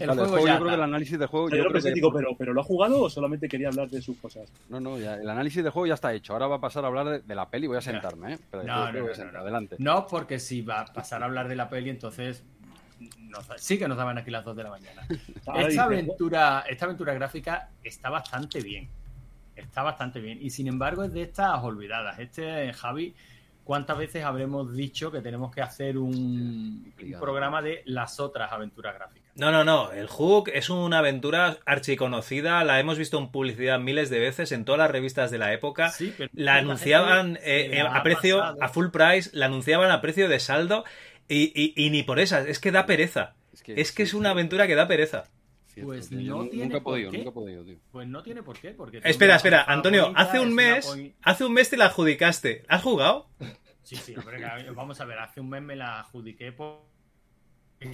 El 0.00 0.06
Vale, 0.08 0.20
juego 0.22 0.38
yo 0.38 0.46
ya 0.46 0.56
creo 0.56 0.68
que 0.68 0.74
el 0.74 0.82
análisis 0.82 1.18
del 1.18 1.28
juego. 1.28 1.50
Yo 1.50 1.56
yo 1.56 1.62
lo 1.64 1.68
creo 1.70 1.72
pensé, 1.74 1.88
que- 1.90 1.94
digo, 1.94 2.12
pero, 2.12 2.36
pero 2.36 2.52
¿lo 2.54 2.60
ha 2.60 2.64
jugado 2.64 3.02
o 3.02 3.10
solamente 3.10 3.48
quería 3.48 3.68
hablar 3.68 3.88
de 3.90 4.00
sus 4.00 4.16
cosas? 4.18 4.50
No, 4.68 4.80
no, 4.80 4.98
ya, 4.98 5.14
el 5.16 5.28
análisis 5.28 5.62
del 5.62 5.72
juego 5.72 5.86
ya 5.86 5.94
está 5.94 6.12
hecho. 6.14 6.32
Ahora 6.32 6.46
va 6.46 6.56
a 6.56 6.60
pasar 6.60 6.84
a 6.84 6.88
hablar 6.88 7.06
de, 7.08 7.20
de 7.20 7.34
la 7.34 7.48
peli. 7.50 7.66
Voy 7.66 7.76
a 7.76 7.80
sentarme, 7.82 8.34
¿eh? 8.34 8.38
Pero 8.50 8.62
No, 8.64 8.92
no, 8.92 9.00
no, 9.00 9.32
no. 9.32 9.38
Adelante. 9.38 9.76
No, 9.78 10.06
porque 10.06 10.38
si 10.38 10.62
va 10.62 10.80
a 10.80 10.84
pasar 10.86 11.22
a 11.22 11.26
hablar 11.26 11.48
de 11.48 11.56
la 11.56 11.68
peli, 11.68 11.90
entonces 11.90 12.44
nos 13.18 13.46
sí 13.56 13.78
que 13.78 13.88
nos 13.88 13.96
daban 13.96 14.18
aquí 14.18 14.30
las 14.30 14.44
2 14.44 14.56
de 14.56 14.62
la 14.62 14.70
mañana. 14.70 15.06
Esta 15.56 15.84
aventura, 15.84 16.64
esta 16.68 16.84
aventura 16.86 17.14
gráfica 17.14 17.70
está 17.82 18.10
bastante 18.10 18.60
bien. 18.60 18.88
Está 19.56 19.82
bastante 19.82 20.20
bien. 20.20 20.38
Y 20.40 20.50
sin 20.50 20.68
embargo 20.68 21.04
es 21.04 21.12
de 21.12 21.22
estas 21.22 21.62
olvidadas. 21.62 22.18
Este, 22.18 22.72
Javi, 22.72 23.14
¿cuántas 23.64 23.98
veces 23.98 24.24
habremos 24.24 24.74
dicho 24.74 25.10
que 25.10 25.20
tenemos 25.20 25.52
que 25.52 25.60
hacer 25.60 25.98
un, 25.98 26.94
programa 27.18 27.60
de 27.60 27.82
las 27.86 28.20
otras 28.20 28.52
aventuras 28.52 28.94
gráficas? 28.94 29.28
No, 29.34 29.50
no, 29.50 29.64
no. 29.64 29.92
El 29.92 30.06
Hook 30.06 30.50
es 30.54 30.70
una 30.70 30.98
aventura 30.98 31.58
archiconocida. 31.66 32.64
La 32.64 32.80
hemos 32.80 32.98
visto 32.98 33.18
en 33.18 33.28
publicidad 33.28 33.78
miles 33.78 34.10
de 34.10 34.20
veces 34.20 34.52
en 34.52 34.64
todas 34.64 34.78
las 34.78 34.90
revistas 34.90 35.30
de 35.30 35.38
la 35.38 35.52
época. 35.52 35.90
Sí, 35.90 36.14
pero 36.16 36.30
La 36.34 36.56
anunciaban 36.56 37.36
eh, 37.42 37.70
eh, 37.72 37.80
a 37.80 38.02
precio, 38.02 38.38
pasado. 38.38 38.62
a 38.62 38.68
full 38.68 38.88
price, 38.88 39.30
la 39.32 39.46
anunciaban 39.46 39.90
a 39.90 40.00
precio 40.00 40.28
de 40.28 40.40
saldo 40.40 40.84
y, 41.28 41.52
y- 41.54 41.74
y 41.86 41.90
ni 41.90 42.02
por 42.02 42.18
esas. 42.18 42.46
Es 42.46 42.58
que 42.58 42.70
da 42.72 42.86
pereza. 42.86 43.34
Es 43.52 43.62
que, 43.62 43.80
Es 43.80 43.92
que 43.92 44.04
sí, 44.04 44.10
es 44.10 44.14
una 44.14 44.30
sí, 44.30 44.32
aventura 44.32 44.66
que 44.66 44.74
da 44.74 44.88
pereza. 44.88 45.24
Pues 45.80 46.10
no 46.10 46.48
tiene 46.48 46.64
Nunca 46.64 46.78
he 46.78 46.80
por 46.80 46.92
podido, 46.94 47.10
qué. 47.12 47.18
nunca 47.18 47.30
he 47.30 47.32
podido, 47.32 47.64
tío. 47.64 47.76
Pues 47.92 48.08
no 48.08 48.22
tiene 48.24 48.42
por 48.42 48.58
qué. 48.58 48.70
Porque 48.70 49.00
Espera, 49.04 49.36
espera, 49.36 49.62
Antonio, 49.62 50.12
hace 50.16 50.40
un 50.40 50.52
mes, 50.52 50.92
hace 51.22 51.44
un 51.44 51.52
mes 51.52 51.70
te 51.70 51.76
la 51.76 51.86
adjudicaste. 51.86 52.64
¿Has 52.68 52.82
jugado? 52.82 53.28
Sí, 53.84 53.94
sí, 53.96 54.14
hombre, 54.16 54.42
vamos 54.74 55.00
a 55.00 55.04
ver, 55.04 55.18
hace 55.20 55.40
un 55.40 55.48
mes 55.50 55.62
me 55.62 55.76
la 55.76 56.00
adjudiqué 56.00 56.50
por... 56.52 56.82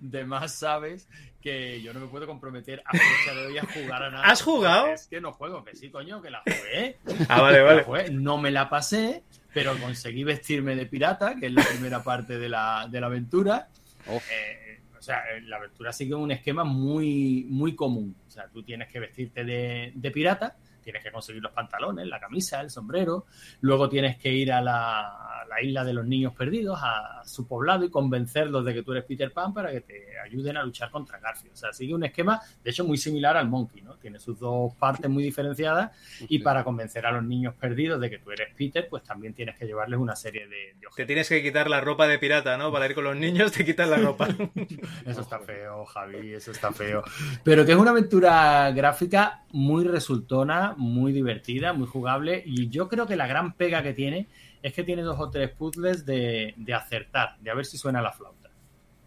De 0.00 0.24
más 0.24 0.54
sabes 0.54 1.08
que 1.42 1.82
yo 1.82 1.92
no 1.92 2.00
me 2.00 2.06
puedo 2.06 2.26
comprometer 2.26 2.82
a 2.86 2.92
fecha 2.92 3.34
de 3.38 3.46
hoy 3.46 3.58
a 3.58 3.64
jugar 3.66 4.02
a 4.04 4.10
nada. 4.10 4.24
¿Has 4.24 4.42
jugado? 4.42 4.86
Es 4.88 5.06
que 5.08 5.20
no 5.20 5.32
juego, 5.34 5.62
que 5.62 5.76
sí, 5.76 5.90
coño, 5.90 6.22
que 6.22 6.30
la 6.30 6.40
jugué. 6.42 6.96
Ah, 7.28 7.42
vale, 7.42 7.58
La 7.58 7.64
vale. 7.64 7.82
jugué, 7.82 8.10
No 8.10 8.38
me 8.38 8.50
la 8.50 8.68
pasé, 8.70 9.22
pero 9.56 9.74
conseguí 9.80 10.22
vestirme 10.22 10.76
de 10.76 10.84
pirata, 10.84 11.34
que 11.34 11.46
es 11.46 11.52
la 11.54 11.64
primera 11.64 12.02
parte 12.02 12.36
de 12.36 12.46
la, 12.46 12.86
de 12.90 13.00
la 13.00 13.06
aventura. 13.06 13.70
Oh. 14.06 14.20
Eh, 14.30 14.82
o 14.98 15.00
sea, 15.00 15.20
eh, 15.34 15.40
la 15.40 15.56
aventura 15.56 15.94
sigue 15.94 16.14
un 16.14 16.30
esquema 16.30 16.62
muy, 16.62 17.46
muy 17.48 17.74
común. 17.74 18.14
O 18.26 18.30
sea, 18.30 18.48
tú 18.48 18.62
tienes 18.62 18.86
que 18.92 19.00
vestirte 19.00 19.46
de, 19.46 19.92
de 19.94 20.10
pirata, 20.10 20.58
tienes 20.82 21.02
que 21.02 21.10
conseguir 21.10 21.42
los 21.42 21.52
pantalones, 21.52 22.06
la 22.06 22.20
camisa, 22.20 22.60
el 22.60 22.68
sombrero, 22.68 23.24
luego 23.62 23.88
tienes 23.88 24.18
que 24.18 24.30
ir 24.30 24.52
a 24.52 24.60
la, 24.60 25.35
la 25.48 25.62
isla 25.62 25.84
de 25.84 25.92
los 25.92 26.06
niños 26.06 26.34
perdidos, 26.34 26.78
a 26.82 27.22
su 27.24 27.46
poblado 27.46 27.84
y 27.84 27.90
convencerlos 27.90 28.64
de 28.64 28.74
que 28.74 28.82
tú 28.82 28.92
eres 28.92 29.04
Peter 29.04 29.32
Pan 29.32 29.52
para 29.52 29.70
que 29.70 29.80
te 29.80 30.18
ayuden 30.20 30.56
a 30.56 30.62
luchar 30.62 30.90
contra 30.90 31.18
Garfield. 31.18 31.54
O 31.54 31.56
sea, 31.56 31.72
sigue 31.72 31.94
un 31.94 32.04
esquema, 32.04 32.40
de 32.62 32.70
hecho, 32.70 32.84
muy 32.84 32.98
similar 32.98 33.36
al 33.36 33.48
Monkey, 33.48 33.82
¿no? 33.82 33.94
Tiene 33.94 34.18
sus 34.18 34.38
dos 34.38 34.74
partes 34.74 35.10
muy 35.10 35.22
diferenciadas 35.22 35.90
y 36.28 36.38
para 36.40 36.64
convencer 36.64 37.06
a 37.06 37.12
los 37.12 37.24
niños 37.24 37.54
perdidos 37.54 38.00
de 38.00 38.10
que 38.10 38.18
tú 38.18 38.30
eres 38.30 38.48
Peter, 38.56 38.86
pues 38.88 39.02
también 39.02 39.34
tienes 39.34 39.56
que 39.56 39.66
llevarles 39.66 39.98
una 39.98 40.16
serie 40.16 40.46
de, 40.46 40.74
de 40.78 40.86
Te 40.94 41.06
tienes 41.06 41.28
que 41.28 41.42
quitar 41.42 41.68
la 41.68 41.80
ropa 41.80 42.06
de 42.06 42.18
pirata, 42.18 42.56
¿no? 42.56 42.72
Para 42.72 42.86
ir 42.86 42.94
con 42.94 43.04
los 43.04 43.16
niños 43.16 43.52
te 43.52 43.64
quitas 43.64 43.88
la 43.88 43.96
ropa. 43.96 44.28
Eso 45.06 45.20
está 45.20 45.38
feo, 45.38 45.84
Javi, 45.86 46.34
eso 46.34 46.50
está 46.50 46.72
feo. 46.72 47.02
Pero 47.44 47.64
que 47.64 47.72
es 47.72 47.78
una 47.78 47.90
aventura 47.90 48.70
gráfica 48.72 49.44
muy 49.50 49.84
resultona, 49.84 50.74
muy 50.76 51.12
divertida, 51.12 51.72
muy 51.72 51.86
jugable. 51.86 52.42
Y 52.44 52.68
yo 52.68 52.88
creo 52.88 53.06
que 53.06 53.16
la 53.16 53.26
gran 53.26 53.52
pega 53.54 53.82
que 53.82 53.92
tiene 53.92 54.26
es 54.66 54.74
que 54.74 54.82
tiene 54.82 55.02
dos 55.02 55.16
o 55.20 55.30
tres 55.30 55.50
puzzles 55.50 56.04
de, 56.04 56.52
de 56.56 56.74
acertar, 56.74 57.38
de 57.38 57.50
a 57.50 57.54
ver 57.54 57.64
si 57.64 57.78
suena 57.78 58.02
la 58.02 58.10
flauta. 58.10 58.50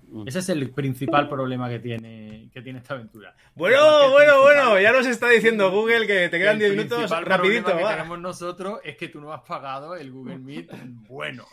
Mm. 0.07 0.25
Ese 0.25 0.39
es 0.39 0.47
el 0.47 0.69
principal 0.71 1.27
problema 1.27 1.67
que 1.67 1.79
tiene, 1.79 2.49
que 2.53 2.61
tiene 2.61 2.79
esta 2.79 2.93
aventura. 2.93 3.35
Bueno, 3.55 3.77
Además 3.77 4.05
que 4.05 4.11
bueno, 4.11 4.41
bueno, 4.41 4.79
ya 4.79 4.93
nos 4.93 5.05
está 5.05 5.27
diciendo 5.27 5.69
Google 5.69 6.07
que 6.07 6.29
te 6.29 6.39
quedan 6.39 6.53
el 6.53 6.59
10 6.59 6.71
minutos 6.77 7.09
rapidito. 7.11 7.65
problema 7.65 7.77
que 7.77 7.83
va. 7.83 7.91
tenemos 7.97 8.19
nosotros 8.19 8.79
es 8.85 8.95
que 8.95 9.09
tú 9.09 9.19
no 9.19 9.33
has 9.33 9.41
pagado 9.41 9.97
el 9.97 10.09
Google 10.13 10.37
Meet 10.37 10.71
bueno. 11.09 11.45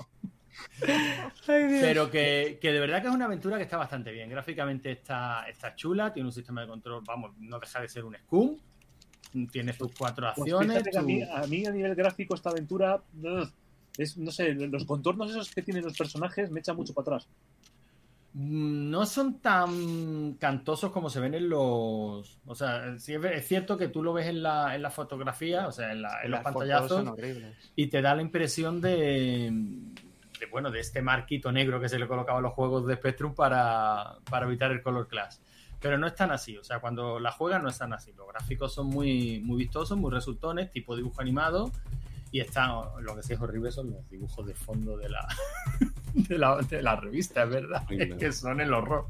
Pero 1.47 2.09
que, 2.09 2.59
que 2.61 2.73
de 2.73 2.78
verdad 2.78 3.03
que 3.03 3.09
es 3.09 3.15
una 3.15 3.24
aventura 3.24 3.57
que 3.57 3.65
está 3.65 3.77
bastante 3.77 4.12
bien. 4.12 4.31
Gráficamente 4.31 4.93
está, 4.93 5.49
está 5.49 5.74
chula, 5.74 6.12
tiene 6.12 6.28
un 6.28 6.33
sistema 6.33 6.61
de 6.61 6.69
control, 6.69 7.03
vamos, 7.05 7.33
no 7.41 7.59
deja 7.59 7.81
de 7.81 7.89
ser 7.89 8.05
un 8.05 8.15
Scum. 8.16 8.57
Tienes 9.51 9.77
tus 9.77 9.93
cuatro 9.99 10.28
Pues 10.37 10.53
acciones. 10.53 10.85
que 10.85 10.97
a 10.97 11.03
mí, 11.03 11.23
a 11.23 11.45
mí 11.49 11.66
a 11.66 11.73
nivel 11.73 11.95
gráfico 11.97 12.37
esta 12.37 12.51
aventura, 12.51 13.03
ugh, 13.23 13.49
es, 13.98 14.16
no 14.18 14.31
sé, 14.31 14.55
los 14.55 14.85
contornos 14.85 15.31
esos 15.31 15.51
que 15.55 15.62
tienen 15.62 15.85
los 15.85 15.97
personajes 15.97 16.51
me 16.51 16.60
echan 16.60 16.77
mucho 16.77 16.93
para 16.94 17.16
atrás. 17.16 17.28
Mm, 18.35 18.90
no 18.90 19.06
son 19.06 19.39
tan 19.40 20.35
cantosos 20.35 20.93
como 20.93 21.09
se 21.09 21.20
ven 21.20 21.35
en 21.35 21.48
los. 21.48 22.39
O 22.47 22.55
sea, 22.55 22.98
sí 22.98 23.14
es 23.14 23.48
cierto 23.48 23.78
que 23.78 23.89
tú 23.89 24.02
lo 24.02 24.12
ves 24.12 24.27
en 24.27 24.43
la, 24.43 24.74
en 24.74 24.82
la 24.82 24.90
fotografía, 24.90 25.66
o 25.68 25.73
sea, 25.73 25.93
en, 25.93 26.02
la- 26.02 26.23
en 26.23 26.31
los 26.32 26.40
pantallazos, 26.44 27.05
y 27.77 27.86
te 27.86 28.02
da 28.02 28.14
la 28.14 28.20
impresión 28.23 28.81
de, 28.82 29.51
de, 30.40 30.47
bueno, 30.51 30.70
de 30.70 30.81
este 30.81 31.01
marquito 31.01 31.51
negro 31.51 31.81
que 31.81 31.89
se 31.89 31.98
le 31.98 32.06
colocaba 32.06 32.40
a 32.40 32.43
los 32.43 32.52
juegos 32.52 32.86
de 32.86 32.97
Spectrum 32.97 33.35
para, 33.35 34.16
para 34.28 34.44
evitar 34.47 34.70
el 34.70 34.82
color 34.82 35.09
clash. 35.09 35.36
Pero 35.81 35.97
no 35.98 36.06
es 36.06 36.14
tan 36.14 36.31
así, 36.31 36.56
o 36.59 36.64
sea, 36.64 36.81
cuando 36.81 37.18
la 37.20 37.31
juegas 37.31 37.62
no 37.62 37.68
es 37.70 37.78
tan 37.78 37.93
así. 37.93 38.10
Los 38.16 38.27
gráficos 38.28 38.73
son 38.74 38.86
muy, 38.89 39.40
muy 39.40 39.56
vistosos, 39.59 39.97
muy 39.97 40.10
resultones, 40.10 40.70
tipo 40.73 40.94
dibujo 40.97 41.20
animado, 41.20 41.70
y 42.37 42.41
están, 42.41 42.83
lo 43.01 43.17
que 43.17 43.23
sí 43.23 43.33
es 43.33 43.41
horrible 43.41 43.73
son 43.73 43.91
los 43.93 44.11
dibujos 44.11 44.47
de 44.47 44.53
fondo 44.53 44.99
de 44.99 45.09
la, 45.09 45.27
de 46.15 46.37
la, 46.37 46.57
de 46.57 46.83
la 46.83 46.95
revista, 46.95 47.45
es 47.45 47.49
verdad, 47.49 47.83
es 47.91 48.15
que 48.15 48.31
son 48.31 48.61
el 48.61 48.75
horror. 48.75 49.07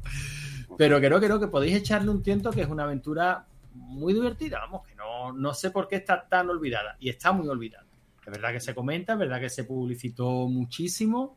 Pero 0.77 0.97
creo, 0.99 1.19
creo 1.19 1.37
que 1.37 1.47
podéis 1.47 1.75
echarle 1.75 2.09
un 2.09 2.23
tiento 2.23 2.51
que 2.51 2.61
es 2.61 2.69
una 2.69 2.83
aventura 2.83 3.45
muy 3.73 4.13
divertida, 4.13 4.59
vamos, 4.59 4.87
que 4.87 4.95
no, 4.95 5.33
no 5.33 5.53
sé 5.53 5.71
por 5.71 5.89
qué 5.89 5.97
está 5.97 6.25
tan 6.25 6.49
olvidada, 6.49 6.95
y 7.01 7.09
está 7.09 7.33
muy 7.33 7.49
olvidada. 7.49 7.85
Es 8.25 8.31
verdad 8.31 8.53
que 8.53 8.61
se 8.61 8.73
comenta, 8.73 9.13
es 9.13 9.19
verdad 9.19 9.41
que 9.41 9.49
se 9.49 9.65
publicitó 9.65 10.47
muchísimo, 10.47 11.35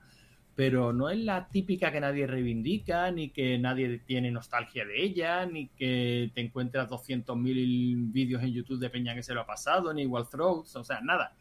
pero 0.55 0.93
no 0.93 1.11
es 1.11 1.19
la 1.19 1.49
típica 1.49 1.91
que 1.91 2.01
nadie 2.01 2.29
reivindica, 2.29 3.11
ni 3.11 3.31
que 3.31 3.59
nadie 3.59 3.99
tiene 4.07 4.31
nostalgia 4.31 4.85
de 4.85 5.03
ella, 5.03 5.45
ni 5.45 5.67
que 5.71 6.31
te 6.35 6.41
encuentras 6.41 6.89
200.000 6.89 8.12
vídeos 8.12 8.45
en 8.45 8.53
YouTube 8.53 8.79
de 8.79 8.91
Peña 8.91 9.12
que 9.17 9.25
se 9.25 9.35
lo 9.35 9.41
ha 9.41 9.47
pasado, 9.47 9.93
ni 9.93 10.07
Wild 10.07 10.29
Throats, 10.29 10.77
o 10.77 10.85
sea, 10.85 11.01
nada. 11.01 11.35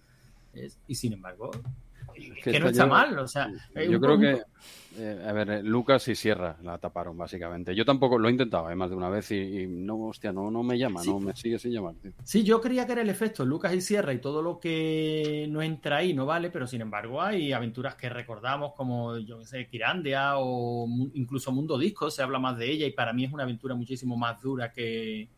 Es- 0.54 0.80
y 0.88 0.96
sin 0.96 1.14
embargo, 1.14 1.52
es 2.16 2.44
que, 2.44 2.60
no 2.60 2.68
está 2.70 2.84
yo- 2.84 2.90
mal, 2.90 3.18
o 3.20 3.28
sea, 3.28 3.50
es 3.76 3.90
Yo 3.90 4.00
creo 4.02 4.20
que, 4.20 4.42
eh, 4.98 5.26
a 5.26 5.32
ver, 5.32 5.50
eh, 5.52 5.64
Lucas 5.64 6.06
y 6.10 6.16
Sierra 6.16 6.58
la 6.64 6.78
taparon, 6.80 7.16
básicamente. 7.18 7.74
Yo 7.76 7.86
tampoco 7.86 8.18
lo 8.18 8.28
he 8.28 8.32
intentado, 8.32 8.70
eh, 8.70 8.76
más 8.76 8.90
de 8.90 8.96
una 8.98 9.08
vez, 9.10 9.32
y, 9.32 9.36
y 9.62 9.68
no, 9.68 10.08
hostia, 10.08 10.34
no, 10.34 10.52
no 10.52 10.62
me 10.64 10.78
llama, 10.78 11.02
Sí. 11.02 11.10
no 11.12 11.20
me 11.20 11.34
sigue 11.36 11.60
sin 11.60 11.72
llamar. 11.72 11.94
tío. 12.02 12.12
Sí, 12.24 12.44
yo 12.44 12.60
creía 12.60 12.86
que 12.86 12.92
era 12.94 13.02
el 13.04 13.10
efecto 13.10 13.46
Lucas 13.46 13.74
y 13.74 13.80
Sierra 13.82 14.12
y 14.12 14.20
todo 14.20 14.42
lo 14.42 14.60
que 14.60 15.48
no 15.50 15.62
entra 15.62 15.98
ahí 15.98 16.14
no 16.14 16.26
vale, 16.26 16.50
pero 16.50 16.68
sin 16.68 16.82
embargo 16.82 17.22
hay 17.22 17.54
aventuras 17.54 17.96
que 17.96 18.10
recordamos 18.10 18.74
como, 18.74 19.18
yo 19.20 19.40
qué 19.40 19.46
sé, 19.46 19.68
Kirandia 19.68 20.34
o 20.38 20.88
incluso 21.14 21.52
Mundo 21.54 21.78
Disco, 21.78 22.10
se 22.12 22.22
habla 22.24 22.40
más 22.40 22.58
de 22.58 22.70
ella 22.70 22.86
y 22.88 22.92
para 22.92 23.14
mí 23.14 23.24
es 23.24 23.32
una 23.32 23.44
aventura 23.44 23.76
muchísimo 23.76 24.18
más 24.18 24.42
dura 24.42 24.74
que, 24.74 25.30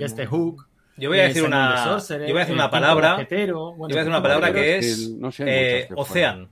este 0.00 0.26
Hook. 0.26 0.66
Yo 0.98 1.08
voy 1.08 1.18
a 1.20 1.24
decir 1.28 1.42
una, 1.44 1.74
yo 1.98 2.16
voy 2.18 2.18
a 2.18 2.24
decir 2.38 2.48
el 2.48 2.52
una 2.52 2.70
palabra, 2.70 3.26
yo 3.28 3.74
voy 3.76 3.92
a 3.92 3.96
decir 3.96 4.08
una 4.08 4.22
palabra 4.22 4.52
que 4.52 4.78
es 4.78 5.10
no 5.10 5.30
sé, 5.32 5.44
hay 5.44 5.48
eh, 5.50 5.84
que. 5.88 5.94
Ocean, 5.94 6.48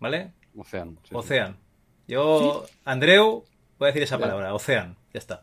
¿vale? 0.00 0.32
Océano. 0.56 0.96
sí. 1.04 1.14
Ocean. 1.14 1.56
Yo, 2.08 2.66
Andreu, 2.84 3.44
voy 3.78 3.86
a 3.86 3.88
decir 3.88 4.02
esa 4.02 4.18
palabra, 4.18 4.54
Ocean, 4.54 4.96
ya 5.12 5.18
está. 5.18 5.42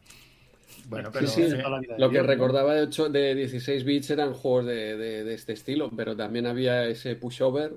Bueno, 0.86 1.10
pero 1.12 1.28
sí, 1.28 1.50
sí. 1.50 1.58
Lo 1.98 2.10
que 2.10 2.22
recordaba 2.22 2.74
de, 2.74 2.82
8, 2.84 3.10
de 3.10 3.36
16 3.36 3.84
bits 3.86 4.10
eran 4.10 4.34
juegos 4.34 4.66
de, 4.66 4.98
de- 4.98 5.24
de 5.24 5.34
este 5.34 5.54
estilo, 5.54 5.90
pero 5.96 6.16
también 6.16 6.46
había 6.46 6.86
ese 6.86 7.16
pushover 7.16 7.74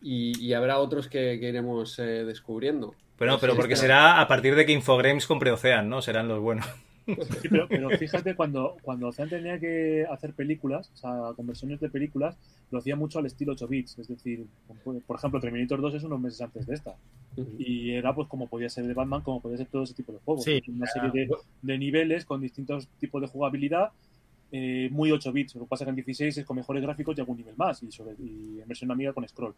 y, 0.00 0.38
y 0.44 0.52
habrá 0.54 0.78
otros 0.78 1.08
que, 1.08 1.38
que 1.38 1.48
iremos 1.48 1.98
eh, 1.98 2.24
descubriendo. 2.24 2.94
Pero 3.16 3.32
no, 3.32 3.38
pero 3.38 3.54
porque 3.54 3.76
será 3.76 4.20
a 4.20 4.26
partir 4.26 4.56
de 4.56 4.66
que 4.66 4.72
Infogrames 4.72 5.26
compre 5.26 5.52
Ocean, 5.52 5.88
¿no? 5.88 6.02
Serán 6.02 6.26
los 6.26 6.40
buenos. 6.40 6.66
Sí, 7.06 7.48
pero, 7.48 7.68
pero 7.68 7.90
fíjate, 7.90 8.34
cuando, 8.34 8.76
cuando 8.82 9.08
Ocean 9.08 9.28
tenía 9.28 9.58
que 9.58 10.06
hacer 10.10 10.34
películas, 10.34 10.90
o 10.94 10.96
sea, 10.96 11.32
conversiones 11.34 11.80
de 11.80 11.88
películas, 11.88 12.36
lo 12.70 12.78
hacía 12.78 12.96
mucho 12.96 13.18
al 13.18 13.26
estilo 13.26 13.52
8 13.52 13.68
bits. 13.68 13.98
Es 13.98 14.08
decir, 14.08 14.46
por 15.06 15.16
ejemplo, 15.16 15.40
Terminator 15.40 15.80
2 15.80 15.94
es 15.94 16.04
unos 16.04 16.20
meses 16.20 16.40
antes 16.40 16.66
de 16.66 16.74
esta. 16.74 16.96
Y 17.58 17.92
era 17.92 18.14
pues 18.14 18.28
como 18.28 18.46
podía 18.46 18.68
ser 18.68 18.86
de 18.86 18.94
Batman, 18.94 19.22
como 19.22 19.40
podía 19.40 19.58
ser 19.58 19.66
todo 19.66 19.82
ese 19.82 19.94
tipo 19.94 20.12
de 20.12 20.18
juegos. 20.18 20.44
Sí, 20.44 20.62
Una 20.68 20.86
serie 20.86 21.10
de, 21.12 21.30
de 21.62 21.78
niveles 21.78 22.24
con 22.24 22.40
distintos 22.40 22.88
tipos 22.98 23.20
de 23.20 23.28
jugabilidad, 23.28 23.90
eh, 24.52 24.88
muy 24.92 25.10
8 25.10 25.32
bits. 25.32 25.54
Lo 25.54 25.62
que 25.62 25.68
pasa 25.68 25.84
es 25.84 25.86
que 25.86 25.90
en 25.90 25.96
16 25.96 26.38
es 26.38 26.44
con 26.44 26.56
mejores 26.56 26.82
gráficos 26.82 27.16
y 27.16 27.20
algún 27.20 27.38
nivel 27.38 27.56
más, 27.56 27.82
y, 27.82 27.90
sobre, 27.90 28.12
y 28.18 28.60
en 28.60 28.68
versión 28.68 28.90
amiga 28.90 29.12
con 29.12 29.26
scroll. 29.26 29.54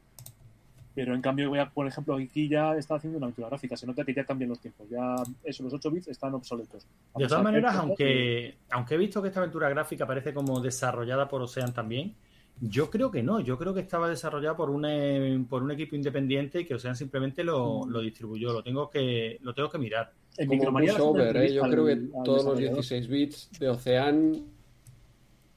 Pero 0.95 1.15
en 1.15 1.21
cambio, 1.21 1.49
voy 1.49 1.59
a, 1.59 1.69
por 1.69 1.87
ejemplo, 1.89 2.15
aquí 2.15 2.49
ya 2.49 2.77
está 2.77 2.95
haciendo 2.95 3.17
una 3.19 3.27
aventura 3.27 3.49
gráfica. 3.49 3.77
Se 3.77 3.85
nota 3.87 4.05
que 4.05 4.15
ya 4.15 4.25
cambian 4.25 4.51
los 4.51 4.61
tiempos. 4.61 4.89
Ya 4.89 5.17
eso, 5.43 5.65
los 5.65 5.73
8 5.75 5.91
bits 5.91 6.09
están 6.09 6.35
obsoletos. 6.35 6.87
De 7.17 7.27
todas 7.27 7.43
maneras, 7.43 7.75
aunque, 7.77 8.55
aunque 8.71 8.95
he 8.95 8.99
visto 8.99 9.21
que 9.21 9.29
esta 9.29 9.41
aventura 9.41 9.69
gráfica 9.69 10.07
parece 10.07 10.33
como 10.33 10.61
desarrollada 10.61 11.27
por 11.29 11.43
Ocean 11.43 11.73
también, 11.75 12.15
yo 12.61 12.89
creo 12.91 13.11
que 13.11 13.25
no. 13.25 13.41
Yo 13.41 13.59
creo 13.59 13.75
que 13.75 13.81
estaba 13.81 14.09
desarrollada 14.09 14.57
por 14.57 14.71
un, 14.71 14.85
eh, 14.87 15.45
por 15.51 15.65
un 15.65 15.73
equipo 15.73 15.97
independiente 15.97 16.61
y 16.61 16.65
que 16.65 16.75
Ocean 16.77 16.95
simplemente 16.95 17.43
lo, 17.43 17.85
lo 17.89 18.01
distribuyó. 18.01 18.53
Lo 18.53 18.63
tengo 18.63 18.89
que, 18.89 19.39
lo 19.43 19.53
tengo 19.53 19.69
que 19.69 19.79
mirar. 19.79 20.13
En 20.39 20.47
Como 20.47 20.79
¿eh? 20.81 21.53
Yo 21.53 21.63
creo 21.63 21.85
que 21.87 21.93
al- 21.93 22.01
al 22.03 22.23
todos 22.25 22.45
los 22.45 22.57
desarrollador. 22.59 22.75
16 22.75 23.09
bits 23.09 23.51
de 23.59 23.69
Ocean 23.69 24.43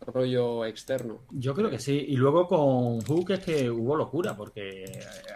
rollo 0.07 0.65
externo. 0.65 1.19
Yo 1.31 1.53
creo 1.53 1.69
que 1.69 1.79
sí. 1.79 2.05
Y 2.07 2.15
luego 2.15 2.47
con 2.47 3.01
Hook 3.01 3.31
es 3.31 3.39
que 3.39 3.69
hubo 3.69 3.95
locura, 3.95 4.35
porque 4.35 4.85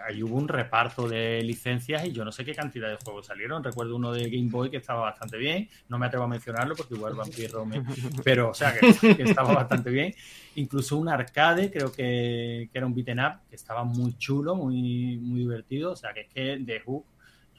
ahí 0.06 0.22
hubo 0.22 0.36
un 0.36 0.48
reparto 0.48 1.08
de 1.08 1.42
licencias 1.42 2.04
y 2.06 2.12
yo 2.12 2.24
no 2.24 2.32
sé 2.32 2.44
qué 2.44 2.54
cantidad 2.54 2.88
de 2.88 2.96
juegos 2.96 3.26
salieron. 3.26 3.62
Recuerdo 3.62 3.96
uno 3.96 4.12
de 4.12 4.28
Game 4.30 4.50
Boy 4.50 4.70
que 4.70 4.78
estaba 4.78 5.02
bastante 5.02 5.36
bien. 5.36 5.68
No 5.88 5.98
me 5.98 6.06
atrevo 6.06 6.24
a 6.24 6.28
mencionarlo 6.28 6.74
porque 6.74 6.94
igual 6.94 7.14
Vampiro 7.14 7.64
me... 7.64 7.84
Pero, 8.24 8.50
o 8.50 8.54
sea, 8.54 8.74
que, 8.74 9.16
que 9.16 9.22
estaba 9.22 9.54
bastante 9.54 9.90
bien. 9.90 10.14
Incluso 10.56 10.96
un 10.96 11.08
arcade, 11.08 11.70
creo 11.70 11.92
que, 11.92 12.68
que 12.72 12.78
era 12.78 12.86
un 12.86 12.94
beaten 12.94 13.20
up, 13.20 13.40
que 13.48 13.56
estaba 13.56 13.84
muy 13.84 14.16
chulo, 14.18 14.54
muy, 14.54 15.18
muy 15.18 15.40
divertido. 15.40 15.92
O 15.92 15.96
sea, 15.96 16.12
que 16.12 16.22
es 16.22 16.28
que 16.28 16.58
de 16.58 16.80
Hook, 16.80 17.04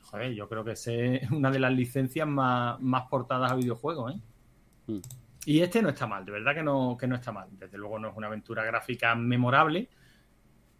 joder, 0.01 0.33
yo 0.33 0.49
creo 0.49 0.63
que 0.63 0.71
es 0.71 0.87
una 1.31 1.51
de 1.51 1.59
las 1.59 1.73
licencias 1.73 2.27
más, 2.27 2.79
más 2.81 3.03
portadas 3.09 3.51
a 3.51 3.55
videojuegos, 3.55 4.15
¿eh? 4.15 5.01
Y 5.45 5.61
este 5.61 5.81
no 5.81 5.89
está 5.89 6.07
mal, 6.07 6.25
de 6.25 6.31
verdad 6.31 6.55
que 6.55 6.63
no, 6.63 6.97
que 6.99 7.07
no 7.07 7.15
está 7.15 7.31
mal. 7.31 7.49
Desde 7.51 7.77
luego 7.77 7.99
no 7.99 8.09
es 8.09 8.15
una 8.15 8.27
aventura 8.27 8.63
gráfica 8.63 9.13
memorable, 9.15 9.89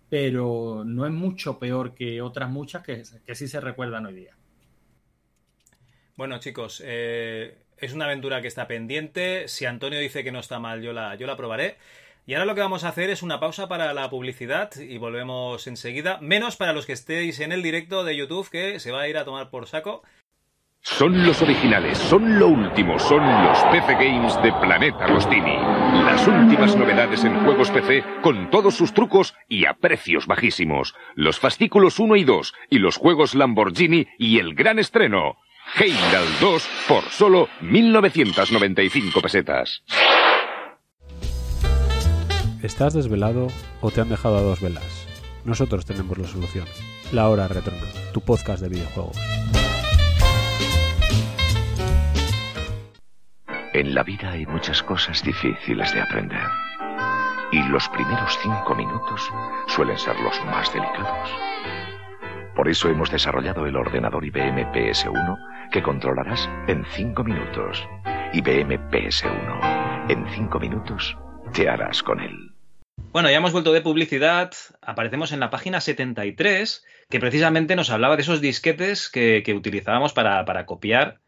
pero 0.09 0.83
no 0.85 1.05
es 1.05 1.11
mucho 1.11 1.59
peor 1.59 1.93
que 1.93 2.21
otras 2.21 2.49
muchas 2.49 2.83
que, 2.83 3.03
que 3.25 3.35
sí 3.35 3.47
se 3.47 3.59
recuerdan 3.59 4.05
hoy 4.05 4.13
día. 4.13 4.37
Bueno, 6.15 6.37
chicos, 6.39 6.81
eh, 6.85 7.65
es 7.77 7.93
una 7.93 8.05
aventura 8.05 8.41
que 8.41 8.47
está 8.47 8.67
pendiente. 8.67 9.47
Si 9.47 9.65
Antonio 9.65 9.99
dice 9.99 10.23
que 10.23 10.31
no 10.31 10.39
está 10.39 10.59
mal, 10.59 10.81
yo 10.81 10.93
la, 10.93 11.15
yo 11.15 11.27
la 11.27 11.35
probaré. 11.35 11.77
Y 12.25 12.35
ahora 12.35 12.45
lo 12.45 12.55
que 12.55 12.61
vamos 12.61 12.85
a 12.85 12.89
hacer 12.89 13.09
es 13.09 13.23
una 13.23 13.39
pausa 13.39 13.67
para 13.67 13.93
la 13.93 14.09
publicidad 14.09 14.71
y 14.75 14.97
volvemos 14.97 15.67
enseguida. 15.67 16.19
Menos 16.21 16.55
para 16.55 16.71
los 16.71 16.85
que 16.85 16.93
estéis 16.93 17.39
en 17.41 17.51
el 17.51 17.61
directo 17.63 18.03
de 18.05 18.15
YouTube, 18.15 18.49
que 18.49 18.79
se 18.79 18.91
va 18.91 19.01
a 19.01 19.07
ir 19.09 19.17
a 19.17 19.25
tomar 19.25 19.49
por 19.49 19.67
saco. 19.67 20.03
Son 20.85 21.25
los 21.25 21.41
originales, 21.41 21.97
son 21.97 22.37
lo 22.37 22.49
último, 22.49 22.99
son 22.99 23.25
los 23.45 23.57
PC 23.71 23.93
Games 23.93 24.35
de 24.43 24.51
Planeta 24.51 25.05
Agostini. 25.05 25.55
Las 26.03 26.27
últimas 26.27 26.75
novedades 26.75 27.23
en 27.23 27.41
juegos 27.45 27.71
PC 27.71 28.03
con 28.21 28.49
todos 28.49 28.75
sus 28.75 28.93
trucos 28.93 29.33
y 29.47 29.65
a 29.65 29.75
precios 29.75 30.27
bajísimos. 30.27 30.93
Los 31.15 31.39
fascículos 31.39 31.99
1 31.99 32.17
y 32.17 32.25
2 32.25 32.53
y 32.69 32.79
los 32.79 32.97
juegos 32.97 33.33
Lamborghini 33.33 34.09
y 34.19 34.39
el 34.39 34.55
gran 34.55 34.77
estreno. 34.77 35.37
Heimdall 35.79 36.27
2 36.41 36.69
por 36.89 37.03
solo 37.05 37.47
1995 37.61 39.21
pesetas. 39.21 39.83
¿Estás 42.61 42.93
desvelado 42.93 43.47
o 43.79 43.89
te 43.89 44.01
han 44.01 44.09
dejado 44.09 44.35
a 44.35 44.41
dos 44.41 44.59
velas? 44.59 45.07
Nosotros 45.45 45.85
tenemos 45.85 46.17
la 46.17 46.27
solución. 46.27 46.65
La 47.13 47.29
Hora 47.29 47.47
Retrono, 47.47 47.85
tu 48.11 48.19
podcast 48.19 48.61
de 48.61 48.67
videojuegos. 48.67 49.17
En 53.73 53.95
la 53.95 54.03
vida 54.03 54.29
hay 54.29 54.45
muchas 54.45 54.83
cosas 54.83 55.23
difíciles 55.23 55.91
de 55.95 56.01
aprender. 56.01 56.45
Y 57.51 57.63
los 57.69 57.89
primeros 57.89 58.37
cinco 58.39 58.75
minutos 58.75 59.31
suelen 59.65 59.97
ser 59.97 60.15
los 60.19 60.39
más 60.45 60.71
delicados. 60.71 61.31
Por 62.55 62.69
eso 62.69 62.87
hemos 62.89 63.09
desarrollado 63.09 63.65
el 63.65 63.75
ordenador 63.75 64.23
IBM 64.23 64.71
PS1 64.71 65.69
que 65.71 65.81
controlarás 65.81 66.47
en 66.67 66.85
cinco 66.85 67.23
minutos. 67.23 67.83
IBM 68.33 68.91
PS1. 68.91 70.05
En 70.11 70.27
cinco 70.35 70.59
minutos 70.59 71.17
te 71.51 71.67
harás 71.67 72.03
con 72.03 72.19
él. 72.19 72.51
Bueno, 73.11 73.31
ya 73.31 73.37
hemos 73.37 73.53
vuelto 73.53 73.73
de 73.73 73.81
publicidad. 73.81 74.51
Aparecemos 74.83 75.31
en 75.31 75.39
la 75.39 75.49
página 75.49 75.81
73, 75.81 76.85
que 77.09 77.19
precisamente 77.19 77.75
nos 77.75 77.89
hablaba 77.89 78.17
de 78.17 78.21
esos 78.21 78.39
disquetes 78.39 79.09
que, 79.09 79.43
utilizábamos 79.57 80.13
para, 80.13 80.45
para 80.45 80.67
copiar 80.67 81.22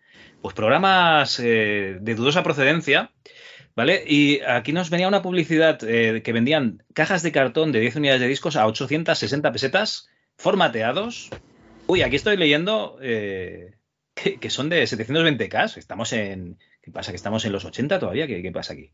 pues 0.46 0.54
programas 0.54 1.40
eh, 1.40 1.98
de 2.00 2.14
dudosa 2.14 2.44
procedencia, 2.44 3.10
¿vale? 3.76 4.04
Y 4.08 4.42
aquí 4.42 4.74
nos 4.74 4.92
venía 4.92 5.08
una 5.08 5.24
publicidad 5.24 5.80
eh, 5.82 6.22
que 6.22 6.34
vendían 6.34 6.84
cajas 6.94 7.24
de 7.24 7.32
cartón 7.32 7.72
de 7.72 7.80
10 7.80 7.96
unidades 7.96 8.22
de 8.22 8.28
discos 8.28 8.56
a 8.56 8.68
860 8.68 9.52
pesetas, 9.52 10.08
formateados. 10.38 11.32
Uy, 11.88 12.04
aquí 12.04 12.18
estoy 12.18 12.38
leyendo 12.38 13.00
eh, 13.02 13.74
que, 14.14 14.40
que, 14.40 14.52
son 14.52 14.70
de 14.70 14.84
720K. 14.84 15.78
Estamos 15.78 16.14
en. 16.14 16.60
¿Qué 16.84 16.92
pasa? 16.92 17.12
¿Que 17.12 17.18
estamos 17.18 17.44
en 17.46 17.52
los 17.52 17.66
80 17.66 17.98
todavía? 17.98 18.28
¿Qué, 18.28 18.44
qué 18.44 18.52
pasa 18.52 18.74
aquí? 18.74 18.92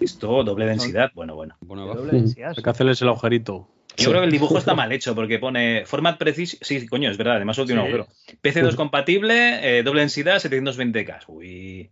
Esto, 0.00 0.42
doble 0.42 0.66
densidad. 0.66 1.12
Bueno, 1.14 1.36
bueno. 1.36 1.56
Doble 1.60 2.10
densidad. 2.10 2.54
Hay 2.56 2.64
que 2.64 2.70
hacerles 2.70 3.00
el 3.00 3.06
agujerito. 3.10 3.68
Yo 3.96 4.10
creo 4.10 4.20
que 4.22 4.26
el 4.26 4.32
dibujo 4.32 4.58
está 4.58 4.74
mal 4.74 4.92
hecho 4.92 5.14
porque 5.14 5.38
pone 5.38 5.84
format 5.86 6.18
preciso. 6.18 6.56
Sí, 6.60 6.86
coño, 6.86 7.10
es 7.10 7.16
verdad, 7.16 7.36
además 7.36 7.56
tiene 7.56 7.80
un 7.80 7.86
Sí. 7.88 7.94
agujero. 7.94 8.08
PC2 8.42 8.74
compatible, 8.76 9.78
eh, 9.78 9.82
doble 9.82 10.00
densidad, 10.00 10.38
720K. 10.40 11.20
Uy, 11.28 11.90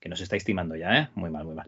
que 0.00 0.08
nos 0.08 0.20
está 0.20 0.36
estimando 0.36 0.76
ya, 0.76 0.98
¿eh? 0.98 1.08
Muy 1.14 1.30
mal, 1.30 1.44
muy 1.44 1.54
mal. 1.54 1.66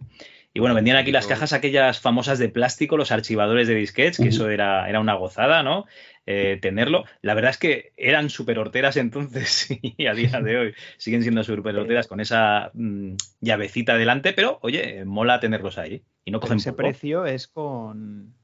Y 0.52 0.60
bueno, 0.60 0.74
vendían 0.74 0.96
aquí 0.96 1.12
las 1.12 1.26
cajas 1.26 1.52
aquellas 1.52 2.00
famosas 2.00 2.38
de 2.38 2.48
plástico, 2.48 2.96
los 2.96 3.12
archivadores 3.12 3.68
de 3.68 3.74
disquetes, 3.74 4.16
que 4.18 4.28
eso 4.28 4.48
era, 4.48 4.88
era 4.88 5.00
una 5.00 5.12
gozada, 5.14 5.62
¿no? 5.62 5.84
Eh, 6.24 6.58
tenerlo. 6.60 7.04
La 7.20 7.34
verdad 7.34 7.50
es 7.50 7.58
que 7.58 7.92
eran 7.96 8.30
súper 8.30 8.58
horteras 8.58 8.96
entonces 8.96 9.68
y 9.82 10.06
a 10.06 10.14
día 10.14 10.40
de 10.40 10.56
hoy 10.56 10.74
siguen 10.96 11.22
siendo 11.22 11.44
súper 11.44 11.76
horteras 11.76 12.06
con 12.06 12.20
esa 12.20 12.70
mm, 12.74 13.16
llavecita 13.40 13.98
delante, 13.98 14.32
pero 14.32 14.58
oye, 14.62 15.04
mola 15.04 15.40
tenerlos 15.40 15.78
ahí. 15.78 16.02
Y 16.24 16.30
no 16.30 16.40
cogen 16.40 16.56
ese 16.56 16.72
precio 16.72 17.26
es 17.26 17.48
con 17.48 18.34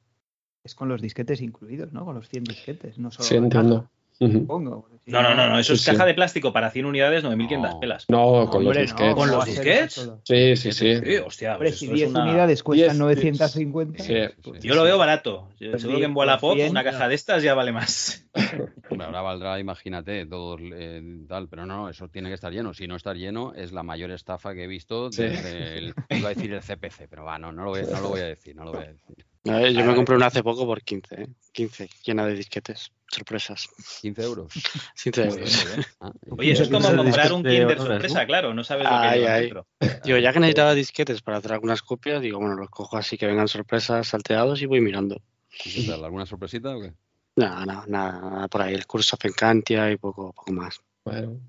es 0.65 0.75
con 0.75 0.89
los 0.89 1.01
disquetes 1.03 1.41
incluidos, 1.41 1.93
¿no? 1.93 2.05
Con 2.05 2.15
los 2.15 2.29
100 2.29 2.45
disquetes, 2.45 2.99
no 2.99 3.11
solo 3.11 3.25
Sí, 3.29 3.35
entiendo. 3.37 3.89
supongo. 4.19 4.89
No, 5.07 5.21
no, 5.21 5.35
no, 5.35 5.49
no, 5.49 5.59
eso 5.59 5.73
Sí, 5.75 5.79
es 5.79 5.81
sí. 5.85 5.91
caja 5.91 6.07
de 6.07 6.15
plástico 6.15 6.53
para 6.53 6.71
100 6.71 6.87
unidades, 6.87 7.25
9.500 7.25 7.81
pelas. 7.81 8.05
No, 8.09 8.49
con 8.49 8.65
Hombre, 8.65 8.65
los 8.65 8.77
no, 8.77 8.81
disquetes. 8.83 9.15
¿Con 9.15 9.27
¿cómo 9.29 9.37
los 9.39 9.45
disquets? 9.47 10.11
Sí, 10.23 10.57
sí, 10.57 10.71
sí. 10.73 10.97
Sí, 11.05 11.17
hostia, 11.17 11.55
Hombre, 11.55 11.71
pues 11.71 11.79
si 11.81 11.87
esto 11.87 11.95
es 11.95 12.01
10 12.03 12.11
una- 12.11 12.23
unidades 12.23 12.63
cuestan 12.63 12.89
10 12.91 12.99
950, 13.01 14.05
Sí. 14.05 14.15
Yo 14.61 14.75
lo 14.77 14.85
veo 14.85 14.97
barato. 14.99 15.49
Yo- 15.59 15.71
Pues 15.73 15.83
Seguro 15.83 15.99
que 15.99 16.05
en 16.05 16.17
Wallapop 16.17 16.57
una 16.71 16.85
caja 16.85 17.09
de 17.09 17.17
estas 17.17 17.43
ya 17.43 17.55
vale 17.55 17.73
más. 17.73 18.29
Hombre, 18.91 19.07
ahora 19.07 19.23
valdrá, 19.23 19.59
imagínate, 19.59 20.25
todo 20.27 20.57
eh, 20.61 21.25
tal, 21.29 21.49
pero 21.49 21.67
no, 21.67 21.77
no, 21.79 21.89
eso 21.89 22.07
tiene 22.09 22.29
que 22.29 22.35
estar 22.37 22.53
lleno. 22.53 22.73
Si 22.75 22.87
no 22.87 22.95
está 22.95 23.15
lleno, 23.15 23.55
es 23.55 23.73
la 23.73 23.83
mayor 23.83 24.13
estafa 24.13 24.55
que 24.55 24.65
he 24.65 24.69
visto 24.69 25.11
Sí. 25.11 25.23
desde 25.25 25.79
el, 25.79 25.95
iba 26.11 26.29
a 26.29 26.35
decir 26.35 26.53
el 26.53 26.61
CPC, 26.63 27.09
pero 27.11 27.25
va, 27.25 27.41
no, 27.41 27.51
no 27.51 27.65
lo 27.65 27.71
voy, 27.71 27.83
no 27.91 28.01
lo 28.01 28.09
voy 28.11 28.21
a 28.21 28.27
decir, 28.27 28.55
no 28.55 28.65
lo 28.65 28.73
voy 28.73 28.85
a 28.85 28.89
decir. 28.93 29.27
A 29.45 29.59
ver, 29.59 29.73
yo 29.73 29.85
me 29.85 29.95
compré 29.97 30.15
una 30.15 30.27
hace 30.27 30.43
poco 30.43 30.65
por 30.67 30.83
15, 30.83 31.23
¿eh? 31.23 31.29
15, 31.53 31.91
llena 32.05 32.27
de 32.27 32.35
disquetes. 32.35 32.93
Sorpresas. 33.09 33.69
15 34.01 34.23
euros. 34.23 34.53
15 35.03 35.27
Muy 35.27 35.37
bien, 35.39 35.49
euros. 35.49 35.87
Ah, 36.01 36.13
Oye, 36.31 36.53
eso 36.53 36.63
es 36.63 36.69
como 36.69 36.97
comprar 36.97 37.33
un 37.33 37.43
Kinder 37.43 37.79
sorpresa, 37.79 38.21
¿no? 38.21 38.27
claro, 38.27 38.55
no 38.55 38.63
sabes 38.63 38.85
lo 38.85 38.91
que 38.91 39.19
lleva 39.19 39.35
ay. 39.35 39.41
dentro. 39.43 39.67
Digo, 40.05 40.19
ya 40.19 40.33
que 40.33 40.41
necesitaba 40.41 40.75
disquetes 40.75 41.23
para 41.23 41.39
hacer 41.39 41.53
algunas 41.53 41.83
copias, 41.83 42.23
digo, 42.23 42.39
bueno, 42.39 42.55
los 42.55 42.71
cojo 42.71 42.97
así 42.97 43.19
que 43.19 43.27
vengan 43.27 43.49
sorpresas 43.49 44.09
salteados 44.09 44.63
y 44.63 44.67
voy 44.67 44.81
mirando. 44.81 45.21
¿Qué 45.51 45.85
tal? 45.87 46.05
¿Alguna 46.05 46.25
sorpresita 46.25 46.77
o 46.77 46.81
qué? 46.81 46.93
No, 47.37 47.67
no, 47.67 47.85
nada, 47.87 48.21
nada 48.21 48.49
por 48.49 48.63
ahí. 48.63 48.75
El 48.75 48.87
curso 48.87 49.17
of 49.17 49.25
Encantia 49.25 49.91
y 49.91 49.97
poco, 49.97 50.33
poco 50.33 50.53
más. 50.53 50.81
Bueno. 51.05 51.41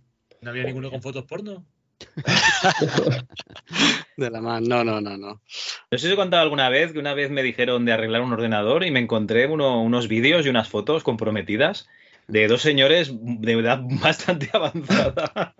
¿No 0.41 0.49
había 0.49 0.63
ninguno 0.63 0.89
con 0.89 1.01
fotos 1.01 1.25
porno? 1.25 1.63
De 4.17 4.29
la 4.29 4.41
más, 4.41 4.61
no, 4.61 4.83
no, 4.83 4.99
no, 4.99 5.17
no. 5.17 5.41
No 5.93 5.99
sé 5.99 6.07
si 6.07 6.07
os 6.07 6.13
he 6.13 6.21
contado 6.23 6.41
alguna 6.41 6.69
vez 6.69 6.91
que 6.91 6.97
una 6.97 7.13
vez 7.13 7.29
me 7.29 7.43
dijeron 7.43 7.85
de 7.85 7.91
arreglar 7.91 8.23
un 8.23 8.33
ordenador 8.33 8.83
y 8.83 8.89
me 8.89 8.99
encontré 8.99 9.45
uno- 9.45 9.79
unos 9.83 10.07
vídeos 10.07 10.43
y 10.43 10.49
unas 10.49 10.67
fotos 10.67 11.03
comprometidas 11.03 11.87
de 12.27 12.47
dos 12.47 12.63
señores 12.63 13.11
de 13.21 13.51
edad 13.53 13.79
bastante 14.01 14.49
avanzada 14.53 15.53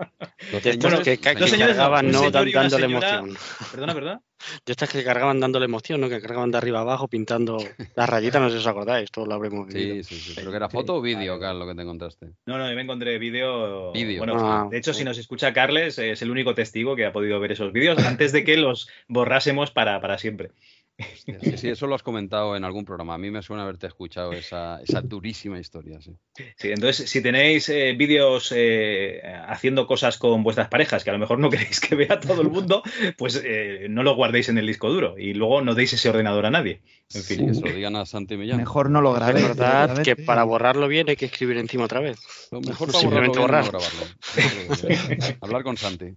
De 0.52 0.58
estas 0.70 1.00
que, 1.02 1.18
que, 1.20 1.36
dos 1.36 1.50
señores, 1.50 1.76
cargaban, 1.76 2.08
no, 2.12 2.20
señor 2.20 2.32
dándole 2.52 2.84
señora- 2.88 3.16
emoción. 3.20 3.38
Perdona, 3.72 3.94
perdona. 3.94 4.22
De 4.66 4.72
estas 4.74 4.90
que 4.90 5.04
cargaban 5.04 5.40
dándole 5.40 5.66
emoción, 5.66 6.02
¿no? 6.02 6.10
Que 6.10 6.20
cargaban 6.20 6.52
de 6.52 6.58
arriba 6.58 6.82
abajo 6.82 7.08
pintando 7.08 7.58
las 7.96 8.10
rayitas, 8.10 8.42
no 8.42 8.50
sé 8.50 8.56
si 8.56 8.60
os 8.62 8.68
acordáis, 8.68 9.10
todos 9.12 9.28
lo 9.28 9.36
habremos 9.36 9.68
vivido. 9.68 10.04
Sí, 10.04 10.16
sí, 10.16 10.20
sí. 10.20 10.34
¿Pero 10.36 10.52
que 10.52 10.58
era 10.58 10.68
foto 10.70 10.96
o 10.96 11.02
vídeo, 11.02 11.40
Carl, 11.40 11.60
lo 11.60 11.66
que 11.68 11.76
te 11.76 11.82
encontraste? 11.84 12.28
No, 12.46 12.58
no, 12.58 12.70
yo 12.70 12.76
me 12.76 12.82
encontré 12.82 13.18
vídeo. 13.20 13.92
Vídeo. 13.94 14.18
Bueno, 14.18 14.36
Ah, 14.40 14.68
de 14.70 14.78
hecho, 14.78 14.92
sí. 14.94 15.00
si 15.00 15.06
nos 15.06 15.18
escucha 15.18 15.54
Carles, 15.54 15.98
es 16.00 16.22
el 16.22 16.30
único 16.32 16.54
testigo 16.54 16.96
que 16.96 17.06
ha 17.06 17.14
podido 17.14 17.40
ver 17.40 17.54
esos 17.54 17.72
vídeos 17.72 18.04
antes 18.06 18.32
de 18.34 18.44
que 18.44 18.58
los 18.58 18.90
borrásemos 19.08 19.72
para, 19.72 20.02
para 20.02 20.18
siempre. 20.18 20.52
Sí, 21.44 21.58
sí, 21.58 21.70
eso 21.70 21.88
lo 21.88 21.96
has 21.96 22.04
comentado 22.04 22.56
en 22.56 22.64
algún 22.64 22.86
programa. 22.86 23.16
A 23.16 23.18
mí 23.18 23.32
me 23.32 23.42
suena 23.42 23.64
haberte 23.64 23.88
escuchado 23.88 24.34
esa, 24.34 24.82
esa 24.82 25.02
durísima 25.02 25.60
historia, 25.60 26.02
sí. 26.02 26.16
Sí, 26.58 26.72
entonces, 26.72 27.10
si 27.10 27.22
tenéis 27.22 27.70
eh, 27.70 27.94
vídeos 27.98 28.54
eh, 28.56 29.22
haciendo 29.48 29.88
cosas 29.88 30.18
con 30.18 30.44
vuestras 30.44 30.68
parejas 30.68 31.04
que 31.04 31.10
a 31.10 31.14
lo 31.14 31.20
mejor 31.20 31.40
no 31.40 31.50
queréis 31.50 31.80
que 31.80 31.96
vea 31.96 32.20
todo 32.20 32.42
el 32.42 32.50
mundo, 32.50 32.84
pues 33.18 33.42
eh, 33.44 33.88
no 33.90 34.04
lo 34.04 34.16
guardéis 34.16 34.50
en 34.50 34.58
el 34.58 34.68
disco 34.68 34.90
duro 34.90 35.18
y 35.18 35.34
luego 35.34 35.62
no 35.62 35.76
deis 35.76 35.94
ese 35.94 36.10
ordenador 36.10 36.46
a 36.46 36.52
nadie. 36.52 36.82
En 37.14 37.24
fin. 37.24 37.48
Que 37.48 37.54
se 37.54 37.62
lo 37.62 37.74
digan 37.74 37.96
a 37.96 38.06
Santi 38.06 38.38
Millán. 38.38 38.58
Mejor 38.58 38.90
no 38.90 39.02
lo 39.02 39.14
grabéis. 39.14 39.48
Recordad 39.48 39.90
directamente. 39.90 40.16
que 40.16 40.26
para 40.26 40.44
borrarlo 40.44 40.88
bien 40.88 41.10
hay 41.10 41.16
que 41.16 41.26
escribir 41.26 41.58
encima 41.58 41.86
otra 41.86 42.00
vez. 42.00 42.20
Lo 42.52 42.62
mejor 42.62 42.92
para 42.92 43.04
borrarlo 43.04 43.34
Simplemente 43.34 43.40
bien 43.40 43.44
es 43.44 43.72
borrar. 43.72 43.74
no 43.74 43.80
grabarlo. 43.80 45.38
Hablar 45.42 45.64
con 45.64 45.78
Santi. 45.78 46.16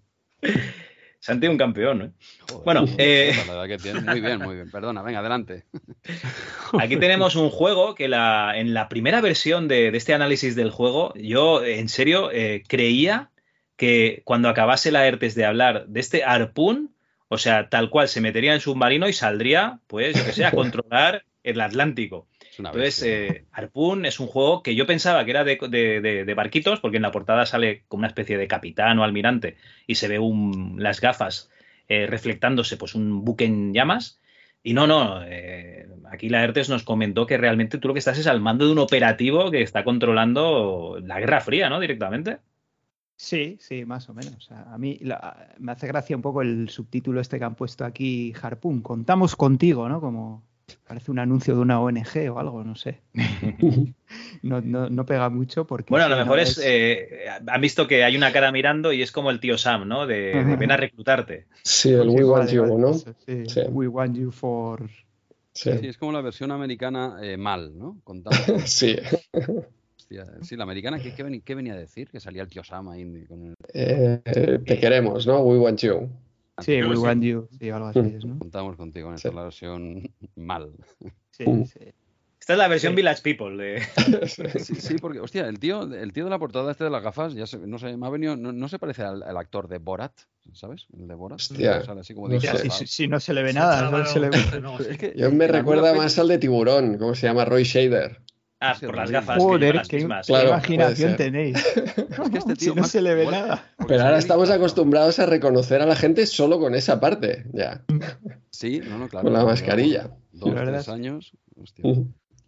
Santi 1.20 1.46
un 1.48 1.58
campeón, 1.58 2.02
¿eh? 2.02 2.10
Bueno, 2.64 2.84
eh, 2.98 3.32
La 3.46 3.54
edad 3.54 3.66
que 3.66 3.78
tiene. 3.78 4.00
Muy 4.00 4.20
bien, 4.20 4.38
muy 4.38 4.54
bien. 4.54 4.70
Perdona, 4.70 5.02
venga, 5.02 5.20
adelante. 5.20 5.64
Aquí 6.78 6.96
tenemos 6.96 7.36
un 7.36 7.50
juego 7.50 7.94
que 7.94 8.08
la, 8.08 8.52
en 8.56 8.74
la 8.74 8.88
primera 8.88 9.20
versión 9.20 9.68
de, 9.68 9.90
de 9.90 9.98
este 9.98 10.14
análisis 10.14 10.54
del 10.54 10.70
juego, 10.70 11.12
yo 11.14 11.64
en 11.64 11.88
serio 11.88 12.30
eh, 12.32 12.62
creía 12.66 13.30
que 13.76 14.22
cuando 14.24 14.48
acabase 14.48 14.90
la 14.90 15.06
ERTES 15.06 15.34
de 15.34 15.44
hablar 15.44 15.86
de 15.86 16.00
este 16.00 16.24
Harpoon, 16.24 16.94
o 17.28 17.38
sea, 17.38 17.68
tal 17.68 17.90
cual 17.90 18.08
se 18.08 18.20
metería 18.20 18.54
en 18.54 18.60
submarino 18.60 19.08
y 19.08 19.12
saldría, 19.12 19.80
pues, 19.86 20.16
yo 20.16 20.24
que 20.24 20.32
sé, 20.32 20.44
a 20.44 20.50
controlar 20.52 21.24
el 21.42 21.60
Atlántico. 21.60 22.28
Una 22.58 22.70
Entonces, 22.70 23.02
eh, 23.02 23.44
Harpoon 23.52 24.06
es 24.06 24.20
un 24.20 24.26
juego 24.26 24.62
que 24.62 24.74
yo 24.74 24.86
pensaba 24.86 25.24
que 25.24 25.30
era 25.30 25.44
de, 25.44 25.58
de- 25.68 26.00
de- 26.00 26.24
de 26.24 26.34
barquitos, 26.34 26.80
porque 26.80 26.96
en 26.96 27.02
la 27.02 27.10
portada 27.12 27.46
sale 27.46 27.84
como 27.88 28.00
una 28.00 28.08
especie 28.08 28.38
de 28.38 28.48
capitán 28.48 28.98
o 28.98 29.04
almirante 29.04 29.56
y 29.86 29.96
se 29.96 30.08
ve 30.08 30.18
un- 30.18 30.76
las 30.78 31.00
gafas 31.00 31.50
eh, 31.88 32.06
reflectándose, 32.06 32.76
pues 32.76 32.94
un 32.94 33.24
buque 33.24 33.44
en 33.44 33.72
llamas. 33.72 34.20
Y 34.62 34.74
no, 34.74 34.86
no, 34.88 35.22
eh, 35.24 35.86
aquí 36.10 36.28
la 36.28 36.42
ERTES 36.42 36.68
nos 36.68 36.82
comentó 36.82 37.26
que 37.26 37.36
realmente 37.36 37.78
tú 37.78 37.86
lo 37.88 37.94
que 37.94 38.00
estás 38.00 38.18
es 38.18 38.26
al 38.26 38.40
mando 38.40 38.66
de 38.66 38.72
un 38.72 38.78
operativo 38.80 39.52
que 39.52 39.62
está 39.62 39.84
controlando 39.84 40.98
la 41.02 41.20
Guerra 41.20 41.40
Fría, 41.40 41.68
¿no? 41.68 41.78
Directamente. 41.78 42.38
Sí, 43.18 43.56
sí, 43.60 43.84
más 43.84 44.08
o 44.10 44.14
menos. 44.14 44.50
A 44.50 44.76
mí 44.78 44.98
la- 45.00 45.54
me 45.58 45.72
hace 45.72 45.86
gracia 45.86 46.16
un 46.16 46.22
poco 46.22 46.42
el 46.42 46.68
subtítulo 46.68 47.20
este 47.20 47.38
que 47.38 47.44
han 47.44 47.54
puesto 47.54 47.84
aquí, 47.84 48.34
Harpoon. 48.42 48.82
Contamos 48.82 49.36
contigo, 49.36 49.88
¿no? 49.88 50.00
Como 50.00 50.42
parece 50.86 51.10
un 51.10 51.18
anuncio 51.18 51.54
de 51.54 51.60
una 51.60 51.80
ONG 51.80 52.30
o 52.32 52.38
algo, 52.38 52.64
no 52.64 52.74
sé. 52.74 53.00
No, 54.42 54.60
no, 54.60 54.88
no 54.88 55.04
pega 55.04 55.28
mucho 55.30 55.66
porque... 55.66 55.90
Bueno, 55.90 56.06
a 56.06 56.08
lo 56.08 56.16
mejor 56.16 56.38
es, 56.38 56.60
eh, 56.62 57.26
han 57.48 57.60
visto 57.60 57.88
que 57.88 58.04
hay 58.04 58.16
una 58.16 58.32
cara 58.32 58.52
mirando 58.52 58.92
y 58.92 59.02
es 59.02 59.10
como 59.10 59.30
el 59.32 59.40
tío 59.40 59.58
Sam, 59.58 59.88
¿no? 59.88 60.06
De, 60.06 60.44
de 60.44 60.56
ven 60.56 60.70
a 60.70 60.76
reclutarte. 60.76 61.46
Sí, 61.64 61.90
el 61.90 62.06
Pues 62.06 62.14
We 62.14 62.24
Want 62.24 62.50
You, 62.50 62.78
¿no? 62.78 62.90
eso, 62.90 63.14
sí. 63.26 63.46
Sí. 63.46 63.60
We 63.68 63.88
want 63.88 64.16
you 64.16 64.30
for... 64.30 64.88
Sí. 65.52 65.72
Sí, 65.80 65.88
es 65.88 65.98
como 65.98 66.12
la 66.12 66.20
versión 66.20 66.52
americana 66.52 67.16
eh, 67.20 67.36
mal, 67.36 67.76
¿no? 67.76 68.00
Contando. 68.04 68.38
Sí. 68.66 68.96
Hostia, 69.96 70.26
sí, 70.42 70.54
la 70.54 70.62
americana, 70.62 71.00
¿qué, 71.00 71.12
qué 71.12 71.24
venía, 71.24 71.40
qué 71.44 71.56
venía 71.56 71.72
a 71.72 71.78
decir? 71.78 72.08
Que 72.08 72.20
salía 72.20 72.42
el 72.42 72.48
tío 72.48 72.62
Sam 72.62 72.90
ahí 72.90 73.24
con 73.26 73.42
el... 73.42 73.54
Eh, 73.74 74.20
te 74.64 74.78
queremos, 74.78 75.26
¿no? 75.26 75.40
We 75.40 75.58
Want 75.58 75.80
You. 75.80 76.08
Sí, 76.60 76.82
we 76.82 76.96
want 76.96 77.22
you. 77.22 77.48
Sí, 77.58 77.70
algo 77.70 77.86
así 77.86 78.00
es, 78.00 78.24
¿no? 78.24 78.38
Contamos 78.38 78.76
contigo 78.76 79.08
en 79.10 79.14
esta 79.16 79.30
la 79.30 79.42
versión 79.44 80.02
mal. 80.34 80.72
Sí, 81.30 81.44
sí. 81.66 81.80
Esta 82.40 82.52
es 82.52 82.58
la 82.58 82.68
versión 82.68 82.94
Village 82.94 83.22
People. 83.22 83.56
De... 83.56 83.82
Sí, 84.64 84.74
sí, 84.76 84.96
porque, 85.00 85.20
hostia, 85.20 85.46
el 85.48 85.58
tío, 85.58 85.82
el 85.82 86.12
tío 86.12 86.24
de 86.24 86.30
la 86.30 86.38
portada 86.38 86.70
este 86.70 86.84
de 86.84 86.90
las 86.90 87.02
gafas, 87.02 87.34
ya 87.34 87.46
se- 87.46 87.58
no 87.58 87.78
sé, 87.78 87.96
me 87.96 88.06
ha 88.06 88.10
venido, 88.10 88.36
no, 88.36 88.52
no 88.52 88.68
se 88.68 88.78
parece 88.78 89.02
al, 89.02 89.22
al 89.22 89.36
actor 89.36 89.66
de 89.68 89.78
Borat, 89.78 90.12
¿sabes? 90.52 90.86
El 90.96 91.08
de 91.08 91.14
Borat. 91.14 91.40
Hostia, 91.40 91.82
Sale 91.84 92.00
así 92.02 92.14
como 92.14 92.28
no 92.28 92.40
sé. 92.40 92.56
si, 92.58 92.70
si- 92.70 92.86
si 92.86 93.08
no 93.08 93.18
se 93.20 93.34
le 93.34 93.42
ve 93.42 93.52
nada, 93.52 93.90
no 93.90 94.04
se 94.06 94.20
le 94.20 94.30
ve. 94.30 94.36
Es 94.90 94.98
que 94.98 95.12
Yo 95.16 95.30
me 95.32 95.46
recuerda 95.48 95.92
más 95.94 96.18
al 96.18 96.28
de 96.28 96.38
Tiburón, 96.38 96.98
¿cómo 96.98 97.14
se 97.14 97.26
llama? 97.26 97.44
Roy 97.44 97.64
Shader. 97.64 98.20
Ah, 98.70 98.76
por 98.80 98.96
las 98.96 99.10
gafas. 99.10 99.36
que 99.36 99.42
Joder, 99.42 99.60
lleva 99.60 99.74
las 99.76 99.88
qué, 99.88 99.96
mismas. 99.96 100.26
qué 100.26 100.32
Claro, 100.32 100.48
imaginación 100.48 101.16
tenéis. 101.16 101.56
Es 101.76 102.30
que 102.30 102.38
este 102.38 102.56
si 102.58 102.66
no 102.68 102.74
más- 102.76 102.90
se 102.90 103.00
le 103.02 103.14
ve 103.14 103.26
nada. 103.26 103.64
Pero 103.86 104.02
ahora 104.02 104.18
estamos 104.18 104.50
acostumbrados 104.50 105.18
a 105.18 105.26
reconocer 105.26 105.80
a 105.82 105.86
la 105.86 105.96
gente 105.96 106.26
solo 106.26 106.58
con 106.58 106.74
esa 106.74 107.00
parte, 107.00 107.44
ya. 107.52 107.82
Sí, 108.50 108.80
no, 108.88 108.98
no, 108.98 109.08
claro. 109.08 109.24
Con 109.24 109.32
la 109.32 109.44
mascarilla. 109.44 110.10
Dos, 110.32 110.48
La 110.54 110.60
verdad 110.60 110.72
tres 110.74 110.88
años. 110.88 111.32
Hostia. 111.60 111.84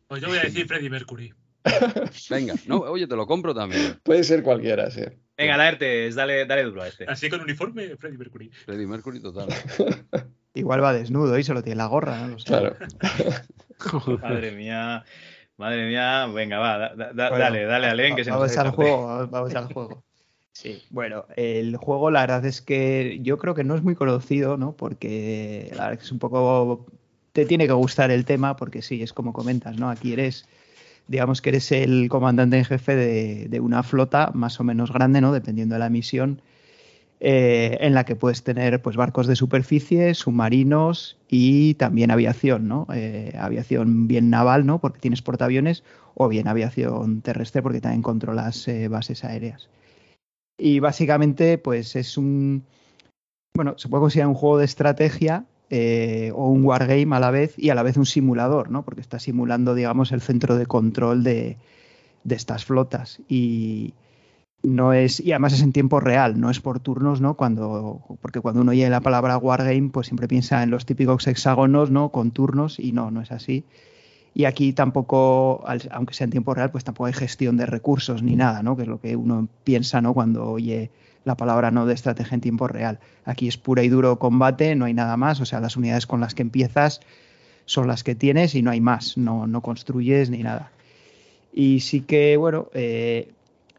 Pues 0.06 0.22
yo 0.22 0.28
voy 0.28 0.38
a 0.38 0.42
decir 0.42 0.66
Freddie 0.66 0.90
Mercury. 0.90 1.34
Venga, 2.30 2.54
no, 2.66 2.78
oye, 2.80 3.06
te 3.06 3.16
lo 3.16 3.26
compro 3.26 3.54
también. 3.54 3.98
Puede 4.02 4.24
ser 4.24 4.42
cualquiera, 4.42 4.90
sí. 4.90 5.02
Venga, 5.36 5.56
la 5.56 5.68
ERTES, 5.68 6.14
dale, 6.14 6.46
dale 6.46 6.62
duro 6.64 6.82
a 6.82 6.88
este. 6.88 7.04
Así 7.06 7.28
con 7.28 7.40
uniforme, 7.40 7.96
Freddie 7.96 8.18
Mercury. 8.18 8.50
Freddie 8.64 8.86
Mercury 8.86 9.20
total. 9.20 9.48
Igual 10.54 10.82
va 10.82 10.92
desnudo 10.92 11.38
y 11.38 11.44
solo 11.44 11.62
tiene 11.62 11.76
la 11.76 11.86
gorra, 11.86 12.20
¿no? 12.22 12.28
Lo 12.28 12.38
sé. 12.38 12.46
Claro. 12.46 12.76
Madre 14.22 14.52
mía. 14.52 15.04
Madre 15.58 15.86
mía. 15.88 16.26
Venga, 16.26 16.58
va, 16.58 16.78
da- 16.78 16.94
da- 17.12 17.28
Bueno, 17.30 17.44
dale, 17.44 17.64
dale 17.64 17.86
a 17.88 17.94
Len 17.94 18.16
que 18.16 18.24
se 18.24 18.30
nos 18.30 18.40
Vamos 18.40 18.56
al 18.56 18.70
juego, 18.70 19.28
vamos- 19.30 19.54
al 19.54 19.64
juego. 19.72 20.02
Sí, 20.52 20.82
bueno, 20.90 21.24
el 21.36 21.76
juego 21.76 22.10
la 22.10 22.22
verdad 22.22 22.44
es 22.46 22.62
que 22.62 23.18
yo 23.22 23.38
creo 23.38 23.54
que 23.54 23.62
no 23.64 23.74
es 23.76 23.82
muy 23.82 23.94
conocido, 23.94 24.56
¿no? 24.56 24.72
Porque 24.72 25.66
la 25.70 25.82
verdad 25.82 25.92
es 25.92 25.98
que 26.00 26.04
es 26.06 26.12
un 26.12 26.18
poco... 26.18 26.86
Te 27.32 27.44
tiene 27.44 27.66
que 27.66 27.72
gustar 27.74 28.10
el 28.10 28.24
tema 28.24 28.56
porque 28.56 28.82
sí, 28.82 29.02
es 29.02 29.12
como 29.12 29.32
comentas, 29.32 29.76
¿no? 29.78 29.88
Aquí 29.90 30.12
eres, 30.14 30.46
digamos 31.06 31.40
que 31.42 31.50
eres 31.50 31.70
el 31.70 32.08
comandante 32.08 32.56
en 32.58 32.64
jefe 32.64 32.96
de, 32.96 33.46
de 33.48 33.60
una 33.60 33.82
flota 33.84 34.30
más 34.34 34.58
o 34.58 34.64
menos 34.64 34.92
grande, 34.92 35.20
¿no? 35.20 35.32
Dependiendo 35.32 35.74
de 35.74 35.78
la 35.80 35.90
misión, 35.90 36.40
eh, 37.20 37.78
en 37.80 37.94
la 37.94 38.04
que 38.04 38.14
puedes 38.14 38.44
tener 38.44 38.80
pues 38.80 38.96
barcos 38.96 39.26
de 39.26 39.34
superficie, 39.34 40.14
submarinos 40.14 41.18
y 41.28 41.74
también 41.74 42.12
aviación, 42.12 42.68
¿no? 42.68 42.86
Eh, 42.94 43.34
aviación 43.36 44.06
bien 44.06 44.30
naval, 44.30 44.66
¿no? 44.66 44.80
Porque 44.80 45.00
tienes 45.00 45.20
portaaviones 45.20 45.82
o 46.14 46.28
bien 46.28 46.46
aviación 46.46 47.20
terrestre 47.22 47.60
porque 47.60 47.80
también 47.80 48.02
controlas 48.02 48.68
eh, 48.68 48.86
bases 48.86 49.24
aéreas. 49.24 49.68
Y 50.56 50.78
básicamente, 50.78 51.58
pues 51.58 51.96
es 51.96 52.16
un. 52.16 52.64
Bueno, 53.56 53.76
se 53.78 53.88
puede 53.88 54.02
considerar 54.02 54.28
un 54.28 54.34
juego 54.34 54.58
de 54.58 54.64
estrategia 54.64 55.44
o 55.70 56.48
un 56.48 56.64
wargame 56.64 57.16
a 57.16 57.20
la 57.20 57.30
vez 57.30 57.58
y 57.58 57.70
a 57.70 57.74
la 57.74 57.82
vez 57.82 57.96
un 57.96 58.06
simulador, 58.06 58.70
¿no? 58.70 58.84
Porque 58.84 59.00
está 59.00 59.18
simulando, 59.18 59.74
digamos, 59.74 60.12
el 60.12 60.20
centro 60.20 60.56
de 60.56 60.66
control 60.66 61.24
de, 61.24 61.58
de 62.22 62.34
estas 62.34 62.64
flotas. 62.64 63.20
Y 63.28 63.94
no 64.68 64.92
es. 64.92 65.20
Y 65.20 65.32
además 65.32 65.54
es 65.54 65.62
en 65.62 65.72
tiempo 65.72 66.00
real, 66.00 66.40
no 66.40 66.50
es 66.50 66.60
por 66.60 66.80
turnos, 66.80 67.20
¿no? 67.20 67.34
Cuando. 67.34 68.02
Porque 68.20 68.40
cuando 68.40 68.60
uno 68.60 68.70
oye 68.72 68.88
la 68.88 69.00
palabra 69.00 69.38
wargame, 69.38 69.90
pues 69.90 70.06
siempre 70.08 70.28
piensa 70.28 70.62
en 70.62 70.70
los 70.70 70.86
típicos 70.86 71.26
hexágonos, 71.26 71.90
¿no? 71.90 72.10
Con 72.10 72.30
turnos, 72.30 72.78
y 72.78 72.92
no, 72.92 73.10
no 73.10 73.20
es 73.20 73.32
así. 73.32 73.64
Y 74.34 74.44
aquí 74.44 74.72
tampoco, 74.72 75.64
aunque 75.90 76.14
sea 76.14 76.26
en 76.26 76.30
tiempo 76.30 76.54
real, 76.54 76.70
pues 76.70 76.84
tampoco 76.84 77.06
hay 77.06 77.12
gestión 77.12 77.56
de 77.56 77.66
recursos 77.66 78.22
ni 78.22 78.36
nada, 78.36 78.62
¿no? 78.62 78.76
Que 78.76 78.82
es 78.82 78.88
lo 78.88 79.00
que 79.00 79.16
uno 79.16 79.48
piensa, 79.64 80.00
¿no? 80.00 80.14
Cuando 80.14 80.46
oye 80.50 80.90
la 81.24 81.36
palabra 81.36 81.70
no 81.70 81.86
de 81.86 81.94
estrategia 81.94 82.34
en 82.36 82.40
tiempo 82.40 82.68
real. 82.68 83.00
Aquí 83.24 83.48
es 83.48 83.56
pura 83.56 83.82
y 83.82 83.88
duro 83.88 84.18
combate, 84.18 84.74
no 84.76 84.84
hay 84.84 84.94
nada 84.94 85.16
más. 85.16 85.40
O 85.40 85.44
sea, 85.44 85.60
las 85.60 85.76
unidades 85.76 86.06
con 86.06 86.20
las 86.20 86.34
que 86.34 86.42
empiezas 86.42 87.00
son 87.64 87.86
las 87.86 88.04
que 88.04 88.14
tienes 88.14 88.54
y 88.54 88.62
no 88.62 88.70
hay 88.70 88.80
más. 88.80 89.18
No, 89.18 89.46
no 89.46 89.60
construyes 89.60 90.30
ni 90.30 90.42
nada. 90.42 90.72
Y 91.52 91.80
sí 91.80 92.02
que, 92.02 92.36
bueno, 92.36 92.68
eh, 92.72 93.32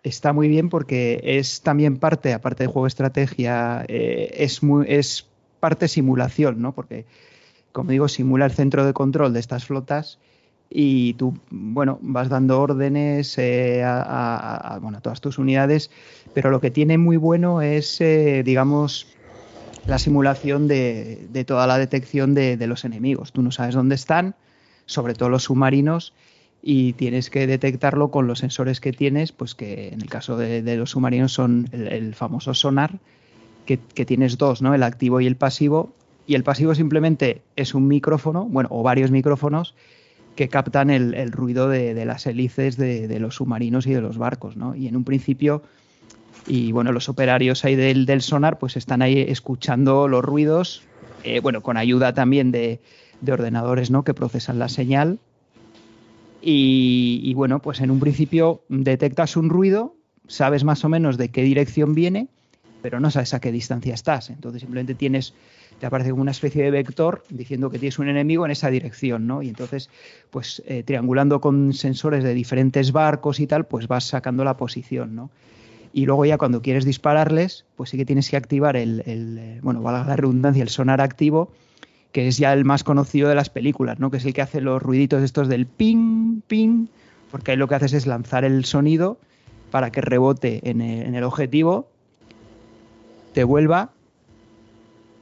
está 0.03 0.33
muy 0.33 0.47
bien 0.47 0.69
porque 0.69 1.19
es 1.23 1.61
también 1.61 1.97
parte, 1.97 2.33
aparte 2.33 2.63
de 2.63 2.67
juego 2.67 2.87
estrategia, 2.87 3.85
eh, 3.87 4.31
es, 4.35 4.63
muy, 4.63 4.85
es 4.89 5.27
parte 5.59 5.87
simulación, 5.87 6.61
¿no? 6.61 6.73
Porque, 6.73 7.05
como 7.71 7.91
digo, 7.91 8.07
simula 8.07 8.45
el 8.45 8.51
centro 8.51 8.85
de 8.85 8.93
control 8.93 9.33
de 9.33 9.39
estas 9.39 9.65
flotas 9.65 10.19
y 10.69 11.13
tú, 11.15 11.39
bueno, 11.49 11.99
vas 12.01 12.29
dando 12.29 12.61
órdenes 12.61 13.37
eh, 13.37 13.83
a, 13.83 14.01
a- 14.01 14.75
a- 14.75 14.79
bueno, 14.79 14.99
a 14.99 15.01
todas 15.01 15.21
tus 15.21 15.37
unidades, 15.37 15.91
pero 16.33 16.51
lo 16.51 16.61
que 16.61 16.71
tiene 16.71 16.97
muy 16.97 17.17
bueno 17.17 17.61
es, 17.61 17.99
eh, 18.01 18.43
digamos, 18.45 19.07
la 19.85 19.99
simulación 19.99 20.67
de, 20.67 21.27
de 21.29 21.45
toda 21.45 21.67
la 21.67 21.77
detección 21.77 22.33
de, 22.33 22.57
de 22.57 22.67
los 22.67 22.85
enemigos. 22.85 23.31
Tú 23.31 23.41
no 23.41 23.51
sabes 23.51 23.75
dónde 23.75 23.95
están, 23.95 24.35
sobre 24.85 25.13
todo 25.13 25.29
los 25.29 25.43
submarinos, 25.43 26.13
y 26.61 26.93
tienes 26.93 27.29
que 27.29 27.47
detectarlo 27.47 28.11
con 28.11 28.27
los 28.27 28.39
sensores 28.39 28.81
que 28.81 28.91
tienes, 28.91 29.31
pues 29.31 29.55
que 29.55 29.89
en 29.89 30.01
el 30.01 30.09
caso 30.09 30.37
de, 30.37 30.61
los 30.75 30.91
submarinos 30.91 31.31
son 31.31 31.69
el, 31.71 31.87
el 31.87 32.15
famoso 32.15 32.53
sonar, 32.53 32.99
que, 33.65 33.79
que 33.93 34.05
tienes 34.05 34.37
dos, 34.37 34.61
¿no? 34.61 34.73
El 34.73 34.83
activo 34.83 35.21
y 35.21 35.27
el 35.27 35.35
pasivo. 35.35 35.93
Y 36.27 36.35
el 36.35 36.43
pasivo 36.43 36.75
simplemente 36.75 37.41
es 37.55 37.73
un 37.73 37.87
micrófono, 37.87 38.45
bueno, 38.45 38.69
o 38.71 38.83
varios 38.83 39.09
micrófonos, 39.09 39.73
que 40.35 40.47
captan 40.47 40.89
el, 40.89 41.13
el 41.15 41.31
ruido 41.31 41.69
de, 41.69 41.93
de 41.93 42.05
las 42.05 42.25
hélices 42.27 42.77
de, 42.77 43.07
de 43.07 43.19
los 43.19 43.35
submarinos 43.35 43.87
y 43.87 43.93
de 43.93 44.01
los 44.01 44.17
barcos, 44.17 44.55
¿no? 44.55 44.75
Y 44.75 44.87
en 44.87 44.95
un 44.95 45.03
principio 45.03 45.63
Y 46.47 46.71
bueno, 46.71 46.91
los 46.91 47.09
operarios 47.09 47.65
ahí 47.65 47.75
del, 47.75 48.05
del 48.05 48.21
sonar 48.21 48.57
pues 48.59 48.77
están 48.77 49.01
ahí 49.01 49.19
escuchando 49.19 50.07
los 50.07 50.23
ruidos, 50.23 50.83
eh, 51.23 51.39
bueno, 51.41 51.61
con 51.61 51.77
ayuda 51.77 52.13
también 52.13 52.51
de, 52.51 52.79
de 53.21 53.31
ordenadores 53.31 53.91
¿no? 53.91 54.03
que 54.03 54.13
procesan 54.13 54.59
la 54.59 54.69
señal. 54.69 55.19
Y, 56.41 57.33
bueno, 57.33 57.61
pues 57.61 57.81
en 57.81 57.91
un 57.91 57.99
principio 57.99 58.63
detectas 58.69 59.35
un 59.35 59.49
ruido, 59.49 59.95
sabes 60.27 60.63
más 60.63 60.85
o 60.85 60.89
menos 60.89 61.17
de 61.17 61.29
qué 61.29 61.43
dirección 61.43 61.93
viene, 61.93 62.27
pero 62.81 62.99
no 62.99 63.11
sabes 63.11 63.33
a 63.33 63.41
qué 63.41 63.51
distancia 63.51 63.93
estás. 63.93 64.29
Entonces 64.29 64.61
simplemente 64.61 64.95
tienes, 64.95 65.33
te 65.79 65.85
aparece 65.85 66.11
como 66.11 66.21
una 66.21 66.31
especie 66.31 66.63
de 66.63 66.71
vector 66.71 67.23
diciendo 67.29 67.69
que 67.69 67.77
tienes 67.77 67.99
un 67.99 68.07
enemigo 68.07 68.45
en 68.45 68.51
esa 68.51 68.69
dirección, 68.69 69.27
¿no? 69.27 69.41
Y 69.41 69.49
entonces, 69.49 69.89
pues 70.29 70.63
eh, 70.65 70.83
triangulando 70.83 71.41
con 71.41 71.73
sensores 71.73 72.23
de 72.23 72.33
diferentes 72.33 72.93
barcos 72.93 73.41
y 73.41 73.47
tal, 73.47 73.65
pues 73.65 73.87
vas 73.87 74.05
sacando 74.05 74.45
la 74.45 74.55
posición, 74.55 75.15
¿no? 75.15 75.29
Y 75.91 76.05
luego 76.05 76.23
ya 76.23 76.37
cuando 76.37 76.61
quieres 76.61 76.85
dispararles, 76.85 77.65
pues 77.75 77.89
sí 77.89 77.97
que 77.97 78.05
tienes 78.05 78.29
que 78.29 78.37
activar 78.37 78.77
el, 78.77 79.01
el, 79.05 79.37
eh, 79.39 79.59
bueno, 79.61 79.81
valga 79.81 80.05
la 80.05 80.15
redundancia, 80.15 80.63
el 80.63 80.69
sonar 80.69 81.01
activo, 81.01 81.51
que 82.11 82.27
es 82.27 82.37
ya 82.37 82.53
el 82.53 82.65
más 82.65 82.83
conocido 82.83 83.29
de 83.29 83.35
las 83.35 83.49
películas, 83.49 83.99
¿no? 83.99 84.09
Que 84.11 84.17
es 84.17 84.25
el 84.25 84.33
que 84.33 84.41
hace 84.41 84.61
los 84.61 84.81
ruiditos 84.81 85.21
estos 85.23 85.47
del 85.47 85.65
ping, 85.67 86.41
ping, 86.47 86.87
porque 87.31 87.51
ahí 87.51 87.57
lo 87.57 87.67
que 87.67 87.75
haces 87.75 87.93
es 87.93 88.07
lanzar 88.07 88.43
el 88.45 88.65
sonido 88.65 89.19
para 89.71 89.91
que 89.91 90.01
rebote 90.01 90.67
en 90.69 90.81
el, 90.81 91.05
en 91.05 91.15
el 91.15 91.23
objetivo, 91.23 91.87
te 93.33 93.43
vuelva 93.43 93.91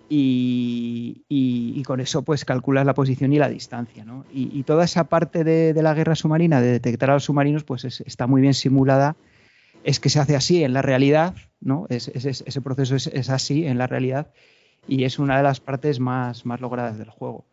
y, 0.09 1.83
con 1.85 1.99
eso 1.99 2.21
pues 2.23 2.45
calculas 2.45 2.85
la 2.85 2.93
posición 2.93 3.33
y 3.33 3.39
la 3.39 3.49
distancia. 3.49 4.05
¿no? 4.05 4.25
Y, 4.33 4.63
toda 4.63 4.85
esa 4.85 5.05
parte 5.05 5.43
de, 5.43 5.73
la 5.81 5.93
guerra 5.93 6.15
submarina, 6.15 6.61
de 6.61 6.71
detectar 6.71 7.09
a 7.09 7.13
los 7.15 7.25
submarinos, 7.25 7.63
pues 7.63 7.85
es- 7.85 8.01
está 8.01 8.27
muy 8.27 8.41
bien 8.41 8.53
simulada. 8.53 9.15
Es 9.83 9.99
que 9.99 10.09
se 10.09 10.19
hace 10.19 10.35
así 10.35 10.63
en 10.63 10.73
la 10.73 10.81
realidad, 10.81 11.35
¿no? 11.61 11.85
Es- 11.89 12.07
es- 12.09 12.25
es- 12.25 12.43
ese 12.45 12.61
proceso 12.61 12.95
es, 12.95 13.07
es 13.07 13.29
así 13.29 13.65
en 13.65 13.77
la 13.77 13.87
realidad 13.87 14.27
y 14.87 15.03
es 15.03 15.19
una 15.19 15.37
de 15.37 15.43
las 15.43 15.59
partes 15.59 15.99
más, 15.99 16.45
más 16.45 16.61
logradas 16.61 16.97
del 16.97 17.09
juego. 17.09 17.45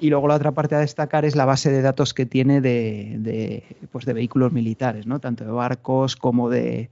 Y 0.00 0.10
luego 0.10 0.28
la 0.28 0.34
otra 0.34 0.52
parte 0.52 0.74
a 0.74 0.80
destacar 0.80 1.24
es 1.24 1.36
la 1.36 1.44
base 1.44 1.70
de 1.70 1.82
datos 1.82 2.14
que 2.14 2.26
tiene 2.26 2.60
de, 2.60 3.16
de, 3.18 3.62
pues 3.90 4.04
de 4.04 4.12
vehículos 4.12 4.52
militares, 4.52 5.06
¿no? 5.06 5.20
tanto 5.20 5.44
de 5.44 5.50
barcos 5.50 6.16
como 6.16 6.50
de, 6.50 6.90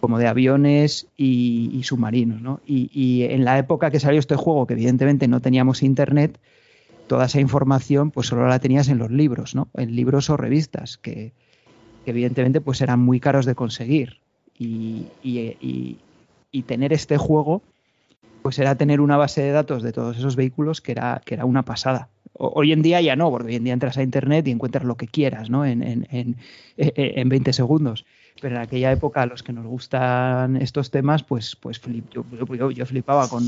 como 0.00 0.18
de 0.18 0.26
aviones 0.26 1.06
y, 1.16 1.80
submarinos. 1.84 2.40
¿no? 2.40 2.60
Y, 2.66 2.90
y 2.92 3.24
en 3.24 3.44
la 3.44 3.58
época 3.58 3.90
que 3.90 4.00
salió 4.00 4.20
este 4.20 4.36
juego, 4.36 4.66
que 4.66 4.74
evidentemente 4.74 5.28
no 5.28 5.40
teníamos 5.40 5.82
internet, 5.82 6.38
toda 7.08 7.26
esa 7.26 7.40
información 7.40 8.10
pues 8.10 8.28
solo 8.28 8.46
la 8.48 8.58
tenías 8.58 8.88
en 8.88 8.98
los 8.98 9.10
libros, 9.10 9.54
¿no? 9.54 9.68
en 9.74 9.94
libros 9.94 10.30
o 10.30 10.36
revistas, 10.36 10.96
que, 10.96 11.32
que 12.04 12.10
evidentemente 12.10 12.60
pues 12.60 12.80
eran 12.80 13.00
muy 13.00 13.20
caros 13.20 13.44
de 13.44 13.54
conseguir. 13.54 14.20
Y- 14.56 15.06
y 15.22 16.62
tener 16.62 16.92
este 16.92 17.18
juego 17.18 17.60
pues 18.44 18.58
era 18.58 18.74
tener 18.76 19.00
una 19.00 19.16
base 19.16 19.40
de 19.40 19.52
datos 19.52 19.82
de 19.82 19.90
todos 19.90 20.18
esos 20.18 20.36
vehículos 20.36 20.82
que 20.82 20.92
era, 20.92 21.22
que 21.24 21.32
era 21.32 21.46
una 21.46 21.62
pasada. 21.64 22.10
Hoy 22.34 22.72
en 22.72 22.82
día 22.82 23.00
ya 23.00 23.16
no, 23.16 23.30
porque 23.30 23.48
hoy 23.48 23.56
en 23.56 23.64
día 23.64 23.72
entras 23.72 23.96
a 23.96 24.02
internet 24.02 24.46
y 24.46 24.50
encuentras 24.50 24.84
lo 24.84 24.98
que 24.98 25.06
quieras, 25.08 25.48
¿no? 25.48 25.64
En, 25.64 25.82
en, 25.82 26.06
en, 26.10 26.36
eh, 26.76 26.92
eh, 26.94 27.12
en 27.16 27.30
20 27.30 27.54
segundos. 27.54 28.04
Pero 28.42 28.56
en 28.56 28.60
aquella 28.60 28.92
época, 28.92 29.22
a 29.22 29.26
los 29.26 29.42
que 29.42 29.54
nos 29.54 29.64
gustan 29.64 30.56
estos 30.56 30.90
temas, 30.90 31.22
pues, 31.24 31.56
pues 31.56 31.80
flip- 31.80 32.04
yo, 32.12 32.26
yo- 32.54 32.70
yo 32.70 32.84
flipaba 32.84 33.28
con 33.28 33.42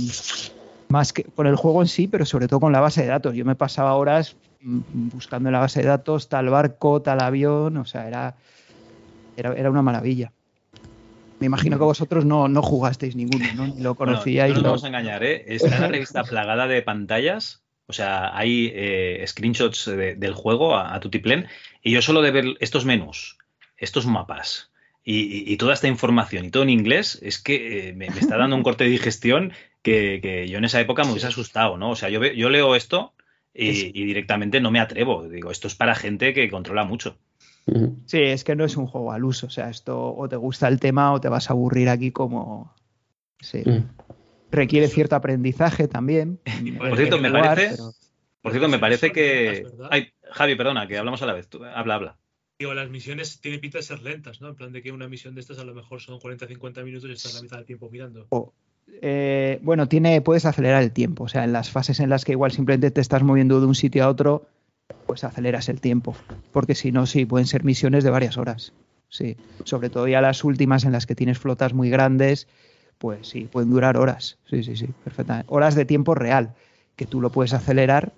más 0.88 1.12
que 1.12 1.24
con 1.24 1.46
el 1.46 1.56
juego 1.56 1.82
en 1.82 1.88
sí, 1.88 2.08
pero 2.08 2.24
sobre 2.24 2.48
todo 2.48 2.60
con 2.60 2.72
la 2.72 2.80
base 2.80 3.02
de 3.02 3.08
datos. 3.08 3.34
Yo 3.34 3.44
me 3.44 3.54
pasaba 3.54 3.96
horas 3.96 4.38
mm, 4.60 5.10
buscando 5.10 5.50
en 5.50 5.52
la 5.52 5.58
base 5.60 5.82
de 5.82 5.88
datos 5.88 6.30
tal 6.30 6.48
barco, 6.48 7.02
tal 7.02 7.20
avión, 7.20 7.76
o 7.76 7.84
sea, 7.84 8.08
era, 8.08 8.36
era, 9.36 9.52
era 9.52 9.70
una 9.70 9.82
maravilla. 9.82 10.32
Me 11.40 11.46
imagino 11.46 11.78
que 11.78 11.84
vosotros 11.84 12.24
no, 12.24 12.48
no 12.48 12.62
jugasteis 12.62 13.14
ninguno, 13.16 13.44
¿no? 13.54 13.66
Ni 13.66 13.80
lo 13.80 13.94
Bueno, 13.98 14.12
conocíais. 14.12 14.50
no 14.50 14.54
nos 14.54 14.62
lo- 14.62 14.68
vamos 14.70 14.84
a 14.84 14.88
engañar, 14.88 15.22
¿eh? 15.24 15.44
Está 15.48 15.78
la 15.78 15.88
revista 15.88 16.24
plagada 16.24 16.66
de 16.66 16.82
pantallas. 16.82 17.62
O 17.88 17.92
sea, 17.92 18.36
hay 18.36 18.72
eh, 18.74 19.24
screenshots 19.26 19.86
de- 19.86 20.16
del 20.16 20.34
juego 20.34 20.74
a, 20.76 20.94
a 20.94 21.00
tutiplén. 21.00 21.46
Y 21.82 21.92
yo 21.92 22.02
solo 22.02 22.20
de 22.22 22.30
ver 22.32 22.44
estos 22.60 22.84
menús, 22.84 23.38
estos 23.76 24.06
mapas 24.06 24.72
y, 25.04 25.56
toda 25.56 25.72
esta 25.74 25.86
información 25.86 26.46
y 26.46 26.50
todo 26.50 26.64
en 26.64 26.70
inglés, 26.70 27.20
es 27.22 27.40
que 27.40 27.90
eh, 27.90 27.92
me, 27.92 28.10
me 28.10 28.18
está 28.18 28.36
dando 28.36 28.56
un 28.56 28.64
corte 28.64 28.82
de 28.82 28.90
digestión 28.90 29.52
que, 29.82 30.18
que 30.20 30.48
yo 30.48 30.58
en 30.58 30.64
esa 30.64 30.80
época 30.80 31.04
me 31.04 31.10
hubiese 31.12 31.28
asustado, 31.28 31.76
¿no? 31.76 31.90
O 31.90 31.96
sea, 31.96 32.08
yo, 32.08 32.24
yo 32.24 32.50
leo 32.50 32.74
esto 32.74 33.12
y, 33.54 33.68
Es- 33.68 33.84
y 33.94 34.04
directamente 34.04 34.60
no 34.60 34.72
me 34.72 34.80
atrevo. 34.80 35.28
Digo, 35.28 35.52
esto 35.52 35.68
es 35.68 35.76
para 35.76 35.94
gente 35.94 36.34
que 36.34 36.50
controla 36.50 36.82
mucho. 36.82 37.18
Sí, 38.04 38.18
es 38.22 38.44
que 38.44 38.54
no 38.54 38.64
es 38.64 38.76
un 38.76 38.86
juego 38.86 39.12
al 39.12 39.24
uso. 39.24 39.48
O 39.48 39.50
sea, 39.50 39.68
esto 39.68 40.14
o 40.14 40.28
te 40.28 40.36
gusta 40.36 40.68
el 40.68 40.78
tema 40.78 41.12
o 41.12 41.20
te 41.20 41.28
vas 41.28 41.50
a 41.50 41.52
aburrir 41.52 41.88
aquí 41.88 42.12
como. 42.12 42.72
Sí. 43.40 43.62
Requiere 44.50 44.88
cierto 44.88 45.16
aprendizaje 45.16 45.88
también. 45.88 46.38
Por 46.78 46.96
cierto, 46.96 47.18
me 47.18 47.28
Jugar, 47.28 47.44
parece, 47.44 47.76
pero- 47.76 47.90
por 48.40 48.52
cierto, 48.52 48.68
me 48.68 48.78
parece 48.78 49.10
que. 49.10 49.66
Ay, 49.90 50.12
Javi, 50.30 50.54
perdona, 50.54 50.86
que 50.86 50.96
hablamos 50.96 51.20
a 51.22 51.26
la 51.26 51.32
vez. 51.32 51.48
Tú, 51.48 51.64
habla, 51.64 51.96
habla. 51.96 52.16
Digo, 52.58 52.72
las 52.72 52.88
misiones 52.88 53.40
tienen 53.40 53.60
pinta 53.60 53.78
de 53.78 53.82
ser 53.82 54.00
lentas, 54.02 54.40
¿no? 54.40 54.48
En 54.48 54.54
plan 54.54 54.72
de 54.72 54.80
que 54.82 54.92
una 54.92 55.08
misión 55.08 55.34
de 55.34 55.40
estas 55.42 55.58
a 55.58 55.64
lo 55.64 55.74
mejor 55.74 56.00
son 56.00 56.18
40-50 56.20 56.84
minutos 56.84 57.10
y 57.10 57.12
estás 57.12 57.34
la 57.34 57.42
mitad 57.42 57.56
del 57.58 57.66
tiempo 57.66 57.90
mirando. 57.90 58.26
Eh, 59.02 59.58
bueno, 59.62 59.88
tiene, 59.88 60.20
puedes 60.22 60.46
acelerar 60.46 60.82
el 60.82 60.92
tiempo. 60.92 61.24
O 61.24 61.28
sea, 61.28 61.44
en 61.44 61.52
las 61.52 61.70
fases 61.70 62.00
en 62.00 62.08
las 62.08 62.24
que 62.24 62.32
igual 62.32 62.52
simplemente 62.52 62.90
te 62.92 63.00
estás 63.00 63.22
moviendo 63.22 63.60
de 63.60 63.66
un 63.66 63.74
sitio 63.74 64.04
a 64.04 64.08
otro, 64.08 64.46
pues 65.06 65.24
aceleras 65.24 65.68
el 65.68 65.80
tiempo. 65.80 66.14
Porque 66.52 66.74
si 66.74 66.92
no, 66.92 67.06
sí, 67.06 67.26
pueden 67.26 67.46
ser 67.46 67.64
misiones 67.64 68.04
de 68.04 68.10
varias 68.10 68.36
horas. 68.36 68.72
Sí. 69.08 69.36
Sobre 69.64 69.90
todo 69.90 70.08
ya 70.08 70.20
las 70.20 70.44
últimas 70.44 70.84
en 70.84 70.92
las 70.92 71.06
que 71.06 71.14
tienes 71.14 71.38
flotas 71.38 71.74
muy 71.74 71.90
grandes, 71.90 72.48
pues 72.98 73.28
sí, 73.28 73.48
pueden 73.50 73.70
durar 73.70 73.96
horas. 73.96 74.38
Sí, 74.48 74.62
sí, 74.62 74.76
sí, 74.76 74.88
perfectamente. 75.04 75.46
Horas 75.52 75.74
de 75.74 75.84
tiempo 75.84 76.14
real, 76.14 76.54
que 76.96 77.06
tú 77.06 77.20
lo 77.20 77.30
puedes 77.30 77.52
acelerar 77.52 78.12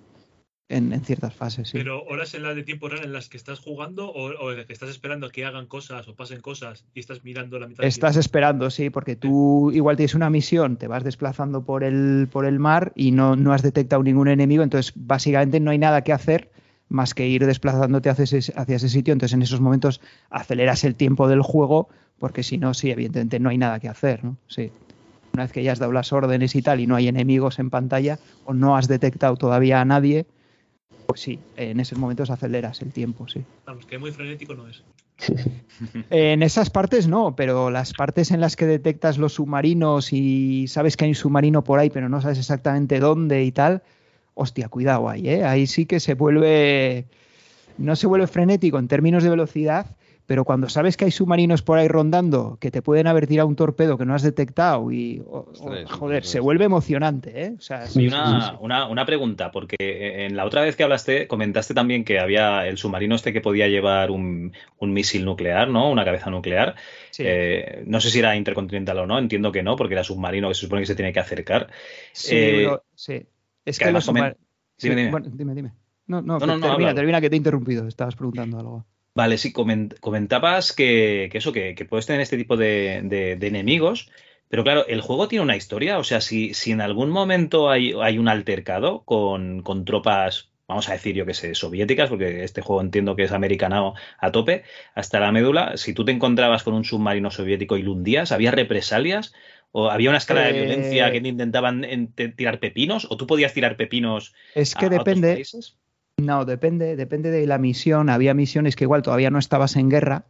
en, 0.69 0.93
en 0.93 1.03
ciertas 1.03 1.33
fases, 1.33 1.69
sí. 1.69 1.77
Pero 1.77 2.03
horas 2.03 2.33
en 2.35 2.43
las 2.43 2.55
de 2.55 2.63
tiempo 2.63 2.87
real 2.87 3.03
en 3.03 3.11
las 3.11 3.27
que 3.27 3.37
estás 3.37 3.59
jugando 3.59 4.09
o, 4.09 4.29
o 4.29 4.51
en 4.51 4.57
las 4.57 4.67
que 4.67 4.73
estás 4.73 4.89
esperando 4.89 5.25
a 5.27 5.31
que 5.31 5.43
hagan 5.43 5.65
cosas 5.65 6.07
o 6.07 6.15
pasen 6.15 6.41
cosas 6.41 6.85
y 6.93 6.99
estás 6.99 7.23
mirando 7.23 7.59
la 7.59 7.67
mitad 7.67 7.81
del 7.81 7.87
Estás 7.89 8.15
esperando, 8.15 8.69
sí, 8.69 8.91
porque 8.91 9.15
tú 9.15 9.71
igual 9.71 9.97
tienes 9.97 10.13
una 10.13 10.29
misión, 10.29 10.77
te 10.77 10.87
vas 10.87 11.03
desplazando 11.03 11.63
por 11.63 11.83
el, 11.83 12.29
por 12.31 12.45
el 12.45 12.59
mar 12.59 12.93
y 12.95 13.11
no, 13.11 13.35
no 13.35 13.51
has 13.51 13.63
detectado 13.63 14.03
ningún 14.03 14.27
enemigo, 14.27 14.61
entonces 14.61 14.93
básicamente 14.95 15.59
no 15.59 15.71
hay 15.71 15.79
nada 15.79 16.03
que 16.03 16.13
hacer 16.13 16.51
más 16.87 17.13
que 17.13 17.27
ir 17.27 17.45
desplazándote 17.45 18.09
hacia 18.09 18.23
ese, 18.23 18.53
hacia 18.55 18.75
ese 18.75 18.89
sitio, 18.89 19.11
entonces 19.11 19.33
en 19.33 19.41
esos 19.41 19.61
momentos 19.61 20.01
aceleras 20.29 20.83
el 20.83 20.95
tiempo 20.95 21.27
del 21.27 21.41
juego, 21.41 21.89
porque 22.19 22.43
si 22.43 22.57
no, 22.57 22.73
sí, 22.75 22.91
evidentemente 22.91 23.39
no 23.39 23.49
hay 23.49 23.57
nada 23.57 23.79
que 23.79 23.89
hacer, 23.89 24.23
¿no? 24.23 24.37
Sí. 24.47 24.71
Una 25.33 25.43
vez 25.43 25.51
que 25.51 25.63
ya 25.63 25.71
has 25.71 25.79
dado 25.79 25.91
las 25.91 26.11
órdenes 26.11 26.55
y 26.55 26.61
tal 26.61 26.79
y 26.79 26.87
no 26.87 26.95
hay 26.95 27.07
enemigos 27.07 27.59
en 27.59 27.69
pantalla 27.69 28.17
o 28.45 28.53
no 28.53 28.75
has 28.75 28.87
detectado 28.87 29.37
todavía 29.37 29.79
a 29.79 29.85
nadie, 29.85 30.25
pues 31.09 31.21
sí, 31.21 31.39
en 31.57 31.79
esos 31.79 31.97
momentos 31.97 32.29
aceleras 32.29 32.83
el 32.83 32.93
tiempo, 32.93 33.27
sí. 33.27 33.43
Vamos, 33.65 33.87
que 33.87 33.97
muy 33.97 34.11
frenético 34.11 34.53
no 34.53 34.67
es. 34.67 34.83
En 36.11 36.43
esas 36.43 36.69
partes 36.69 37.07
no, 37.07 37.35
pero 37.35 37.71
las 37.71 37.93
partes 37.93 38.29
en 38.29 38.39
las 38.39 38.55
que 38.55 38.67
detectas 38.67 39.17
los 39.17 39.33
submarinos 39.33 40.13
y 40.13 40.67
sabes 40.67 40.95
que 40.95 41.05
hay 41.05 41.11
un 41.11 41.15
submarino 41.15 41.63
por 41.63 41.79
ahí, 41.79 41.89
pero 41.89 42.09
no 42.09 42.21
sabes 42.21 42.37
exactamente 42.37 42.99
dónde 42.99 43.43
y 43.43 43.51
tal, 43.51 43.81
hostia, 44.35 44.69
cuidado 44.69 45.09
ahí, 45.09 45.27
¿eh? 45.27 45.45
Ahí 45.45 45.65
sí 45.65 45.87
que 45.87 45.99
se 45.99 46.13
vuelve. 46.13 47.05
No 47.79 47.95
se 47.95 48.05
vuelve 48.05 48.27
frenético 48.27 48.77
en 48.77 48.87
términos 48.87 49.23
de 49.23 49.31
velocidad, 49.31 49.95
pero 50.29 50.45
cuando 50.45 50.69
sabes 50.69 50.95
que 50.95 51.05
hay 51.05 51.11
submarinos 51.11 51.63
por 51.63 51.79
ahí 51.79 51.87
rondando 51.87 52.59
que 52.61 52.69
te 52.69 52.83
pueden 52.83 53.07
haber 53.07 53.25
tirado 53.25 53.47
un 53.47 53.55
torpedo 53.55 53.97
que 53.97 54.05
no 54.05 54.13
has 54.13 54.21
detectado 54.21 54.91
y. 54.91 55.23
o- 55.25 55.39
o- 55.39 55.49
Ostras, 55.49 55.91
joder, 55.91 56.23
se 56.23 56.39
vuelve 56.39 56.65
emocionante, 56.65 57.45
¿eh? 57.45 57.55
O 57.57 57.61
sea, 57.61 57.87
sí, 57.87 58.03
Y 58.03 58.09
sí, 58.11 58.15
una, 58.15 58.41
sí, 58.41 58.47
sí. 58.51 58.57
una, 58.61 58.85
una 58.87 59.07
pregunta, 59.07 59.49
porque 59.51 59.75
en 59.79 60.35
la 60.37 60.45
otra 60.45 60.61
vez 60.61 60.75
que 60.75 60.83
hablaste, 60.83 61.27
comentaste 61.27 61.73
también 61.73 62.03
que 62.05 62.19
había 62.19 62.67
el 62.67 62.77
submarino 62.77 63.15
este 63.15 63.33
que 63.33 63.41
podía 63.41 63.67
llevar 63.67 64.11
un, 64.11 64.53
un 64.77 64.93
misil 64.93 65.25
nuclear, 65.25 65.67
¿no? 65.67 65.89
Una 65.89 66.05
cabeza 66.05 66.29
nuclear. 66.29 66.75
Sí. 67.09 67.23
Eh, 67.25 67.81
no 67.87 67.99
sé 67.99 68.11
si 68.11 68.19
era 68.19 68.35
intercontinental 68.35 68.99
o 68.99 69.07
no, 69.07 69.17
entiendo 69.17 69.51
que 69.51 69.63
no, 69.63 69.75
porque 69.75 69.95
era 69.95 70.03
submarino 70.03 70.47
que 70.49 70.53
se 70.53 70.61
supone 70.61 70.83
que 70.83 70.85
se 70.85 70.95
tiene 70.95 71.11
que 71.11 71.21
acercar. 71.21 71.71
Sí, 72.13 72.35
Eh, 72.35 72.53
pero- 72.57 72.83
sí. 72.93 73.25
Es 73.65 73.79
que 73.79 73.85
que, 73.85 73.91
los 73.91 74.07
comen- 74.07 74.35
sí, 74.77 74.89
Dime, 74.89 75.01
dime. 75.01 75.11
bueno, 75.11 75.27
dime, 75.33 75.55
dime. 75.55 75.71
No, 76.05 76.21
no, 76.21 76.37
No, 76.37 76.45
no, 76.45 76.53
no, 76.57 76.61
termina, 76.61 76.89
habla. 76.89 76.93
termina, 76.93 77.19
que 77.21 77.29
te 77.31 77.35
he 77.35 77.37
interrumpido. 77.37 77.87
Estabas 77.87 78.15
preguntando 78.15 78.59
algo. 78.59 78.85
Vale, 79.19 79.37
sí, 79.37 79.49
coment- 79.53 79.99
comentabas 79.99 80.71
que, 80.77 81.27
que 81.31 81.37
eso, 81.39 81.51
que, 81.53 81.75
que 81.75 81.85
puedes 81.85 82.05
tener 82.07 82.21
este 82.21 82.37
tipo 82.37 82.55
de, 82.57 83.01
de- 83.03 83.35
de 83.35 83.47
enemigos, 83.47 84.09
pero 84.49 84.63
claro, 84.63 84.85
el 84.87 85.01
juego 85.01 85.27
tiene 85.27 85.43
una 85.43 85.55
historia, 85.61 85.97
o 85.99 86.03
sea, 86.03 86.21
si, 86.21 86.53
si 86.53 86.71
en 86.71 86.81
algún 86.81 87.09
momento 87.09 87.69
hay, 87.69 87.93
hay 88.01 88.17
un 88.17 88.27
altercado 88.29 89.03
con, 89.05 89.61
con 89.63 89.83
tropas, 89.85 90.51
vamos 90.67 90.87
a 90.89 90.93
decir, 90.93 91.15
yo 91.15 91.25
que 91.25 91.33
sé, 91.33 91.53
soviéticas, 91.55 92.09
porque 92.09 92.43
este 92.43 92.61
juego 92.61 92.81
entiendo 92.81 93.15
que 93.15 93.23
es 93.23 93.31
americanado 93.31 93.93
a 94.19 94.31
tope, 94.31 94.63
hasta 94.95 95.19
la 95.19 95.31
médula, 95.31 95.75
si 95.77 95.93
tú 95.93 96.05
te 96.05 96.11
encontrabas 96.11 96.63
con 96.63 96.73
un 96.73 96.85
submarino 96.85 97.29
soviético 97.31 97.77
y 97.77 97.83
lo 97.83 97.91
hundías, 97.93 98.31
¿había 98.31 98.51
represalias? 98.51 99.33
¿O 99.71 99.89
había 99.89 100.09
una 100.09 100.17
escala 100.19 100.41
de 100.43 100.49
Eh, 100.51 100.53
violencia 100.53 101.11
que 101.11 101.21
te 101.21 101.27
intentaban 101.27 101.83
en- 101.83 102.13
te- 102.13 102.29
tirar 102.29 102.59
pepinos? 102.59 103.05
¿O 103.09 103.17
tú 103.17 103.27
podías 103.27 103.53
tirar 103.53 103.75
pepinos? 103.77 104.33
Es 104.53 104.75
que 104.75 104.85
a- 104.85 104.87
a 104.89 105.01
otros 105.01 105.05
depende. 105.05 105.33
países? 105.35 105.77
No, 106.21 106.45
depende, 106.45 106.95
depende 106.95 107.31
de 107.31 107.45
la 107.47 107.57
misión. 107.57 108.09
Había 108.09 108.33
misiones 108.33 108.75
que 108.75 108.83
igual 108.85 109.01
todavía 109.01 109.29
no 109.29 109.39
estabas 109.39 109.75
en 109.75 109.89
guerra 109.89 110.25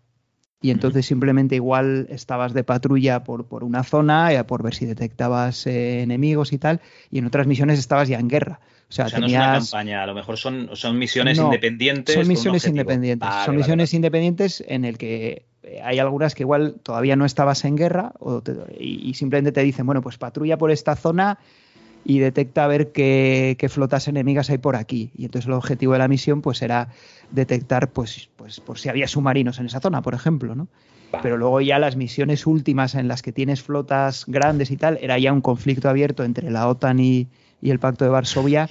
y 0.61 0.72
entonces 0.72 1.06
simplemente 1.06 1.56
igual 1.56 2.07
estabas 2.10 2.53
de 2.53 2.64
patrulla 2.66 3.24
por, 3.24 3.45
por 3.45 3.64
una 3.64 3.84
zona, 3.84 4.34
eh, 4.34 4.44
por 4.44 4.61
ver 4.61 4.74
si 4.76 4.86
detectabas 4.86 5.66
eh, 5.68 6.02
enemigos 6.02 6.52
y 6.52 6.57
tal, 6.57 6.82
y 7.10 7.20
en 7.20 7.26
otras 7.26 7.48
misiones 7.48 7.80
estabas 7.80 8.10
ya 8.10 8.20
en 8.20 8.28
guerra. 8.28 8.60
O 8.90 8.91
sea, 8.91 9.06
O 9.06 9.10
sea, 9.10 9.20
no 9.20 9.28
es 9.28 9.34
una 9.34 9.53
campaña, 9.53 10.03
a 10.03 10.07
lo 10.07 10.16
mejor 10.16 10.38
son, 10.38 10.72
son 10.74 10.98
misiones 10.98 11.38
No, 11.38 11.45
independientes. 11.45 12.16
Son 12.16 12.28
misiones 12.28 12.66
independientes. 12.68 13.30
Vale, 13.30 13.45
son 13.45 13.53
vale, 13.53 13.57
misiones 13.60 13.94
independientes 13.94 14.64
en 14.68 14.84
el 14.84 14.98
que 14.98 15.45
hay 15.84 15.99
algunas 15.99 16.34
que 16.36 16.44
igual 16.44 16.76
todavía 16.82 17.16
no 17.16 17.26
estabas 17.26 17.64
en 17.66 17.76
guerra 17.78 18.14
o 18.20 18.41
te- 18.41 18.56
y, 18.80 19.07
y 19.10 19.14
simplemente 19.14 19.52
te 19.52 19.61
dicen, 19.61 19.86
bueno, 19.86 20.02
pues 20.02 20.18
patrulla 20.18 20.57
por 20.57 20.72
esta 20.72 20.95
zona 20.95 21.38
y 22.04 22.20
detecta 22.20 22.64
a 22.64 22.68
ver 22.68 22.92
qué, 22.92 23.56
qué 23.60 23.70
flotas 23.70 24.08
enemigas 24.08 24.50
hay 24.50 24.58
por 24.58 24.76
aquí. 24.76 25.12
Y 25.16 25.26
entonces 25.26 25.48
el 25.48 25.54
objetivo 25.54 25.94
de 25.94 26.00
la 26.00 26.08
misión 26.08 26.42
pues 26.42 26.62
era 26.62 26.90
detectar 27.32 27.92
pues, 27.92 28.30
pues 28.36 28.60
por 28.60 28.80
si 28.80 28.90
había 28.90 29.08
submarinos 29.08 29.60
en 29.60 29.66
esa 29.68 29.80
zona, 29.80 30.02
por 30.02 30.14
ejemplo, 30.14 30.56
¿no? 30.56 30.68
Pero 31.22 31.38
luego 31.38 31.60
ya 31.60 31.80
las 31.80 31.96
misiones 31.98 32.48
últimas 32.48 32.96
en 32.96 33.08
las 33.08 33.22
que 33.22 33.32
tienes 33.34 33.62
flotas 33.62 34.24
grandes 34.28 34.72
y 34.72 34.78
tal, 34.78 34.98
era 35.02 35.20
ya 35.20 35.34
un 35.34 35.42
conflicto 35.42 35.90
abierto 35.90 36.24
entre 36.24 36.50
la 36.50 36.68
OTAN 36.70 37.00
y, 37.00 37.28
y 37.62 37.72
el 37.72 37.80
Pacto 37.80 38.06
de 38.06 38.12
Varsovia 38.12 38.70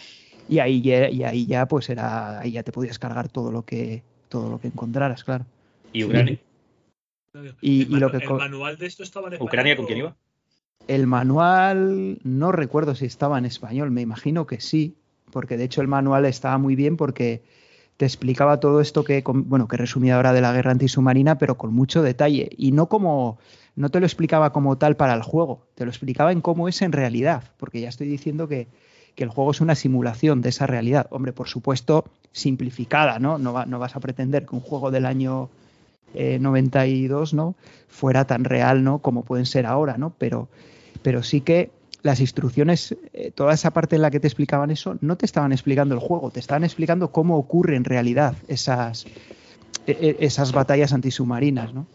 y 0.48 0.60
ahí 0.60 0.80
ya, 0.80 1.10
y 1.10 1.24
ahí 1.24 1.46
ya 1.46 1.66
pues 1.68 1.90
era 1.90 2.40
ahí 2.40 2.52
ya 2.52 2.62
te 2.62 2.72
podías 2.72 2.98
cargar 2.98 3.28
todo 3.28 3.52
lo 3.52 3.64
que 3.66 4.02
todo 4.30 4.48
lo 4.48 4.58
que 4.60 4.68
encontraras, 4.68 5.24
claro. 5.24 5.44
¿Y 5.92 6.04
Ucrania? 6.04 6.38
Y, 7.60 7.82
el, 7.82 7.92
y 7.92 7.96
lo 7.98 8.08
manu- 8.08 8.10
que 8.12 8.16
el 8.16 8.24
co- 8.24 8.38
manual 8.38 8.78
de 8.78 8.86
esto 8.86 9.02
estaba 9.02 9.28
en. 9.28 9.42
¿Ucrania 9.42 9.76
con 9.76 9.86
quién 9.86 9.98
iba? 9.98 10.16
El 10.88 11.06
manual 11.06 12.18
no 12.24 12.52
recuerdo 12.52 12.94
si 12.94 13.06
estaba 13.06 13.38
en 13.38 13.44
español, 13.44 13.90
me 13.90 14.00
imagino 14.00 14.46
que 14.46 14.60
sí, 14.60 14.96
porque 15.30 15.56
de 15.56 15.64
hecho 15.64 15.80
el 15.80 15.88
manual 15.88 16.24
estaba 16.24 16.58
muy 16.58 16.74
bien 16.74 16.96
porque 16.96 17.42
te 17.96 18.04
explicaba 18.04 18.60
todo 18.60 18.80
esto 18.80 19.04
que 19.04 19.22
bueno, 19.24 19.68
que 19.68 20.10
ahora 20.10 20.32
de 20.32 20.40
la 20.40 20.52
guerra 20.52 20.72
antisubmarina, 20.72 21.38
pero 21.38 21.56
con 21.56 21.72
mucho 21.72 22.02
detalle 22.02 22.50
y 22.56 22.72
no 22.72 22.88
como 22.88 23.38
no 23.76 23.90
te 23.90 24.00
lo 24.00 24.06
explicaba 24.06 24.52
como 24.52 24.76
tal 24.78 24.96
para 24.96 25.14
el 25.14 25.22
juego, 25.22 25.68
te 25.74 25.84
lo 25.84 25.90
explicaba 25.90 26.32
en 26.32 26.40
cómo 26.40 26.68
es 26.68 26.82
en 26.82 26.90
realidad, 26.90 27.44
porque 27.58 27.80
ya 27.80 27.88
estoy 27.88 28.08
diciendo 28.08 28.48
que 28.48 28.66
que 29.18 29.24
el 29.24 29.30
juego 29.30 29.50
es 29.50 29.60
una 29.60 29.74
simulación 29.74 30.42
de 30.42 30.50
esa 30.50 30.68
realidad. 30.68 31.08
Hombre, 31.10 31.32
por 31.32 31.48
supuesto, 31.48 32.04
simplificada, 32.30 33.18
¿no? 33.18 33.36
No 33.36 33.52
vas 33.52 33.96
a 33.96 33.98
pretender 33.98 34.46
que 34.46 34.54
un 34.54 34.60
juego 34.60 34.92
del 34.92 35.06
año 35.06 35.50
eh, 36.14 36.38
92, 36.40 37.34
¿no? 37.34 37.56
Fuera 37.88 38.28
tan 38.28 38.44
real, 38.44 38.84
¿no? 38.84 39.00
Como 39.00 39.24
pueden 39.24 39.44
ser 39.44 39.66
ahora, 39.66 39.98
¿no? 39.98 40.14
Pero, 40.18 40.48
pero 41.02 41.22
sí 41.22 41.40
que 41.40 41.70
las 42.02 42.20
instrucciones, 42.20 42.96
eh, 43.12 43.32
toda 43.34 43.54
esa 43.54 43.72
parte 43.72 43.96
en 43.96 44.02
la 44.02 44.10
que 44.10 44.20
te 44.20 44.28
explicaban 44.28 44.70
eso, 44.70 44.96
no 45.00 45.16
te 45.16 45.26
estaban 45.26 45.52
explicando 45.52 45.94
el 45.94 46.00
juego, 46.00 46.30
te 46.30 46.40
estaban 46.40 46.64
explicando 46.64 47.10
cómo 47.10 47.36
ocurre 47.36 47.76
en 47.76 47.84
realidad 47.84 48.34
esas, 48.46 49.06
e- 49.86 49.92
e- 49.92 50.16
esas 50.20 50.52
batallas 50.52 50.92
antisubmarinas, 50.92 51.74
¿no? 51.74 51.86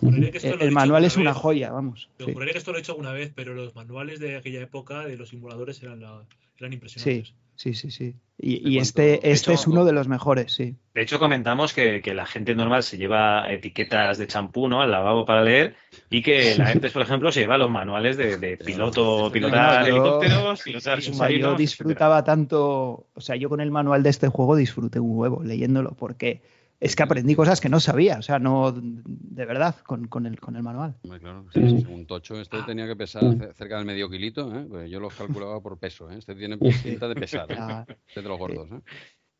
Juraría 0.00 0.30
que 0.30 0.38
esto 0.38 0.54
El, 0.60 0.72
manual 0.72 1.04
es 1.04 1.16
una 1.16 1.32
vez. 1.32 1.40
joya, 1.40 1.70
vamos. 1.70 2.08
Yo 2.18 2.26
sí. 2.26 2.32
juraría 2.32 2.52
que 2.52 2.58
esto 2.58 2.72
lo 2.72 2.78
he 2.78 2.80
hecho 2.80 2.92
alguna 2.92 3.12
vez, 3.12 3.32
pero 3.34 3.54
los 3.54 3.74
manuales 3.74 4.18
de 4.20 4.36
aquella 4.36 4.60
época 4.60 5.06
de 5.06 5.16
los 5.16 5.28
simuladores 5.30 5.82
eran, 5.82 6.00
la- 6.00 6.24
eran 6.58 6.72
impresionantes. 6.72 7.28
sí, 7.28 7.34
sí, 7.74 7.90
sí. 7.90 8.16
Y, 8.38 8.62
De 8.64 8.70
y 8.70 8.78
este, 8.78 9.14
este 9.30 9.52
hecho, 9.52 9.52
es 9.52 9.66
uno 9.68 9.84
de 9.84 9.92
los 9.92 10.08
mejores, 10.08 10.52
sí. 10.52 10.74
De 10.94 11.02
hecho, 11.02 11.18
comentamos 11.20 11.72
que, 11.72 12.00
que 12.02 12.12
la 12.12 12.26
gente 12.26 12.54
normal 12.54 12.82
se 12.82 12.98
lleva 12.98 13.50
etiquetas 13.52 14.18
de 14.18 14.26
champú, 14.26 14.68
¿no? 14.68 14.82
Al 14.82 14.90
lavabo 14.90 15.24
para 15.24 15.42
leer 15.44 15.76
y 16.10 16.22
que 16.22 16.54
la 16.58 16.66
gente, 16.66 16.90
por 16.90 17.02
ejemplo, 17.02 17.30
se 17.30 17.40
lleva 17.40 17.58
los 17.58 17.70
manuales 17.70 18.16
de, 18.16 18.36
de 18.38 18.56
piloto, 18.56 19.30
pilotar 19.32 19.82
No, 19.82 19.88
yo- 19.88 19.94
helicópteros, 19.96 20.62
pilotar 20.62 20.98
O 20.98 21.02
sea, 21.02 21.30
yo 21.30 21.54
disfrutaba 21.54 22.24
tanto, 22.24 23.06
o 23.14 23.20
sea, 23.20 23.36
yo 23.36 23.48
con 23.48 23.60
el 23.60 23.70
manual 23.70 24.02
de 24.02 24.10
este 24.10 24.28
juego 24.28 24.56
disfruté 24.56 24.98
un 24.98 25.16
huevo 25.16 25.42
leyéndolo, 25.44 25.92
porque 25.96 26.42
es 26.84 26.96
que 26.96 27.02
aprendí 27.04 27.36
cosas 27.36 27.60
que 27.60 27.68
no 27.68 27.78
sabía, 27.78 28.18
o 28.18 28.22
sea, 28.22 28.40
no, 28.40 28.72
de 28.72 29.46
verdad, 29.46 29.76
con, 29.86 30.08
con 30.08 30.26
el, 30.26 30.40
con 30.40 30.56
el 30.56 30.64
manual. 30.64 30.96
Claro, 31.20 31.46
sí, 31.54 31.60
sí, 31.80 31.86
un 31.88 32.06
tocho 32.06 32.40
este 32.40 32.60
tenía 32.64 32.86
que 32.88 32.96
pesar 32.96 33.22
ce- 33.38 33.54
cerca 33.54 33.76
del 33.76 33.86
medio 33.86 34.10
kilito, 34.10 34.52
¿eh? 34.52 34.66
Pues 34.68 34.90
yo 34.90 34.98
los 34.98 35.14
calculaba 35.14 35.60
por 35.60 35.78
peso, 35.78 36.10
¿eh? 36.10 36.18
Este 36.18 36.34
tiene 36.34 36.58
pinta 36.58 37.06
de 37.08 37.14
pesar, 37.14 37.50
¿eh? 37.52 37.56
Ah. 37.58 37.86
Este 38.08 38.20
de 38.20 38.28
los 38.28 38.38
gordos, 38.38 38.68
¿eh? 38.72 38.80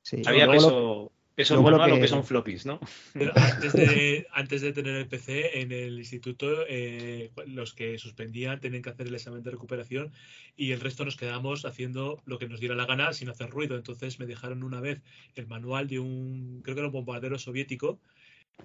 Sí. 0.02 0.22
Había 0.24 0.46
Luego 0.46 1.10
peso 1.34 1.54
luego 1.54 1.70
lo 1.70 1.76
o 1.82 2.00
que- 2.00 2.06
en 2.06 2.24
floppies, 2.24 2.66
¿no? 2.66 2.78
Pero 3.12 3.32
antes 3.36 3.72
de, 3.74 4.26
antes 4.32 4.60
de 4.60 4.72
tener 4.72 4.96
el 4.96 5.08
PC, 5.08 5.60
en 5.60 5.72
el 5.72 5.98
instituto, 5.98 6.64
eh, 6.68 7.30
los 7.46 7.74
que 7.74 7.98
suspendían 7.98 8.60
tenían 8.60 8.82
que 8.82 8.90
hacer 8.90 9.06
el 9.06 9.14
examen 9.14 9.42
de 9.42 9.50
recuperación 9.50 10.12
y 10.56 10.72
el 10.72 10.80
resto 10.80 11.04
nos 11.04 11.16
quedamos 11.16 11.64
haciendo 11.64 12.20
lo 12.26 12.38
que 12.38 12.48
nos 12.48 12.60
diera 12.60 12.74
la 12.74 12.86
gana 12.86 13.12
sin 13.12 13.28
hacer 13.28 13.50
ruido. 13.50 13.76
Entonces 13.76 14.18
me 14.18 14.26
dejaron 14.26 14.62
una 14.62 14.80
vez 14.80 15.02
el 15.34 15.46
manual 15.46 15.88
de 15.88 15.98
un, 15.98 16.60
creo 16.62 16.74
que 16.74 16.80
era 16.80 16.88
un 16.88 16.92
bombardero 16.92 17.38
soviético. 17.38 18.00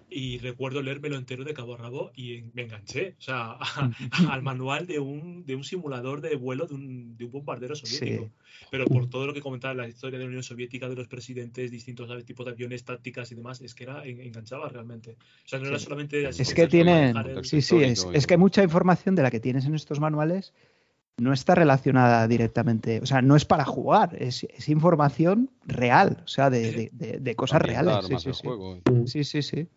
Y 0.10 0.38
recuerdo 0.38 0.82
leérmelo 0.82 1.18
entero 1.18 1.44
de 1.44 1.54
cabo 1.54 1.74
a 1.76 1.78
rabo 1.78 2.12
y 2.16 2.44
me 2.54 2.62
enganché, 2.62 3.16
o 3.20 3.22
sea, 3.22 3.58
a- 3.60 3.92
al 4.32 4.42
manual 4.42 4.88
de 4.88 5.00
un, 5.00 5.46
de 5.46 5.56
un 5.56 5.66
simulador 5.66 6.22
de 6.22 6.36
vuelo 6.38 6.66
de 6.66 6.76
un, 6.76 7.18
de 7.18 7.26
un 7.26 7.32
bombardero 7.32 7.76
soviético. 7.76 8.24
Sí. 8.26 8.32
Pero 8.72 8.86
por 8.86 9.10
todo 9.10 9.28
lo 9.28 9.34
que 9.34 9.42
comentaba 9.42 9.74
la 9.74 9.88
historia 9.88 10.18
de 10.18 10.24
la 10.24 10.30
Unión 10.30 10.44
Soviética, 10.44 10.88
de 10.88 10.96
los 10.96 11.10
presidentes, 11.10 11.72
distintos 11.72 12.08
¿sabes? 12.08 12.24
tipos 12.24 12.46
de 12.46 12.54
aviones, 12.54 12.86
tácticas 12.86 13.32
y 13.34 13.36
demás, 13.36 13.60
es 13.60 13.76
que 13.76 13.84
era 13.84 14.06
en- 14.06 14.22
enganchaba 14.22 14.70
realmente. 14.70 15.18
O 15.46 15.48
sea, 15.48 15.60
no 15.60 15.68
era 15.68 15.78
solamente 15.78 16.26
así 16.26 16.42
Es 16.42 16.54
que 16.54 16.68
tienen, 16.68 17.14
sí, 17.44 17.62
sí, 17.62 17.76
es, 17.84 18.08
es 18.14 18.28
que 18.28 18.38
mucha 18.38 18.64
información 18.64 19.14
de 19.16 19.24
la 19.24 19.30
que 19.30 19.42
tienes 19.42 19.66
en 19.66 19.76
estos 19.76 20.00
manuales 20.00 20.54
no 21.20 21.34
está 21.34 21.56
relacionada 21.56 22.28
directamente, 22.28 23.00
o 23.02 23.06
sea, 23.08 23.22
no 23.24 23.36
es 23.36 23.44
para 23.46 23.66
jugar, 23.66 24.16
es, 24.20 24.44
es 24.56 24.70
información 24.70 25.50
real, 25.66 26.22
o 26.24 26.28
sea, 26.28 26.50
de, 26.52 26.72
de- 26.72 26.90
de- 26.94 27.20
de 27.20 27.36
cosas 27.36 27.62
reales. 27.62 28.06
Sí, 28.06 28.14
más 28.14 28.22
sí, 28.22 28.34
sí. 28.34 28.40
juego, 28.48 28.78
Sí, 29.06 29.24
sí, 29.24 29.42
sí. 29.42 29.68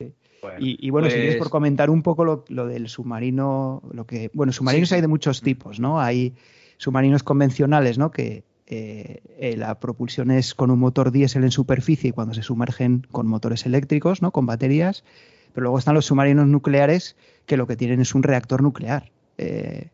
Sí. 0.00 0.12
Bueno, 0.42 0.56
Y, 0.58 0.76
y 0.84 0.90
bueno, 0.90 1.08
si 1.08 1.14
quieres 1.14 1.36
pues- 1.36 1.44
por 1.44 1.50
comentar 1.50 1.88
un 1.88 2.02
poco 2.02 2.24
lo, 2.24 2.44
lo 2.48 2.66
del 2.66 2.88
submarino, 2.88 3.80
lo 3.92 4.06
que, 4.06 4.30
bueno, 4.34 4.52
submarinos 4.52 4.90
hay 4.92 5.00
de 5.00 5.06
muchos 5.08 5.40
tipos, 5.40 5.78
¿no? 5.78 6.00
Hay 6.00 6.34
submarinos 6.78 7.22
convencionales, 7.22 7.96
¿no? 7.96 8.10
Que 8.10 8.42
eh, 8.66 9.20
eh, 9.38 9.56
la 9.56 9.78
propulsión 9.78 10.32
es 10.32 10.54
con 10.54 10.70
un 10.72 10.80
motor 10.80 11.12
diésel 11.12 11.44
en 11.44 11.52
superficie 11.52 12.10
y 12.10 12.12
cuando 12.12 12.34
se 12.34 12.42
sumergen 12.42 13.06
con 13.12 13.28
motores 13.28 13.66
eléctricos, 13.66 14.20
¿no? 14.20 14.32
Con 14.32 14.46
baterías. 14.46 15.04
Pero 15.52 15.64
luego 15.64 15.78
están 15.78 15.94
los 15.94 16.06
submarinos 16.06 16.48
nucleares 16.48 17.14
que 17.46 17.56
lo 17.56 17.66
que 17.68 17.76
tienen 17.76 18.00
es 18.00 18.14
un 18.16 18.22
reactor 18.24 18.62
nuclear, 18.62 19.12
eh, 19.38 19.90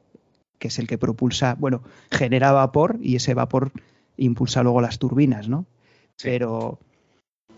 que 0.59 0.69
es 0.69 0.79
el 0.79 0.87
que 0.87 0.99
propulsa, 0.99 1.57
bueno, 1.59 1.83
genera 2.11 2.53
vapor 2.53 2.99
y 3.01 3.17
ese 3.17 3.35
vapor 3.35 3.73
impulsa 4.17 4.63
luego 4.63 4.81
las 4.81 4.99
turbinas, 4.99 5.49
¿no? 5.49 5.67
Pero, 6.23 6.79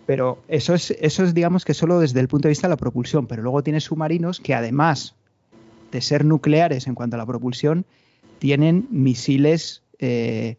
pero 0.07 0.43
eso 0.49 0.75
es, 0.75 0.91
eso 1.01 1.25
es, 1.25 1.35
digamos 1.35 1.65
que 1.65 1.75
solo 1.75 2.01
desde 2.01 2.21
el 2.21 2.29
punto 2.29 2.49
de 2.49 2.51
vista 2.51 2.69
de 2.69 2.73
la 2.73 2.77
propulsión. 2.77 3.27
Pero 3.27 3.43
luego 3.43 3.63
tienes 3.63 3.85
submarinos 3.85 4.41
que 4.41 4.55
además 4.55 5.15
de 5.91 6.01
ser 6.01 6.25
nucleares 6.25 6.87
en 6.87 6.95
cuanto 6.95 7.17
a 7.17 7.19
la 7.19 7.27
propulsión, 7.27 7.85
tienen 8.39 8.87
misiles 8.91 9.83
eh, 9.99 10.57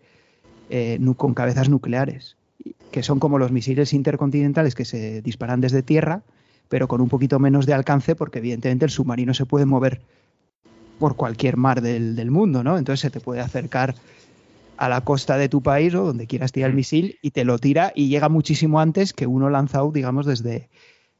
eh, 0.70 1.00
con 1.18 1.34
cabezas 1.34 1.70
nucleares, 1.70 2.38
que 2.92 3.04
son 3.04 3.20
como 3.20 3.40
los 3.40 3.52
misiles 3.52 3.94
intercontinentales 3.94 4.76
que 4.76 4.86
se 4.86 5.22
disparan 5.22 5.62
desde 5.62 5.84
tierra, 5.84 6.24
pero 6.70 6.88
con 6.88 7.02
un 7.02 7.10
poquito 7.10 7.40
menos 7.40 7.66
de 7.66 7.74
alcance, 7.74 8.16
porque 8.16 8.40
evidentemente 8.40 8.86
el 8.86 8.92
submarino 8.92 9.34
se 9.34 9.46
puede 9.46 9.66
mover 9.66 10.02
por 11.02 11.16
cualquier 11.16 11.58
mar 11.58 11.82
del, 11.82 12.16
del 12.16 12.30
mundo, 12.30 12.64
¿no? 12.64 12.78
Entonces 12.78 13.00
se 13.02 13.10
te 13.10 13.20
puede 13.20 13.42
acercar 13.42 13.96
a 14.78 14.88
la 14.88 15.02
costa 15.02 15.36
de 15.36 15.50
tu 15.50 15.64
país 15.64 15.96
o 15.96 16.06
donde 16.06 16.28
quieras 16.28 16.52
tirar 16.52 16.70
el 16.70 16.76
misil 16.76 17.18
y 17.24 17.32
te 17.32 17.44
lo 17.44 17.58
tira 17.58 17.92
y 17.96 18.08
llega 18.08 18.30
muchísimo 18.30 18.80
antes 18.80 19.12
que 19.12 19.26
uno 19.26 19.50
lanzado, 19.50 19.92
digamos, 19.92 20.28
desde, 20.28 20.70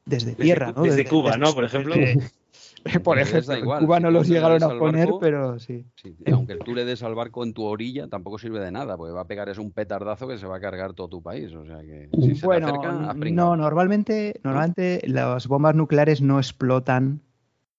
desde 0.06 0.36
tierra, 0.36 0.72
¿no? 0.74 0.82
desde 0.84 1.04
Cuba, 1.04 1.36
¿no? 1.36 1.52
Por 1.52 1.64
ejemplo. 1.64 1.96
por 3.04 3.18
ejemplo, 3.18 3.54
en 3.54 3.64
Cuba 3.66 3.98
no 3.98 4.12
los 4.12 4.28
le 4.28 4.34
llegaron 4.36 4.62
a 4.62 4.68
poner, 4.78 5.08
barco- 5.08 5.18
pero 5.18 5.58
sí. 5.58 5.84
Aunque 6.32 6.56
tú 6.58 6.74
le 6.76 6.84
des 6.84 7.02
al 7.02 7.16
barco 7.16 7.42
en 7.42 7.52
tu 7.52 7.64
orilla, 7.64 8.06
tampoco 8.08 8.38
sirve 8.38 8.60
de 8.60 8.70
nada, 8.70 8.96
porque 8.96 9.12
va 9.12 9.22
a 9.22 9.26
pegar 9.26 9.48
es 9.48 9.58
un 9.58 9.72
petardazo 9.72 10.28
que 10.28 10.38
se 10.38 10.46
va 10.46 10.56
a 10.58 10.60
cargar 10.60 10.94
todo 10.94 11.08
tu 11.08 11.22
país. 11.22 11.52
O 11.54 11.64
sea 11.66 11.78
que 11.80 12.08
si 12.20 12.34
se 12.36 12.40
te 12.40 12.46
bueno, 12.46 12.68
acerca, 12.68 13.14
no, 13.30 13.56
normalmente, 13.56 14.40
normalmente 14.44 15.02
las 15.06 15.48
bombas 15.48 15.74
nucleares 15.74 16.20
no 16.20 16.38
explotan 16.38 17.20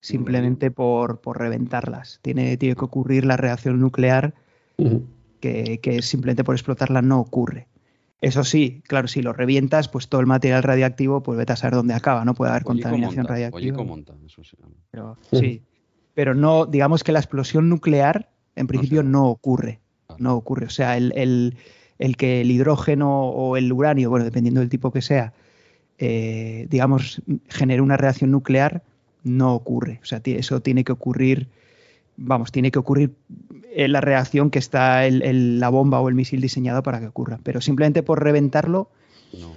simplemente 0.04 0.70
por, 0.70 1.22
por 1.22 1.40
reventarlas. 1.40 2.20
Tiene, 2.22 2.58
tiene 2.58 2.76
que 2.76 2.86
ocurrir 2.86 3.26
la 3.26 3.38
reacción 3.38 3.80
nuclear 3.80 4.34
que, 5.40 5.80
que 5.82 6.02
simplemente 6.02 6.44
por 6.44 6.56
explotarla 6.56 7.02
no 7.02 7.20
ocurre. 7.20 7.68
Eso 8.22 8.44
sí, 8.44 8.82
claro, 8.88 9.08
si 9.08 9.22
lo 9.22 9.34
revientas, 9.34 9.90
pues 9.90 10.08
todo 10.08 10.22
el 10.22 10.28
material 10.28 10.64
radiactivo, 10.64 11.24
pues 11.24 11.38
vete 11.38 11.54
a 11.54 11.56
saber 11.56 11.76
dónde 11.76 11.94
acaba, 11.94 12.24
¿no? 12.26 12.34
Puede 12.34 12.52
haber 12.52 12.64
contaminación 12.64 13.18
monta, 13.24 13.34
radiactiva. 13.34 13.60
pollico 13.60 13.84
monta, 13.86 14.14
eso 14.26 14.44
sí. 14.44 14.56
Pero, 14.92 15.18
sí. 15.32 15.62
Pero 16.14 16.34
no, 16.36 16.66
digamos 16.66 17.04
que 17.04 17.12
la 17.12 17.20
explosión 17.20 17.68
nuclear, 17.70 18.30
en 18.56 18.68
principio, 18.68 19.04
no, 19.04 19.28
ocurre. 19.30 19.80
No 20.20 20.36
ocurre. 20.36 20.66
O 20.68 20.70
sea, 20.70 20.96
el, 20.98 21.12
el- 21.16 21.56
el 22.00 22.18
que 22.18 22.42
el 22.42 22.52
hidrógeno 22.52 23.22
o 23.30 23.56
el 23.58 23.72
uranio, 23.72 24.10
bueno, 24.10 24.26
dependiendo 24.26 24.60
del 24.60 24.70
tipo 24.70 24.92
que 24.92 25.02
sea, 25.02 25.34
eh, 25.98 26.68
digamos, 26.70 27.22
genere 27.50 27.82
una 27.82 27.98
reacción 27.98 28.32
nuclear, 28.32 28.84
no 29.24 29.54
ocurre. 29.56 30.00
O 30.02 30.06
sea, 30.06 30.22
eso 30.24 30.62
tiene 30.62 30.84
que 30.84 30.92
ocurrir, 30.92 31.48
vamos, 32.18 32.52
tiene 32.52 32.72
que 32.72 32.80
ocurrir 32.80 33.12
en 33.76 33.92
la 33.92 34.02
reacción 34.02 34.50
que 34.52 34.60
está 34.60 35.06
el- 35.06 35.22
el- 35.24 35.60
la 35.60 35.70
bomba 35.70 36.00
o 36.00 36.10
el 36.10 36.16
misil 36.16 36.42
diseñado 36.42 36.84
para 36.84 37.00
que 37.00 37.08
ocurra. 37.08 37.40
Pero 37.44 37.62
simplemente 37.62 38.04
por 38.04 38.22
reventarlo, 38.24 38.90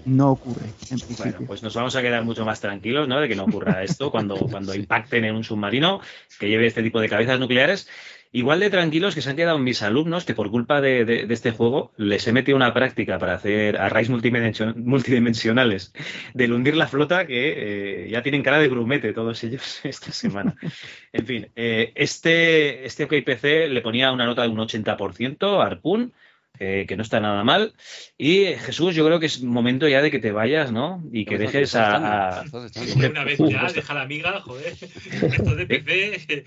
no 0.07 0.31
ocurre, 0.31 0.69
en 0.91 0.99
principio. 1.01 1.33
Bueno, 1.33 1.47
pues 1.47 1.63
nos 1.63 1.75
vamos 1.75 1.97
a 1.97 2.01
quedar 2.03 2.25
mucho 2.25 2.45
más 2.45 2.61
tranquilos, 2.61 3.09
¿no? 3.09 3.21
De 3.21 3.29
que 3.29 3.35
no 3.35 3.45
ocurra 3.45 3.83
esto 3.83 4.11
cuando, 4.11 4.37
cuando 4.37 4.73
impacten 4.75 5.25
en 5.25 5.35
un 5.35 5.45
submarino 5.45 6.01
que 6.39 6.49
lleve 6.49 6.67
este 6.69 6.83
tipo 6.83 7.01
de 7.01 7.09
cabezas 7.09 7.39
nucleares. 7.41 7.89
Igual 8.37 8.61
de 8.61 8.69
tranquilos 8.71 9.15
que 9.15 9.23
se 9.23 9.31
han 9.31 9.37
quedado 9.37 9.59
mis 9.59 9.81
alumnos 9.83 10.25
que 10.27 10.35
por 10.35 10.51
culpa 10.51 10.81
de, 10.83 11.05
de- 11.05 11.27
de 11.27 11.35
este 11.35 11.53
juego 11.53 11.93
les 11.97 12.27
he 12.29 12.33
metido 12.33 12.57
una 12.57 12.75
práctica 12.75 13.19
para 13.19 13.35
hacer 13.35 13.79
arrays 13.79 14.11
multidimension- 14.11 14.75
multidimensionales 14.77 15.93
del 16.35 16.53
hundir 16.53 16.77
la 16.77 16.87
flota 16.87 17.27
que 17.27 18.05
eh, 18.05 18.11
ya 18.11 18.23
tienen 18.23 18.43
cara 18.43 18.59
de 18.59 18.69
grumete 18.69 19.13
todos 19.15 19.43
ellos 19.45 19.81
esta 19.85 20.13
semana. 20.13 20.55
En 21.13 21.25
fin, 21.27 21.49
eh, 21.57 21.93
este, 21.95 22.85
este 22.85 23.05
OKPC 23.05 23.71
le 23.71 23.81
ponía 23.81 24.13
una 24.13 24.27
nota 24.27 24.43
de 24.43 24.49
un 24.49 24.59
80% 24.59 25.61
a 25.63 25.65
Harpoon, 25.67 26.13
eh, 26.59 26.85
que 26.89 26.97
no 26.97 27.03
está 27.03 27.21
nada 27.21 27.43
mal. 27.45 27.75
Y 28.19 28.47
Jesús, 28.59 28.95
yo 28.95 29.05
creo 29.07 29.21
que 29.21 29.27
es 29.27 29.43
momento 29.43 29.89
ya 29.89 30.01
de 30.03 30.11
que 30.11 30.19
te 30.19 30.33
vayas, 30.33 30.73
¿no? 30.73 31.03
Y 31.13 31.25
que 31.27 31.37
dejes 31.39 31.69
estás 31.69 32.03
a... 32.03 32.45
Una 33.11 33.25
vez 33.25 33.39
ya, 33.39 33.73
deja 33.75 33.95
la 33.95 34.03
amiga, 34.03 34.41
joder. 34.41 34.73
Esto 35.23 35.55
de 35.55 35.67
PC. 35.67 36.45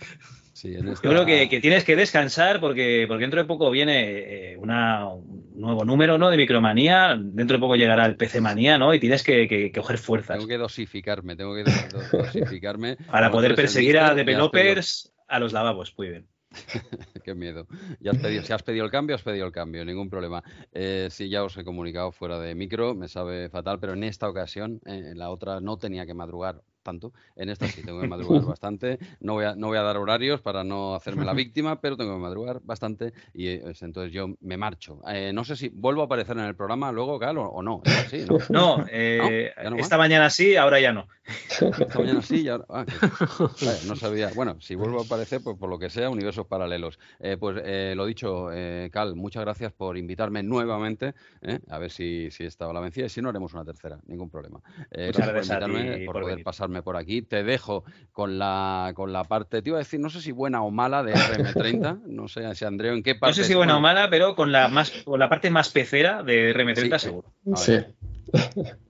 Sí, 0.59 0.75
en 0.75 0.88
Yo 0.88 0.93
creo 0.95 1.25
que, 1.25 1.47
que 1.47 1.61
tienes 1.61 1.85
que 1.85 1.95
descansar 1.95 2.59
porque, 2.59 3.05
porque 3.07 3.21
dentro 3.21 3.39
de 3.39 3.47
poco 3.47 3.71
viene 3.71 4.51
eh, 4.51 4.57
una, 4.57 5.07
un 5.07 5.53
nuevo 5.55 5.85
número 5.85 6.17
¿no? 6.17 6.29
de 6.29 6.35
Micromanía, 6.35 7.15
dentro 7.17 7.55
de 7.55 7.61
poco 7.61 7.77
llegará 7.77 8.05
el 8.05 8.17
PC 8.17 8.41
Manía, 8.41 8.77
¿no? 8.77 8.93
Y 8.93 8.99
tienes 8.99 9.23
que, 9.23 9.47
que- 9.47 9.71
que 9.71 9.79
coger 9.79 9.97
fuerzas 9.97 10.35
Tengo 10.35 10.49
que 10.49 10.57
dosificarme, 10.57 11.38
tengo 11.38 11.55
que 11.55 11.63
dos- 11.63 11.89
dos- 11.93 12.11
dosificarme. 12.11 12.97
para 13.09 13.31
poder 13.31 13.55
perseguir 13.55 13.99
a 13.99 14.13
developers 14.13 15.13
a 15.29 15.39
los 15.39 15.53
lavabos. 15.53 15.93
Muy 15.97 16.09
bien. 16.09 16.27
Qué 17.23 17.35
miedo. 17.35 17.65
Ya 18.01 18.11
has 18.11 18.17
pedido, 18.17 18.43
si 18.43 18.51
has 18.51 18.63
pedido 18.63 18.83
el 18.83 18.91
cambio, 18.91 19.15
has 19.15 19.21
pedido 19.21 19.45
el 19.45 19.53
cambio, 19.53 19.85
ningún 19.85 20.09
problema. 20.09 20.43
Eh, 20.73 21.07
sí, 21.09 21.29
ya 21.29 21.43
os 21.45 21.55
he 21.57 21.63
comunicado 21.63 22.11
fuera 22.11 22.38
de 22.38 22.53
micro, 22.53 22.95
me 22.95 23.07
sabe 23.07 23.47
fatal, 23.49 23.79
pero 23.79 23.93
en 23.93 24.03
esta 24.03 24.27
ocasión, 24.27 24.81
eh, 24.85 25.11
en 25.11 25.19
la 25.19 25.29
otra 25.29 25.61
no 25.61 25.77
tenía 25.77 26.05
que 26.05 26.13
madrugar 26.13 26.61
tanto, 26.83 27.14
en 27.35 27.49
esta 27.49 27.67
sí 27.67 27.82
tengo 27.83 28.01
que 28.01 28.08
madrugar 28.09 28.43
bastante. 28.45 28.99
No 29.19 29.33
voy 29.33 29.45
a, 29.45 29.56
no 29.56 29.67
voy 29.67 29.77
a 29.77 29.82
dar 29.83 29.98
horarios 29.98 30.41
para 30.41 30.64
no 30.64 30.95
hacerme 30.95 31.25
la 31.25 31.33
víctima, 31.33 31.82
pero 31.82 31.98
tengo 31.98 32.14
que 32.16 32.22
madrugar 32.22 32.59
bastante 32.64 33.14
y 33.33 33.48
eh, 33.48 33.61
es- 33.69 33.82
entonces 33.82 34.11
yo 34.14 34.27
me 34.41 34.58
marcho. 34.58 34.99
Eh, 35.08 35.32
no 35.33 35.43
sé 35.43 35.56
si 35.56 35.69
vuelvo 35.69 36.01
a 36.01 36.06
aparecer 36.06 36.38
en 36.38 36.45
el 36.45 36.56
programa 36.56 36.91
luego, 36.91 37.19
Gal, 37.19 37.38
o, 37.38 37.45
o 37.48 37.61
no. 37.61 37.82
Así, 38.06 38.25
¿no? 38.25 38.38
No, 38.49 38.85
eh, 38.90 39.53
esta 39.77 39.98
mañana 39.98 40.30
sí, 40.30 40.56
ahora 40.56 40.80
ya 40.80 40.91
no. 40.93 41.08
Esta 41.80 41.99
mañana 41.99 42.22
sí, 42.22 42.43
ya. 42.43 42.59
ah, 42.69 42.85
que- 42.85 43.88
no 43.88 43.95
sabía. 43.95 44.30
Bueno, 44.33 44.59
si 44.61 44.75
vuelvo 44.75 44.99
a 44.99 45.03
aparecer, 45.03 45.41
pues 45.41 45.58
por 45.58 45.69
lo 45.69 45.77
que 45.77 45.90
sea, 45.90 46.09
universos 46.09 46.48
paralelos. 46.48 46.99
Eh, 47.19 47.38
pues 47.40 47.61
eh, 47.64 47.93
lo 47.95 48.06
dicho, 48.06 48.49
eh, 48.51 48.90
Cal, 48.91 49.16
muchas 49.16 49.43
gracias 49.43 49.72
por 49.74 49.98
invitarme 49.98 50.41
nuevamente. 50.43 51.14
¿eh? 51.41 51.59
A 51.69 51.77
ver 51.77 51.91
si, 51.91 52.30
si 52.32 52.45
esta 52.45 52.66
va 52.67 52.74
la 52.74 52.80
vencida 52.80 53.06
y 53.06 53.09
si 53.09 53.22
no, 53.22 53.30
haremos 53.30 53.53
una 53.53 53.66
tercera, 53.66 53.99
ningún 54.08 54.30
problema. 54.30 54.61
Eh, 54.91 55.08
Muchas 55.08 55.27
gracias 55.27 55.59
por 55.59 55.69
invitarme, 55.69 55.98
ti 55.99 56.06
por, 56.06 56.14
por 56.14 56.22
poder 56.24 56.35
venir. 56.35 56.43
Pasarme 56.69 56.83
por 56.83 56.95
aquí. 56.98 57.22
Te 57.22 57.43
dejo 57.43 57.83
con 58.11 58.38
la, 58.38 58.93
con 58.95 59.11
la 59.11 59.23
parte, 59.23 59.61
te 59.61 59.69
iba 59.69 59.77
a 59.77 59.80
decir, 59.80 59.99
no 59.99 60.09
sé 60.09 60.22
si 60.22 60.31
buena 60.31 60.61
o 60.61 60.72
mala 60.72 61.03
de 61.03 61.14
RM30. 61.14 62.01
No 62.09 62.27
sé 62.27 62.53
si 62.56 62.65
Andreu, 62.65 62.93
¿en 62.93 63.03
qué 63.03 63.15
parte? 63.15 63.31
No 63.31 63.33
sé 63.35 63.43
si 63.45 63.56
buena 63.56 63.77
o 63.77 63.81
mala, 63.81 64.09
pero 64.09 64.35
con 64.35 64.51
la 64.51 64.67
más 64.67 64.91
con 65.06 65.19
la 65.19 65.30
parte 65.30 65.49
más 65.49 65.69
pecera 65.69 66.22
de 66.23 66.53
RM30 66.53 66.93
Sí. 66.99 67.07
seguro. 67.07 67.33
A 67.56 67.59
ver. 67.67 67.93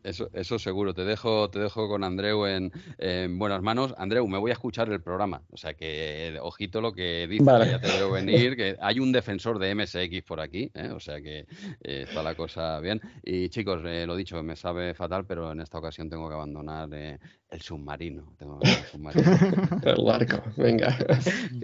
Eso, 0.04 0.30
eso 0.34 0.60
seguro. 0.60 0.94
Te 0.94 1.04
dejo, 1.06 1.50
te 1.50 1.60
dejo 1.60 1.88
con 1.88 2.04
Andreu 2.04 2.46
en, 2.46 2.72
en 2.98 3.38
buenas 3.38 3.62
manos. 3.62 3.94
Andreu, 3.98 4.28
me 4.28 4.38
voy 4.38 4.52
a 4.52 4.54
escuchar 4.54 4.90
el 4.92 5.02
programa. 5.02 5.42
O 5.52 5.58
sea 5.58 5.74
que, 5.74 6.38
ojito 6.42 6.82
lo 6.82 6.94
que 6.94 7.28
dices, 7.28 7.46
Vale. 7.46 7.66
que 7.66 7.72
ya 7.72 7.80
te 7.82 7.88
veo 7.88 8.12
venir, 8.12 8.56
que 8.56 8.76
hay 8.82 9.00
un 9.00 9.12
defensor 9.12 9.60
de 9.60 9.76
MSX 9.76 10.24
por 10.26 10.40
aquí, 10.40 10.72
¿eh? 10.74 10.90
o 10.90 11.00
sea 11.00 11.22
que 11.22 11.40
eh, 11.84 12.06
está 12.08 12.24
la 12.24 12.36
cosa 12.36 12.80
bien. 12.80 13.02
Y 13.24 13.50
chicos, 13.50 13.82
eh, 13.86 14.06
lo 14.08 14.16
dicho, 14.16 14.42
me 14.44 14.56
sabe 14.56 14.94
fatal, 14.94 15.26
pero 15.26 15.52
en 15.52 15.62
esta 15.62 15.78
ocasión 15.78 16.10
tengo 16.10 16.28
que 16.28 16.36
abandonar 16.36 16.90
eh, 16.94 17.20
el 17.50 17.62
submarino. 17.62 18.34
Tengo 18.38 18.60
que 18.60 18.70
abandonar 18.70 18.84
el 18.84 18.90
submarino. 18.90 19.80
El 19.84 20.06
barco, 20.06 20.42
venga. 20.58 20.98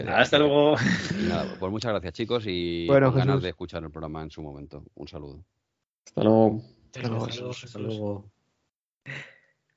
Hasta 0.07 0.37
luego. 0.39 0.75
Nada, 1.27 1.55
pues 1.59 1.71
muchas 1.71 1.91
gracias 1.91 2.13
chicos 2.13 2.43
y 2.47 2.85
Bueno, 2.87 3.07
con 3.07 3.19
ganas 3.19 3.33
Jesús. 3.35 3.43
de 3.43 3.49
escuchar 3.49 3.83
el 3.83 3.91
programa 3.91 4.23
en 4.23 4.31
su 4.31 4.41
momento. 4.41 4.83
Un 4.95 5.07
saludo. 5.07 5.43
Hasta 6.05 6.23
luego. 6.23 6.61
Hasta 6.95 7.09
luego, 7.09 7.25
Jesús. 7.27 7.65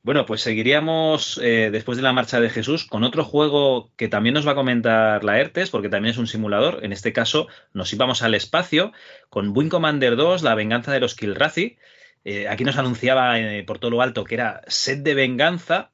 Bueno, 0.03 0.25
pues 0.25 0.41
seguiríamos 0.41 1.39
eh, 1.43 1.71
después 1.71 1.99
de 1.99 2.03
la 2.03 2.13
marcha 2.13 2.41
de 2.41 2.49
Jesús 2.49 2.87
con 2.87 3.05
otro 3.05 3.25
juego 3.25 3.93
que 3.97 4.09
también 4.09 4.35
nos 4.35 4.47
va 4.47 4.53
a 4.53 4.55
comentar 4.55 5.23
la 5.25 5.39
ERTES, 5.39 5.71
porque 5.71 5.89
también 5.89 6.13
es 6.13 6.19
un 6.19 6.27
simulador. 6.27 6.83
En 6.83 6.93
este 6.93 7.13
caso, 7.13 7.49
nos 7.75 7.93
íbamos 7.93 8.23
al 8.23 8.35
espacio 8.35 8.93
con 9.29 9.55
Wing 9.55 9.69
Commander 9.69 10.17
2, 10.17 10.43
La 10.43 10.55
venganza 10.55 10.93
de 10.93 11.01
los 11.01 11.15
Kilrazi. 11.15 11.77
Eh, 12.25 12.49
aquí 12.49 12.65
nos 12.65 12.79
anunciaba 12.79 13.39
eh, 13.39 13.65
por 13.65 13.79
todo 13.79 13.91
lo 13.91 14.03
alto 14.03 14.25
que 14.25 14.37
era 14.37 14.63
set 14.67 15.01
de 15.01 15.15
venganza. 15.15 15.91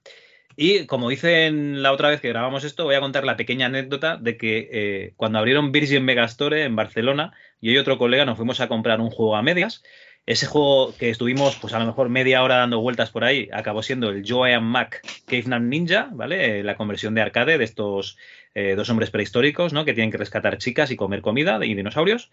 Y 0.57 0.86
como 0.86 1.09
dicen 1.09 1.83
la 1.83 1.93
otra 1.93 2.11
vez 2.11 2.20
que 2.20 2.28
grabamos 2.28 2.62
esto, 2.62 2.85
voy 2.85 2.94
a 2.94 3.01
contar 3.01 3.25
la 3.25 3.36
pequeña 3.36 3.67
anécdota 3.67 4.17
de 4.17 4.36
que 4.36 4.69
eh, 4.70 5.15
cuando 5.17 5.39
abrieron 5.39 5.73
Virgin 5.73 6.05
Megastore 6.05 6.65
en 6.65 6.77
Barcelona, 6.77 7.33
yo 7.61 7.73
y 7.73 7.78
otro 7.78 7.99
colega 7.99 8.25
nos 8.25 8.36
fuimos 8.36 8.61
a 8.61 8.69
comprar 8.69 9.01
un 9.01 9.11
juego 9.11 9.35
a 9.35 9.43
medias. 9.43 9.83
Ese 10.27 10.47
juego 10.47 10.94
que 10.97 11.11
estuvimos, 11.11 11.57
pues 11.57 11.75
a 11.75 11.78
lo 11.78 11.85
mejor 11.85 12.09
media 12.09 12.43
hora 12.43 12.57
dando 12.57 12.81
vueltas 12.81 13.11
por 13.11 13.25
ahí, 13.25 13.51
acabó 13.53 13.83
siendo 13.83 14.09
el 14.09 14.25
Joan 14.27 14.65
Mac 14.65 15.03
Caveman 15.27 15.69
Ninja, 15.69 16.09
¿vale? 16.12 16.61
Eh, 16.61 16.62
La 16.65 16.77
conversión 16.77 17.15
de 17.15 17.20
arcade 17.20 17.59
de 17.59 17.65
estos 17.65 18.17
eh, 18.55 18.75
dos 18.75 18.89
hombres 18.89 19.11
prehistóricos, 19.11 19.75
¿no? 19.75 19.85
Que 19.85 19.93
tienen 19.93 20.11
que 20.11 20.17
rescatar 20.17 20.57
chicas 20.57 20.91
y 20.91 20.97
comer 20.97 21.20
comida 21.20 21.62
y 21.65 21.75
dinosaurios. 21.75 22.31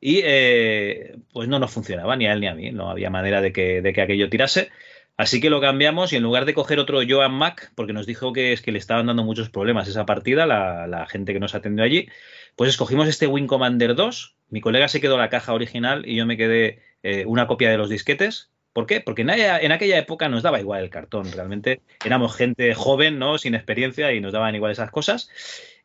Y 0.00 0.20
eh, 0.22 1.16
pues 1.32 1.48
no 1.48 1.58
nos 1.58 1.72
funcionaba 1.72 2.14
ni 2.14 2.26
a 2.26 2.32
él 2.32 2.40
ni 2.40 2.46
a 2.46 2.54
mí, 2.54 2.70
no 2.70 2.90
había 2.90 3.10
manera 3.10 3.40
de 3.40 3.52
que, 3.52 3.82
de 3.82 3.92
que 3.92 4.02
aquello 4.02 4.28
tirase. 4.28 4.70
Así 5.16 5.40
que 5.40 5.50
lo 5.50 5.60
cambiamos 5.60 6.12
y 6.12 6.16
en 6.16 6.22
lugar 6.22 6.44
de 6.44 6.54
coger 6.54 6.78
otro 6.78 7.00
Joan 7.06 7.34
Mac, 7.34 7.72
porque 7.74 7.92
nos 7.92 8.06
dijo 8.06 8.32
que 8.32 8.52
es 8.52 8.62
que 8.62 8.72
le 8.72 8.78
estaban 8.78 9.06
dando 9.06 9.24
muchos 9.24 9.50
problemas 9.50 9.88
esa 9.88 10.06
partida, 10.06 10.46
la, 10.46 10.86
la 10.86 11.06
gente 11.06 11.32
que 11.32 11.40
nos 11.40 11.54
atendió 11.54 11.84
allí, 11.84 12.08
pues 12.56 12.70
escogimos 12.70 13.08
este 13.08 13.26
Wing 13.26 13.46
Commander 13.46 13.94
2. 13.94 14.36
Mi 14.48 14.60
colega 14.60 14.88
se 14.88 15.00
quedó 15.00 15.18
la 15.18 15.28
caja 15.28 15.54
original 15.54 16.06
y 16.06 16.16
yo 16.16 16.26
me 16.26 16.36
quedé 16.36 16.80
eh, 17.02 17.24
una 17.26 17.46
copia 17.46 17.70
de 17.70 17.78
los 17.78 17.88
disquetes. 17.88 18.50
¿Por 18.72 18.86
qué? 18.86 19.00
Porque 19.00 19.22
en, 19.22 19.30
aquella- 19.30 19.60
en 19.60 19.72
aquella 19.72 19.98
época 19.98 20.28
nos 20.28 20.42
daba 20.42 20.60
igual 20.60 20.82
el 20.82 20.90
cartón, 20.90 21.30
realmente 21.32 21.80
éramos 22.04 22.34
gente 22.34 22.74
joven, 22.74 23.18
¿no? 23.18 23.36
Sin 23.38 23.54
experiencia 23.54 24.12
y 24.12 24.20
nos 24.20 24.32
daban 24.32 24.54
igual 24.54 24.72
esas 24.72 24.90
cosas. 24.90 25.28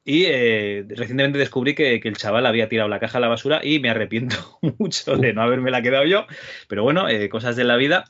Y 0.06 0.24
eh, 0.28 0.86
recientemente 0.88 1.38
descubrí 1.38 1.76
que, 1.76 2.00
que 2.00 2.08
el 2.08 2.16
chaval 2.16 2.46
había 2.46 2.70
tirado 2.70 2.88
la 2.88 3.00
caja 3.00 3.18
a 3.18 3.22
la 3.22 3.28
basura 3.28 3.60
y 3.62 3.80
me 3.80 3.90
arrepiento 3.90 4.58
mucho 4.80 5.18
de 5.18 5.34
no 5.34 5.42
haberme 5.42 5.70
la 5.70 5.82
quedado 5.82 6.06
yo. 6.06 6.28
Pero 6.70 6.84
bueno, 6.84 7.10
eh, 7.10 7.28
cosas 7.28 7.58
de 7.58 7.66
la 7.66 7.76
vida. 7.76 8.06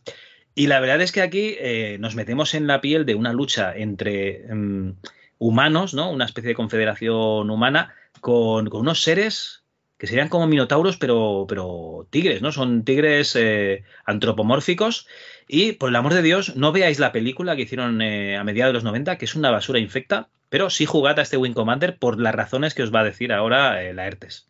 Y 0.54 0.68
la 0.68 0.80
verdad 0.80 1.02
es 1.02 1.12
que 1.12 1.22
aquí 1.22 1.56
nos 2.00 2.16
metemos 2.16 2.54
en 2.56 2.66
la 2.68 2.82
piel 2.82 3.06
de 3.06 3.14
una 3.16 3.32
lucha 3.34 3.76
entre 3.76 4.44
mm, 4.54 4.92
humanos, 5.40 5.94
¿no? 5.94 6.10
Una 6.12 6.26
especie 6.26 6.50
de 6.50 6.56
confederación 6.56 7.50
humana 7.50 7.94
con, 8.22 8.68
con 8.70 8.82
unos 8.82 9.04
seres 9.04 9.64
que 9.98 10.08
serían 10.08 10.30
como 10.30 10.48
minotauros, 10.48 10.98
pero, 10.98 11.46
pero 11.50 12.08
tigres, 12.10 12.42
¿no? 12.42 12.52
Son 12.52 12.84
tigres 12.84 13.36
eh, 13.36 13.84
antropomórficos. 14.06 15.08
Y 15.48 15.74
por 15.74 15.90
el 15.90 15.96
amor 15.96 16.14
de 16.14 16.22
Dios, 16.22 16.56
no 16.56 16.72
veáis 16.72 17.00
la 17.00 17.12
película 17.12 17.56
que 17.56 17.64
hicieron 17.64 18.02
eh, 18.02 18.38
a 18.38 18.44
mediados 18.44 18.72
de 18.72 18.76
los 18.76 18.84
90, 18.84 19.18
que 19.18 19.26
es 19.26 19.36
una 19.36 19.50
basura 19.50 19.80
infecta, 19.80 20.30
pero 20.50 20.70
sí 20.70 20.86
jugad 20.86 21.18
a 21.20 21.24
este 21.24 21.38
Wing 21.38 21.54
Commander 21.54 21.98
por 21.98 22.20
las 22.20 22.36
razones 22.36 22.74
que 22.74 22.84
os 22.84 22.94
va 22.94 23.02
a 23.02 23.06
decir 23.06 23.34
ahora 23.34 23.84
eh, 23.84 23.94
la 23.94 24.08
ERTES. 24.08 24.48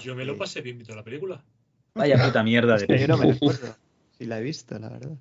Yo 0.00 0.14
me 0.14 0.24
lo 0.24 0.36
pasé 0.36 0.60
bien 0.60 0.78
viendo 0.78 0.94
la 0.94 1.02
película. 1.02 1.42
Vaya 1.94 2.24
puta 2.24 2.42
mierda 2.44 2.76
de 2.76 2.86
que 2.86 2.98
yo 2.98 3.08
no 3.08 3.16
me 3.16 3.26
película. 3.26 3.54
acuerdo 3.54 3.76
si 4.18 4.26
la 4.26 4.38
he 4.38 4.42
visto, 4.42 4.78
la 4.78 4.88
verdad. 4.88 5.16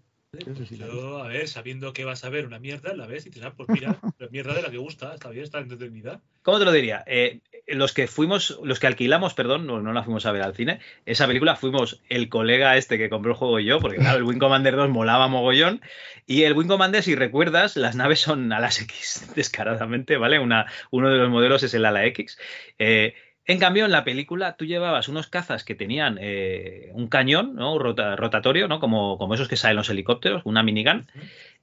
Yo, 0.69 1.23
a 1.23 1.27
ver, 1.27 1.47
sabiendo 1.47 1.93
que 1.93 2.03
vas 2.03 2.23
a 2.23 2.29
ver 2.29 2.45
una 2.45 2.59
mierda, 2.59 2.93
la 2.93 3.07
ves 3.07 3.25
y 3.25 3.29
te 3.29 3.43
ah, 3.43 3.53
pues 3.55 3.69
mira, 3.69 3.97
la 4.19 4.27
mierda 4.27 4.53
de 4.53 4.61
la 4.61 4.69
que 4.69 4.77
gusta, 4.77 5.13
está 5.13 5.29
bien, 5.29 5.43
está 5.43 5.59
entretenida. 5.59 6.21
¿Cómo 6.41 6.59
te 6.59 6.65
lo 6.65 6.71
diría? 6.71 7.03
Eh, 7.07 7.39
los 7.67 7.93
que 7.93 8.07
fuimos, 8.07 8.59
los 8.63 8.79
que 8.79 8.87
alquilamos, 8.87 9.33
perdón, 9.33 9.67
no, 9.67 9.81
no 9.81 9.93
la 9.93 10.03
fuimos 10.03 10.25
a 10.25 10.31
ver 10.31 10.41
al 10.41 10.55
cine. 10.55 10.79
Esa 11.05 11.27
película 11.27 11.55
fuimos 11.55 12.01
el 12.09 12.29
colega 12.29 12.77
este 12.77 12.97
que 12.97 13.09
compró 13.09 13.31
el 13.31 13.37
juego 13.37 13.59
y 13.59 13.65
yo, 13.65 13.79
porque 13.79 13.97
claro, 13.97 14.17
el 14.17 14.23
Wing 14.23 14.39
Commander 14.39 14.75
2 14.75 14.89
molaba 14.89 15.27
mogollón. 15.27 15.81
Y 16.25 16.43
el 16.43 16.53
Wing 16.53 16.67
Commander, 16.67 17.03
si 17.03 17.15
recuerdas, 17.15 17.75
las 17.75 17.95
naves 17.95 18.19
son 18.21 18.51
alas 18.53 18.81
X, 18.81 19.31
descaradamente, 19.35 20.17
¿vale? 20.17 20.39
Una, 20.39 20.65
uno 20.91 21.09
de 21.09 21.17
los 21.17 21.29
modelos 21.29 21.63
es 21.63 21.73
el 21.73 21.85
ala 21.85 22.05
X. 22.05 22.37
Eh, 22.79 23.15
en 23.45 23.59
cambio, 23.59 23.85
en 23.85 23.91
la 23.91 24.03
película 24.03 24.57
tú 24.57 24.65
llevabas 24.65 25.07
unos 25.07 25.27
cazas 25.27 25.63
que 25.63 25.73
tenían 25.73 26.17
eh, 26.19 26.89
un 26.93 27.07
cañón 27.07 27.55
¿no? 27.55 27.79
Rota- 27.79 28.17
rotatorio, 28.17 28.67
¿no? 28.67 28.79
Como, 28.81 29.17
como 29.17 29.35
esos 29.35 29.47
que 29.47 29.55
salen 29.55 29.77
los 29.77 29.89
helicópteros, 29.89 30.41
una 30.45 30.63
minigun. 30.63 31.07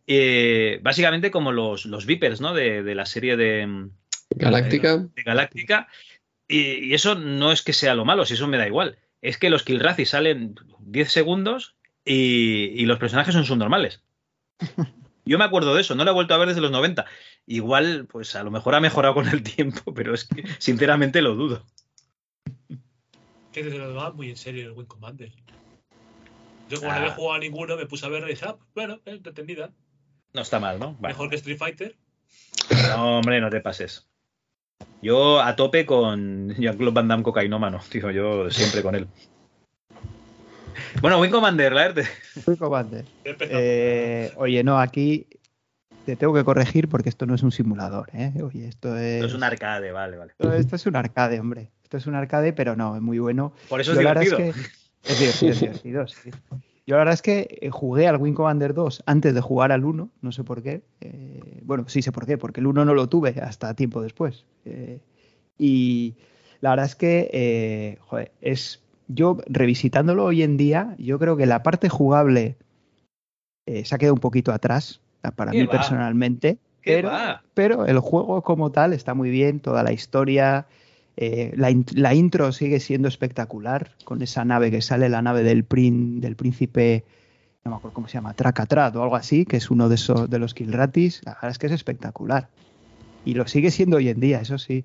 Eh, 0.07 0.81
básicamente 0.83 1.31
como 1.31 1.51
los, 1.53 1.87
los 1.87 2.05
Vipers, 2.07 2.41
¿no? 2.41 2.53
De, 2.55 2.83
de 2.83 2.95
la 2.95 3.07
serie 3.07 3.37
de, 3.37 3.67
mm, 3.67 3.91
Galáctica. 4.37 4.99
de 4.99 5.23
Galáctica. 5.23 5.89
Y, 6.49 6.87
y 6.87 6.95
eso 6.95 7.15
no 7.15 7.53
es 7.53 7.63
que 7.63 7.73
sea 7.73 7.95
lo 7.95 8.05
malo, 8.05 8.27
si 8.27 8.35
eso 8.35 8.47
me 8.47 8.59
da 8.59 8.67
igual. 8.67 8.99
Es 9.23 9.39
que 9.39 9.51
los 9.51 9.63
Kilrazi 9.63 10.05
salen 10.05 10.55
10 10.81 11.11
segundos 11.11 11.77
y, 12.05 12.73
y 12.75 12.87
los 12.87 12.99
personajes 12.99 13.35
son 13.35 13.47
subnormales. 13.47 14.03
Yo 15.27 15.39
me 15.39 15.45
acuerdo 15.45 15.75
de 15.75 15.81
eso, 15.81 15.95
no 15.95 16.05
lo 16.05 16.11
he 16.11 16.15
vuelto 16.15 16.35
a 16.35 16.39
ver 16.39 16.49
desde 16.49 16.61
los 16.61 16.71
90. 16.71 17.07
Igual, 17.47 18.07
pues 18.07 18.37
a 18.37 18.43
lo 18.43 18.51
mejor 18.51 18.75
ha 18.75 18.81
mejorado 18.81 19.15
con 19.15 19.29
el 19.29 19.43
tiempo, 19.43 19.95
pero 19.95 20.15
es 20.15 20.25
que 20.25 20.45
sinceramente 20.59 21.23
lo 21.23 21.35
dudo. 21.35 21.65
Que 23.53 23.63
te 23.63 23.71
lo 23.71 23.89
tomaba 23.89 24.13
muy 24.13 24.31
en 24.31 24.37
serio 24.37 24.67
el 24.67 24.73
Wing 24.73 24.87
Commander. 24.87 25.33
Yo 26.69 26.79
como 26.79 26.91
no 26.91 26.97
había 26.97 27.13
jugado 27.13 27.35
a 27.35 27.39
ninguno, 27.39 27.77
me 27.77 27.87
puse 27.87 28.05
a 28.05 28.09
ver 28.09 28.25
y 28.25 28.31
dije, 28.31 28.47
ah, 28.47 28.57
bueno, 28.75 28.95
eh, 29.05 29.13
entretenida. 29.13 29.71
No 30.33 30.43
está 30.43 30.59
mal, 30.59 30.79
¿no? 30.79 30.95
Vale. 30.95 31.15
Mejor 31.15 31.31
que 31.31 31.37
Street 31.37 31.59
Fighter. 31.59 31.97
No, 32.89 33.19
hombre, 33.19 33.41
no 33.41 33.51
te 33.51 33.61
pases. 33.61 34.09
Yo 35.03 35.41
a 35.41 35.55
tope 35.55 35.85
con 35.85 36.55
Jean-Claude 36.55 36.95
Van 36.95 37.09
Damme 37.09 37.23
cocainómano, 37.23 37.81
tío, 37.91 38.11
yo 38.11 38.51
siempre 38.51 38.83
con 38.83 38.95
él. 38.95 39.07
Bueno, 41.01 41.21
Wing 41.21 41.31
Commander, 41.31 41.73
la 41.73 41.89
verde. 41.89 42.05
Wing 42.47 42.57
Commander. 42.57 43.05
Eh, 43.25 44.33
oye, 44.37 44.65
no, 44.65 44.79
aquí 44.79 45.27
te 46.07 46.17
tengo 46.17 46.33
que 46.33 46.45
corregir 46.45 46.89
porque 46.89 47.09
esto 47.09 47.27
no 47.27 47.35
es 47.35 47.43
un 47.43 47.53
simulador, 47.53 48.09
¿eh? 48.15 48.33
Oye, 48.43 48.69
esto 48.69 48.97
es... 48.97 49.17
Esto 49.17 49.27
es 49.27 49.35
un 49.35 49.45
arcade, 49.45 49.93
vale, 49.93 50.17
vale. 50.17 50.33
Esto, 50.33 50.55
esto 50.55 50.77
es 50.77 50.87
un 50.87 50.97
arcade, 50.97 51.41
hombre. 51.41 51.71
Esto 51.83 51.97
es 51.97 52.07
un 52.07 52.15
arcade, 52.15 52.53
pero 52.53 52.77
no, 52.77 52.97
es 52.97 53.03
muy 53.03 53.19
bueno. 53.19 53.53
Por 53.69 53.81
eso 53.81 53.93
es 53.93 53.99
Yo 53.99 54.01
divertido. 54.01 54.39
Es, 54.39 54.55
que 54.55 54.61
es 55.13 55.19
divertido, 55.19 55.51
es 55.53 55.61
divertido, 55.61 56.07
sí. 56.07 56.31
Yo 56.87 56.97
la 56.97 56.99
verdad 56.99 57.15
es 57.15 57.23
que 57.23 57.59
eh, 57.63 57.71
jugué 57.71 58.07
al 58.09 58.17
Wing 58.17 58.35
Commander 58.35 58.75
2 58.75 59.05
antes 59.07 59.35
de 59.35 59.41
jugar 59.41 59.73
al 59.73 59.85
1, 59.85 60.11
no 60.21 60.33
sé 60.33 60.45
por 60.45 60.63
qué. 60.63 60.83
Eh, 61.01 61.24
bueno, 61.65 61.89
sí 61.89 62.03
sé 62.03 62.13
por 62.13 62.27
qué, 62.27 62.39
porque 62.39 62.61
el 62.61 62.67
1 62.67 62.85
no 62.85 62.95
lo 62.95 63.09
tuve 63.09 63.31
hasta 63.43 63.75
tiempo 63.75 64.03
después. 64.03 64.45
Eh, 64.65 65.01
y 65.59 66.15
la 66.61 66.71
verdad 66.71 66.87
es 66.87 66.95
que, 66.97 67.31
eh, 67.33 67.99
joder, 68.01 68.33
es. 68.41 68.81
Yo 69.07 69.37
revisitándolo 69.47 70.25
hoy 70.25 70.43
en 70.43 70.57
día, 70.57 70.95
yo 70.99 71.19
creo 71.19 71.37
que 71.37 71.45
la 71.45 71.63
parte 71.63 71.91
jugable 71.91 72.57
eh, 73.67 73.85
se 73.85 73.95
ha 73.95 73.99
quedado 73.99 74.15
un 74.15 74.21
poquito 74.21 74.53
atrás, 74.53 75.01
para 75.37 75.53
¿Qué 75.53 75.59
mí 75.61 75.67
va? 75.67 75.71
personalmente. 75.73 76.59
¿Qué 76.83 76.97
pero, 76.97 77.09
va? 77.09 77.43
pero 77.55 77.87
el 77.87 77.99
juego 77.99 78.43
como 78.43 78.71
tal 78.73 78.93
está 78.93 79.15
muy 79.15 79.31
bien, 79.31 79.61
toda 79.61 79.83
la 79.83 79.93
historia. 79.93 80.67
eh, 81.17 81.53
la, 81.57 81.71
la 81.95 82.15
intro 82.15 82.51
sigue 82.53 82.81
siendo 82.81 83.09
espectacular, 83.09 83.91
con 84.05 84.21
esa 84.23 84.45
nave 84.45 84.71
que 84.71 84.83
sale, 84.83 85.09
la 85.09 85.23
nave 85.23 85.43
del, 85.43 85.65
prin- 85.65 86.21
del 86.21 86.35
príncipe, 86.37 87.05
no 87.65 87.71
me 87.71 87.77
acuerdo 87.79 87.95
cómo 87.95 88.09
se 88.09 88.15
llama, 88.15 88.35
Tracatrat 88.35 88.95
o 88.97 89.03
algo 89.03 89.17
así, 89.17 89.47
que 89.47 89.57
es 89.57 89.71
uno 89.71 89.89
de, 89.89 89.95
esos, 89.95 90.29
de 90.29 90.39
los 90.39 90.53
Kilratis. 90.53 91.23
La 91.25 91.33
verdad 91.33 91.51
es 91.53 91.59
que 91.59 91.67
es 91.69 91.73
espectacular. 91.73 92.51
Y 93.25 93.33
lo 93.33 93.47
sigue 93.47 93.71
siendo 93.71 93.97
hoy 93.97 94.11
en 94.11 94.21
día, 94.21 94.43
eso 94.43 94.59
sí. 94.59 94.85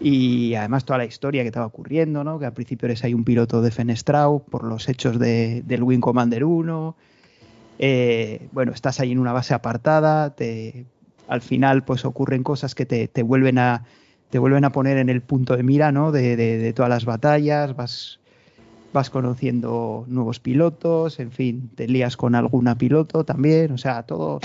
Y 0.00 0.54
además 0.56 0.84
toda 0.84 0.98
la 0.98 1.04
historia 1.04 1.42
que 1.42 1.46
estaba 1.48 1.66
ocurriendo, 1.66 2.24
¿no? 2.24 2.40
Que 2.40 2.46
al 2.46 2.52
principio 2.54 2.86
eres 2.86 3.04
ahí 3.04 3.14
un 3.14 3.22
piloto 3.22 3.62
defenestrado 3.62 4.40
por 4.40 4.64
los 4.64 4.88
hechos 4.88 5.20
de- 5.20 5.62
del 5.64 5.84
Wing 5.84 6.00
Commander 6.00 6.42
1. 6.44 6.96
Eh, 7.78 8.48
bueno, 8.50 8.72
estás 8.72 8.98
ahí 8.98 9.12
en 9.12 9.20
una 9.20 9.32
base 9.32 9.54
apartada, 9.54 10.34
te, 10.34 10.86
al 11.28 11.40
final 11.40 11.84
pues 11.84 12.04
ocurren 12.04 12.42
cosas 12.42 12.74
que 12.74 12.84
te, 12.84 13.06
te 13.06 13.22
vuelven 13.22 13.58
a 13.58 13.84
te 14.30 14.38
vuelven 14.40 14.64
a 14.64 14.72
poner 14.72 14.98
en 14.98 15.08
el 15.08 15.22
punto 15.22 15.56
de 15.56 15.62
mira 15.62 15.90
¿no? 15.92 16.10
de, 16.12 16.36
de- 16.36 16.58
de 16.58 16.72
todas 16.72 16.90
las 16.90 17.04
batallas, 17.06 17.74
vas, 17.76 18.18
vas 18.92 19.10
conociendo 19.10 20.04
nuevos 20.08 20.40
pilotos, 20.40 21.20
en 21.20 21.30
fin, 21.30 21.70
te 21.74 21.88
lías 21.88 22.16
con 22.16 22.34
alguna 22.34 22.78
piloto 22.78 23.24
también, 23.24 23.72
o 23.72 23.78
sea, 23.78 24.04
todo, 24.04 24.40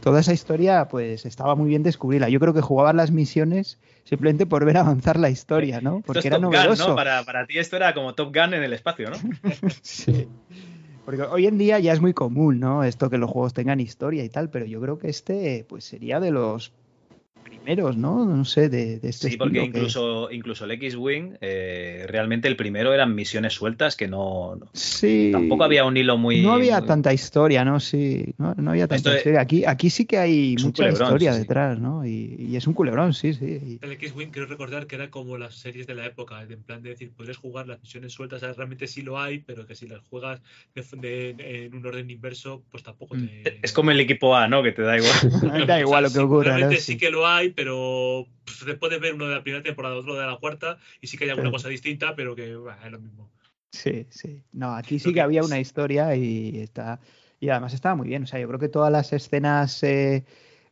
toda 0.00 0.20
esa 0.20 0.32
historia 0.32 0.88
pues 0.88 1.24
estaba 1.26 1.54
muy 1.54 1.68
bien 1.68 1.82
descubrirla. 1.82 2.28
Yo 2.28 2.40
creo 2.40 2.54
que 2.54 2.60
jugabas 2.60 2.94
las 2.94 3.10
misiones 3.10 3.78
simplemente 4.04 4.46
por 4.46 4.64
ver 4.64 4.76
avanzar 4.76 5.18
la 5.18 5.30
historia, 5.30 5.80
¿no? 5.80 5.96
Esto 5.96 6.06
Porque 6.06 6.18
es 6.20 6.26
era 6.26 6.36
Top 6.36 6.42
novedoso. 6.52 6.84
Gun, 6.84 6.90
¿no? 6.90 6.96
Para, 6.96 7.24
para 7.24 7.46
ti 7.46 7.58
esto 7.58 7.76
era 7.76 7.94
como 7.94 8.14
Top 8.14 8.34
Gun 8.34 8.54
en 8.54 8.62
el 8.62 8.72
espacio, 8.72 9.10
¿no? 9.10 9.16
Sí. 9.82 10.28
Porque 11.04 11.22
hoy 11.22 11.46
en 11.46 11.58
día 11.58 11.78
ya 11.80 11.92
es 11.92 12.00
muy 12.00 12.14
común, 12.14 12.60
¿no? 12.60 12.82
Esto 12.82 13.10
que 13.10 13.18
los 13.18 13.30
juegos 13.30 13.52
tengan 13.52 13.78
historia 13.78 14.24
y 14.24 14.30
tal, 14.30 14.48
pero 14.48 14.64
yo 14.64 14.80
creo 14.80 14.98
que 14.98 15.08
este, 15.10 15.66
pues 15.68 15.84
sería 15.84 16.18
de 16.18 16.30
los 16.30 16.72
primeros, 17.44 17.96
¿no? 17.96 18.24
No 18.24 18.44
sé, 18.44 18.68
de, 18.68 18.98
de 18.98 19.08
este 19.08 19.30
Sí, 19.30 19.36
porque 19.36 19.60
que- 19.60 19.64
incluso, 19.66 20.30
incluso 20.30 20.64
el 20.64 20.72
X-Wing, 20.72 21.36
eh, 21.40 22.06
realmente 22.08 22.48
el 22.48 22.56
primero 22.56 22.92
eran 22.92 23.14
misiones 23.14 23.52
sueltas 23.52 23.96
que 23.96 24.08
no. 24.08 24.56
no- 24.56 24.68
Sí. 24.72 25.28
Tampoco 25.32 25.64
había 25.64 25.84
un 25.84 25.96
hilo 25.96 26.16
muy. 26.18 26.42
no 26.42 26.52
había 26.54 26.78
muy- 26.80 26.88
tanta 26.88 27.12
historia, 27.12 27.64
¿no? 27.64 27.78
Sí, 27.80 28.34
no, 28.38 28.54
no 28.54 28.70
había 28.70 28.86
tanta 28.88 28.96
Esto 28.96 29.10
es- 29.12 29.16
historia. 29.18 29.40
Aquí, 29.40 29.64
aquí 29.64 29.90
sí 29.90 30.04
que 30.06 30.18
hay 30.18 30.56
mucha 30.62 30.84
culebrón, 30.84 31.02
historia 31.08 31.32
sí, 31.34 31.38
detrás, 31.40 31.78
¿no? 31.78 32.04
Y, 32.06 32.36
y 32.38 32.56
es 32.56 32.66
un 32.66 32.74
culebrón, 32.74 33.14
sí, 33.14 33.34
sí. 33.34 33.78
El 33.82 33.92
X-Wing 33.92 34.30
quiero 34.30 34.48
recordar 34.48 34.86
que 34.86 34.96
era 34.96 35.10
como 35.10 35.38
las 35.38 35.54
series 35.54 35.86
de 35.86 35.94
la 35.94 36.06
época, 36.06 36.42
en 36.42 36.62
plan 36.62 36.82
de 36.82 36.90
decir, 36.90 37.10
podrías 37.16 37.36
jugar 37.36 37.68
las 37.68 37.80
misiones 37.80 38.12
sueltas, 38.12 38.42
realmente 38.56 38.86
sí 38.86 39.02
lo 39.02 39.20
hay, 39.20 39.38
pero 39.38 39.66
que 39.66 39.74
si 39.74 39.86
las 39.86 40.00
juegas 40.10 40.40
de- 40.74 41.34
de- 41.34 41.64
en 41.66 41.74
un 41.74 41.84
orden 41.86 42.10
inverso, 42.10 42.62
pues 42.70 42.82
tampoco 42.82 43.14
te... 43.16 43.58
Es 43.62 43.72
como 43.72 43.90
el 43.90 44.00
equipo 44.00 44.34
A, 44.36 44.48
¿no? 44.48 44.62
Que 44.62 44.72
te 44.72 44.82
da 44.82 44.96
igual. 44.96 45.12
da 45.68 45.80
igual 45.80 46.04
lo 46.04 46.10
que 46.12 46.18
ocurra, 46.18 46.52
¿no? 46.52 46.56
Realmente 46.58 46.80
sí 46.80 46.92
Sí. 46.94 46.98
que 46.98 47.10
lo 47.10 47.26
hay, 47.26 47.33
pero 47.54 48.26
pff, 48.44 48.64
te 48.64 48.74
puedes 48.74 49.00
ver 49.00 49.14
uno 49.14 49.26
de 49.28 49.34
la 49.34 49.42
primera 49.42 49.62
temporada, 49.62 49.96
otro 49.96 50.14
de 50.14 50.26
la 50.26 50.36
cuarta, 50.36 50.78
y 51.00 51.06
sí 51.06 51.16
que 51.16 51.24
hay 51.24 51.30
alguna 51.30 51.50
cosa 51.50 51.68
distinta, 51.68 52.14
pero 52.14 52.34
que 52.34 52.54
bah, 52.56 52.78
es 52.84 52.92
lo 52.92 53.00
mismo. 53.00 53.30
Sí, 53.72 54.06
sí. 54.10 54.42
No, 54.52 54.74
aquí 54.74 54.98
sí 54.98 55.12
que 55.12 55.20
había 55.20 55.42
una 55.42 55.58
historia 55.58 56.14
y 56.14 56.60
está. 56.60 57.00
Y 57.40 57.48
además 57.48 57.74
estaba 57.74 57.94
muy 57.96 58.08
bien. 58.08 58.22
O 58.22 58.26
sea, 58.26 58.38
yo 58.40 58.46
creo 58.48 58.60
que 58.60 58.68
todas 58.68 58.90
las 58.92 59.12
escenas. 59.12 59.82
eh, 59.82 60.24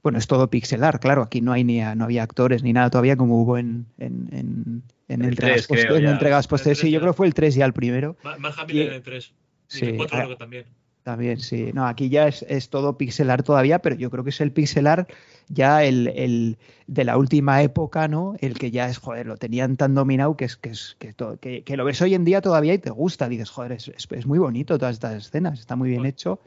bueno, 0.02 0.18
es 0.18 0.26
todo 0.26 0.50
pixelar, 0.50 0.98
claro. 1.00 1.22
Aquí 1.22 1.40
no 1.40 1.52
hay 1.52 1.64
ni 1.64 1.80
no 1.80 2.04
había 2.04 2.22
actores 2.22 2.62
ni 2.62 2.72
nada 2.72 2.90
todavía 2.90 3.16
como 3.16 3.40
hubo 3.42 3.58
en, 3.58 3.86
en, 3.98 4.28
en, 4.32 4.82
en 5.08 5.22
El 5.22 5.28
entregas, 5.30 5.66
3 5.66 5.68
creo, 5.68 5.94
poste- 5.94 5.98
en 5.98 6.08
entregas 6.08 6.48
posteriores. 6.48 6.80
Sí, 6.80 6.90
yo 6.90 7.00
creo 7.00 7.12
que 7.12 7.16
fue 7.16 7.26
el 7.26 7.34
3 7.34 7.54
ya 7.54 7.64
el 7.66 7.72
primero. 7.72 8.16
Mark 8.22 8.54
Hamill 8.58 8.82
en 8.82 8.92
el 8.94 9.02
3. 9.02 9.32
Y 9.72 9.78
sí, 9.78 9.84
el 9.86 9.96
4 9.96 10.16
ah, 10.16 10.20
creo 10.20 10.30
que 10.30 10.36
también. 10.36 10.64
También, 11.04 11.38
sí. 11.40 11.70
No, 11.74 11.86
aquí 11.86 12.08
ya 12.08 12.28
es, 12.28 12.44
es 12.48 12.68
todo 12.70 12.96
pixelar 12.96 13.42
todavía, 13.42 13.80
pero 13.80 13.96
yo 13.96 14.10
creo 14.10 14.22
que 14.24 14.30
es 14.30 14.40
el 14.40 14.52
pixelar 14.52 15.06
ya 15.48 15.84
el, 15.84 16.08
el 16.08 16.58
de 16.86 17.04
la 17.04 17.16
última 17.18 17.62
época, 17.62 18.08
¿no? 18.08 18.34
El 18.40 18.54
que 18.58 18.70
ya 18.70 18.88
es, 18.88 18.98
joder, 18.98 19.26
lo 19.26 19.36
tenían 19.36 19.76
tan 19.76 19.94
dominado 19.94 20.36
que 20.36 20.44
es 20.46 20.56
que 20.56 20.70
es 20.70 20.96
que, 20.98 21.12
to- 21.12 21.38
que, 21.40 21.62
que 21.64 21.76
lo 21.76 21.84
ves 21.84 22.00
hoy 22.02 22.14
en 22.14 22.24
día 22.24 22.40
todavía 22.40 22.74
y 22.74 22.78
te 22.78 22.90
gusta. 22.90 23.28
Dices, 23.28 23.50
joder, 23.50 23.72
es, 23.72 23.88
es- 23.88 24.08
es 24.10 24.26
muy 24.26 24.38
bonito 24.38 24.78
todas 24.78 24.94
estas 24.94 25.14
escenas, 25.26 25.58
está 25.60 25.76
muy 25.76 25.90
bien 25.90 26.06
hecho. 26.06 26.40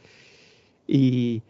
Y, 0.88 1.43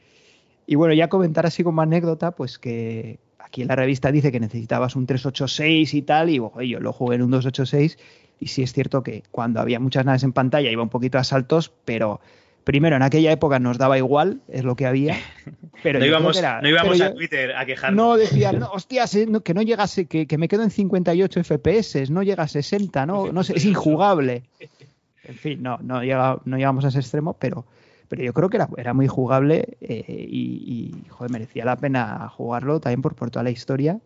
y 0.68 0.76
bueno, 0.76 0.94
ya 0.94 1.10
comentar 1.10 1.46
así 1.46 1.64
como 1.64 1.82
anécdota, 1.82 2.32
pues 2.32 2.60
que 2.60 3.20
aquí 3.40 3.62
en 3.62 3.68
la 3.68 3.76
revista 3.76 4.12
dice 4.12 4.32
que 4.32 4.40
necesitabas 4.40 4.96
un 4.96 5.06
386 5.06 5.94
y 5.94 6.02
tal, 6.02 6.30
y 6.30 6.40
ojo, 6.40 6.62
yo 6.62 6.80
lo 6.80 6.94
jugué 6.94 7.16
en 7.18 7.24
un 7.24 7.32
286, 7.32 7.98
y 8.40 8.48
sí 8.48 8.64
es 8.64 8.74
cierto 8.74 9.04
que 9.04 9.24
cuando 9.32 9.60
había 9.62 9.80
muchas 9.80 10.06
naves 10.06 10.24
en 10.24 10.34
pantalla 10.34 10.72
iba 10.72 10.84
un 10.84 10.90
poquito 10.90 11.18
a 11.18 11.24
saltos, 11.24 11.72
pero 11.86 12.20
primero 12.66 12.98
en 12.98 13.02
aquella 13.04 13.32
época 13.32 13.60
nos 13.60 13.78
daba 13.78 13.98
igual, 13.98 14.42
es 14.50 14.66
lo 14.66 14.76
que 14.76 14.86
había. 14.86 15.16
Pero 15.84 16.00
no 16.00 16.06
íbamos, 16.06 16.38
era- 16.38 16.60
no 16.62 16.68
íbamos 16.68 16.98
pero 16.98 17.12
a 17.12 17.14
Twitter 17.14 17.56
a 17.56 17.66
quejarnos. 17.66 17.96
no, 17.96 18.18
decía, 18.18 18.52
no, 18.52 18.68
hostias, 18.72 19.16
eh, 19.16 19.26
no, 19.28 19.42
que 19.42 19.54
no 19.54 19.62
llegase, 19.62 20.08
que, 20.08 20.26
que 20.28 20.38
me 20.38 20.48
quedo 20.48 20.64
en 20.64 20.72
58 20.72 21.44
FPS, 21.44 22.10
no 22.10 22.24
llega 22.24 22.44
a 22.44 22.48
60, 22.48 23.06
no, 23.06 23.32
no 23.32 23.44
sé, 23.44 23.54
es 23.56 23.64
injugable. 23.66 24.44
En 25.28 25.36
fin, 25.38 25.64
no, 25.64 25.80
no, 25.82 26.04
llega, 26.04 26.38
no 26.46 26.56
llegamos 26.58 26.86
a 26.86 26.90
ese 26.90 27.00
extremo, 27.00 27.34
pero, 27.40 27.66
pero 28.10 28.22
yo 28.24 28.32
creo 28.32 28.48
que 28.48 28.58
era, 28.58 28.70
era 28.78 28.94
muy 28.94 29.08
jugable 29.08 29.76
eh, 29.82 30.04
y, 30.08 30.92
y, 30.94 31.10
joder, 31.10 31.32
merecía 31.32 31.66
la 31.66 31.76
pena 31.78 32.30
jugarlo 32.30 32.80
también 32.80 33.02
por, 33.02 33.16
por 33.16 33.32
toda 33.32 33.42
la 33.42 33.50
historia. 33.50 34.00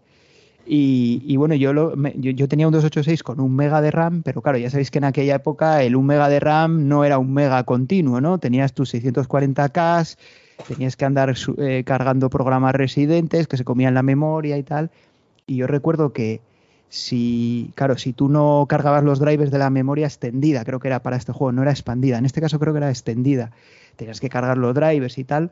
Y, 0.71 1.35
bueno, 1.37 1.55
yo, 1.55 1.73
lo, 1.73 1.95
me- 1.95 2.13
yo, 2.17 2.29
yo 2.29 2.47
tenía 2.47 2.67
un 2.67 2.71
286 2.73 3.23
con 3.23 3.39
un 3.39 3.55
mega 3.55 3.81
de 3.81 3.89
RAM, 3.89 4.21
pero 4.21 4.43
claro, 4.43 4.59
ya 4.59 4.69
sabéis 4.69 4.91
que 4.91 4.99
en 4.99 5.05
aquella 5.05 5.33
época 5.35 5.81
el 5.81 5.95
1 5.95 6.05
mega 6.05 6.29
de 6.29 6.39
RAM 6.39 6.87
no 6.87 7.03
era 7.03 7.17
un 7.17 7.33
mega 7.33 7.63
continuo, 7.63 8.21
¿no? 8.21 8.37
Tenías 8.37 8.73
tus 8.73 8.93
640K, 8.93 10.15
tenías 10.67 10.95
que 10.95 11.05
andar 11.05 11.33
eh, 11.57 11.83
cargando 11.85 12.29
programas 12.29 12.75
residentes 12.75 13.47
que 13.47 13.57
se 13.57 13.63
comían 13.63 13.95
la 13.95 14.03
memoria 14.03 14.59
y 14.59 14.63
tal. 14.63 14.91
Y 15.47 15.55
yo 15.55 15.65
recuerdo 15.65 16.13
que 16.13 16.39
si, 16.89 17.71
claro, 17.73 17.97
si 17.97 18.13
tú 18.13 18.29
no 18.29 18.67
cargabas 18.69 19.03
los 19.03 19.19
drivers 19.19 19.49
de 19.49 19.57
la 19.57 19.71
memoria 19.71 20.05
extendida, 20.05 20.63
creo 20.65 20.79
que 20.79 20.87
era 20.89 21.01
para 21.01 21.17
este 21.17 21.31
juego, 21.31 21.51
no 21.51 21.63
era 21.63 21.71
expandida, 21.71 22.19
en 22.19 22.25
este 22.25 22.41
caso 22.41 22.59
creo 22.59 22.73
que 22.73 22.77
era 22.77 22.89
extendida, 22.91 23.49
tenías 23.95 24.19
que 24.19 24.29
cargar 24.29 24.59
los 24.59 24.75
drivers 24.75 25.17
y 25.17 25.23
tal. 25.23 25.49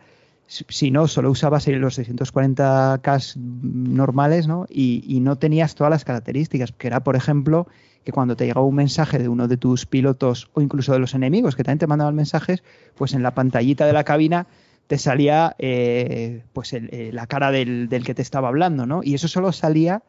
Si 0.48 0.92
no, 0.92 1.10
solo 1.10 1.30
usabas 1.30 1.68
los 1.68 2.00
640K 2.00 3.36
normales, 3.36 4.48
¿no? 4.48 4.66
Y, 4.70 5.04
y 5.06 5.20
no 5.20 5.36
tenías 5.36 5.76
todas 5.76 5.92
las 5.92 6.06
características, 6.06 6.72
que 6.72 6.88
era, 6.88 7.02
por 7.02 7.18
ejemplo, 7.18 7.68
que 8.06 8.14
cuando 8.14 8.38
te 8.38 8.46
llegaba 8.46 8.66
un 8.66 8.76
mensaje 8.76 9.20
de 9.20 9.28
uno 9.28 9.50
de 9.50 9.58
tus 9.58 9.86
pilotos 9.86 10.50
o 10.54 10.62
incluso 10.62 10.94
de 10.94 11.00
los 11.00 11.14
enemigos 11.14 11.58
que 11.58 11.64
también 11.66 11.80
te 11.80 11.88
mandaban 11.88 12.16
mensajes, 12.16 12.64
pues 12.96 13.14
en 13.14 13.22
la 13.22 13.36
pantallita 13.36 13.86
de 13.86 13.92
la 13.92 14.06
cabina 14.06 14.48
te 14.88 14.98
salía 14.98 15.54
eh, 15.60 16.44
pues 16.54 16.72
eh, 16.72 17.10
la 17.12 17.28
cara 17.28 17.52
del, 17.52 17.90
del 17.90 18.06
que 18.06 18.14
te 18.14 18.22
estaba 18.22 18.48
hablando, 18.48 18.86
¿no? 18.86 19.02
Y 19.04 19.14
eso 19.16 19.28
solo 19.28 19.52
salía 19.52 20.04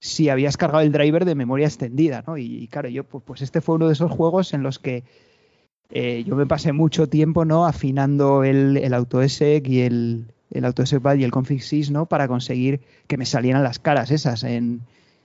si 0.00 0.30
habías 0.30 0.56
cargado 0.56 0.82
el 0.82 0.92
driver 0.92 1.26
de 1.26 1.34
memoria 1.34 1.66
extendida, 1.66 2.24
¿no? 2.26 2.38
Y, 2.38 2.62
y 2.62 2.68
claro, 2.68 2.88
yo 2.88 3.04
pues, 3.04 3.22
pues 3.26 3.42
este 3.42 3.60
fue 3.60 3.74
uno 3.74 3.88
de 3.88 3.92
esos 3.92 4.10
juegos 4.10 4.54
en 4.54 4.62
los 4.62 4.78
que 4.78 5.04
eh, 5.90 6.24
yo 6.26 6.36
me 6.36 6.46
pasé 6.46 6.72
mucho 6.72 7.08
tiempo, 7.08 7.44
¿no? 7.44 7.66
Afinando 7.66 8.44
el, 8.44 8.76
el 8.76 8.94
AutoSec 8.94 9.66
y 9.68 9.80
el, 9.82 10.24
el 10.50 10.64
AutoSec 10.64 11.02
y 11.16 11.24
el 11.24 11.30
config 11.30 11.62
sys, 11.62 11.90
¿no? 11.90 12.06
Para 12.06 12.28
conseguir 12.28 12.80
que 13.06 13.16
me 13.16 13.24
salieran 13.26 13.62
las 13.62 13.78
caras 13.78 14.10
esas 14.10 14.44
en, 14.44 14.80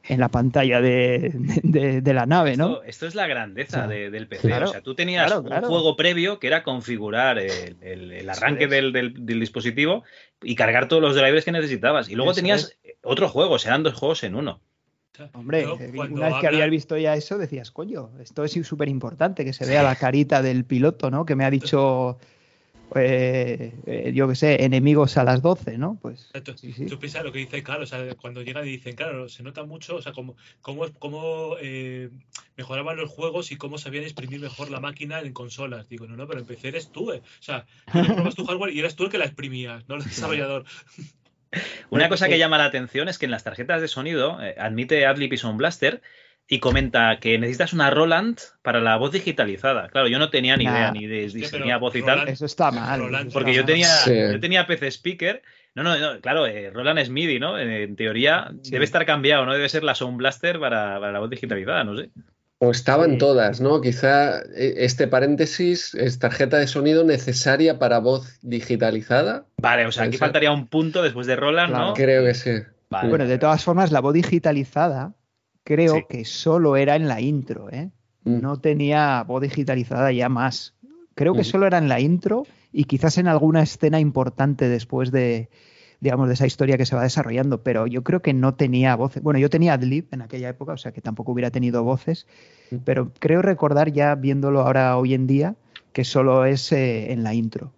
en 0.07 0.19
la 0.19 0.29
pantalla 0.29 0.79
de, 0.81 1.31
de- 1.63 2.01
de 2.01 2.13
la 2.13 2.25
nave, 2.25 2.55
¿no? 2.57 2.67
Esto, 2.67 2.83
esto 2.83 3.07
es 3.07 3.15
la 3.15 3.27
grandeza 3.27 3.87
de- 3.87 4.09
del 4.09 4.27
PC. 4.27 4.47
claro, 4.47 4.69
o 4.69 4.71
sea, 4.71 4.81
tú 4.81 4.95
tenías 4.95 5.31
claro, 5.33 5.41
un 5.61 5.67
juego 5.67 5.95
previo 5.95 6.39
que 6.39 6.47
era 6.47 6.63
configurar 6.63 7.39
el, 7.39 7.75
el- 7.81 8.11
el 8.11 8.29
arranque 8.29 8.67
del, 8.67 8.91
del- 8.93 9.25
del 9.25 9.39
dispositivo 9.39 10.03
y 10.41 10.55
cargar 10.55 10.87
todos 10.87 11.01
los 11.01 11.15
drivers 11.15 11.45
que 11.45 11.51
necesitabas. 11.51 12.09
Y 12.09 12.15
luego 12.15 12.31
Eso 12.31 12.37
tenías 12.41 12.77
otro 13.03 13.27
juego, 13.29 13.55
o 13.55 13.59
sea, 13.59 13.71
eran 13.71 13.83
dos 13.83 13.93
juegos 13.95 14.23
en 14.23 14.35
uno. 14.35 14.61
Hombre, 15.33 15.63
Yo, 15.63 15.77
eh, 15.79 15.91
una 16.09 16.29
vez 16.29 16.35
que 16.41 16.47
habías 16.47 16.69
visto 16.69 16.97
ya 16.97 17.15
eso, 17.15 17.37
decías, 17.37 17.71
coño, 17.71 18.09
esto 18.19 18.43
es 18.43 18.53
súper 18.65 18.89
importante, 18.89 19.45
que 19.45 19.53
se 19.53 19.65
vea 19.65 19.83
la 19.83 19.95
carita 19.95 20.41
del 20.41 20.65
piloto, 20.65 21.11
¿no? 21.11 21.25
Que 21.25 21.35
me 21.35 21.45
ha 21.45 21.51
dicho, 21.51 22.17
eh, 22.95 23.73
eh, 23.85 24.11
yo 24.13 24.27
qué 24.27 24.35
sé, 24.35 24.63
enemigos 24.63 25.17
a 25.17 25.23
las 25.23 25.41
12, 25.41 25.77
¿no? 25.77 25.97
Pues 26.01 26.31
sí, 26.55 26.73
sí. 26.73 26.85
Tú 26.85 26.99
piensas 26.99 27.23
lo 27.23 27.31
que 27.31 27.39
dice 27.39 27.63
Carlos, 27.63 27.91
o 27.91 27.95
sea, 27.95 28.15
cuando 28.15 28.41
llegan 28.41 28.67
y 28.67 28.71
dicen, 28.71 28.95
claro, 28.95 29.29
se 29.29 29.43
nota 29.43 29.63
mucho, 29.63 29.95
o 29.95 30.01
sea, 30.01 30.13
cómo, 30.13 30.35
cómo, 30.61 30.85
cómo 30.99 31.55
eh, 31.61 32.09
mejoraban 32.55 32.97
los 32.97 33.09
juegos 33.09 33.51
y 33.51 33.55
cómo 33.55 33.77
sabían 33.77 34.03
exprimir 34.03 34.39
mejor 34.39 34.69
la 34.69 34.79
máquina 34.79 35.21
en 35.21 35.33
consolas. 35.33 35.89
Digo, 35.89 36.07
no, 36.07 36.15
no, 36.15 36.27
pero 36.27 36.39
en 36.39 36.45
PC 36.45 36.69
eres 36.69 36.89
tú, 36.89 37.11
eh. 37.11 37.21
O 37.23 37.43
sea, 37.43 37.65
tú 37.91 38.29
tu 38.35 38.45
hardware 38.45 38.73
y 38.73 38.79
eras 38.79 38.95
tú 38.95 39.05
el 39.05 39.09
que 39.09 39.17
la 39.17 39.25
exprimías, 39.25 39.87
no 39.87 39.95
el 39.95 40.03
desarrollador. 40.03 40.65
Una 41.89 42.09
cosa 42.09 42.27
que 42.27 42.37
llama 42.37 42.57
la 42.57 42.65
atención 42.65 43.07
es 43.09 43.17
que 43.17 43.25
en 43.25 43.31
las 43.31 43.43
tarjetas 43.43 43.81
de 43.81 43.87
sonido 43.87 44.41
eh, 44.41 44.55
admite 44.59 45.05
Adlib 45.05 45.33
y 45.33 45.37
Sound 45.37 45.57
Blaster 45.57 46.01
y 46.47 46.59
comenta 46.59 47.19
que 47.21 47.37
necesitas 47.39 47.71
una 47.73 47.89
Roland 47.89 48.37
para 48.61 48.81
la 48.81 48.97
voz 48.97 49.11
digitalizada. 49.11 49.87
Claro, 49.89 50.07
yo 50.09 50.19
no 50.19 50.29
tenía 50.29 50.57
ni 50.57 50.65
Nah. 50.65 50.71
idea 50.71 50.91
ni 50.91 51.07
de 51.07 51.27
diseñar 51.29 51.79
voz 51.79 51.95
y 51.95 52.01
Roland- 52.01 52.19
tal. 52.25 52.27
Eso 52.29 52.45
está 52.45 52.69
mal. 52.71 52.99
Roland- 52.99 53.31
Porque 53.31 53.51
está 53.51 53.61
yo 53.61 53.65
tenía, 53.65 53.87
Sí. 53.87 54.13
yo 54.33 54.39
tenía 54.39 54.67
PC 54.67 54.87
Speaker. 54.91 55.41
No, 55.75 55.81
no, 55.83 55.97
no, 55.97 56.19
claro, 56.21 56.45
eh, 56.45 56.69
Roland 56.71 56.99
es 56.99 57.09
MIDI, 57.09 57.39
¿no? 57.39 57.57
En 57.57 57.95
teoría 57.95 58.49
debe 58.69 58.85
estar 58.85 59.05
cambiado, 59.05 59.45
no 59.45 59.53
debe 59.53 59.69
ser 59.69 59.83
la 59.83 59.95
Sound 59.95 60.17
Blaster 60.17 60.59
para, 60.59 60.99
para 60.99 61.11
la 61.13 61.19
voz 61.19 61.29
digitalizada, 61.29 61.83
no 61.83 61.97
sé. 61.97 62.09
O 62.65 62.71
estaban 62.71 63.11
Sí. 63.11 63.17
todas, 63.17 63.59
¿no? 63.61 63.81
Quizá 63.81 64.39
eh, 64.55 64.75
este 64.77 65.07
paréntesis 65.07 65.93
es 65.95 66.19
tarjeta 66.19 66.57
de 66.57 66.67
sonido 66.67 67.03
necesaria 67.03 67.77
para 67.79 67.99
voz 67.99 68.39
digitalizada. 68.41 69.45
Vale, 69.61 69.85
o 69.85 69.91
sea, 69.91 70.03
aquí 70.03 70.13
ser. 70.13 70.19
faltaría 70.19 70.51
un 70.51 70.67
punto 70.67 71.01
después 71.03 71.27
de 71.27 71.35
Roland, 71.35 71.71
¿no? 71.71 71.77
Claro. 71.77 71.93
Creo 71.95 72.23
que 72.23 72.33
sí. 72.33 72.51
Vale. 72.89 73.09
Bueno, 73.09 73.25
de 73.25 73.37
todas 73.37 73.63
formas, 73.63 73.91
la 73.91 73.99
voz 74.01 74.13
digitalizada 74.13 75.13
creo 75.63 75.95
Sí. 75.95 76.05
que 76.09 76.25
solo 76.25 76.75
era 76.77 76.95
en 76.95 77.07
la 77.07 77.19
intro, 77.21 77.69
¿eh? 77.71 77.89
Mm. 78.23 78.41
No 78.41 78.59
tenía 78.59 79.23
voz 79.23 79.41
digitalizada 79.41 80.11
ya 80.11 80.29
más. 80.29 80.73
Creo 81.15 81.33
que 81.33 81.41
Ujú. 81.41 81.49
solo 81.51 81.67
era 81.67 81.77
en 81.77 81.89
la 81.89 81.99
intro 81.99 82.45
y 82.71 82.85
quizás 82.85 83.17
en 83.17 83.27
alguna 83.27 83.61
escena 83.63 83.99
importante 83.99 84.67
después 84.69 85.11
de, 85.11 85.49
digamos, 86.03 86.27
de 86.27 86.33
esa 86.33 86.45
historia 86.45 86.77
que 86.77 86.85
se 86.85 86.95
va 86.97 87.03
desarrollando, 87.03 87.63
pero 87.63 87.87
yo 87.87 88.03
creo 88.03 88.21
que 88.21 88.33
no 88.33 88.55
tenía 88.55 88.93
voces. 88.97 89.23
Bueno, 89.23 89.39
yo 89.39 89.49
tenía 89.49 89.73
Adlib 89.73 90.05
en 90.11 90.21
aquella 90.21 90.49
época, 90.49 90.73
o 90.73 90.77
sea 90.77 90.91
que 90.91 90.99
tampoco 90.99 91.31
hubiera 91.31 91.49
tenido 91.49 91.81
voces, 91.83 92.27
Mm. 92.71 92.77
pero 92.83 93.11
creo 93.19 93.41
recordar 93.41 93.91
ya 93.93 94.13
viéndolo 94.15 94.61
ahora 94.61 94.97
hoy 94.97 95.13
en 95.13 95.27
día 95.27 95.55
que 95.93 96.03
solo 96.03 96.45
es 96.45 96.71
eh, 96.73 97.13
en 97.13 97.23
la 97.23 97.33
intro. 97.33 97.71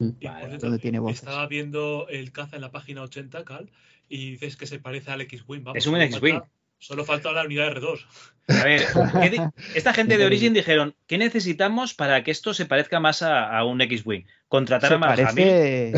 Mm. 0.00 0.10
donde 0.58 0.78
tiene 0.80 0.98
voces. 0.98 1.20
Estaba 1.20 1.46
viendo 1.46 2.08
el 2.08 2.32
caza 2.32 2.56
en 2.56 2.62
la 2.62 2.72
página 2.72 3.02
80, 3.02 3.44
Cal, 3.44 3.70
y 4.08 4.32
dices 4.32 4.56
que 4.56 4.66
se 4.66 4.80
parece 4.80 5.12
al 5.12 5.20
X-Wing. 5.20 5.62
vamos, 5.62 5.78
Es 5.78 5.86
un 5.86 6.00
X-Wing. 6.00 6.40
Solo 6.82 7.04
falta 7.04 7.30
la 7.32 7.44
unidad 7.44 7.72
R2. 7.76 8.00
A 8.48 8.64
ver, 8.64 8.82
¿qué 9.22 9.30
di- 9.30 9.38
esta 9.76 9.92
gente 9.94 10.18
de 10.18 10.26
Origin 10.26 10.52
dijeron, 10.52 10.96
¿qué 11.06 11.16
necesitamos 11.16 11.94
para 11.94 12.24
que 12.24 12.32
esto 12.32 12.54
se 12.54 12.66
parezca 12.66 12.98
más 12.98 13.22
a, 13.22 13.56
a 13.56 13.64
un 13.64 13.80
X-Wing? 13.80 14.24
Contratar 14.48 14.88
Se 14.88 14.94
a 14.96 14.98
Mark 14.98 15.20
Hamill. 15.20 15.44
parece, 15.46 15.92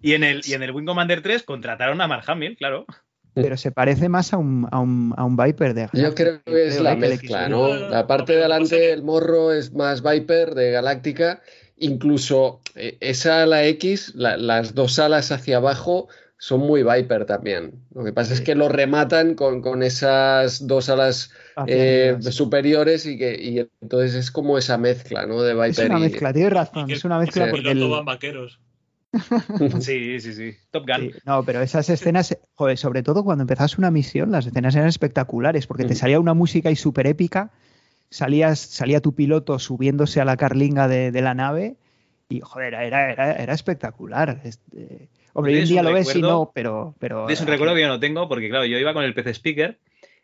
Y 0.00 0.14
en 0.14 0.24
el, 0.24 0.40
y 0.46 0.54
en 0.54 0.62
el 0.62 0.70
Wing 0.72 0.86
Commander 0.86 1.20
3 1.22 1.42
contrataron 1.42 2.00
a 2.00 2.08
Mark 2.08 2.24
Hamill, 2.28 2.56
claro. 2.56 2.86
pero 3.34 3.58
se 3.58 3.72
parece 3.72 4.08
más 4.08 4.32
a 4.32 4.38
un, 4.38 4.66
a 4.72 4.80
un, 4.80 5.12
a 5.18 5.24
un 5.24 5.36
Viper 5.36 5.74
de 5.74 5.88
Yo 5.92 6.14
creo 6.14 6.42
que 6.42 6.66
es 6.68 6.80
la 6.80 6.96
mezcla. 6.96 7.48
¿no? 7.50 7.74
La 7.76 8.06
parte 8.06 8.32
de 8.32 8.38
adelante, 8.40 8.76
que- 8.78 8.92
el 8.92 9.02
morro 9.02 9.52
es 9.52 9.74
más 9.74 10.02
Viper 10.02 10.54
de 10.54 10.70
Galáctica. 10.70 11.42
Incluso 11.76 12.62
eh, 12.74 12.96
esa 13.00 13.42
ala 13.42 13.64
X, 13.66 14.12
la- 14.14 14.38
las 14.38 14.74
dos 14.74 14.98
alas 14.98 15.30
hacia 15.30 15.58
abajo, 15.58 16.08
son 16.38 16.60
muy 16.60 16.82
Viper 16.82 17.24
también. 17.26 17.72
Lo 17.94 18.04
que 18.04 18.12
pasa 18.12 18.34
es 18.34 18.40
que 18.40 18.54
lo 18.54 18.68
rematan 18.68 19.34
con, 19.34 19.62
con 19.62 19.82
esas 19.82 20.66
dos 20.66 20.88
alas 20.90 21.32
eh, 21.66 22.16
superiores 22.20 23.06
y 23.06 23.16
que 23.18 23.34
y 23.40 23.58
entonces 23.80 24.14
es 24.14 24.30
como 24.30 24.58
esa 24.58 24.76
mezcla, 24.78 25.26
¿no? 25.26 25.42
De 25.42 25.52
Es 25.52 25.78
Viper 25.78 25.90
una 25.90 25.98
y- 25.98 26.02
mezcla, 26.02 26.32
tienes 26.32 26.52
razón, 26.52 26.90
es 26.90 27.04
una 27.04 27.18
mezcla 27.18 27.50
porque 27.50 27.70
el- 27.70 27.88
van 27.88 28.04
vaqueros. 28.04 28.60
Sí, 29.80 30.20
sí, 30.20 30.32
sí. 30.34 30.54
Top 30.70 30.86
Gun. 30.86 31.10
Sí, 31.10 31.14
no, 31.24 31.44
pero 31.44 31.62
esas 31.62 31.88
escenas, 31.88 32.36
joder, 32.54 32.76
sobre 32.78 33.02
todo 33.02 33.24
cuando 33.24 33.42
empezás 33.42 33.78
una 33.78 33.90
misión, 33.90 34.30
las 34.30 34.46
escenas 34.46 34.74
eran 34.74 34.88
espectaculares, 34.88 35.66
porque 35.66 35.84
te 35.84 35.94
Mm. 35.94 35.96
salía 35.96 36.20
una 36.20 36.34
música 36.34 36.70
y 36.70 36.76
súper 36.76 37.06
épica, 37.06 37.50
salías, 38.10 38.58
salía 38.58 39.00
tu 39.00 39.14
piloto 39.14 39.58
subiéndose 39.58 40.20
a 40.20 40.24
la 40.24 40.36
carlinga 40.36 40.88
de, 40.88 41.10
de 41.12 41.22
la 41.22 41.34
nave, 41.34 41.76
y 42.28 42.40
joder, 42.40 42.74
era, 42.74 43.10
era, 43.12 43.32
era 43.32 43.52
espectacular. 43.54 44.40
Este, 44.44 45.08
hombre, 45.32 45.52
hoy 45.52 45.58
en 45.60 45.64
¿Tienes 45.64 45.68
día 45.70 45.82
lo 45.82 45.92
ves 45.92 46.06
y 46.06 46.08
recuerdo? 46.20 46.30
no, 46.30 46.50
pero... 46.54 46.94
pero 46.98 47.28
Es 47.28 47.40
un 47.40 47.46
recuerdo 47.46 47.74
que 47.74 47.80
yo 47.82 47.88
no 47.88 48.00
tengo 48.00 48.28
porque, 48.28 48.48
claro, 48.48 48.64
yo 48.64 48.78
iba 48.78 48.92
con 48.94 49.04
el 49.04 49.14
PC 49.14 49.30
Speaker 49.34 49.78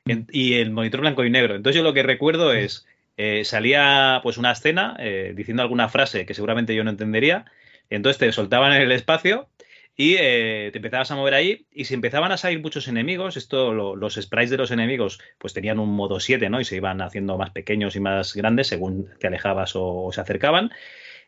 en- 0.06 0.26
y 0.32 0.54
el 0.54 0.70
monitor 0.70 1.00
blanco 1.00 1.24
y 1.24 1.30
negro. 1.30 1.54
Entonces 1.54 1.76
yo 1.78 1.84
lo 1.84 1.94
que 1.94 2.02
recuerdo 2.02 2.52
es, 2.52 2.86
eh, 3.16 3.44
salía 3.44 4.20
pues 4.22 4.36
una 4.38 4.52
escena 4.52 4.96
eh, 4.98 5.32
diciendo 5.36 5.62
alguna 5.62 5.88
frase 5.88 6.26
que 6.26 6.34
seguramente 6.34 6.74
yo 6.74 6.82
no 6.84 6.90
entendería, 6.90 7.44
entonces 7.90 8.18
te 8.18 8.32
soltaban 8.32 8.72
en 8.72 8.82
el 8.82 8.92
espacio 8.92 9.48
y 9.94 10.16
eh, 10.18 10.70
te 10.72 10.78
empezabas 10.78 11.10
a 11.10 11.16
mover 11.16 11.34
ahí 11.34 11.66
y 11.70 11.84
si 11.84 11.92
empezaban 11.94 12.32
a 12.32 12.38
salir 12.38 12.60
muchos 12.62 12.88
enemigos, 12.88 13.36
esto 13.36 13.72
lo- 13.74 13.94
los 13.94 14.14
sprites 14.14 14.50
de 14.50 14.56
los 14.56 14.70
enemigos 14.70 15.20
pues 15.38 15.52
tenían 15.52 15.78
un 15.78 15.90
modo 15.94 16.18
7, 16.18 16.48
¿no? 16.48 16.60
Y 16.60 16.64
se 16.64 16.76
iban 16.76 17.00
haciendo 17.02 17.36
más 17.36 17.50
pequeños 17.50 17.94
y 17.94 18.00
más 18.00 18.34
grandes 18.34 18.66
según 18.68 19.08
te 19.20 19.26
alejabas 19.28 19.76
o, 19.76 20.04
o 20.06 20.12
se 20.12 20.20
acercaban. 20.22 20.72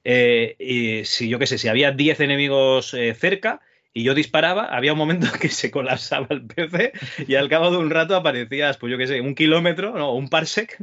Eh, 0.04 0.56
y 0.58 1.04
si 1.06 1.28
yo 1.28 1.38
qué 1.38 1.46
sé, 1.46 1.58
si 1.58 1.68
había 1.68 1.90
10 1.92 2.20
enemigos 2.20 2.94
eh, 2.94 3.14
cerca 3.14 3.60
y 3.92 4.02
yo 4.04 4.14
disparaba, 4.14 4.64
había 4.64 4.92
un 4.92 4.98
momento 4.98 5.26
que 5.40 5.48
se 5.48 5.70
colapsaba 5.70 6.26
el 6.30 6.46
PC 6.46 6.92
y 7.26 7.36
al 7.36 7.48
cabo 7.48 7.70
de 7.70 7.78
un 7.78 7.90
rato 7.90 8.14
aparecías, 8.14 8.76
pues 8.76 8.90
yo 8.90 8.98
qué 8.98 9.06
sé, 9.06 9.20
un 9.20 9.34
kilómetro, 9.34 9.96
no, 9.96 10.14
un 10.14 10.28
parsec, 10.28 10.78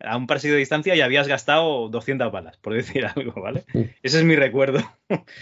a 0.00 0.16
un 0.16 0.26
parsec 0.26 0.50
de 0.50 0.58
distancia 0.58 0.94
y 0.94 1.00
habías 1.00 1.26
gastado 1.26 1.88
200 1.88 2.30
balas, 2.30 2.56
por 2.58 2.74
decir 2.74 3.06
algo, 3.16 3.40
¿vale? 3.40 3.64
Ese 4.02 4.18
es 4.18 4.24
mi 4.24 4.36
recuerdo. 4.36 4.80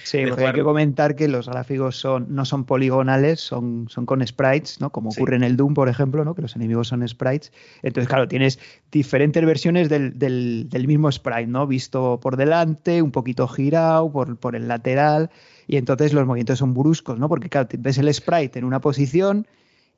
Sí, 0.04 0.18
de 0.22 0.28
porque 0.28 0.46
hay 0.46 0.52
que 0.52 0.62
comentar 0.62 1.16
que 1.16 1.26
los 1.28 1.48
gráficos 1.48 1.96
son, 1.96 2.26
no 2.34 2.44
son 2.44 2.64
poligonales, 2.64 3.40
son, 3.40 3.86
son 3.88 4.06
con 4.06 4.24
sprites, 4.26 4.80
¿no? 4.80 4.90
Como 4.90 5.10
Sí. 5.10 5.20
ocurre 5.20 5.36
en 5.36 5.42
el 5.44 5.56
Doom, 5.56 5.74
por 5.74 5.88
ejemplo, 5.88 6.24
¿no? 6.24 6.34
Que 6.34 6.42
los 6.42 6.54
enemigos 6.56 6.88
son 6.88 7.06
sprites. 7.08 7.52
Entonces, 7.82 8.08
claro, 8.08 8.28
tienes 8.28 8.58
diferentes 8.92 9.44
versiones 9.44 9.88
del, 9.88 10.18
del- 10.18 10.68
del 10.68 10.86
mismo 10.86 11.10
sprite, 11.10 11.46
¿no? 11.48 11.66
Visto 11.66 12.20
por 12.20 12.36
delante, 12.36 13.02
un 13.02 13.10
poquito 13.10 13.48
girado, 13.48 14.10
por, 14.12 14.36
por 14.36 14.54
el 14.56 14.68
lateral, 14.68 15.30
y 15.66 15.78
entonces 15.78 16.12
los 16.12 16.26
movimientos 16.26 16.58
son 16.60 16.74
bruscos, 16.74 17.18
¿no? 17.18 17.28
Porque, 17.28 17.48
claro, 17.48 17.68
ves 17.78 17.98
el 17.98 18.12
sprite 18.14 18.58
en 18.58 18.64
una 18.64 18.80
posición 18.80 19.46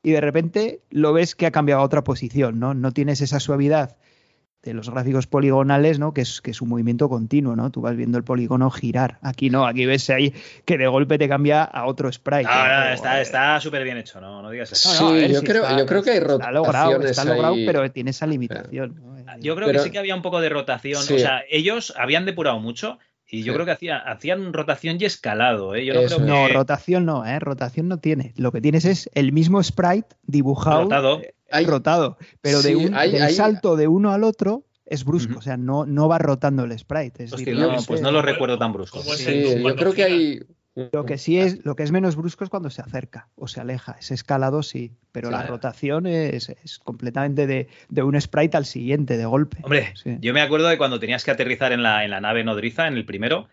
y 0.01 0.11
de 0.11 0.21
repente 0.21 0.79
lo 0.89 1.11
ves 1.13 1.35
que 1.35 1.45
ha 1.45 1.51
cambiado 1.51 1.81
a 1.81 1.85
otra 1.85 2.03
posición, 2.03 2.59
¿no? 2.59 2.73
No 2.73 2.91
tienes 2.91 3.21
esa 3.21 3.39
suavidad 3.39 3.97
de 4.69 4.73
los 4.75 4.89
gráficos 4.89 5.27
poligonales, 5.27 5.99
¿no? 5.99 6.13
Que 6.13 6.21
es, 6.21 6.41
que 6.41 6.51
es 6.51 6.61
un 6.61 6.69
movimiento 6.69 7.09
continuo, 7.09 7.55
¿no? 7.55 7.69
Tú 7.71 7.81
vas 7.81 7.95
viendo 7.95 8.17
el 8.17 8.23
polígono 8.23 8.69
girar. 8.69 9.17
Aquí 9.21 9.49
no, 9.49 9.65
aquí 9.65 9.85
ves 9.85 10.09
ahí 10.09 10.33
que 10.65 10.77
de 10.77 10.87
golpe 10.87 11.17
te 11.17 11.27
cambia 11.29 11.63
a 11.63 11.85
otro 11.85 12.11
sprite. 12.11 12.43
No, 12.43 12.49
no, 12.67 12.79
¿no? 12.85 12.89
está 12.89 13.21
está 13.21 13.59
súper 13.61 13.83
bien 13.83 13.97
hecho, 13.97 14.19
no, 14.21 14.41
no 14.41 14.49
digas 14.49 14.71
eso. 14.71 14.89
No, 14.93 14.99
no, 15.01 15.07
a 15.07 15.11
Sí, 15.11 15.21
ver 15.21 15.31
yo 15.31 15.39
si 15.39 15.45
creo- 15.45 15.63
está- 15.63 15.77
yo 15.79 15.85
creo 15.85 16.03
que 16.03 16.09
hay 16.11 16.17
Está 16.17 16.51
logrado, 16.51 17.01
está 17.03 17.25
logrado, 17.25 17.53
ahí. 17.55 17.65
pero 17.65 17.91
tiene 17.91 18.11
esa 18.11 18.27
limitación. 18.27 18.95
¿no? 19.03 19.17
Yo 19.39 19.55
creo 19.55 19.67
Pero- 19.67 19.79
que 19.79 19.83
sí 19.85 19.91
que 19.91 19.99
había 19.99 20.15
un 20.15 20.21
poco 20.21 20.39
de 20.41 20.49
rotación. 20.49 21.01
Sí. 21.03 21.13
O 21.15 21.19
sea, 21.19 21.41
ellos 21.49 21.93
habían 21.97 22.25
depurado 22.25 22.59
mucho 22.59 22.97
y 23.29 23.43
yo 23.43 23.51
Sí. 23.51 23.55
creo 23.55 23.65
que 23.65 23.71
hacía- 23.73 23.97
hacían 23.97 24.53
rotación 24.53 24.97
y 24.99 25.05
escalado. 25.05 25.75
¿eh? 25.75 25.85
Yo 25.85 25.93
no 25.93 26.01
creo 26.07 26.47
rotación 26.53 27.05
no, 27.05 27.25
¿eh? 27.25 27.39
Rotación 27.39 27.87
no 27.87 27.99
tiene. 27.99 28.33
Lo 28.37 28.51
que 28.51 28.61
tienes 28.61 28.85
es 28.85 29.09
el 29.15 29.31
mismo 29.33 29.61
sprite 29.61 30.15
dibujado, 30.25 30.83
Rotado. 30.83 31.19
eh, 31.21 31.33
Hay- 31.51 31.65
rotado, 31.65 32.17
pero 32.41 32.61
de 32.61 32.69
Sí, 32.69 32.75
un, 32.75 32.93
hay- 32.95 33.11
del 33.11 33.21
hay- 33.23 33.33
salto 33.33 33.75
de 33.75 33.87
uno 33.87 34.11
al 34.11 34.23
otro 34.23 34.65
es 34.85 35.03
brusco, 35.03 35.39
o 35.39 35.41
sea, 35.41 35.57
no, 35.57 35.85
no 35.85 36.07
va 36.07 36.17
rotando 36.17 36.63
el 36.63 36.77
sprite. 36.77 37.25
Es 37.25 37.33
Hostia, 37.33 37.53
decir, 37.53 37.69
no, 37.69 37.75
pues 37.87 38.01
no 38.01 38.11
lo 38.11 38.21
recuerdo 38.21 38.57
tan 38.57 38.71
brusco. 38.73 38.99
es 38.99 39.05
Sí, 39.17 39.43
yo 39.61 39.75
creo 39.75 39.93
que 39.93 40.03
hay. 40.03 40.39
Lo 40.93 41.05
que 41.05 41.17
sí 41.17 41.39
es, 41.39 41.65
lo 41.65 41.75
que 41.75 41.81
es 41.81 41.91
menos 41.91 42.15
brusco 42.15 42.43
es 42.43 42.51
cuando 42.51 42.69
se 42.69 42.83
acerca 42.83 43.29
o 43.35 43.47
se 43.47 43.59
aleja. 43.59 43.95
Ese 43.99 44.13
escalado 44.13 44.61
sí, 44.61 44.91
pero 45.11 45.31
la 45.31 45.41
rotación 45.41 46.05
es, 46.05 46.49
es 46.49 46.77
completamente 46.77 47.47
de, 47.47 47.67
de 47.89 48.03
un 48.03 48.19
sprite 48.21 48.57
al 48.57 48.65
siguiente, 48.65 49.17
de 49.17 49.25
golpe. 49.25 49.57
Hombre, 49.63 49.91
Sí. 49.95 50.17
yo 50.21 50.33
me 50.35 50.41
acuerdo 50.41 50.67
de 50.67 50.77
cuando 50.77 50.99
tenías 50.99 51.23
que 51.25 51.31
aterrizar 51.31 51.71
en 51.71 51.81
la, 51.81 52.05
en 52.05 52.11
la 52.11 52.21
nave 52.21 52.43
nodriza, 52.43 52.87
en 52.87 52.93
el 52.93 53.05
primero, 53.05 53.47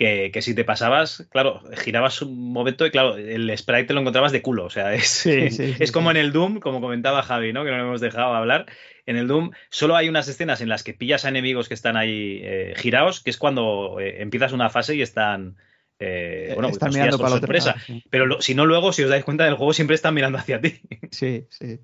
que, 0.00 0.30
que 0.32 0.42
si 0.42 0.54
te 0.54 0.64
pasabas, 0.64 1.28
claro, 1.30 1.60
girabas 1.76 2.22
un 2.22 2.52
momento 2.52 2.86
y 2.86 2.90
claro, 2.90 3.16
el 3.16 3.56
sprite 3.56 3.84
te 3.84 3.92
lo 3.94 4.00
encontrabas 4.00 4.32
de 4.32 4.42
culo. 4.42 4.64
O 4.64 4.70
sea, 4.70 4.94
es, 4.94 5.06
Sí, 5.08 5.50
sí, 5.50 5.74
sí, 5.74 5.74
es 5.78 5.92
como 5.92 6.10
en 6.10 6.16
el 6.16 6.32
Doom, 6.32 6.58
como 6.58 6.80
comentaba 6.80 7.22
Javi, 7.22 7.52
¿no? 7.52 7.64
Que 7.64 7.70
no 7.70 7.76
le 7.76 7.82
hemos 7.82 8.00
dejado 8.00 8.34
hablar. 8.34 8.66
En 9.06 9.16
el 9.16 9.28
Doom 9.28 9.50
solo 9.68 9.94
hay 9.96 10.08
unas 10.08 10.26
escenas 10.26 10.60
en 10.62 10.68
las 10.68 10.82
que 10.82 10.94
pillas 10.94 11.24
a 11.24 11.28
enemigos 11.28 11.68
que 11.68 11.74
están 11.74 11.96
ahí 11.96 12.40
eh, 12.42 12.72
girados, 12.76 13.20
que 13.20 13.30
es 13.30 13.36
cuando 13.36 14.00
eh, 14.00 14.22
empiezas 14.22 14.52
una 14.52 14.70
fase 14.70 14.96
y 14.96 15.02
están. 15.02 15.56
eh, 15.98 16.52
bueno, 16.54 16.70
Están 16.70 16.92
mirando 16.92 17.18
para 17.18 17.30
sorpresa. 17.36 17.76
lado. 17.88 18.00
Pero 18.08 18.26
lo- 18.26 18.40
si 18.40 18.54
no, 18.54 18.64
luego, 18.66 18.92
si 18.92 19.02
os 19.04 19.10
dais 19.10 19.24
cuenta 19.24 19.44
del 19.44 19.54
juego, 19.54 19.72
siempre 19.74 19.94
están 19.94 20.14
mirando 20.14 20.38
hacia 20.38 20.60
ti. 20.60 20.80
Sí, 21.10 21.44
sí. 21.50 21.78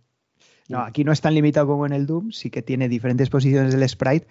No, 0.69 0.81
aquí 0.81 1.05
no 1.05 1.13
es 1.13 1.21
tan 1.21 1.35
limitado 1.35 1.67
como 1.67 1.87
en 1.87 1.93
el 1.93 2.07
Doom, 2.07 2.33
sí 2.33 2.51
que 2.51 2.63
tiene 2.63 2.89
diferentes 2.89 3.31
posiciones 3.31 3.73
del 3.73 3.89
sprite, 3.89 4.27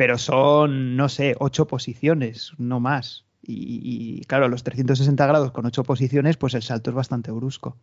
pero 0.00 0.16
son, 0.16 0.96
no 0.96 1.10
sé, 1.10 1.36
ocho 1.40 1.66
posiciones, 1.66 2.52
no 2.56 2.80
más. 2.80 3.26
Y, 3.42 3.82
y, 3.82 4.24
claro, 4.24 4.48
los 4.48 4.64
360 4.64 5.26
grados 5.26 5.52
con 5.52 5.66
ocho 5.66 5.84
posiciones, 5.84 6.38
pues 6.38 6.54
el 6.54 6.62
salto 6.62 6.88
es 6.88 6.96
bastante 6.96 7.30
brusco. 7.30 7.76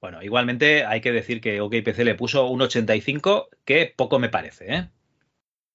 Bueno, 0.00 0.22
igualmente 0.22 0.84
hay 0.84 1.00
que 1.00 1.10
decir 1.10 1.40
que 1.40 1.60
OKPC 1.60 1.98
le 2.04 2.14
puso 2.14 2.46
un 2.46 2.62
85, 2.62 3.48
que 3.64 3.92
poco 3.96 4.20
me 4.20 4.28
parece, 4.28 4.72
¿eh? 4.72 4.88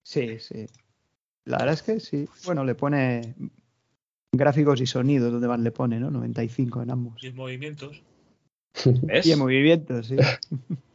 Sí, 0.04 0.40
sí. 0.40 0.68
La 1.44 1.58
verdad 1.58 1.74
es 1.74 1.84
que 1.84 2.00
sí. 2.00 2.30
Bueno, 2.46 2.64
le 2.64 2.76
pone 2.76 3.36
gráficos 4.32 4.80
y 4.80 4.88
sonidos, 4.88 5.34
donde 5.34 5.48
van 5.48 5.66
le 5.66 5.72
pone, 5.72 6.00
¿no? 6.00 6.12
95 6.12 6.82
en 6.82 6.92
ambos. 6.92 7.22
Y 7.22 7.28
en 7.28 7.36
movimientos. 7.36 8.02
¿Ves? 8.86 9.26
Y 9.26 9.34
en 9.34 9.40
movimientos, 9.40 10.08
sí. 10.08 10.16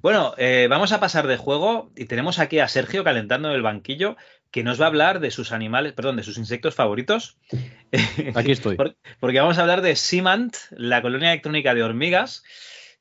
Bueno, 0.00 0.34
eh, 0.38 0.66
vamos 0.70 0.92
a 0.92 1.00
pasar 1.00 1.26
de 1.26 1.36
juego 1.36 1.90
y 1.96 2.06
tenemos 2.06 2.38
aquí 2.38 2.58
a 2.60 2.68
Sergio 2.68 3.04
calentando 3.04 3.48
en 3.50 3.54
el 3.54 3.62
banquillo 3.62 4.16
que 4.50 4.64
nos 4.64 4.80
va 4.80 4.84
a 4.86 4.88
hablar 4.88 5.20
de 5.20 5.30
sus 5.30 5.52
animales, 5.52 5.92
perdón, 5.92 6.16
de 6.16 6.22
sus 6.22 6.38
insectos 6.38 6.74
favoritos. 6.74 7.38
Aquí 8.34 8.52
estoy. 8.52 8.76
Por- 8.76 8.96
Porque 9.20 9.40
vamos 9.40 9.58
a 9.58 9.62
hablar 9.62 9.82
de 9.82 9.96
Simant, 9.96 10.54
la 10.70 11.02
colonia 11.02 11.30
electrónica 11.32 11.74
de 11.74 11.82
hormigas, 11.82 12.42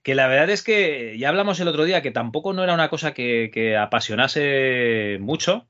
que 0.04 0.16
la 0.16 0.28
verdad 0.28 0.50
es 0.50 0.64
que 0.64 1.18
ya 1.18 1.30
hablamos 1.30 1.60
el 1.60 1.68
otro 1.68 1.86
día 1.86 2.02
que 2.02 2.12
tampoco 2.12 2.54
no 2.54 2.64
era 2.64 2.74
una 2.74 2.90
cosa 2.90 3.14
que, 3.14 3.50
que 3.54 3.78
apasionase 3.78 5.18
mucho, 5.22 5.68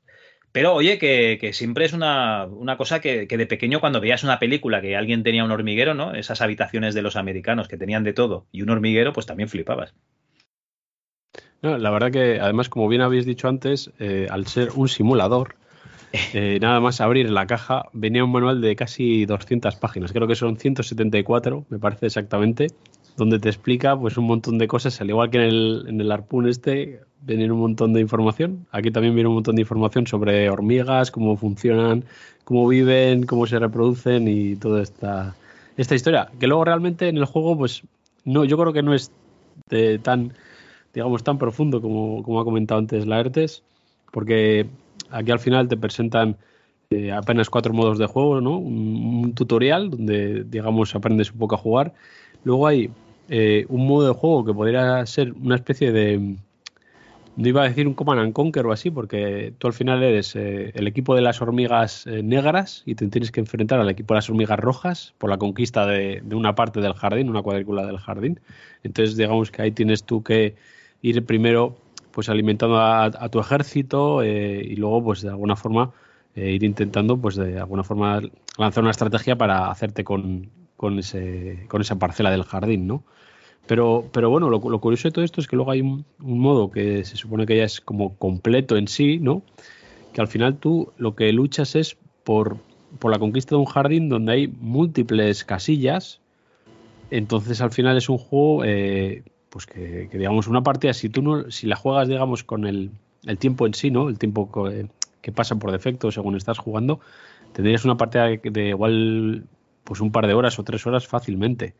pero 0.51 0.73
oye, 0.73 0.97
que, 0.97 1.37
que 1.39 1.53
siempre 1.53 1.85
es 1.85 1.93
una, 1.93 2.45
una 2.45 2.75
cosa 2.77 2.99
que, 3.01 3.27
que 3.27 3.37
de 3.37 3.45
pequeño 3.45 3.79
cuando 3.79 4.01
veías 4.01 4.23
una 4.23 4.39
película 4.39 4.81
que 4.81 4.95
alguien 4.97 5.23
tenía 5.23 5.43
un 5.43 5.51
hormiguero, 5.51 5.93
¿no? 5.93 6.13
Esas 6.15 6.41
habitaciones 6.41 6.95
de 6.95 7.03
los 7.03 7.15
americanos 7.15 7.67
que 7.67 7.77
tenían 7.77 8.03
de 8.03 8.13
todo 8.13 8.47
y 8.51 8.63
un 8.63 8.69
hormiguero, 8.71 9.13
pues 9.13 9.27
también 9.27 9.49
flipabas. 9.49 9.93
No, 11.61 11.77
la 11.77 11.89
verdad 11.89 12.11
que, 12.11 12.39
además, 12.39 12.69
como 12.69 12.87
bien 12.87 13.01
habéis 13.01 13.25
dicho 13.25 13.47
antes, 13.47 13.91
eh, 13.99 14.27
al 14.29 14.47
ser 14.47 14.69
un 14.75 14.87
simulador, 14.87 15.55
eh, 16.33 16.57
nada 16.61 16.79
más 16.79 17.01
abrir 17.01 17.29
la 17.29 17.45
caja 17.47 17.83
venía 17.93 18.23
un 18.23 18.31
manual 18.31 18.61
de 18.61 18.75
casi 18.75 19.25
200 19.25 19.75
páginas, 19.75 20.11
creo 20.11 20.27
que 20.27 20.35
son 20.35 20.57
174, 20.57 21.65
me 21.69 21.79
parece 21.79 22.07
exactamente, 22.07 22.67
donde 23.17 23.39
te 23.39 23.49
explica 23.49 23.99
pues 23.99 24.17
un 24.17 24.25
montón 24.25 24.57
de 24.57 24.67
cosas, 24.67 24.99
al 25.01 25.09
igual 25.09 25.29
que 25.29 25.37
en 25.37 25.43
el, 25.43 25.85
en 25.87 26.01
el 26.01 26.47
este, 26.47 27.01
viene 27.21 27.51
un 27.51 27.59
montón 27.59 27.93
de 27.93 27.99
información. 27.99 28.65
Aquí 28.71 28.91
también 28.91 29.13
viene 29.13 29.27
un 29.27 29.35
montón 29.35 29.55
de 29.55 29.61
información 29.61 30.07
sobre 30.07 30.49
hormigas, 30.49 31.11
cómo 31.11 31.35
funcionan, 31.37 32.05
cómo 32.43 32.67
viven, 32.67 33.25
cómo 33.25 33.45
se 33.45 33.59
reproducen 33.59 34.27
y 34.27 34.55
toda 34.55 34.81
esta, 34.81 35.35
esta 35.77 35.95
historia. 35.95 36.29
Que 36.39 36.47
luego 36.47 36.65
realmente 36.65 37.09
en 37.09 37.17
el 37.17 37.25
juego, 37.25 37.57
pues 37.57 37.83
no, 38.23 38.45
yo 38.45 38.57
creo 38.57 38.73
que 38.73 38.83
no 38.83 38.93
es 38.93 39.11
de 39.69 39.99
tan 39.99 40.33
digamos, 40.93 41.23
tan 41.23 41.37
profundo 41.37 41.81
como, 41.81 42.23
como 42.23 42.39
ha 42.39 42.43
comentado 42.43 42.79
antes 42.79 43.05
Laertes, 43.05 43.63
porque 44.11 44.67
aquí 45.11 45.31
al 45.31 45.39
final 45.39 45.67
te 45.67 45.77
presentan 45.77 46.37
eh, 46.89 47.11
apenas 47.11 47.49
cuatro 47.49 47.73
modos 47.73 47.99
de 47.99 48.07
juego, 48.07 48.41
¿no? 48.41 48.57
Un, 48.57 49.33
tutorial 49.35 49.91
donde, 49.91 50.43
digamos, 50.43 50.95
aprendes 50.95 51.31
un 51.31 51.37
poco 51.37 51.55
a 51.55 51.57
jugar. 51.59 51.93
Luego 52.43 52.67
hay 52.67 52.89
eh, 53.29 53.65
un 53.69 53.85
modo 53.87 54.07
de 54.07 54.13
juego 54.13 54.43
que 54.43 54.53
podría 54.53 55.05
ser 55.05 55.33
una 55.33 55.55
especie 55.55 55.91
de. 55.91 56.35
No 57.35 57.47
iba 57.47 57.61
a 57.61 57.69
decir 57.69 57.87
un 57.87 57.93
Command 57.93 58.19
and 58.19 58.33
Conquer 58.33 58.65
o 58.65 58.71
así, 58.73 58.89
porque 58.91 59.53
tú 59.59 59.67
al 59.67 59.73
final 59.73 60.03
eres 60.03 60.35
eh, 60.35 60.71
el 60.73 60.87
equipo 60.87 61.15
de 61.15 61.21
las 61.21 61.41
hormigas 61.41 62.05
eh, 62.07 62.21
negras 62.23 62.83
y 62.85 62.95
te 62.95 63.07
tienes 63.07 63.31
que 63.31 63.39
enfrentar 63.39 63.79
al 63.79 63.89
equipo 63.89 64.13
de 64.13 64.17
las 64.17 64.29
hormigas 64.29 64.59
rojas 64.59 65.13
por 65.19 65.29
la 65.29 65.37
conquista 65.37 65.85
de 65.85 66.21
una 66.33 66.55
parte 66.55 66.81
del 66.81 66.95
jardín, 66.95 67.29
una 67.29 67.43
cuadrícula 67.43 67.85
del 67.85 67.97
jardín. 67.97 68.39
Entonces, 68.83 69.15
digamos 69.15 69.51
que 69.51 69.61
ahí 69.61 69.71
tienes 69.71 70.03
tú 70.03 70.21
que 70.23 70.55
ir 71.01 71.25
primero 71.25 71.77
pues 72.11 72.29
alimentando 72.29 72.79
a, 72.79 73.29
tu 73.29 73.39
ejército 73.39 74.21
eh, 74.23 74.61
y 74.63 74.75
luego 74.75 75.03
pues 75.03 75.21
de 75.21 75.29
alguna 75.29 75.55
forma 75.55 75.91
eh, 76.35 76.51
ir 76.51 76.63
intentando 76.63 77.17
pues 77.17 77.35
de 77.35 77.59
alguna 77.59 77.83
forma 77.83 78.21
lanzar 78.57 78.83
una 78.83 78.91
estrategia 78.91 79.37
para 79.37 79.69
hacerte 79.69 80.03
con, 80.03 80.49
con, 80.75 80.99
ese, 80.99 81.65
con 81.67 81.81
esa 81.81 81.97
parcela 81.97 82.31
del 82.31 82.43
jardín, 82.43 82.87
¿no? 82.87 83.03
Pero, 83.67 84.09
pero 84.11 84.31
bueno, 84.31 84.49
lo, 84.49 84.59
curioso 84.59 85.07
de 85.07 85.11
todo 85.11 85.23
esto 85.23 85.41
es 85.41 85.47
que 85.47 85.55
luego 85.55 85.71
hay 85.71 85.81
un, 85.81 86.03
un 86.21 86.39
modo 86.39 86.71
que 86.71 87.05
se 87.05 87.15
supone 87.15 87.45
que 87.45 87.57
ya 87.57 87.65
es 87.65 87.79
como 87.79 88.15
completo 88.17 88.77
en 88.77 88.87
sí, 88.87 89.19
¿no? 89.19 89.43
Que 90.11 90.21
al 90.21 90.27
final 90.27 90.57
tú 90.57 90.91
lo 90.97 91.15
que 91.15 91.31
luchas 91.31 91.75
es 91.75 91.95
por, 92.23 92.57
por 92.97 93.11
la 93.11 93.19
conquista 93.19 93.55
de 93.55 93.59
un 93.59 93.65
jardín 93.65 94.09
donde 94.09 94.31
hay 94.31 94.47
múltiples 94.47 95.43
casillas. 95.45 96.19
Entonces 97.11 97.61
al 97.61 97.71
final 97.71 97.97
es 97.97 98.09
un 98.09 98.17
juego 98.17 98.63
eh, 98.65 99.23
pues 99.49 99.65
que, 99.65 100.07
digamos 100.11 100.47
una 100.47 100.61
partida 100.61 100.93
si 100.93 101.09
tú 101.09 101.21
no 101.21 101.51
si 101.51 101.67
la 101.67 101.75
juegas 101.75 102.07
digamos 102.07 102.43
con 102.43 102.65
el, 102.65 102.91
el 103.25 103.37
tiempo 103.37 103.65
en 103.65 103.73
sí 103.73 103.91
no 103.91 104.09
el 104.09 104.19
tiempo 104.19 104.51
que, 104.51 104.87
que, 105.21 105.31
pasa 105.31 105.55
por 105.55 105.71
defecto 105.71 106.11
según 106.11 106.35
estás 106.35 106.57
jugando 106.57 106.99
tendrías 107.53 107.85
una 107.85 107.97
partida 107.97 108.25
de, 108.25 108.39
de, 108.43 108.69
igual 108.69 109.43
pues 109.83 110.01
un 110.01 110.11
par 110.11 110.27
de 110.27 110.33
horas 110.35 110.59
o 110.59 110.63
tres 110.63 110.85
horas 110.85 111.07
fácilmente. 111.07 111.73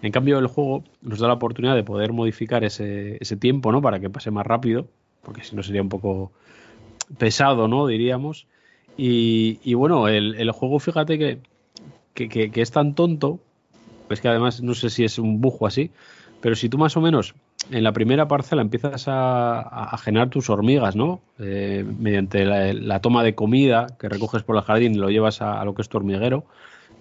En 0.00 0.12
cambio 0.12 0.38
el 0.38 0.46
juego 0.46 0.84
nos 1.02 1.18
da 1.18 1.26
la 1.26 1.34
oportunidad 1.34 1.74
de 1.74 1.82
poder 1.82 2.12
modificar 2.12 2.62
ese, 2.64 3.16
ese 3.20 3.36
tiempo 3.36 3.72
no 3.72 3.82
para 3.82 3.98
que 3.98 4.10
pase 4.10 4.30
más 4.30 4.46
rápido 4.46 4.86
porque 5.22 5.42
si 5.42 5.56
no 5.56 5.64
sería 5.64 5.82
un 5.82 5.88
poco 5.88 6.30
pesado 7.18 7.66
no 7.66 7.86
diríamos. 7.86 8.46
Y, 8.96 9.58
y 9.64 9.74
bueno 9.74 10.06
el, 10.08 10.36
el, 10.36 10.50
juego 10.52 10.78
fíjate 10.78 11.18
que, 11.18 11.38
que, 12.14 12.50
que 12.50 12.62
es 12.62 12.70
tan 12.70 12.94
tonto 12.94 13.40
es 14.08 14.20
que 14.20 14.28
además 14.28 14.62
no 14.62 14.74
sé 14.74 14.88
si 14.88 15.04
es 15.04 15.18
un 15.18 15.40
bujo 15.40 15.66
así 15.66 15.90
pero 16.40 16.54
si 16.54 16.68
tú 16.68 16.78
más 16.78 16.96
o 16.96 17.00
menos 17.00 17.34
en 17.70 17.82
la 17.82 17.92
primera 17.92 18.28
parcela 18.28 18.62
empiezas 18.62 19.04
a, 19.08 19.96
generar 19.98 20.30
tus 20.30 20.50
hormigas, 20.50 20.94
¿no? 20.96 21.20
Eh, 21.38 21.84
mediante 21.98 22.44
la, 22.44 23.00
toma 23.00 23.24
de 23.24 23.34
comida 23.34 23.86
que 23.98 24.08
recoges 24.08 24.42
por 24.42 24.56
el 24.56 24.62
jardín 24.62 24.94
y 24.94 24.98
lo 24.98 25.10
llevas 25.10 25.42
a, 25.42 25.64
lo 25.64 25.74
que 25.74 25.82
es 25.82 25.88
tu 25.88 25.96
hormiguero, 25.96 26.44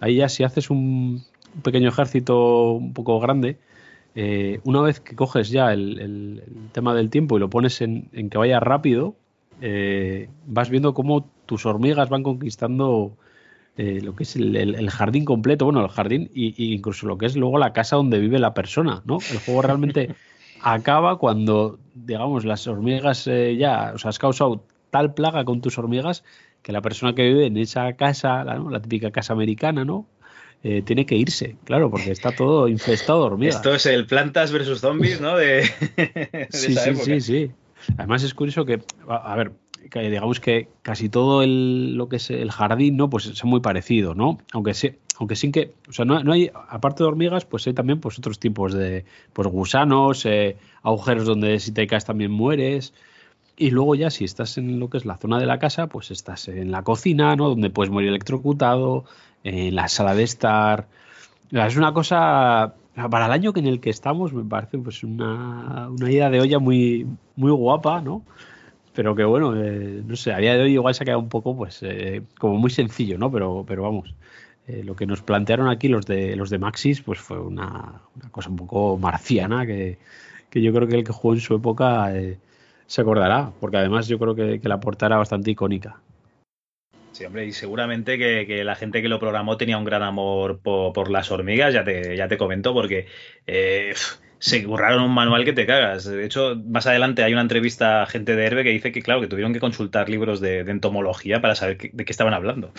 ahí 0.01 0.15
ya 0.15 0.29
si 0.29 0.43
haces 0.43 0.69
un, 0.69 1.23
pequeño 1.63 1.89
ejército 1.89 2.71
un 2.71 2.93
poco 2.93 3.19
grande, 3.19 3.57
eh, 4.15 4.61
una 4.63 4.81
vez 4.81 4.99
que 4.99 5.15
coges 5.15 5.49
ya 5.49 5.73
el, 5.73 6.41
tema 6.71 6.93
del 6.93 7.09
tiempo 7.09 7.37
y 7.37 7.39
lo 7.39 7.49
pones 7.49 7.81
en, 7.81 8.09
en 8.13 8.29
que 8.29 8.37
vaya 8.37 8.59
rápido, 8.59 9.15
eh, 9.61 10.29
vas 10.45 10.69
viendo 10.69 10.93
cómo 10.93 11.29
tus 11.45 11.65
hormigas 11.65 12.09
van 12.09 12.23
conquistando 12.23 13.17
eh, 13.77 13.99
lo 14.01 14.15
que 14.15 14.23
es 14.23 14.35
el, 14.37 14.55
el, 14.55 14.75
el, 14.75 14.89
jardín 14.89 15.25
completo, 15.25 15.65
bueno, 15.65 15.81
el 15.81 15.89
jardín 15.89 16.31
y, 16.33 16.53
y, 16.63 16.73
incluso 16.73 17.07
lo 17.07 17.17
que 17.17 17.25
es 17.25 17.35
luego 17.35 17.57
la 17.57 17.73
casa 17.73 17.97
donde 17.97 18.19
vive 18.19 18.39
la 18.39 18.53
persona, 18.53 19.01
¿no? 19.05 19.17
El 19.31 19.39
juego 19.39 19.61
realmente 19.61 20.15
acaba 20.61 21.17
cuando, 21.17 21.77
digamos, 21.93 22.45
las 22.45 22.67
hormigas 22.67 23.27
eh, 23.27 23.57
ya, 23.57 23.91
o 23.93 23.97
sea, 23.97 24.09
has 24.09 24.19
causado 24.19 24.63
tal 24.91 25.13
plaga 25.13 25.43
con 25.43 25.59
tus 25.59 25.77
hormigas 25.77 26.23
que 26.61 26.71
la 26.71 26.81
persona 26.81 27.13
que 27.13 27.23
vive 27.23 27.45
en 27.47 27.57
esa 27.57 27.93
casa, 27.93 28.43
la, 28.45 28.55
¿no? 28.55 28.69
la 28.69 28.81
típica 28.81 29.11
casa 29.11 29.33
americana, 29.33 29.83
¿no? 29.83 30.07
Eh, 30.63 30.81
tiene 30.81 31.05
que 31.05 31.15
irse, 31.15 31.57
claro, 31.65 31.91
porque 31.91 32.11
está 32.11 32.31
todo 32.31 32.69
infestado 32.69 33.19
de 33.19 33.25
hormigas. 33.25 33.55
Esto 33.57 33.75
es 33.75 33.85
el 33.85 34.07
plantas 34.07 34.51
versus 34.51 34.79
zombies, 34.79 35.19
¿no? 35.21 35.35
De, 35.35 35.69
de 35.97 36.47
sí, 36.49 36.71
esa 36.71 36.81
sí, 36.81 36.89
época. 36.89 37.05
sí, 37.05 37.21
sí. 37.21 37.51
Además 37.97 38.23
es 38.23 38.33
curioso 38.33 38.65
que, 38.65 38.81
a, 39.07 39.33
a 39.33 39.35
ver, 39.35 39.51
digamos 39.93 40.39
que 40.39 40.69
casi 40.81 41.09
todo 41.09 41.41
el, 41.41 41.95
lo 41.95 42.09
que 42.09 42.17
es 42.17 42.29
el 42.29 42.51
jardín, 42.51 42.97
¿no? 42.97 43.09
Pues 43.09 43.25
es 43.25 43.43
muy 43.43 43.59
parecido, 43.59 44.15
¿no? 44.15 44.39
Aunque 44.53 44.73
sí, 44.73 44.95
aunque 45.19 45.35
sin 45.35 45.51
que, 45.51 45.73
o 45.87 45.91
sea, 45.91 46.05
no, 46.05 46.23
no, 46.23 46.33
hay, 46.33 46.51
aparte 46.69 47.03
de 47.03 47.07
hormigas, 47.07 47.45
pues 47.45 47.65
hay 47.67 47.73
también 47.73 47.99
pues 47.99 48.17
otros 48.17 48.39
tipos 48.39 48.73
de, 48.73 49.05
pues 49.33 49.47
gusanos, 49.47 50.25
eh, 50.25 50.57
agujeros 50.83 51.25
donde 51.25 51.59
si 51.59 51.71
te 51.71 51.87
caes 51.87 52.05
también 52.05 52.31
mueres. 52.31 52.93
Y 53.57 53.71
luego 53.71 53.95
ya 53.95 54.09
si 54.09 54.25
estás 54.25 54.57
en 54.57 54.79
lo 54.79 54.89
que 54.89 54.97
es 54.97 55.05
la 55.05 55.17
zona 55.17 55.39
de 55.39 55.45
la 55.45 55.59
casa, 55.59 55.87
pues 55.87 56.11
estás 56.11 56.47
en 56.49 56.71
la 56.71 56.83
cocina, 56.83 57.35
¿no? 57.35 57.49
Donde 57.49 57.69
puedes 57.69 57.91
morir 57.91 58.09
electrocutado, 58.09 59.05
en 59.43 59.75
la 59.75 59.87
sala 59.87 60.15
de 60.15 60.23
estar. 60.23 60.87
Es 61.51 61.77
una 61.77 61.93
cosa 61.93 62.73
para 63.09 63.25
el 63.25 63.31
año 63.31 63.51
en 63.55 63.67
el 63.67 63.79
que 63.79 63.89
estamos 63.89 64.33
me 64.33 64.43
parece 64.43 64.77
pues 64.77 65.03
una, 65.03 65.89
una 65.89 66.11
idea 66.11 66.29
de 66.29 66.39
olla 66.39 66.59
muy, 66.59 67.07
muy 67.35 67.51
guapa, 67.51 68.01
¿no? 68.01 68.23
Pero 68.95 69.13
que 69.13 69.25
bueno, 69.25 69.53
eh, 69.61 70.01
no 70.05 70.15
sé, 70.15 70.31
a 70.31 70.37
día 70.37 70.55
de 70.55 70.63
hoy 70.63 70.73
igual 70.73 70.95
se 70.95 71.03
ha 71.03 71.05
quedado 71.05 71.19
un 71.19 71.29
poco, 71.29 71.55
pues, 71.55 71.83
eh, 71.83 72.21
como 72.39 72.57
muy 72.57 72.71
sencillo, 72.71 73.17
¿no? 73.17 73.31
Pero, 73.31 73.65
pero 73.67 73.83
vamos, 73.83 74.15
eh, 74.67 74.83
lo 74.83 74.95
que 74.95 75.05
nos 75.05 75.21
plantearon 75.21 75.67
aquí 75.67 75.89
los 75.89 76.05
de 76.05 76.35
los 76.35 76.49
de 76.49 76.57
Maxis, 76.59 77.01
pues 77.01 77.19
fue 77.19 77.37
una, 77.39 78.01
una 78.15 78.29
cosa 78.31 78.49
un 78.49 78.55
poco 78.55 78.97
marciana 78.97 79.65
que, 79.65 79.97
que, 80.49 80.61
yo 80.61 80.73
creo 80.73 80.87
que 80.87 80.95
el 80.95 81.03
que 81.03 81.11
jugó 81.11 81.33
en 81.33 81.41
su 81.41 81.55
época 81.55 82.11
se 82.87 83.01
acordará, 83.01 83.51
porque 83.59 83.77
además 83.77 84.07
yo 84.07 84.17
creo 84.17 84.33
que, 84.33 84.59
que 84.61 84.69
la 84.69 84.79
portada 84.79 85.09
era 85.09 85.17
bastante 85.17 85.51
icónica. 85.51 85.99
Sí, 87.11 87.23
hombre, 87.23 87.45
y 87.45 87.53
seguramente 87.53 88.17
que, 88.17 88.45
que, 88.45 88.63
la 88.65 88.75
gente 88.75 89.01
que 89.01 89.07
lo 89.07 89.19
programó 89.19 89.55
tenía 89.55 89.77
un 89.77 89.85
gran 89.85 90.03
amor 90.03 90.59
por, 90.59 91.09
las 91.09 91.31
hormigas, 91.31 91.73
ya 91.73 91.83
te, 91.83 92.17
ya 92.17 92.27
te 92.27 92.37
comento, 92.37 92.73
porque 92.73 93.07
eh, 93.47 93.93
se 94.39 94.63
curraron 94.63 95.03
un 95.03 95.13
manual 95.13 95.45
que 95.45 95.53
te 95.53 95.65
cagas. 95.65 96.05
De 96.05 96.25
hecho, 96.25 96.55
más 96.55 96.87
adelante 96.87 97.23
hay 97.23 97.33
una 97.33 97.41
entrevista 97.41 98.03
a 98.03 98.05
gente 98.05 98.35
de 98.35 98.45
Herbe 98.45 98.63
que 98.63 98.69
dice 98.69 98.91
que, 98.91 99.01
claro, 99.01 99.21
que 99.21 99.27
tuvieron 99.27 99.53
que 99.53 99.59
consultar 99.59 100.09
libros 100.09 100.39
de, 100.39 100.63
de 100.63 100.71
entomología 100.71 101.41
para 101.41 101.55
saber 101.55 101.77
que, 101.77 101.89
de 101.93 102.05
qué 102.05 102.11
estaban 102.11 102.33
hablando. 102.33 102.71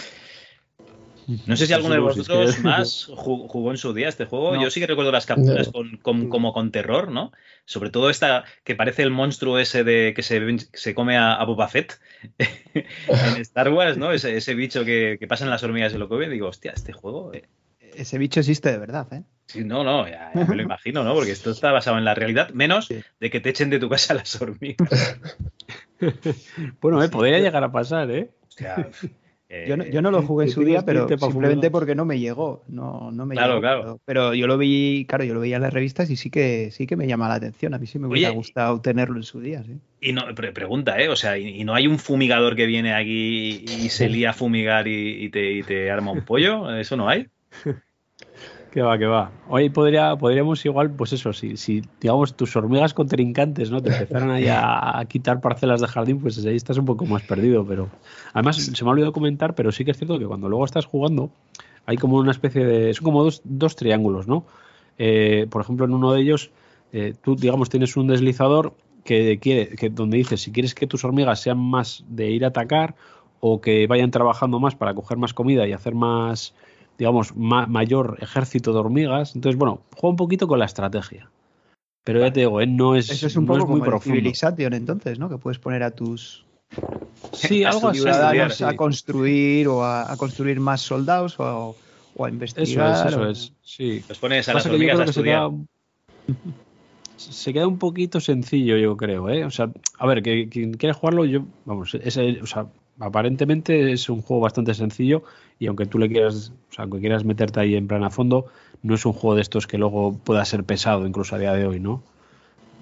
No 1.47 1.57
sé 1.57 1.67
si 1.67 1.73
alguno 1.73 1.95
de 1.95 2.01
vosotros 2.01 2.61
más 2.61 3.11
jugó 3.17 3.73
en 3.73 3.79
su 3.79 3.93
día 3.93 4.09
este 4.09 4.27
juego. 4.27 4.55
No. 4.55 4.63
Yo 4.63 4.71
sí 4.71 4.79
que 4.79 4.87
recuerdo 4.87 5.11
las 5.11 5.27
capturas 5.27 5.69
con, 5.69 5.97
con, 5.97 6.29
como 6.29 6.53
con 6.53 6.71
terror, 6.71 7.11
¿no? 7.11 7.33
Sobre 7.65 7.91
todo 7.91 8.11
esta 8.11 8.45
que 8.63 8.77
parece 8.77 9.03
el 9.03 9.11
monstruo 9.11 9.59
ese 9.59 9.83
de 9.83 10.13
que 10.15 10.23
se, 10.23 10.41
se 10.73 10.95
come 10.95 11.17
a, 11.17 11.35
a 11.35 11.45
Boba 11.45 11.69
Fett 11.69 11.99
en 12.39 13.41
Star 13.41 13.71
Wars, 13.73 13.97
¿no? 13.97 14.13
Ese, 14.13 14.37
ese 14.37 14.55
bicho 14.55 14.85
que, 14.85 15.17
que, 15.19 15.27
pasa 15.27 15.45
en 15.45 15.51
las 15.51 15.65
hormigas 15.65 15.93
de 15.93 15.99
lo 15.99 16.09
que 16.09 16.15
ve. 16.15 16.29
Digo, 16.29 16.49
hostia, 16.49 16.73
este 16.73 16.93
juego 16.93 17.35
eh, 17.35 17.49
ese 17.97 18.19
bicho 18.19 18.41
existe 18.41 18.71
de 18.71 18.79
verdad, 18.79 19.13
¿eh? 19.13 19.23
Sí, 19.47 19.63
no, 19.65 19.85
no, 19.85 20.09
ya, 20.09 20.33
ya 20.37 20.45
me 20.47 20.57
lo 20.57 20.63
imagino, 20.63 21.05
¿no? 21.05 21.15
Porque 21.15 21.31
esto 21.31 21.51
está 21.51 21.71
basado 21.71 21.99
en 21.99 22.05
la 22.05 22.15
realidad, 22.15 22.51
menos 22.51 22.89
de 23.21 23.31
que 23.31 23.41
te 23.41 23.51
echen 23.51 23.71
de 23.71 23.79
tu 23.79 23.89
casa 23.89 24.15
las 24.15 24.41
hormigas. 24.41 25.21
Bueno, 26.81 27.03
eh, 27.03 27.09
podría 27.09 27.39
llegar 27.39 27.65
a 27.65 27.73
pasar, 27.73 28.11
¿eh? 28.11 28.31
Hostia, 28.47 28.89
Yo 29.67 29.77
no, 29.77 29.85
eh, 29.85 29.91
yo 29.93 30.03
no 30.03 30.11
lo 30.11 30.23
jugué 30.23 30.47
en 30.47 30.51
su 30.51 30.65
día, 30.65 30.85
pero 30.85 31.09
simplemente 31.09 31.71
porque 31.71 31.95
no 31.95 32.05
me 32.05 32.19
llegó. 32.19 32.65
No, 32.69 33.11
no 33.13 33.25
me 33.27 33.35
Claro, 33.35 33.55
llegó, 33.55 33.61
claro. 33.61 33.83
Pero, 33.83 34.01
pero 34.05 34.35
yo 34.35 34.47
lo 34.47 34.59
vi, 34.59 35.07
claro, 35.09 35.25
yo 35.25 35.35
lo 35.35 35.41
veía 35.41 35.57
en 35.57 35.63
las 35.63 35.73
revistas 35.73 36.11
y 36.11 36.17
sí 36.17 36.31
que 36.31 36.71
sí 36.71 36.87
que 36.87 36.97
me 36.97 37.07
llama 37.07 37.29
la 37.29 37.35
atención. 37.37 37.73
A 37.75 37.79
mí 37.79 37.87
sí 37.87 37.99
me 37.99 38.09
hubiera 38.09 38.29
Oye, 38.29 38.37
gustado 38.37 38.81
tenerlo 38.81 39.17
en 39.17 39.23
su 39.23 39.41
día, 39.41 39.63
sí. 39.63 39.79
Y 40.01 40.13
no, 40.13 40.23
pre- 40.35 40.53
pregunta, 40.53 41.01
¿eh? 41.01 41.09
O 41.09 41.17
sea, 41.17 41.39
y, 41.39 41.49
y 41.61 41.65
no 41.65 41.75
hay 41.75 41.87
un 41.87 41.99
fumigador 41.99 42.55
que 42.57 42.67
viene 42.67 42.95
aquí 42.95 43.65
y 43.67 43.89
se 43.89 44.09
lía 44.09 44.31
a 44.31 44.33
fumigar 44.35 44.87
y, 44.89 45.25
y 45.25 45.31
te, 45.31 45.53
y 45.53 45.63
te 45.63 45.91
arma 45.91 46.13
un 46.13 46.25
pollo? 46.25 46.77
¿Eso 46.77 46.97
no 46.97 47.09
hay? 47.09 47.29
Que 48.71 48.83
va, 48.83 48.99
que 48.99 49.07
va. 49.07 49.31
Hoy 49.49 49.71
podría, 49.71 50.17
podríamos 50.17 50.63
igual, 50.67 50.91
pues 50.91 51.11
eso, 51.15 51.33
si, 51.33 51.57
si 51.57 51.83
digamos 51.99 52.37
tus 52.37 52.55
hormigas 52.57 52.93
contrincantes, 52.93 53.71
¿no? 53.71 53.81
Te 53.81 53.91
empezaran 53.91 54.31
ahí 54.31 54.49
a, 54.49 54.99
a 54.99 55.05
quitar 55.07 55.41
parcelas 55.41 55.81
de 55.81 55.87
jardín, 55.87 56.21
pues 56.21 56.45
ahí 56.45 56.57
estás 56.57 56.77
un 56.77 56.85
poco 56.85 57.07
más 57.07 57.23
perdido, 57.23 57.65
pero 57.67 57.89
además 58.35 58.57
se 58.57 58.85
me 58.85 58.91
ha 58.91 58.93
olvidado 58.93 59.15
comentar, 59.15 59.55
pero 59.55 59.73
sí 59.73 59.87
que 59.87 59.93
es 59.93 59.97
cierto 59.97 60.19
que 60.19 60.27
cuando 60.27 60.51
luego 60.51 60.67
estás 60.67 60.85
jugando, 60.85 61.31
hay 61.87 61.97
como 61.97 62.17
una 62.19 62.33
especie 62.33 62.67
de. 62.67 62.93
son 62.93 63.05
como 63.05 63.25
dos, 63.25 63.41
dos 63.45 63.77
triángulos, 63.77 64.29
¿no? 64.29 64.45
Eh, 64.99 65.47
por 65.49 65.63
ejemplo, 65.63 65.87
en 65.87 65.95
uno 65.95 66.13
de 66.13 66.21
ellos, 66.21 66.51
eh, 66.93 67.15
tú, 67.23 67.35
digamos, 67.35 67.71
tienes 67.71 67.97
un 67.97 68.09
deslizador 68.09 68.75
que 69.05 69.39
quiere, 69.39 69.69
que 69.69 69.89
donde 69.89 70.19
dices 70.19 70.43
si 70.43 70.53
quieres 70.53 70.75
que 70.75 70.87
tus 70.87 71.05
hormigas 71.05 71.41
sean 71.41 71.59
más 71.59 72.05
de 72.09 72.31
ir 72.31 72.45
a 72.45 72.49
atacar 72.49 72.95
o 73.41 73.61
que 73.61 73.87
vayan 73.87 74.11
trabajando 74.11 74.59
más 74.59 74.75
para 74.75 74.95
coger 74.95 75.17
más 75.17 75.33
comida 75.33 75.67
y 75.67 75.73
hacer 75.73 75.95
más, 75.95 76.55
digamos, 76.99 77.37
ma- 77.37 77.67
mayor 77.67 78.19
ejército 78.21 78.73
de 78.73 78.79
hormigas. 78.79 79.35
Entonces, 79.35 79.59
bueno, 79.59 79.83
juega 79.95 80.11
un 80.11 80.17
poquito 80.17 80.47
con 80.49 80.59
la 80.59 80.65
estrategia. 80.65 81.31
Pero 82.05 82.21
ya 82.21 82.33
te 82.33 82.41
digo, 82.41 82.61
eh, 82.61 82.67
no 82.67 82.95
es, 82.95 83.11
Eso 83.11 83.27
es 83.27 83.37
un 83.37 83.45
no 83.45 83.49
poco 83.55 83.59
es 83.59 83.65
muy 83.65 83.73
como 83.81 83.85
el 83.85 83.91
profundo. 83.91 84.17
Civilization, 84.17 84.73
entonces, 84.75 85.19
¿no? 85.19 85.29
Que 85.29 85.39
puedes 85.39 85.59
poner 85.59 85.83
a 85.83 85.91
tus 85.91 86.45
Sí, 87.33 87.65
a 87.65 87.71
algo 87.71 87.89
así. 87.89 88.01
ciudadanos 88.01 88.55
sí. 88.57 88.65
a 88.65 88.77
construir 88.77 89.69
o 89.69 89.83
a, 89.85 90.13
a 90.13 90.17
construir 90.17 90.61
más 90.61 90.81
soldados 90.81 91.39
o, 91.41 91.77
o 92.17 92.25
a 92.25 92.29
Eso 92.29 92.33
investigar. 92.35 93.07
es, 93.07 93.13
eso 93.13 93.21
o- 93.23 93.27
es. 93.31 93.53
Sí. 93.63 94.03
Los 94.09 94.19
pones 94.19 94.49
a 94.49 94.55
las 94.55 94.63
Pasa 94.63 94.71
que 94.71 94.75
yo 94.75 94.77
hormigas 94.77 94.95
creo 94.97 95.03
a 95.03 95.07
que 95.07 95.13
se 95.13 95.21
estudiar. 95.21 95.51
queda, 95.51 96.57
se 97.17 97.53
queda 97.53 97.67
un 97.67 97.79
poquito 97.79 98.21
sencillo, 98.21 98.77
yo 98.77 98.97
creo, 98.97 99.29
¿eh? 99.29 99.45
O 99.45 99.51
sea, 99.51 99.71
a 99.99 100.07
ver, 100.07 100.23
que 100.23 100.49
quien 100.49 100.75
quiera 100.75 100.95
jugarlo, 100.95 101.25
yo, 101.25 101.45
vamos, 101.65 101.95
es, 101.95 102.17
el- 102.17 102.43
o 102.43 102.47
sea, 102.47 102.67
aparentemente 103.01 103.93
es 103.93 104.09
un 104.09 104.23
juego 104.23 104.43
bastante 104.43 104.75
sencillo 104.75 105.23
y 105.59 105.67
aunque 105.67 105.87
tú 105.87 105.99
le 105.99 106.09
quieras, 106.09 106.53
o 106.71 106.73
sea, 106.73 106.85
aunque 106.85 107.01
quieras 107.01 107.25
meterte 107.25 107.61
ahí 107.61 107.75
en 107.75 107.87
plan 107.89 108.05
a 108.05 108.11
fondo, 108.11 108.47
no 108.83 108.95
es 108.95 109.07
un 109.07 109.13
juego 109.13 109.37
de 109.37 109.43
estos 109.43 109.67
que 109.67 109.79
luego 109.79 110.17
pueda 110.19 110.45
ser 110.45 110.65
pesado, 110.65 111.07
incluso 111.07 111.35
a 111.35 111.39
día 111.39 111.53
de 111.53 111.67
hoy, 111.67 111.81
¿no? 111.81 112.03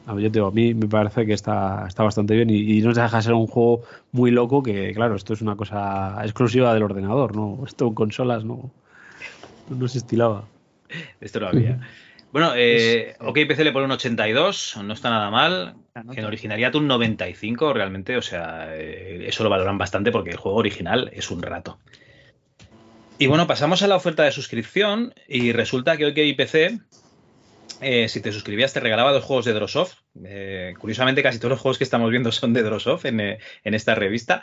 A 0.07 0.15
yo 0.15 0.31
te 0.31 0.39
digo, 0.39 0.49
a 0.49 0.51
mí 0.51 0.75
me 0.75 0.87
parece 0.87 1.25
que 1.25 1.33
está, 1.33 1.87
está 1.89 2.03
bastante 2.03 2.35
bien 2.35 2.51
y, 2.51 2.79
y 2.79 2.83
no 2.83 2.95
se 2.95 3.01
deja 3.01 3.17
de 3.17 3.23
ser 3.23 3.33
un 3.33 3.47
juego 3.47 3.83
muy 4.13 4.31
loco 4.31 4.63
que, 4.63 4.93
claro, 4.93 5.15
esto 5.15 5.33
es 5.33 5.41
una 5.41 5.57
cosa 5.57 6.19
exclusiva 6.23 6.75
del 6.75 6.83
ordenador, 6.83 7.35
¿no? 7.35 7.61
Esto 7.67 7.87
en 7.87 7.95
consolas 7.95 8.45
no, 8.45 8.71
no 9.71 9.89
se 9.89 9.99
estilaba. 9.99 10.45
Esto 11.21 11.41
no 11.41 11.49
había. 11.49 11.81
Bueno, 12.35 12.53
eh, 12.57 13.15
OK 13.21 13.39
PC 13.47 13.63
le 13.63 13.71
pone 13.71 13.85
un 13.85 13.93
82, 13.93 14.79
no 14.83 14.93
está 14.93 15.09
nada 15.09 15.31
mal. 15.31 15.77
En 16.17 16.25
originalidad 16.25 16.75
un 16.75 16.89
95, 16.89 17.73
realmente, 17.73 18.17
o 18.17 18.23
sea, 18.23 18.75
eh, 18.75 19.25
eso 19.29 19.45
lo 19.45 19.51
valoran 19.51 19.79
bastante 19.79 20.11
porque 20.11 20.31
el 20.31 20.37
juego 20.37 20.59
original 20.59 21.13
es 21.15 21.31
un 21.31 21.41
rato. 21.41 21.79
Y 23.21 23.29
bueno, 23.29 23.47
pasamos 23.47 23.85
a 23.85 23.87
la 23.87 23.95
oferta 23.95 24.25
de 24.25 24.33
suscripción 24.33 25.15
y 25.29 25.53
resulta 25.53 25.97
que 25.97 26.07
OK 26.07 26.37
PC, 26.37 26.81
eh, 27.81 28.09
si 28.09 28.21
te 28.21 28.33
suscribías, 28.33 28.73
te 28.73 28.81
regalaba 28.81 29.13
dos 29.13 29.23
juegos 29.23 29.45
de 29.45 29.53
Drosoft. 29.53 29.99
Eh, 30.25 30.75
curiosamente, 30.81 31.23
casi 31.23 31.39
todos 31.39 31.51
los 31.51 31.61
juegos 31.61 31.79
que 31.79 31.85
estamos 31.85 32.11
viendo 32.11 32.33
son 32.33 32.53
de 32.53 32.65
Drosoft 32.65 33.05
en, 33.05 33.21
eh, 33.21 33.39
en 33.63 33.75
esta 33.75 33.95
revista. 33.95 34.43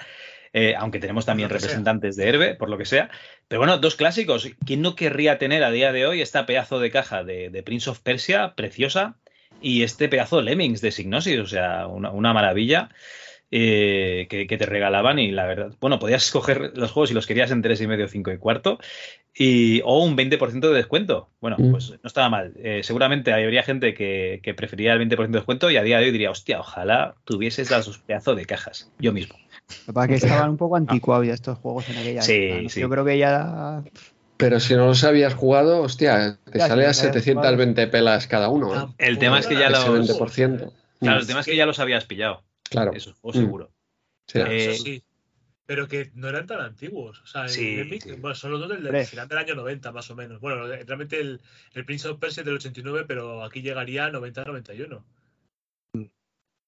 Eh, 0.54 0.76
aunque 0.78 1.00
tenemos 1.00 1.26
también 1.26 1.48
sea. 1.50 1.58
representantes 1.58 2.16
de 2.18 2.28
Herbe, 2.28 2.56
por 2.56 2.70
lo 2.70 2.78
que 2.78 2.86
sea. 2.86 3.10
Pero 3.48 3.60
bueno, 3.62 3.78
dos 3.78 3.96
clásicos. 3.96 4.50
¿Quién 4.66 4.82
no 4.82 4.96
querría 4.96 5.38
tener 5.38 5.64
a 5.64 5.72
día 5.72 5.92
de 5.94 6.06
hoy 6.06 6.22
esta 6.22 6.46
pedazo 6.46 6.80
de 6.80 6.92
caja 6.92 7.24
de, 7.24 7.50
de 7.50 7.64
Prince 7.64 7.90
of 7.90 8.00
Persia, 8.02 8.54
preciosa, 8.56 9.16
y 9.62 9.84
este 9.84 10.10
pedazo 10.10 10.38
de 10.38 10.44
Lemmings 10.44 10.82
de 10.82 10.92
Signosis? 10.92 11.40
O 11.40 11.46
sea, 11.48 11.88
una, 11.88 12.12
una 12.12 12.34
maravilla 12.34 12.90
eh, 13.50 14.28
que, 14.30 14.48
que 14.48 14.58
te 14.58 14.66
regalaban 14.66 15.20
y 15.20 15.32
la 15.32 15.46
verdad, 15.46 15.74
bueno, 15.80 16.00
podías 16.00 16.26
escoger 16.26 16.72
los 16.76 16.92
juegos 16.92 17.10
si 17.10 17.16
los 17.16 17.28
querías 17.28 17.52
en 17.52 17.62
tres 17.62 17.80
y 17.82 17.88
medio, 17.88 18.08
cinco 18.08 18.32
y 18.32 18.38
cuarto, 18.38 18.78
y, 19.34 19.82
o 19.86 20.04
un 20.04 20.18
20% 20.18 20.60
de 20.70 20.74
descuento. 20.76 21.30
Bueno, 21.40 21.56
Mm. 21.60 21.72
pues 21.72 21.92
no 21.92 22.00
estaba 22.08 22.28
mal. 22.30 22.54
Eh, 22.58 22.82
seguramente 22.84 23.32
habría 23.32 23.64
gente 23.64 23.94
que, 23.94 24.42
que 24.44 24.54
preferiría 24.54 24.94
el 24.94 25.00
20% 25.00 25.28
de 25.32 25.40
descuento 25.40 25.72
y 25.72 25.78
a 25.78 25.84
día 25.84 26.00
de 26.00 26.06
hoy 26.06 26.12
diría, 26.12 26.32
hostia, 26.32 26.60
ojalá 26.60 27.16
tuvieses 27.24 27.72
las 27.72 27.88
pedazo 28.00 28.36
de 28.36 28.46
cajas. 28.46 28.92
Yo 29.00 29.14
mismo. 29.14 29.38
Lo 29.80 29.85
que 29.88 29.93
pasa 29.93 30.14
es 30.14 30.22
que 30.22 30.27
estaban 30.27 30.50
un 30.51 30.58
poco 30.58 30.75
anticuados 30.75 31.25
ya 31.27 31.33
estos 31.33 31.58
juegos 31.59 31.90
en 31.90 31.98
aquella 31.98 32.22
Sí, 32.22 32.33
época, 32.33 32.61
¿no? 32.64 32.69
sí. 32.69 32.80
Yo 32.82 32.90
creo 32.90 33.06
que 33.06 33.17
ya 33.17 33.83
Pero 34.38 34.59
si 34.59 34.74
no 34.75 34.88
los 34.88 35.03
habías 35.03 35.33
jugado, 35.35 35.82
hostia, 35.82 36.38
te 36.51 36.59
Ya, 36.59 36.67
sale 36.67 36.82
si 36.83 36.85
a 36.85 36.88
los 36.88 36.98
habías 36.98 36.98
720 36.98 37.88
pelas 37.88 38.27
cada 38.27 38.50
uno. 38.50 38.75
¿eh? 38.75 38.93
El 38.98 39.17
tema 39.19 39.40
es 39.40 39.48
que 39.48 39.56
ya 39.56 39.69
los... 39.69 39.85
20%. 39.88 40.72
Claro, 41.00 41.19
el 41.19 41.27
tema 41.27 41.40
es 41.41 41.45
que 41.45 41.56
ya 41.56 41.66
los 41.66 41.80
habías 41.80 42.06
pillado. 42.06 42.43
Claro. 42.69 42.91
Eso, 42.93 43.16
o 43.22 43.30
Mm. 43.32 43.33
seguro. 43.33 43.72
Sí. 44.27 44.40
Eh, 44.40 44.72
Eso 44.72 44.83
sí. 44.83 45.03
Pero 45.66 45.88
que 45.88 46.11
no 46.16 46.27
eran 46.27 46.48
tan 46.48 46.59
antiguos. 46.59 47.22
O 47.22 47.27
sea, 47.27 47.43
el 47.43 47.50
Sí, 47.50 47.80
Epic, 47.80 48.03
sí. 48.03 48.11
bueno, 48.19 48.35
son 48.35 48.51
los 48.51 48.59
dos 48.59 48.69
del, 48.69 49.06
final 49.06 49.27
del 49.27 49.38
año 49.38 49.56
90, 49.56 49.91
más 49.91 50.09
o 50.11 50.16
menos. 50.16 50.41
Bueno, 50.41 50.66
realmente 50.67 51.19
el, 51.22 51.40
el 51.74 51.85
Prince 51.85 52.08
of 52.09 52.19
Persia 52.19 52.41
es 52.41 52.45
del 52.45 52.56
89, 52.56 53.06
pero 53.08 53.43
aquí 53.43 53.61
llegaría 53.61 54.06
a 54.06 54.11
90-91. 54.11 55.01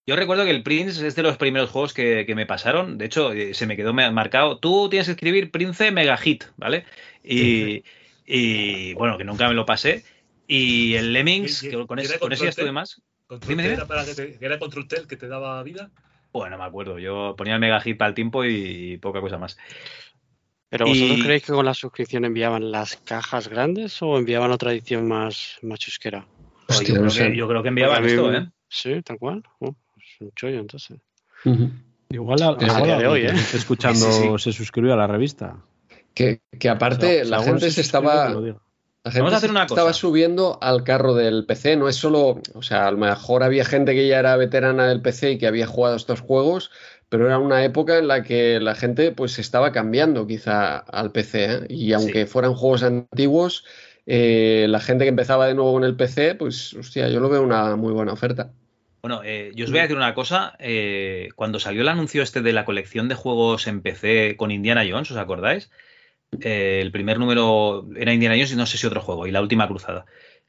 Yo 0.05 0.17
recuerdo 0.17 0.43
que 0.43 0.51
el 0.51 0.63
Prince 0.63 1.07
es 1.07 1.15
de 1.15 1.23
los 1.23 1.37
primeros 1.37 1.69
juegos 1.69 1.93
que, 1.93 2.25
que 2.25 2.35
me 2.35 2.45
pasaron. 2.45 2.97
De 2.97 3.05
hecho, 3.05 3.31
eh, 3.31 3.53
se 3.53 3.65
me 3.67 3.77
quedó 3.77 3.93
marcado. 3.93 4.59
Tú 4.59 4.89
tienes 4.89 5.07
que 5.07 5.13
escribir 5.13 5.49
Prince 5.49 5.91
Mega 5.91 6.17
Hit, 6.17 6.43
¿vale? 6.57 6.85
Y, 7.23 7.83
y, 8.25 8.93
bueno, 8.95 9.17
que 9.17 9.23
nunca 9.23 9.47
me 9.47 9.53
lo 9.53 9.65
pasé. 9.65 10.03
Y 10.45 10.95
el 10.95 11.13
Lemmings, 11.13 11.63
Y- 11.63 11.69
que 11.69 11.87
con, 11.87 11.99
y 11.99 12.01
ese, 12.01 12.19
con 12.19 12.33
ese 12.33 12.43
ya 12.43 12.49
estuve 12.49 12.73
más. 12.73 13.01
Dime, 13.47 13.63
dime. 13.63 13.75
Era, 13.75 13.87
para 13.87 14.03
que 14.05 14.13
te- 14.13 14.37
que 14.37 14.45
era 14.45 14.59
Control 14.59 14.87
T 14.87 14.97
el 14.97 15.07
que 15.07 15.15
te 15.15 15.27
daba 15.27 15.63
vida. 15.63 15.89
Bueno, 16.33 16.57
no 16.57 16.63
me 16.63 16.67
acuerdo. 16.67 16.99
Yo 16.99 17.35
ponía 17.37 17.53
el 17.53 17.61
Mega 17.61 17.79
Hit 17.79 17.97
para 17.97 18.09
el 18.09 18.15
tiempo 18.15 18.43
y 18.43 18.97
poca 18.97 19.21
cosa 19.21 19.37
más. 19.37 19.57
¿Pero 20.69 20.87
vosotros 20.87 21.19
Y- 21.19 21.23
creéis 21.23 21.43
que 21.45 21.53
con 21.53 21.65
la 21.65 21.73
suscripción 21.73 22.25
enviaban 22.25 22.71
las 22.71 22.97
cajas 22.97 23.47
grandes 23.47 24.01
o 24.01 24.17
enviaban 24.17 24.51
otra 24.51 24.73
edición 24.73 25.07
más, 25.07 25.59
más 25.61 25.79
chusquera? 25.79 26.27
Oye, 26.67 26.77
Hostia, 26.77 26.87
yo, 26.89 26.93
no 26.95 26.99
creo 27.01 27.11
sé. 27.11 27.31
que, 27.31 27.37
yo 27.37 27.47
creo 27.47 27.63
que 27.63 27.69
enviaban 27.69 28.03
mí- 28.03 28.09
esto, 28.09 28.33
¿eh? 28.33 28.49
Sí, 28.67 29.01
tal 29.03 29.19
cual. 29.19 29.43
Oh, 29.59 29.75
un 30.23 30.31
chollo, 30.35 30.59
entonces. 30.59 30.97
Igual 32.09 32.41
a, 32.43 32.49
A 32.49 32.81
día 32.81 32.97
de 32.97 33.07
hoy, 33.07 33.21
¿eh? 33.21 33.33
escuchando 33.53 34.11
Sí, 34.11 34.29
sí. 34.37 34.39
se 34.39 34.51
suscribió 34.53 34.93
a 34.93 34.97
la 34.97 35.07
revista. 35.07 35.57
Que, 36.13 36.41
que 36.59 36.69
aparte 36.69 37.05
O 37.05 37.09
sea, 37.09 37.23
si 37.25 37.29
la 37.31 37.43
gente 37.43 37.71
se 37.71 37.81
estaba... 37.81 38.29
La 39.05 39.11
gente 39.11 39.21
Vamos 39.21 39.33
a 39.33 39.37
hacer 39.37 39.49
se 39.49 39.51
una 39.51 39.65
estaba 39.65 39.91
subiendo 39.91 40.59
al 40.61 40.85
carro 40.85 41.13
del 41.13 41.45
PC, 41.45 41.75
no 41.75 41.89
es 41.89 41.97
solo, 41.97 42.41
o 42.53 42.61
sea, 42.61 42.87
a 42.87 42.91
lo 42.91 42.97
mejor 42.97 43.43
había 43.43 43.65
gente 43.65 43.93
que 43.93 44.07
ya 44.07 44.19
era 44.19 44.37
veterana 44.37 44.87
del 44.87 45.01
PC 45.01 45.31
y 45.31 45.37
que 45.37 45.47
había 45.47 45.67
jugado 45.67 45.97
estos 45.97 46.21
juegos, 46.21 46.71
pero 47.09 47.25
era 47.25 47.37
una 47.37 47.65
época 47.65 47.97
en 47.97 48.07
la 48.07 48.23
que 48.23 48.61
la 48.61 48.75
gente 48.75 49.11
pues 49.11 49.39
estaba 49.39 49.73
cambiando 49.73 50.25
quizá 50.25 50.77
al 50.77 51.11
PC, 51.11 51.45
¿eh? 51.45 51.59
Y 51.67 51.91
aunque 51.91 52.25
fueran 52.27 52.53
juegos 52.53 52.83
antiguos, 52.83 53.65
eh, 54.05 54.67
la 54.69 54.79
gente 54.79 55.03
que 55.03 55.09
empezaba 55.09 55.47
de 55.47 55.53
nuevo 55.53 55.73
con 55.73 55.83
el 55.83 55.97
PC, 55.97 56.35
pues 56.35 56.73
hostia, 56.73 57.09
yo 57.09 57.19
lo 57.19 57.27
veo 57.27 57.43
una 57.43 57.75
muy 57.75 57.91
buena 57.91 58.13
oferta. 58.13 58.53
Bueno, 59.03 59.21
eh, 59.25 59.51
yo 59.53 59.65
os 59.65 59.71
voy 59.71 59.79
a 59.79 59.81
decir 59.83 59.97
una 59.97 60.13
cosa. 60.13 60.55
eh, 60.59 61.27
cuando 61.35 61.59
salió 61.59 61.81
el 61.81 61.89
anuncio 61.89 62.23
este 62.23 62.41
de 62.41 62.53
la 62.53 62.63
colección 62.63 63.09
de 63.09 63.15
juegos 63.15 63.67
en 63.67 63.81
PC 63.81 64.37
con 64.37 64.49
Indiana 64.49 64.85
Jones, 64.89 65.11
¿os 65.11 65.17
acordáis? 65.17 65.69
Eh, 66.41 66.79
el 66.81 66.91
primer 66.93 67.19
número 67.19 67.85
era 67.97 68.13
Indiana 68.13 68.35
Jones 68.35 68.53
y 68.53 68.55
no 68.55 68.65
sé 68.65 68.77
si 68.77 68.87
otro 68.87 69.01
juego, 69.01 69.27
y 69.27 69.31
la 69.31 69.41
última 69.41 69.67
cruzada. 69.67 70.05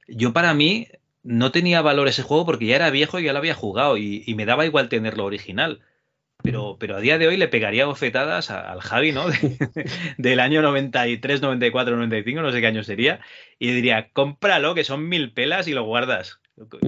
Yo 0.07 0.33
para 0.33 0.55
mí 0.55 0.89
no 1.25 1.51
tenía 1.53 1.83
valor 1.83 2.07
ese 2.09 2.23
juego 2.23 2.47
porque 2.47 2.67
ya 2.67 2.77
era 2.77 2.91
viejo 2.91 3.19
y 3.19 3.25
ya 3.25 3.33
lo 3.33 3.41
había 3.41 3.55
jugado 3.55 3.97
y, 3.97 4.23
y 4.27 4.35
me 4.37 4.47
daba 4.47 4.67
igual 4.67 4.89
tenerlo 4.89 5.25
original. 5.25 5.81
Pero, 6.43 6.77
pero 6.79 6.97
a 6.97 7.01
día 7.01 7.19
de 7.19 7.29
hoy 7.29 7.37
le 7.39 7.49
pegaría 7.49 7.87
bofetadas 7.87 8.51
a- 8.51 8.71
al 8.73 8.81
Javi, 8.83 9.13
¿no? 9.13 9.29
De- 9.31 9.87
del 10.19 10.41
año 10.41 10.63
93, 10.63 11.43
94, 11.43 11.97
95, 11.97 12.43
no 12.43 12.53
sé 12.53 12.61
qué 12.61 12.69
año 12.69 12.85
sería. 12.85 13.21
Y 13.59 13.73
diría, 13.73 14.11
cómpralo, 14.13 14.75
que 14.75 14.85
son 14.85 15.09
mil 15.09 15.33
pelas 15.33 15.69
y 15.69 15.73
lo 15.73 15.85
guardas. 15.85 16.41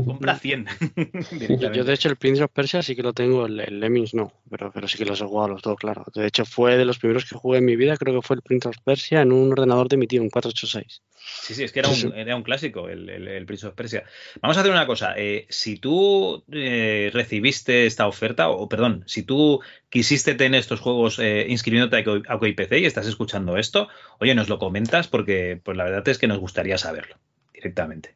Compra 0.04 0.38
100. 0.38 0.66
Yo, 1.74 1.84
de 1.84 1.92
hecho, 1.92 2.08
el 2.08 2.16
Prince 2.16 2.42
of 2.44 2.52
Persia 2.52 2.82
sí 2.82 2.94
que 2.94 3.02
lo 3.02 3.12
tengo, 3.12 3.46
el, 3.46 3.58
el 3.58 3.80
Lemmings 3.80 4.14
no, 4.14 4.32
pero, 4.48 4.70
pero 4.72 4.86
sí 4.86 4.96
que 4.96 5.04
los 5.04 5.20
he 5.20 5.24
jugado 5.24 5.48
los 5.48 5.62
dos, 5.62 5.76
claro. 5.76 6.04
De 6.14 6.26
hecho, 6.26 6.44
fue 6.44 6.76
de 6.76 6.84
los 6.84 6.98
primeros 7.00 7.24
que 7.24 7.34
jugué 7.34 7.58
en 7.58 7.64
mi 7.64 7.74
vida, 7.74 7.96
creo 7.96 8.14
que 8.14 8.26
fue 8.26 8.36
el 8.36 8.42
Prince 8.42 8.68
of 8.68 8.76
Persia 8.84 9.22
en 9.22 9.32
un 9.32 9.50
ordenador 9.50 9.88
de 9.88 9.96
mi 9.96 10.06
tío, 10.06 10.22
un 10.22 10.30
486. 10.30 11.02
Sí, 11.42 11.54
sí, 11.54 11.64
es 11.64 11.72
que 11.72 11.80
era 11.80 11.88
un, 11.88 12.14
era 12.14 12.36
un 12.36 12.44
clásico 12.44 12.88
el, 12.88 13.10
el, 13.10 13.26
el, 13.26 13.46
Prince 13.46 13.66
of 13.66 13.74
Persia. 13.74 14.04
Vamos 14.40 14.56
a 14.56 14.60
hacer 14.60 14.70
una 14.70 14.86
cosa. 14.86 15.14
Eh, 15.16 15.46
si 15.48 15.76
tú 15.78 16.44
eh, 16.52 17.10
recibiste 17.12 17.86
esta 17.86 18.06
oferta, 18.06 18.48
o 18.48 18.68
perdón, 18.68 19.02
si 19.06 19.24
tú 19.24 19.60
quisiste 19.88 20.36
tener 20.36 20.60
estos 20.60 20.78
juegos 20.78 21.18
eh, 21.18 21.46
inscribiéndote 21.48 22.04
a 22.28 22.36
OKPC 22.36 22.72
y 22.78 22.86
estás 22.86 23.08
escuchando 23.08 23.56
esto, 23.56 23.88
oye, 24.20 24.36
nos 24.36 24.48
lo 24.48 24.60
comentas 24.60 25.08
porque 25.08 25.60
pues 25.62 25.76
la 25.76 25.84
verdad 25.84 26.06
es 26.08 26.18
que 26.18 26.28
nos 26.28 26.38
gustaría 26.38 26.78
saberlo 26.78 27.16
directamente. 27.52 28.14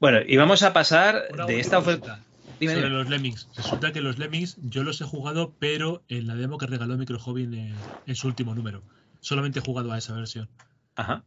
Bueno, 0.00 0.18
y 0.26 0.36
vamos 0.36 0.62
a 0.62 0.72
pasar 0.72 1.28
Una 1.32 1.46
de 1.46 1.60
esta 1.60 1.78
oferta. 1.78 2.24
Dime, 2.58 2.72
sobre 2.74 2.86
dime. 2.86 2.98
los 2.98 3.08
Lemmings. 3.08 3.48
Resulta 3.56 3.92
que 3.92 4.00
los 4.00 4.18
Lemmings 4.18 4.56
yo 4.62 4.82
los 4.82 5.00
he 5.00 5.04
jugado, 5.04 5.54
pero 5.58 6.02
en 6.08 6.26
la 6.26 6.34
demo 6.34 6.58
que 6.58 6.66
regaló 6.66 6.96
Micro 6.96 7.18
Hobby 7.18 7.44
en, 7.44 7.54
eh, 7.54 7.74
en 8.06 8.14
su 8.16 8.26
último 8.26 8.54
número. 8.54 8.82
Solamente 9.20 9.58
he 9.58 9.62
jugado 9.62 9.92
a 9.92 9.98
esa 9.98 10.14
versión. 10.14 10.48
Ajá. 10.96 11.24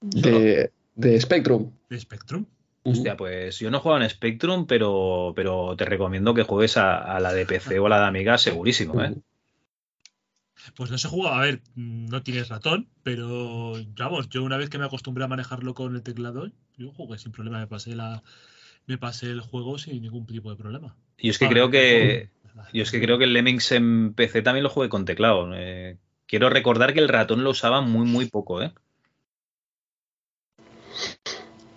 De, 0.00 0.70
de 0.94 1.20
Spectrum. 1.20 1.72
¿De 1.90 1.98
Spectrum? 1.98 2.46
Hostia, 2.84 3.16
pues 3.16 3.58
yo 3.58 3.70
no 3.70 3.78
he 3.78 3.80
jugado 3.80 4.02
en 4.02 4.10
Spectrum, 4.10 4.66
pero, 4.66 5.32
pero 5.34 5.74
te 5.76 5.84
recomiendo 5.84 6.34
que 6.34 6.42
juegues 6.42 6.76
a, 6.76 6.98
a 6.98 7.18
la 7.18 7.32
de 7.32 7.46
PC 7.46 7.78
o 7.78 7.86
a 7.86 7.88
la 7.88 8.00
de 8.00 8.06
Amiga 8.06 8.36
segurísimo, 8.36 9.02
¿eh? 9.02 9.14
Pues 10.76 10.90
no 10.90 10.98
se 10.98 11.08
juega, 11.08 11.36
a 11.36 11.42
ver, 11.42 11.60
mm, 11.74 12.06
no 12.06 12.22
tienes 12.22 12.48
ratón, 12.48 12.88
pero 13.02 13.74
vamos, 13.96 14.28
yo 14.28 14.42
una 14.42 14.56
vez 14.56 14.70
que 14.70 14.78
me 14.78 14.84
acostumbré 14.86 15.24
a 15.24 15.28
manejarlo 15.28 15.74
con 15.74 15.94
el 15.94 16.02
teclado, 16.02 16.50
yo 16.76 16.90
jugué 16.92 17.18
sin 17.18 17.32
problema, 17.32 17.58
me 17.58 17.66
pasé 17.66 17.94
la 17.94 18.22
me 18.86 18.98
pasé 18.98 19.26
el 19.26 19.40
juego 19.40 19.78
sin 19.78 20.02
ningún 20.02 20.26
tipo 20.26 20.50
de 20.50 20.56
problema. 20.56 20.94
Yo 21.18 21.30
es 21.30 21.38
que 21.38 21.46
Ah, 21.46 21.48
creo 21.48 21.70
que 21.70 22.28
yo 22.72 22.82
es 22.82 22.90
que 22.90 23.00
creo 23.00 23.18
que 23.18 23.24
el 23.24 23.32
Lemmings 23.32 23.72
en 23.72 24.14
PC 24.14 24.42
también 24.42 24.62
lo 24.64 24.70
jugué 24.70 24.88
con 24.88 25.04
teclado. 25.04 25.50
Eh, 25.54 25.96
quiero 26.26 26.50
recordar 26.50 26.92
que 26.92 27.00
el 27.00 27.08
ratón 27.08 27.44
lo 27.44 27.50
usaba 27.50 27.80
muy 27.80 28.06
muy 28.06 28.26
poco, 28.26 28.62
¿eh? 28.62 28.72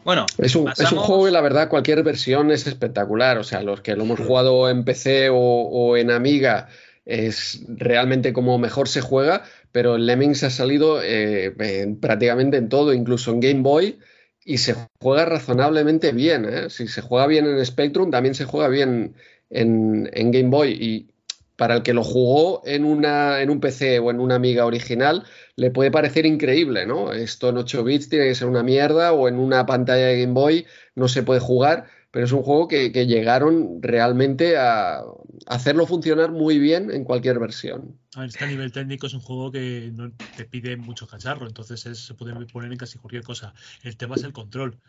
Bueno, 0.04 0.26
Es 0.38 0.56
un, 0.56 0.70
es 0.70 0.92
un 0.94 1.00
juego 1.00 1.28
y 1.28 1.32
la 1.32 1.42
verdad 1.42 1.68
cualquier 1.68 2.02
versión 2.02 2.50
es 2.52 2.66
espectacular. 2.66 3.38
O 3.40 3.44
sea, 3.44 3.62
los 3.62 3.82
que 3.82 3.94
lo 3.94 4.04
hemos 4.04 4.20
jugado 4.22 4.70
en 4.70 4.86
PC 4.86 5.30
o, 5.30 5.36
o 5.36 5.98
en 5.98 6.12
Amiga 6.12 6.70
es 7.08 7.62
realmente 7.68 8.34
como 8.34 8.58
mejor 8.60 8.88
se 8.90 9.02
juega, 9.02 9.44
pero 9.72 9.98
Lemmings 9.98 10.44
ha 10.44 10.50
salido 10.50 11.02
eh, 11.02 11.54
en- 11.60 12.00
prácticamente 12.00 12.58
en 12.58 12.70
todo, 12.70 12.94
incluso 12.94 13.32
en 13.32 13.40
Game 13.40 13.62
Boy, 13.62 14.00
y 14.46 14.60
se 14.60 14.76
juega 15.02 15.26
razonablemente 15.26 16.12
bien. 16.12 16.46
¿eh? 16.46 16.70
Si 16.70 16.88
se 16.88 17.02
juega 17.02 17.28
bien 17.28 17.46
en 17.48 17.66
Spectrum, 17.66 18.12
también 18.12 18.36
se 18.36 18.46
juega 18.46 18.68
bien 18.70 19.16
en, 19.50 20.10
en 20.14 20.32
Game 20.32 20.50
Boy. 20.50 20.72
Y 20.80 21.08
para 21.56 21.76
el 21.76 21.84
que 21.84 21.94
lo 21.94 22.04
jugó 22.04 22.62
en, 22.66 22.86
una, 22.86 23.42
en 23.42 23.50
un 23.50 23.60
PC 23.60 24.00
o 24.00 24.12
en 24.12 24.20
una 24.20 24.36
Amiga 24.36 24.66
original, 24.66 25.24
le 25.56 25.72
puede 25.72 25.90
parecer 25.92 26.26
increíble, 26.26 26.86
¿no? 26.86 27.12
Esto 27.14 27.50
en 27.50 27.58
8 27.58 27.84
bits 27.84 28.10
tiene 28.10 28.26
que 28.28 28.36
ser 28.36 28.48
una 28.48 28.64
mierda 28.64 29.12
o 29.14 29.28
en 29.28 29.40
una 29.40 29.66
pantalla 29.66 30.06
de 30.08 30.22
Game 30.22 30.34
Boy 30.34 30.66
no 30.96 31.08
se 31.08 31.24
puede 31.24 31.40
jugar, 31.40 31.86
pero 32.18 32.26
es 32.26 32.32
un 32.32 32.42
juego 32.42 32.68
que, 32.68 32.92
que 32.92 33.06
llegaron 33.06 33.80
realmente 33.80 34.58
a 34.58 35.04
hacerlo 35.46 35.86
funcionar 35.86 36.32
muy 36.32 36.58
bien 36.58 36.90
en 36.90 37.04
cualquier 37.04 37.38
versión. 37.38 38.00
A 38.16 38.22
ver, 38.22 38.32
a 38.40 38.48
nivel 38.48 38.72
técnico 38.72 39.06
es 39.06 39.14
un 39.14 39.20
juego 39.20 39.52
que 39.52 39.92
no 39.94 40.12
te 40.36 40.46
pide 40.46 40.78
mucho 40.78 41.06
cacharro, 41.06 41.46
entonces 41.46 41.86
es- 41.86 42.00
se 42.00 42.16
puede 42.16 42.34
poner 42.48 42.72
en 42.72 42.78
casi 42.80 42.98
cualquier 42.98 43.22
cosa. 43.22 43.54
El 43.84 43.98
tema 43.98 44.16
es 44.16 44.24
el 44.24 44.34
control. 44.34 44.80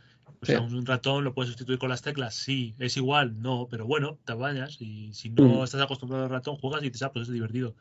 O 0.41 0.47
sea, 0.47 0.61
Sí. 0.67 0.75
un 0.75 0.87
ratón 0.87 1.23
lo 1.23 1.35
puedes 1.35 1.51
sustituir 1.51 1.79
con 1.79 1.91
las 1.91 2.01
teclas, 2.01 2.35
sí, 2.35 2.75
es 2.79 2.97
igual, 2.97 3.43
no, 3.43 3.69
pero 3.71 3.85
bueno, 3.85 4.19
te 4.25 4.33
bañas 4.33 4.81
y 4.81 5.13
si 5.13 5.29
no 5.29 5.61
Mm. 5.61 5.65
estás 5.65 5.83
acostumbrado 5.83 6.25
al 6.25 6.31
ratón, 6.31 6.57
juegas 6.57 6.81
y 6.83 6.87
dices, 6.87 7.03
ah, 7.03 7.13
pues 7.13 7.29
es 7.29 7.35
divertido. 7.35 7.75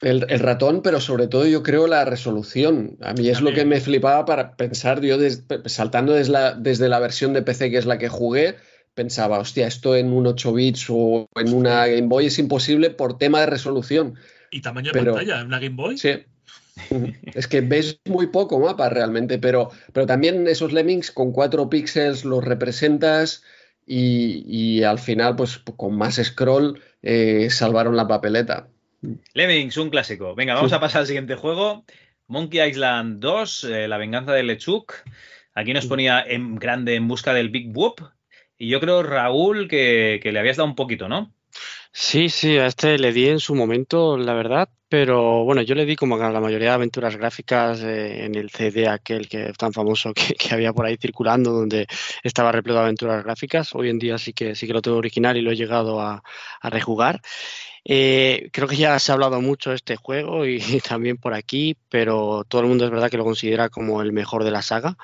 El, 0.00 0.26
el 0.28 0.40
ratón, 0.40 0.82
pero 0.82 1.00
sobre 1.00 1.28
todo 1.28 1.46
yo 1.46 1.62
creo 1.62 1.86
la 1.86 2.04
resolución. 2.04 2.96
A 3.00 3.12
mí 3.14 3.28
es 3.28 3.40
lo 3.40 3.52
que 3.52 3.64
me 3.64 3.80
flipaba 3.80 4.24
para 4.24 4.56
pensar, 4.56 5.00
yo 5.02 5.18
des- 5.18 5.44
saltando 5.66 6.16
la, 6.18 6.54
desde 6.54 6.88
la 6.88 6.98
versión 6.98 7.32
de 7.32 7.42
PC 7.42 7.70
que 7.70 7.78
es 7.78 7.86
la 7.86 7.98
que 7.98 8.08
jugué, 8.08 8.56
pensaba, 8.98 9.38
hostia, 9.38 9.68
esto 9.68 9.94
en 9.94 10.12
un 10.12 10.26
8 10.26 10.52
bits 10.52 10.86
o 10.90 11.28
en 11.36 11.54
una 11.54 11.86
Game 11.86 12.08
Boy 12.08 12.26
es 12.26 12.38
imposible 12.40 12.90
por 12.90 13.16
tema 13.16 13.38
de 13.40 13.46
resolución. 13.46 14.16
Y 14.50 14.60
tamaño 14.60 14.90
de 14.92 14.98
Pero- 14.98 15.14
pantalla, 15.14 15.44
una 15.44 15.60
Game 15.60 15.76
Boy. 15.76 15.96
Sí. 15.98 16.10
Es 17.34 17.46
que 17.46 17.60
ves 17.60 18.00
muy 18.06 18.26
poco 18.28 18.58
mapa 18.60 18.88
realmente, 18.88 19.38
pero, 19.38 19.70
pero 19.92 20.06
también 20.06 20.46
esos 20.48 20.72
lemmings 20.72 21.10
con 21.12 21.32
cuatro 21.32 21.68
píxeles 21.70 22.24
los 22.24 22.44
representas 22.44 23.42
y, 23.86 24.44
y 24.46 24.82
al 24.82 24.98
final, 24.98 25.36
pues 25.36 25.58
con 25.76 25.96
más 25.96 26.16
scroll, 26.22 26.80
eh, 27.02 27.48
salvaron 27.50 27.96
la 27.96 28.06
papeleta. 28.08 28.68
Lemmings, 29.34 29.76
un 29.76 29.90
clásico. 29.90 30.34
Venga, 30.34 30.54
vamos 30.54 30.70
Sí. 30.70 30.76
a 30.76 30.80
pasar 30.80 31.00
al 31.02 31.06
siguiente 31.06 31.36
juego. 31.36 31.84
Monkey 32.26 32.60
Island 32.68 33.20
2, 33.20 33.64
eh, 33.64 33.88
La 33.88 33.96
venganza 33.98 34.32
de 34.32 34.42
Lechuk. 34.42 34.92
Aquí 35.54 35.72
nos 35.72 35.86
ponía 35.86 36.20
en 36.20 36.56
grande 36.56 36.94
en 36.94 37.08
busca 37.08 37.32
del 37.34 37.48
Big 37.48 37.76
Whoop. 37.76 38.02
Y 38.58 38.68
yo 38.68 38.80
creo, 38.80 39.02
Raúl, 39.04 39.68
que, 39.68 40.20
le 40.22 40.38
habías 40.38 40.56
dado 40.56 40.68
un 40.68 40.74
poquito, 40.74 41.08
¿no? 41.08 41.32
Sí, 41.92 42.28
sí, 42.28 42.58
a 42.58 42.66
este 42.66 42.98
le 42.98 43.12
di 43.12 43.28
en 43.28 43.40
su 43.40 43.54
momento, 43.54 44.18
la 44.18 44.34
verdad, 44.34 44.68
pero 44.88 45.44
bueno, 45.44 45.62
yo 45.62 45.74
le 45.74 45.86
di 45.86 45.96
como 45.96 46.16
a 46.16 46.30
la 46.30 46.40
mayoría 46.40 46.68
de 46.68 46.74
aventuras 46.74 47.16
gráficas 47.16 47.80
eh, 47.82 48.24
en 48.24 48.34
el 48.34 48.50
CD 48.50 48.88
aquel 48.88 49.28
que 49.28 49.52
tan 49.56 49.72
famoso 49.72 50.12
que, 50.12 50.34
que 50.34 50.54
había 50.54 50.72
por 50.72 50.86
ahí 50.86 50.96
circulando, 50.96 51.52
donde 51.52 51.86
estaba 52.22 52.52
repleto 52.52 52.78
de 52.78 52.84
aventuras 52.84 53.24
gráficas. 53.24 53.74
Hoy 53.74 53.88
en 53.90 53.98
día 53.98 54.18
sí 54.18 54.32
que 54.32 54.54
sí 54.54 54.66
que 54.66 54.74
lo 54.74 54.82
tengo 54.82 54.98
original 54.98 55.36
y 55.36 55.42
lo 55.42 55.50
he 55.50 55.56
llegado 55.56 56.00
a, 56.00 56.22
a 56.60 56.70
rejugar. 56.70 57.20
Eh, 57.84 58.50
creo 58.52 58.68
que 58.68 58.76
ya 58.76 58.98
se 58.98 59.12
ha 59.12 59.14
hablado 59.14 59.40
mucho 59.40 59.70
de 59.70 59.76
este 59.76 59.96
juego 59.96 60.46
y, 60.46 60.58
también 60.88 61.16
por 61.16 61.34
aquí, 61.34 61.76
pero 61.88 62.44
todo 62.48 62.62
el 62.62 62.68
mundo 62.68 62.84
es 62.84 62.90
verdad 62.90 63.10
que 63.10 63.16
lo 63.16 63.24
considera 63.24 63.68
como 63.68 64.02
el 64.02 64.12
mejor 64.12 64.44
de 64.44 64.50
la 64.50 64.62
saga. 64.62 64.96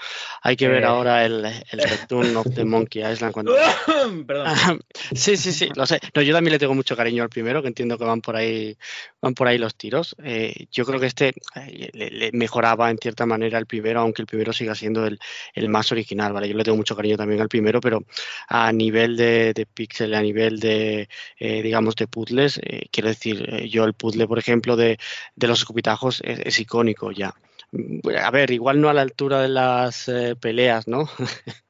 Hay 0.42 0.56
que 0.56 0.68
ver 0.68 0.82
Eh. 0.82 0.86
ahora 0.86 1.24
el, 1.24 1.44
el 1.44 1.78
Return 1.82 2.36
of 2.36 2.46
the 2.54 2.64
Monkey 2.64 3.02
Island 3.02 3.32
cuando, 3.32 3.54
Perdón. 4.26 4.80
Sí, 5.14 5.36
sí, 5.36 5.52
sí, 5.52 5.68
lo 5.74 5.86
sé. 5.86 6.00
No, 6.14 6.22
yo 6.22 6.34
también 6.34 6.52
le 6.52 6.58
tengo 6.58 6.74
mucho 6.74 6.96
cariño 6.96 7.22
al 7.22 7.28
primero, 7.30 7.62
que 7.62 7.68
entiendo 7.68 7.96
que 7.98 8.04
van 8.04 8.20
por 8.20 8.36
ahí, 8.36 8.76
van 9.20 9.34
por 9.34 9.48
ahí 9.48 9.58
los 9.58 9.74
tiros. 9.76 10.14
Eh, 10.22 10.66
yo 10.70 10.84
creo 10.84 11.00
que 11.00 11.06
este 11.06 11.32
eh, 11.56 11.90
le, 11.92 12.10
le 12.10 12.32
mejoraba 12.32 12.90
en 12.90 12.98
cierta 12.98 13.26
manera 13.26 13.58
el 13.58 13.66
primero, 13.66 14.00
aunque 14.00 14.22
el 14.22 14.26
primero 14.26 14.52
siga 14.52 14.74
siendo 14.74 15.06
el, 15.06 15.18
el 15.54 15.68
más 15.68 15.90
original, 15.92 16.32
¿vale? 16.32 16.48
Yo 16.48 16.56
le 16.56 16.64
tengo 16.64 16.76
mucho 16.76 16.96
cariño 16.96 17.16
también 17.16 17.40
al 17.40 17.48
primero, 17.48 17.80
pero 17.80 18.04
a 18.48 18.72
nivel 18.72 19.16
de, 19.16 19.52
de 19.54 19.66
píxel, 19.66 20.14
a 20.14 20.22
nivel 20.22 20.60
de, 20.60 21.08
eh, 21.38 21.62
digamos, 21.62 21.94
de 21.96 22.06
puzzles, 22.06 22.60
eh, 22.64 22.86
quiero 22.90 23.08
decir, 23.08 23.44
eh, 23.48 23.68
yo 23.68 23.84
el 23.84 23.94
puzzle, 23.94 24.26
por 24.26 24.38
ejemplo, 24.38 24.76
de, 24.76 24.98
de 25.36 25.46
los 25.48 25.60
escupitajos 25.60 26.20
es, 26.24 26.40
es 26.40 26.58
icónico 26.58 27.12
ya. 27.12 27.34
Mm, 27.72 28.00
A 28.22 28.30
ver, 28.30 28.50
igual 28.50 28.80
no 28.80 28.88
a 28.88 28.94
la 28.94 29.02
altura 29.02 29.40
de 29.40 29.48
las 29.48 30.08
eh, 30.08 30.36
peleas, 30.36 30.88
¿no? 30.88 31.08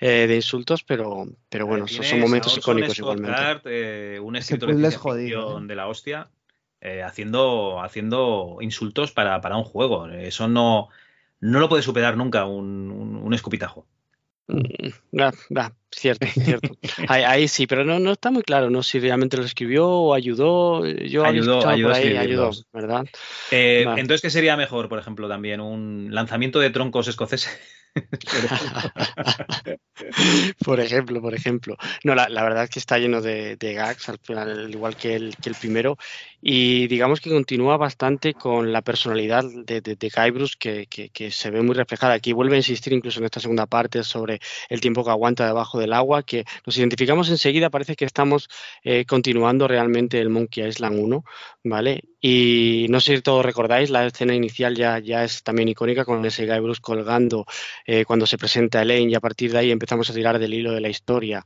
Eh, 0.00 0.26
de 0.26 0.34
insultos, 0.34 0.82
pero, 0.82 1.26
pero 1.48 1.66
bueno, 1.66 1.86
son, 1.86 2.18
momentos 2.18 2.58
icónicos 2.58 2.96
Scott 2.96 3.16
igualmente. 3.16 3.60
Eh, 3.66 4.20
un 4.20 4.34
escritor 4.36 4.74
de 4.74 4.88
es 4.88 4.96
jodido, 4.96 5.60
la 5.60 5.86
hostia, 5.86 6.28
eh, 6.80 7.02
haciendo, 7.02 7.80
haciendo 7.80 8.58
insultos 8.60 9.12
para, 9.12 9.40
para 9.40 9.56
un 9.56 9.64
juego. 9.64 10.08
Eso 10.08 10.48
no, 10.48 10.88
no 11.40 11.60
lo 11.60 11.68
puede 11.68 11.82
superar 11.82 12.16
nunca 12.16 12.46
un, 12.46 12.90
un, 12.90 13.16
un 13.16 13.32
escupitajo. 13.32 13.86
Mm, 14.46 15.20
ah, 15.20 15.32
ah, 15.56 15.72
cierto, 15.90 16.26
cierto. 16.26 16.76
Ahí, 17.08 17.22
ahí 17.22 17.48
sí, 17.48 17.66
pero 17.66 17.84
no, 17.84 17.98
no 17.98 18.12
está 18.12 18.30
muy 18.30 18.42
claro, 18.42 18.68
¿no? 18.68 18.82
Si 18.82 19.00
realmente 19.00 19.36
lo 19.36 19.44
escribió 19.44 19.88
o 19.88 20.14
ayudó. 20.14 20.86
Yo 20.86 21.24
Ayudó, 21.24 21.66
ayudó 21.66 21.88
por 21.90 21.96
ahí, 21.96 22.16
ayudó. 22.16 22.50
¿verdad? 22.72 23.06
Eh. 23.50 23.84
Entonces, 23.96 24.20
¿qué 24.20 24.30
sería 24.30 24.56
mejor, 24.56 24.88
por 24.88 24.98
ejemplo, 24.98 25.28
también 25.28 25.60
un 25.60 26.08
lanzamiento 26.10 26.60
de 26.60 26.70
troncos 26.70 27.08
escoceses? 27.08 27.58
Por 30.64 30.80
ejemplo, 30.80 31.20
por 31.22 31.34
ejemplo. 31.34 31.76
No, 32.02 32.14
la, 32.14 32.28
la 32.28 32.42
verdad 32.42 32.64
es 32.64 32.70
que 32.70 32.78
está 32.78 32.98
lleno 32.98 33.20
de, 33.20 33.56
de 33.56 33.74
gags, 33.74 34.08
al 34.08 34.18
final, 34.18 34.50
al 34.50 34.70
igual 34.70 34.96
que 34.96 35.14
el, 35.14 35.36
que 35.36 35.48
el 35.48 35.54
primero. 35.54 35.96
Y 36.46 36.88
digamos 36.88 37.22
que 37.22 37.30
continúa 37.30 37.78
bastante 37.78 38.34
con 38.34 38.70
la 38.70 38.82
personalidad 38.82 39.44
de, 39.44 39.80
de, 39.80 39.96
de 39.96 40.12
Guybrush 40.14 40.56
que, 40.58 40.86
que, 40.88 41.08
que 41.08 41.30
se 41.30 41.50
ve 41.50 41.62
muy 41.62 41.74
reflejada. 41.74 42.12
Aquí 42.12 42.34
vuelve 42.34 42.56
a 42.56 42.58
insistir 42.58 42.92
incluso 42.92 43.18
en 43.20 43.24
esta 43.24 43.40
segunda 43.40 43.64
parte 43.64 44.04
sobre 44.04 44.40
el 44.68 44.82
tiempo 44.82 45.02
que 45.02 45.10
aguanta 45.10 45.46
debajo 45.46 45.78
del 45.78 45.94
agua, 45.94 46.22
que 46.22 46.44
nos 46.66 46.76
identificamos 46.76 47.30
enseguida, 47.30 47.70
parece 47.70 47.96
que 47.96 48.04
estamos 48.04 48.50
eh, 48.82 49.06
continuando 49.06 49.66
realmente 49.66 50.20
el 50.20 50.28
Monkey 50.28 50.68
Island 50.68 50.98
1, 50.98 51.24
¿vale? 51.64 52.02
Y 52.20 52.86
no 52.90 53.00
sé 53.00 53.16
si 53.16 53.22
todos 53.22 53.44
recordáis, 53.44 53.88
la 53.88 54.04
escena 54.06 54.34
inicial 54.34 54.76
ya, 54.76 54.98
ya 54.98 55.24
es 55.24 55.42
también 55.42 55.68
icónica 55.68 56.04
con 56.04 56.24
ese 56.26 56.44
Guybrush 56.44 56.80
colgando 56.80 57.46
eh, 57.86 58.04
cuando 58.04 58.26
se 58.26 58.36
presenta 58.36 58.82
Elaine 58.82 59.12
y 59.12 59.14
a 59.14 59.20
partir 59.20 59.50
de 59.52 59.58
ahí 59.58 59.70
empezamos 59.70 60.10
a 60.10 60.14
tirar 60.14 60.38
del 60.38 60.52
hilo 60.52 60.72
de 60.72 60.80
la 60.82 60.88
historia, 60.90 61.42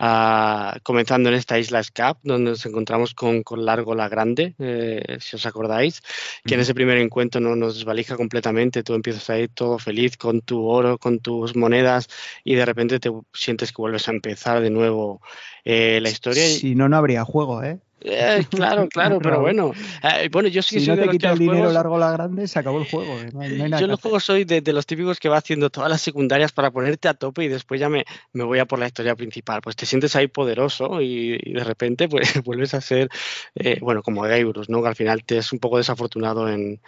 ah, 0.00 0.76
comenzando 0.82 1.28
en 1.28 1.36
esta 1.36 1.60
isla 1.60 1.82
Scap, 1.82 2.18
donde 2.24 2.50
nos 2.50 2.66
encontramos 2.66 3.14
con, 3.14 3.44
con 3.44 3.64
Largo 3.64 3.94
la 3.94 4.08
Grande 4.08 4.31
grande, 4.34 4.54
eh, 4.58 5.18
si 5.20 5.36
os 5.36 5.46
acordáis, 5.46 6.02
que 6.44 6.54
en 6.54 6.60
ese 6.60 6.74
primer 6.74 6.98
encuentro 6.98 7.40
no 7.40 7.56
nos 7.56 7.76
desvalija 7.76 8.16
completamente, 8.16 8.82
tú 8.82 8.94
empiezas 8.94 9.28
a 9.30 9.38
ir 9.38 9.50
todo 9.50 9.78
feliz 9.78 10.16
con 10.16 10.40
tu 10.40 10.66
oro, 10.66 10.98
con 10.98 11.20
tus 11.20 11.56
monedas 11.56 12.08
y 12.44 12.54
de 12.54 12.64
repente 12.64 13.00
te 13.00 13.10
sientes 13.32 13.72
que 13.72 13.82
vuelves 13.82 14.08
a 14.08 14.12
empezar 14.12 14.60
de 14.60 14.70
nuevo 14.70 15.20
eh, 15.64 16.00
la 16.02 16.10
historia. 16.10 16.44
Si 16.44 16.74
no, 16.74 16.88
no 16.88 16.96
habría 16.96 17.24
juego, 17.24 17.62
¿eh? 17.62 17.78
Eh, 18.04 18.44
claro, 18.50 18.88
claro, 18.88 19.18
pero 19.22 19.40
bueno. 19.40 19.72
Eh, 20.02 20.28
bueno, 20.32 20.48
yo 20.48 20.62
sí 20.62 20.76
que 20.76 20.80
Si 20.80 20.86
soy 20.86 20.96
no 20.96 20.96
de 20.96 21.02
te 21.02 21.06
los 21.06 21.12
que 21.12 21.18
quita 21.18 21.28
el 21.28 21.32
los 21.32 21.38
dinero 21.40 21.58
juegos- 21.58 21.74
largo 21.74 21.98
la 21.98 22.10
grande, 22.12 22.48
se 22.48 22.58
acabó 22.58 22.78
el 22.80 22.86
juego. 22.90 23.18
¿eh? 23.20 23.28
No 23.32 23.40
hay, 23.40 23.48
no 23.56 23.64
hay 23.64 23.70
nada 23.70 23.80
Yo 23.80 23.84
en 23.84 23.88
que 23.88 23.92
los 23.92 24.00
juegos 24.00 24.24
soy 24.24 24.44
de, 24.44 24.60
de 24.60 24.72
los 24.72 24.86
típicos 24.86 25.20
que 25.20 25.28
va 25.28 25.36
haciendo 25.38 25.70
todas 25.70 25.88
las 25.90 26.00
secundarias 26.02 26.52
para 26.52 26.70
ponerte 26.70 27.08
a 27.08 27.14
tope 27.14 27.44
y 27.44 27.48
después 27.48 27.80
ya 27.80 27.88
me, 27.88 28.04
me 28.32 28.44
voy 28.44 28.58
a 28.58 28.66
por 28.66 28.78
la 28.78 28.86
historia 28.86 29.14
principal. 29.14 29.60
Pues 29.62 29.76
te 29.76 29.86
sientes 29.86 30.16
ahí 30.16 30.26
poderoso 30.28 31.00
y, 31.00 31.38
y 31.42 31.52
de 31.52 31.64
repente 31.64 32.08
pues 32.08 32.22
vuelves 32.44 32.74
a 32.74 32.80
ser, 32.80 33.08
eh, 33.54 33.78
bueno, 33.80 34.02
como 34.02 34.22
Gabrus, 34.22 34.68
¿no? 34.68 34.82
Que 34.82 34.88
al 34.88 34.96
final 34.96 35.24
te 35.24 35.38
es 35.38 35.52
un 35.52 35.58
poco 35.58 35.78
desafortunado 35.78 36.48
en, 36.48 36.80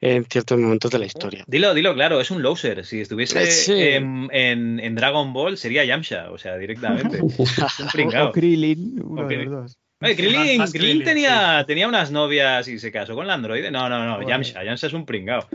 en 0.00 0.24
ciertos 0.26 0.58
momentos 0.58 0.90
de 0.90 0.98
la 0.98 1.06
historia. 1.06 1.44
Dilo, 1.46 1.74
dilo, 1.74 1.94
claro, 1.94 2.20
es 2.20 2.30
un 2.30 2.42
loser. 2.42 2.84
Si 2.84 3.00
estuviese 3.00 3.42
Eh, 3.42 3.46
sí. 3.50 3.72
en, 3.72 4.28
en- 4.32 4.80
en 4.80 4.94
Dragon 4.94 5.32
Ball 5.32 5.56
sería 5.56 5.84
Yamcha, 5.84 6.30
o 6.30 6.38
sea, 6.38 6.56
directamente. 6.56 7.20
Un 7.22 7.30
O, 7.30 7.90
pringao. 7.92 8.28
o 8.28 8.32
Krillin, 8.32 9.00
uno 9.02 9.22
O 9.24 9.26
de 9.28 9.36
los 9.44 9.50
dos. 9.50 9.78
Oye, 10.02 10.14
Sí, 10.14 10.22
Krillin, 10.22 10.38
más- 10.40 10.58
más 10.58 10.72
Krillin 10.72 10.88
Krillin, 10.90 11.04
tenía, 11.04 11.64
tenía 11.66 11.86
unas 11.86 12.10
novias 12.10 12.66
y 12.68 12.78
se 12.78 12.90
casó 12.90 13.14
con 13.14 13.26
la 13.26 13.34
androide. 13.34 13.70
No, 13.70 13.86
no, 13.90 14.02
no, 14.06 14.14
Joder. 14.14 14.28
Yamcha, 14.28 14.64
Yamcha 14.64 14.86
es 14.86 14.92
un 14.94 15.04
pringao. 15.04 15.46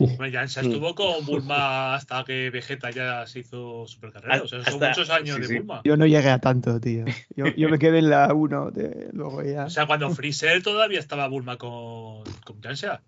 Bueno, 0.00 0.40
Mm. 0.40 0.44
estuvo 0.44 0.94
con 0.96 1.24
Bulma 1.26 1.94
hasta 1.94 2.24
que 2.24 2.50
Vegeta 2.50 2.90
ya 2.90 3.24
se 3.26 3.38
hizo 3.40 3.86
supercarrera. 3.86 4.42
O 4.42 4.48
sea, 4.48 4.64
son 4.64 4.74
Hasta- 4.74 4.88
muchos 4.88 5.10
años 5.10 5.36
sí, 5.36 5.42
de 5.42 5.46
sí. 5.48 5.54
Bulma. 5.58 5.80
Yo 5.84 5.96
no 5.96 6.06
llegué 6.06 6.28
a 6.30 6.40
tanto, 6.40 6.80
tío. 6.80 7.04
Yo, 7.36 7.46
yo 7.56 7.68
me 7.68 7.78
quedé 7.78 8.00
en 8.00 8.10
la 8.10 8.34
1, 8.34 8.72
luego 9.12 9.42
ya. 9.44 9.66
O 9.66 9.70
sea, 9.70 9.86
cuando 9.86 10.10
Freezer 10.10 10.60
todavía 10.62 10.98
estaba 10.98 11.28
Bulma 11.28 11.56
con, 11.56 12.24
con 12.44 12.60
Jansa. 12.60 13.00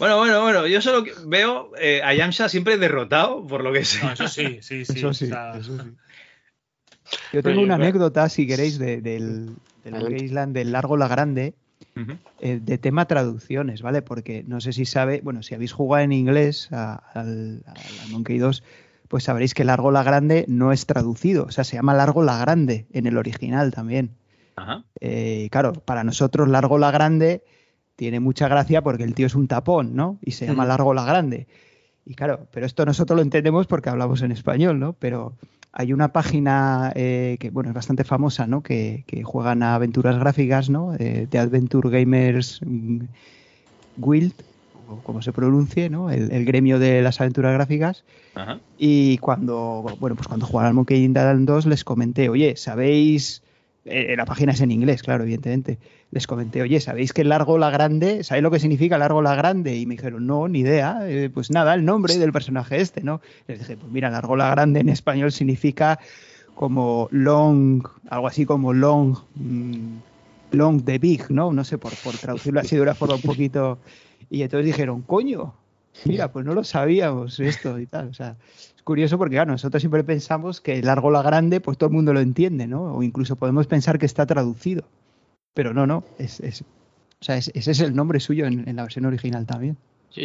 Bueno, 0.00 0.18
bueno, 0.18 0.42
bueno, 0.42 0.66
yo 0.66 0.82
solo 0.82 1.04
veo 1.26 1.70
eh, 1.80 2.00
a 2.02 2.12
Yamcha 2.14 2.48
siempre 2.48 2.78
derrotado, 2.78 3.46
por 3.46 3.62
lo 3.62 3.72
que 3.72 3.84
sé. 3.84 4.04
No, 4.04 4.10
eso 4.12 4.26
sí, 4.26 4.58
sí, 4.60 4.84
sí. 4.84 4.94
Eso 4.98 5.14
sí, 5.14 5.26
o 5.26 5.28
sea, 5.28 5.56
eso 5.56 5.78
sí. 5.78 5.88
Yo 7.32 7.42
tengo 7.44 7.60
una 7.60 7.74
bueno. 7.76 7.84
anécdota, 7.84 8.28
si 8.28 8.44
queréis, 8.44 8.76
de- 8.78 9.00
del, 9.00 9.50
del 9.84 9.94
Adelante. 9.94 10.14
Monkey 10.14 10.24
Island 10.26 10.54
del 10.54 10.72
Largo 10.72 10.96
La 10.96 11.08
Grande, 11.08 11.54
eh, 12.40 12.58
de 12.62 12.78
tema 12.78 13.06
traducciones, 13.06 13.82
¿vale? 13.82 14.02
Porque 14.02 14.42
no 14.46 14.60
sé 14.60 14.72
si 14.72 14.84
sabe, 14.84 15.20
bueno, 15.22 15.42
si 15.42 15.54
habéis 15.54 15.72
jugado 15.72 16.02
en 16.04 16.12
inglés 16.12 16.68
a- 16.72 16.94
al, 17.14 17.62
al 17.66 18.10
Monkey 18.10 18.38
2, 18.38 18.62
pues 19.08 19.24
sabréis 19.24 19.54
que 19.54 19.64
Largo 19.64 19.92
La 19.92 20.02
Grande 20.02 20.44
no 20.48 20.72
es 20.72 20.86
traducido, 20.86 21.44
o 21.44 21.50
sea, 21.52 21.62
se 21.64 21.76
llama 21.76 21.94
Largo 21.94 22.22
La 22.24 22.38
Grande 22.38 22.86
en 22.92 23.06
el 23.06 23.16
original 23.16 23.70
también. 23.72 24.10
Ajá. 24.56 24.84
Eh, 25.00 25.48
claro, 25.52 25.72
para 25.72 26.02
nosotros 26.04 26.48
Largo 26.48 26.78
la 26.78 26.90
Grande 26.90 27.42
tiene 27.96 28.18
mucha 28.18 28.48
gracia 28.48 28.82
porque 28.82 29.04
el 29.04 29.14
tío 29.14 29.26
es 29.26 29.34
un 29.36 29.46
tapón, 29.46 29.94
¿no? 29.94 30.18
Y 30.22 30.32
se 30.32 30.46
llama. 30.46 30.64
Largo 30.64 30.94
la 30.94 31.04
Grande. 31.04 31.46
Y 32.06 32.14
claro, 32.14 32.46
pero 32.52 32.66
esto 32.66 32.84
nosotros 32.84 33.16
lo 33.16 33.22
entendemos 33.22 33.66
porque 33.66 33.88
hablamos 33.88 34.22
en 34.22 34.32
español, 34.32 34.78
¿no? 34.78 34.92
Pero 34.92 35.34
hay 35.72 35.92
una 35.92 36.12
página 36.12 36.92
eh, 36.94 37.36
que, 37.40 37.50
bueno, 37.50 37.70
es 37.70 37.74
bastante 37.74 38.04
famosa, 38.04 38.46
¿no? 38.46 38.62
Que, 38.62 39.04
que 39.06 39.24
juegan 39.24 39.62
a 39.62 39.74
aventuras 39.74 40.18
gráficas, 40.18 40.70
¿no? 40.70 40.94
Eh, 40.98 41.26
de 41.30 41.38
Adventure 41.38 41.90
Gamers 41.90 42.60
mm, 42.64 43.00
Guild, 43.96 44.34
o 44.88 44.96
como 44.98 45.22
se 45.22 45.32
pronuncie, 45.32 45.88
¿no? 45.88 46.10
El, 46.10 46.30
el 46.30 46.44
gremio 46.44 46.78
de 46.78 47.02
las 47.02 47.20
aventuras 47.20 47.54
gráficas. 47.54 48.04
Ajá. 48.34 48.60
Y 48.78 49.18
cuando, 49.18 49.96
bueno, 49.98 50.14
pues 50.14 50.28
cuando 50.28 50.46
jugaron 50.46 50.68
al 50.68 50.74
Monkey 50.74 51.02
Island 51.02 51.46
2 51.46 51.66
les 51.66 51.84
comenté, 51.84 52.28
oye, 52.28 52.56
¿sabéis? 52.56 53.42
Eh, 53.84 54.14
la 54.16 54.24
página 54.24 54.52
es 54.52 54.60
en 54.60 54.70
inglés, 54.70 55.02
claro, 55.02 55.24
evidentemente. 55.24 55.78
Les 56.14 56.28
comenté, 56.28 56.62
oye, 56.62 56.80
¿sabéis 56.80 57.12
que 57.12 57.24
largo 57.24 57.58
la 57.58 57.70
grande? 57.70 58.22
¿Sabéis 58.22 58.44
lo 58.44 58.52
que 58.52 58.60
significa 58.60 58.98
largo 58.98 59.20
la 59.20 59.34
grande? 59.34 59.76
Y 59.76 59.84
me 59.84 59.96
dijeron, 59.96 60.28
no, 60.28 60.46
ni 60.46 60.60
idea. 60.60 61.00
Eh, 61.08 61.28
pues 61.28 61.50
nada, 61.50 61.74
el 61.74 61.84
nombre 61.84 62.16
del 62.18 62.30
personaje 62.30 62.80
este, 62.80 63.02
¿no? 63.02 63.20
Les 63.48 63.58
dije, 63.58 63.76
pues 63.76 63.90
mira, 63.90 64.10
largo 64.10 64.36
la 64.36 64.48
grande 64.48 64.78
en 64.78 64.90
español 64.90 65.32
significa 65.32 65.98
como 66.54 67.08
long, 67.10 67.84
algo 68.10 68.28
así 68.28 68.46
como 68.46 68.72
long, 68.72 69.16
mm, 69.34 69.96
long 70.52 70.84
the 70.84 71.00
big, 71.00 71.28
¿no? 71.32 71.52
No 71.52 71.64
sé, 71.64 71.78
por, 71.78 71.92
traducirlo 72.20 72.60
así 72.60 72.76
de 72.76 72.82
una 72.82 72.94
forma 72.94 73.16
un 73.16 73.22
poquito. 73.22 73.78
Y 74.30 74.42
entonces 74.42 74.66
dijeron, 74.66 75.02
coño, 75.02 75.52
mira, 76.04 76.30
pues 76.30 76.46
no 76.46 76.54
lo 76.54 76.62
sabíamos 76.62 77.40
esto 77.40 77.76
y 77.80 77.86
tal. 77.86 78.10
O 78.10 78.14
sea, 78.14 78.36
es 78.76 78.82
curioso 78.84 79.18
porque, 79.18 79.34
claro, 79.34 79.50
nosotros 79.50 79.82
siempre 79.82 80.04
pensamos 80.04 80.60
que 80.60 80.80
largo 80.80 81.10
la 81.10 81.22
grande, 81.22 81.60
pues 81.60 81.76
todo 81.76 81.88
el 81.88 81.96
mundo 81.96 82.12
lo 82.12 82.20
entiende, 82.20 82.68
¿no? 82.68 82.94
O 82.94 83.02
incluso 83.02 83.34
podemos 83.34 83.66
pensar 83.66 83.98
que 83.98 84.06
está 84.06 84.26
traducido. 84.26 84.84
Pero 85.54 85.72
no, 85.72 85.86
no, 85.86 86.04
es, 86.18 86.40
es- 86.40 86.62
o 86.62 87.24
sea, 87.24 87.36
es- 87.36 87.50
ese 87.54 87.70
es 87.70 87.80
el 87.80 87.94
nombre 87.94 88.20
suyo 88.20 88.46
en, 88.46 88.68
en 88.68 88.76
la 88.76 88.82
versión 88.82 89.06
original 89.06 89.46
también. 89.46 89.76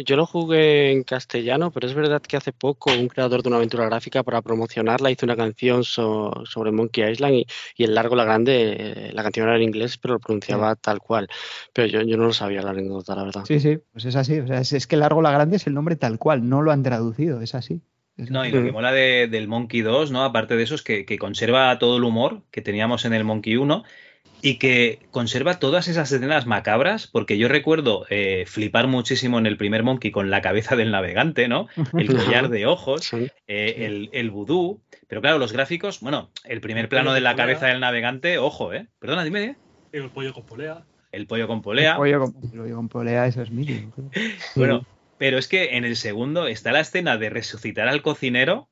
Yo, 0.06 0.14
lo 0.16 0.24
jugué 0.24 0.92
en 0.92 1.02
castellano, 1.02 1.72
pero 1.72 1.88
es 1.88 1.94
verdad 1.94 2.22
que 2.22 2.36
hace 2.36 2.52
poco 2.52 2.92
un 2.92 3.08
creador 3.08 3.42
de 3.42 3.48
una 3.48 3.56
aventura 3.56 3.86
gráfica 3.86 4.22
para 4.22 4.40
promocionarla 4.40 5.10
hizo 5.10 5.26
una 5.26 5.34
canción 5.36 5.82
so- 5.82 6.44
sobre 6.46 6.70
Monkey 6.70 7.10
Island 7.10 7.34
y, 7.34 7.46
y 7.76 7.82
el 7.84 7.96
largo 7.96 8.14
la 8.14 8.22
grande, 8.24 8.76
eh, 8.78 9.10
la 9.12 9.24
canción 9.24 9.48
era 9.48 9.56
en 9.56 9.64
inglés, 9.64 9.98
pero 9.98 10.14
lo 10.14 10.20
pronunciaba 10.20 10.76
tal 10.76 11.00
cual. 11.00 11.26
Pero 11.72 11.88
yo, 11.88 12.02
yo 12.02 12.16
no 12.16 12.26
lo 12.26 12.32
sabía 12.32 12.62
la 12.62 12.70
anécdota, 12.70 13.16
la 13.16 13.24
verdad. 13.24 13.44
Sí, 13.46 13.58
sí, 13.58 13.78
pues 13.92 14.04
es 14.04 14.14
así. 14.14 14.38
O 14.38 14.46
sea, 14.46 14.60
es, 14.60 14.72
es 14.72 14.86
que 14.86 14.96
largo 14.96 15.22
la 15.22 15.32
grande 15.32 15.56
es 15.56 15.66
el 15.66 15.74
nombre 15.74 15.96
tal 15.96 16.18
cual, 16.20 16.48
no 16.48 16.62
lo 16.62 16.70
han 16.70 16.84
traducido, 16.84 17.40
es 17.40 17.56
así. 17.56 17.80
Es 18.16 18.30
No, 18.30 18.46
y 18.46 18.52
lo 18.52 18.62
que 18.62 18.70
mola 18.70 18.92
de- 18.92 19.26
del 19.26 19.48
Monkey 19.48 19.80
2, 19.80 20.12
¿no? 20.12 20.22
Aparte 20.22 20.54
de 20.54 20.62
eso, 20.62 20.76
es 20.76 20.82
que, 20.82 21.04
que 21.04 21.18
conserva 21.18 21.76
todo 21.80 21.96
el 21.96 22.04
humor 22.04 22.42
que 22.52 22.62
teníamos 22.62 23.04
en 23.06 23.12
el 23.14 23.24
Monkey 23.24 23.56
1 23.56 23.82
y 24.42 24.56
que 24.56 25.00
conserva 25.10 25.58
todas 25.58 25.88
esas 25.88 26.10
escenas 26.12 26.46
macabras, 26.46 27.06
porque 27.06 27.38
yo 27.38 27.48
recuerdo 27.48 28.06
eh, 28.10 28.44
flipar 28.46 28.86
muchísimo 28.86 29.38
en 29.38 29.46
el 29.46 29.56
primer 29.56 29.82
Monkey 29.82 30.10
con 30.10 30.30
la 30.30 30.40
cabeza 30.40 30.76
del 30.76 30.90
navegante, 30.90 31.48
¿no? 31.48 31.68
El 31.96 32.06
collar 32.08 32.48
de 32.48 32.66
ojos, 32.66 33.04
Sí. 33.06 33.28
eh, 33.46 33.74
el, 33.86 34.10
el 34.12 34.30
vudú. 34.30 34.80
Pero 35.08 35.20
claro, 35.20 35.38
los 35.38 35.52
gráficos, 35.52 36.00
bueno, 36.00 36.30
el 36.44 36.60
primer 36.60 36.88
plano 36.88 37.12
de 37.12 37.20
la 37.20 37.36
cabeza 37.36 37.66
del 37.66 37.80
navegante, 37.80 38.38
ojo, 38.38 38.72
¿eh? 38.72 38.86
Perdona, 38.98 39.24
dime, 39.24 39.56
el 39.92 40.08
pollo 40.10 40.32
con 40.32 40.46
polea. 40.46 40.84
El 41.12 41.26
pollo 41.26 41.46
con 41.48 41.60
polea. 41.60 41.92
El 41.92 41.96
pollo 41.98 42.20
con, 42.20 42.34
el 42.44 42.58
pollo 42.60 42.76
con 42.76 42.88
polea, 42.88 43.26
eso 43.26 43.42
es 43.42 43.50
mínimo. 43.50 43.92
Bueno, 44.56 44.86
pero 45.18 45.36
es 45.36 45.48
que 45.48 45.76
en 45.76 45.84
el 45.84 45.96
segundo 45.96 46.46
está 46.46 46.72
la 46.72 46.80
escena 46.80 47.18
de 47.18 47.28
resucitar 47.28 47.88
al 47.88 48.00
cocinero. 48.00 48.69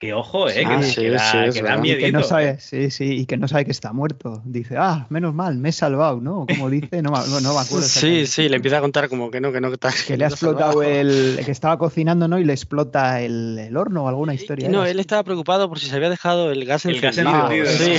Que 0.00 0.14
ojo, 0.14 0.48
eh, 0.48 0.64
Ah, 0.66 0.78
que, 0.78 0.82
sí, 0.86 1.02
que 1.02 1.10
da, 1.10 1.18
sí, 1.18 1.36
que 1.52 1.62
da 1.62 1.76
verdad. 1.76 1.84
Y 1.84 1.88
que 1.88 1.96
miedito. 1.98 2.18
no 2.20 2.24
sabe, 2.24 2.58
sí, 2.58 2.90
sí, 2.90 3.04
y 3.04 3.26
que 3.26 3.36
no 3.36 3.46
sabe 3.48 3.66
que 3.66 3.70
está 3.70 3.92
muerto. 3.92 4.40
Dice, 4.46 4.76
ah, 4.78 5.06
menos 5.10 5.34
mal, 5.34 5.58
me 5.58 5.68
he 5.68 5.72
salvado, 5.72 6.22
¿no? 6.22 6.46
Como 6.48 6.70
dice, 6.70 7.02
no, 7.02 7.10
me- 7.10 7.18
no, 7.28 7.40
no 7.42 7.52
me 7.52 7.60
acuerdo. 7.60 7.86
Sí, 7.86 8.24
sí, 8.26 8.48
le 8.48 8.56
empieza 8.56 8.78
a 8.78 8.80
contar 8.80 9.10
como 9.10 9.30
que 9.30 9.42
no, 9.42 9.52
que 9.52 9.60
no, 9.60 9.68
que, 9.68 9.74
está- 9.74 9.92
Que 10.06 10.16
le 10.16 10.24
ha 10.24 10.28
explotado 10.30 10.72
salvado. 10.72 10.90
el. 10.90 11.40
que 11.44 11.50
estaba 11.52 11.76
cocinando, 11.76 12.28
¿no? 12.28 12.38
Y 12.38 12.46
le 12.46 12.54
explota 12.54 13.20
el, 13.20 13.58
el 13.58 13.76
horno 13.76 14.04
o 14.04 14.08
alguna 14.08 14.32
historia. 14.32 14.70
No, 14.70 14.86
él 14.86 15.00
estaba 15.00 15.22
preocupado 15.22 15.68
por 15.68 15.78
si 15.78 15.86
se 15.90 15.96
había 15.96 16.08
dejado 16.08 16.50
el 16.50 16.64
gas 16.64 16.86
El 16.86 16.98
gas 16.98 17.18
encendido. 17.18 17.66
Sí. 17.66 17.92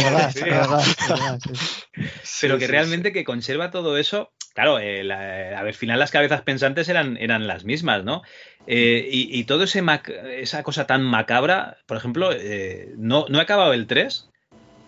Pero 2.41 2.57
que 2.57 2.65
realmente 2.67 3.13
que 3.13 3.23
conserva 3.23 3.69
todo 3.69 3.97
eso. 3.97 4.31
Claro, 4.53 4.79
eh, 4.79 5.03
la- 5.03 5.19
a 5.57 5.63
ver, 5.63 5.67
al 5.69 5.73
final 5.73 5.99
las 5.99 6.11
cabezas 6.11 6.41
pensantes 6.41 6.89
eran, 6.89 7.17
eran 7.17 7.47
las 7.47 7.63
mismas, 7.63 8.03
¿no? 8.03 8.21
Eh, 8.67 9.07
y, 9.11 9.29
y 9.39 9.43
todo 9.45 9.63
ese 9.63 9.81
mac- 9.81 10.09
esa 10.09 10.61
cosa 10.63 10.85
tan 10.87 11.03
macabra, 11.03 11.77
por 11.85 11.97
ejemplo, 11.97 12.31
eh, 12.33 12.89
no, 12.97 13.25
no 13.29 13.39
he 13.39 13.41
acabado 13.41 13.73
el 13.73 13.87
3, 13.87 14.29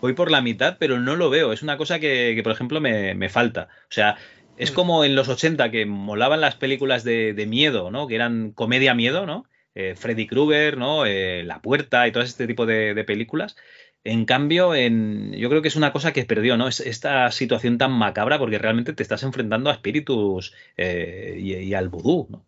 voy 0.00 0.12
por 0.12 0.30
la 0.30 0.42
mitad, 0.42 0.76
pero 0.78 1.00
no 1.00 1.16
lo 1.16 1.30
veo. 1.30 1.52
Es 1.52 1.62
una 1.62 1.76
cosa 1.78 1.98
que, 1.98 2.32
que, 2.36 2.42
por 2.42 2.52
ejemplo, 2.52 2.80
me, 2.80 3.14
me 3.14 3.28
falta. 3.30 3.68
O 3.84 3.92
sea, 3.92 4.16
es 4.58 4.70
como 4.70 5.04
en 5.04 5.16
los 5.16 5.28
80 5.28 5.70
que 5.70 5.86
molaban 5.86 6.40
las 6.42 6.54
películas 6.56 7.02
de, 7.02 7.32
de 7.32 7.46
miedo, 7.46 7.90
¿no? 7.90 8.06
Que 8.06 8.14
eran 8.16 8.52
comedia 8.52 8.94
miedo, 8.94 9.24
¿no? 9.26 9.46
Eh, 9.74 9.94
Freddy 9.96 10.26
Krueger, 10.28 10.76
¿no? 10.76 11.04
Eh, 11.06 11.42
La 11.44 11.60
Puerta 11.60 12.06
y 12.06 12.12
todo 12.12 12.22
este 12.22 12.46
tipo 12.46 12.64
de, 12.66 12.94
de 12.94 13.02
películas. 13.04 13.56
En 14.04 14.26
cambio, 14.26 14.74
en, 14.74 15.32
yo 15.32 15.48
creo 15.48 15.62
que 15.62 15.68
es 15.68 15.76
una 15.76 15.92
cosa 15.92 16.12
que 16.12 16.26
perdió, 16.26 16.58
¿no? 16.58 16.68
Es 16.68 16.80
esta 16.80 17.30
situación 17.30 17.78
tan 17.78 17.92
macabra 17.92 18.38
porque 18.38 18.58
realmente 18.58 18.92
te 18.92 19.02
estás 19.02 19.22
enfrentando 19.22 19.70
a 19.70 19.72
espíritus 19.72 20.52
eh, 20.76 21.38
y, 21.40 21.72
al 21.72 21.88
vudú, 21.88 22.26
¿no? 22.28 22.44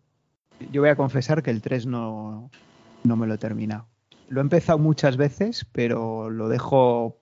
Yo 0.71 0.81
voy 0.81 0.91
a 0.91 0.95
confesar 0.95 1.41
que 1.41 1.49
el 1.49 1.61
3 1.61 1.87
no, 1.87 2.51
no 3.03 3.15
me 3.15 3.25
lo 3.25 3.33
he 3.33 3.37
terminado. 3.39 3.87
Lo 4.29 4.39
he 4.39 4.43
empezado 4.43 4.77
muchas 4.77 5.17
veces, 5.17 5.65
pero 5.71 6.29
lo 6.29 6.47
dejo 6.47 7.17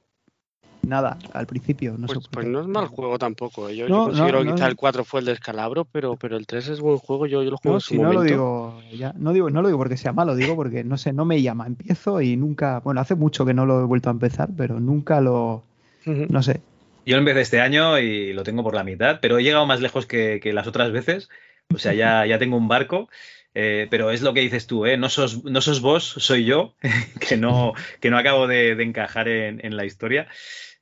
nada 0.85 1.17
al 1.33 1.47
principio. 1.47 1.95
No 1.97 2.07
sé 2.07 2.19
Pues, 2.19 2.27
por 2.27 2.29
pues 2.29 2.45
qué. 2.45 2.51
no 2.51 2.61
es 2.61 2.67
mal 2.67 2.87
juego 2.87 3.17
tampoco. 3.19 3.69
¿eh? 3.69 3.75
Yo, 3.75 3.89
No, 3.89 4.11
yo 4.11 4.11
considero 4.11 4.39
no, 4.39 4.43
que 4.43 4.45
no 4.45 4.55
quizá 4.55 4.67
el 4.67 4.75
4 4.75 5.03
fue 5.05 5.19
el 5.21 5.25
descalabro, 5.27 5.85
pero, 5.85 6.17
pero 6.17 6.37
el 6.37 6.45
3 6.47 6.67
es 6.69 6.79
buen 6.79 6.97
juego. 6.97 7.25
Yo, 7.27 7.43
yo 7.43 7.51
lo 7.51 7.57
juego 7.57 7.73
No, 7.73 7.77
en 7.77 7.81
su 7.81 7.87
si 7.89 7.97
no 7.99 8.13
lo 8.13 8.19
momento. 8.19 8.23
digo, 8.23 8.81
ya, 8.91 9.13
no 9.17 9.33
digo, 9.33 9.49
no 9.49 9.61
lo 9.61 9.67
digo 9.69 9.77
porque 9.79 9.97
sea 9.97 10.13
malo, 10.13 10.35
digo 10.35 10.55
porque 10.55 10.83
no 10.83 10.97
sé, 10.97 11.13
no 11.13 11.25
me 11.25 11.41
llama. 11.41 11.67
Empiezo 11.67 12.21
y 12.21 12.37
nunca, 12.37 12.79
bueno, 12.81 13.01
hace 13.01 13.15
mucho 13.15 13.45
que 13.45 13.53
no 13.53 13.65
lo 13.65 13.81
he 13.81 13.85
vuelto 13.85 14.09
a 14.09 14.13
empezar, 14.13 14.49
pero 14.55 14.79
nunca 14.79 15.21
lo, 15.21 15.63
no 16.05 16.43
sé. 16.43 16.61
Yo 17.05 17.15
lo 17.15 17.19
empecé 17.19 17.41
este 17.41 17.61
año 17.61 17.99
y 17.99 18.33
lo 18.33 18.43
tengo 18.43 18.63
por 18.63 18.73
la 18.75 18.83
mitad, 18.83 19.19
pero 19.21 19.37
he 19.37 19.43
llegado 19.43 19.65
más 19.65 19.79
lejos 19.81 20.05
que, 20.05 20.39
que 20.41 20.53
las 20.53 20.67
otras 20.67 20.91
veces. 20.91 21.29
O 21.73 21.77
sea, 21.77 21.93
ya, 21.93 22.25
ya 22.25 22.39
tengo 22.39 22.57
un 22.57 22.67
barco. 22.67 23.09
eh, 23.57 23.87
pero 23.89 24.11
es 24.11 24.21
lo 24.21 24.33
que 24.33 24.41
dices 24.41 24.67
tú, 24.67 24.85
¿eh? 24.85 24.97
No 24.97 25.07
sos, 25.09 25.43
no 25.45 25.61
sos 25.61 25.79
vos, 25.81 26.03
soy 26.03 26.43
yo, 26.45 26.73
que 27.19 27.37
no, 27.37 27.73
que 28.01 28.09
no 28.09 28.17
acabo 28.17 28.47
de, 28.47 28.75
de 28.75 28.83
encajar 28.83 29.27
en, 29.29 29.65
en 29.65 29.77
la 29.77 29.85
historia. 29.85 30.27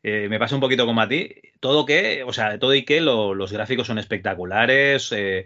Eh, 0.04 0.28
me 0.30 0.38
pasa 0.40 0.56
un 0.56 0.62
poquito 0.62 0.86
como 0.86 1.02
a 1.02 1.08
ti. 1.08 1.34
Todo 1.60 1.86
que, 1.86 2.24
o 2.24 2.34
sea, 2.34 2.60
todo 2.60 2.76
y 2.76 2.84
que 2.84 3.02
lo- 3.02 3.34
los 3.34 3.52
gráficos 3.52 3.88
son 3.88 3.98
espectaculares. 3.98 5.12
eh, 5.12 5.46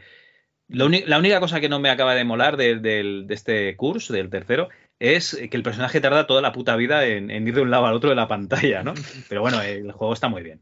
lo 0.67 0.89
la 0.89 1.17
única 1.19 1.39
cosa 1.39 1.61
que 1.61 1.69
no 1.69 1.79
me 1.79 1.89
acaba 1.89 2.13
de 2.15 2.25
molar 2.25 2.57
de, 2.57 3.25
este 3.29 3.75
curso, 3.77 4.11
del 4.13 4.29
tercero, 4.29 4.67
es 4.99 5.37
que 5.49 5.55
el 5.55 5.63
personaje 5.63 6.01
tarda 6.01 6.27
toda 6.27 6.41
la 6.41 6.51
puta 6.51 6.75
vida 6.75 7.05
en, 7.05 7.31
en 7.31 7.47
ir 7.47 7.53
de 7.55 7.61
un 7.61 7.71
lado 7.71 7.85
al 7.85 7.93
otro 7.93 8.09
de 8.09 8.15
la 8.17 8.27
pantalla, 8.27 8.83
¿no? 8.83 8.93
Pero 9.29 9.41
bueno, 9.41 9.61
el 9.61 9.91
juego 9.93 10.13
está 10.13 10.27
muy 10.27 10.43
bien. 10.43 10.59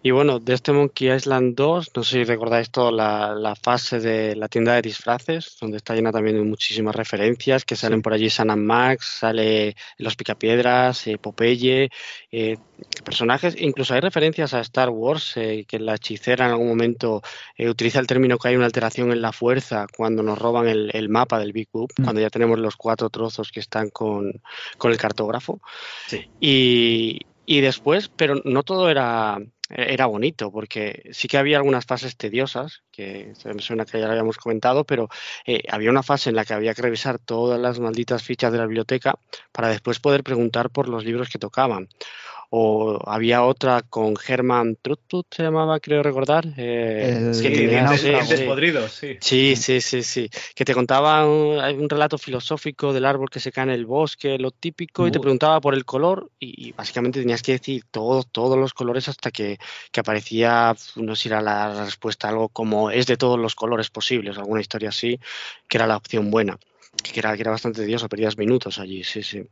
Y 0.00 0.12
bueno, 0.12 0.38
de 0.38 0.54
este 0.54 0.72
Monkey 0.72 1.10
Island 1.12 1.56
2, 1.56 1.90
no 1.96 2.04
sé 2.04 2.18
si 2.18 2.24
recordáis 2.24 2.70
toda 2.70 2.92
la, 2.92 3.34
la 3.34 3.56
fase 3.56 3.98
de 3.98 4.36
la 4.36 4.48
tienda 4.48 4.74
de 4.74 4.82
disfraces, 4.82 5.56
donde 5.60 5.78
está 5.78 5.94
llena 5.94 6.12
también 6.12 6.36
de 6.36 6.42
muchísimas 6.44 6.94
referencias, 6.94 7.64
que 7.64 7.74
salen 7.74 8.00
por 8.00 8.12
allí 8.12 8.30
San 8.30 8.64
Max, 8.64 9.18
sale 9.18 9.74
Los 9.96 10.14
Picapiedras, 10.14 11.06
eh, 11.08 11.18
Popeye, 11.18 11.90
eh, 12.30 12.58
personajes, 13.04 13.56
incluso 13.58 13.92
hay 13.94 14.00
referencias 14.00 14.54
a 14.54 14.60
Star 14.60 14.90
Wars, 14.90 15.36
eh, 15.36 15.64
que 15.66 15.80
la 15.80 15.96
hechicera 15.96 16.46
en 16.46 16.52
algún 16.52 16.68
momento 16.68 17.20
eh, 17.56 17.68
utiliza 17.68 17.98
el 17.98 18.06
término 18.06 18.38
que 18.38 18.48
hay 18.48 18.56
una 18.56 18.66
alteración 18.66 19.10
en 19.10 19.20
la 19.20 19.32
fuerza 19.32 19.86
cuando 19.96 20.22
nos 20.22 20.38
roban 20.38 20.68
el, 20.68 20.90
el 20.94 21.08
mapa 21.08 21.40
del 21.40 21.52
Big 21.52 21.68
Boop, 21.72 21.90
cuando 22.02 22.20
ya 22.20 22.30
tenemos 22.30 22.58
los 22.60 22.76
cuatro 22.76 23.10
trozos 23.10 23.50
que 23.50 23.60
están 23.60 23.90
con, 23.90 24.40
con 24.78 24.92
el 24.92 24.96
cartógrafo. 24.96 25.60
Y, 26.40 27.20
y 27.46 27.60
después, 27.60 28.08
pero 28.08 28.40
no 28.44 28.62
todo 28.62 28.90
era, 28.90 29.38
era 29.68 30.06
bonito, 30.06 30.50
porque 30.50 31.10
sí 31.12 31.28
que 31.28 31.38
había 31.38 31.58
algunas 31.58 31.84
fases 31.84 32.16
tediosas, 32.16 32.82
que 32.90 33.32
me 33.44 33.60
suena 33.60 33.84
que 33.84 34.00
ya 34.00 34.06
lo 34.06 34.12
habíamos 34.12 34.38
comentado, 34.38 34.84
pero 34.84 35.08
eh, 35.46 35.62
había 35.70 35.90
una 35.90 36.02
fase 36.02 36.30
en 36.30 36.36
la 36.36 36.44
que 36.44 36.54
había 36.54 36.74
que 36.74 36.82
revisar 36.82 37.18
todas 37.18 37.60
las 37.60 37.78
malditas 37.78 38.22
fichas 38.22 38.50
de 38.52 38.58
la 38.58 38.66
biblioteca 38.66 39.18
para 39.52 39.68
después 39.68 40.00
poder 40.00 40.22
preguntar 40.22 40.70
por 40.70 40.88
los 40.88 41.04
libros 41.04 41.28
que 41.28 41.38
tocaban. 41.38 41.88
O 42.50 42.98
había 43.04 43.44
otra 43.44 43.82
con 43.82 44.14
Herman 44.26 44.76
Trutput, 44.80 45.26
se 45.34 45.42
llamaba, 45.42 45.80
creo 45.80 46.02
recordar. 46.02 46.46
eh, 46.56 47.12
El- 47.18 47.26
que 47.26 47.34
Sí, 47.34 47.42
tenía- 47.42 47.68
dientes- 47.84 48.00
sí, 48.00 48.08
dientes 48.08 48.40
sí. 48.40 48.46
podridos, 48.46 48.92
sí. 48.92 49.16
Sí, 49.20 49.56
sí, 49.56 49.80
sí, 49.82 50.02
sí. 50.02 50.30
Que 50.54 50.64
te 50.64 50.72
contaba 50.72 51.26
un, 51.26 51.88
relato 51.90 52.16
filosófico 52.16 52.92
del 52.94 53.04
árbol 53.04 53.28
que 53.28 53.40
se 53.40 53.52
cae 53.52 53.64
en 53.64 53.70
el 53.70 53.84
bosque, 53.84 54.38
lo 54.38 54.50
típico, 54.50 55.06
y 55.06 55.10
te 55.10 55.18
Uh. 55.18 55.20
preguntaba 55.22 55.60
por 55.60 55.74
el 55.74 55.84
color, 55.84 56.30
y, 56.38 56.68
y 56.68 56.72
básicamente 56.72 57.20
tenías 57.20 57.42
que 57.42 57.52
decir 57.52 57.82
todo, 57.90 58.22
todos 58.22 58.56
los 58.56 58.72
colores 58.72 59.08
hasta 59.08 59.30
que, 59.30 59.58
que 59.92 60.00
aparecía, 60.00 60.74
no 60.96 61.14
sé 61.16 61.22
si 61.24 61.28
era 61.28 61.42
la 61.42 61.84
respuesta, 61.84 62.28
algo 62.30 62.48
como 62.48 62.90
es 62.90 63.06
de 63.06 63.18
todos 63.18 63.38
los 63.38 63.54
colores 63.54 63.90
posibles, 63.90 64.38
alguna 64.38 64.62
historia 64.62 64.88
así, 64.88 65.20
que 65.68 65.76
era 65.76 65.86
la 65.86 65.96
opción 65.98 66.30
buena. 66.30 66.58
Que 67.12 67.20
era, 67.20 67.34
que 67.36 67.42
era 67.42 67.50
bastante 67.50 67.82
tedioso, 67.82 68.08
perdías 68.08 68.38
minutos 68.38 68.78
allí, 68.78 69.04
sí, 69.04 69.22
sí. 69.22 69.42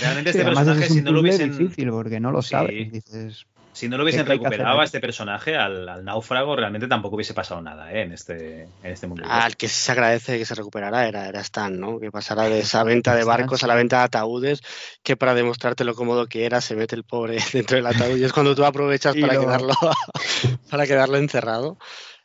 Realmente 0.00 0.30
este 0.30 0.44
personaje, 0.44 0.84
es 0.84 0.90
un 0.90 0.96
si 0.96 1.02
no 1.02 1.12
lo 1.12 1.20
hubiesen... 1.20 1.56
difícil 1.56 1.90
porque 1.90 2.20
no 2.20 2.30
lo 2.32 2.42
Sí. 2.42 2.50
sabes. 2.50 2.92
Dices, 2.92 3.46
Si 3.72 3.88
no 3.88 3.96
lo 3.96 4.02
hubiesen 4.02 4.26
¿Qué 4.26 4.32
hay 4.32 4.38
que 4.38 4.46
hacer 4.46 4.58
recuperado 4.58 4.80
a 4.80 4.84
este 4.84 5.00
personaje, 5.00 5.56
al, 5.56 5.88
al 5.88 6.04
náufrago, 6.04 6.56
realmente 6.56 6.88
tampoco 6.88 7.14
hubiese 7.16 7.34
pasado 7.34 7.62
nada 7.62 7.92
¿eh? 7.92 8.02
en 8.02 8.12
este, 8.12 8.62
en 8.64 8.70
este 8.92 9.06
mundo. 9.06 9.24
Al 9.28 9.56
que 9.56 9.68
se 9.68 9.92
agradece 9.92 10.38
que 10.38 10.44
se 10.44 10.54
recuperara 10.56 11.06
era, 11.06 11.28
era 11.28 11.40
Stan, 11.40 11.78
¿no? 11.78 12.00
Que 12.00 12.10
pasara 12.10 12.44
de 12.48 12.60
esa 12.60 12.82
venta 12.84 13.14
de 13.14 13.24
barcos 13.24 13.62
a 13.62 13.66
la 13.68 13.74
venta 13.76 13.98
de 13.98 14.04
ataúdes, 14.04 14.60
que 15.02 15.16
para 15.16 15.34
demostrarte 15.34 15.84
lo 15.84 15.94
cómodo 15.94 16.26
que 16.26 16.44
era, 16.46 16.60
se 16.60 16.74
mete 16.76 16.96
el 16.96 17.04
pobre 17.04 17.38
dentro 17.52 17.76
del 17.76 17.86
ataúd 17.86 18.16
y 18.18 18.24
es 18.24 18.32
cuando 18.32 18.54
tú 18.54 18.64
aprovechas 18.64 19.14
para 19.16 19.34
lo- 19.34 19.40
quedarlo 19.40 19.74
para 20.70 20.86
quedarlo 20.86 21.16
encerrado. 21.16 21.78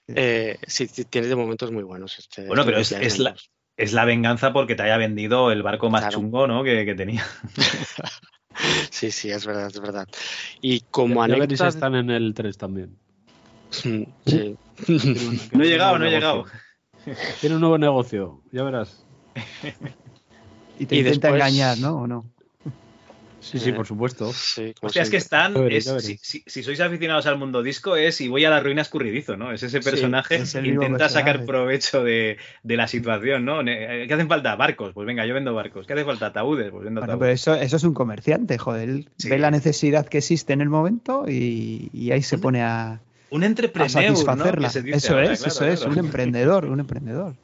Eh, 0.08 0.58
sí, 0.68 0.88
tiene 1.10 1.28
de 1.28 1.36
momentos 1.36 1.72
muy 1.72 1.84
buenos 1.84 2.18
este. 2.20 2.46
Bueno, 2.48 2.64
pero 2.66 2.78
es, 2.80 2.92
la, 3.20 3.32
2. 3.32 3.50
Es 3.78 3.94
la 3.94 4.06
venganza 4.06 4.54
porque 4.54 4.76
te 4.76 4.84
haya 4.84 4.98
vendido 4.98 5.52
el 5.52 5.64
barco 5.64 5.90
más 5.90 6.02
Claro. 6.02 6.18
chungo 6.18 6.48
¿no? 6.48 6.64
que, 6.64 6.86
que 6.86 6.96
tenía. 6.96 7.26
Sí, 8.90 9.12
sí, 9.12 9.30
es 9.30 9.46
verdad, 9.46 9.68
es 9.68 9.80
verdad. 9.82 10.08
Y 10.62 10.80
como 10.90 11.16
Ya, 11.28 11.34
ya 11.34 11.40
veréis, 11.42 11.60
anécdota. 11.60 11.68
están 11.68 11.96
en 11.96 12.10
el 12.10 12.34
3 12.34 12.58
también. 12.58 12.98
Sí. 14.26 14.58
No 15.52 15.64
he 15.64 15.68
llegado, 15.68 16.00
no 16.00 16.06
he 16.06 16.10
llegado. 16.10 16.46
Tiene 17.42 17.56
un 17.56 17.62
nuevo 17.62 17.78
negocio, 17.78 18.42
ya 18.54 18.64
verás. 18.64 19.06
y 20.80 20.86
te 20.86 20.96
Y 20.96 21.00
intenta 21.00 21.28
después- 21.30 21.34
engañar, 21.34 21.78
¿no? 21.80 21.96
¿O 22.04 22.08
no? 22.08 22.26
Sí, 23.52 23.60
sí, 23.60 23.72
por 23.74 23.86
supuesto. 23.86 24.32
Sí, 24.34 24.74
como 24.80 24.88
Hostia, 24.88 25.04
es 25.04 25.10
que 25.10 25.18
están. 25.18 25.56
Es- 25.72 25.86
si, 26.00 26.18
si- 26.22 26.44
si 26.48 26.64
sois 26.64 26.80
aficionados 26.80 27.26
al 27.28 27.38
mundo 27.38 27.62
disco, 27.62 27.96
es 27.96 28.20
y 28.22 28.28
voy 28.28 28.44
a 28.46 28.50
la 28.50 28.60
ruina 28.60 28.82
escurridizo, 28.82 29.38
¿no? 29.38 29.52
Es 29.52 29.62
ese 29.62 29.82
personaje 29.82 30.42
que 30.52 30.68
intenta 30.68 31.10
sacar 31.10 31.46
provecho 31.46 32.04
de, 32.04 32.38
de 32.64 32.78
la 32.78 32.88
situación, 32.88 33.46
¿no? 33.46 33.62
Ne- 33.62 34.08
¿Qué 34.08 34.14
hacen 34.14 34.28
falta? 34.28 34.56
Barcos, 34.56 34.94
pues 34.94 35.06
venga, 35.06 35.26
yo 35.26 35.34
vendo 35.36 35.54
barcos. 35.54 35.86
¿Qué 35.86 35.94
hace 35.94 36.04
falta? 36.06 36.26
Ataúdes, 36.28 36.72
pues 36.72 36.84
vendo 36.86 37.02
Bueno, 37.02 37.14
ataúdes. 37.14 37.44
pero 37.46 37.56
eso, 37.56 37.64
eso 37.64 37.76
es 37.78 37.84
un 37.84 37.94
comerciante, 37.94 38.58
joder. 38.58 38.90
Él 38.90 39.10
Sí. 39.18 39.30
ve 39.30 39.38
la 39.38 39.52
necesidad 39.52 40.08
que 40.08 40.18
existe 40.18 40.54
en 40.54 40.62
el 40.62 40.70
momento 40.70 41.26
y, 41.30 41.90
y 41.94 42.12
ahí 42.12 42.24
se 42.24 42.38
pone 42.40 42.64
a, 42.64 43.00
Un 43.30 43.44
a 43.44 43.46
entrepreneur, 43.46 43.88
¿no? 44.10 44.16
satisfacerla. 44.16 44.68
Que 44.68 44.74
se 44.74 44.82
dice 44.82 44.98
eso 44.98 45.20
es, 45.20 45.40
claro, 45.40 45.52
eso 45.54 45.66
es, 45.68 45.82
un 45.86 45.98
emprendedor, 46.00 46.66
un 46.66 46.80
emprendedor. 46.80 47.36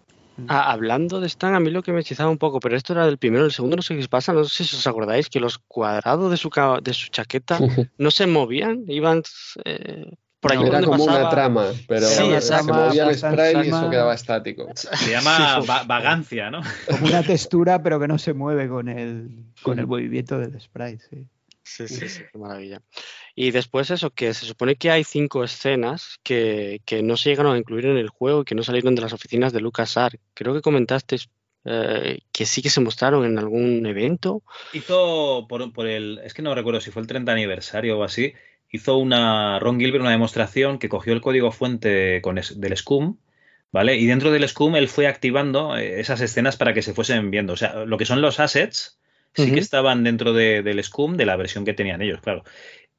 Ah, 0.48 0.72
hablando 0.72 1.20
de 1.20 1.28
Stan, 1.28 1.54
a 1.56 1.60
mí 1.60 1.70
lo 1.72 1.84
que 1.84 1.92
me 1.94 2.02
hechizaba 2.02 2.30
un 2.30 2.38
poco, 2.38 2.60
pero 2.60 2.76
esto 2.76 2.94
era 2.94 3.06
del 3.06 3.18
primero, 3.18 3.46
el 3.46 3.52
segundo 3.52 3.76
no 3.76 3.82
sé 3.82 3.98
qué 3.98 4.08
pasa, 4.08 4.34
no 4.34 4.44
sé 4.46 4.64
si 4.64 4.76
os 4.76 4.88
acordáis 4.88 5.30
que 5.30 5.40
los 5.40 5.58
cuadrados 5.60 6.30
de 6.32 6.38
su, 6.38 6.50
de 6.84 6.94
su 6.94 7.10
chaqueta 7.10 7.58
no 7.98 8.12
se 8.12 8.28
movían, 8.28 8.84
iban 8.88 9.24
eh, 9.66 10.12
por 10.40 10.54
allí 10.54 10.66
Era 10.66 10.82
como 10.82 11.06
pasaba. 11.06 11.20
una 11.20 11.30
trama, 11.30 11.66
pero 11.88 12.08
Sí, 12.08 12.16
se 12.16 12.34
exacto. 12.36 12.74
movía 12.74 13.08
el 13.10 13.16
sprite 13.16 13.54
y 13.66 13.70
eso 13.70 13.90
quedaba 13.90 14.14
estático. 14.14 14.68
Se 14.76 15.12
llama 15.12 15.60
va- 15.60 15.84
vagancia, 15.84 16.50
¿no? 16.50 16.62
Como 16.90 17.06
una 17.06 17.22
textura, 17.24 17.84
pero 17.84 18.00
que 18.00 18.08
no 18.08 18.18
se 18.18 18.34
mueve 18.34 18.68
con 18.68 18.90
el, 18.90 19.46
con 19.62 19.78
el 19.78 19.86
movimiento 19.86 20.40
del 20.40 20.60
sprite. 20.60 21.00
Sí. 21.10 21.28
Sí, 21.64 21.88
sí, 21.88 22.10
sí, 22.10 22.24
qué 22.32 22.38
maravilla. 22.38 22.82
Y 23.36 23.52
después 23.52 23.92
eso, 23.92 24.10
que 24.12 24.34
se 24.34 24.46
supone 24.46 24.76
que 24.76 24.92
hay 24.92 25.04
cinco 25.04 25.44
escenas 25.44 26.20
que, 26.24 26.82
que 26.86 27.04
no 27.04 27.18
se 27.18 27.30
llegaron 27.30 27.56
a 27.56 27.58
incluir 27.58 27.86
en 27.86 27.98
el 27.98 28.10
juego 28.10 28.42
y 28.42 28.46
que 28.46 28.56
no 28.56 28.64
salieron 28.64 28.96
de 28.96 29.02
las 29.02 29.14
oficinas 29.14 29.54
de 29.54 29.62
LucasArts. 29.62 30.20
Creo 30.34 30.54
que 30.54 30.62
comentaste 30.62 31.18
eh, 31.66 32.20
que 32.32 32.46
sí 32.46 32.62
que 32.62 32.70
se 32.72 32.82
mostraron 32.82 33.26
en 33.26 33.38
algún 33.38 33.86
evento. 33.86 34.44
Hizo 34.74 35.46
por, 35.48 35.72
por 35.72 35.88
el. 35.88 36.20
Es 36.24 36.34
que 36.34 36.42
no 36.42 36.56
recuerdo 36.56 36.82
si 36.82 36.92
fue 36.92 37.02
el 37.04 37.08
30 37.08 37.32
aniversario 37.32 38.00
o 38.00 38.04
así. 38.04 38.34
Hizo 38.72 38.98
una. 38.98 39.60
Ron 39.60 39.80
Gilbert 39.80 40.02
una 40.02 40.12
demostración 40.12 40.80
que 40.80 40.90
cogió 40.90 41.14
el 41.14 41.22
código 41.22 41.52
fuente 41.52 42.22
con 42.22 42.38
es- 42.38 42.60
del 42.60 42.74
SCUM. 42.74 43.18
¿Vale? 43.74 43.96
Y 43.96 44.06
dentro 44.06 44.32
del 44.32 44.44
SCUM 44.44 44.76
él 44.76 44.90
fue 44.90 45.08
activando 45.08 45.78
eh, 45.78 46.02
esas 46.02 46.20
escenas 46.20 46.58
para 46.58 46.74
que 46.74 46.82
se 46.82 46.94
fuesen 46.94 47.32
viendo. 47.32 47.54
O 47.54 47.58
sea, 47.58 47.86
lo 47.86 47.98
que 47.98 48.06
son 48.06 48.20
los 48.22 48.40
assets 48.42 49.00
sí 49.34 49.52
que 49.54 49.60
estaban 49.60 50.04
dentro 50.04 50.34
de- 50.34 50.62
del 50.64 50.80
SCUM, 50.80 51.18
de 51.18 51.26
la 51.26 51.36
versión 51.36 51.66
que 51.66 51.74
tenían 51.74 52.02
ellos, 52.02 52.22
claro. 52.22 52.44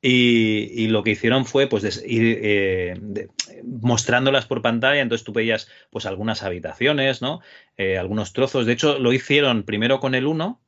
Y, 0.01 0.71
y 0.83 0.89
lo 0.89 1.05
que 1.05 1.11
hicieron 1.13 1.47
fue 1.47 1.69
pues 1.69 1.83
des- 1.85 2.03
ir 2.07 2.39
eh, 2.43 2.95
de- 3.01 3.29
mostrándolas 3.65 4.47
por 4.47 4.61
pantalla, 4.63 5.01
entonces 5.01 5.25
tú 5.25 5.33
veías 5.33 5.69
pues 5.91 6.07
algunas 6.07 6.43
habitaciones, 6.43 7.23
¿no? 7.23 7.41
Eh, 7.77 7.99
algunos 7.99 8.33
trozos. 8.33 8.67
De 8.67 8.73
hecho, 8.73 8.99
lo 8.99 9.13
hicieron 9.13 9.63
primero 9.63 10.01
con 10.01 10.15
el 10.15 10.27
1 10.27 10.61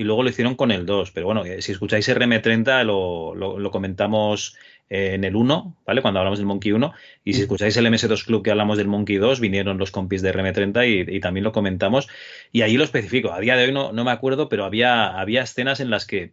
y 0.00 0.04
luego 0.04 0.22
lo 0.22 0.30
hicieron 0.30 0.54
con 0.54 0.70
el 0.70 0.86
2. 0.86 1.10
Pero 1.12 1.26
bueno, 1.26 1.44
eh, 1.44 1.62
si 1.62 1.72
escucháis 1.72 2.08
RM30 2.08 2.84
lo, 2.84 3.34
lo- 3.34 3.58
lo 3.58 3.70
comentamos 3.70 4.56
eh, 4.88 5.12
en 5.14 5.24
el 5.24 5.36
1, 5.36 5.76
¿vale? 5.86 6.02
Cuando 6.02 6.20
hablamos 6.20 6.38
del 6.38 6.46
Monkey 6.46 6.72
1. 6.72 6.92
Y 7.24 7.34
si 7.34 7.42
escucháis 7.42 7.76
el 7.76 7.86
MS2 7.86 8.24
Club 8.24 8.42
que 8.42 8.50
hablamos 8.50 8.78
del 8.78 8.88
Monkey 8.88 9.16
2, 9.16 9.40
vinieron 9.40 9.78
los 9.78 9.90
compis 9.90 10.22
de 10.22 10.32
RM30 10.32 10.86
y, 10.88 11.16
y 11.16 11.20
también 11.20 11.44
lo 11.44 11.52
comentamos. 11.52 12.08
Y 12.52 12.62
ahí 12.62 12.76
lo 12.76 12.84
especifico. 12.84 13.32
A 13.32 13.40
día 13.40 13.56
de 13.56 13.64
hoy 13.64 13.72
no, 13.72 13.92
no 13.92 14.04
me 14.04 14.10
acuerdo, 14.10 14.48
pero 14.48 14.64
había, 14.64 15.08
había 15.20 15.42
escenas 15.42 15.80
en 15.80 15.90
las 15.90 16.06
que 16.06 16.30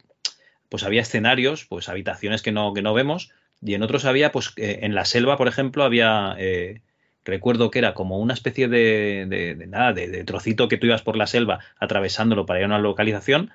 pues 0.69 0.83
había 0.83 1.01
escenarios, 1.01 1.65
pues 1.65 1.89
habitaciones 1.89 2.41
que 2.41 2.51
no, 2.51 2.73
que 2.73 2.81
no 2.81 2.93
vemos, 2.93 3.31
y 3.61 3.73
en 3.73 3.83
otros 3.83 4.05
había, 4.05 4.31
pues 4.31 4.53
eh, 4.57 4.79
en 4.83 4.95
la 4.95 5.05
selva, 5.05 5.37
por 5.37 5.47
ejemplo, 5.47 5.83
había, 5.83 6.35
eh, 6.37 6.81
recuerdo 7.27 7.69
que 7.71 7.79
era 7.79 7.93
como 7.93 8.17
una 8.19 8.33
especie 8.33 8.67
de, 8.67 9.25
de- 9.27 9.55
de 9.55 9.67
nada, 9.67 9.93
de, 9.93 10.07
de 10.07 10.23
trocito 10.23 10.67
que 10.67 10.77
tú 10.77 10.87
ibas 10.87 11.01
por 11.03 11.15
la 11.17 11.27
selva 11.27 11.59
atravesándolo 11.79 12.45
para 12.45 12.59
ir 12.59 12.63
a 12.65 12.67
una 12.67 12.79
localización, 12.79 13.51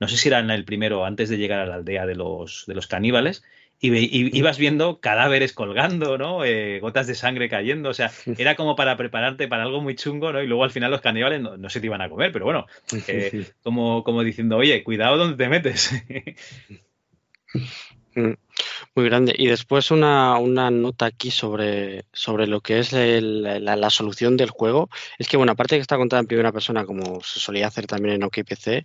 no 0.00 0.08
sé 0.08 0.16
si 0.16 0.28
era 0.28 0.38
en 0.40 0.50
el 0.50 0.64
primero, 0.64 1.04
antes 1.04 1.28
de 1.28 1.38
llegar 1.38 1.60
a 1.60 1.66
la 1.66 1.76
aldea 1.76 2.06
de 2.06 2.14
los, 2.16 2.64
de 2.66 2.74
los 2.74 2.86
caníbales, 2.86 3.42
y, 3.84 3.90
ve- 3.90 4.00
y 4.00 4.36
ibas 4.36 4.58
viendo 4.58 5.00
cadáveres 5.00 5.52
colgando, 5.52 6.16
¿no? 6.16 6.44
Eh, 6.44 6.78
gotas 6.80 7.08
de 7.08 7.16
sangre 7.16 7.48
cayendo, 7.48 7.88
o 7.90 7.94
sea, 7.94 8.10
era 8.38 8.54
como 8.54 8.76
para 8.76 8.96
prepararte 8.96 9.48
para 9.48 9.64
algo 9.64 9.80
muy 9.80 9.96
chungo, 9.96 10.32
¿no? 10.32 10.40
Y 10.40 10.46
luego 10.46 10.62
al 10.64 10.70
final 10.70 10.90
los 10.92 11.00
caníbales 11.00 11.40
no, 11.40 11.56
no 11.56 11.68
se 11.68 11.80
te 11.80 11.86
iban 11.86 12.00
a 12.00 12.08
comer, 12.08 12.30
pero 12.32 12.44
bueno, 12.44 12.66
eh, 13.08 13.30
como, 13.64 14.04
como 14.04 14.22
diciendo, 14.22 14.56
oye, 14.56 14.84
cuidado 14.84 15.16
donde 15.16 15.36
te 15.36 15.48
metes. 15.48 15.90
Mm, 18.14 18.32
Muy 18.94 19.06
grande. 19.06 19.34
Y 19.38 19.46
después 19.46 19.90
una, 19.90 20.36
una 20.38 20.70
nota 20.70 21.06
aquí 21.06 21.30
sobre, 21.30 22.04
sobre 22.12 22.46
lo 22.46 22.60
que 22.60 22.78
es 22.80 22.92
el- 22.92 23.42
la, 23.42 23.76
la 23.76 23.90
solución 23.90 24.36
del 24.36 24.50
juego. 24.50 24.90
Es 25.18 25.28
que, 25.28 25.36
bueno, 25.38 25.52
aparte 25.52 25.76
que 25.76 25.80
está 25.82 25.96
contada 25.96 26.20
en 26.20 26.26
primera 26.26 26.52
persona, 26.52 26.84
como 26.84 27.22
se 27.22 27.40
solía 27.40 27.66
hacer 27.68 27.86
también 27.86 28.16
en 28.16 28.22
OKPC, 28.24 28.84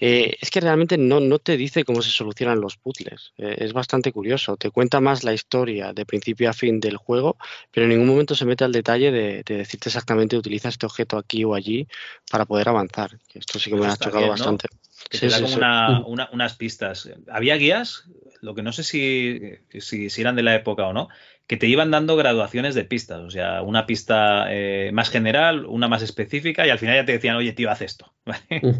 eh, 0.00 0.36
es 0.40 0.50
que 0.50 0.60
realmente 0.60 0.98
no, 0.98 1.20
no 1.20 1.38
te 1.38 1.56
dice 1.56 1.84
cómo 1.84 2.02
se 2.02 2.10
solucionan 2.10 2.60
los 2.60 2.76
puzzles. 2.76 3.32
Eh, 3.38 3.56
es 3.60 3.72
bastante 3.72 4.12
curioso. 4.12 4.56
Te 4.58 4.70
cuenta 4.70 5.00
más 5.00 5.24
la 5.24 5.32
historia 5.32 5.92
de 5.94 6.04
principio 6.06 6.50
a 6.50 6.52
fin 6.52 6.78
del 6.80 6.96
juego, 6.98 7.36
pero 7.70 7.84
en 7.84 7.90
ningún 7.90 8.08
momento 8.08 8.34
se 8.34 8.44
mete 8.44 8.64
al 8.64 8.72
detalle 8.72 9.10
de, 9.10 9.42
de 9.44 9.56
decirte 9.56 9.88
exactamente 9.88 10.36
utiliza 10.36 10.68
este 10.68 10.86
objeto 10.86 11.16
aquí 11.18 11.44
o 11.44 11.54
allí 11.54 11.86
para 12.30 12.44
poder 12.44 12.68
avanzar. 12.68 13.10
Esto 13.34 13.58
sí 13.58 13.70
que 13.70 13.76
me 13.76 13.86
ha 13.86 13.96
chocado 13.96 14.18
bien, 14.18 14.26
¿no? 14.28 14.30
bastante. 14.30 14.68
Que 15.08 15.18
Sí, 15.18 15.26
te 15.26 15.30
da 15.32 15.36
sí, 15.36 15.42
como 15.42 15.54
sí. 15.54 15.58
una- 15.58 16.00
Mm. 16.00 16.04
una- 16.06 16.28
unas 16.32 16.56
pistas. 16.56 17.10
Había 17.30 17.56
guías, 17.56 18.04
lo 18.40 18.54
que 18.54 18.62
no 18.62 18.72
sé 18.72 18.82
si, 18.82 19.40
si, 19.80 20.10
si 20.10 20.20
eran 20.20 20.36
de 20.36 20.42
la 20.42 20.54
época 20.54 20.86
o 20.86 20.92
no, 20.92 21.08
que 21.46 21.56
te 21.56 21.66
iban 21.68 21.90
dando 21.90 22.16
graduaciones 22.16 22.74
de 22.74 22.84
pistas. 22.84 23.20
O 23.20 23.30
sea, 23.30 23.62
una 23.62 23.86
pista 23.86 24.46
eh, 24.50 24.90
más 24.92 25.10
general, 25.10 25.64
una 25.66 25.88
más 25.88 26.02
específica, 26.02 26.66
y 26.66 26.70
al 26.70 26.78
final 26.78 26.96
ya 26.96 27.04
te 27.06 27.12
decían, 27.12 27.36
oye, 27.36 27.52
tío, 27.52 27.70
haz 27.70 27.82
esto. 27.82 28.12
¿vale? 28.26 28.78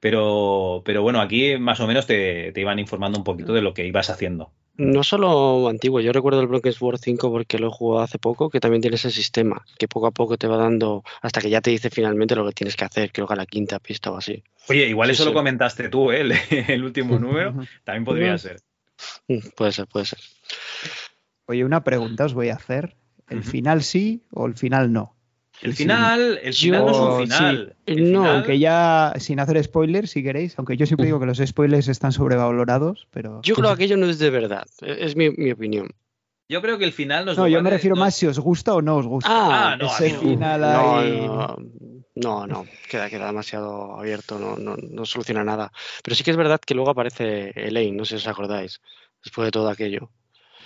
Pero, 0.00 0.82
pero 0.84 1.02
bueno, 1.02 1.20
aquí 1.20 1.56
más 1.58 1.80
o 1.80 1.86
menos 1.86 2.06
te, 2.06 2.52
te 2.52 2.60
iban 2.60 2.78
informando 2.78 3.18
un 3.18 3.24
poquito 3.24 3.52
de 3.52 3.62
lo 3.62 3.74
que 3.74 3.86
ibas 3.86 4.10
haciendo. 4.10 4.52
No 4.78 5.02
solo 5.04 5.68
antiguo, 5.68 6.00
yo 6.00 6.12
recuerdo 6.12 6.40
el 6.42 6.48
Broken 6.48 6.72
Sword 6.72 6.98
5 7.02 7.30
porque 7.30 7.58
lo 7.58 7.68
he 7.68 7.70
jugado 7.70 8.02
hace 8.04 8.18
poco, 8.18 8.50
que 8.50 8.60
también 8.60 8.82
tiene 8.82 8.96
ese 8.96 9.10
sistema, 9.10 9.64
que 9.78 9.88
poco 9.88 10.06
a 10.06 10.10
poco 10.10 10.36
te 10.36 10.46
va 10.46 10.56
dando, 10.58 11.02
hasta 11.22 11.40
que 11.40 11.48
ya 11.48 11.62
te 11.62 11.70
dice 11.70 11.88
finalmente 11.88 12.36
lo 12.36 12.44
que 12.46 12.52
tienes 12.52 12.76
que 12.76 12.84
hacer, 12.84 13.10
creo 13.10 13.26
que 13.26 13.32
a 13.32 13.36
la 13.36 13.46
quinta 13.46 13.78
pista 13.78 14.10
o 14.10 14.16
así. 14.18 14.42
Oye, 14.68 14.86
igual 14.88 15.08
Sí, 15.08 15.12
eso 15.14 15.22
sí. 15.24 15.28
lo 15.30 15.34
comentaste 15.34 15.88
tú, 15.88 16.10
¿eh? 16.12 16.20
el, 16.20 16.32
el 16.68 16.84
último 16.84 17.18
número. 17.18 17.54
También 17.84 18.04
podría 18.04 18.36
ser. 18.36 18.60
Mm, 19.28 19.38
Puede 19.56 19.72
ser, 19.72 19.86
puede 19.86 20.04
ser. 20.06 20.18
Oye, 21.46 21.64
una 21.64 21.82
pregunta 21.82 22.26
os 22.26 22.34
voy 22.34 22.50
a 22.50 22.54
hacer. 22.56 22.96
¿El 23.28 23.42
final 23.42 23.82
sí 23.82 24.22
o 24.30 24.46
el 24.46 24.54
final 24.54 24.92
no? 24.92 25.15
El 25.62 25.74
final, 25.74 26.38
el 26.42 26.54
final 26.54 26.84
no 26.84 26.90
es 26.92 26.98
un 26.98 27.22
final. 27.24 27.74
sí. 27.76 27.82
El 27.86 28.12
no, 28.12 28.20
final- 28.20 28.34
aunque 28.36 28.58
ya 28.58 29.12
sin 29.18 29.40
hacer 29.40 29.62
spoilers, 29.64 30.10
si 30.10 30.22
queréis, 30.22 30.58
aunque 30.58 30.76
yo 30.76 30.86
siempre 30.86 31.06
digo 31.06 31.18
que 31.20 31.26
los 31.26 31.38
spoilers 31.38 31.88
están 31.88 32.12
sobrevalorados, 32.12 33.06
pero... 33.10 33.40
Yo 33.42 33.54
creo 33.54 33.68
que 33.68 33.74
aquello 33.74 33.96
no 33.96 34.06
es 34.06 34.18
de 34.18 34.30
verdad, 34.30 34.66
e- 34.82 34.98
es 35.04 35.16
mi, 35.16 35.30
mi 35.30 35.50
opinión. 35.52 35.88
Yo 36.48 36.62
creo 36.62 36.78
que 36.78 36.84
el 36.84 36.92
final 36.92 37.24
nos 37.24 37.36
No, 37.36 37.44
lo 37.44 37.48
yo 37.48 37.62
me 37.62 37.70
refiero 37.70 37.96
más 37.96 38.14
si 38.14 38.26
os 38.26 38.38
gusta 38.38 38.74
o 38.74 38.80
no 38.82 38.96
os 38.98 39.06
gusta. 39.06 39.30
Ah, 39.72 39.76
no, 39.76 39.86
a 39.92 39.96
Ese 39.98 40.12
no. 40.12 40.20
final 40.20 40.60
No, 40.60 40.98
ahí... 40.98 41.26
no, 41.26 41.56
no, 42.14 42.46
no, 42.46 42.66
queda, 42.88 43.10
queda 43.10 43.26
demasiado 43.26 43.98
abierto, 43.98 44.38
no, 44.38 44.56
no, 44.56 44.76
no 44.76 45.04
soluciona 45.06 45.42
nada. 45.42 45.72
Pero 46.04 46.14
sí 46.14 46.22
que 46.22 46.30
es 46.30 46.36
verdad 46.36 46.60
que 46.64 46.74
luego 46.74 46.90
aparece 46.90 47.50
Elaine, 47.56 47.96
no 47.96 48.04
sé 48.04 48.10
si 48.18 48.22
os 48.22 48.28
acordáis, 48.28 48.80
después 49.24 49.46
de 49.46 49.50
todo 49.50 49.68
aquello. 49.68 50.10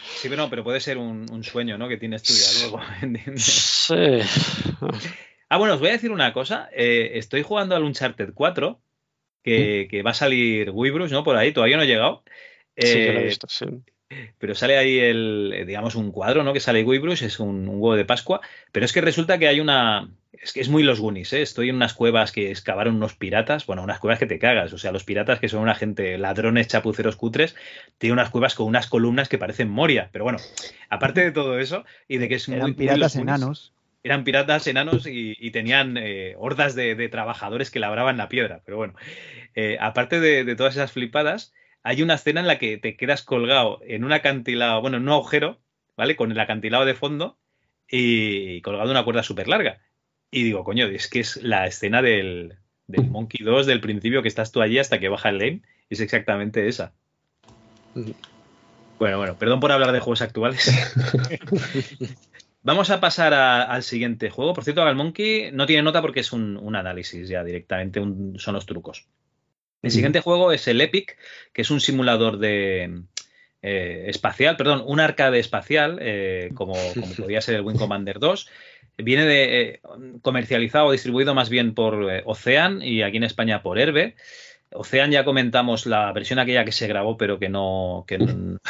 Sí, 0.02 0.28
pero 0.28 0.36
no, 0.42 0.50
pero 0.50 0.64
puede 0.64 0.80
ser 0.80 0.98
un, 0.98 1.26
un 1.30 1.44
sueño, 1.44 1.78
¿no? 1.78 1.88
Que 1.88 1.96
tienes 1.96 2.22
tú 2.22 2.32
ya 2.32 2.60
luego. 2.60 2.80
¿entiendes? 3.02 3.42
Sí. 3.44 3.94
Ah, 5.48 5.56
bueno, 5.58 5.74
os 5.74 5.80
voy 5.80 5.88
a 5.88 5.92
decir 5.92 6.10
una 6.12 6.32
cosa. 6.32 6.68
Eh, 6.72 7.12
estoy 7.14 7.42
jugando 7.42 7.74
al 7.74 7.82
Uncharted 7.84 8.30
4, 8.34 8.80
que, 9.42 9.88
que 9.90 10.02
va 10.02 10.12
a 10.12 10.14
salir 10.14 10.70
Guybrush, 10.70 11.10
¿no? 11.10 11.24
Por 11.24 11.36
ahí, 11.36 11.52
todavía 11.52 11.76
no 11.76 11.82
he 11.82 11.86
llegado. 11.86 12.22
Sí, 12.76 12.84
que 13.02 13.12
lo 13.12 13.20
he 13.20 13.22
Eh, 13.22 13.26
visto, 13.26 13.48
sí. 13.48 13.66
Pero 14.38 14.54
sale 14.54 14.76
ahí 14.76 14.98
el, 14.98 15.52
eh, 15.54 15.64
digamos, 15.64 15.94
un 15.94 16.10
cuadro, 16.10 16.42
¿no? 16.42 16.52
Que 16.52 16.60
sale 16.60 16.82
Guybrush, 16.82 17.22
es 17.22 17.38
un, 17.38 17.68
un 17.68 17.76
huevo 17.80 17.94
de 17.96 18.04
Pascua. 18.04 18.40
Pero 18.72 18.84
es 18.84 18.92
que 18.92 19.00
resulta 19.00 19.38
que 19.38 19.46
hay 19.48 19.60
una. 19.60 20.10
Es 20.32 20.52
que 20.52 20.60
es 20.60 20.68
muy 20.68 20.82
los 20.82 21.00
Goonies, 21.00 21.32
¿eh? 21.32 21.42
Estoy 21.42 21.68
en 21.68 21.76
unas 21.76 21.94
cuevas 21.94 22.32
que 22.32 22.50
excavaron 22.50 22.96
unos 22.96 23.14
piratas. 23.14 23.66
Bueno, 23.66 23.82
unas 23.82 23.98
cuevas 24.00 24.18
que 24.18 24.26
te 24.26 24.38
cagas. 24.38 24.72
O 24.72 24.78
sea, 24.78 24.90
los 24.90 25.04
piratas 25.04 25.38
que 25.38 25.48
son 25.48 25.60
una 25.60 25.74
gente, 25.74 26.18
ladrones, 26.18 26.66
chapuceros 26.68 27.16
cutres, 27.16 27.54
tienen 27.98 28.14
unas 28.14 28.30
cuevas 28.30 28.54
con 28.54 28.66
unas 28.66 28.86
columnas 28.88 29.28
que 29.28 29.38
parecen 29.38 29.68
Moria. 29.68 30.08
Pero 30.12 30.24
bueno, 30.24 30.38
aparte 30.88 31.22
de 31.22 31.30
todo 31.32 31.58
eso, 31.58 31.84
y 32.08 32.18
de 32.18 32.28
que 32.28 32.34
es 32.36 32.48
muy. 32.48 32.56
Eran 32.56 32.70
muy 32.70 32.74
piratas 32.74 33.16
enanos. 33.16 33.72
eran 34.02 34.24
piratas 34.24 34.66
enanos 34.66 35.06
y, 35.06 35.36
y 35.38 35.50
tenían 35.50 35.96
eh, 35.96 36.34
hordas 36.38 36.74
de, 36.74 36.94
de 36.94 37.08
trabajadores 37.08 37.70
que 37.70 37.80
labraban 37.80 38.16
la 38.16 38.28
piedra. 38.28 38.62
Pero 38.64 38.78
bueno, 38.78 38.94
eh, 39.54 39.76
aparte 39.80 40.20
de, 40.20 40.44
de 40.44 40.56
todas 40.56 40.74
esas 40.74 40.92
flipadas, 40.92 41.52
hay 41.82 42.02
una 42.02 42.14
escena 42.14 42.40
en 42.40 42.46
la 42.46 42.58
que 42.58 42.78
te 42.78 42.96
quedas 42.96 43.22
colgado 43.22 43.80
en 43.86 44.04
un 44.04 44.12
acantilado, 44.12 44.80
bueno, 44.80 44.96
en 44.98 45.04
un 45.04 45.08
agujero, 45.10 45.58
¿vale? 45.96 46.16
Con 46.16 46.30
el 46.32 46.40
acantilado 46.40 46.84
de 46.84 46.94
fondo 46.94 47.38
y 47.88 48.60
colgado 48.62 48.84
en 48.86 48.90
una 48.92 49.04
cuerda 49.04 49.22
súper 49.22 49.48
larga. 49.48 49.78
Y 50.30 50.44
digo, 50.44 50.62
coño, 50.64 50.86
es 50.86 51.08
que 51.08 51.20
es 51.20 51.36
la 51.42 51.66
escena 51.66 52.02
del, 52.02 52.54
del 52.86 53.10
Monkey 53.10 53.44
2 53.44 53.66
del 53.66 53.80
principio 53.80 54.22
que 54.22 54.28
estás 54.28 54.52
tú 54.52 54.60
allí 54.62 54.78
hasta 54.78 55.00
que 55.00 55.08
baja 55.08 55.30
el 55.30 55.38
lane. 55.38 55.62
Es 55.88 56.00
exactamente 56.00 56.68
esa. 56.68 56.92
Bueno, 58.98 59.16
bueno, 59.18 59.36
perdón 59.38 59.60
por 59.60 59.72
hablar 59.72 59.92
de 59.92 60.00
juegos 60.00 60.22
actuales. 60.22 60.70
Vamos 62.62 62.90
a 62.90 63.00
pasar 63.00 63.32
a- 63.32 63.62
al 63.62 63.82
siguiente 63.82 64.28
juego. 64.28 64.52
Por 64.52 64.64
cierto, 64.64 64.82
al 64.82 64.94
Monkey 64.94 65.50
no 65.52 65.66
tiene 65.66 65.82
nota 65.82 66.02
porque 66.02 66.20
es 66.20 66.32
un, 66.32 66.56
un 66.58 66.76
análisis 66.76 67.26
ya 67.28 67.42
directamente, 67.42 67.98
un- 68.00 68.38
son 68.38 68.54
los 68.54 68.66
trucos. 68.66 69.06
El 69.82 69.90
siguiente 69.90 70.20
juego 70.20 70.52
es 70.52 70.68
el 70.68 70.80
Epic, 70.80 71.16
que 71.52 71.62
es 71.62 71.70
un 71.70 71.80
simulador 71.80 72.38
de 72.38 73.02
eh, 73.62 74.04
espacial, 74.08 74.56
perdón, 74.56 74.82
un 74.86 75.00
arcade 75.00 75.38
espacial, 75.38 75.98
eh, 76.00 76.50
como, 76.54 76.74
como 76.94 77.14
podría 77.14 77.40
ser 77.40 77.56
el 77.56 77.62
Wing 77.62 77.76
Commander 77.76 78.18
2. 78.18 78.48
Viene 78.98 79.24
de, 79.24 79.62
eh, 79.62 79.80
comercializado 80.22 80.86
o 80.86 80.92
distribuido 80.92 81.34
más 81.34 81.48
bien 81.48 81.74
por 81.74 82.06
Ocean 82.24 82.82
y 82.82 83.02
aquí 83.02 83.16
en 83.16 83.24
España 83.24 83.62
por 83.62 83.78
Herbe. 83.78 84.16
Ocean 84.72 85.10
ya 85.10 85.24
comentamos 85.24 85.86
la 85.86 86.12
versión 86.12 86.38
aquella 86.38 86.64
que 86.64 86.72
se 86.72 86.86
grabó, 86.86 87.16
pero 87.16 87.38
que 87.38 87.48
no, 87.48 88.04
que 88.06 88.18
no, 88.18 88.60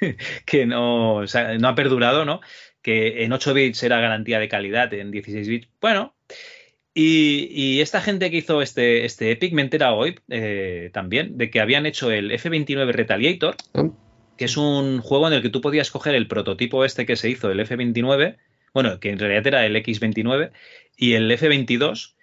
que 0.46 0.66
no, 0.66 1.16
o 1.16 1.26
sea, 1.26 1.58
no 1.58 1.68
ha 1.68 1.74
perdurado, 1.74 2.24
¿no? 2.24 2.40
Que 2.82 3.24
en 3.24 3.32
8 3.32 3.52
bits 3.52 3.82
era 3.82 4.00
garantía 4.00 4.38
de 4.38 4.48
calidad, 4.48 4.92
en 4.94 5.10
16 5.10 5.48
bits, 5.48 5.68
bueno. 5.80 6.14
Y, 6.92 7.48
y 7.52 7.80
esta 7.80 8.00
gente 8.00 8.30
que 8.30 8.38
hizo 8.38 8.62
este, 8.62 9.04
este 9.04 9.30
Epic, 9.30 9.52
me 9.52 9.62
he 9.62 9.64
enterado 9.64 9.96
hoy 9.96 10.18
eh, 10.28 10.90
también 10.92 11.38
de 11.38 11.50
que 11.50 11.60
habían 11.60 11.86
hecho 11.86 12.10
el 12.10 12.32
F-29 12.32 12.92
Retaliator, 12.92 13.56
que 14.36 14.44
es 14.44 14.56
un 14.56 15.00
juego 15.00 15.28
en 15.28 15.34
el 15.34 15.42
que 15.42 15.50
tú 15.50 15.60
podías 15.60 15.90
coger 15.90 16.14
el 16.14 16.26
prototipo 16.26 16.84
este 16.84 17.06
que 17.06 17.16
se 17.16 17.30
hizo, 17.30 17.50
el 17.50 17.60
F-29, 17.60 18.36
bueno, 18.74 18.98
que 18.98 19.10
en 19.10 19.18
realidad 19.18 19.46
era 19.46 19.66
el 19.66 19.76
X-29, 19.76 20.50
y 20.96 21.12
el 21.12 21.30
F-22, 21.30 22.14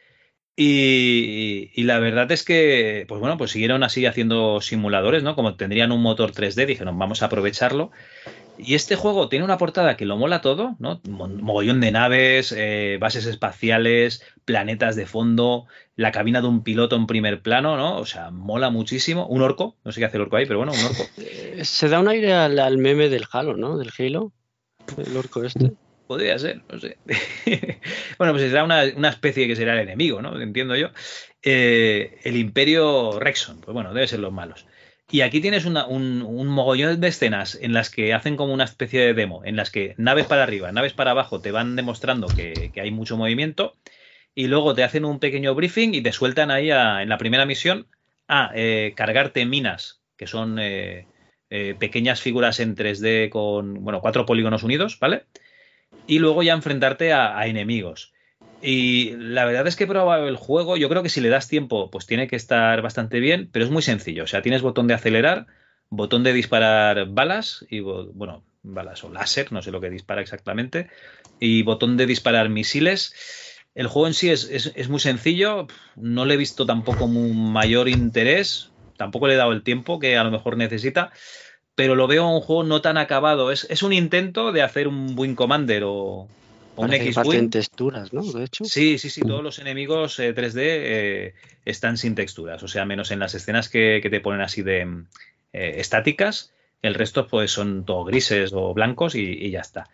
y, 0.59 1.71
y 1.73 1.83
la 1.83 1.99
verdad 1.99 2.31
es 2.31 2.43
que, 2.43 3.05
pues 3.07 3.21
bueno, 3.21 3.37
pues 3.37 3.51
siguieron 3.51 3.83
así 3.83 4.05
haciendo 4.05 4.59
simuladores, 4.59 5.23
¿no? 5.23 5.35
Como 5.35 5.55
tendrían 5.55 5.91
un 5.91 6.01
motor 6.01 6.31
3D, 6.31 6.65
dijeron, 6.65 6.97
vamos 6.97 7.21
a 7.21 7.27
aprovecharlo. 7.27 7.91
Y 8.59 8.75
este 8.75 8.95
juego 8.95 9.29
tiene 9.29 9.45
una 9.45 9.57
portada 9.57 9.95
que 9.97 10.05
lo 10.05 10.17
mola 10.17 10.41
todo, 10.41 10.75
¿no? 10.79 10.99
Mo- 11.07 11.27
Mogollón 11.27 11.79
de 11.79 11.91
naves, 11.91 12.53
eh, 12.55 12.97
bases 12.99 13.25
espaciales, 13.25 14.23
planetas 14.45 14.95
de 14.95 15.05
fondo, 15.05 15.65
la 15.95 16.11
cabina 16.11 16.41
de 16.41 16.47
un 16.47 16.63
piloto 16.63 16.95
en 16.95 17.07
primer 17.07 17.41
plano, 17.41 17.77
¿no? 17.77 17.97
O 17.97 18.05
sea, 18.05 18.31
mola 18.31 18.69
muchísimo. 18.69 19.27
Un 19.27 19.41
orco, 19.41 19.75
no 19.83 19.91
sé 19.91 19.99
qué 20.01 20.05
hace 20.05 20.17
el 20.17 20.23
orco 20.23 20.37
ahí, 20.37 20.45
pero 20.45 20.59
bueno, 20.59 20.73
un 20.73 20.79
orco. 20.83 21.03
Eh, 21.17 21.65
Se 21.65 21.89
da 21.89 21.99
un 21.99 22.07
aire 22.07 22.33
al, 22.33 22.59
al 22.59 22.77
meme 22.77 23.09
del 23.09 23.25
Halo, 23.31 23.55
¿no? 23.57 23.77
Del 23.77 23.91
Halo, 23.97 24.31
el 24.97 25.15
orco 25.17 25.43
este. 25.43 25.71
Podría 26.07 26.37
ser, 26.39 26.61
no 26.71 26.79
sé. 26.79 26.97
bueno, 28.17 28.33
pues 28.33 28.43
será 28.49 28.63
una, 28.63 28.83
una 28.95 29.09
especie 29.09 29.47
que 29.47 29.55
será 29.55 29.73
el 29.73 29.79
enemigo, 29.79 30.21
¿no? 30.21 30.39
Entiendo 30.41 30.75
yo. 30.75 30.89
Eh, 31.43 32.19
el 32.23 32.37
Imperio 32.37 33.19
Rexon, 33.19 33.59
pues 33.61 33.73
bueno, 33.73 33.93
debe 33.93 34.07
ser 34.07 34.19
los 34.19 34.31
malos. 34.31 34.65
Y 35.09 35.21
aquí 35.21 35.39
tienes 35.39 35.65
un, 35.65 36.47
mogollón 36.47 36.99
de 36.99 37.07
escenas 37.07 37.57
en 37.61 37.73
las 37.73 37.89
que 37.89 38.13
hacen 38.13 38.35
como 38.35 38.53
una 38.53 38.65
especie 38.65 39.01
de 39.01 39.13
demo, 39.13 39.41
en 39.45 39.55
las 39.55 39.71
que 39.71 39.95
naves 39.97 40.25
para 40.25 40.43
arriba, 40.43 40.71
naves 40.71 40.93
para 40.93 41.11
abajo 41.11 41.39
te 41.41 41.51
van 41.51 41.75
demostrando 41.77 42.33
que, 42.33 42.71
hay 42.75 42.91
mucho 42.91 43.15
movimiento 43.15 43.77
y 44.35 44.47
luego 44.47 44.75
te 44.75 44.83
hacen 44.83 45.05
un 45.05 45.19
pequeño 45.19 45.55
briefing 45.55 45.93
y 45.93 46.01
te 46.01 46.11
sueltan 46.11 46.51
ahí 46.51 46.71
a- 46.71 47.01
en 47.01 47.09
la 47.09 47.17
primera 47.17 47.45
misión 47.45 47.87
a 48.27 48.51
eh, 48.55 48.93
cargarte 48.97 49.45
minas, 49.45 50.01
que 50.17 50.27
son 50.27 50.59
eh, 50.59 51.07
eh, 51.49 51.75
pequeñas 51.79 52.21
figuras 52.21 52.59
en 52.59 52.75
3D 52.75 53.29
con, 53.29 53.75
bueno, 53.85 54.01
cuatro 54.01 54.25
polígonos 54.25 54.63
unidos, 54.63 54.99
¿vale? 54.99 55.25
y 56.05 56.19
luego 56.19 56.43
ya 56.43 56.53
enfrentarte 56.53 57.13
a 57.13 57.45
enemigos. 57.47 58.13
Y 58.59 59.11
la 59.17 59.45
verdad 59.45 59.67
es 59.67 59.75
que 59.75 59.83
he 59.83 59.87
probado 59.87 60.27
el 60.27 60.35
juego, 60.35 60.77
yo 60.77 60.89
creo 60.89 61.03
que 61.03 61.09
si 61.09 61.21
le 61.21 61.29
das 61.29 61.47
tiempo, 61.47 61.91
pues 61.91 62.07
tiene 62.07 62.27
que 62.27 62.35
estar 62.35 62.81
bastante 62.81 63.19
bien, 63.19 63.49
pero 63.51 63.63
es 63.65 63.71
muy 63.71 63.83
sencillo. 63.83 64.23
O 64.23 64.27
sea, 64.27 64.41
tienes 64.41 64.61
botón 64.63 64.87
de 64.87 64.95
acelerar, 64.95 65.45
botón 65.89 66.23
de 66.23 66.33
disparar 66.33 67.07
balas, 67.09 67.65
y 67.69 67.81
bueno, 67.81 68.45
balas 68.63 69.03
o 69.03 69.09
láser, 69.11 69.51
no 69.51 69.61
sé 69.61 69.71
lo 69.71 69.79
que 69.81 69.89
dispara 69.91 70.21
exactamente, 70.21 70.89
y 71.39 71.61
botón 71.63 71.97
de 71.97 72.07
disparar 72.07 72.49
misiles. 72.49 73.13
El 73.75 73.87
juego 73.87 74.07
en 74.07 74.13
sí 74.15 74.29
es, 74.31 74.45
es- 74.49 74.71
es 74.75 74.89
muy 74.89 74.99
sencillo, 74.99 75.67
no 75.95 76.25
le 76.25 76.33
he 76.33 76.37
visto 76.37 76.65
tampoco 76.65 77.05
un 77.05 77.51
mayor 77.53 77.87
interés, 77.89 78.73
tampoco 78.97 79.27
le 79.27 79.35
he 79.35 79.37
dado 79.37 79.51
el 79.51 79.63
tiempo 79.63 79.99
que 79.99 80.17
a 80.17 80.23
lo 80.23 80.31
mejor 80.31 80.57
necesita, 80.57 81.11
pero 81.75 81.95
lo 81.95 82.07
veo 82.07 82.27
un 82.27 82.41
juego 82.41 82.63
no 82.63 82.81
tan 82.81 82.97
acabado. 82.97 83.51
Es, 83.51 83.65
es 83.69 83.83
un 83.83 83.93
intento 83.93 84.51
de 84.51 84.61
hacer 84.63 84.87
un 84.87 85.13
Wing 85.17 85.35
Commander 85.35 85.83
o 85.85 86.31
un 86.77 86.93
X-Wing. 86.93 87.49
texturas, 87.49 88.13
¿no? 88.13 88.23
De 88.23 88.45
hecho. 88.45 88.65
Sí, 88.65 88.97
sí, 88.97 89.09
sí, 89.09 89.21
todos 89.21 89.43
los 89.43 89.59
enemigos 89.59 90.19
eh, 90.19 90.33
3D 90.33 90.53
eh, 90.57 91.33
están 91.65 91.97
sin 91.97 92.15
texturas, 92.15 92.63
o 92.63 92.67
sea, 92.67 92.85
menos 92.85 93.11
en 93.11 93.19
las 93.19 93.35
escenas 93.35 93.69
que, 93.69 93.99
que 94.01 94.09
te 94.09 94.21
ponen 94.21 94.41
así 94.41 94.61
de 94.61 94.85
mm, 94.85 95.07
eh, 95.53 95.75
estáticas, 95.77 96.53
el 96.81 96.93
resto 96.93 97.27
pues 97.27 97.51
son 97.51 97.85
todo 97.85 98.03
grises 98.05 98.51
o 98.53 98.73
blancos 98.73 99.15
y, 99.15 99.21
y 99.21 99.49
ya 99.49 99.61
está. 99.61 99.89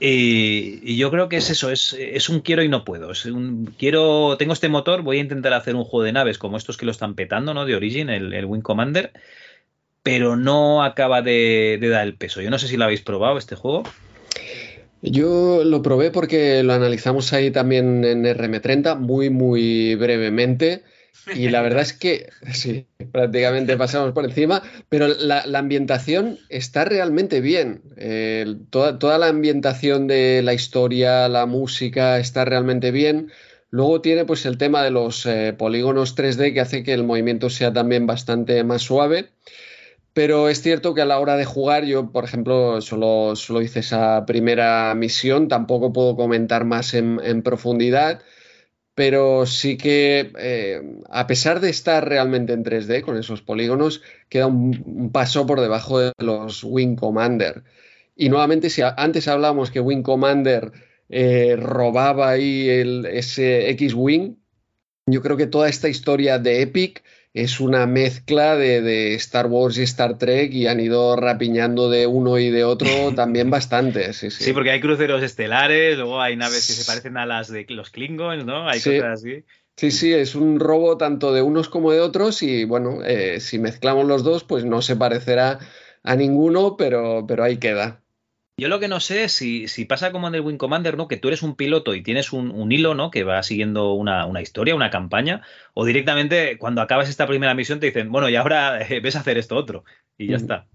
Y, 0.00 0.80
y 0.82 0.96
yo 0.96 1.10
creo 1.10 1.28
que 1.28 1.36
es 1.36 1.50
eso, 1.50 1.70
es, 1.70 1.92
es 1.92 2.30
un 2.30 2.40
quiero 2.40 2.62
y 2.62 2.68
no 2.68 2.84
puedo. 2.84 3.12
Es 3.12 3.26
un 3.26 3.74
quiero, 3.78 4.36
tengo 4.38 4.54
este 4.54 4.70
motor, 4.70 5.02
voy 5.02 5.18
a 5.18 5.20
intentar 5.20 5.52
hacer 5.52 5.76
un 5.76 5.84
juego 5.84 6.04
de 6.04 6.12
naves 6.12 6.38
como 6.38 6.56
estos 6.56 6.76
que 6.78 6.86
lo 6.86 6.92
están 6.92 7.14
petando, 7.14 7.52
¿no? 7.52 7.66
De 7.66 7.76
Origin, 7.76 8.08
el, 8.08 8.32
el 8.32 8.46
Wing 8.46 8.62
Commander, 8.62 9.12
pero 10.02 10.36
no 10.36 10.82
acaba 10.82 11.20
de, 11.20 11.76
de 11.78 11.88
dar 11.90 12.06
el 12.06 12.14
peso. 12.16 12.40
Yo 12.40 12.50
no 12.50 12.58
sé 12.58 12.66
si 12.66 12.78
lo 12.78 12.84
habéis 12.84 13.02
probado 13.02 13.36
este 13.36 13.56
juego. 13.56 13.82
Yo 15.02 15.64
lo 15.64 15.82
probé 15.82 16.10
porque 16.10 16.62
lo 16.62 16.72
analizamos 16.74 17.32
ahí 17.32 17.50
también 17.50 18.04
en 18.04 18.24
RM30 18.24 18.98
muy, 18.98 19.30
muy 19.30 19.94
brevemente. 19.94 20.82
Y 21.34 21.48
la 21.48 21.62
verdad 21.62 21.82
es 21.82 21.92
que 21.92 22.28
sí, 22.52 22.86
prácticamente 23.12 23.76
pasamos 23.76 24.12
por 24.12 24.24
encima, 24.24 24.62
pero 24.88 25.08
la, 25.08 25.42
ambientación 25.58 26.38
está 26.48 26.84
realmente 26.84 27.40
bien. 27.40 27.82
Toda, 28.70 28.98
toda, 28.98 29.18
la 29.18 29.28
ambientación 29.28 30.06
de 30.06 30.42
la 30.42 30.54
historia, 30.54 31.28
la 31.28 31.46
música 31.46 32.18
está 32.18 32.44
realmente 32.44 32.90
bien. 32.90 33.30
Luego 33.70 34.00
tiene 34.00 34.24
pues 34.24 34.46
el 34.46 34.58
tema 34.58 34.82
de 34.82 34.90
los 34.90 35.24
eh, 35.26 35.54
polígonos 35.56 36.16
3D 36.16 36.52
que 36.52 36.60
hace 36.60 36.82
que 36.82 36.92
el 36.92 37.04
movimiento 37.04 37.50
sea 37.50 37.72
también 37.72 38.06
bastante 38.06 38.64
más 38.64 38.82
suave. 38.82 39.30
Pero 40.20 40.50
es 40.50 40.60
cierto 40.60 40.92
que 40.92 41.00
a 41.00 41.06
la 41.06 41.18
hora 41.18 41.38
de 41.38 41.46
jugar, 41.46 41.86
yo, 41.86 42.12
por 42.12 42.24
ejemplo, 42.24 42.82
solo, 42.82 43.34
solo 43.36 43.62
hice 43.62 43.80
esa 43.80 44.26
primera 44.26 44.94
misión, 44.94 45.48
tampoco 45.48 45.94
puedo 45.94 46.14
comentar 46.14 46.66
más 46.66 46.92
en, 46.92 47.42
profundidad 47.42 48.20
pero 48.94 49.46
sí 49.46 49.78
que 49.78 50.30
eh, 50.38 50.82
a 51.08 51.26
pesar 51.26 51.60
de 51.60 51.70
estar 51.70 52.06
realmente 52.06 52.52
en 52.52 52.64
3D 52.64 53.00
con 53.00 53.16
esos 53.16 53.40
polígonos, 53.40 54.02
queda 54.28 54.46
un, 54.46 54.82
un, 54.84 55.10
paso 55.10 55.46
por 55.46 55.58
debajo 55.62 55.98
de 55.98 56.12
los 56.18 56.64
Wing 56.64 56.96
Commander. 56.96 57.64
Y 58.14 58.28
nuevamente, 58.28 58.68
si 58.68 58.82
antes 58.82 59.26
hablábamos 59.26 59.70
que 59.70 59.80
Wing 59.80 60.02
Commander 60.02 60.70
eh, 61.08 61.56
robaba 61.56 62.28
ahí 62.28 62.68
el, 62.68 63.06
ese 63.06 63.70
X-Wing, 63.70 64.36
yo 65.06 65.22
creo 65.22 65.38
que 65.38 65.46
toda 65.46 65.70
esta 65.70 65.88
historia 65.88 66.38
de 66.38 66.60
Epic 66.60 67.02
es 67.32 67.60
una 67.60 67.86
mezcla 67.86 68.56
de, 68.56 68.82
de, 68.82 69.14
Star 69.14 69.46
Wars 69.46 69.78
y 69.78 69.82
Star 69.82 70.18
Trek 70.18 70.52
y 70.52 70.66
han 70.66 70.80
ido 70.80 71.14
rapiñando 71.16 71.88
de 71.88 72.06
uno 72.06 72.38
y 72.38 72.50
de 72.50 72.64
otro 72.64 72.88
también 73.14 73.50
bastante. 73.50 74.12
Sí, 74.12 74.30
sí. 74.30 74.44
sí, 74.44 74.52
porque 74.52 74.70
hay 74.70 74.80
cruceros 74.80 75.22
estelares, 75.22 75.96
luego 75.96 76.20
hay 76.20 76.36
naves 76.36 76.66
que 76.66 76.72
se 76.72 76.84
parecen 76.84 77.16
a 77.16 77.26
las 77.26 77.50
de 77.50 77.66
los 77.68 77.90
Klingons, 77.90 78.44
¿no? 78.44 78.68
Hay 78.68 78.80
sí. 78.80 78.96
cosas 78.96 79.20
así. 79.20 79.44
Sí, 79.76 79.90
sí, 79.90 80.12
es 80.12 80.34
un 80.34 80.60
robo 80.60 80.98
tanto 80.98 81.32
de 81.32 81.40
unos 81.40 81.70
como 81.70 81.90
de 81.92 82.00
otros 82.00 82.42
y 82.42 82.64
bueno, 82.64 83.02
eh, 83.02 83.40
si 83.40 83.58
mezclamos 83.58 84.06
los 84.06 84.24
dos, 84.24 84.44
pues 84.44 84.64
no 84.64 84.82
se 84.82 84.96
parecerá 84.96 85.58
a 86.02 86.16
ninguno, 86.16 86.76
pero, 86.76 87.24
pero 87.26 87.44
ahí 87.44 87.56
queda. 87.56 88.02
Yo 88.60 88.68
lo 88.68 88.78
que 88.78 88.88
no 88.88 89.00
sé 89.00 89.24
es 89.24 89.32
si, 89.32 89.68
si, 89.68 89.86
pasa 89.86 90.12
como 90.12 90.28
en 90.28 90.34
el 90.34 90.42
Wing 90.42 90.58
Commander, 90.58 90.98
¿no? 90.98 91.08
Que 91.08 91.16
tú 91.16 91.28
eres 91.28 91.42
un 91.42 91.56
piloto 91.56 91.94
y 91.94 92.02
tienes 92.02 92.30
un, 92.34 92.50
un 92.50 92.70
hilo, 92.70 92.94
¿no? 92.94 93.10
Que 93.10 93.24
va 93.24 93.42
siguiendo 93.42 93.94
una, 93.94 94.26
una, 94.26 94.42
historia, 94.42 94.74
una 94.74 94.90
campaña, 94.90 95.40
o 95.72 95.86
directamente 95.86 96.58
cuando 96.58 96.82
acabas 96.82 97.08
esta 97.08 97.26
primera 97.26 97.54
misión 97.54 97.80
te 97.80 97.86
dicen, 97.86 98.12
bueno, 98.12 98.28
y 98.28 98.36
ahora 98.36 98.82
eh, 98.86 99.00
ves 99.00 99.16
a 99.16 99.20
hacer 99.20 99.38
esto 99.38 99.56
otro, 99.56 99.84
y 100.18 100.26
ya 100.26 100.36
mm. 100.36 100.40
está. 100.40 100.66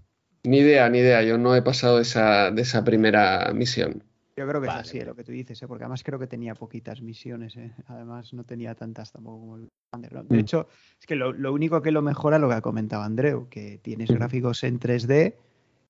Ni 0.42 0.58
idea, 0.58 0.88
ni 0.88 0.98
idea. 0.98 1.22
Yo 1.22 1.38
no 1.38 1.54
he 1.54 1.62
pasado 1.62 1.96
de 1.96 2.02
esa, 2.02 2.50
de 2.50 2.62
esa 2.62 2.82
primera 2.82 3.52
misión. 3.54 4.02
Yo 4.36 4.48
creo 4.48 4.60
que 4.60 4.66
vale. 4.66 4.80
es 4.80 4.88
así, 4.88 5.00
lo 5.02 5.14
que 5.14 5.22
tú 5.22 5.30
dices, 5.30 5.62
¿eh? 5.62 5.68
porque 5.68 5.84
además 5.84 6.02
creo 6.02 6.18
que 6.18 6.26
tenía 6.26 6.56
poquitas 6.56 7.00
misiones, 7.00 7.56
¿eh? 7.56 7.70
además 7.86 8.34
no 8.34 8.42
tenía 8.42 8.74
tantas 8.74 9.12
tampoco 9.12 9.38
como 9.38 9.56
el 9.58 9.68
Commander. 9.90 10.12
¿no? 10.12 10.24
De 10.24 10.36
mm. 10.36 10.40
hecho, 10.40 10.68
es 10.98 11.06
que 11.06 11.14
lo, 11.14 11.32
lo, 11.32 11.52
único 11.52 11.80
que 11.82 11.92
lo 11.92 12.02
mejora 12.02 12.40
lo 12.40 12.48
que 12.48 12.54
ha 12.56 12.60
comentado 12.60 13.04
Andreu, 13.04 13.48
que 13.48 13.78
tienes 13.78 14.10
mm. 14.10 14.14
gráficos 14.14 14.64
en 14.64 14.80
3D 14.80 15.34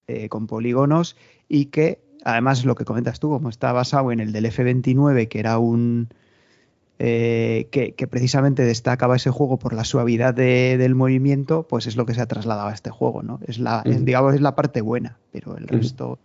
eh, 0.08 0.28
con 0.28 0.46
polígonos 0.46 1.16
y 1.48 1.66
que 1.66 2.00
además 2.24 2.64
lo 2.64 2.74
que 2.74 2.84
comentas 2.84 3.20
tú, 3.20 3.30
como 3.30 3.48
está 3.48 3.72
basado 3.72 4.12
en 4.12 4.20
el 4.20 4.32
del 4.32 4.46
F-29, 4.46 5.28
que 5.28 5.38
era 5.38 5.58
un... 5.58 6.08
Eh, 6.98 7.68
que, 7.70 7.92
que, 7.92 8.06
precisamente 8.06 8.62
destacaba 8.62 9.16
ese 9.16 9.30
juego 9.30 9.58
por 9.58 9.74
la 9.74 9.84
suavidad 9.84 10.32
de, 10.32 10.78
del 10.78 10.94
movimiento, 10.94 11.66
pues 11.68 11.86
es 11.86 11.94
lo 11.96 12.06
que 12.06 12.14
se 12.14 12.22
ha 12.22 12.26
trasladado 12.26 12.68
a 12.68 12.72
este 12.72 12.88
juego, 12.88 13.22
¿no? 13.22 13.38
Es 13.46 13.58
la, 13.58 13.82
uh 13.84 13.88
-huh. 13.88 13.96
es, 13.96 14.04
digamos, 14.06 14.34
es 14.34 14.40
la 14.40 14.54
parte 14.54 14.80
buena, 14.80 15.18
pero 15.30 15.58
el 15.58 15.64
uh 15.64 15.66
-huh. 15.66 15.76
resto, 15.76 16.18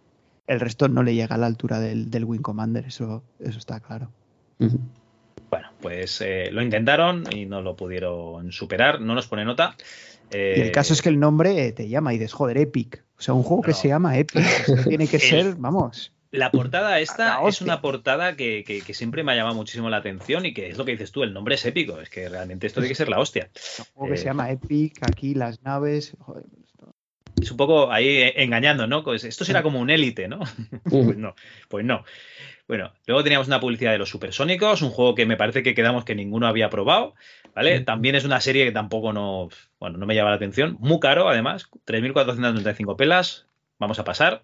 el 0.48 0.62
resto 0.62 0.88
no 0.88 1.04
le 1.04 1.14
llega 1.14 1.36
a 1.36 1.38
la 1.38 1.48
altura 1.48 1.82
del, 1.82 2.10
del 2.10 2.24
Wing 2.24 2.42
Commander, 2.42 2.86
eso, 2.86 3.22
eso 3.40 3.60
está 3.60 3.82
claro. 3.82 4.10
Uh 4.60 4.68
-huh. 4.68 4.80
Bueno, 5.50 5.68
pues 5.82 6.22
eh, 6.22 6.50
lo 6.52 6.62
intentaron 6.62 7.26
y 7.30 7.46
no 7.46 7.62
lo 7.62 7.76
pudieron 7.76 8.54
superar, 8.54 9.02
no 9.02 9.14
nos 9.14 9.28
pone 9.28 9.44
nota. 9.44 9.76
Eh, 10.32 10.56
y 10.56 10.62
el 10.62 10.72
caso 10.72 10.94
es 10.94 11.02
que 11.02 11.10
el 11.10 11.20
nombre 11.20 11.74
te 11.74 11.90
llama 11.90 12.14
y 12.14 12.18
dices, 12.18 12.32
joder, 12.32 12.58
Epic. 12.58 13.04
O 13.22 13.24
sea, 13.24 13.36
un 13.36 13.44
juego 13.44 13.62
no. 13.62 13.68
que 13.68 13.76
se 13.76 13.88
llama 13.88 14.18
Epic. 14.18 14.44
Tiene 14.88 15.08
que 15.08 15.20
ser, 15.20 15.54
vamos. 15.56 16.12
La 16.32 16.50
portada 16.50 17.00
esta 17.00 17.48
es 17.48 17.62
una 17.62 17.80
portada 17.80 18.36
que, 18.36 18.64
que, 18.66 18.82
que, 18.82 18.94
siempre 18.96 19.24
me 19.24 19.32
ha 19.32 19.36
llamado 19.36 19.54
muchísimo 19.54 19.92
la 19.92 19.98
atención 19.98 20.44
y 20.48 20.56
que 20.56 20.70
es 20.70 20.78
lo 20.78 20.86
que 20.86 20.94
dices 20.94 21.12
tú, 21.12 21.22
el 21.22 21.32
nombre 21.32 21.54
es 21.54 21.64
épico. 21.64 22.02
Es 22.02 22.10
que 22.10 22.28
realmente 22.30 22.66
esto 22.66 22.80
tiene 22.80 22.90
que 22.90 22.96
ser 22.96 23.10
la 23.10 23.20
hostia. 23.20 23.52
Un 23.78 23.86
juego 23.94 24.14
que 24.14 24.18
se 24.18 24.26
llama 24.26 24.50
Epic, 24.50 25.04
aquí 25.04 25.36
las 25.36 25.62
naves. 25.62 26.16
Joder, 26.18 26.46
esto... 26.66 26.96
Es 27.40 27.52
un 27.52 27.58
poco 27.58 27.92
ahí 27.92 28.32
engañando, 28.38 28.88
¿no? 28.88 29.04
Pues 29.04 29.24
esto 29.24 29.46
será 29.46 29.62
como 29.62 29.80
un 29.80 29.92
élite, 29.92 30.28
¿no? 30.28 30.40
pues 30.90 31.16
no, 31.16 31.36
pues 31.70 31.86
no. 31.86 32.04
Bueno, 32.68 32.92
luego 33.06 33.24
teníamos 33.24 33.48
una 33.48 33.60
publicidad 33.60 33.92
de 33.92 33.98
los 34.00 34.10
supersónicos, 34.10 34.82
un 34.82 34.90
juego 34.90 35.14
que 35.14 35.28
me 35.28 35.38
parece 35.38 35.62
que 35.62 35.76
quedamos 35.76 36.06
que 36.06 36.16
ninguno 36.16 36.48
había 36.48 36.72
probado, 36.72 37.14
¿vale? 37.56 37.80
Sí. 37.80 37.86
También 37.86 38.16
es 38.16 38.26
una 38.26 38.42
serie 38.42 38.66
que 38.66 38.72
tampoco 38.72 39.14
no, 39.14 39.50
bueno, 39.80 39.98
no 39.98 40.06
me 40.06 40.16
llama 40.16 40.30
la 40.30 40.36
atención, 40.36 40.78
muy 40.80 41.00
caro 41.00 41.30
además, 41.30 41.70
3.435 41.86 42.96
pelas, 42.96 43.48
vamos 43.80 44.00
a 44.00 44.04
pasar. 44.04 44.44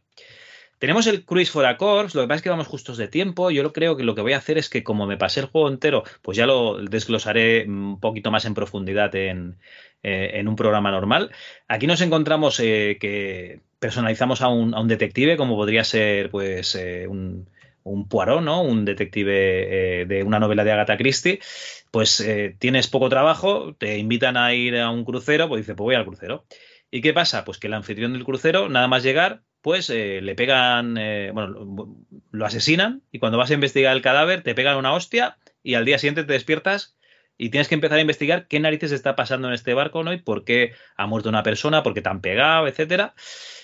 Tenemos 0.80 1.08
el 1.08 1.26
Cruise 1.26 1.50
for 1.50 1.66
a 1.66 1.76
Course, 1.76 2.16
lo 2.16 2.24
que 2.24 2.27
pasa 2.27 2.36
es 2.38 2.42
que 2.44 2.50
vamos 2.52 2.68
justos 2.68 2.98
de 2.98 3.08
tiempo. 3.08 3.50
Yo 3.50 3.64
lo 3.64 3.74
creo 3.74 3.98
que 3.98 4.03
lo 4.03 4.14
que 4.14 4.22
voy 4.22 4.34
a 4.34 4.38
hacer 4.38 4.60
es 4.60 4.69
que, 4.69 4.84
como 4.84 5.08
me 5.08 5.18
pasé 5.18 5.40
el 5.40 5.48
juego 5.48 5.69
entero, 5.69 6.03
pues 6.22 6.38
ya 6.38 6.45
lo 6.45 6.77
desglosaré 6.77 7.66
un 7.68 8.00
poquito 8.00 8.30
más 8.30 8.45
en 8.45 8.53
profundidad 8.53 9.16
en, 9.16 9.58
eh, 10.03 10.32
en 10.36 10.48
un 10.48 10.56
programa 10.56 10.92
normal. 10.92 11.32
Aquí 11.68 11.88
nos 11.88 12.02
encontramos 12.02 12.60
eh, 12.60 12.98
que 13.02 13.61
personalizamos 13.80 14.42
a 14.44 14.50
un, 14.50 14.76
a 14.76 14.80
un, 14.80 14.88
detective, 14.88 15.36
como 15.36 15.56
podría 15.56 15.84
ser, 15.84 16.30
pues, 16.30 16.76
eh, 16.76 17.08
un 17.08 17.50
un 17.91 18.07
Poirot, 18.07 18.41
¿no? 18.41 18.61
Un 18.61 18.85
detective 18.85 20.01
eh, 20.01 20.06
de 20.06 20.24
una 20.24 20.40
novela 20.40 20.64
de 20.64 20.72
Agatha 20.72 20.98
Christie, 20.98 21.40
pues 21.91 22.19
eh, 22.19 22.56
tienes 22.59 22.88
poco 22.88 23.09
trabajo, 23.09 23.75
te 23.75 23.98
invitan 23.98 24.38
a 24.38 24.53
ir 24.53 24.77
a 24.77 24.90
un 24.90 25.06
crucero, 25.06 25.48
pues 25.48 25.61
dice, 25.61 25.75
pues 25.75 25.85
voy 25.85 25.95
al 25.95 26.06
crucero. 26.06 26.45
¿Y 26.91 27.01
qué 27.01 27.14
pasa? 27.14 27.43
Pues 27.45 27.57
que 27.57 27.67
el 27.67 27.74
anfitrión 27.74 28.14
del 28.14 28.24
crucero, 28.24 28.69
nada 28.69 28.88
más 28.88 29.03
llegar, 29.03 29.41
pues 29.61 29.90
eh, 29.90 30.22
le 30.22 30.35
pegan, 30.35 30.95
bueno, 31.33 31.98
lo, 32.32 32.45
asesinan 32.45 33.01
y 33.11 33.19
cuando 33.19 33.38
vas 33.38 33.51
a 33.51 33.56
investigar 33.56 33.95
el 33.95 34.01
cadáver 34.01 34.43
te 34.43 34.56
pegan 34.56 34.77
una 34.77 34.93
hostia 34.93 35.38
y 35.64 35.74
al 35.74 35.83
día 35.83 35.98
siguiente 35.98 36.24
te 36.24 36.33
despiertas 36.33 36.98
y 37.38 37.49
tienes 37.49 37.67
que 37.67 37.75
empezar 37.75 37.98
a 37.98 38.01
investigar 38.01 38.48
qué 38.48 38.59
narices 38.59 38.91
está 38.91 39.16
pasando 39.16 39.48
en 39.48 39.53
este 39.53 39.74
barco, 39.74 40.03
¿no? 40.03 40.14
Y 40.14 40.17
por 40.17 40.43
qué 40.43 40.74
ha 40.95 41.07
muerto 41.07 41.30
una 41.30 41.43
persona, 41.43 41.83
por 41.83 41.93
qué 41.93 42.01
te 42.01 42.09
han 42.09 42.22
pegado, 42.22 42.67
etcétera. 42.67 43.14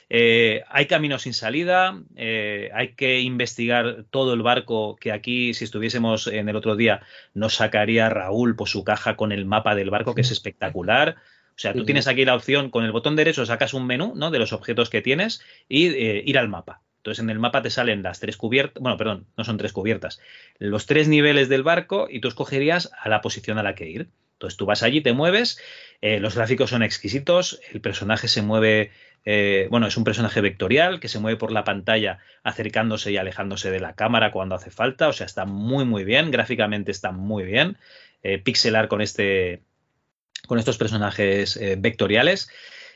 Eh, 0.10 0.64
hay 0.70 0.86
caminos 0.86 1.24
sin 1.24 1.34
salida, 1.34 2.00
eh, 2.16 2.70
hay 2.74 2.94
que 2.94 3.22
investigar 3.22 4.06
todo 4.10 4.34
el 4.34 4.42
barco 4.42 4.96
que 4.96 5.12
aquí, 5.12 5.54
si 5.54 5.64
estuviésemos 5.64 6.28
en 6.28 6.50
el 6.50 6.56
otro 6.56 6.76
día, 6.76 7.02
nos 7.34 7.56
sacaría 7.56 8.10
Raúl 8.10 8.56
por 8.56 8.70
su 8.70 8.84
caja 8.84 9.16
con 9.16 9.32
el 9.32 9.46
mapa 9.46 9.76
del 9.76 9.90
barco, 9.90 10.16
que 10.16 10.22
es 10.22 10.32
espectacular. 10.32 11.16
O 11.56 11.60
sea, 11.60 11.74
tú 11.74 11.86
tienes 11.86 12.08
aquí 12.08 12.26
la 12.26 12.36
opción, 12.36 12.70
con 12.72 12.84
el 12.84 12.92
botón 12.92 13.16
derecho 13.16 13.46
sacas 13.46 13.74
un 13.74 13.86
menú 13.86 14.14
¿no? 14.16 14.32
de 14.32 14.40
los 14.40 14.54
objetos 14.54 14.90
que 14.90 15.02
tienes 15.02 15.42
y 15.70 15.88
eh, 15.88 16.24
ir 16.26 16.38
al 16.38 16.50
mapa. 16.50 16.82
Entonces 16.98 17.22
en 17.22 17.30
el 17.30 17.38
mapa 17.38 17.62
te 17.62 17.70
salen 17.70 18.02
las 18.02 18.20
tres 18.20 18.38
cubiertas, 18.38 18.82
bueno, 18.82 18.98
perdón, 18.98 19.28
no 19.38 19.44
son 19.44 19.58
tres 19.58 19.74
cubiertas, 19.74 20.22
los 20.58 20.86
tres 20.86 21.10
niveles 21.10 21.50
del 21.50 21.62
barco 21.62 22.08
y 22.10 22.22
tú 22.22 22.30
escogerías 22.30 22.92
a 22.98 23.10
la 23.10 23.20
posición 23.20 23.58
a 23.58 23.64
la 23.64 23.76
que 23.76 23.90
ir. 23.90 24.08
Entonces 24.34 24.58
tú 24.58 24.66
vas 24.66 24.84
allí, 24.84 25.02
te 25.02 25.14
mueves, 25.14 25.60
eh, 26.02 26.20
los 26.20 26.36
gráficos 26.36 26.70
son 26.70 26.82
exquisitos, 26.82 27.60
el 27.72 27.82
personaje 27.82 28.28
se 28.28 28.42
mueve 28.42 28.92
eh, 29.26 29.68
bueno, 29.70 29.88
es 29.88 29.96
un 29.96 30.04
personaje 30.04 30.42
vectorial 30.42 31.00
que 31.00 31.08
se 31.08 31.20
mueve 31.20 31.38
por 31.38 31.52
la 31.52 31.64
pantalla 31.64 32.20
acercándose 32.44 33.12
y 33.12 33.18
alejándose 33.18 33.72
de 33.72 33.80
la 33.80 33.96
cámara 33.96 34.32
cuando 34.32 34.56
hace 34.56 34.70
falta, 34.70 35.08
o 35.08 35.14
sea, 35.14 35.26
está 35.26 35.46
muy 35.46 35.86
muy 35.86 36.04
bien, 36.04 36.32
gráficamente 36.32 36.92
está 36.92 37.12
muy 37.12 37.44
bien, 37.44 37.78
eh, 38.22 38.40
pixelar 38.40 38.88
con 38.88 39.02
este 39.02 39.62
con 40.48 40.60
estos 40.60 40.78
personajes 40.78 41.56
eh, 41.56 41.78
vectoriales, 41.80 42.50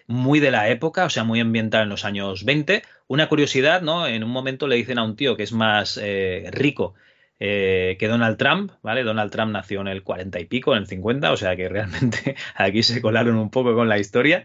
muy 0.06 0.42
de 0.42 0.52
la 0.52 0.70
época, 0.70 1.06
o 1.06 1.10
sea, 1.10 1.24
muy 1.24 1.40
ambiental 1.40 1.84
en 1.84 1.90
los 1.90 2.04
años 2.04 2.44
20. 2.44 2.84
Una 3.08 3.30
curiosidad, 3.30 3.82
¿no? 3.82 4.06
En 4.06 4.24
un 4.24 4.30
momento 4.30 4.68
le 4.68 4.76
dicen 4.76 5.00
a 5.00 5.04
un 5.04 5.16
tío 5.16 5.38
que 5.38 5.44
es 5.44 5.54
más 5.54 6.00
rico 6.52 6.96
que 7.40 7.98
Donald 8.02 8.38
Trump, 8.38 8.72
¿vale? 8.82 9.04
Donald 9.04 9.32
Trump 9.32 9.52
nació 9.52 9.82
en 9.82 9.88
el 9.88 10.04
40 10.04 10.40
y 10.40 10.46
pico, 10.46 10.74
en 10.74 10.80
el 10.80 10.88
50, 10.88 11.32
o 11.32 11.38
sea 11.38 11.56
que 11.56 11.70
realmente 11.70 12.36
aquí 12.56 12.84
se 12.84 13.02
colaron 13.02 13.38
un 13.38 13.50
poco 13.50 13.76
con 13.76 13.88
la 13.88 14.00
historia. 14.00 14.44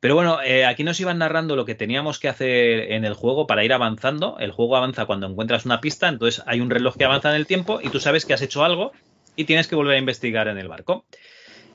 Pero 0.00 0.14
bueno, 0.14 0.42
eh, 0.42 0.64
aquí 0.64 0.82
nos 0.82 0.98
iban 0.98 1.18
narrando 1.18 1.56
lo 1.56 1.66
que 1.66 1.74
teníamos 1.74 2.18
que 2.18 2.28
hacer 2.28 2.92
en 2.92 3.04
el 3.04 3.12
juego 3.12 3.46
para 3.46 3.64
ir 3.64 3.72
avanzando. 3.74 4.38
El 4.38 4.50
juego 4.50 4.76
avanza 4.76 5.04
cuando 5.04 5.26
encuentras 5.26 5.66
una 5.66 5.82
pista, 5.82 6.08
entonces 6.08 6.42
hay 6.46 6.60
un 6.60 6.70
reloj 6.70 6.96
que 6.96 7.04
avanza 7.04 7.28
en 7.28 7.36
el 7.36 7.46
tiempo 7.46 7.80
y 7.82 7.90
tú 7.90 8.00
sabes 8.00 8.24
que 8.24 8.32
has 8.32 8.40
hecho 8.40 8.64
algo 8.64 8.92
y 9.36 9.44
tienes 9.44 9.68
que 9.68 9.76
volver 9.76 9.96
a 9.96 9.98
investigar 9.98 10.48
en 10.48 10.56
el 10.56 10.68
barco. 10.68 11.04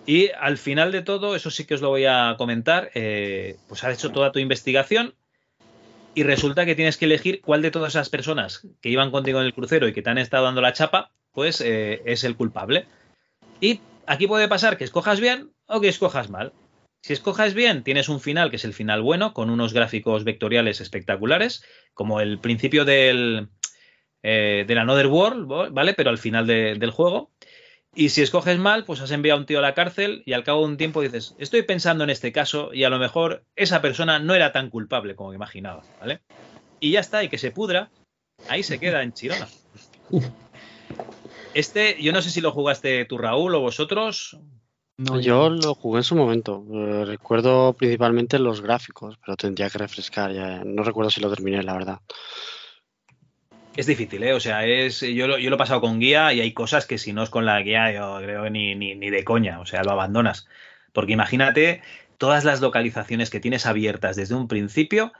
Y 0.08 0.30
al 0.40 0.58
final 0.58 0.92
de 0.92 1.04
todo, 1.04 1.36
eso 1.36 1.52
sí 1.52 1.66
que 1.66 1.76
os 1.76 1.82
lo 1.82 1.90
voy 1.90 2.06
a 2.06 2.36
comentar, 2.38 2.92
eh, 2.96 3.58
pues 3.68 3.84
has 3.84 3.94
hecho 3.94 4.12
toda 4.12 4.32
tu 4.32 4.40
investigación 4.40 5.14
y 6.16 6.24
resulta 6.24 6.66
que 6.66 6.76
tienes 6.76 6.98
que 6.98 7.06
elegir 7.06 7.42
cuál 7.42 7.62
de 7.62 7.72
todas 7.72 7.94
esas 7.94 8.10
personas 8.10 8.68
que 8.82 8.90
iban 8.90 9.12
contigo 9.12 9.40
en 9.40 9.46
el 9.46 9.54
crucero 9.54 9.88
y 9.88 9.94
que 9.94 10.02
te 10.02 10.10
han 10.10 10.18
estado 10.18 10.46
dando 10.46 10.62
la 10.62 10.74
chapa, 10.74 11.12
pues 11.32 11.62
eh, 11.62 12.02
es 12.06 12.24
el 12.24 12.36
culpable. 12.36 12.86
Y 13.60 13.82
aquí 14.08 14.26
puede 14.26 14.48
pasar 14.48 14.78
que 14.78 14.84
escojas 14.84 15.20
bien 15.20 15.52
o 15.68 15.82
que 15.82 15.90
escojas 15.90 16.30
mal. 16.30 16.54
Si 17.06 17.14
escojas 17.14 17.54
bien, 17.54 17.84
tienes 17.84 18.10
un 18.10 18.20
final 18.20 18.50
que 18.50 18.56
es 18.56 18.66
el 18.66 18.74
final 18.74 19.04
bueno, 19.04 19.36
con 19.36 19.52
unos 19.52 19.74
gráficos 19.74 20.24
vectoriales 20.24 20.82
espectaculares, 20.82 21.64
como 21.94 22.20
el 22.20 22.40
principio 22.40 22.84
del, 22.84 23.50
eh, 24.24 24.66
del 24.68 24.80
Another 24.80 25.06
World, 25.06 25.72
¿vale? 25.72 25.94
Pero 25.94 26.10
al 26.10 26.18
final 26.18 26.48
de, 26.48 26.74
del 26.74 26.90
juego. 26.90 27.30
Y 27.94 28.10
si 28.10 28.24
escoges 28.24 28.58
mal, 28.58 28.86
pues 28.86 29.02
has 29.02 29.12
enviado 29.12 29.38
a 29.38 29.40
un 29.42 29.46
tío 29.46 29.60
a 29.60 29.62
la 29.62 29.76
cárcel 29.76 30.24
y 30.26 30.34
al 30.34 30.44
cabo 30.44 30.62
de 30.62 30.66
un 30.66 30.78
tiempo 30.78 31.04
dices, 31.04 31.36
estoy 31.38 31.62
pensando 31.62 32.04
en 32.04 32.10
este 32.10 32.32
caso 32.32 32.74
y 32.74 32.86
a 32.86 32.90
lo 32.90 32.98
mejor 32.98 33.46
esa 33.56 33.84
persona 33.84 34.18
no 34.18 34.34
era 34.34 34.52
tan 34.52 34.72
culpable 34.72 35.16
como 35.16 35.32
imaginaba, 35.32 35.84
¿vale? 36.00 36.22
Y 36.80 36.90
ya 36.90 37.02
está, 37.02 37.24
y 37.24 37.30
que 37.30 37.38
se 37.38 37.52
pudra, 37.52 37.92
ahí 38.50 38.64
se 38.64 38.80
queda 38.80 39.04
en 39.04 39.14
Chirona. 39.14 39.48
Este, 41.54 41.96
yo 42.02 42.12
no 42.12 42.22
sé 42.22 42.32
si 42.32 42.42
lo 42.42 42.52
jugaste 42.52 43.06
tú, 43.06 43.18
Raúl, 43.18 43.56
o 43.56 43.62
vosotros. 43.62 44.38
Yo 44.98 45.50
lo 45.50 45.76
jugué 45.76 46.00
en 46.00 46.04
su 46.04 46.16
momento. 46.16 46.66
Eh, 46.74 47.06
recuerdo 47.06 47.74
principalmente 47.74 48.40
los 48.40 48.62
gráficos, 48.62 49.18
pero 49.24 49.36
tendría 49.36 49.70
que 49.70 49.78
refrescar. 49.78 50.32
Ya. 50.34 50.64
No 50.64 50.84
recuerdo 50.84 51.12
si 51.12 51.22
lo 51.22 51.30
terminé, 51.30 51.62
la 51.64 51.74
verdad. 51.74 52.00
Es 53.76 53.88
difícil, 53.88 54.24
¿eh? 54.24 54.34
O 54.34 54.40
sea, 54.40 54.66
es, 54.66 55.02
yo, 55.02 55.28
lo, 55.28 55.38
yo 55.38 55.50
lo 55.50 55.58
he 55.58 55.60
pasado 55.60 55.82
con 55.82 56.00
guía 56.00 56.32
y 56.32 56.40
hay 56.40 56.54
cosas 56.54 56.86
que 56.86 56.98
si 56.98 57.12
no 57.12 57.24
es 57.24 57.30
con 57.30 57.46
la 57.46 57.62
guía, 57.62 57.92
yo 57.92 58.20
creo 58.22 58.50
ni, 58.50 58.74
ni, 58.74 58.96
ni 58.96 59.10
de 59.10 59.26
coña, 59.26 59.60
o 59.60 59.66
sea, 59.66 59.84
lo 59.84 59.92
abandonas. 59.92 60.48
Porque 60.94 61.12
imagínate 61.12 61.82
todas 62.18 62.46
las 62.46 62.62
localizaciones 62.62 63.30
que 63.30 63.42
tienes 63.42 63.66
abiertas 63.66 64.16
desde 64.16 64.36
un 64.36 64.48
principio, 64.48 65.12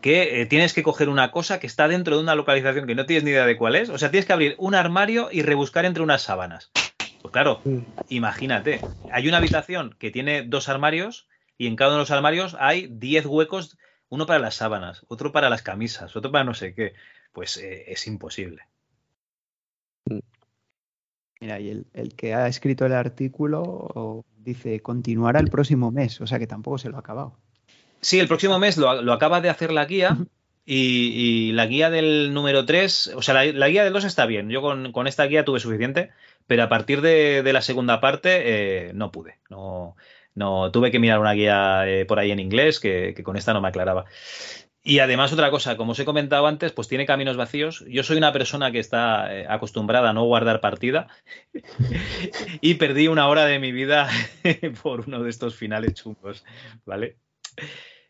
que 0.00 0.40
eh, 0.40 0.46
tienes 0.46 0.74
que 0.74 0.84
coger 0.84 1.08
una 1.08 1.32
cosa 1.32 1.58
que 1.58 1.66
está 1.66 1.88
dentro 1.88 2.16
de 2.16 2.22
una 2.22 2.36
localización 2.36 2.86
que 2.86 2.94
no 2.94 3.06
tienes 3.06 3.24
ni 3.24 3.32
idea 3.32 3.46
de 3.46 3.56
cuál 3.56 3.74
es. 3.74 3.88
O 3.88 3.98
sea, 3.98 4.12
tienes 4.12 4.26
que 4.26 4.32
abrir 4.32 4.54
un 4.58 4.76
armario 4.76 5.28
y 5.32 5.42
rebuscar 5.42 5.84
entre 5.84 6.04
unas 6.04 6.22
sábanas. 6.22 6.70
Pues 7.24 7.32
claro, 7.32 7.62
imagínate, 8.08 8.84
hay 9.10 9.28
una 9.28 9.38
habitación 9.38 9.96
que 9.98 10.10
tiene 10.10 10.42
dos 10.42 10.68
armarios 10.68 11.26
y 11.56 11.68
en 11.68 11.74
cada 11.74 11.92
uno 11.92 11.96
de 11.96 12.02
los 12.02 12.10
armarios 12.10 12.54
hay 12.60 12.86
10 12.86 13.24
huecos, 13.24 13.78
uno 14.10 14.26
para 14.26 14.40
las 14.40 14.56
sábanas, 14.56 15.06
otro 15.08 15.32
para 15.32 15.48
las 15.48 15.62
camisas, 15.62 16.14
otro 16.16 16.30
para 16.30 16.44
no 16.44 16.52
sé 16.52 16.74
qué 16.74 16.92
pues 17.32 17.56
eh, 17.56 17.84
es 17.86 18.06
imposible. 18.08 18.64
Mira, 21.40 21.60
y 21.60 21.70
el, 21.70 21.86
el, 21.94 22.14
que 22.14 22.34
ha 22.34 22.46
escrito 22.46 22.84
el 22.84 22.92
artículo 22.92 24.26
dice 24.36 24.80
continuará 24.80 25.40
el 25.40 25.48
próximo 25.48 25.90
mes, 25.90 26.20
o 26.20 26.26
sea 26.26 26.38
que 26.38 26.46
tampoco 26.46 26.76
se 26.76 26.90
lo 26.90 26.96
ha 26.96 27.00
acabado. 27.00 27.38
Sí, 28.02 28.20
el 28.20 28.28
próximo 28.28 28.58
mes 28.58 28.76
lo, 28.76 29.00
lo 29.00 29.14
acaba 29.14 29.40
de 29.40 29.48
hacer 29.48 29.72
la 29.72 29.86
guía 29.86 30.18
y, 30.66 31.52
la 31.52 31.66
guía 31.66 31.90
del 31.90 32.32
número 32.32 32.64
3, 32.64 33.12
o 33.16 33.22
sea, 33.22 33.44
la, 33.44 33.68
guía 33.68 33.84
del 33.84 33.92
2 33.92 34.04
está 34.04 34.26
bien. 34.26 34.48
Yo 34.50 34.62
con, 34.62 34.92
con, 34.92 35.06
esta 35.06 35.24
guía 35.26 35.44
tuve 35.44 35.60
suficiente, 35.60 36.10
pero 36.46 36.62
a 36.62 36.68
partir 36.68 37.00
de, 37.00 37.48
la 37.52 37.62
segunda 37.62 38.00
parte 38.00 38.88
eh, 38.88 38.92
no 38.94 39.12
pude. 39.12 39.38
No, 39.50 39.96
no, 40.34 40.70
tuve 40.70 40.90
que 40.90 40.98
mirar 40.98 41.20
una 41.20 41.32
guía 41.32 41.88
eh, 41.88 42.04
por 42.06 42.18
ahí 42.18 42.30
en 42.30 42.40
inglés 42.40 42.80
que, 42.80 43.14
que 43.16 43.22
con 43.22 43.36
esta 43.36 43.52
no 43.52 43.60
me 43.60 43.68
aclaraba. 43.68 44.06
Y 44.86 44.98
además 44.98 45.32
otra 45.32 45.50
cosa, 45.50 45.78
como 45.78 45.92
os 45.92 45.98
he 45.98 46.04
comentado 46.04 46.46
antes, 46.46 46.72
pues 46.72 46.88
tiene 46.88 47.06
caminos 47.06 47.38
vacíos. 47.38 47.82
Yo 47.88 48.02
soy 48.02 48.18
una 48.18 48.34
persona 48.34 48.70
que 48.70 48.80
está 48.80 49.34
eh, 49.34 49.46
acostumbrada 49.48 50.10
a 50.10 50.12
no 50.12 50.24
guardar 50.24 50.60
partida 50.60 51.08
y 52.60 52.74
perdí 52.74 53.08
una 53.08 53.26
hora 53.28 53.46
de 53.46 53.58
mi 53.58 53.72
vida 53.72 54.10
por 54.82 55.08
uno 55.08 55.22
de 55.22 55.30
estos 55.30 55.54
finales 55.56 55.94
chungos, 55.94 56.44
¿vale? 56.84 57.16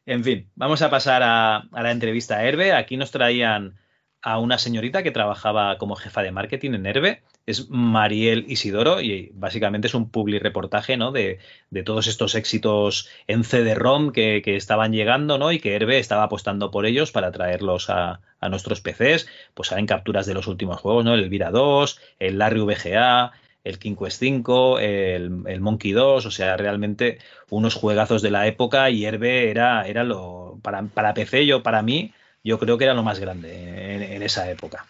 En 0.07 0.23
fin, 0.23 0.51
vamos 0.55 0.83
a 0.83 0.91
pasar 0.91 1.23
a, 1.25 1.65
la 1.73 1.91
entrevista 1.91 2.37
a 2.37 2.45
Herbe. 2.45 2.73
Aquí 2.73 2.97
nos 2.97 3.11
traían 3.11 3.77
a 4.21 4.39
una 4.39 4.59
señorita 4.59 5.03
que 5.03 5.11
trabajaba 5.11 5.79
como 5.79 5.97
jefa 5.97 6.23
de 6.23 6.31
marketing 6.31 6.73
en 6.75 6.87
Herbe. 6.87 7.23
Es 7.47 7.69
Mariel 7.71 8.45
Isidoro 8.49 9.01
y 9.01 9.31
básicamente 9.35 9.87
es 9.87 9.95
un 9.95 10.11
public 10.11 10.43
reportaje 10.43 10.97
¿no? 10.97 11.11
de, 11.13 11.39
todos 11.85 12.07
estos 12.07 12.35
éxitos 12.35 13.09
en 13.27 13.45
CD-ROM 13.45 14.13
que, 14.13 14.43
que, 14.43 14.57
estaban 14.57 14.93
llegando 14.93 15.39
¿no? 15.39 15.53
y 15.53 15.59
que 15.59 15.75
Herbe 15.75 15.99
estaba 15.99 16.25
apostando 16.25 16.71
por 16.71 16.87
ellos 16.87 17.13
para 17.13 17.33
traerlos 17.33 17.89
a, 17.91 18.21
a 18.41 18.49
nuestros 18.51 18.81
PCs. 18.81 19.27
Pues 19.55 19.69
salen 19.69 19.87
capturas 19.87 20.27
de 20.27 20.35
los 20.35 20.47
últimos 20.47 20.81
juegos, 20.81 21.05
¿no? 21.05 21.15
el 21.15 21.25
Elvira 21.25 21.51
2, 21.51 21.99
el 22.19 22.39
Larry 22.39 22.61
VGA, 22.61 23.33
el 23.65 23.79
King 23.79 23.97
Quest 23.97 24.21
5, 24.21 24.79
el, 24.79 25.43
el, 25.47 25.61
Monkey 25.61 25.93
2, 25.93 26.27
o 26.27 26.31
sea, 26.31 26.57
realmente 26.57 27.19
unos 27.49 27.75
juegazos 27.75 28.21
de 28.21 28.31
la 28.31 28.47
época 28.47 28.91
y 28.91 29.07
Herbe 29.07 29.51
era, 29.51 29.89
era 29.89 30.05
lo, 30.05 30.59
para, 30.63 30.83
para 30.83 31.15
PC, 31.15 31.47
yo, 31.47 31.63
para 31.63 31.83
mí, 31.83 32.13
yo 32.45 32.59
creo 32.59 32.77
que 32.77 32.85
era 32.85 32.95
lo 32.95 33.03
más 33.03 33.19
grande 33.19 33.95
en, 33.95 34.03
en, 34.03 34.23
esa 34.23 34.51
época. 34.51 34.87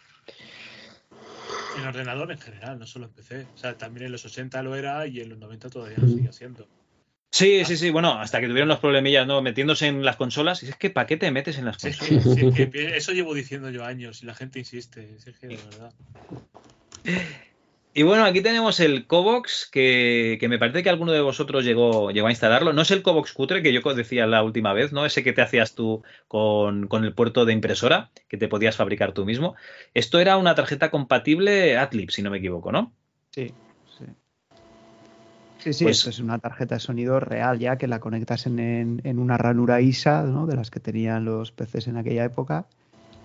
En 1.79 1.87
ordenador 1.87 2.33
en 2.33 2.39
general, 2.39 2.79
no 2.79 2.87
solo 2.87 3.07
en 3.07 3.13
PC. 3.13 3.47
O 3.55 3.59
sea, 3.59 3.79
también 3.79 4.07
en 4.07 4.13
los 4.13 4.25
80 4.25 4.63
lo 4.63 4.75
era 4.75 5.07
y 5.07 5.21
en 5.21 5.31
los 5.31 5.39
90 5.39 5.71
todavía 5.71 5.99
lo 5.99 6.09
sigue 6.09 6.33
siendo. 6.33 6.67
Sí, 7.31 7.65
sí, 7.65 7.77
sí, 7.77 7.91
bueno, 7.91 8.13
hasta 8.13 8.41
que 8.41 8.47
tuvieron 8.47 8.69
los 8.69 8.79
problemillas, 8.79 9.27
¿no? 9.27 9.43
Metiéndose 9.43 9.89
en 9.89 10.05
las 10.05 10.15
consolas. 10.15 10.63
Y 10.63 10.69
es 10.69 10.77
que, 10.77 10.91
¿para 10.91 11.09
qué 11.09 11.17
te 11.17 11.33
metes 11.33 11.59
en 11.59 11.65
las 11.65 11.79
consolas? 11.79 12.23
Sí, 12.23 12.53
sí, 12.53 12.71
que 12.71 12.71
eso 12.97 13.11
llevo 13.11 13.35
diciendo 13.35 13.71
yo 13.71 13.85
años 13.85 14.23
y 14.23 14.27
la 14.27 14.35
gente 14.35 14.61
insiste. 14.61 15.17
Es 15.17 15.37
que, 15.39 15.49
de 15.49 15.57
verdad. 15.57 15.93
Y 17.97 18.03
bueno, 18.03 18.25
aquí 18.25 18.41
tenemos 18.41 18.81
el 18.81 19.07
Cobox, 19.07 19.69
que, 19.71 20.37
que, 20.41 20.49
me 20.49 20.59
parece 20.59 20.83
que 20.83 20.91
alguno 20.91 21.13
de 21.13 21.21
vosotros 21.21 21.65
llegó, 21.65 22.11
llegó 22.11 22.27
a 22.27 22.33
instalarlo. 22.33 22.73
No 22.73 22.83
es 22.83 22.91
el 22.91 23.03
Cobox 23.03 23.33
cutre 23.33 23.63
que 23.63 23.73
yo 23.73 23.83
decía 23.95 24.27
la 24.27 24.43
última 24.43 24.73
vez, 24.73 24.93
¿no? 24.93 25.07
Ese 25.07 25.23
que 25.23 25.33
te 25.33 25.43
hacías 25.43 25.77
tú 25.77 26.03
con, 26.27 26.89
con, 26.89 27.05
el 27.05 27.15
puerto 27.15 27.45
de 27.45 27.53
impresora, 27.53 28.11
que 28.27 28.37
te 28.37 28.49
podías 28.49 28.77
fabricar 28.77 29.13
tú 29.13 29.25
mismo. 29.25 29.55
Esto 29.95 30.19
era 30.19 30.37
una 30.39 30.57
tarjeta 30.57 30.91
compatible 30.91 31.77
Adlib, 31.77 32.11
si 32.11 32.23
no 32.23 32.33
me 32.33 32.39
equivoco, 32.39 32.73
¿no? 32.73 32.93
Sí, 33.31 33.55
sí. 33.97 34.05
Sí, 35.59 35.73
sí, 35.73 35.85
pues, 35.85 35.99
esto 35.99 36.11
es 36.11 36.19
una 36.19 36.41
tarjeta 36.41 36.75
de 36.75 36.81
sonido 36.81 37.21
real 37.21 37.61
ya, 37.61 37.79
que 37.79 37.87
la 37.87 38.01
conectas 38.01 38.47
en, 38.47 38.59
en, 38.59 39.03
en 39.05 39.21
una 39.21 39.39
ranura 39.39 39.81
ISA, 39.81 40.25
¿no? 40.25 40.47
De 40.47 40.57
las 40.57 40.73
que 40.73 40.81
tenían 40.81 41.25
los 41.25 41.53
PCs 41.53 41.87
en 41.87 41.99
aquella 41.99 42.25
época, 42.25 42.67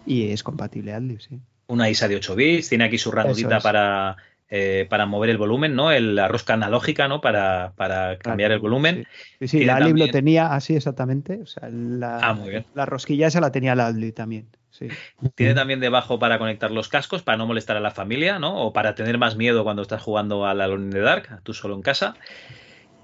y 0.05 0.29
es 0.29 0.43
compatible 0.43 0.93
Adlib, 0.93 1.21
sí. 1.21 1.39
Una 1.67 1.89
ISA 1.89 2.07
de 2.07 2.15
8 2.15 2.35
bits, 2.35 2.69
tiene 2.69 2.83
aquí 2.83 2.97
su 2.97 3.11
ranurita 3.11 3.57
es. 3.57 3.63
para 3.63 4.17
eh, 4.51 4.87
para 4.89 5.05
mover 5.05 5.29
el 5.29 5.37
volumen, 5.37 5.75
¿no? 5.75 5.91
El, 5.91 6.15
la 6.15 6.27
rosca 6.27 6.55
analógica, 6.55 7.07
¿no? 7.07 7.21
Para, 7.21 7.73
para 7.75 8.17
cambiar 8.17 8.49
claro, 8.49 8.53
el 8.55 8.59
volumen. 8.59 9.07
Sí, 9.39 9.47
sí 9.47 9.65
la 9.65 9.75
Adlib 9.75 9.89
también... 9.89 10.07
lo 10.07 10.11
tenía 10.11 10.53
así 10.55 10.75
exactamente. 10.75 11.39
O 11.43 11.45
sea, 11.45 11.69
la, 11.69 12.17
ah, 12.17 12.33
muy 12.33 12.49
bien. 12.49 12.65
la 12.73 12.87
rosquilla 12.87 13.27
esa 13.27 13.41
la 13.41 13.51
tenía 13.51 13.75
la 13.75 13.87
Adlib 13.87 14.13
también. 14.15 14.47
Sí. 14.71 14.87
Tiene 15.35 15.53
también 15.53 15.79
debajo 15.79 16.17
para 16.17 16.39
conectar 16.39 16.71
los 16.71 16.89
cascos, 16.89 17.21
para 17.21 17.37
no 17.37 17.45
molestar 17.45 17.77
a 17.77 17.79
la 17.79 17.91
familia, 17.91 18.39
¿no? 18.39 18.59
O 18.63 18.73
para 18.73 18.95
tener 18.95 19.19
más 19.19 19.35
miedo 19.35 19.63
cuando 19.63 19.83
estás 19.83 20.01
jugando 20.01 20.47
a 20.47 20.55
la 20.55 20.63
Alone 20.63 20.85
in 20.85 20.91
the 20.91 20.99
Dark, 20.99 21.43
tú 21.43 21.53
solo 21.53 21.75
en 21.75 21.83
casa. 21.83 22.15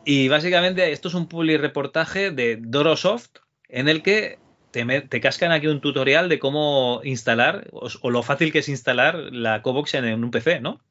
Y 0.03 0.27
básicamente 0.29 0.91
esto 0.91 1.09
es 1.09 1.13
un 1.13 1.27
public 1.27 1.61
reportaje 1.61 2.31
de 2.31 2.57
Dorosoft 2.59 3.29
en 3.69 3.87
el 3.87 4.01
que 4.01 4.39
te, 4.71 4.83
te, 5.01 5.21
cascan 5.21 5.51
aquí 5.51 5.67
un 5.67 5.81
tutorial 5.81 6.27
de 6.27 6.39
cómo 6.39 7.01
instalar 7.03 7.67
o, 7.71 7.87
o, 8.01 8.09
lo 8.09 8.23
fácil 8.23 8.51
que 8.51 8.59
es 8.59 8.69
instalar 8.69 9.15
la 9.15 9.61
Cobox 9.61 9.93
en 9.95 10.23
un 10.23 10.31
PC, 10.31 10.59
¿no? 10.59 10.81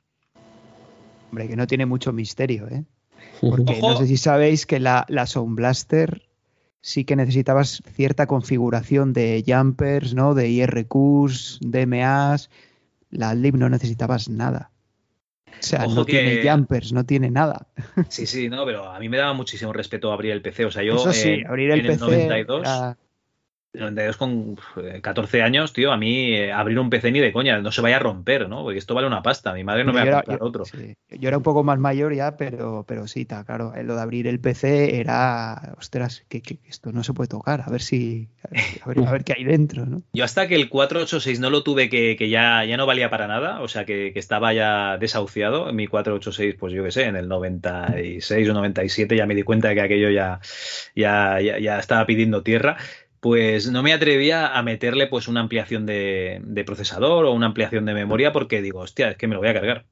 Hombre, 1.35 1.49
que 1.49 1.57
no 1.57 1.67
tiene 1.67 1.85
mucho 1.85 2.13
misterio, 2.13 2.69
¿eh? 2.69 2.85
Porque 3.41 3.73
Ojo. 3.73 3.91
no 3.91 3.97
sé 3.97 4.07
si 4.07 4.17
sabéis 4.17 4.67
que 4.67 4.79
la, 4.79 5.05
la 5.09 5.27
Sound 5.27 5.57
Blaster 5.57 6.23
sí 6.81 7.05
que 7.05 7.17
necesitabas 7.17 7.83
cierta 7.93 8.29
configuración 8.29 9.13
de 9.13 9.43
jumpers, 9.45 10.15
¿no? 10.15 10.35
De 10.35 10.49
IRQs, 10.49 11.59
DMAs. 11.61 12.51
La 13.11 13.31
Adlib 13.31 13.57
no 13.57 13.69
necesitabas 13.69 14.29
nada. 14.29 14.71
O 15.49 15.51
sea, 15.59 15.87
Ojo 15.87 15.95
no 15.97 16.07
que... 16.07 16.13
tiene 16.13 16.49
jumpers, 16.49 16.93
no 16.93 17.05
tiene 17.05 17.33
nada. 17.33 17.67
Sí, 18.09 18.27
sí, 18.27 18.49
no, 18.49 18.65
pero 18.65 18.89
a 18.89 19.01
mí 19.01 19.09
me 19.09 19.17
daba 19.17 19.33
muchísimo 19.33 19.73
respeto 19.73 20.13
abrir 20.13 20.31
el 20.31 20.41
PC. 20.41 20.67
O 20.67 20.71
sea, 20.71 20.85
yo 20.85 20.95
Eso 20.95 21.13
sí, 21.13 21.31
eh, 21.31 21.45
abrir 21.49 21.73
el 21.73 21.81
en 21.81 21.87
PC 21.87 21.95
el 21.95 22.29
92 22.29 22.61
era... 22.61 22.97
92 23.75 24.17
con 24.17 24.57
14 25.03 25.43
años, 25.43 25.73
tío, 25.73 25.93
a 25.93 25.97
mí 25.97 26.35
eh, 26.35 26.53
abrir 26.53 26.79
un 26.79 26.91
PC 26.91 27.11
ni 27.11 27.21
de 27.21 27.33
coña, 27.33 27.61
no 27.61 27.73
se 27.73 27.83
vaya 27.83 27.97
a 27.97 28.01
romper, 28.01 28.49
¿no? 28.49 28.63
Porque 28.63 28.79
esto 28.79 28.95
vale 28.95 29.07
una 29.07 29.23
pasta, 29.23 29.53
mi 29.53 29.65
madre 29.65 29.85
no 29.85 29.93
me 29.93 30.05
va 30.05 30.19
a 30.19 30.23
comprar 30.23 30.43
otro. 30.43 30.65
Sí. 30.65 30.95
Yo 31.11 31.29
era 31.29 31.37
un 31.37 31.43
poco 31.43 31.65
más 31.65 31.79
mayor 31.79 32.15
ya, 32.15 32.37
pero, 32.37 32.85
pero 32.87 33.09
sí, 33.09 33.23
está 33.23 33.45
claro, 33.45 33.73
lo 33.83 33.97
de 33.97 34.03
abrir 34.03 34.27
el 34.27 34.41
PC 34.41 35.01
era, 35.01 35.75
ostras, 35.79 36.25
que, 36.29 36.41
que, 36.41 36.59
esto 36.69 36.93
no 36.93 37.03
se 37.03 37.13
puede 37.13 37.29
tocar, 37.29 37.63
a 37.67 37.71
ver 37.71 37.83
si, 37.83 38.29
a 38.83 38.89
ver, 38.89 38.99
a 39.07 39.11
ver 39.11 39.25
qué 39.25 39.35
hay 39.37 39.45
dentro, 39.45 39.87
¿no? 39.87 40.03
Yo 40.13 40.25
hasta 40.25 40.47
que 40.47 40.55
el 40.55 40.69
486 40.69 41.41
no 41.41 41.51
lo 41.51 41.63
tuve, 41.63 41.89
que, 41.89 42.17
que 42.17 42.29
ya, 42.29 42.65
ya 42.65 42.77
no 42.77 42.87
valía 42.87 43.11
para 43.11 43.27
nada, 43.27 43.61
o 43.61 43.69
sea, 43.69 43.85
que, 43.85 44.13
que 44.13 44.19
estaba 44.19 44.53
ya 44.53 44.99
desahuciado, 44.99 45.73
mi 45.73 45.87
486, 45.87 46.57
pues 46.59 46.73
yo 46.73 46.85
qué 46.85 46.93
sé, 46.93 47.05
en 47.05 47.17
el 47.17 47.29
96 47.29 48.49
o 48.49 48.55
97 48.55 49.17
ya 49.17 49.27
me 49.27 49.35
di 49.35 49.43
cuenta 49.43 49.69
de 49.69 49.75
que 49.75 49.81
aquello 49.81 50.11
ya, 50.11 50.41
ya, 50.95 51.41
ya, 51.41 51.59
ya 51.59 51.79
estaba 51.79 52.07
pidiendo 52.07 52.43
tierra 52.43 52.77
pues 53.25 53.71
no 53.71 53.83
me 53.83 53.95
atrevía 53.95 54.49
a 54.49 54.63
meterle 54.63 55.07
pues 55.07 55.29
una 55.29 55.41
ampliación 55.41 55.87
de, 55.87 56.43
de, 56.45 56.63
procesador 56.63 57.25
o 57.25 57.33
una 57.33 57.47
ampliación 57.47 57.87
de 57.87 57.95
memoria 57.95 58.35
porque 58.35 58.61
digo, 58.61 58.81
hostia, 58.81 59.13
es 59.13 59.17
que 59.17 59.27
me 59.27 59.35
lo 59.35 59.41
voy 59.41 59.49
a 59.49 59.55
cargar. 59.55 59.87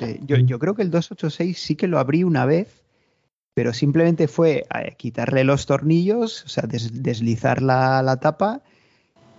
Sí, 0.00 0.18
yo, 0.26 0.36
yo, 0.38 0.58
creo 0.58 0.74
que 0.74 0.82
el 0.82 0.90
286 0.90 1.56
sí 1.56 1.76
que 1.76 1.86
lo 1.86 2.00
abrí 2.00 2.24
una 2.24 2.44
vez, 2.44 2.82
pero 3.54 3.72
simplemente 3.72 4.26
fue 4.26 4.66
quitarle 4.96 5.44
los 5.44 5.66
tornillos, 5.66 6.42
o 6.44 6.48
sea, 6.48 6.64
des, 6.66 7.04
deslizar 7.04 7.62
la, 7.62 8.02
la, 8.02 8.16
tapa 8.16 8.62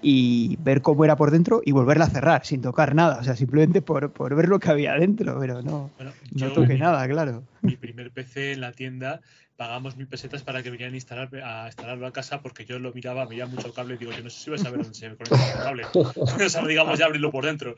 y 0.02 0.56
ver 0.62 0.82
cómo 0.82 1.04
era 1.04 1.18
por 1.18 1.32
dentro 1.32 1.62
y 1.66 1.74
volverla 1.74 2.06
a 2.06 2.10
cerrar 2.10 2.46
sin 2.46 2.62
tocar 2.62 2.96
nada, 2.96 3.18
o 3.20 3.24
sea, 3.26 3.36
simplemente 3.36 3.82
por, 3.82 4.10
por 4.14 4.36
ver 4.36 4.48
lo 4.48 4.60
que 4.60 4.70
había 4.70 4.94
dentro, 4.94 5.38
pero 5.38 5.62
no, 5.62 5.92
bueno, 5.98 6.14
no 6.32 6.54
toqué 6.54 6.76
mi, 6.76 6.80
nada, 6.80 7.06
claro. 7.10 7.44
Mi 7.62 7.76
primer 7.76 8.10
PC 8.10 8.54
en 8.54 8.62
la 8.62 8.72
tienda 8.72 9.20
pagamos 9.58 9.98
mil 9.98 10.08
pesetas 10.08 10.44
para 10.44 10.62
que 10.64 10.70
vinieran 10.70 10.94
a, 10.94 10.98
instalar, 10.98 11.30
a 11.44 11.66
instalarlo 11.66 12.08
a 12.08 12.14
casa 12.14 12.42
porque 12.42 12.64
yo 12.64 12.80
lo 12.80 12.94
miraba, 12.94 13.26
veía 13.26 13.48
mucho 13.48 13.74
cable 13.74 13.96
y 13.96 13.98
digo, 13.98 14.12
yo 14.12 14.24
no 14.24 14.30
sé 14.30 14.44
si 14.44 14.50
voy 14.52 14.60
a 14.60 14.64
saber 14.64 14.80
dónde 14.82 14.94
se 14.96 15.08
conecta 15.16 15.54
el 15.54 15.64
cable. 15.64 15.86
o 15.94 16.50
sea, 16.50 16.66
digamos, 16.66 16.98
ya 16.98 17.06
abrirlo 17.06 17.32
por 17.32 17.46
dentro. 17.46 17.76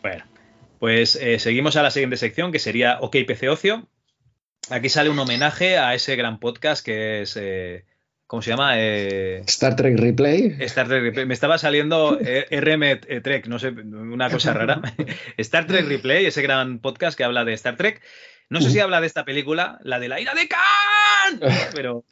Bueno. 0.00 0.24
Pues 0.78 1.16
eh, 1.16 1.38
seguimos 1.38 1.76
a 1.76 1.82
la 1.82 1.90
siguiente 1.90 2.16
sección, 2.16 2.52
que 2.52 2.58
sería 2.58 2.98
OK 3.00 3.16
PC 3.26 3.50
Ocio. 3.50 3.86
Aquí 4.70 4.88
sale 4.88 5.10
un 5.10 5.18
homenaje 5.18 5.76
a 5.76 5.94
ese 5.94 6.16
gran 6.16 6.40
podcast 6.40 6.84
que 6.84 7.22
es. 7.22 7.36
eh, 7.36 7.84
¿Cómo 8.26 8.40
se 8.42 8.50
llama? 8.50 8.78
Eh, 8.78 9.42
Star 9.46 9.74
Trek 9.74 9.98
Replay. 9.98 10.56
Star 10.60 10.86
Trek 10.86 11.02
Replay. 11.02 11.26
Me 11.26 11.34
estaba 11.34 11.58
saliendo 11.58 12.16
RM 12.16 13.00
Trek, 13.22 13.48
no 13.48 13.58
sé, 13.58 13.70
una 13.70 14.30
cosa 14.30 14.54
rara. 14.54 14.80
Star 15.36 15.66
Trek 15.66 15.86
Replay, 15.86 16.26
ese 16.26 16.40
gran 16.40 16.78
podcast 16.78 17.18
que 17.18 17.24
habla 17.24 17.44
de 17.44 17.54
Star 17.54 17.76
Trek. 17.76 18.00
No 18.50 18.60
sé 18.60 18.70
si 18.70 18.80
habla 18.80 19.00
de 19.00 19.06
esta 19.06 19.24
película, 19.24 19.78
la 19.84 20.00
de 20.00 20.08
la 20.08 20.20
ira 20.20 20.34
de 20.34 20.48
Khan, 20.48 21.40
pero 21.74 22.04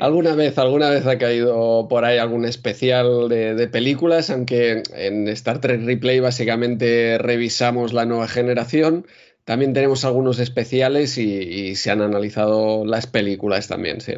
Alguna 0.00 0.36
vez, 0.36 0.56
alguna 0.56 0.88
vez 0.88 1.04
ha 1.06 1.18
caído 1.18 1.88
por 1.88 2.04
ahí 2.04 2.18
algún 2.18 2.44
especial 2.44 3.28
de, 3.28 3.56
de 3.56 3.66
películas, 3.66 4.30
aunque 4.30 4.84
en 4.94 5.26
Star 5.26 5.60
Trek 5.60 5.82
Replay 5.84 6.20
básicamente 6.20 7.18
revisamos 7.18 7.92
la 7.92 8.06
nueva 8.06 8.28
generación. 8.28 9.06
También 9.44 9.72
tenemos 9.72 10.04
algunos 10.04 10.38
especiales 10.38 11.18
y, 11.18 11.32
y 11.32 11.74
se 11.74 11.90
han 11.90 12.00
analizado 12.00 12.84
las 12.84 13.08
películas 13.08 13.66
también, 13.66 14.00
sí. 14.00 14.14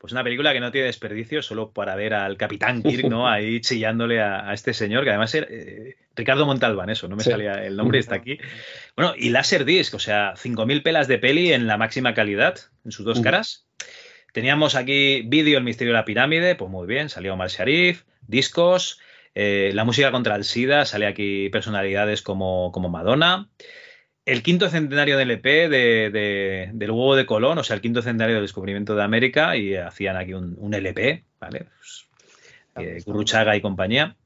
Pues 0.00 0.12
una 0.14 0.24
película 0.24 0.54
que 0.54 0.60
no 0.60 0.72
tiene 0.72 0.86
desperdicio 0.86 1.42
solo 1.42 1.72
para 1.72 1.94
ver 1.94 2.14
al 2.14 2.38
Capitán 2.38 2.82
Kirk, 2.82 3.08
¿no? 3.10 3.28
Ahí 3.30 3.60
chillándole 3.60 4.22
a, 4.22 4.48
a 4.48 4.54
este 4.54 4.72
señor, 4.72 5.04
que 5.04 5.10
además 5.10 5.34
era 5.34 5.46
eh, 5.50 5.96
Ricardo 6.16 6.46
Montalbán, 6.46 6.88
eso, 6.88 7.06
no 7.06 7.16
me 7.16 7.22
Sí. 7.22 7.30
salía 7.30 7.52
el 7.66 7.76
nombre, 7.76 7.98
está 7.98 8.14
aquí. 8.14 8.38
Bueno, 8.96 9.12
y 9.16 9.28
Laserdisc, 9.28 9.92
o 9.94 9.98
sea, 9.98 10.32
5.000 10.36 10.82
pelas 10.82 11.06
de 11.06 11.18
peli 11.18 11.52
en 11.52 11.66
la 11.66 11.76
máxima 11.76 12.14
calidad, 12.14 12.56
en 12.84 12.92
sus 12.92 13.04
dos 13.04 13.20
caras. 13.20 13.66
Teníamos 14.32 14.74
aquí 14.74 15.22
vídeo 15.26 15.58
El 15.58 15.64
misterio 15.64 15.92
de 15.92 15.98
la 15.98 16.04
pirámide, 16.06 16.54
pues 16.54 16.70
muy 16.70 16.86
bien, 16.86 17.08
salió 17.10 17.34
Omar 17.34 17.48
Sharif, 17.50 18.04
discos, 18.26 19.00
eh, 19.34 19.70
la 19.74 19.84
música 19.84 20.10
contra 20.12 20.34
el 20.36 20.44
SIDA, 20.44 20.84
sale 20.86 21.06
aquí 21.06 21.48
personalidades 21.50 22.22
como, 22.22 22.72
como 22.72 22.88
Madonna. 22.88 23.48
El 24.24 24.42
quinto 24.42 24.68
centenario 24.68 25.16
del 25.16 25.30
EP 25.32 25.68
de, 25.68 26.10
de- 26.10 26.70
del 26.72 26.90
huevo 26.90 27.16
de 27.16 27.26
Colón, 27.26 27.58
o 27.58 27.64
sea, 27.64 27.74
el 27.76 27.82
quinto 27.82 28.02
centenario 28.02 28.36
del 28.36 28.44
descubrimiento 28.44 28.94
de 28.94 29.02
América, 29.02 29.56
y 29.56 29.74
hacían 29.76 30.16
aquí 30.16 30.34
un, 30.34 30.54
un 30.58 30.74
LP, 30.74 31.24
¿vale? 31.40 31.64
Pues, 31.78 32.08
eh, 32.76 32.98
y 33.56 33.60
compañía. 33.60 34.16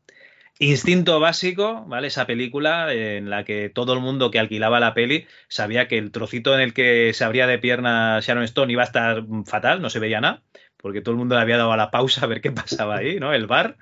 Instinto 0.59 1.19
básico, 1.19 1.85
¿vale? 1.87 2.07
Esa 2.09 2.27
película 2.27 2.93
en 2.95 3.29
la 3.29 3.45
que 3.45 3.71
todo 3.71 3.93
el 3.95 4.01
mundo 4.01 4.31
que 4.31 4.39
alquilaba 4.39 4.79
la 4.79 4.95
peli 4.95 5.27
sabía 5.49 5.89
que 5.89 5.99
el 5.99 6.13
trocito 6.13 6.55
en 6.55 6.61
el 6.61 6.73
que 6.75 7.13
se 7.13 7.25
abría 7.25 7.47
de 7.49 7.59
pierna 7.59 8.21
Sharon 8.21 8.45
Stone 8.45 8.73
iba 8.73 8.83
a 8.83 8.87
estar 8.87 9.25
fatal, 9.47 9.83
no 9.83 9.91
se 9.91 9.99
veía 9.99 10.21
nada, 10.21 10.43
porque 10.77 11.01
todo 11.01 11.13
el 11.13 11.19
mundo 11.19 11.35
le 11.35 11.41
había 11.43 11.57
dado 11.57 11.73
a 11.73 11.77
la 11.77 11.91
pausa 11.91 12.25
a 12.25 12.29
ver 12.29 12.41
qué 12.41 12.53
pasaba 12.53 12.99
ahí, 12.99 13.19
¿no? 13.19 13.33
El 13.35 13.47
bar, 13.49 13.79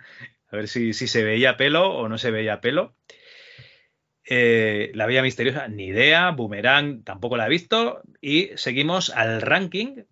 a 0.50 0.56
ver 0.56 0.68
si, 0.68 0.94
si 0.94 1.08
se 1.08 1.24
veía 1.24 1.56
pelo 1.58 1.90
o 1.92 2.08
no 2.08 2.16
se 2.18 2.30
veía 2.30 2.60
pelo. 2.62 2.94
Eh, 4.24 4.92
la 4.94 5.06
Vía 5.06 5.22
Misteriosa, 5.22 5.68
ni 5.68 5.86
idea. 5.86 6.30
Boomerang, 6.30 7.02
tampoco 7.04 7.36
la 7.36 7.46
he 7.46 7.50
visto. 7.50 8.02
Y 8.20 8.50
seguimos 8.56 9.10
al 9.10 9.40
ranking, 9.42 10.04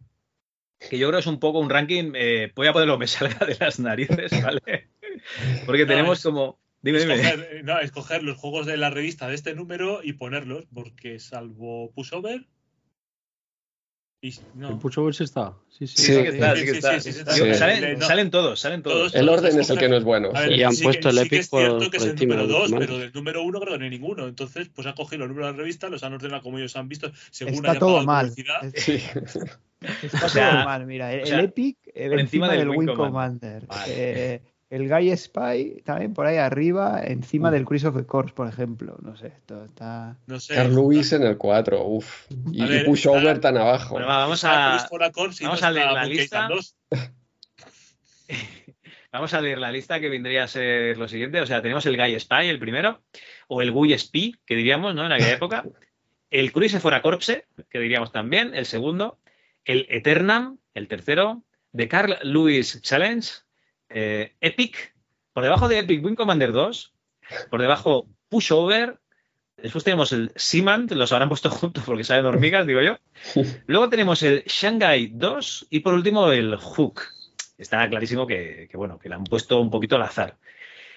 que 0.89 0.99
yo 0.99 1.09
creo 1.09 1.19
que 1.19 1.21
es 1.21 1.27
un 1.27 1.41
poco 1.41 1.59
un 1.61 1.71
ranking. 1.71 2.13
eh, 2.15 2.53
voy 2.55 2.67
a 2.67 2.73
ponerlo 2.73 2.99
me 2.99 3.07
salga 3.07 3.47
de 3.47 3.57
las 3.61 3.79
narices, 3.79 4.31
¿vale? 4.43 4.89
Porque 5.67 5.83
No, 5.83 5.89
tenemos 5.89 6.19
es- 6.19 6.25
como. 6.25 6.59
Dime, 6.83 6.99
dime. 6.99 7.15
Escoger, 7.15 7.49
eh, 7.53 7.63
no, 7.63 7.79
escoger 7.79 8.23
los 8.23 8.39
juegos 8.39 8.65
de 8.65 8.79
la 8.79 8.89
revista 8.89 9.29
de 9.29 9.35
este 9.35 9.55
número 9.55 10.01
y 10.03 10.15
ponerlos, 10.15 10.65
porque 10.73 11.19
salvo 11.21 11.93
Pushover. 11.93 12.47
Y, 14.23 14.35
no. 14.55 14.69
El 14.69 14.77
Pushover 14.79 15.15
sí 15.15 15.25
está. 15.25 15.55
Sí, 15.71 15.87
sí. 15.87 16.03
Sí. 16.03 17.55
Salen, 17.55 17.99
No. 17.99 18.07
salen 18.07 18.31
todos, 18.31 18.61
salen 18.61 18.83
todos. 18.83 19.15
El 19.15 19.27
orden 19.31 19.59
es 19.59 19.71
el 19.71 19.79
que 19.79 19.89
no 19.89 19.97
es 19.97 20.05
bueno. 20.05 20.31
Ver, 20.33 20.53
Y 20.53 20.63
han 20.63 20.75
sí 20.75 20.83
puesto 20.85 21.09
que, 21.09 21.17
el 21.17 21.19
Epic 21.27 21.41
es 21.41 21.49
por- 21.49 21.91
que 21.91 21.97
es 21.97 22.03
por 22.05 22.13
el 22.13 22.17
número 22.17 22.43
de 22.43 22.49
los 22.49 22.59
2, 22.59 22.71
demás. 22.71 22.87
pero 22.87 22.99
del 22.99 23.13
número 23.15 23.43
1 23.45 23.61
creo 23.61 23.73
que 23.73 23.79
no 23.79 23.85
hay 23.85 23.91
ninguno. 23.91 24.29
Entonces, 24.29 24.69
pues 24.75 24.87
han 24.87 24.93
cogido 24.93 25.21
los 25.21 25.29
números 25.29 25.49
de 25.49 25.53
la 25.53 25.59
revista, 25.59 25.89
los 25.89 26.03
han 26.05 26.13
ordenado 26.13 26.43
como 26.43 26.59
ellos 26.59 26.77
han 26.77 26.89
visto, 26.89 27.11
según 27.31 27.55
Está 27.55 27.79
todo 27.79 28.05
mal. 28.05 28.31
Está 28.37 30.29
todo 30.29 30.65
mal, 30.65 30.87
mira. 30.87 31.15
El, 31.15 31.23
o 31.23 31.27
sea, 31.27 31.39
el 31.39 31.45
Epic 31.47 31.79
eh, 31.87 32.09
por 32.11 32.21
encima, 32.21 32.21
encima 32.21 32.49
del 32.51 32.59
del 32.59 32.69
Wing 32.69 32.89
Wing 32.89 32.97
Commander. 32.97 33.67
El 34.71 34.89
Guy 34.89 35.17
Spy 35.17 35.83
también 35.85 36.15
por 36.15 36.27
ahí 36.27 36.37
arriba, 36.37 37.03
encima 37.05 37.51
Mm. 37.51 37.53
del 37.53 37.65
Cruise 37.65 37.85
of 37.85 37.97
the 37.97 38.07
Corps, 38.07 38.33
por 38.33 38.47
ejemplo. 38.49 38.97
No 39.03 39.17
sé, 39.17 39.27
esto 39.27 39.65
está. 39.65 40.17
No 40.29 40.39
sé. 40.39 40.55
Carl 40.55 40.73
Lewis 40.75 41.13
en 41.13 41.25
el 41.25 41.37
4, 41.37 41.85
uff. 41.85 42.27
Y, 42.53 42.65
ver, 42.65 42.83
y 42.83 42.85
Pushover 42.85 43.27
está- 43.27 43.41
tan 43.41 43.57
abajo. 43.59 43.95
Bueno, 43.95 44.07
va, 44.07 44.19
vamos 44.19 44.39
Está 44.39 44.77
a, 44.77 44.89
vamos 44.89 45.61
no 45.61 45.67
a 45.67 45.71
leer 45.73 45.91
la 45.93 46.05
lista. 46.05 46.25
Island 46.47 46.55
2. 46.55 46.77
Vamos 49.13 49.35
a 49.35 49.41
leer 49.41 49.59
la 49.59 49.73
lista 49.73 49.99
que 49.99 50.09
vendría 50.09 50.45
a 50.45 50.47
ser 50.47 50.97
lo 50.97 51.09
siguiente. 51.09 51.41
O 51.41 51.47
sea, 51.47 51.61
tenemos 51.63 51.85
el 51.87 51.97
Guy 51.97 52.19
Spy, 52.21 52.47
el 52.49 52.61
primero, 52.61 53.03
o 53.49 53.61
el 53.61 53.73
Guy 53.73 53.99
Spy, 53.99 54.37
que 54.47 54.55
diríamos, 54.55 54.95
¿no? 54.95 55.05
En 55.05 55.11
aquella 55.11 55.33
época. 55.33 55.65
El 56.31 56.53
Cruise 56.53 56.79
for 56.79 56.95
a 56.95 57.03
Corpse, 57.03 57.45
que 57.71 57.81
diríamos 57.81 58.13
también, 58.13 58.55
el 58.55 58.67
segundo. 58.67 59.19
El 59.65 59.87
Eternam, 59.91 60.59
el 60.75 60.87
tercero. 60.87 61.43
The 61.77 61.89
Carl 61.89 62.19
Lewis 62.23 62.81
Challenge. 62.83 63.29
Eh, 63.91 64.35
Epic. 64.41 64.95
Por 65.33 65.45
debajo 65.45 65.69
de 65.69 65.79
Epic 65.79 66.05
Wing 66.05 66.15
Commander 66.15 66.53
2. 66.53 66.93
Por 67.51 67.61
debajo 67.61 68.07
Pushover. 68.29 68.99
Después 69.57 69.85
tenemos 69.85 70.13
el 70.13 70.33
Seaman, 70.37 70.89
los 70.91 71.13
habrán 71.13 71.29
puesto 71.29 71.51
juntos 71.51 71.85
porque 71.85 72.05
salen 72.05 72.25
hormigas, 72.25 72.67
digo 72.67 72.81
yo. 72.81 72.97
Luego 73.67 73.89
tenemos 73.91 74.23
el 74.23 74.43
Shanghai 74.45 75.11
2 75.13 75.67
y 75.71 75.81
por 75.81 75.95
último 75.95 76.33
el 76.33 76.57
Hook. 76.57 77.03
Está 77.59 77.87
clarísimo 77.91 78.27
que, 78.27 78.69
que, 78.71 78.77
bueno, 78.79 78.99
que 78.99 79.11
le 79.11 79.17
han 79.17 79.25
puesto 79.25 79.61
un 79.61 79.71
poquito 79.71 79.97
al 79.97 80.03
azar. 80.03 80.39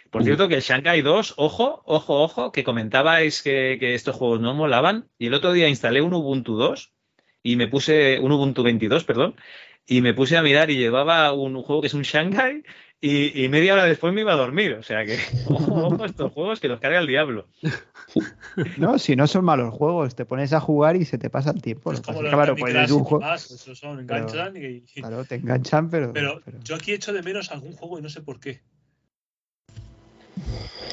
Por 0.10 0.24
cierto, 0.24 0.48
que 0.48 0.56
el 0.56 0.62
Shanghai 0.62 1.02
2, 1.02 1.34
ojo, 1.38 1.82
ojo, 1.86 2.22
ojo, 2.22 2.52
que 2.52 2.64
comentabais 2.64 3.42
que, 3.42 3.78
que 3.80 3.96
estos 3.96 4.16
juegos 4.16 4.40
no 4.40 4.54
molaban. 4.54 5.10
Y 5.18 5.28
el 5.28 5.34
otro 5.34 5.52
día 5.52 5.68
instalé 5.68 6.02
un 6.02 6.14
Ubuntu 6.14 6.56
2 6.56 6.94
y 7.42 7.56
me 7.58 7.68
puse 7.68 8.20
un 8.20 8.32
Ubuntu 8.32 8.64
22, 8.64 9.04
perdón, 9.04 9.36
y 9.86 10.02
me 10.02 10.14
puse 10.14 10.38
a 10.38 10.42
mirar 10.42 10.72
y 10.72 10.78
llevaba 10.78 11.34
un 11.34 11.62
juego 11.62 11.82
que 11.82 11.88
es 11.88 11.94
un 11.94 12.04
Shanghai 12.04 12.64
y, 13.06 13.44
y 13.44 13.50
media 13.50 13.74
hora 13.74 13.84
después 13.84 14.14
me 14.14 14.22
iba 14.22 14.32
a 14.32 14.38
dormir. 14.38 14.76
O 14.76 14.82
sea 14.84 15.06
que, 15.06 15.20
ojo, 15.46 15.74
ojo, 15.88 16.06
estos 16.06 16.32
juegos 16.32 16.62
que 16.62 16.70
los 16.70 16.80
carga 16.80 17.00
el 17.00 17.08
diablo. 17.08 17.50
No, 18.78 18.98
si 18.98 19.18
no 19.18 19.28
son 19.28 19.44
malos 19.44 19.74
juegos, 19.74 20.16
te 20.16 20.24
pones 20.24 20.54
a 20.54 20.62
jugar 20.62 20.96
y 20.96 21.04
se 21.04 21.18
te 21.18 21.30
pasa 21.30 21.52
el 21.52 21.62
tiempo. 21.62 21.92
Que 21.92 22.02
Como 22.02 22.22
los 22.22 22.32
claro, 22.32 22.56
pues 22.56 22.74
esos 22.74 23.78
son, 23.78 24.00
enganchan 24.00 24.56
y- 24.56 24.82
Claro, 25.02 25.26
te 25.26 25.36
enganchan, 25.36 25.90
pero. 25.90 26.14
Pero 26.14 26.40
yo 26.64 26.76
aquí 26.76 26.94
echo 26.94 27.12
de 27.12 27.22
menos 27.22 27.52
algún 27.52 27.74
juego 27.74 28.00
y 28.00 28.02
no 28.02 28.10
sé 28.10 28.22
por 28.22 28.40
qué. 28.40 28.62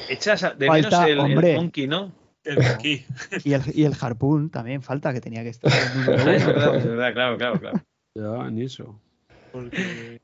Echas 0.09 0.41
de 0.59 0.67
Falta, 0.67 0.89
menos 0.89 1.03
el, 1.05 1.11
el 1.11 1.19
hombre. 1.19 1.55
Monkey, 1.55 1.87
¿no? 1.87 2.11
El 2.43 2.57
Monkey. 2.57 3.05
Y 3.45 3.53
el, 3.53 3.61
y 3.73 3.85
el 3.85 3.95
Harpoon 3.97 4.49
también 4.49 4.81
falta, 4.81 5.13
que 5.13 5.21
tenía 5.21 5.43
que 5.43 5.49
estar 5.49 5.71
Es 6.27 6.45
verdad, 6.45 6.75
es 6.75 6.85
verdad, 6.85 7.13
claro, 7.13 7.37
claro, 7.37 7.59
claro. 7.59 7.81
Ya, 8.15 8.51
ni 8.51 8.63
eso. 8.65 8.99
Porque. 9.53 10.19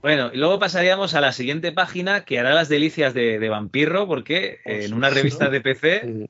Bueno, 0.00 0.30
y 0.32 0.36
luego 0.36 0.58
pasaríamos 0.58 1.14
a 1.14 1.20
la 1.20 1.32
siguiente 1.32 1.72
página 1.72 2.24
que 2.24 2.38
hará 2.38 2.54
las 2.54 2.68
delicias 2.68 3.14
de, 3.14 3.38
de 3.38 3.48
Vampirro, 3.48 4.06
porque 4.06 4.60
eh, 4.64 4.84
en 4.84 4.94
una 4.94 5.10
revista 5.10 5.50
de 5.50 5.60
PC 5.60 6.28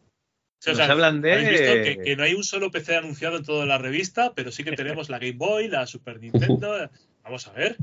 Sí, 0.61 0.71
o 0.71 0.73
nos 0.73 0.79
sea, 0.79 0.91
hablan 0.91 1.21
de. 1.21 1.37
visto 1.37 1.73
que, 1.73 1.99
que 2.03 2.17
no 2.17 2.25
hay 2.25 2.35
un 2.35 2.43
solo 2.43 2.71
PC 2.71 2.97
anunciado 2.97 3.37
en 3.37 3.45
toda 3.45 3.65
la 3.65 3.79
revista, 3.79 4.33
pero 4.35 4.51
sí 4.51 4.65
que 4.65 4.73
tenemos 4.73 5.09
la 5.09 5.21
Game 5.21 5.37
Boy, 5.37 5.69
la 5.69 5.87
Super 5.87 6.21
Nintendo. 6.21 6.91
Vamos 7.23 7.47
a 7.47 7.53
ver. 7.53 7.77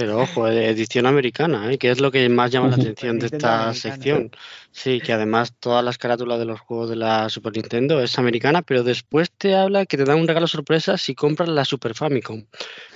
Pero 0.00 0.18
ojo, 0.20 0.48
eh, 0.48 0.68
edición 0.70 1.04
americana, 1.06 1.70
¿eh? 1.72 1.76
que 1.78 1.90
es 1.90 2.00
lo 2.00 2.10
que 2.10 2.26
más 2.28 2.50
llama 2.50 2.68
la 2.68 2.76
atención 2.76 3.18
de 3.18 3.26
esta 3.26 3.74
sección. 3.74 4.30
Sí, 4.72 5.00
que 5.00 5.12
además 5.12 5.52
todas 5.58 5.84
las 5.84 5.98
carátulas 5.98 6.38
de 6.38 6.44
los 6.46 6.58
juegos 6.60 6.88
de 6.88 6.96
la 6.96 7.28
Super 7.28 7.52
Nintendo 7.54 8.00
es 8.00 8.18
americana, 8.18 8.62
pero 8.62 8.82
después 8.82 9.30
te 9.30 9.54
habla 9.56 9.84
que 9.84 9.96
te 9.96 10.04
dan 10.04 10.18
un 10.20 10.26
regalo 10.28 10.46
sorpresa 10.46 10.96
si 10.96 11.14
compras 11.14 11.48
la 11.48 11.64
Super 11.64 11.94
Famicom, 11.94 12.44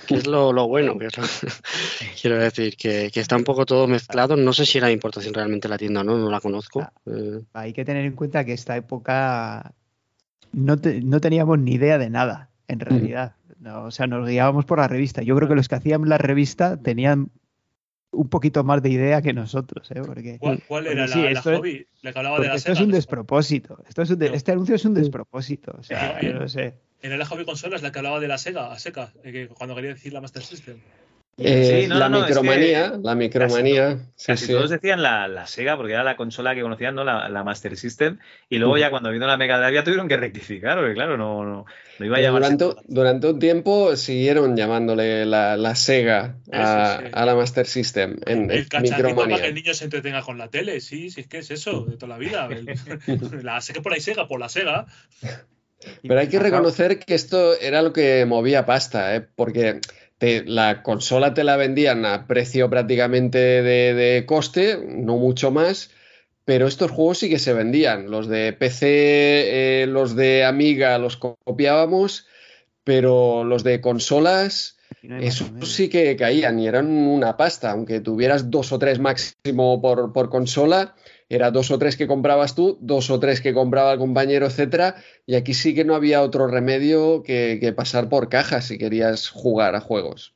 que 0.07 0.15
es 0.15 0.25
lo, 0.25 0.51
lo 0.53 0.67
bueno. 0.67 0.97
Que 0.97 1.07
es 1.07 1.17
lo- 1.17 1.23
quiero 2.21 2.37
decir, 2.39 2.75
que, 2.77 3.11
que 3.13 3.19
está 3.19 3.35
un 3.35 3.43
poco 3.43 3.65
todo 3.65 3.87
mezclado. 3.87 4.35
No 4.35 4.51
sé 4.53 4.65
si 4.65 4.77
era 4.77 4.87
de 4.87 4.93
importación 4.93 5.33
realmente 5.33 5.67
la 5.67 5.77
tienda 5.77 6.01
o 6.01 6.03
no, 6.03 6.17
no 6.17 6.29
la 6.31 6.39
conozco. 6.39 6.81
Ah. 6.81 6.91
Eh, 7.05 7.41
Hay 7.53 7.73
que 7.73 7.85
tener 7.85 8.05
en 8.05 8.13
cuenta 8.13 8.43
que 8.45 8.53
esta 8.53 8.75
época 8.77 9.73
no, 10.53 10.77
te- 10.77 11.01
no 11.01 11.19
teníamos 11.21 11.59
ni 11.59 11.73
idea 11.73 11.97
de 11.97 12.09
nada, 12.09 12.49
en 12.67 12.79
realidad. 12.79 13.35
No, 13.65 13.85
o 13.85 13.91
sea, 13.91 14.05
nos 14.05 14.27
guiábamos 14.29 14.63
por 14.65 14.77
la 14.77 14.87
revista. 14.87 15.23
Yo 15.23 15.35
creo 15.35 15.49
que 15.49 15.55
los 15.55 15.67
que 15.67 15.73
hacían 15.75 16.07
la 16.07 16.19
revista 16.19 16.77
tenían 16.77 17.31
un 18.11 18.29
poquito 18.29 18.63
más 18.63 18.81
de 18.83 18.89
idea 18.91 19.21
que 19.23 19.33
nosotros, 19.33 19.89
¿eh? 19.91 20.01
Porque, 20.05 20.37
¿Cuál, 20.39 20.61
cuál 20.67 20.83
porque 20.85 20.97
era 20.99 21.07
sí, 21.07 21.19
la, 21.21 21.31
la 21.31 21.39
es- 21.39 21.45
hobby? 21.45 21.87
La 22.03 22.13
que 22.13 22.19
hablaba 22.19 22.39
de 22.39 22.47
la 22.47 22.55
esto 22.55 22.71
es 22.71 22.79
un 22.79 22.91
despropósito. 22.91 23.79
Esto 23.89 24.03
es 24.03 24.09
un 24.11 24.19
de- 24.19 24.29
No. 24.29 24.35
Este 24.35 24.51
anuncio 24.51 24.75
es 24.75 24.85
un 24.85 24.93
despropósito. 24.93 25.75
O 25.79 25.83
sea, 25.83 26.19
Eh, 26.21 26.27
yo 26.27 26.33
no 26.39 26.47
sé. 26.47 26.75
Era 27.01 27.17
la 27.17 27.25
hobby 27.25 27.43
consola, 27.43 27.75
es 27.75 27.81
la 27.81 27.91
que 27.91 27.99
hablaba 27.99 28.19
de 28.19 28.27
la 28.27 28.37
Sega, 28.37 28.71
a 28.71 28.77
seca, 28.79 29.11
eh, 29.23 29.49
cuando 29.53 29.75
quería 29.75 29.89
decir 29.95 30.13
la 30.13 30.21
Master 30.21 30.43
System. 30.43 30.77
Eh, 31.37 31.81
Sí, 31.83 31.87
no, 31.89 31.99
la 31.99 32.07
no, 32.07 32.19
es 32.23 32.27
micromanía, 32.29 32.91
que 32.93 32.97
la 33.03 33.13
micromanía. 33.15 33.97
sí, 34.15 34.27
Casi 34.27 34.45
sí. 34.45 34.51
todos 34.53 34.69
decían 34.69 35.03
la, 35.03 35.27
la 35.27 35.45
Sega, 35.47 35.75
porque 35.75 35.91
era 35.91 36.03
la 36.05 36.15
consola 36.15 36.55
que 36.55 36.61
conocían, 36.61 36.95
¿no? 36.95 37.03
La, 37.03 37.27
la 37.27 37.43
Master 37.43 37.75
System. 37.75 38.19
Y 38.47 38.57
luego 38.57 38.77
ya 38.77 38.89
cuando 38.89 39.11
vino 39.11 39.27
la 39.27 39.35
Mega 39.35 39.57
Drive 39.59 39.73
ya 39.75 39.83
tuvieron 39.83 40.07
que 40.07 40.15
rectificar, 40.15 40.77
porque 40.77 40.93
claro, 40.93 41.17
no, 41.17 41.43
no, 41.43 41.65
no 41.99 42.05
iba 42.05 42.15
a 42.17 42.21
llamarse. 42.21 42.55
durante, 42.55 42.81
durante 42.87 43.27
un 43.27 43.39
tiempo 43.39 43.97
siguieron 43.97 44.55
llamándole 44.55 45.25
la, 45.25 45.57
la 45.57 45.75
Sega 45.75 46.37
a, 46.53 46.99
sí. 47.03 47.09
a 47.11 47.25
la 47.25 47.35
Master 47.35 47.65
System 47.67 48.15
en, 48.25 48.43
en 48.43 48.51
El 48.51 48.69
cacharrito 48.69 48.95
para 48.95 49.07
micromanía. 49.09 49.41
que 49.41 49.47
el 49.49 49.55
niño 49.55 49.73
se 49.73 49.83
entretenga 49.83 50.21
con 50.21 50.37
la 50.37 50.47
tele, 50.49 50.79
sí, 50.79 51.09
sí, 51.09 51.19
es 51.19 51.27
que 51.27 51.39
es 51.39 51.51
eso, 51.51 51.81
de 51.83 51.97
toda 51.97 52.07
la 52.13 52.17
vida. 52.17 52.47
El- 52.49 52.65
la 53.43 53.59
Sega 53.59 53.81
por 53.81 53.91
ahí 53.91 53.99
Sega, 53.99 54.25
por 54.29 54.39
la 54.39 54.47
Sega. 54.47 54.85
Pero 56.01 56.19
hay 56.19 56.29
que 56.29 56.39
reconocer 56.39 56.97
que 56.99 57.13
esto 57.13 57.59
era 57.59 57.81
lo 57.81 57.91
que 57.93 58.25
movía 58.25 58.65
pasta, 58.65 59.15
¿eh? 59.15 59.21
porque 59.35 59.81
te- 60.25 60.43
la 60.45 60.81
consola 60.81 61.33
te 61.35 61.43
la 61.43 61.55
vendían 61.55 62.03
a 62.05 62.25
precio 62.25 62.67
prácticamente 62.69 63.37
de, 63.37 63.93
de 63.93 64.25
coste, 64.25 64.79
no 64.83 65.17
mucho 65.17 65.51
más, 65.51 65.91
pero 66.45 66.65
estos 66.67 66.89
juegos 66.89 67.19
sí 67.19 67.29
que 67.29 67.37
se 67.37 67.53
vendían. 67.53 68.09
Los 68.09 68.27
de 68.27 68.51
PC, 68.53 68.85
eh, 69.83 69.87
los 69.87 70.15
de 70.15 70.43
Amiga 70.43 70.97
los 70.97 71.17
co- 71.17 71.37
copiábamos, 71.43 72.25
pero 72.83 73.43
los 73.43 73.63
de 73.63 73.81
consolas, 73.81 74.77
esos 75.21 75.51
sí 75.69 75.89
que 75.89 76.15
caían 76.15 76.59
y 76.59 76.67
eran 76.67 76.87
una 76.87 77.37
pasta, 77.37 77.69
aunque 77.71 77.99
tuvieras 77.99 78.49
dos 78.49 78.71
o 78.71 78.79
tres 78.79 78.97
máximo 78.99 79.79
por, 79.81 80.11
por 80.11 80.29
consola. 80.29 80.95
Era 81.29 81.51
dos 81.51 81.71
o 81.71 81.79
tres 81.79 81.97
que 81.97 82.07
comprabas 82.07 82.55
tú, 82.55 82.77
dos 82.81 83.09
o 83.09 83.19
tres 83.19 83.41
que 83.41 83.53
compraba 83.53 83.93
el 83.93 83.99
compañero, 83.99 84.45
etcétera, 84.45 84.95
y 85.25 85.35
aquí 85.35 85.53
sí 85.53 85.73
que 85.73 85.85
no 85.85 85.95
había 85.95 86.21
otro 86.21 86.47
remedio 86.47 87.23
que, 87.23 87.57
que 87.59 87.73
pasar 87.73 88.09
por 88.09 88.29
caja 88.29 88.61
si 88.61 88.77
querías 88.77 89.29
jugar 89.29 89.75
a 89.75 89.81
juegos. 89.81 90.35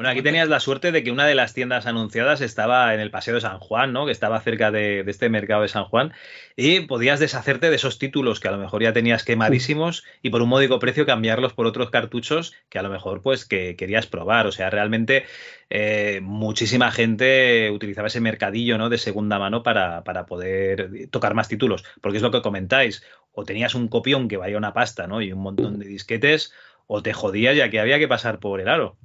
Bueno, 0.00 0.12
aquí 0.12 0.22
tenías 0.22 0.48
la 0.48 0.60
suerte 0.60 0.92
de 0.92 1.04
que 1.04 1.10
una 1.10 1.26
de 1.26 1.34
las 1.34 1.52
tiendas 1.52 1.84
anunciadas 1.84 2.40
estaba 2.40 2.94
en 2.94 3.00
el 3.00 3.10
Paseo 3.10 3.34
de 3.34 3.42
San 3.42 3.58
Juan, 3.58 3.92
¿no? 3.92 4.06
Que 4.06 4.12
estaba 4.12 4.40
cerca 4.40 4.70
de, 4.70 5.04
de 5.04 5.10
este 5.10 5.28
mercado 5.28 5.60
de 5.60 5.68
San 5.68 5.84
Juan. 5.84 6.14
Y 6.56 6.80
podías 6.80 7.20
deshacerte 7.20 7.68
de 7.68 7.76
esos 7.76 7.98
títulos 7.98 8.40
que 8.40 8.48
a 8.48 8.50
lo 8.50 8.56
mejor 8.56 8.82
ya 8.82 8.94
tenías 8.94 9.24
quemadísimos 9.24 10.02
y 10.22 10.30
por 10.30 10.40
un 10.40 10.48
módico 10.48 10.78
precio 10.78 11.04
cambiarlos 11.04 11.52
por 11.52 11.66
otros 11.66 11.90
cartuchos 11.90 12.54
que 12.70 12.78
a 12.78 12.82
lo 12.82 12.88
mejor 12.88 13.20
pues 13.20 13.44
que 13.44 13.76
querías 13.76 14.06
probar. 14.06 14.46
O 14.46 14.52
sea, 14.52 14.70
realmente 14.70 15.26
eh, 15.68 16.20
muchísima 16.22 16.90
gente 16.90 17.70
utilizaba 17.70 18.08
ese 18.08 18.22
mercadillo, 18.22 18.78
¿no? 18.78 18.88
De 18.88 18.96
segunda 18.96 19.38
mano 19.38 19.62
para, 19.62 20.02
para 20.02 20.24
poder 20.24 21.10
tocar 21.10 21.34
más 21.34 21.48
títulos. 21.48 21.84
Porque 22.00 22.16
es 22.16 22.22
lo 22.22 22.30
que 22.30 22.40
comentáis. 22.40 23.04
O 23.32 23.44
tenías 23.44 23.74
un 23.74 23.88
copión 23.88 24.28
que 24.28 24.38
valía 24.38 24.56
una 24.56 24.72
pasta, 24.72 25.06
¿no? 25.06 25.20
Y 25.20 25.30
un 25.30 25.42
montón 25.42 25.78
de 25.78 25.84
disquetes. 25.84 26.54
O 26.86 27.02
te 27.02 27.12
jodías 27.12 27.54
ya 27.54 27.68
que 27.68 27.80
había 27.80 27.98
que 27.98 28.08
pasar 28.08 28.38
por 28.38 28.62
el 28.62 28.68
aro. 28.68 28.96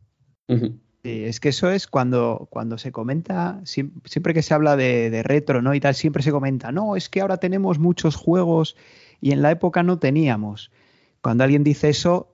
Sí, 1.05 1.23
es 1.23 1.39
que 1.39 1.49
eso 1.49 1.69
es 1.69 1.85
cuando, 1.85 2.47
cuando 2.49 2.79
se 2.79 2.91
comenta, 2.91 3.59
siem- 3.63 3.91
siempre 4.05 4.33
que 4.33 4.41
se 4.41 4.55
habla 4.55 4.75
de, 4.75 5.11
de 5.11 5.21
retro, 5.21 5.61
¿no? 5.61 5.75
Y 5.75 5.79
tal, 5.79 5.93
siempre 5.93 6.23
se 6.23 6.31
comenta, 6.31 6.71
no, 6.71 6.95
es 6.95 7.09
que 7.09 7.21
ahora 7.21 7.37
tenemos 7.37 7.77
muchos 7.77 8.15
juegos 8.15 8.75
y 9.21 9.31
en 9.31 9.43
la 9.43 9.51
época 9.51 9.83
no 9.83 9.99
teníamos. 9.99 10.71
Cuando 11.21 11.43
alguien 11.43 11.63
dice 11.63 11.89
eso, 11.89 12.33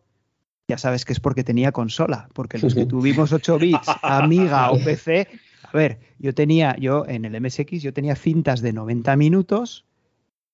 ya 0.70 0.78
sabes 0.78 1.04
que 1.04 1.12
es 1.12 1.20
porque 1.20 1.44
tenía 1.44 1.74
consola, 1.74 2.30
porque 2.34 2.60
los 2.60 2.74
que 2.74 2.86
tuvimos 2.86 3.34
8 3.34 3.60
bits, 3.60 3.90
Amiga 4.04 4.72
o 4.72 4.80
PC, 4.80 5.28
a 5.64 5.76
ver, 5.76 6.00
yo 6.18 6.34
tenía, 6.34 6.78
yo 6.78 7.06
en 7.06 7.26
el 7.26 7.36
MSX, 7.36 7.82
yo 7.82 7.92
tenía 7.92 8.16
cintas 8.16 8.62
de 8.62 8.72
90 8.72 9.18
minutos 9.18 9.84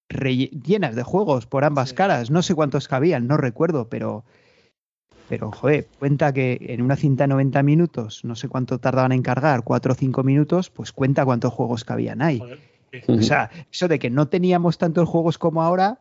llenas 0.10 0.96
de 0.96 1.04
juegos 1.04 1.46
por 1.46 1.66
ambas 1.66 1.94
caras, 1.94 2.32
no 2.32 2.42
sé 2.42 2.56
cuántos 2.56 2.88
cabían, 2.88 3.28
no 3.28 3.38
recuerdo, 3.38 3.90
pero 3.90 4.26
pero, 5.30 5.52
joder, 5.52 5.88
cuenta 6.00 6.34
que 6.34 6.58
en 6.62 6.82
una 6.82 6.96
cinta 6.96 7.24
de 7.24 7.30
90 7.30 7.64
minutos, 7.64 8.24
no 8.24 8.36
sé 8.36 8.48
cuánto 8.48 8.80
tardaban 8.80 9.12
en 9.12 9.22
cargar, 9.22 9.64
4 9.64 9.92
o 9.92 9.96
5 9.96 10.24
minutos, 10.24 10.70
pues 10.70 10.92
cuenta 10.92 11.26
cuántos 11.26 11.54
juegos 11.54 11.84
cabían 11.84 12.22
ahí. 12.22 12.42
O 13.08 13.22
sea, 13.22 13.50
eso 13.72 13.88
de 13.88 14.00
que 14.00 14.10
no 14.10 14.28
teníamos 14.28 14.78
tantos 14.78 15.08
juegos 15.10 15.38
como 15.38 15.62
ahora, 15.62 16.00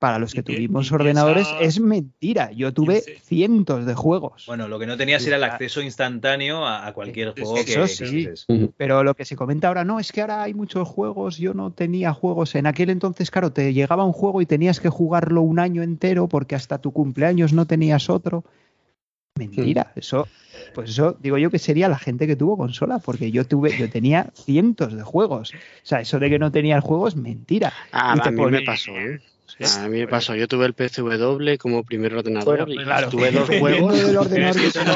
para 0.00 0.18
los 0.18 0.32
que 0.34 0.42
tuvimos 0.42 0.90
ordenadores, 0.90 1.54
es 1.60 1.78
mentira. 1.78 2.50
Yo 2.52 2.72
tuve 2.72 3.00
cientos 3.00 3.84
de 3.86 3.94
juegos. 3.94 4.44
Bueno, 4.46 4.66
lo 4.66 4.78
que 4.78 4.86
no 4.86 4.96
tenías 4.96 5.24
era 5.26 5.36
el 5.36 5.44
acceso 5.44 5.82
instantáneo 5.82 6.66
a, 6.66 6.86
a 6.86 6.92
cualquier 6.94 7.32
juego 7.32 7.54
que, 7.54 7.60
Eso 7.60 7.82
que 7.82 7.88
sí, 7.88 8.28
pero 8.76 9.04
lo 9.04 9.14
que 9.14 9.26
se 9.26 9.36
comenta 9.36 9.68
ahora, 9.68 9.84
no, 9.84 10.00
es 10.00 10.10
que 10.10 10.22
ahora 10.22 10.42
hay 10.42 10.54
muchos 10.54 10.88
juegos, 10.88 11.36
yo 11.36 11.52
no 11.52 11.70
tenía 11.70 12.14
juegos. 12.14 12.54
En 12.54 12.66
aquel 12.66 12.88
entonces, 12.88 13.30
claro, 13.30 13.52
te 13.52 13.74
llegaba 13.74 14.04
un 14.04 14.12
juego 14.12 14.40
y 14.40 14.46
tenías 14.46 14.80
que 14.80 14.88
jugarlo 14.88 15.42
un 15.42 15.58
año 15.58 15.82
entero 15.82 16.28
porque 16.28 16.54
hasta 16.54 16.78
tu 16.78 16.92
cumpleaños 16.92 17.52
no 17.52 17.66
tenías 17.66 18.08
otro. 18.08 18.42
Mentira, 19.38 19.92
eso, 19.96 20.28
pues 20.74 20.90
eso 20.90 21.16
digo 21.20 21.38
yo 21.38 21.50
que 21.50 21.58
sería 21.58 21.88
la 21.88 21.98
gente 21.98 22.26
que 22.26 22.36
tuvo 22.36 22.56
consola, 22.58 22.98
porque 22.98 23.30
yo 23.30 23.46
tuve, 23.46 23.74
yo 23.78 23.88
tenía 23.88 24.30
cientos 24.34 24.94
de 24.94 25.02
juegos. 25.02 25.52
O 25.54 25.56
sea, 25.86 26.00
eso 26.00 26.18
de 26.18 26.28
que 26.28 26.38
no 26.38 26.50
tenía 26.50 26.74
el 26.76 26.80
juego 26.82 27.06
es 27.08 27.16
mentira. 27.16 27.72
Ah, 27.92 28.14
Y 28.16 28.20
te 28.20 28.28
a 28.28 28.32
mí 28.32 28.36
pone- 28.36 28.58
me 28.60 28.64
pasó, 28.64 28.92
¿eh? 28.98 29.20
A 29.78 29.88
mí 29.88 29.98
me 29.98 30.08
pasó. 30.08 30.34
Yo 30.34 30.48
tuve 30.48 30.66
el 30.66 30.74
PCW 30.74 31.56
como 31.58 31.84
primer 31.84 32.14
ordenador 32.14 32.66
Bueno, 32.66 32.80
y 32.80 32.84
claro. 32.84 33.08
tuve 33.08 33.30
dos 33.30 33.48
juegos. 33.58 33.94
eso 33.98 34.84
no, 34.84 34.94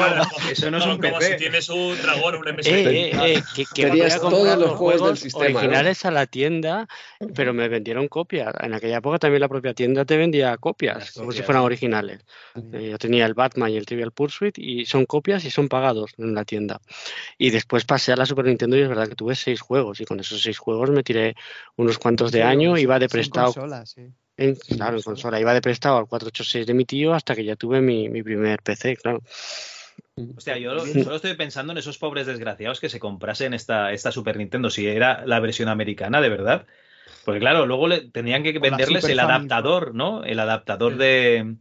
eso 0.51 0.71
no 0.71 0.77
es 0.77 0.85
un 0.85 0.97
como 0.97 1.17
PC. 1.19 1.31
si 1.33 1.37
tienes 1.37 1.69
un 1.69 1.97
dragón, 2.01 2.35
un 2.35 2.41
MSX. 2.55 2.67
Eh, 2.67 2.83
eh, 2.85 3.11
eh, 3.35 3.43
que, 3.55 3.65
que 3.73 4.03
a 4.05 4.19
todos 4.19 4.57
los 4.57 4.71
juegos 4.71 5.07
del 5.07 5.17
sistema, 5.17 5.49
¿no? 5.49 5.57
originales 5.59 6.05
a 6.05 6.11
la 6.11 6.25
tienda, 6.25 6.87
pero 7.35 7.53
me 7.53 7.67
vendieron 7.67 8.07
copias. 8.07 8.53
En 8.61 8.73
aquella 8.73 8.97
época 8.97 9.19
también 9.19 9.41
la 9.41 9.49
propia 9.49 9.73
tienda 9.73 10.05
te 10.05 10.17
vendía 10.17 10.55
copias, 10.57 11.11
como 11.11 11.31
si 11.31 11.41
fueran 11.43 11.63
sí. 11.63 11.65
originales. 11.65 12.25
Eh, 12.73 12.89
Yo 12.91 12.97
tenía 12.97 13.25
el 13.25 13.33
Batman 13.33 13.71
y 13.71 13.77
el 13.77 13.85
Trivial 13.85 14.11
Pursuit 14.11 14.57
y 14.57 14.85
son 14.85 15.05
copias 15.05 15.43
y 15.45 15.51
son 15.51 15.67
pagados 15.69 16.11
en 16.17 16.33
la 16.33 16.45
tienda. 16.45 16.81
Y 17.37 17.49
después 17.49 17.85
pasé 17.85 18.11
a 18.11 18.15
la 18.15 18.25
Super 18.25 18.45
Nintendo 18.45 18.77
y 18.77 18.81
es 18.81 18.89
verdad 18.89 19.07
que 19.07 19.15
tuve 19.15 19.35
seis 19.35 19.61
juegos 19.61 20.01
y 20.01 20.05
con 20.05 20.19
esos 20.19 20.41
seis 20.41 20.57
juegos 20.57 20.89
me 20.89 21.03
tiré 21.03 21.35
unos 21.75 21.97
cuantos 21.97 22.31
de 22.31 22.43
año, 22.43 22.77
iba 22.77 22.99
de 22.99 23.09
prestado. 23.09 23.53
consola, 23.53 23.85
sí. 23.85 24.01
En, 24.37 24.55
claro, 24.55 24.97
en 24.97 25.03
consola. 25.03 25.39
Iba 25.39 25.53
de 25.53 25.61
prestado 25.61 25.97
al 25.97 26.07
486 26.07 26.67
de 26.67 26.73
mi 26.73 26.85
tío 26.85 27.13
hasta 27.13 27.35
que 27.35 27.45
ya 27.45 27.55
tuve 27.55 27.81
mi, 27.81 28.09
mi 28.09 28.23
primer 28.23 28.61
PC, 28.61 28.97
claro. 28.97 29.21
Hostia, 30.37 30.57
yo 30.57 30.79
solo 30.79 31.15
estoy 31.15 31.35
pensando 31.35 31.73
en 31.73 31.77
esos 31.77 31.97
pobres 31.97 32.25
desgraciados 32.25 32.79
que 32.79 32.89
se 32.89 32.99
comprasen 32.99 33.53
esta, 33.53 33.91
esta 33.91 34.11
Super 34.11 34.37
Nintendo, 34.37 34.69
si 34.69 34.87
era 34.87 35.25
la 35.25 35.39
versión 35.39 35.67
americana, 35.67 36.21
de 36.21 36.29
verdad. 36.29 36.65
Porque 37.25 37.39
claro, 37.39 37.65
luego 37.65 37.87
le, 37.87 38.01
tenían 38.09 38.43
que 38.43 38.57
venderles 38.59 39.03
el 39.05 39.19
adaptador, 39.19 39.93
¿no? 39.93 40.23
El 40.23 40.39
adaptador 40.39 40.97
de, 40.97 41.55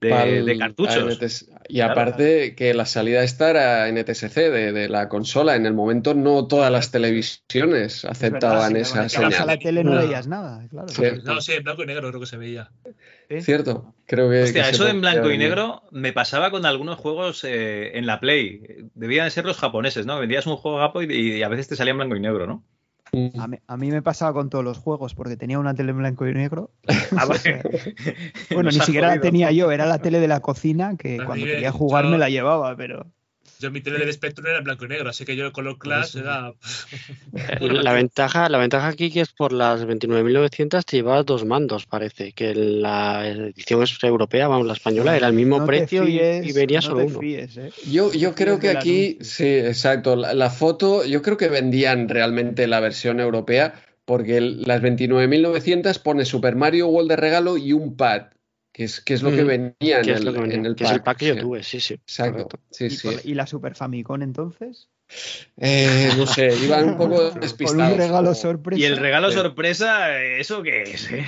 de, 0.00 0.10
Pal- 0.10 0.44
de 0.44 0.58
cartuchos. 0.58 1.18
NTS 1.18 1.48
Y 1.68 1.76
Claro. 1.76 1.92
aparte 1.92 2.54
que 2.54 2.74
la 2.74 2.84
salida 2.86 3.22
esta 3.24 3.50
era 3.50 3.88
NTSC 3.88 4.34
de, 4.50 4.72
de 4.72 4.88
la 4.88 5.08
consola. 5.08 5.56
En 5.56 5.66
el 5.66 5.72
momento 5.74 6.14
no 6.14 6.46
todas 6.46 6.70
las 6.70 6.90
televisiones 6.90 8.04
aceptaban 8.04 8.72
si 8.74 8.78
esa 8.80 8.92
te 9.08 9.16
conectabas 9.16 9.40
a 9.40 9.44
la 9.46 9.52
señal. 9.52 9.58
tele 9.58 9.84
no 9.84 9.96
veías 9.96 10.26
nada, 10.28 10.66
claro. 10.68 10.88
Cierto, 10.88 11.34
No, 11.34 11.40
sí, 11.40 11.52
en 11.54 11.64
blanco 11.64 11.82
y 11.82 11.86
negro 11.86 12.08
creo 12.10 12.20
que 12.20 12.26
se 12.26 12.36
veía. 12.36 12.70
cierto. 13.40 13.94
Creo 14.06 14.30
que, 14.30 14.42
Hostia, 14.44 14.64
que 14.64 14.70
eso 14.70 14.84
de 14.84 14.90
en 14.90 15.00
blanco 15.00 15.30
y 15.30 15.38
negro 15.38 15.82
me 15.90 16.12
pasaba 16.12 16.50
con 16.50 16.64
algunos 16.66 16.98
juegos 16.98 17.42
eh, 17.44 17.96
en 17.98 18.06
la 18.06 18.20
Play. 18.20 18.60
Debían 18.94 19.30
ser 19.30 19.44
los 19.44 19.56
japoneses, 19.58 20.06
¿no? 20.06 20.18
Vendías 20.20 20.46
un 20.46 20.56
juego 20.56 20.78
japo 20.78 21.02
y, 21.02 21.06
y 21.38 21.42
a 21.42 21.48
veces 21.48 21.68
te 21.68 21.76
salía 21.76 21.90
en 21.92 21.96
blanco 21.98 22.16
y 22.16 22.20
negro, 22.20 22.46
¿no? 22.46 22.64
A 23.38 23.46
mí, 23.48 23.58
a 23.66 23.76
mí 23.76 23.90
me 23.90 24.02
pasaba 24.02 24.32
con 24.32 24.50
todos 24.50 24.64
los 24.64 24.78
juegos 24.78 25.14
porque 25.14 25.36
tenía 25.36 25.58
una 25.58 25.74
tele 25.74 25.92
en 25.92 25.98
blanco 25.98 26.26
y 26.28 26.34
negro. 26.34 26.70
Ah, 27.16 27.26
sea, 27.38 27.62
bueno, 28.50 28.64
Nos 28.64 28.74
ni 28.74 28.80
siquiera 28.84 29.08
la 29.14 29.20
tenía 29.20 29.50
yo, 29.52 29.70
era 29.70 29.86
la 29.86 29.98
tele 29.98 30.20
de 30.20 30.28
la 30.28 30.40
cocina 30.40 30.96
que 30.96 31.20
A 31.20 31.24
cuando 31.24 31.46
quería 31.46 31.70
yo- 31.70 31.76
jugar 31.78 32.06
me 32.06 32.18
la 32.18 32.28
llevaba, 32.30 32.76
pero 32.76 33.06
Yo 33.58 33.70
mi 33.70 33.80
tele 33.80 34.04
de 34.04 34.12
Spectrum 34.12 34.46
era 34.46 34.58
en 34.58 34.64
blanco 34.64 34.84
y 34.84 34.88
negro, 34.88 35.08
así 35.10 35.24
que 35.24 35.34
yo 35.34 35.46
el 35.46 35.52
color 35.52 35.78
class 35.78 36.14
era. 36.14 36.52
La 37.60 37.92
ventaja, 37.92 38.48
la 38.48 38.58
ventaja 38.58 38.88
aquí 38.88 39.10
que 39.10 39.20
es 39.20 39.32
por 39.32 39.52
las 39.52 39.84
29.900 39.86 40.84
te 40.84 40.96
llevabas 40.98 41.24
dos 41.26 41.44
mandos, 41.44 41.86
parece. 41.86 42.32
Que 42.32 42.54
la 42.54 43.26
edición 43.26 43.82
es 43.82 43.96
europea, 44.02 44.48
vamos, 44.48 44.66
la 44.66 44.72
española, 44.74 45.16
era 45.16 45.26
el 45.28 45.32
mismo 45.34 45.58
no 45.60 45.66
precio 45.66 46.04
y- 46.04 46.12
fíes, 46.12 46.46
y, 46.48 46.52
venía 46.52 46.78
no 46.78 46.82
solo 46.82 47.04
uno. 47.06 47.18
fíes, 47.20 47.56
¿eh? 47.56 47.70
Yo, 47.90 48.12
yo 48.12 48.34
creo 48.34 48.58
que 48.58 48.70
aquí, 48.70 49.18
sí, 49.20 49.46
exacto. 49.46 50.16
La, 50.16 50.34
la 50.34 50.50
foto, 50.50 51.04
yo 51.04 51.22
creo 51.22 51.36
que 51.36 51.48
vendían 51.48 52.08
realmente 52.08 52.66
la 52.66 52.80
versión 52.80 53.20
europea, 53.20 53.74
porque 54.04 54.36
el- 54.38 54.62
las 54.62 54.80
29.900 54.82 55.98
pone 55.98 56.24
Super 56.24 56.56
Mario 56.56 56.88
World 56.88 57.10
de 57.10 57.16
regalo 57.16 57.56
y 57.56 57.72
un 57.72 57.96
pad, 57.96 58.28
que 58.76 58.84
es, 58.84 59.00
que 59.00 59.14
es 59.14 59.22
lo 59.22 59.30
que 59.30 59.42
Mm, 59.42 59.46
venía 59.46 60.00
en 60.00 60.08
el, 60.10 60.22
lo 60.22 60.34
que 60.34 60.38
venía, 60.40 60.56
en 60.58 60.66
el 60.66 60.76
que 60.76 60.84
es 60.84 60.90
el 60.90 60.96
pack. 60.98 61.04
pack 61.04 61.16
que 61.20 61.26
yo 61.28 61.38
tuve, 61.38 61.62
sí, 61.62 61.80
sí. 61.80 61.94
Exacto. 61.94 62.58
Sí, 62.70 62.84
¿Y, 62.84 62.90
sí. 62.90 63.08
y 63.24 63.32
la 63.32 63.46
Super 63.46 63.74
Famicom 63.74 64.20
entonces? 64.20 64.90
Eh, 65.56 66.10
no 66.18 66.26
sé, 66.26 66.54
iban 66.62 66.90
un 66.90 66.96
poco 66.98 67.30
despistados. 67.40 67.92
un 67.92 67.98
regalo 67.98 68.30
o- 68.32 68.34
sorpresa. 68.34 68.78
Y 68.78 68.84
el 68.84 68.98
regalo 68.98 69.30
Sí. 69.30 69.38
sorpresa, 69.38 70.20
¿eso 70.22 70.62
qué 70.62 70.82
es? 70.82 71.10
eh? 71.10 71.24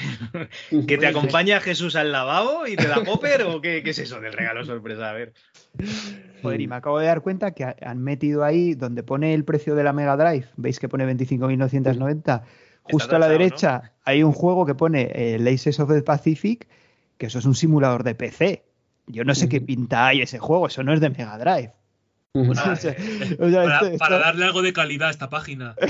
¿Que 0.86 0.98
te 0.98 1.06
acompaña 1.06 1.58
Jesús 1.60 1.96
al 1.96 2.12
lavabo 2.12 2.66
y 2.66 2.76
te 2.76 2.86
da 2.86 3.02
popper 3.02 3.44
o 3.44 3.62
qué, 3.62 3.82
qué 3.82 3.90
es 3.90 3.98
eso 3.98 4.20
del 4.20 4.34
regalo 4.34 4.66
sorpresa? 4.66 5.08
A 5.08 5.12
ver. 5.14 5.32
Joder, 6.42 6.60
y 6.60 6.68
me 6.68 6.76
acabo 6.76 6.98
de 6.98 7.06
dar 7.06 7.22
cuenta 7.22 7.52
que 7.52 7.64
ha- 7.64 7.76
han 7.80 8.02
metido 8.04 8.44
ahí 8.44 8.74
donde 8.74 9.02
pone 9.02 9.32
el 9.32 9.44
precio 9.44 9.74
de 9.74 9.84
la 9.84 9.94
Mega 9.94 10.18
Drive, 10.18 10.48
veis 10.58 10.78
que 10.78 10.88
pone 10.90 11.06
25.990, 11.06 12.42
justo 12.82 13.16
a 13.16 13.18
la 13.18 13.28
derecha 13.28 13.94
hay 14.04 14.22
un 14.22 14.32
juego 14.32 14.66
que 14.66 14.74
pone 14.74 15.10
eh, 15.14 15.38
Aces 15.54 15.80
of 15.80 15.90
the 15.90 16.02
Pacific, 16.02 16.68
que 17.18 17.26
eso 17.26 17.38
es 17.38 17.44
un 17.44 17.54
simulador 17.54 18.04
de 18.04 18.14
PC. 18.14 18.64
Yo 19.06 19.24
no 19.24 19.34
sé 19.34 19.48
qué 19.48 19.60
pinta 19.60 20.06
hay 20.06 20.22
ese 20.22 20.38
juego, 20.38 20.66
eso 20.68 20.82
no 20.82 20.92
es 20.94 21.00
de 21.00 21.10
Mega 21.10 21.36
Drive. 21.38 21.72
Para, 22.32 22.72
O 22.72 22.76
sea, 22.76 22.94
para- 23.38 23.74
esto- 23.74 23.86
esto- 23.86 23.98
para 23.98 24.18
darle 24.18 24.44
algo 24.44 24.62
de 24.62 24.72
calidad 24.72 25.08
a 25.08 25.10
esta 25.10 25.28
página. 25.28 25.74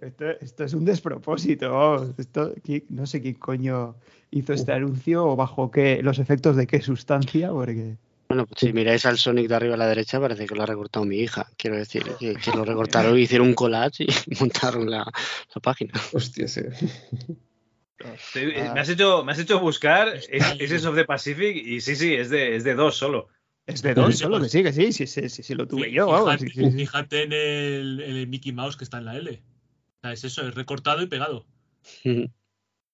Esto, 0.00 0.24
esto 0.40 0.64
es 0.64 0.74
un 0.74 0.84
despropósito. 0.84 1.70
vamos. 1.72 2.08
Esto, 2.18 2.52
¿quién- 2.64 2.84
no 2.88 3.06
sé 3.06 3.22
quién 3.22 3.34
coño 3.34 3.94
hizo 4.32 4.52
este 4.52 4.72
anuncio 4.72 5.24
o 5.24 5.36
bajo 5.36 5.70
qué, 5.70 6.00
los 6.02 6.18
efectos 6.18 6.56
de 6.56 6.66
qué 6.66 6.80
sustancia, 6.82 7.50
porque 7.50 7.96
Bueno, 8.28 8.46
pues 8.46 8.58
si 8.58 8.72
miráis 8.72 9.06
al 9.06 9.16
Sonic 9.16 9.46
de 9.48 9.54
arriba 9.54 9.74
a 9.74 9.78
la 9.78 9.86
derecha, 9.86 10.18
parece 10.20 10.46
que 10.46 10.56
lo 10.56 10.64
ha 10.64 10.66
recortado 10.66 11.04
mi 11.06 11.18
hija. 11.18 11.46
Quiero 11.56 11.76
decir, 11.76 12.02
que, 12.18 12.34
que 12.34 12.50
lo 12.50 12.64
recortaron, 12.64 13.16
hicieron 13.16 13.46
un 13.48 13.54
collage 13.54 14.04
y 14.04 14.06
montaron 14.40 14.90
la, 14.90 15.04
la 15.54 15.60
página. 15.62 15.92
Hostia, 16.12 16.48
sí. 16.48 16.62
Te- 18.32 18.58
eh, 18.60 18.70
me, 18.72 18.80
has 18.80 18.88
hecho, 18.88 19.24
me 19.24 19.32
has 19.32 19.38
hecho 19.38 19.60
buscar 19.60 20.08
Aces 20.08 20.86
of 20.86 20.94
the 20.94 21.04
Pacific 21.04 21.56
y 21.56 21.80
sí, 21.80 21.96
sí, 21.96 22.14
es 22.14 22.30
de, 22.30 22.56
es 22.56 22.64
de 22.64 22.74
dos 22.74 22.96
solo. 22.96 23.28
es 23.66 23.82
de 23.82 23.94
dos 23.94 24.16
solo, 24.16 24.40
que 24.40 24.48
sí, 24.48 24.62
que 24.62 24.72
sí, 24.72 24.92
sí, 24.92 25.06
sí, 25.06 25.28
sí, 25.28 25.42
sí, 25.42 25.54
lo 25.54 25.66
tuve 25.66 25.92
yo. 25.92 26.06
vamos, 26.06 26.40
Fíjate, 26.40 26.70
sí. 26.70 26.78
fíjate 26.78 27.22
en 27.24 27.32
el, 27.32 28.00
en 28.00 28.16
el 28.16 28.26
Mickey 28.26 28.52
Mouse 28.52 28.76
que 28.76 28.84
está 28.84 28.98
en 28.98 29.04
la 29.04 29.16
L. 29.16 29.30
O 29.30 30.00
sea, 30.00 30.12
es 30.12 30.24
eso, 30.24 30.46
es 30.48 30.54
recortado 30.54 31.02
y 31.02 31.06
pegado. 31.06 31.46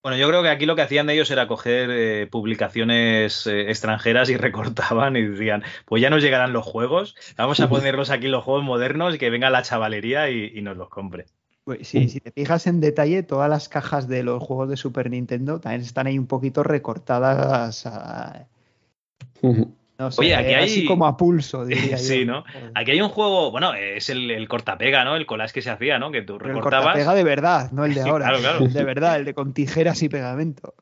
Bueno, 0.03 0.19
yo 0.19 0.29
creo 0.29 0.41
que 0.45 0.51
aquí 0.51 0.67
lo 0.67 0.77
que 0.77 0.83
hacían 0.83 1.11
ellos 1.11 1.33
era 1.33 1.49
coger 1.49 1.91
eh, 1.91 2.29
publicaciones 2.29 3.45
eh, 3.49 3.63
extranjeras 3.71 4.31
y 4.31 4.37
recortaban 4.37 5.17
y 5.17 5.23
decían, 5.23 5.65
pues 5.85 6.01
ya 6.01 6.11
nos 6.11 6.23
llegarán 6.23 6.53
los 6.53 6.65
juegos, 6.65 7.17
vamos 7.37 7.59
a 7.59 7.69
ponerlos 7.69 8.11
aquí 8.11 8.29
los 8.29 8.45
juegos 8.45 8.63
modernos 8.63 9.17
y 9.17 9.19
que 9.19 9.31
venga 9.31 9.51
la 9.51 9.63
chavalería 9.65 10.31
y, 10.31 10.53
y 10.55 10.63
nos 10.63 10.77
los 10.77 10.91
compre. 10.91 11.27
Pues 11.67 11.89
sí, 11.89 12.09
si 12.09 12.21
te 12.21 12.31
fijas 12.31 12.69
en 12.69 12.81
detalle, 12.81 13.25
todas 13.25 13.51
las 13.51 13.69
cajas 13.69 14.07
de 14.07 14.23
los 14.23 14.41
juegos 14.41 14.69
de 14.69 14.77
Super 14.77 15.11
Nintendo 15.11 15.59
también 15.59 15.81
están 15.83 16.07
ahí 16.07 16.17
un 16.17 16.29
poquito 16.29 16.63
recortadas 16.63 17.85
a- 17.87 18.47
no 19.99 20.11
sé, 20.11 20.21
Oye, 20.21 20.35
aquí 20.35 20.53
hay- 20.55 20.65
así 20.65 20.85
como 20.85 21.07
a 21.07 21.17
pulso, 21.17 21.65
diría 21.67 21.97
Sí, 21.99 22.25
yo. 22.25 22.33
¿no? 22.33 22.45
Aquí 22.75 22.91
hay 22.93 23.01
un 23.01 23.09
juego, 23.09 23.51
bueno, 23.51 23.75
es 23.75 24.09
el, 24.11 24.31
el 24.31 24.49
cortapega, 24.49 25.05
¿no? 25.05 25.17
El 25.17 25.27
collage 25.27 25.55
que 25.55 25.63
se 25.63 25.71
hacía, 25.71 25.99
¿no? 25.99 26.11
Que 26.11 26.23
tú 26.23 26.39
Pero 26.39 26.51
el 26.51 26.57
recortabas. 26.57 26.87
cortapega 26.87 27.15
de 27.15 27.25
verdad, 27.25 27.71
no 27.73 27.85
el 27.85 27.95
de 27.95 28.01
ahora. 28.09 28.27
claro, 28.27 28.39
claro. 28.41 28.59
El 28.65 28.73
de 28.73 28.85
verdad, 28.85 29.17
el 29.17 29.25
de 29.25 29.35
con 29.35 29.53
tijeras 29.53 30.03
y 30.03 30.09
pegamento. 30.09 30.75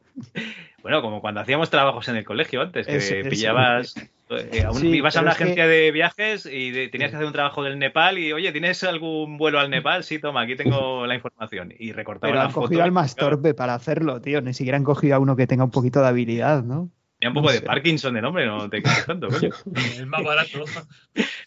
Bueno, 0.83 1.01
como 1.01 1.21
cuando 1.21 1.41
hacíamos 1.41 1.71
trabajos 1.71 2.09
en 2.09 2.17
el 2.17 2.25
colegio 2.25 2.61
antes, 2.61 2.87
que 2.87 2.97
Eso, 2.97 3.15
eso. 3.15 3.29
pillabas. 3.31 3.95
eh, 4.31 4.67
un- 4.71 4.75
Sí, 4.79 4.89
ibas 4.89 5.17
a 5.17 5.23
una 5.23 5.35
que- 5.35 5.45
agencia 5.45 5.67
de 5.67 5.91
viajes 5.93 6.45
y 6.47 6.71
de- 6.73 6.89
tenías 6.89 7.11
que 7.11 7.17
hacer 7.17 7.27
un 7.27 7.33
trabajo 7.33 7.63
del 7.63 7.79
Nepal 7.79 8.19
y, 8.19 8.33
oye, 8.35 8.53
¿tienes 8.53 8.85
algún 8.85 9.39
vuelo 9.39 9.61
al 9.61 9.71
Nepal? 9.71 10.05
Sí, 10.05 10.19
toma, 10.19 10.43
aquí 10.43 10.57
tengo 10.57 11.07
la 11.07 11.15
información. 11.15 11.73
Y 11.79 11.93
recortaba 11.93 12.29
Pero 12.31 12.37
la 12.39 12.45
han 12.47 12.51
foto. 12.51 12.67
cogido 12.67 12.83
al 12.83 12.93
más 12.93 13.15
claro, 13.15 13.31
torpe 13.37 13.55
para 13.55 13.75
hacerlo, 13.75 14.21
tío. 14.21 14.43
Ni 14.43 14.53
siquiera 14.53 14.77
han 14.77 14.85
cogido 14.85 15.15
a 15.17 15.19
uno 15.19 15.37
que 15.37 15.47
tenga 15.47 15.65
un 15.65 15.71
poquito 15.71 16.01
de 16.03 16.09
habilidad, 16.09 16.63
¿no? 16.63 16.91
Tenía 17.25 17.31
un 17.31 17.43
poco 17.43 17.55
no 17.55 17.59
de. 17.59 17.63
Parkinson 17.63 18.13
de 18.13 18.21
nombre, 18.21 18.45
no 18.45 18.69
te 18.69 18.83
quejes 18.83 19.07
tanto, 19.07 19.29
coño. 19.29 19.49
El 19.97 20.05
más 20.07 20.23
barato. 20.23 20.63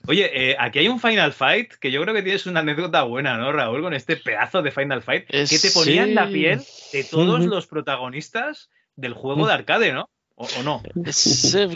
Oye, 0.07 0.31
eh, 0.33 0.55
aquí 0.57 0.79
hay 0.79 0.87
un 0.87 0.99
Final 0.99 1.33
Fight 1.33 1.73
que 1.75 1.91
yo 1.91 2.01
creo 2.01 2.15
que 2.15 2.23
tienes 2.23 2.47
una 2.47 2.61
anécdota 2.61 3.03
buena, 3.03 3.37
¿no, 3.37 3.51
Raúl? 3.51 3.83
Con 3.83 3.93
este 3.93 4.17
pedazo 4.17 4.63
de 4.63 4.71
Final 4.71 5.03
Fight 5.03 5.25
Eh, 5.29 5.45
que 5.47 5.59
te 5.59 5.69
ponía 5.69 6.03
en 6.03 6.15
la 6.15 6.25
sí. 6.25 6.33
piel 6.33 6.61
de 6.93 7.03
todos 7.03 7.45
los 7.45 7.67
protagonistas 7.67 8.71
del 8.95 9.13
juego 9.13 9.45
de 9.45 9.53
arcade, 9.53 9.93
¿no? 9.93 10.09
¿O, 10.39 10.47
no? 10.63 10.83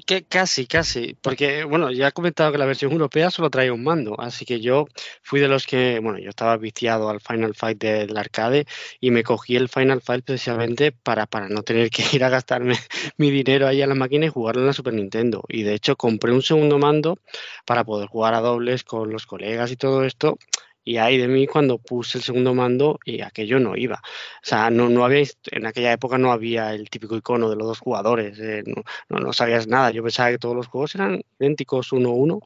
Que 0.05 0.23
casi, 0.23 0.67
casi, 0.67 1.15
porque 1.19 1.63
bueno, 1.63 1.89
ya 1.89 2.09
he 2.09 2.11
comentado 2.11 2.51
que 2.51 2.59
la 2.59 2.67
versión 2.67 2.91
europea 2.91 3.31
solo 3.31 3.49
traía 3.49 3.73
un 3.73 3.83
mando, 3.83 4.15
así 4.21 4.45
que 4.45 4.59
yo 4.59 4.85
fui 5.23 5.39
de 5.39 5.47
los 5.47 5.65
que, 5.65 5.97
bueno, 5.97 6.19
yo 6.19 6.29
estaba 6.29 6.57
viciado 6.57 7.09
al 7.09 7.21
Final 7.21 7.55
Fight 7.55 7.79
del 7.79 8.15
arcade 8.15 8.67
y 8.99 9.09
me 9.09 9.23
cogí 9.23 9.55
el 9.55 9.67
Final 9.67 10.01
Fight 10.01 10.23
precisamente 10.23 10.91
para, 10.91 11.25
para 11.25 11.49
no 11.49 11.63
tener 11.63 11.89
que 11.89 12.03
ir 12.13 12.23
a 12.23 12.29
gastarme 12.29 12.75
mi 13.17 13.31
dinero 13.31 13.67
ahí 13.67 13.81
a 13.81 13.87
la 13.87 13.95
máquina 13.95 14.27
y 14.27 14.29
jugarlo 14.29 14.61
en 14.61 14.67
la 14.67 14.73
Super 14.73 14.93
Nintendo. 14.93 15.43
Y 15.47 15.63
de 15.63 15.73
hecho 15.73 15.95
compré 15.95 16.31
un 16.31 16.43
segundo 16.43 16.77
mando 16.77 17.17
para 17.65 17.83
poder 17.83 18.09
jugar 18.09 18.35
a 18.35 18.41
dobles 18.41 18.83
con 18.83 19.11
los 19.11 19.25
colegas 19.25 19.71
y 19.71 19.75
todo 19.75 20.05
esto. 20.05 20.37
Y 20.83 20.97
ahí 20.97 21.17
de 21.17 21.27
mí 21.27 21.45
cuando 21.45 21.77
puse 21.77 22.17
el 22.17 22.23
segundo 22.23 22.53
mando 22.55 22.99
y 23.05 23.21
aquello 23.21 23.59
no 23.59 23.75
iba. 23.77 23.95
O 23.97 24.41
sea, 24.41 24.69
no, 24.71 24.89
no 24.89 25.05
había, 25.05 25.23
en 25.51 25.65
aquella 25.67 25.91
época 25.93 26.17
no 26.17 26.31
había 26.31 26.73
el 26.73 26.89
típico 26.89 27.15
icono 27.15 27.49
de 27.49 27.55
los 27.55 27.67
dos 27.67 27.79
jugadores, 27.79 28.39
eh, 28.39 28.63
no, 28.65 28.83
no, 29.09 29.19
no 29.19 29.33
sabías 29.33 29.67
nada. 29.67 29.91
Yo 29.91 30.01
pensaba 30.03 30.31
que 30.31 30.39
todos 30.39 30.55
los 30.55 30.67
juegos 30.67 30.95
eran 30.95 31.21
idénticos 31.39 31.91
uno 31.91 32.09
a 32.09 32.13
uno, 32.13 32.39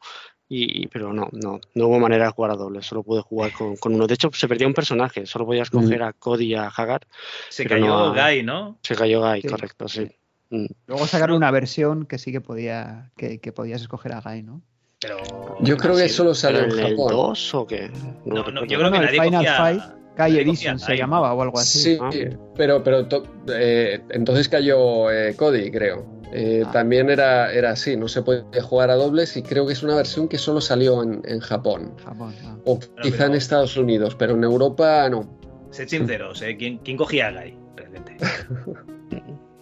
y, 0.47 0.85
pero 0.87 1.11
no, 1.11 1.27
no, 1.31 1.59
no 1.73 1.87
hubo 1.87 1.97
manera 1.97 2.25
de 2.25 2.31
jugar 2.31 2.51
a 2.51 2.55
doble, 2.55 2.81
solo 2.83 3.01
pude 3.03 3.21
jugar 3.21 3.51
con, 3.51 3.77
con 3.77 3.95
uno. 3.95 4.05
De 4.05 4.13
hecho, 4.13 4.29
se 4.33 4.47
perdía 4.47 4.67
un 4.67 4.73
personaje, 4.75 5.25
solo 5.25 5.45
podías 5.45 5.69
coger 5.69 6.03
a 6.03 6.13
Cody 6.13 6.45
y 6.47 6.55
a 6.55 6.67
Hagar. 6.67 7.07
Se 7.49 7.65
cayó 7.65 7.87
no 7.87 8.13
a- 8.13 8.29
Guy, 8.31 8.43
¿no? 8.43 8.77
Se 8.83 8.95
cayó 8.95 9.21
Guy, 9.21 9.41
Sí. 9.41 9.47
correcto, 9.47 9.87
sí. 9.87 10.11
Mm. 10.51 10.65
Luego 10.85 11.07
sacaron 11.07 11.37
una 11.37 11.49
versión 11.51 12.05
que 12.05 12.19
sí 12.19 12.31
que 12.31 12.41
podía, 12.41 13.11
que, 13.17 13.39
que 13.39 13.51
podías 13.51 13.81
escoger 13.81 14.11
a 14.11 14.21
Guy, 14.21 14.43
¿no? 14.43 14.61
Pero. 14.99 15.17
Yo 15.61 15.77
creo 15.77 15.95
que 15.95 16.09
solo 16.09 16.33
salió 16.33 16.61
en 16.61 16.69
¿Pero 16.69 16.79
en 16.81 16.85
el 16.87 16.91
Japón. 16.97 17.11
2 17.13 17.55
o 17.55 17.67
qué? 17.67 17.91
No, 18.25 18.43
no, 18.51 18.65
yo 18.65 18.77
creo 18.79 18.91
que 18.91 18.99
nadie 18.99 19.21
Final 19.21 19.33
cogía- 19.45 19.57
Fight, 19.57 19.81
nadie 20.17 20.41
Edition 20.41 20.79
se 20.79 20.95
llamaba 20.97 21.33
o 21.33 21.41
algo 21.41 21.59
así. 21.59 21.79
Sí, 21.79 21.97
Ah. 22.01 22.09
pero, 22.55 22.83
pero 22.83 23.07
to- 23.07 23.23
eh, 23.53 24.01
entonces 24.09 24.47
cayó 24.49 25.11
eh, 25.11 25.35
Cody, 25.35 25.69
creo. 25.71 26.05
Eh, 26.31 26.63
Ah. 26.65 26.71
También 26.71 27.09
era, 27.09 27.51
era 27.53 27.71
así, 27.71 27.95
no 27.97 28.07
se 28.07 28.21
podía 28.21 28.61
jugar 28.63 28.89
a 28.89 28.95
dobles 28.95 29.35
y 29.37 29.43
creo 29.43 29.65
que 29.67 29.73
es 29.73 29.83
una 29.83 29.95
versión 29.95 30.27
que 30.27 30.37
solo 30.37 30.59
salió 30.61 31.03
en, 31.03 31.21
en 31.25 31.39
Japón. 31.39 31.93
Japón, 32.03 32.33
ah. 32.45 32.57
O 32.65 32.79
quizá 33.01 33.25
en 33.27 33.35
Estados 33.35 33.77
Unidos, 33.77 34.15
pero 34.15 34.33
en 34.33 34.43
Europa 34.43 35.07
no. 35.09 35.29
Sed 35.71 35.87
sinceros, 35.87 36.41
¿eh? 36.41 36.55
¿Quién, 36.57 36.77
quién 36.79 36.97
cogía 36.97 37.27
a 37.27 37.31
Guy? 37.31 37.57
Realmente. 37.75 38.17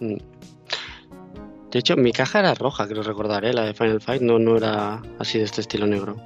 De 1.74 1.80
hecho, 1.80 1.96
mi 1.96 2.12
caja 2.12 2.38
era 2.38 2.54
roja, 2.54 2.86
creo 2.88 3.02
recordar, 3.02 3.44
¿eh? 3.44 3.52
la 3.52 3.64
de 3.66 3.74
Final 3.74 4.00
Fight, 4.00 4.22
no, 4.22 4.38
no 4.38 4.56
era 4.56 5.02
así 5.18 5.38
de 5.38 5.44
este 5.44 5.60
estilo 5.60 5.86
negro. 5.86 6.16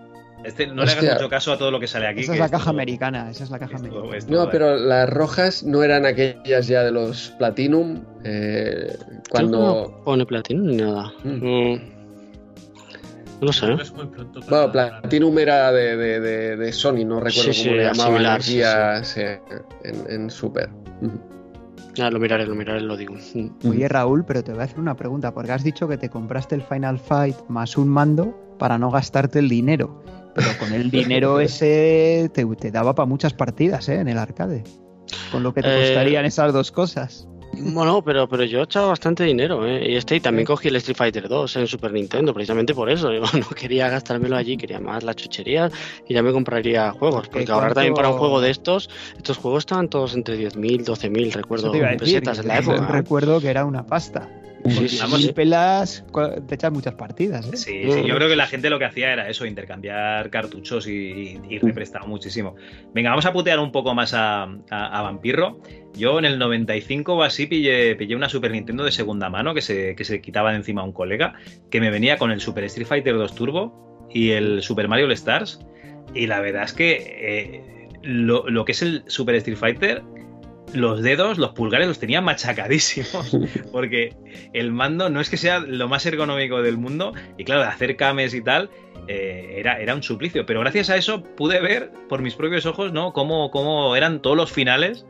Este, 0.44 0.67
no 0.68 0.85
le 0.85 0.93
hagas 0.93 1.15
mucho 1.15 1.28
caso 1.28 1.52
a 1.52 1.59
todo 1.59 1.70
lo 1.70 1.81
que 1.81 1.89
sale 1.89 2.07
aquí. 2.07 2.20
Esa 2.20 2.33
que 2.33 2.36
es 2.39 2.41
la 2.41 2.49
caja 2.51 2.70
americana, 2.70 3.31
esa 3.31 3.43
es 3.44 3.51
la 3.51 3.59
caja 3.59 3.77
americana. 3.78 4.18
No, 4.28 4.49
pero 4.51 4.77
las 4.77 5.09
rojas 5.10 5.65
no 5.65 5.83
eran 5.83 6.07
aquellas 6.07 6.68
ya 6.68 6.85
de 6.85 6.93
los 6.93 7.31
Platinum. 7.39 8.05
eh, 8.25 8.97
cuando. 9.31 9.59
no 9.59 10.05
pone 10.05 10.25
platino 10.27 10.62
ni 10.65 10.77
nada. 10.77 11.12
Mm. 11.25 11.75
No 13.41 13.47
lo 13.47 13.52
sé. 13.52 13.67
Para- 14.49 14.67
Bueno, 14.67 14.73
Platinum 15.01 15.39
era 15.39 15.73
de, 15.73 15.97
de- 15.97 16.20
de- 16.20 16.57
de 16.57 16.73
Sony, 16.73 17.05
no 17.07 17.20
recuerdo 17.20 17.52
Sí, 17.52 17.62
cómo 17.65 17.70
sí, 17.70 17.70
le 17.70 17.85
llamaban 17.85 18.27
aquí 18.27 18.60
sí, 19.02 19.20
en, 19.85 20.07
en 20.10 20.31
Super. 20.31 20.68
Lo 21.99 22.18
miraré, 22.20 22.47
lo 22.47 22.55
miraré, 22.55 22.81
lo 22.81 22.97
digo. 22.97 23.15
Mm. 23.35 23.68
Oye, 23.68 23.89
Raúl, 23.89 24.25
pero 24.25 24.43
te 24.44 24.52
voy 24.52 24.60
a 24.60 24.65
hacer 24.65 24.78
una 24.78 24.94
pregunta, 24.97 25.33
porque 25.35 25.52
has 25.52 25.65
dicho 25.65 25.89
que 25.89 25.99
te 25.99 26.09
compraste 26.09 26.55
el 26.55 26.62
Final 26.62 26.99
Fight 26.99 27.36
más 27.49 27.77
un 27.77 27.89
mando 27.89 28.35
para 28.59 28.78
no 28.78 28.91
gastarte 28.91 29.39
el 29.41 29.49
dinero. 29.49 30.02
Pero 30.35 30.49
con 30.60 30.73
el 30.73 30.91
dinero 30.91 31.41
ese 31.41 32.31
te, 32.33 32.44
te 32.47 32.70
daba 32.70 32.94
para 32.94 33.07
muchas 33.07 33.35
partidas, 33.35 33.89
¿eh? 33.89 34.01
En 34.01 34.09
el 34.09 34.18
arcade. 34.18 34.62
Con 35.33 35.43
lo 35.43 35.52
que 35.52 35.62
te 35.62 35.75
Eh, 35.75 35.81
costarían 35.86 36.25
esas 36.25 36.52
dos 36.52 36.70
cosas. 36.70 37.28
Bueno, 37.61 38.03
pero, 38.03 38.28
pero 38.28 38.45
yo 38.45 38.61
he 38.61 38.62
echado 38.65 38.89
bastante 38.89 39.25
dinero, 39.25 39.67
¿eh? 39.67 39.91
Y 39.91 39.97
este 39.97 40.17
y 40.17 40.20
también 40.20 40.47
cogí 40.47 40.69
el 40.69 40.77
Street 40.77 40.97
Fighter 40.97 41.28
2 41.28 41.57
en 41.57 41.67
Super 41.67 41.93
Nintendo, 41.93 42.33
precisamente 42.33 42.75
por 42.75 42.91
eso. 42.91 43.12
Yo 43.12 43.23
no 43.39 43.49
quería 43.51 43.89
gastármelo 43.89 44.37
allí, 44.37 44.57
quería 44.57 44.81
más 44.81 45.03
las 45.03 45.17
chucherías 45.17 45.73
y 46.07 46.15
ya 46.15 46.23
me 46.23 46.33
compraría 46.33 46.93
juegos. 46.93 47.28
Porque 47.28 47.51
ahorrar 47.51 47.75
también 47.75 47.95
para 47.95 48.11
un 48.11 48.19
juego 48.19 48.41
de 48.41 48.51
estos, 48.51 48.91
estos 49.17 49.39
juegos 49.39 49.62
estaban 49.62 49.89
todos 49.89 50.15
entre 50.15 50.39
10.000, 50.39 50.85
12.000, 50.85 51.33
recuerdo, 51.33 51.73
pesetas 51.73 52.39
en 52.39 52.49
la 52.49 52.59
época. 52.59 52.87
Recuerdo 52.87 53.41
que 53.41 53.49
era 53.49 53.65
una 53.65 53.85
pasta. 53.85 54.28
Sí, 54.67 54.89
sí, 54.89 55.33
pelas 55.33 56.05
te 56.49 56.55
echas 56.55 56.73
muchas 56.73 56.95
partidas, 56.95 57.47
¿eh? 57.47 57.57
Sí, 57.57 57.83
sí, 57.93 58.03
yo 58.07 58.15
creo 58.17 58.28
que 58.28 58.37
la 58.37 58.47
gente 58.47 58.70
lo 58.70 58.78
que 58.78 58.85
hacía 58.87 59.12
era 59.12 59.28
eso, 59.28 59.47
intercambiar 59.47 60.31
cartuchos 60.31 60.87
y, 60.89 60.93
y, 60.93 61.41
y 61.49 61.59
represtaba 61.59 62.07
muchísimo. 62.07 62.57
Venga, 62.95 63.11
vamos 63.11 63.27
a 63.27 63.33
putear 63.33 63.59
un 63.61 63.70
poco 63.73 63.95
más 63.95 64.15
a, 64.15 64.43
a- 64.43 64.99
a 64.99 65.03
Vampirro. 65.03 65.61
Yo 65.97 66.19
en 66.19 66.25
el 66.25 66.39
95 66.39 67.15
o 67.15 67.23
así 67.23 67.47
pillé, 67.47 67.95
pillé 67.97 68.17
una 68.17 68.28
Super 68.28 68.51
Nintendo 68.51 68.85
de 68.85 68.93
segunda 68.93 69.31
mano 69.31 69.55
que 69.55 69.62
se, 69.62 69.95
que 69.95 70.05
se 70.05 70.20
quitaba 70.20 70.51
de 70.51 70.57
encima 70.59 70.83
a 70.83 70.85
un 70.85 70.93
colega, 70.93 71.35
que 71.70 71.81
me 71.81 71.91
venía 71.91 72.17
con 72.19 72.31
el 72.31 72.41
Super 72.41 72.65
Street 72.65 72.87
Fighter 72.87 73.15
2 73.17 73.35
Turbo 73.35 74.09
y 74.12 74.31
el 74.31 74.62
Super 74.62 74.89
Mario 74.89 75.07
All 75.07 75.12
Stars. 75.12 75.61
Y 76.15 76.27
la 76.27 76.41
verdad 76.41 76.65
es 76.65 76.73
que 76.73 76.93
eh, 77.20 77.89
lo, 78.03 78.49
lo 78.49 78.65
que 78.65 78.73
es 78.73 78.83
el 78.83 79.03
Super 79.07 79.35
Street 79.37 79.57
Fighter, 79.59 80.03
los 80.75 81.03
dedos, 81.03 81.39
los 81.39 81.51
pulgares 81.51 81.89
los 81.89 81.99
tenía 81.99 82.21
machacadísimos. 82.21 83.37
Porque 83.73 84.15
el 84.53 84.73
mando 84.73 85.11
no 85.11 85.21
es 85.21 85.31
que 85.31 85.37
sea 85.37 85.61
lo 85.61 85.89
más 85.89 86.05
ergonómico 86.07 86.63
del 86.63 86.77
mundo. 86.79 87.13
Y 87.37 87.45
claro, 87.45 87.63
de 87.63 87.69
hacer 87.69 87.97
cames 87.97 88.35
y 88.35 88.43
tal, 88.43 88.71
eh, 89.07 89.55
era, 89.59 89.81
era 89.81 89.95
un 89.95 90.03
suplicio. 90.03 90.45
Pero 90.47 90.61
gracias 90.61 90.91
a 90.91 90.97
eso 90.97 91.23
pude 91.23 91.61
ver 91.61 91.91
por 92.09 92.23
mis 92.23 92.35
propios 92.35 92.67
ojos, 92.67 92.93
¿no? 92.93 93.13
Cómo, 93.13 93.51
cómo 93.51 93.97
eran 93.97 94.21
todos 94.23 94.37
los 94.37 94.53
finales 94.53 95.07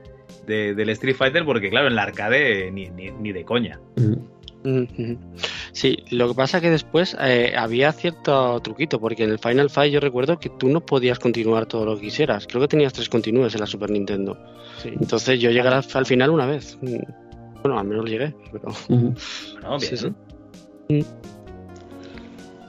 de- 0.46 0.74
del 0.74 0.88
Street 0.90 1.16
Fighter. 1.16 1.44
Porque 1.44 1.70
claro, 1.70 1.88
en 1.88 1.96
la 1.96 2.02
arcade 2.02 2.70
ni, 2.70 2.88
ni- 2.90 3.10
ni 3.10 3.32
de 3.32 3.44
coña. 3.44 3.80
Ujú. 3.96 4.26
Sí, 5.72 5.98
lo 6.10 6.28
que 6.28 6.34
pasa 6.34 6.60
que 6.60 6.70
después 6.70 7.16
eh, 7.20 7.54
había 7.56 7.92
cierto 7.92 8.60
truquito, 8.60 9.00
porque 9.00 9.24
en 9.24 9.30
el 9.30 9.38
Final 9.38 9.70
Fight 9.70 9.92
yo 9.92 10.00
recuerdo 10.00 10.38
que 10.38 10.48
tú 10.50 10.68
no 10.68 10.84
podías 10.84 11.18
continuar 11.18 11.66
todo 11.66 11.84
lo 11.84 11.94
que 11.96 12.02
quisieras. 12.02 12.46
Creo 12.46 12.60
que 12.60 12.68
tenías 12.68 12.92
tres 12.92 13.08
continúes 13.08 13.54
en 13.54 13.60
la 13.60 13.66
Super 13.66 13.90
Nintendo. 13.90 14.36
Entonces 14.84 15.40
yo 15.40 15.50
llegué 15.50 15.68
al, 15.68 15.84
al 15.92 16.06
final 16.06 16.30
una 16.30 16.46
vez. 16.46 16.78
Bueno, 17.62 17.78
al 17.78 17.86
menos 17.86 18.08
llegué, 18.08 18.34
pero... 18.52 18.68
Bueno, 18.88 19.78
bien. 19.78 19.80
Sí, 19.80 19.96
sí. 19.96 20.12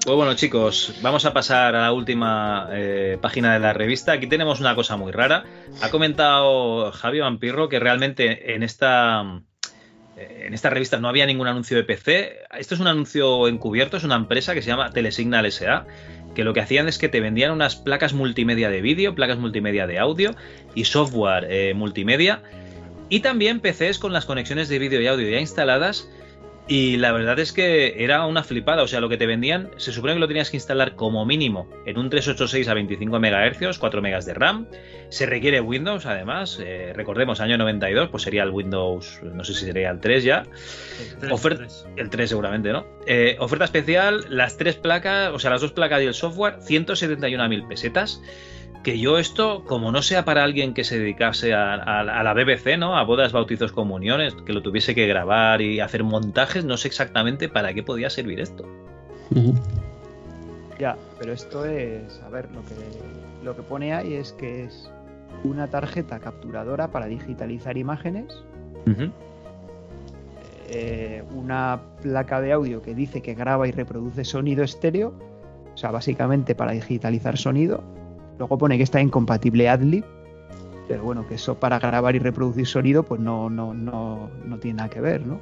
Pues 0.05 0.15
bueno, 0.15 0.33
chicos, 0.33 0.95
vamos 1.01 1.25
a 1.25 1.33
pasar 1.33 1.75
a 1.75 1.81
la 1.81 1.91
última 1.91 2.69
eh, 2.71 3.17
página 3.21 3.53
de 3.53 3.59
la 3.59 3.73
revista. 3.73 4.13
Aquí 4.13 4.27
tenemos 4.27 4.59
una 4.59 4.73
cosa 4.73 4.95
muy 4.95 5.11
rara. 5.11 5.43
Ha 5.81 5.89
comentado 5.89 6.91
Javi 6.91 7.19
Vampirro 7.19 7.67
que 7.69 7.79
realmente 7.79 8.55
en 8.55 8.63
esta, 8.63 9.41
en 10.19 10.53
esta 10.53 10.69
revista 10.69 10.99
no 10.99 11.07
había 11.07 11.25
ningún 11.25 11.47
anuncio 11.47 11.77
de 11.77 11.83
PC. 11.83 12.39
Esto 12.57 12.75
es 12.75 12.81
un 12.81 12.87
anuncio 12.87 13.47
encubierto, 13.47 13.97
es 13.97 14.03
una 14.03 14.15
empresa 14.15 14.53
que 14.53 14.61
se 14.61 14.67
llama 14.67 14.91
Telesignal 14.91 15.51
SA, 15.51 15.85
que 16.35 16.43
lo 16.43 16.53
que 16.53 16.61
hacían 16.61 16.87
es 16.87 16.97
que 16.97 17.09
te 17.09 17.19
vendían 17.19 17.51
unas 17.51 17.75
placas 17.75 18.13
multimedia 18.13 18.69
de 18.69 18.81
vídeo, 18.81 19.15
placas 19.15 19.37
multimedia 19.37 19.87
de 19.87 19.99
audio 19.99 20.31
y 20.75 20.85
software 20.85 21.47
eh, 21.49 21.73
multimedia. 21.73 22.41
Y 23.09 23.21
también 23.21 23.59
PCs 23.59 23.97
con 23.97 24.13
las 24.13 24.25
conexiones 24.25 24.69
de 24.69 24.79
vídeo 24.79 25.01
y 25.01 25.07
audio 25.07 25.29
ya 25.29 25.39
instaladas 25.39 26.09
y 26.69 26.97
la 26.97 27.11
verdad 27.11 27.39
es 27.39 27.51
que 27.51 28.03
era 28.03 28.27
una 28.27 28.43
flipada. 28.43 28.83
O 28.83 28.87
sea, 28.87 29.01
lo 29.01 29.09
que 29.09 29.17
te 29.17 29.25
vendían, 29.25 29.71
se 29.77 29.91
supone 29.91 30.13
que 30.13 30.19
lo 30.19 30.27
tenías 30.27 30.51
que 30.51 30.57
instalar 30.57 30.95
como 30.95 31.25
mínimo 31.25 31.67
en 31.87 31.97
un 31.97 32.11
386 32.11 32.67
a 32.67 32.75
25 32.75 33.19
MHz, 33.19 33.79
4 33.79 34.01
MB 34.01 34.23
de 34.23 34.33
RAM. 34.35 34.67
Se 35.09 35.25
requiere 35.25 35.61
Windows, 35.61 36.05
además. 36.05 36.59
Eh, 36.63 36.93
recordemos, 36.95 37.41
año 37.41 37.57
92, 37.57 38.09
pues 38.09 38.21
sería 38.21 38.43
el 38.43 38.51
Windows, 38.51 39.19
no 39.23 39.43
sé 39.43 39.55
si 39.55 39.65
sería 39.65 39.89
el 39.89 39.99
3 39.99 40.23
ya. 40.23 40.43
El 41.23 41.39
3, 41.39 41.87
el 41.95 41.99
El 42.03 42.09
3 42.11 42.29
seguramente, 42.29 42.71
¿no? 42.71 42.85
Eh, 43.07 43.35
oferta 43.39 43.65
especial, 43.65 44.25
las 44.29 44.55
tres 44.57 44.75
placas, 44.75 45.31
o 45.33 45.39
sea, 45.39 45.49
las 45.49 45.61
dos 45.61 45.71
placas 45.71 46.03
y 46.03 46.05
el 46.05 46.13
software, 46.13 46.59
171.000 46.59 47.67
pesetas 47.67 48.21
que 48.83 48.97
yo 48.97 49.17
esto, 49.17 49.65
como 49.65 49.91
no 49.91 50.01
sea 50.01 50.23
para 50.25 50.43
alguien 50.43 50.73
que 50.73 50.83
se 50.83 50.97
dedicase 50.97 51.53
a, 51.53 51.73
a- 51.75 51.99
a 51.99 52.23
la 52.23 52.33
BBC, 52.33 52.77
¿no? 52.77 52.97
A 52.97 53.03
bodas, 53.03 53.31
bautizos, 53.33 53.71
comuniones, 53.73 54.33
que 54.45 54.53
lo 54.53 54.61
tuviese 54.61 54.95
que 54.95 55.05
grabar 55.07 55.61
y 55.61 55.79
hacer 55.81 56.03
montajes, 56.03 56.63
no 56.65 56.77
sé 56.77 56.87
exactamente 56.87 57.49
para 57.49 57.73
qué 57.73 57.83
podía 57.83 58.09
servir 58.09 58.39
esto. 58.39 58.65
Ya, 60.79 60.95
pero 61.19 61.33
esto 61.33 61.65
es, 61.65 62.21
a 62.25 62.29
ver, 62.29 62.47
lo 62.53 62.61
que, 62.61 62.75
lo 63.43 63.55
que 63.55 63.61
pone 63.63 63.93
ahí 63.93 64.13
es 64.13 64.31
que 64.33 64.63
es 64.63 64.89
una 65.43 65.67
tarjeta 65.67 66.19
capturadora 66.19 66.87
para 66.89 67.07
digitalizar 67.07 67.77
imágenes, 67.77 68.43
eh, 70.69 71.23
una 71.35 71.81
placa 72.01 72.39
de 72.41 72.53
audio 72.53 72.81
que 72.81 72.93
dice 72.95 73.21
que 73.21 73.33
graba 73.33 73.67
y 73.67 73.71
reproduce 73.71 74.23
sonido 74.23 74.63
estéreo, 74.63 75.13
o 75.73 75.77
sea, 75.77 75.91
básicamente 75.91 76.55
para 76.55 76.71
digitalizar 76.71 77.37
sonido. 77.37 77.83
Luego 78.39 78.57
pone 78.57 78.77
que 78.77 78.83
está 78.83 79.01
incompatible 79.01 79.69
AdLib, 79.69 80.05
pero 80.87 81.03
bueno, 81.03 81.27
que 81.27 81.35
eso 81.35 81.59
para 81.59 81.77
grabar 81.77 82.15
y 82.15 82.19
reproducir 82.19 82.65
sonido, 82.65 83.03
pues 83.03 83.19
no, 83.19 83.49
no, 83.49 83.73
no, 83.73 84.29
no 84.45 84.57
tiene 84.57 84.77
nada 84.77 84.89
que 84.89 85.01
ver, 85.01 85.27
¿no? 85.27 85.39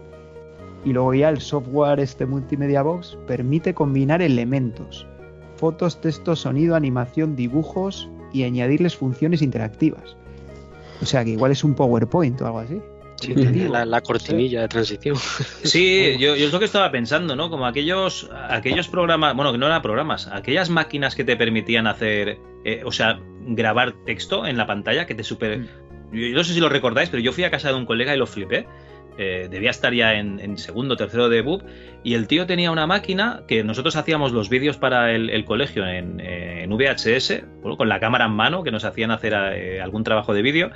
Y 0.83 0.93
luego 0.93 1.13
ya 1.13 1.29
el 1.29 1.39
software 1.39 1.99
este 1.99 2.25
Multimedia 2.25 2.81
Box 2.81 3.17
permite 3.27 3.73
combinar 3.73 4.21
elementos, 4.21 5.05
fotos, 5.57 6.01
texto, 6.01 6.35
sonido, 6.35 6.75
animación, 6.75 7.35
dibujos 7.35 8.09
y 8.33 8.43
añadirles 8.43 8.95
funciones 8.95 9.41
interactivas. 9.41 10.17
O 11.01 11.05
sea 11.05 11.23
que 11.23 11.31
igual 11.31 11.51
es 11.51 11.63
un 11.63 11.75
PowerPoint 11.75 12.41
o 12.41 12.47
algo 12.47 12.59
así. 12.59 12.81
Sí, 13.19 13.33
la, 13.69 13.85
la 13.85 14.01
cortinilla 14.01 14.61
de 14.61 14.67
transición. 14.67 15.17
Sí, 15.63 16.17
yo, 16.19 16.35
yo 16.35 16.47
es 16.47 16.53
lo 16.53 16.59
que 16.59 16.65
estaba 16.65 16.91
pensando, 16.91 17.35
¿no? 17.35 17.49
Como 17.49 17.65
aquellos, 17.65 18.29
aquellos 18.49 18.87
programas, 18.87 19.35
bueno, 19.35 19.51
que 19.51 19.57
no 19.57 19.65
eran 19.65 19.81
programas, 19.81 20.27
aquellas 20.27 20.69
máquinas 20.69 21.15
que 21.15 21.23
te 21.23 21.35
permitían 21.35 21.87
hacer, 21.87 22.37
eh, 22.63 22.81
o 22.85 22.91
sea, 22.91 23.19
grabar 23.41 23.93
texto 24.05 24.45
en 24.45 24.57
la 24.57 24.67
pantalla 24.67 25.05
que 25.05 25.15
te 25.15 25.23
super... 25.23 25.65
Yo, 26.11 26.27
yo 26.27 26.35
no 26.35 26.43
sé 26.43 26.53
si 26.53 26.59
lo 26.59 26.69
recordáis, 26.69 27.09
pero 27.09 27.21
yo 27.21 27.33
fui 27.33 27.43
a 27.43 27.51
casa 27.51 27.69
de 27.69 27.75
un 27.75 27.85
colega 27.85 28.13
y 28.13 28.17
lo 28.17 28.27
flipé. 28.27 28.67
Eh, 29.19 29.47
debía 29.49 29.71
estar 29.71 29.91
ya 29.95 30.13
en, 30.13 30.39
en 30.39 30.59
segundo 30.59 30.95
tercero 30.95 31.27
de 31.27 31.41
BUP 31.41 31.63
y 32.03 32.13
el 32.13 32.27
tío 32.27 32.45
tenía 32.45 32.69
una 32.69 32.85
máquina 32.85 33.41
que 33.47 33.63
nosotros 33.63 33.95
hacíamos 33.95 34.31
los 34.31 34.47
vídeos 34.47 34.77
para 34.77 35.11
el, 35.11 35.31
el 35.31 35.43
colegio 35.43 35.87
en, 35.87 36.19
en 36.19 36.69
VHS, 36.69 37.41
bueno, 37.63 37.77
con 37.77 37.89
la 37.89 37.99
cámara 37.99 38.25
en 38.25 38.33
mano, 38.33 38.61
que 38.61 38.69
nos 38.69 38.85
hacían 38.85 39.09
hacer 39.09 39.33
eh, 39.33 39.81
algún 39.81 40.03
trabajo 40.03 40.35
de 40.35 40.43
vídeo 40.43 40.69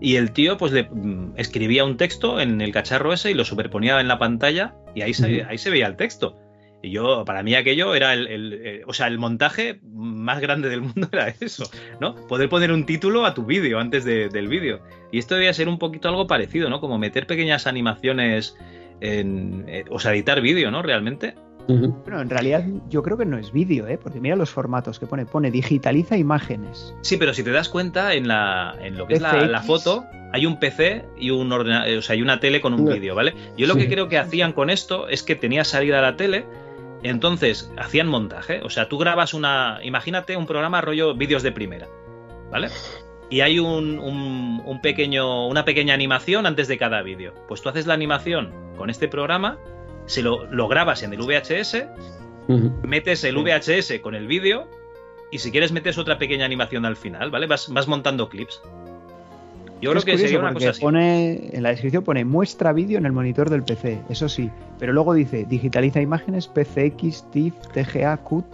y 0.00 0.16
el 0.16 0.32
tío 0.32 0.56
pues 0.56 0.72
le 0.72 0.84
mm, 0.84 1.34
escribía 1.36 1.84
un 1.84 1.96
texto 1.96 2.40
en 2.40 2.60
el 2.60 2.72
cacharro 2.72 3.12
ese 3.12 3.30
y 3.30 3.34
lo 3.34 3.44
superponía 3.44 4.00
en 4.00 4.08
la 4.08 4.18
pantalla 4.18 4.74
y 4.94 5.02
ahí 5.02 5.14
se, 5.14 5.44
ahí 5.44 5.58
se 5.58 5.70
veía 5.70 5.86
el 5.86 5.96
texto. 5.96 6.36
Y 6.82 6.90
yo, 6.92 7.24
para 7.26 7.42
mí 7.42 7.54
aquello 7.54 7.94
era 7.94 8.14
el, 8.14 8.26
el- 8.26 8.52
el- 8.54 8.82
o 8.86 8.94
sea, 8.94 9.06
el 9.06 9.18
montaje 9.18 9.80
más 9.92 10.40
grande 10.40 10.70
del 10.70 10.80
mundo 10.80 11.08
era 11.12 11.28
eso, 11.40 11.70
¿no? 12.00 12.14
Poder 12.26 12.48
poner 12.48 12.72
un 12.72 12.86
título 12.86 13.26
a 13.26 13.34
tu 13.34 13.44
vídeo 13.44 13.78
antes 13.78 14.04
de- 14.06 14.30
del 14.30 14.48
vídeo. 14.48 14.80
Y 15.12 15.18
esto 15.18 15.34
debía 15.34 15.52
ser 15.52 15.68
un 15.68 15.78
poquito 15.78 16.08
algo 16.08 16.26
parecido, 16.26 16.70
¿no? 16.70 16.80
Como 16.80 16.96
meter 16.98 17.26
pequeñas 17.26 17.66
animaciones 17.66 18.56
en, 19.02 19.64
eh, 19.68 19.84
o 19.90 19.98
sea, 19.98 20.12
editar 20.14 20.40
vídeo, 20.40 20.70
¿no? 20.70 20.80
Realmente. 20.82 21.34
Bueno, 21.68 22.20
en 22.20 22.30
realidad 22.30 22.64
yo 22.88 23.02
creo 23.02 23.16
que 23.16 23.24
no 23.24 23.38
es 23.38 23.52
vídeo, 23.52 23.86
¿eh? 23.86 23.96
porque 23.96 24.20
mira 24.20 24.34
los 24.36 24.50
formatos 24.50 24.98
que 24.98 25.06
pone. 25.06 25.24
Pone 25.26 25.50
digitaliza 25.50 26.16
imágenes. 26.16 26.94
Sí, 27.02 27.16
pero 27.16 27.32
si 27.32 27.42
te 27.44 27.50
das 27.52 27.68
cuenta, 27.68 28.14
en, 28.14 28.26
la, 28.28 28.74
en 28.82 28.96
lo 28.98 29.06
que 29.06 29.14
es 29.14 29.20
la, 29.20 29.62
foto, 29.62 30.04
hay 30.32 30.46
un 30.46 30.58
PC 30.58 31.04
y 31.18 31.30
un 31.30 31.50
ordena- 31.52 31.86
eh, 31.86 31.98
o 31.98 32.02
sea, 32.02 32.14
hay 32.14 32.22
una 32.22 32.40
tele 32.40 32.60
con 32.60 32.74
un 32.74 32.84
No. 32.86 32.92
vídeo, 32.92 33.14
¿vale? 33.14 33.34
Yo 33.56 33.66
lo 33.68 33.74
Sí. 33.74 33.80
que 33.80 33.88
creo 33.88 34.08
que 34.08 34.18
hacían 34.18 34.52
con 34.52 34.68
esto 34.70 35.08
es 35.08 35.22
que 35.22 35.36
tenía 35.36 35.62
salida 35.64 36.00
la 36.00 36.16
tele, 36.16 36.44
entonces 37.02 37.70
hacían 37.78 38.08
montaje. 38.08 38.60
O 38.64 38.70
sea, 38.70 38.88
tú 38.88 38.98
grabas 38.98 39.32
una. 39.34 39.78
Imagínate 39.82 40.36
un 40.36 40.46
programa 40.46 40.80
rollo 40.80 41.14
vídeos 41.14 41.42
de 41.42 41.52
primera, 41.52 41.86
¿vale? 42.50 42.68
Y 43.30 43.42
hay 43.42 43.60
un, 43.60 44.00
un- 44.00 44.60
un 44.64 44.80
pequeño, 44.82 45.46
una 45.46 45.64
pequeña 45.64 45.94
animación 45.94 46.46
antes 46.46 46.66
de 46.66 46.78
cada 46.78 47.00
vídeo. 47.02 47.32
Pues 47.46 47.62
tú 47.62 47.68
haces 47.68 47.86
la 47.86 47.94
animación 47.94 48.50
con 48.76 48.90
este 48.90 49.06
programa, 49.06 49.56
se 50.10 50.22
lo, 50.22 50.44
lo 50.46 50.66
grabas 50.66 51.02
en 51.04 51.12
el 51.12 51.20
VHS, 51.20 51.84
metes 52.82 53.22
el 53.22 53.36
VHS 53.36 54.00
con 54.02 54.16
el 54.16 54.26
vídeo 54.26 54.66
y 55.30 55.38
si 55.38 55.52
quieres 55.52 55.70
metes 55.70 55.98
otra 55.98 56.18
pequeña 56.18 56.44
animación 56.44 56.84
al 56.84 56.96
final, 56.96 57.30
¿vale? 57.30 57.46
Vas, 57.46 57.68
vas 57.72 57.86
montando 57.86 58.28
clips. 58.28 58.60
Yo 59.80 59.90
creo 59.90 60.00
Es 60.00 60.04
que 60.04 60.18
sería 60.18 60.40
una 60.40 60.48
porque 60.48 60.66
cosa 60.66 60.70
así. 60.72 60.80
Pone, 60.80 61.56
en 61.56 61.62
la 61.62 61.70
descripción 61.70 62.02
pone 62.02 62.24
muestra 62.24 62.72
vídeo 62.72 62.98
en 62.98 63.06
el 63.06 63.12
monitor 63.12 63.48
del 63.48 63.62
PC, 63.62 64.02
eso 64.10 64.28
sí, 64.28 64.50
pero 64.80 64.92
luego 64.92 65.14
dice 65.14 65.46
digitaliza 65.48 66.00
imágenes 66.00 66.48
PCX, 66.48 67.30
TIFF, 67.30 67.54
TGA, 67.72 68.16
CUT 68.18 68.44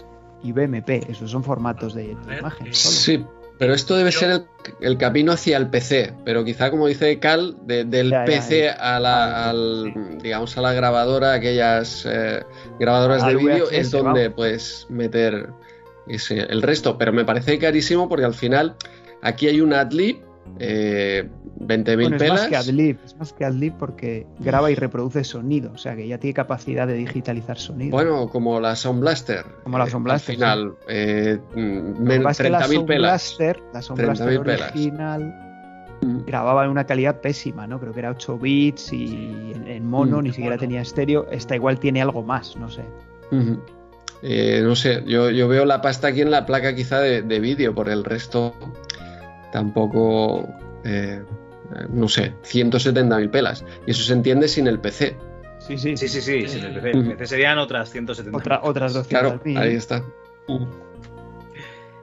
y 0.43 0.53
BMP. 0.53 1.09
Esos 1.09 1.31
son 1.31 1.43
formatos 1.43 1.95
de, 1.95 2.15
de 2.29 2.39
imagen. 2.39 2.73
solo. 2.75 2.95
Sí, 2.95 3.25
pero 3.59 3.75
esto 3.75 3.97
debe 3.97 4.13
ser 4.13 4.31
el, 4.31 4.45
el 4.81 4.99
camino 4.99 5.33
hacia 5.33 5.57
el 5.57 5.69
PC, 5.69 6.13
pero 6.25 6.45
quizá 6.45 6.71
como 6.71 6.87
dice 6.87 7.19
Cal, 7.19 7.57
de- 7.67 7.85
del 7.85 8.11
Ya, 8.11 8.25
PC 8.25 8.65
ya. 8.65 8.73
a 8.97 9.01
la, 9.01 9.49
al, 9.51 10.19
digamos 10.23 10.57
a 10.59 10.61
la 10.63 10.73
grabadora, 10.73 11.33
aquellas 11.35 12.05
eh, 12.09 12.43
grabadoras 12.79 13.23
Al 13.23 13.37
de 13.37 13.37
vídeo, 13.45 13.71
es 13.71 13.91
donde 13.91 14.25
vamos. 14.25 14.37
puedes 14.37 14.87
meter 14.91 15.49
ese- 16.09 16.41
el 16.41 16.63
resto. 16.63 16.99
Pero 16.99 17.13
me 17.13 17.25
parece 17.25 17.59
carísimo 17.59 18.09
porque 18.09 18.25
al 18.25 18.35
final 18.35 18.75
aquí 19.23 19.49
hay 19.49 19.61
un 19.61 19.73
adlib, 19.73 20.19
eh, 20.59 21.29
20.000 21.59 21.95
Bueno, 21.97 22.17
es 22.17 22.23
pelas. 22.23 22.41
más 22.41 22.49
que 22.49 22.57
AdLib, 22.57 22.99
es 23.05 23.17
más 23.17 23.33
que 23.33 23.45
AdLib 23.45 23.73
porque 23.79 24.27
graba 24.41 24.71
y 24.71 24.75
reproduce 24.75 25.25
sonido, 25.25 25.73
o 25.73 25.79
sea 25.79 25.97
que 25.97 26.07
ya 26.07 26.19
tiene 26.19 26.35
capacidad 26.35 26.87
de 26.87 26.95
digitalizar 26.95 27.59
sonido. 27.59 27.91
Bueno, 27.93 28.29
como 28.29 28.61
la 28.61 28.77
Sound 28.77 29.01
Blaster. 29.01 29.45
Como 29.65 29.79
la 29.79 29.85
Eh, 29.87 29.91
Sound 29.91 30.05
Blaster, 30.05 30.33
Al 30.33 30.37
final, 30.37 30.75
eh, 30.89 31.39
mm, 31.55 32.23
pasa 32.23 32.43
es 32.43 32.47
que 32.47 32.51
la 32.51 32.59
30.000 32.61 32.75
Sound 32.75 32.87
pelas. 32.89 33.11
Blaster, 33.39 33.63
la 33.73 33.83
Sound 33.83 34.01
30.000 34.01 34.07
Blaster 34.07 34.43
pelas. 34.43 34.71
original 34.73 35.43
grababa 36.27 36.65
en 36.65 36.71
una 36.71 36.85
calidad 36.85 37.21
pésima, 37.23 37.67
¿no? 37.67 37.81
Creo 37.81 37.93
que 37.95 38.01
era 38.01 38.11
8 38.11 38.39
bits 38.39 38.93
y 38.93 39.53
en, 39.55 39.67
en 39.67 39.87
mono, 39.87 40.21
Mm. 40.21 40.25
ni 40.25 40.33
siquiera 40.33 40.59
tenía 40.59 40.83
estéreo. 40.83 41.27
Esta 41.31 41.57
igual 41.57 41.81
tiene 41.81 42.03
algo 42.03 42.23
más, 42.23 42.55
no 42.57 42.69
sé. 42.69 42.83
Eh, 44.23 44.61
no 44.63 44.77
sé, 44.77 45.03
yo, 45.07 45.31
yo 45.31 45.49
veo 45.49 45.65
la 45.65 45.81
pasta 45.81 46.09
aquí 46.09 46.21
en 46.21 46.31
la 46.31 46.45
placa 46.47 46.75
quizá 46.75 47.01
de, 47.01 47.23
de 47.23 47.41
vídeo, 47.41 47.75
por 47.75 47.89
el 47.89 48.05
resto 48.05 48.55
tampoco, 49.53 50.47
eh, 50.85 51.23
eh, 51.23 51.23
no 51.91 52.09
sé, 52.09 52.33
170.000 52.45 53.31
pelas. 53.31 53.65
Y 53.87 53.91
eso 53.93 54.03
se 54.03 54.13
entiende 54.13 54.49
sin 54.49 54.67
el 54.67 54.79
PC. 54.81 55.17
Sí, 55.59 55.79
sí. 55.79 55.97
Sí, 55.97 56.09
sí, 56.09 56.21
sí. 56.21 56.47
sin 56.49 56.65
el 56.65 56.75
PC. 56.75 56.91
El 56.91 57.07
PC 57.09 57.27
serían 57.27 57.59
otras 57.59 57.91
170. 57.91 58.37
Otra, 58.39 58.61
otras 58.63 58.95
200. 58.95 59.41
Claro, 59.43 59.61
ahí 59.61 59.75
está. 59.75 60.03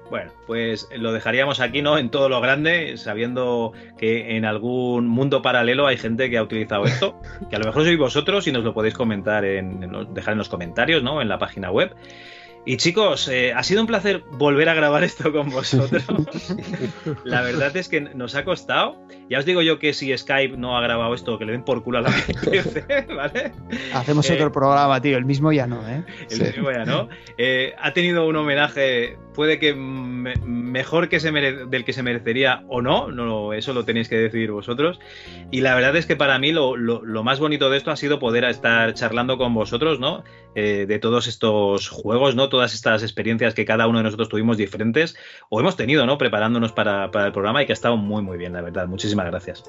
Bueno, 0.10 0.32
pues 0.46 0.88
lo 0.96 1.12
dejaríamos 1.12 1.60
aquí, 1.60 1.82
¿no? 1.82 1.98
En 1.98 2.12
todo 2.12 2.30
lo 2.30 2.40
grande, 2.40 2.98
sabiendo 2.98 3.72
que 3.98 4.36
en 4.38 4.46
algún 4.46 5.08
mundo 5.08 5.42
paralelo 5.42 5.88
hay 5.88 5.98
gente 5.98 6.30
que 6.30 6.38
ha 6.38 6.44
utilizado 6.44 6.84
esto, 6.86 7.20
que 7.50 7.56
a 7.56 7.60
lo 7.60 7.66
mejor 7.66 7.84
sois 7.84 7.98
vosotros 7.98 8.46
y 8.48 8.52
nos 8.52 8.64
lo 8.64 8.74
podéis 8.76 8.94
comentar 8.94 9.44
en, 9.44 9.82
en 9.82 9.92
los- 9.92 10.14
dejar 10.14 10.34
en 10.34 10.38
los 10.38 10.50
comentarios, 10.50 11.02
¿no? 11.02 11.20
En 11.22 11.30
la 11.30 11.40
página 11.40 11.72
web. 11.72 11.96
Y 12.66 12.78
chicos, 12.78 13.28
eh, 13.28 13.52
ha 13.54 13.62
sido 13.64 13.82
un 13.82 13.88
placer 13.88 14.24
volver 14.32 14.70
a 14.70 14.74
grabar 14.74 15.04
esto 15.04 15.34
con 15.34 15.50
vosotros. 15.50 16.04
La 17.26 17.42
verdad 17.42 17.76
es 17.76 17.90
que 17.90 18.00
nos 18.00 18.36
ha 18.36 18.46
costado. 18.46 19.06
Ya 19.30 19.40
os 19.40 19.46
digo 19.46 19.62
yo 19.62 19.80
que 19.80 19.94
si 19.94 20.16
Skype 20.18 20.56
no 20.58 20.78
ha 20.78 20.82
grabado 20.82 21.14
esto, 21.14 21.38
que 21.38 21.44
le 21.46 21.52
den 21.52 21.64
por 21.66 21.84
culo 21.84 21.98
a 21.98 22.02
la 22.02 22.10
PC, 22.50 23.08
¿vale? 23.16 23.52
Hacemos 23.94 24.30
Eh, 24.30 24.34
otro 24.36 24.52
programa, 24.52 25.02
tío. 25.02 25.18
El 25.18 25.26
mismo 25.26 25.52
ya 25.52 25.68
no, 25.68 25.86
¿eh? 25.90 26.04
El 26.30 26.42
mismo 26.42 26.72
ya 26.72 26.86
no. 26.86 27.10
Eh, 27.38 27.74
ha 27.82 27.92
tenido 27.92 28.26
un 28.28 28.36
homenaje 28.38 29.18
puede 29.34 29.60
que 29.60 29.74
me- 29.74 30.36
mejor 30.46 31.10
que 31.10 31.20
se 31.20 31.32
mere- 31.32 31.66
del 31.66 31.84
que 31.86 31.94
se 31.94 32.04
merecería 32.04 32.64
o 32.68 32.82
no, 32.82 33.12
no, 33.12 33.54
eso 33.54 33.74
lo 33.74 33.84
tenéis 33.86 34.10
que 34.10 34.16
decidir 34.18 34.52
vosotros. 34.52 35.00
Y 35.52 35.62
la 35.62 35.76
verdad 35.76 35.96
es 35.96 36.06
que 36.06 36.16
para 36.16 36.40
mí 36.40 36.52
lo, 36.52 36.78
lo- 36.78 37.04
lo 37.04 37.24
más 37.24 37.40
bonito 37.40 37.70
de 37.70 37.78
esto 37.78 37.92
ha 37.92 37.96
sido 37.96 38.20
poder 38.20 38.44
estar 38.46 38.94
charlando 38.94 39.38
con 39.38 39.54
vosotros, 39.54 40.00
¿no? 40.00 40.24
Eh, 40.56 40.86
de 40.88 41.00
todos 41.00 41.28
estos 41.28 41.90
juegos, 41.90 42.36
¿no? 42.36 42.50
Todas 42.50 42.74
estas 42.74 43.04
experiencias 43.04 43.54
que 43.54 43.66
cada 43.66 43.88
uno 43.88 43.98
de 44.00 44.04
nosotros 44.06 44.30
tuvimos 44.30 44.58
diferentes 44.58 45.16
o 45.50 45.60
hemos 45.60 45.76
tenido, 45.76 46.06
¿no? 46.06 46.18
Preparándonos 46.18 46.72
para, 46.72 47.12
para 47.12 47.26
el 47.28 47.32
programa 47.34 47.62
y 47.64 47.66
que 47.66 47.72
ha 47.72 47.74
estado 47.74 47.98
muy, 47.98 48.22
muy 48.22 48.38
bien, 48.38 48.54
la 48.54 48.62
verdad. 48.62 48.88
Muchísimas 48.88 49.26
gracias. 49.26 49.64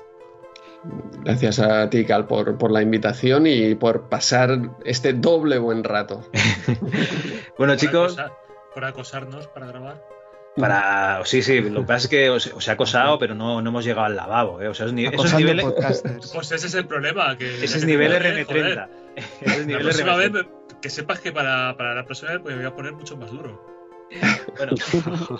Gracias 1.22 1.58
a 1.60 1.88
ti, 1.88 2.04
Cal, 2.04 2.26
por, 2.26 2.58
por 2.58 2.70
la 2.70 2.82
invitación 2.82 3.46
y 3.46 3.74
por 3.74 4.10
pasar 4.10 4.58
este 4.84 5.14
doble 5.14 5.56
buen 5.58 5.82
rato. 5.84 6.28
Bueno, 7.56 7.76
chicos, 7.76 8.16
por 8.74 8.84
acosarnos 8.84 9.46
para 9.48 9.66
grabar. 9.66 10.02
para. 10.56 11.20
Sí, 11.24 11.42
sí, 11.42 11.60
lo 11.60 11.80
que 11.80 11.86
pasa 11.86 12.04
es 12.06 12.08
que 12.08 12.30
os, 12.30 12.46
os 12.48 12.68
he 12.68 12.70
acosado, 12.70 13.18
pero 13.18 13.34
no, 13.34 13.62
no 13.62 13.70
hemos 13.70 13.84
llegado 13.84 14.06
al 14.06 14.16
lavabo, 14.16 14.60
¿eh? 14.60 14.68
O 14.68 14.74
sea, 14.74 14.86
esos, 14.86 14.98
esos 14.98 15.34
niveles. 15.34 15.64
podcasters. 15.64 16.30
Pues 16.32 16.52
ese 16.52 16.66
es 16.66 16.74
el 16.74 16.86
problema. 16.86 17.36
Que 17.38 17.64
Ese 17.64 17.78
es 17.78 17.80
que 17.84 17.86
nivel 17.86 18.12
joder, 18.16 18.46
RM30. 18.46 18.46
joder. 18.46 18.88
Ese 19.16 19.44
es 19.44 19.58
La 19.58 19.64
nivel 19.66 19.82
próxima 19.82 20.16
vez 20.16 20.30
RM30. 20.30 20.32
me- 20.46 20.64
que 20.80 20.90
sepas 20.90 21.20
que 21.20 21.32
para, 21.32 21.76
para 21.78 21.94
la 21.94 22.04
próxima 22.04 22.32
vez 22.32 22.40
pues, 22.42 22.54
me 22.56 22.62
voy 22.62 22.70
a 22.70 22.76
poner 22.76 22.92
mucho 22.92 23.16
más 23.16 23.30
duro. 23.30 23.72
Bueno. 24.56 24.72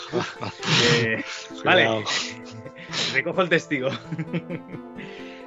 Eh, 1.04 1.22
vale. 1.64 2.04
Recojo 3.12 3.42
el 3.42 3.48
testigo. 3.48 3.90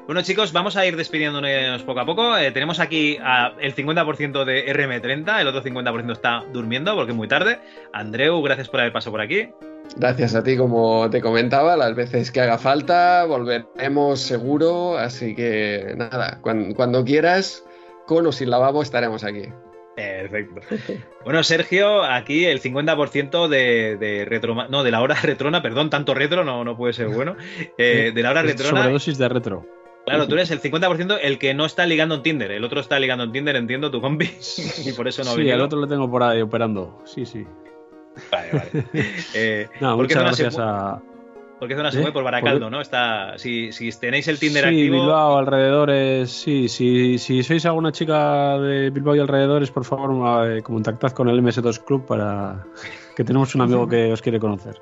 Bueno, 0.08 0.22
chicos, 0.22 0.54
vamos 0.54 0.78
a 0.78 0.86
ir 0.86 0.96
despidiéndonos 0.96 1.84
poco 1.84 2.00
a 2.00 2.06
poco. 2.06 2.38
Eh, 2.38 2.52
tenemos 2.52 2.80
aquí 2.80 3.18
a 3.22 3.52
el 3.60 3.76
50% 3.76 4.46
de 4.46 4.66
RM30, 4.74 5.42
el 5.42 5.48
otro 5.48 5.62
50% 5.62 6.12
está 6.14 6.44
durmiendo 6.54 6.96
porque 6.96 7.12
es 7.12 7.18
muy 7.18 7.28
tarde. 7.28 7.60
Andreu, 7.92 8.42
gracias 8.42 8.70
por 8.70 8.80
haber 8.80 8.94
pasado 8.94 9.12
por 9.12 9.20
aquí. 9.22 9.50
Gracias 9.98 10.34
a 10.34 10.44
ti, 10.44 10.56
como 10.56 11.10
te 11.10 11.22
comentaba, 11.22 11.76
las 11.76 11.94
veces 11.94 12.32
que 12.32 12.40
haga 12.40 12.58
falta, 12.58 13.26
volveremos 13.26 14.22
seguro, 14.22 14.98
así 14.98 15.36
que 15.36 15.94
nada, 15.98 16.40
cuan- 16.42 16.74
cuando, 16.74 17.04
quieras, 17.04 17.66
con 18.06 18.26
o 18.28 18.32
sin 18.32 18.50
lavabo 18.50 18.82
estaremos 18.84 19.26
aquí. 19.26 19.44
Perfecto. 19.96 20.62
Bueno, 21.26 21.44
Sergio, 21.44 22.04
aquí 22.04 22.46
el 22.46 22.62
50% 22.62 23.48
de, 23.50 23.98
de 23.98 24.24
retro, 24.26 24.56
no, 24.70 24.84
de 24.84 24.92
la 24.92 25.02
hora 25.02 25.16
retrona, 25.22 25.62
perdón, 25.62 25.90
tanto 25.90 26.14
retro 26.14 26.46
no, 26.46 26.64
no 26.64 26.78
puede 26.78 26.94
ser 26.94 27.08
bueno. 27.08 27.36
Eh, 27.78 28.12
de 28.16 28.22
la 28.24 28.30
hora 28.32 28.42
retrona. 28.42 28.82
Sobredosis 28.84 29.18
de 29.18 29.28
retro. 29.30 29.66
Claro, 30.08 30.28
tú 30.28 30.36
eres 30.36 30.50
el 30.52 30.62
50% 30.62 31.20
el 31.22 31.38
que 31.38 31.54
no 31.54 31.66
está 31.66 31.86
ligando 31.86 32.16
en 32.16 32.24
Tinder. 32.24 32.52
El 32.52 32.64
otro 32.64 32.80
está 32.80 32.98
ligando 32.98 33.26
en 33.26 33.32
Tinder, 33.34 33.56
entiendo, 33.58 33.92
tu 33.92 34.00
compi. 34.00 34.26
y 34.86 34.92
por 34.94 35.08
eso 35.08 35.24
no 35.24 35.32
sí, 35.32 35.50
el 35.50 35.62
otro 35.62 35.80
lo 35.80 35.88
tengo 35.88 36.10
por 36.10 36.24
ahí 36.24 36.42
operando. 36.42 37.02
Sí, 37.06 37.26
sí. 37.26 37.46
Vale, 38.32 38.50
vale. 38.52 38.86
Eh, 39.36 39.68
No, 39.82 39.96
¿por 39.98 40.08
qué 40.08 40.16
muchas 40.16 40.38
se 40.38 40.44
gracias 40.44 40.60
a. 40.60 41.02
¿Por 41.60 41.68
qué 41.68 41.76
zona 41.76 41.92
se 41.92 42.02
¿Eh? 42.02 42.12
Por 42.12 42.24
Baracaldo, 42.24 42.70
¿no? 42.70 42.82
Está, 42.82 43.38
si, 43.38 43.72
si 43.72 43.90
tenéis 44.00 44.28
el 44.28 44.38
Tinder 44.38 44.64
sí, 44.64 44.70
activo. 44.70 45.02
Bilbao, 45.02 45.38
alrededores. 45.38 46.30
Sí, 46.30 46.70
sí, 46.70 47.18
si 47.18 47.42
sois 47.42 47.66
alguna 47.66 47.92
chica 47.92 48.60
de 48.60 48.92
Bilbao 48.92 49.16
y 49.16 49.20
alrededores, 49.20 49.72
por 49.72 49.84
favor, 49.84 50.48
eh, 50.48 50.62
contactad 50.62 51.12
con 51.12 51.30
el 51.30 51.42
MS2 51.42 51.84
Club 51.84 52.06
para 52.06 52.64
que 53.16 53.24
tenemos 53.24 53.56
un 53.56 53.62
amigo 53.62 53.88
que 53.90 54.14
os 54.14 54.22
quiere 54.22 54.40
conocer. 54.40 54.76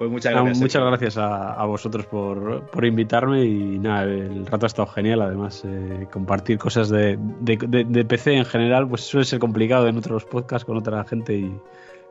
Pues 0.00 0.10
muchas 0.10 0.32
Nada, 0.32 0.44
gracias. 0.46 0.62
muchas 0.62 0.82
gracias 0.82 1.16
a, 1.18 1.52
a 1.52 1.64
vosotros 1.66 2.06
por, 2.06 2.64
por 2.70 2.84
invitarme 2.86 3.44
y 3.44 3.78
nada, 3.78 4.04
el 4.04 4.46
rato 4.46 4.64
ha 4.64 4.68
estado 4.68 4.88
genial. 4.88 5.20
Además, 5.20 5.62
eh, 5.66 6.06
compartir 6.10 6.56
cosas 6.56 6.88
de, 6.88 7.18
de- 7.40 7.58
de- 7.68 7.84
de 7.84 8.04
PC 8.06 8.32
en 8.32 8.46
general, 8.46 8.88
pues 8.88 9.02
suele 9.02 9.26
ser 9.26 9.38
complicado 9.38 9.86
en 9.88 9.98
otros 9.98 10.24
podcasts 10.24 10.64
con 10.64 10.78
otra 10.78 11.04
gente 11.04 11.34
y 11.36 11.54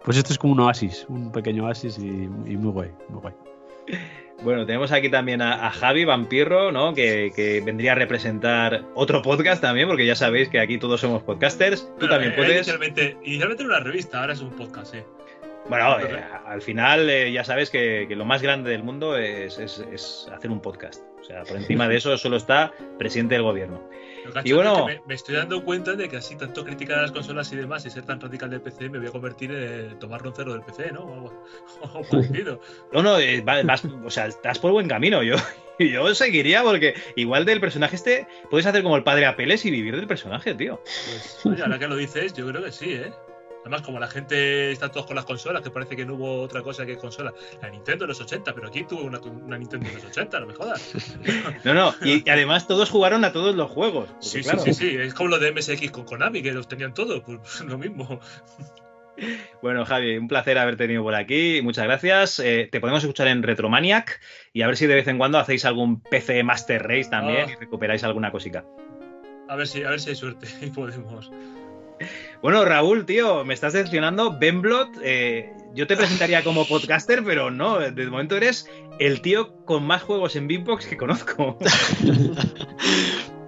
pues 0.05 0.17
esto 0.17 0.31
es 0.31 0.37
como 0.37 0.53
un 0.53 0.59
oasis, 0.59 1.07
un 1.09 1.31
pequeño 1.31 1.65
oasis 1.65 1.97
y, 1.97 2.07
y 2.45 2.57
muy 2.57 2.71
guay, 2.71 2.91
muy 3.09 3.21
guay. 3.21 3.33
Bueno, 4.43 4.65
tenemos 4.65 4.91
aquí 4.91 5.09
también 5.09 5.41
a, 5.41 5.65
a 5.67 5.71
Javi 5.71 6.05
Vampirro, 6.05 6.71
¿no? 6.71 6.93
Que, 6.93 7.33
que 7.35 7.59
vendría 7.59 7.91
a 7.93 7.95
representar 7.95 8.85
otro 8.93 9.21
podcast 9.21 9.61
también, 9.61 9.87
porque 9.89 10.05
ya 10.05 10.15
sabéis 10.15 10.47
que 10.47 10.59
aquí 10.61 10.77
todos 10.77 11.01
somos 11.01 11.23
podcasters. 11.23 11.85
Tú 11.85 11.91
Bueno, 12.05 12.13
también 12.13 12.31
eh, 12.33 12.35
puedes. 12.37 12.55
Inicialmente, 12.55 13.17
inicialmente 13.25 13.63
era 13.63 13.73
una 13.75 13.83
revista, 13.83 14.21
ahora 14.21 14.33
es 14.33 14.41
un 14.41 14.51
podcast, 14.51 14.93
sí. 14.93 14.99
Bueno, 15.69 15.99
eh, 15.99 16.23
al 16.48 16.61
final 16.61 17.09
eh, 17.09 17.31
ya 17.31 17.43
sabes 17.43 17.69
que, 17.69 18.06
que 18.07 18.15
lo 18.15 18.25
más 18.25 18.41
grande 18.41 18.72
del 18.72 18.83
mundo 18.83 19.15
es, 19.17 19.59
es- 19.59 19.83
es 19.91 20.27
hacer 20.35 20.49
un 20.51 20.61
podcast. 20.61 21.03
O 21.19 21.23
sea, 21.23 21.43
por 21.43 21.57
encima 21.57 21.88
de 21.88 21.98
eso 21.98 22.17
solo 22.17 22.38
está 22.38 22.73
presidente 22.98 23.35
del 23.35 23.43
gobierno. 23.43 23.88
Y 24.43 24.51
bueno, 24.53 24.88
es 24.89 24.93
que 24.95 24.99
me, 24.99 25.07
me 25.07 25.14
estoy 25.14 25.35
dando 25.35 25.64
cuenta 25.64 25.93
de 25.93 26.09
que 26.09 26.17
así 26.17 26.35
tanto 26.35 26.64
criticar 26.65 26.98
a 26.99 27.01
las 27.03 27.11
consolas 27.11 27.51
y 27.53 27.56
demás 27.56 27.85
y 27.85 27.89
ser 27.91 28.03
tan 28.03 28.19
radical 28.19 28.49
del 28.49 28.61
PC 28.61 28.89
me 28.89 28.98
voy 28.99 29.07
a 29.07 29.11
convertir 29.11 29.51
en 29.51 29.99
tomar 29.99 30.22
roncero 30.23 30.53
del 30.53 30.61
PC, 30.61 30.91
¿no? 30.91 31.01
O 31.01 31.14
algo, 31.14 31.45
o 31.93 32.01
parecido. 32.03 32.61
no, 32.91 33.03
no, 33.03 33.19
eh, 33.19 33.41
va- 33.41 33.61
vas, 33.64 33.83
o 33.85 34.09
sea, 34.09 34.25
estás 34.27 34.57
por 34.59 34.72
buen 34.72 34.88
camino. 34.88 35.22
Yo, 35.22 35.35
yo 35.80 36.15
seguiría 36.15 36.64
porque 36.64 36.95
igual 37.15 37.45
del 37.45 37.59
personaje 37.59 37.95
este 37.95 38.27
puedes 38.49 38.65
hacer 38.65 38.81
como 38.81 38.95
el 38.98 39.03
padre 39.03 39.25
Apeles 39.27 39.65
y 39.65 39.72
vivir 39.72 39.95
del 39.98 40.07
personaje, 40.07 40.56
tío. 40.56 40.81
Pues, 40.83 41.41
oye, 41.45 41.61
ahora 41.61 41.77
que 41.77 41.88
lo 41.88 41.95
dices, 41.95 42.33
yo 42.33 42.48
creo 42.48 42.64
que 42.64 42.72
sí, 42.72 42.93
¿eh? 42.93 43.11
Además, 43.61 43.81
como 43.81 43.99
la 43.99 44.07
gente 44.07 44.71
está 44.71 44.89
todos 44.89 45.05
con 45.05 45.15
las 45.15 45.25
consolas, 45.25 45.61
que 45.61 45.69
parece 45.69 45.95
que 45.95 46.05
no 46.05 46.15
hubo 46.15 46.41
otra 46.41 46.61
cosa 46.61 46.85
que 46.85 46.97
consola. 46.97 47.33
La 47.61 47.69
Nintendo 47.69 48.05
en 48.05 48.09
los 48.09 48.21
80, 48.21 48.53
pero 48.55 48.67
aquí 48.67 48.83
tuvo 48.85 49.01
una, 49.03 49.19
una 49.19 49.57
Nintendo 49.57 49.88
en 49.89 49.95
los 49.95 50.05
80, 50.05 50.39
no 50.39 50.47
me 50.47 50.53
jodas. 50.53 50.93
No, 51.65 51.73
no, 51.73 51.93
y, 52.03 52.23
y 52.25 52.29
además 52.29 52.67
todos 52.67 52.89
jugaron 52.89 53.25
a 53.25 53.33
todos 53.33 53.55
los 53.55 53.69
juegos. 53.69 54.09
Sí, 54.19 54.41
claro, 54.41 54.59
sí, 54.59 54.73
sí, 54.73 54.89
sí. 54.91 54.95
Es 54.97 55.13
como 55.13 55.29
lo 55.29 55.39
de 55.39 55.51
MSX 55.51 55.91
con 55.91 56.05
Konami, 56.05 56.41
que 56.41 56.51
los 56.53 56.67
tenían 56.67 56.93
todos, 56.93 57.21
pues 57.21 57.61
lo 57.67 57.77
mismo. 57.77 58.19
Bueno, 59.61 59.85
Javi, 59.85 60.17
un 60.17 60.29
placer 60.29 60.57
haber 60.57 60.77
tenido 60.77 61.03
por 61.03 61.13
aquí. 61.13 61.59
Muchas 61.61 61.83
gracias. 61.83 62.39
Eh, 62.39 62.69
te 62.71 62.79
podemos 62.79 63.03
escuchar 63.03 63.27
en 63.27 63.43
Retromaniac 63.43 64.21
y 64.53 64.61
a 64.61 64.67
ver 64.67 64.77
si 64.77 64.88
de 64.88 64.95
vez 64.95 65.07
en 65.09 65.17
cuando 65.17 65.38
hacéis 65.38 65.65
algún 65.65 66.01
PC 66.01 66.43
Master 66.43 66.81
Race 66.88 67.09
también 67.09 67.47
Ah. 67.49 67.51
y 67.51 67.55
recuperáis 67.55 68.03
alguna 68.05 68.31
cosica. 68.31 68.63
A 69.49 69.55
ver 69.57 69.67
si, 69.67 69.83
a 69.83 69.89
ver 69.89 69.99
si 69.99 70.11
hay 70.11 70.15
suerte 70.15 70.47
y 70.61 70.67
podemos. 70.67 71.29
Bueno, 72.41 72.63
Raúl, 72.65 73.05
tío, 73.05 73.43
me 73.45 73.53
estás 73.53 73.73
decepcionando. 73.73 74.37
Benblot, 74.39 74.89
eh, 75.03 75.51
yo 75.73 75.85
te 75.87 75.97
presentaría 75.97 76.43
como 76.43 76.65
podcaster, 76.65 77.23
pero 77.23 77.51
no, 77.51 77.79
de 77.79 78.05
momento 78.07 78.37
eres 78.37 78.69
el 78.99 79.21
tío 79.21 79.53
con 79.65 79.83
más 79.83 80.01
juegos 80.03 80.35
en 80.35 80.47
Beatbox 80.47 80.85
que 80.87 80.97
conozco. 80.97 81.57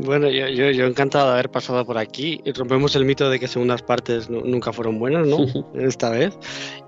Bueno, 0.04 0.28
yo, 0.32 0.48
yo, 0.48 0.72
yo 0.72 0.88
encantado 0.88 1.28
de 1.28 1.34
haber 1.34 1.52
pasado 1.52 1.86
por 1.86 2.00
aquí. 2.00 2.42
Y 2.44 2.54
rompemos 2.54 2.96
el 2.96 3.06
mito 3.06 3.30
de 3.30 3.40
que 3.40 3.48
segundas 3.48 3.84
partes 3.84 4.32
nu- 4.32 4.42
nunca 4.44 4.74
fueron 4.74 4.98
buenas, 4.98 5.28
¿no? 5.28 5.38
Esta 5.76 6.10
vez. 6.10 6.36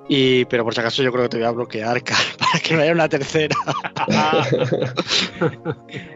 Y, 0.09 0.45
pero 0.45 0.63
por 0.63 0.73
si 0.73 0.79
acaso 0.79 1.03
yo 1.03 1.11
creo 1.11 1.23
que 1.25 1.29
te 1.29 1.37
voy 1.37 1.45
a 1.45 1.51
bloquear, 1.51 2.01
para 2.39 2.59
que 2.63 2.73
no 2.73 2.81
haya 2.81 2.91
una 2.91 3.07
tercera. 3.07 3.55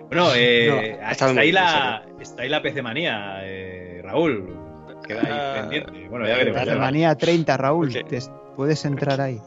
Bueno, 0.07 0.31
eh, 0.35 0.97
No, 1.19 1.27
ahí 1.39 1.51
bien, 1.51 1.53
la, 1.55 2.03
está 2.19 2.41
ahí 2.41 2.49
la 2.49 2.61
PC 2.63 2.81
manía, 2.81 3.41
eh, 3.43 4.01
Raúl. 4.03 4.66
Queda 5.07 5.21
ahí 5.21 5.27
Ah, 5.31 5.57
pendiente. 5.61 6.07
Bueno, 6.09 6.27
ya 6.27 6.35
veremos. 6.35 6.65
ya 6.65 6.75
Manía 6.75 7.15
30, 7.15 7.57
Raúl. 7.57 7.93
te- 7.93 8.19
puedes 8.55 8.83
entrar 8.85 9.19
ahí. 9.21 9.39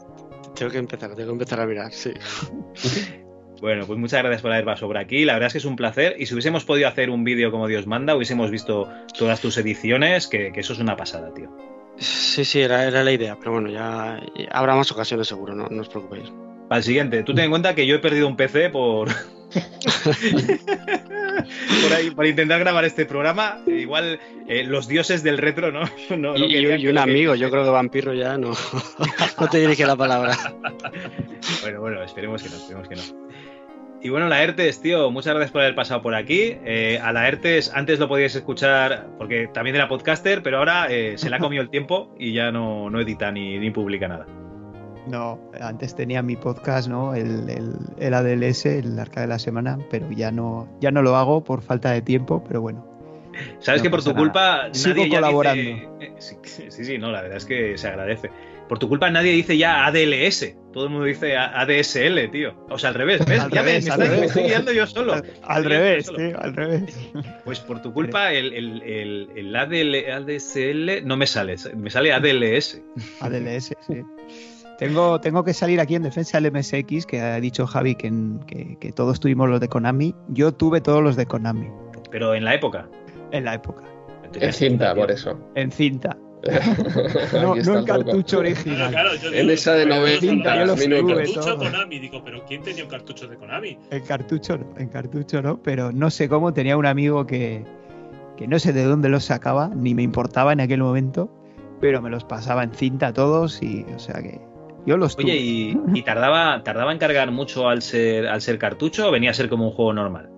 Tengo 0.55 0.71
que 0.71 0.77
empezar, 0.79 1.09
tengo 1.15 1.27
que 1.29 1.33
empezar 1.33 1.59
a 1.61 1.65
mirar, 1.65 1.91
sí. 1.91 2.11
Bueno, 3.61 3.85
pues 3.85 3.99
muchas 3.99 4.21
gracias 4.23 4.41
por 4.41 4.51
haber 4.51 4.65
pasado 4.65 4.87
por 4.87 4.97
aquí. 4.97 5.23
La 5.23 5.33
verdad 5.33 5.45
es 5.45 5.53
que 5.53 5.59
es 5.59 5.65
un 5.65 5.75
placer. 5.75 6.15
Y 6.17 6.25
si 6.25 6.33
hubiésemos 6.33 6.65
podido 6.65 6.87
hacer 6.87 7.11
un 7.11 7.23
vídeo 7.23 7.51
como 7.51 7.67
Dios 7.67 7.85
manda, 7.85 8.15
hubiésemos 8.15 8.49
visto 8.49 8.89
todas 9.15 9.39
tus 9.39 9.55
ediciones, 9.59 10.25
que, 10.27 10.51
que 10.51 10.61
eso 10.61 10.73
es 10.73 10.79
una 10.79 10.97
pasada, 10.97 11.31
tío. 11.31 11.55
Sí, 11.97 12.43
sí, 12.43 12.59
era, 12.61 12.85
era 12.87 13.03
la 13.03 13.11
idea, 13.11 13.35
pero 13.37 13.51
bueno, 13.51 13.69
ya 13.69 14.19
ya 14.35 14.47
habrá 14.51 14.73
más 14.73 14.91
ocasiones 14.91 15.27
seguro, 15.27 15.53
no, 15.53 15.67
no 15.69 15.81
os 15.81 15.89
preocupéis. 15.89 16.33
Para 16.69 16.77
el 16.79 16.83
siguiente, 16.83 17.21
tú 17.21 17.35
ten 17.35 17.43
en 17.45 17.49
cuenta 17.51 17.75
que 17.75 17.85
yo 17.85 17.97
he 17.97 17.99
perdido 17.99 18.27
un 18.27 18.35
PC 18.35 18.71
por. 18.71 19.09
por, 21.83 21.93
ahí, 21.93 22.11
por 22.11 22.25
intentar 22.25 22.59
grabar 22.59 22.85
este 22.85 23.05
programa. 23.05 23.59
Igual 23.67 24.19
eh, 24.47 24.63
los 24.63 24.87
dioses 24.87 25.23
del 25.23 25.37
retro, 25.37 25.71
¿no? 25.71 25.81
No- 26.11 26.33
no 26.33 26.45
y, 26.45 26.49
querían 26.51 26.79
un 26.87 26.93
que- 26.95 26.99
amigo, 26.99 27.35
yo 27.35 27.49
creo 27.49 27.63
que 27.63 27.69
Vampiro 27.69 28.13
ya 28.13 28.37
no, 28.37 28.51
no 29.39 29.47
te 29.49 29.59
dirige 29.59 29.85
la 29.85 29.95
palabra. 29.95 30.35
Bueno, 31.61 31.79
bueno, 31.81 32.03
esperemos 32.03 32.41
que 32.43 32.49
no, 32.49 32.55
esperemos 32.55 32.87
que 32.87 32.95
no. 32.95 33.01
Y 34.03 34.09
bueno, 34.09 34.27
la 34.29 34.41
ERTES, 34.41 34.81
tío, 34.81 35.11
muchas 35.11 35.35
gracias 35.35 35.51
por 35.51 35.61
haber 35.61 35.75
pasado 35.75 36.01
por 36.01 36.15
aquí. 36.15 36.57
Eh, 36.65 36.99
a 37.03 37.13
la 37.13 37.27
ERTES 37.27 37.71
antes 37.75 37.99
lo 37.99 38.07
podíais 38.07 38.33
escuchar 38.35 39.07
porque 39.19 39.47
también 39.53 39.75
era 39.75 39.87
podcaster, 39.87 40.41
pero 40.41 40.57
ahora 40.57 40.87
eh, 40.89 41.19
se 41.19 41.29
le 41.29 41.35
ha 41.35 41.39
comido 41.39 41.61
el 41.61 41.69
tiempo 41.69 42.11
y 42.17 42.33
ya 42.33 42.51
no, 42.51 42.89
no 42.89 42.99
edita 42.99 43.31
ni, 43.31 43.59
ni 43.59 43.69
publica 43.69 44.07
nada. 44.07 44.25
No, 45.07 45.39
antes 45.59 45.95
tenía 45.95 46.21
mi 46.21 46.35
podcast, 46.35 46.87
¿no? 46.87 47.15
El, 47.15 47.49
el, 47.49 47.73
el 47.97 48.13
ADLS, 48.13 48.65
el 48.67 48.99
Arca 48.99 49.21
de 49.21 49.27
la 49.27 49.39
Semana, 49.39 49.79
pero 49.89 50.11
ya 50.11 50.31
no, 50.31 50.67
ya 50.79 50.91
no 50.91 51.01
lo 51.01 51.15
hago 51.15 51.43
por 51.43 51.61
falta 51.61 51.91
de 51.91 52.01
tiempo, 52.01 52.43
pero 52.47 52.61
bueno. 52.61 52.85
Sabes 53.59 53.81
No 53.81 53.83
que 53.83 53.89
por 53.89 54.03
tu 54.03 54.13
culpa 54.13 54.57
nada. 54.57 54.73
Sigo 54.73 55.05
ya 55.05 55.15
colaborando. 55.21 55.61
dice- 55.63 55.87
eh, 56.01 56.13
Sí, 56.69 56.83
sí, 56.85 56.97
no, 56.97 57.11
la 57.11 57.21
verdad 57.21 57.37
es 57.37 57.45
que 57.45 57.77
se 57.77 57.87
agradece. 57.87 58.29
Por 58.69 58.77
tu 58.79 58.87
culpa 58.87 59.09
nadie 59.09 59.31
dice 59.31 59.57
ya 59.57 59.85
ADLS. 59.85 60.55
Todo 60.71 60.85
el 60.85 60.89
mundo 60.91 61.05
dice 61.05 61.35
ADSL, 61.35 62.29
tío. 62.31 62.53
O 62.69 62.77
sea, 62.77 62.89
al 62.89 62.95
revés, 62.95 63.25
¿ves? 63.25 63.39
Al 63.39 63.51
ya 63.51 63.61
revés, 63.63 63.83
me, 63.85 63.89
estoy, 63.89 63.97
me 64.07 64.09
revés. 64.13 64.27
estoy 64.29 64.43
guiando 64.43 64.71
yo 64.73 64.85
solo. 64.87 65.13
Al, 65.43 65.65
revés, 65.65 66.05
solo. 66.05 66.17
tío, 66.19 66.41
al 66.41 66.53
revés. 66.55 66.83
Pues 67.43 67.59
por 67.61 67.81
tu 67.81 67.91
culpa 67.93 68.31
el, 68.33 68.53
el, 68.53 68.81
el, 68.83 69.29
el 69.35 69.55
ADL, 69.55 70.11
ADSL 70.11 71.05
no 71.05 71.17
me 71.17 71.25
sale, 71.27 71.55
me 71.75 71.89
sale 71.89 72.13
ADLS. 72.13 72.81
ADLS, 73.21 73.73
sí. 73.87 74.01
Tengo, 74.81 75.21
tengo 75.21 75.43
que 75.43 75.53
salir 75.53 75.79
aquí 75.79 75.93
en 75.93 76.01
defensa 76.01 76.41
del 76.41 76.51
MSX, 76.51 77.05
que 77.05 77.21
ha 77.21 77.39
dicho 77.39 77.67
Javi 77.67 77.93
que, 77.93 78.07
en- 78.07 78.39
que- 78.47 78.77
que 78.79 78.91
todos 78.91 79.19
tuvimos 79.19 79.47
los 79.47 79.59
de 79.59 79.67
Konami. 79.67 80.15
Yo 80.29 80.51
tuve 80.53 80.81
todos 80.81 81.03
los 81.03 81.15
de 81.15 81.27
Konami, 81.27 81.67
Pero 82.09 82.33
en 82.33 82.43
la 82.45 82.55
época. 82.55 82.89
en 83.31 83.45
la 83.45 83.53
época, 83.53 83.83
En 84.33 84.51
cinta, 84.51 84.95
por 84.95 85.11
eso. 85.11 85.37
en 85.53 85.71
cinta. 85.71 86.17
No, 87.33 87.53
no 87.53 87.77
en 87.77 87.85
cartucho 87.85 88.39
Claro, 88.39 88.49
original. 88.55 88.89
claro, 88.91 89.09
yo 89.21 89.31
En 89.31 89.49
esa 89.51 89.73
de 89.73 89.83
pero 89.83 89.97
90 89.97 90.55
yo 90.55 90.65
los. 90.65 91.15
Cartucho. 91.35 91.57
Konami, 91.59 91.99
digo, 91.99 92.23
pero 92.25 92.43
¿quién 92.47 92.63
tenía 92.63 92.83
un 92.83 92.89
cartucho 92.89 93.27
de 93.27 93.35
Konami? 93.37 93.77
En 93.91 94.01
cartucho 94.03 94.57
no, 94.57 94.65
en 94.79 94.89
cartucho 94.89 95.43
no, 95.43 95.61
pero 95.61 95.91
no 95.91 96.09
sé 96.09 96.27
cómo 96.27 96.51
tenía 96.53 96.75
un 96.75 96.87
amigo 96.87 97.27
que, 97.27 97.63
que 98.35 98.47
no 98.47 98.57
sé 98.57 98.73
de 98.73 98.83
dónde 98.85 99.09
los 99.09 99.25
sacaba, 99.25 99.69
ni 99.75 99.93
me 99.93 100.01
importaba 100.01 100.51
en 100.53 100.61
aquel 100.61 100.81
momento, 100.81 101.29
pero 101.79 102.01
me 102.01 102.09
los 102.09 102.23
pasaba 102.23 102.63
en 102.63 102.71
cinta 102.73 103.13
todos 103.13 103.61
y, 103.61 103.85
o 103.95 103.99
sea 103.99 104.19
que 104.23 104.41
yo 104.85 104.97
los. 104.97 105.17
Oye, 105.17 105.37
¿y, 105.37 105.77
y 105.93 106.01
tardaba, 106.03 106.63
tardaba 106.63 106.91
en 106.91 106.97
cargar 106.97 107.31
mucho 107.31 107.69
al 107.69 107.81
ser, 107.81 108.27
al 108.27 108.41
ser 108.41 108.57
cartucho 108.57 109.09
o 109.09 109.11
venía 109.11 109.31
a 109.31 109.33
ser 109.33 109.49
como 109.49 109.67
un 109.67 109.73
juego 109.73 109.93
normal? 109.93 110.29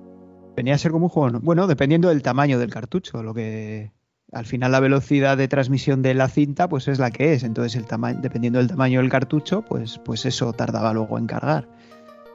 Venía 0.56 0.76
a 0.76 0.78
ser 0.78 0.92
como 0.92 1.06
un 1.06 1.10
juego, 1.10 1.30
¿no? 1.32 1.40
bueno, 1.40 1.66
dependiendo 1.68 2.10
del 2.10 2.22
tamaño 2.22 2.60
del 2.60 2.70
cartucho, 2.70 3.24
lo 3.24 3.34
que 3.34 3.92
al 4.32 4.46
final 4.46 4.72
la 4.72 4.80
velocidad 4.80 5.38
de 5.38 5.48
transmisión 5.48 6.02
de 6.02 6.14
la 6.14 6.28
cinta 6.28 6.68
pues 6.68 6.88
es 6.88 7.00
la 7.00 7.12
que 7.12 7.34
es, 7.34 7.44
entonces 7.44 7.76
el 7.76 7.86
tamaño 7.86 8.20
dependiendo 8.22 8.60
del 8.60 8.68
tamaño 8.68 9.00
del 9.00 9.10
cartucho, 9.10 9.64
pues 9.64 10.00
pues 10.04 10.26
eso 10.26 10.54
tardaba 10.54 10.94
luego 10.94 11.18
en 11.18 11.26
cargar. 11.26 11.68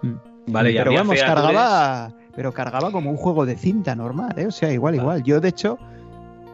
Mm. 0.03 0.12
Vale, 0.51 0.73
pero 0.73 0.91
había 0.91 1.03
vamos, 1.03 1.20
cargaba, 1.20 2.15
pero 2.35 2.53
cargaba 2.53 2.91
como 2.91 3.11
un 3.11 3.17
juego 3.17 3.45
de 3.45 3.57
cinta 3.57 3.95
normal, 3.95 4.33
¿eh? 4.39 4.47
o 4.47 4.51
sea, 4.51 4.73
igual, 4.73 4.95
igual. 4.95 5.23
Yo 5.23 5.41
de 5.41 5.51
hecho 5.51 5.78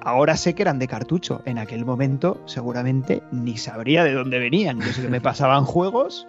ahora 0.05 0.36
sé 0.36 0.55
que 0.55 0.62
eran 0.62 0.78
de 0.78 0.86
cartucho, 0.86 1.42
en 1.44 1.58
aquel 1.58 1.84
momento 1.84 2.41
seguramente 2.47 3.23
ni 3.33 3.57
sabría 3.57 4.05
de 4.05 4.12
dónde 4.12 4.39
venían, 4.39 4.81
yo 4.81 4.92
sé 4.92 5.02
que 5.02 5.08
me 5.08 5.20
pasaban 5.20 5.65
juegos, 5.65 6.26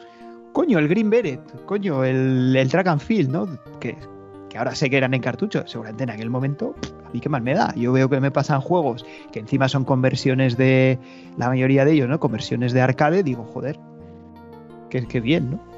coño, 0.54 0.80
el 0.80 0.88
Green 0.88 1.10
Beret, 1.10 1.42
coño, 1.66 2.04
el, 2.04 2.56
el 2.56 2.70
Track 2.70 2.88
and 2.88 3.02
Field, 3.02 3.30
¿no? 3.30 3.48
Que, 3.80 3.98
ahora 4.58 4.74
sé 4.74 4.90
que 4.90 4.96
eran 4.96 5.14
en 5.14 5.22
cartucho, 5.22 5.68
seguramente 5.68 6.06
en 6.06 6.12
aquel 6.12 6.30
momento, 6.30 6.76
a 7.06 7.10
mí 7.10 7.20
qué 7.20 7.28
mal 7.28 7.42
me 7.42 7.54
da. 7.54 7.74
Yo 7.76 7.92
veo 7.92 8.08
que 8.08 8.22
me 8.22 8.32
pasan 8.32 8.62
juegos 8.62 9.06
que 9.34 9.40
encima 9.40 9.68
son 9.68 9.84
conversiones 9.84 10.56
de, 10.56 10.98
la 11.38 11.50
mayoría 11.50 11.84
de 11.84 11.92
ellos, 11.92 12.08
¿no? 12.08 12.22
Conversiones 12.22 12.72
de 12.72 12.82
arcade, 12.82 13.22
digo, 13.22 13.44
joder, 13.44 13.78
que, 14.90 15.06
que 15.08 15.20
bien, 15.20 15.52
¿no? 15.52 15.75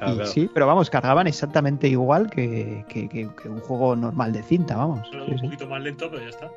Claro, 0.00 0.14
Y 0.14 0.16
claro. 0.16 0.30
Sí, 0.32 0.50
pero 0.52 0.66
vamos, 0.66 0.88
cargaban 0.90 1.26
exactamente 1.26 1.86
igual 1.86 2.28
que, 2.30 2.84
que- 2.88 3.08
que- 3.08 3.28
que 3.40 3.48
un 3.48 3.60
juego 3.60 3.94
normal 3.94 4.32
de 4.32 4.42
cinta, 4.42 4.76
vamos. 4.76 5.06
Sí, 5.10 5.16
un 5.18 5.38
sí. 5.38 5.44
poquito 5.44 5.68
más 5.68 5.82
lento, 5.82 6.08
pero 6.10 6.22
ya 6.22 6.30
está. 6.30 6.48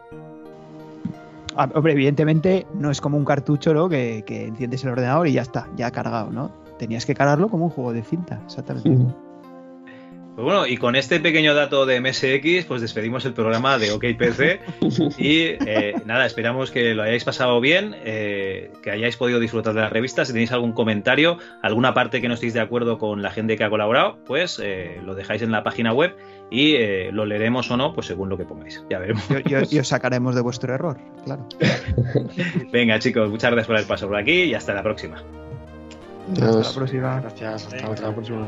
Ah, 1.55 1.69
hombre, 1.75 1.91
evidentemente 1.93 2.65
no 2.73 2.89
es 2.89 2.99
como 3.01 3.17
un 3.17 3.25
cartucho, 3.25 3.73
¿no? 3.73 3.87
Que, 3.89 4.23
que 4.25 4.47
enciendes 4.47 4.83
el 4.85 4.91
ordenador 4.91 5.27
y 5.27 5.33
ya 5.33 5.41
está, 5.43 5.67
ya 5.75 5.87
ha 5.87 5.91
cargado, 5.91 6.31
¿no? 6.31 6.49
Tenías 6.79 7.05
que 7.05 7.13
cargarlo 7.13 7.49
como 7.49 7.65
un 7.65 7.69
juego 7.71 7.93
de 7.93 8.01
cinta, 8.01 8.39
exactamente. 8.45 8.89
igual. 8.89 9.15
Pues 10.35 10.43
bueno, 10.45 10.65
y 10.65 10.77
con 10.77 10.95
este 10.95 11.19
pequeño 11.19 11.53
dato 11.53 11.85
de 11.85 12.01
MSX, 12.01 12.65
pues 12.67 12.81
despedimos 12.81 13.23
el 13.25 13.33
programa 13.33 13.77
de 13.77 13.91
OK 13.91 14.03
PC. 14.17 14.59
Y 15.17 15.41
eh, 15.65 15.93
nada, 16.05 16.25
esperamos 16.25 16.71
que 16.71 16.95
lo 16.95 17.03
hayáis 17.03 17.23
pasado 17.23 17.61
bien, 17.61 17.95
eh, 18.03 18.71
que 18.81 18.89
hayáis 18.89 19.15
podido 19.15 19.39
disfrutar 19.39 19.73
de 19.75 19.81
la 19.81 19.89
revista. 19.89 20.25
Si 20.25 20.33
tenéis 20.33 20.51
algún 20.51 20.73
comentario, 20.73 21.37
alguna 21.61 21.93
parte 21.93 22.19
que 22.19 22.27
no 22.27 22.33
estéis 22.33 22.53
de 22.55 22.61
acuerdo 22.61 22.97
con 22.97 23.21
la 23.21 23.29
gente 23.29 23.57
que 23.57 23.63
ha 23.63 23.69
colaborado, 23.69 24.17
pues 24.25 24.59
eh, 24.63 24.99
lo 25.05 25.13
dejáis 25.13 25.43
en 25.43 25.51
la 25.51 25.63
página 25.63 25.93
web 25.93 26.15
y 26.49 26.75
eh, 26.77 27.09
lo 27.11 27.25
leeremos 27.27 27.69
o 27.69 27.77
no, 27.77 27.93
pues 27.93 28.07
según 28.07 28.29
lo 28.29 28.37
que 28.37 28.45
pongáis. 28.45 28.83
Ya 28.89 28.97
veremos. 28.99 29.23
Y, 29.45 29.53
y- 29.53 29.75
y 29.75 29.79
os 29.79 29.87
sacaremos 29.87 30.33
de 30.33 30.41
vuestro 30.41 30.73
error, 30.73 30.97
claro. 31.25 31.47
Venga, 32.71 32.97
chicos, 32.97 33.29
muchas 33.29 33.51
gracias 33.51 33.67
por 33.67 33.77
el 33.77 33.85
paso 33.85 34.07
por 34.07 34.17
aquí 34.17 34.43
y 34.43 34.53
hasta 34.55 34.73
la 34.73 34.81
próxima. 34.81 35.21
Hasta 36.31 36.45
la 36.69 36.71
próxima. 36.73 37.19
Gracias, 37.21 37.65
hasta 37.67 37.87
hasta 37.91 38.07
la 38.07 38.13
próxima. 38.15 38.47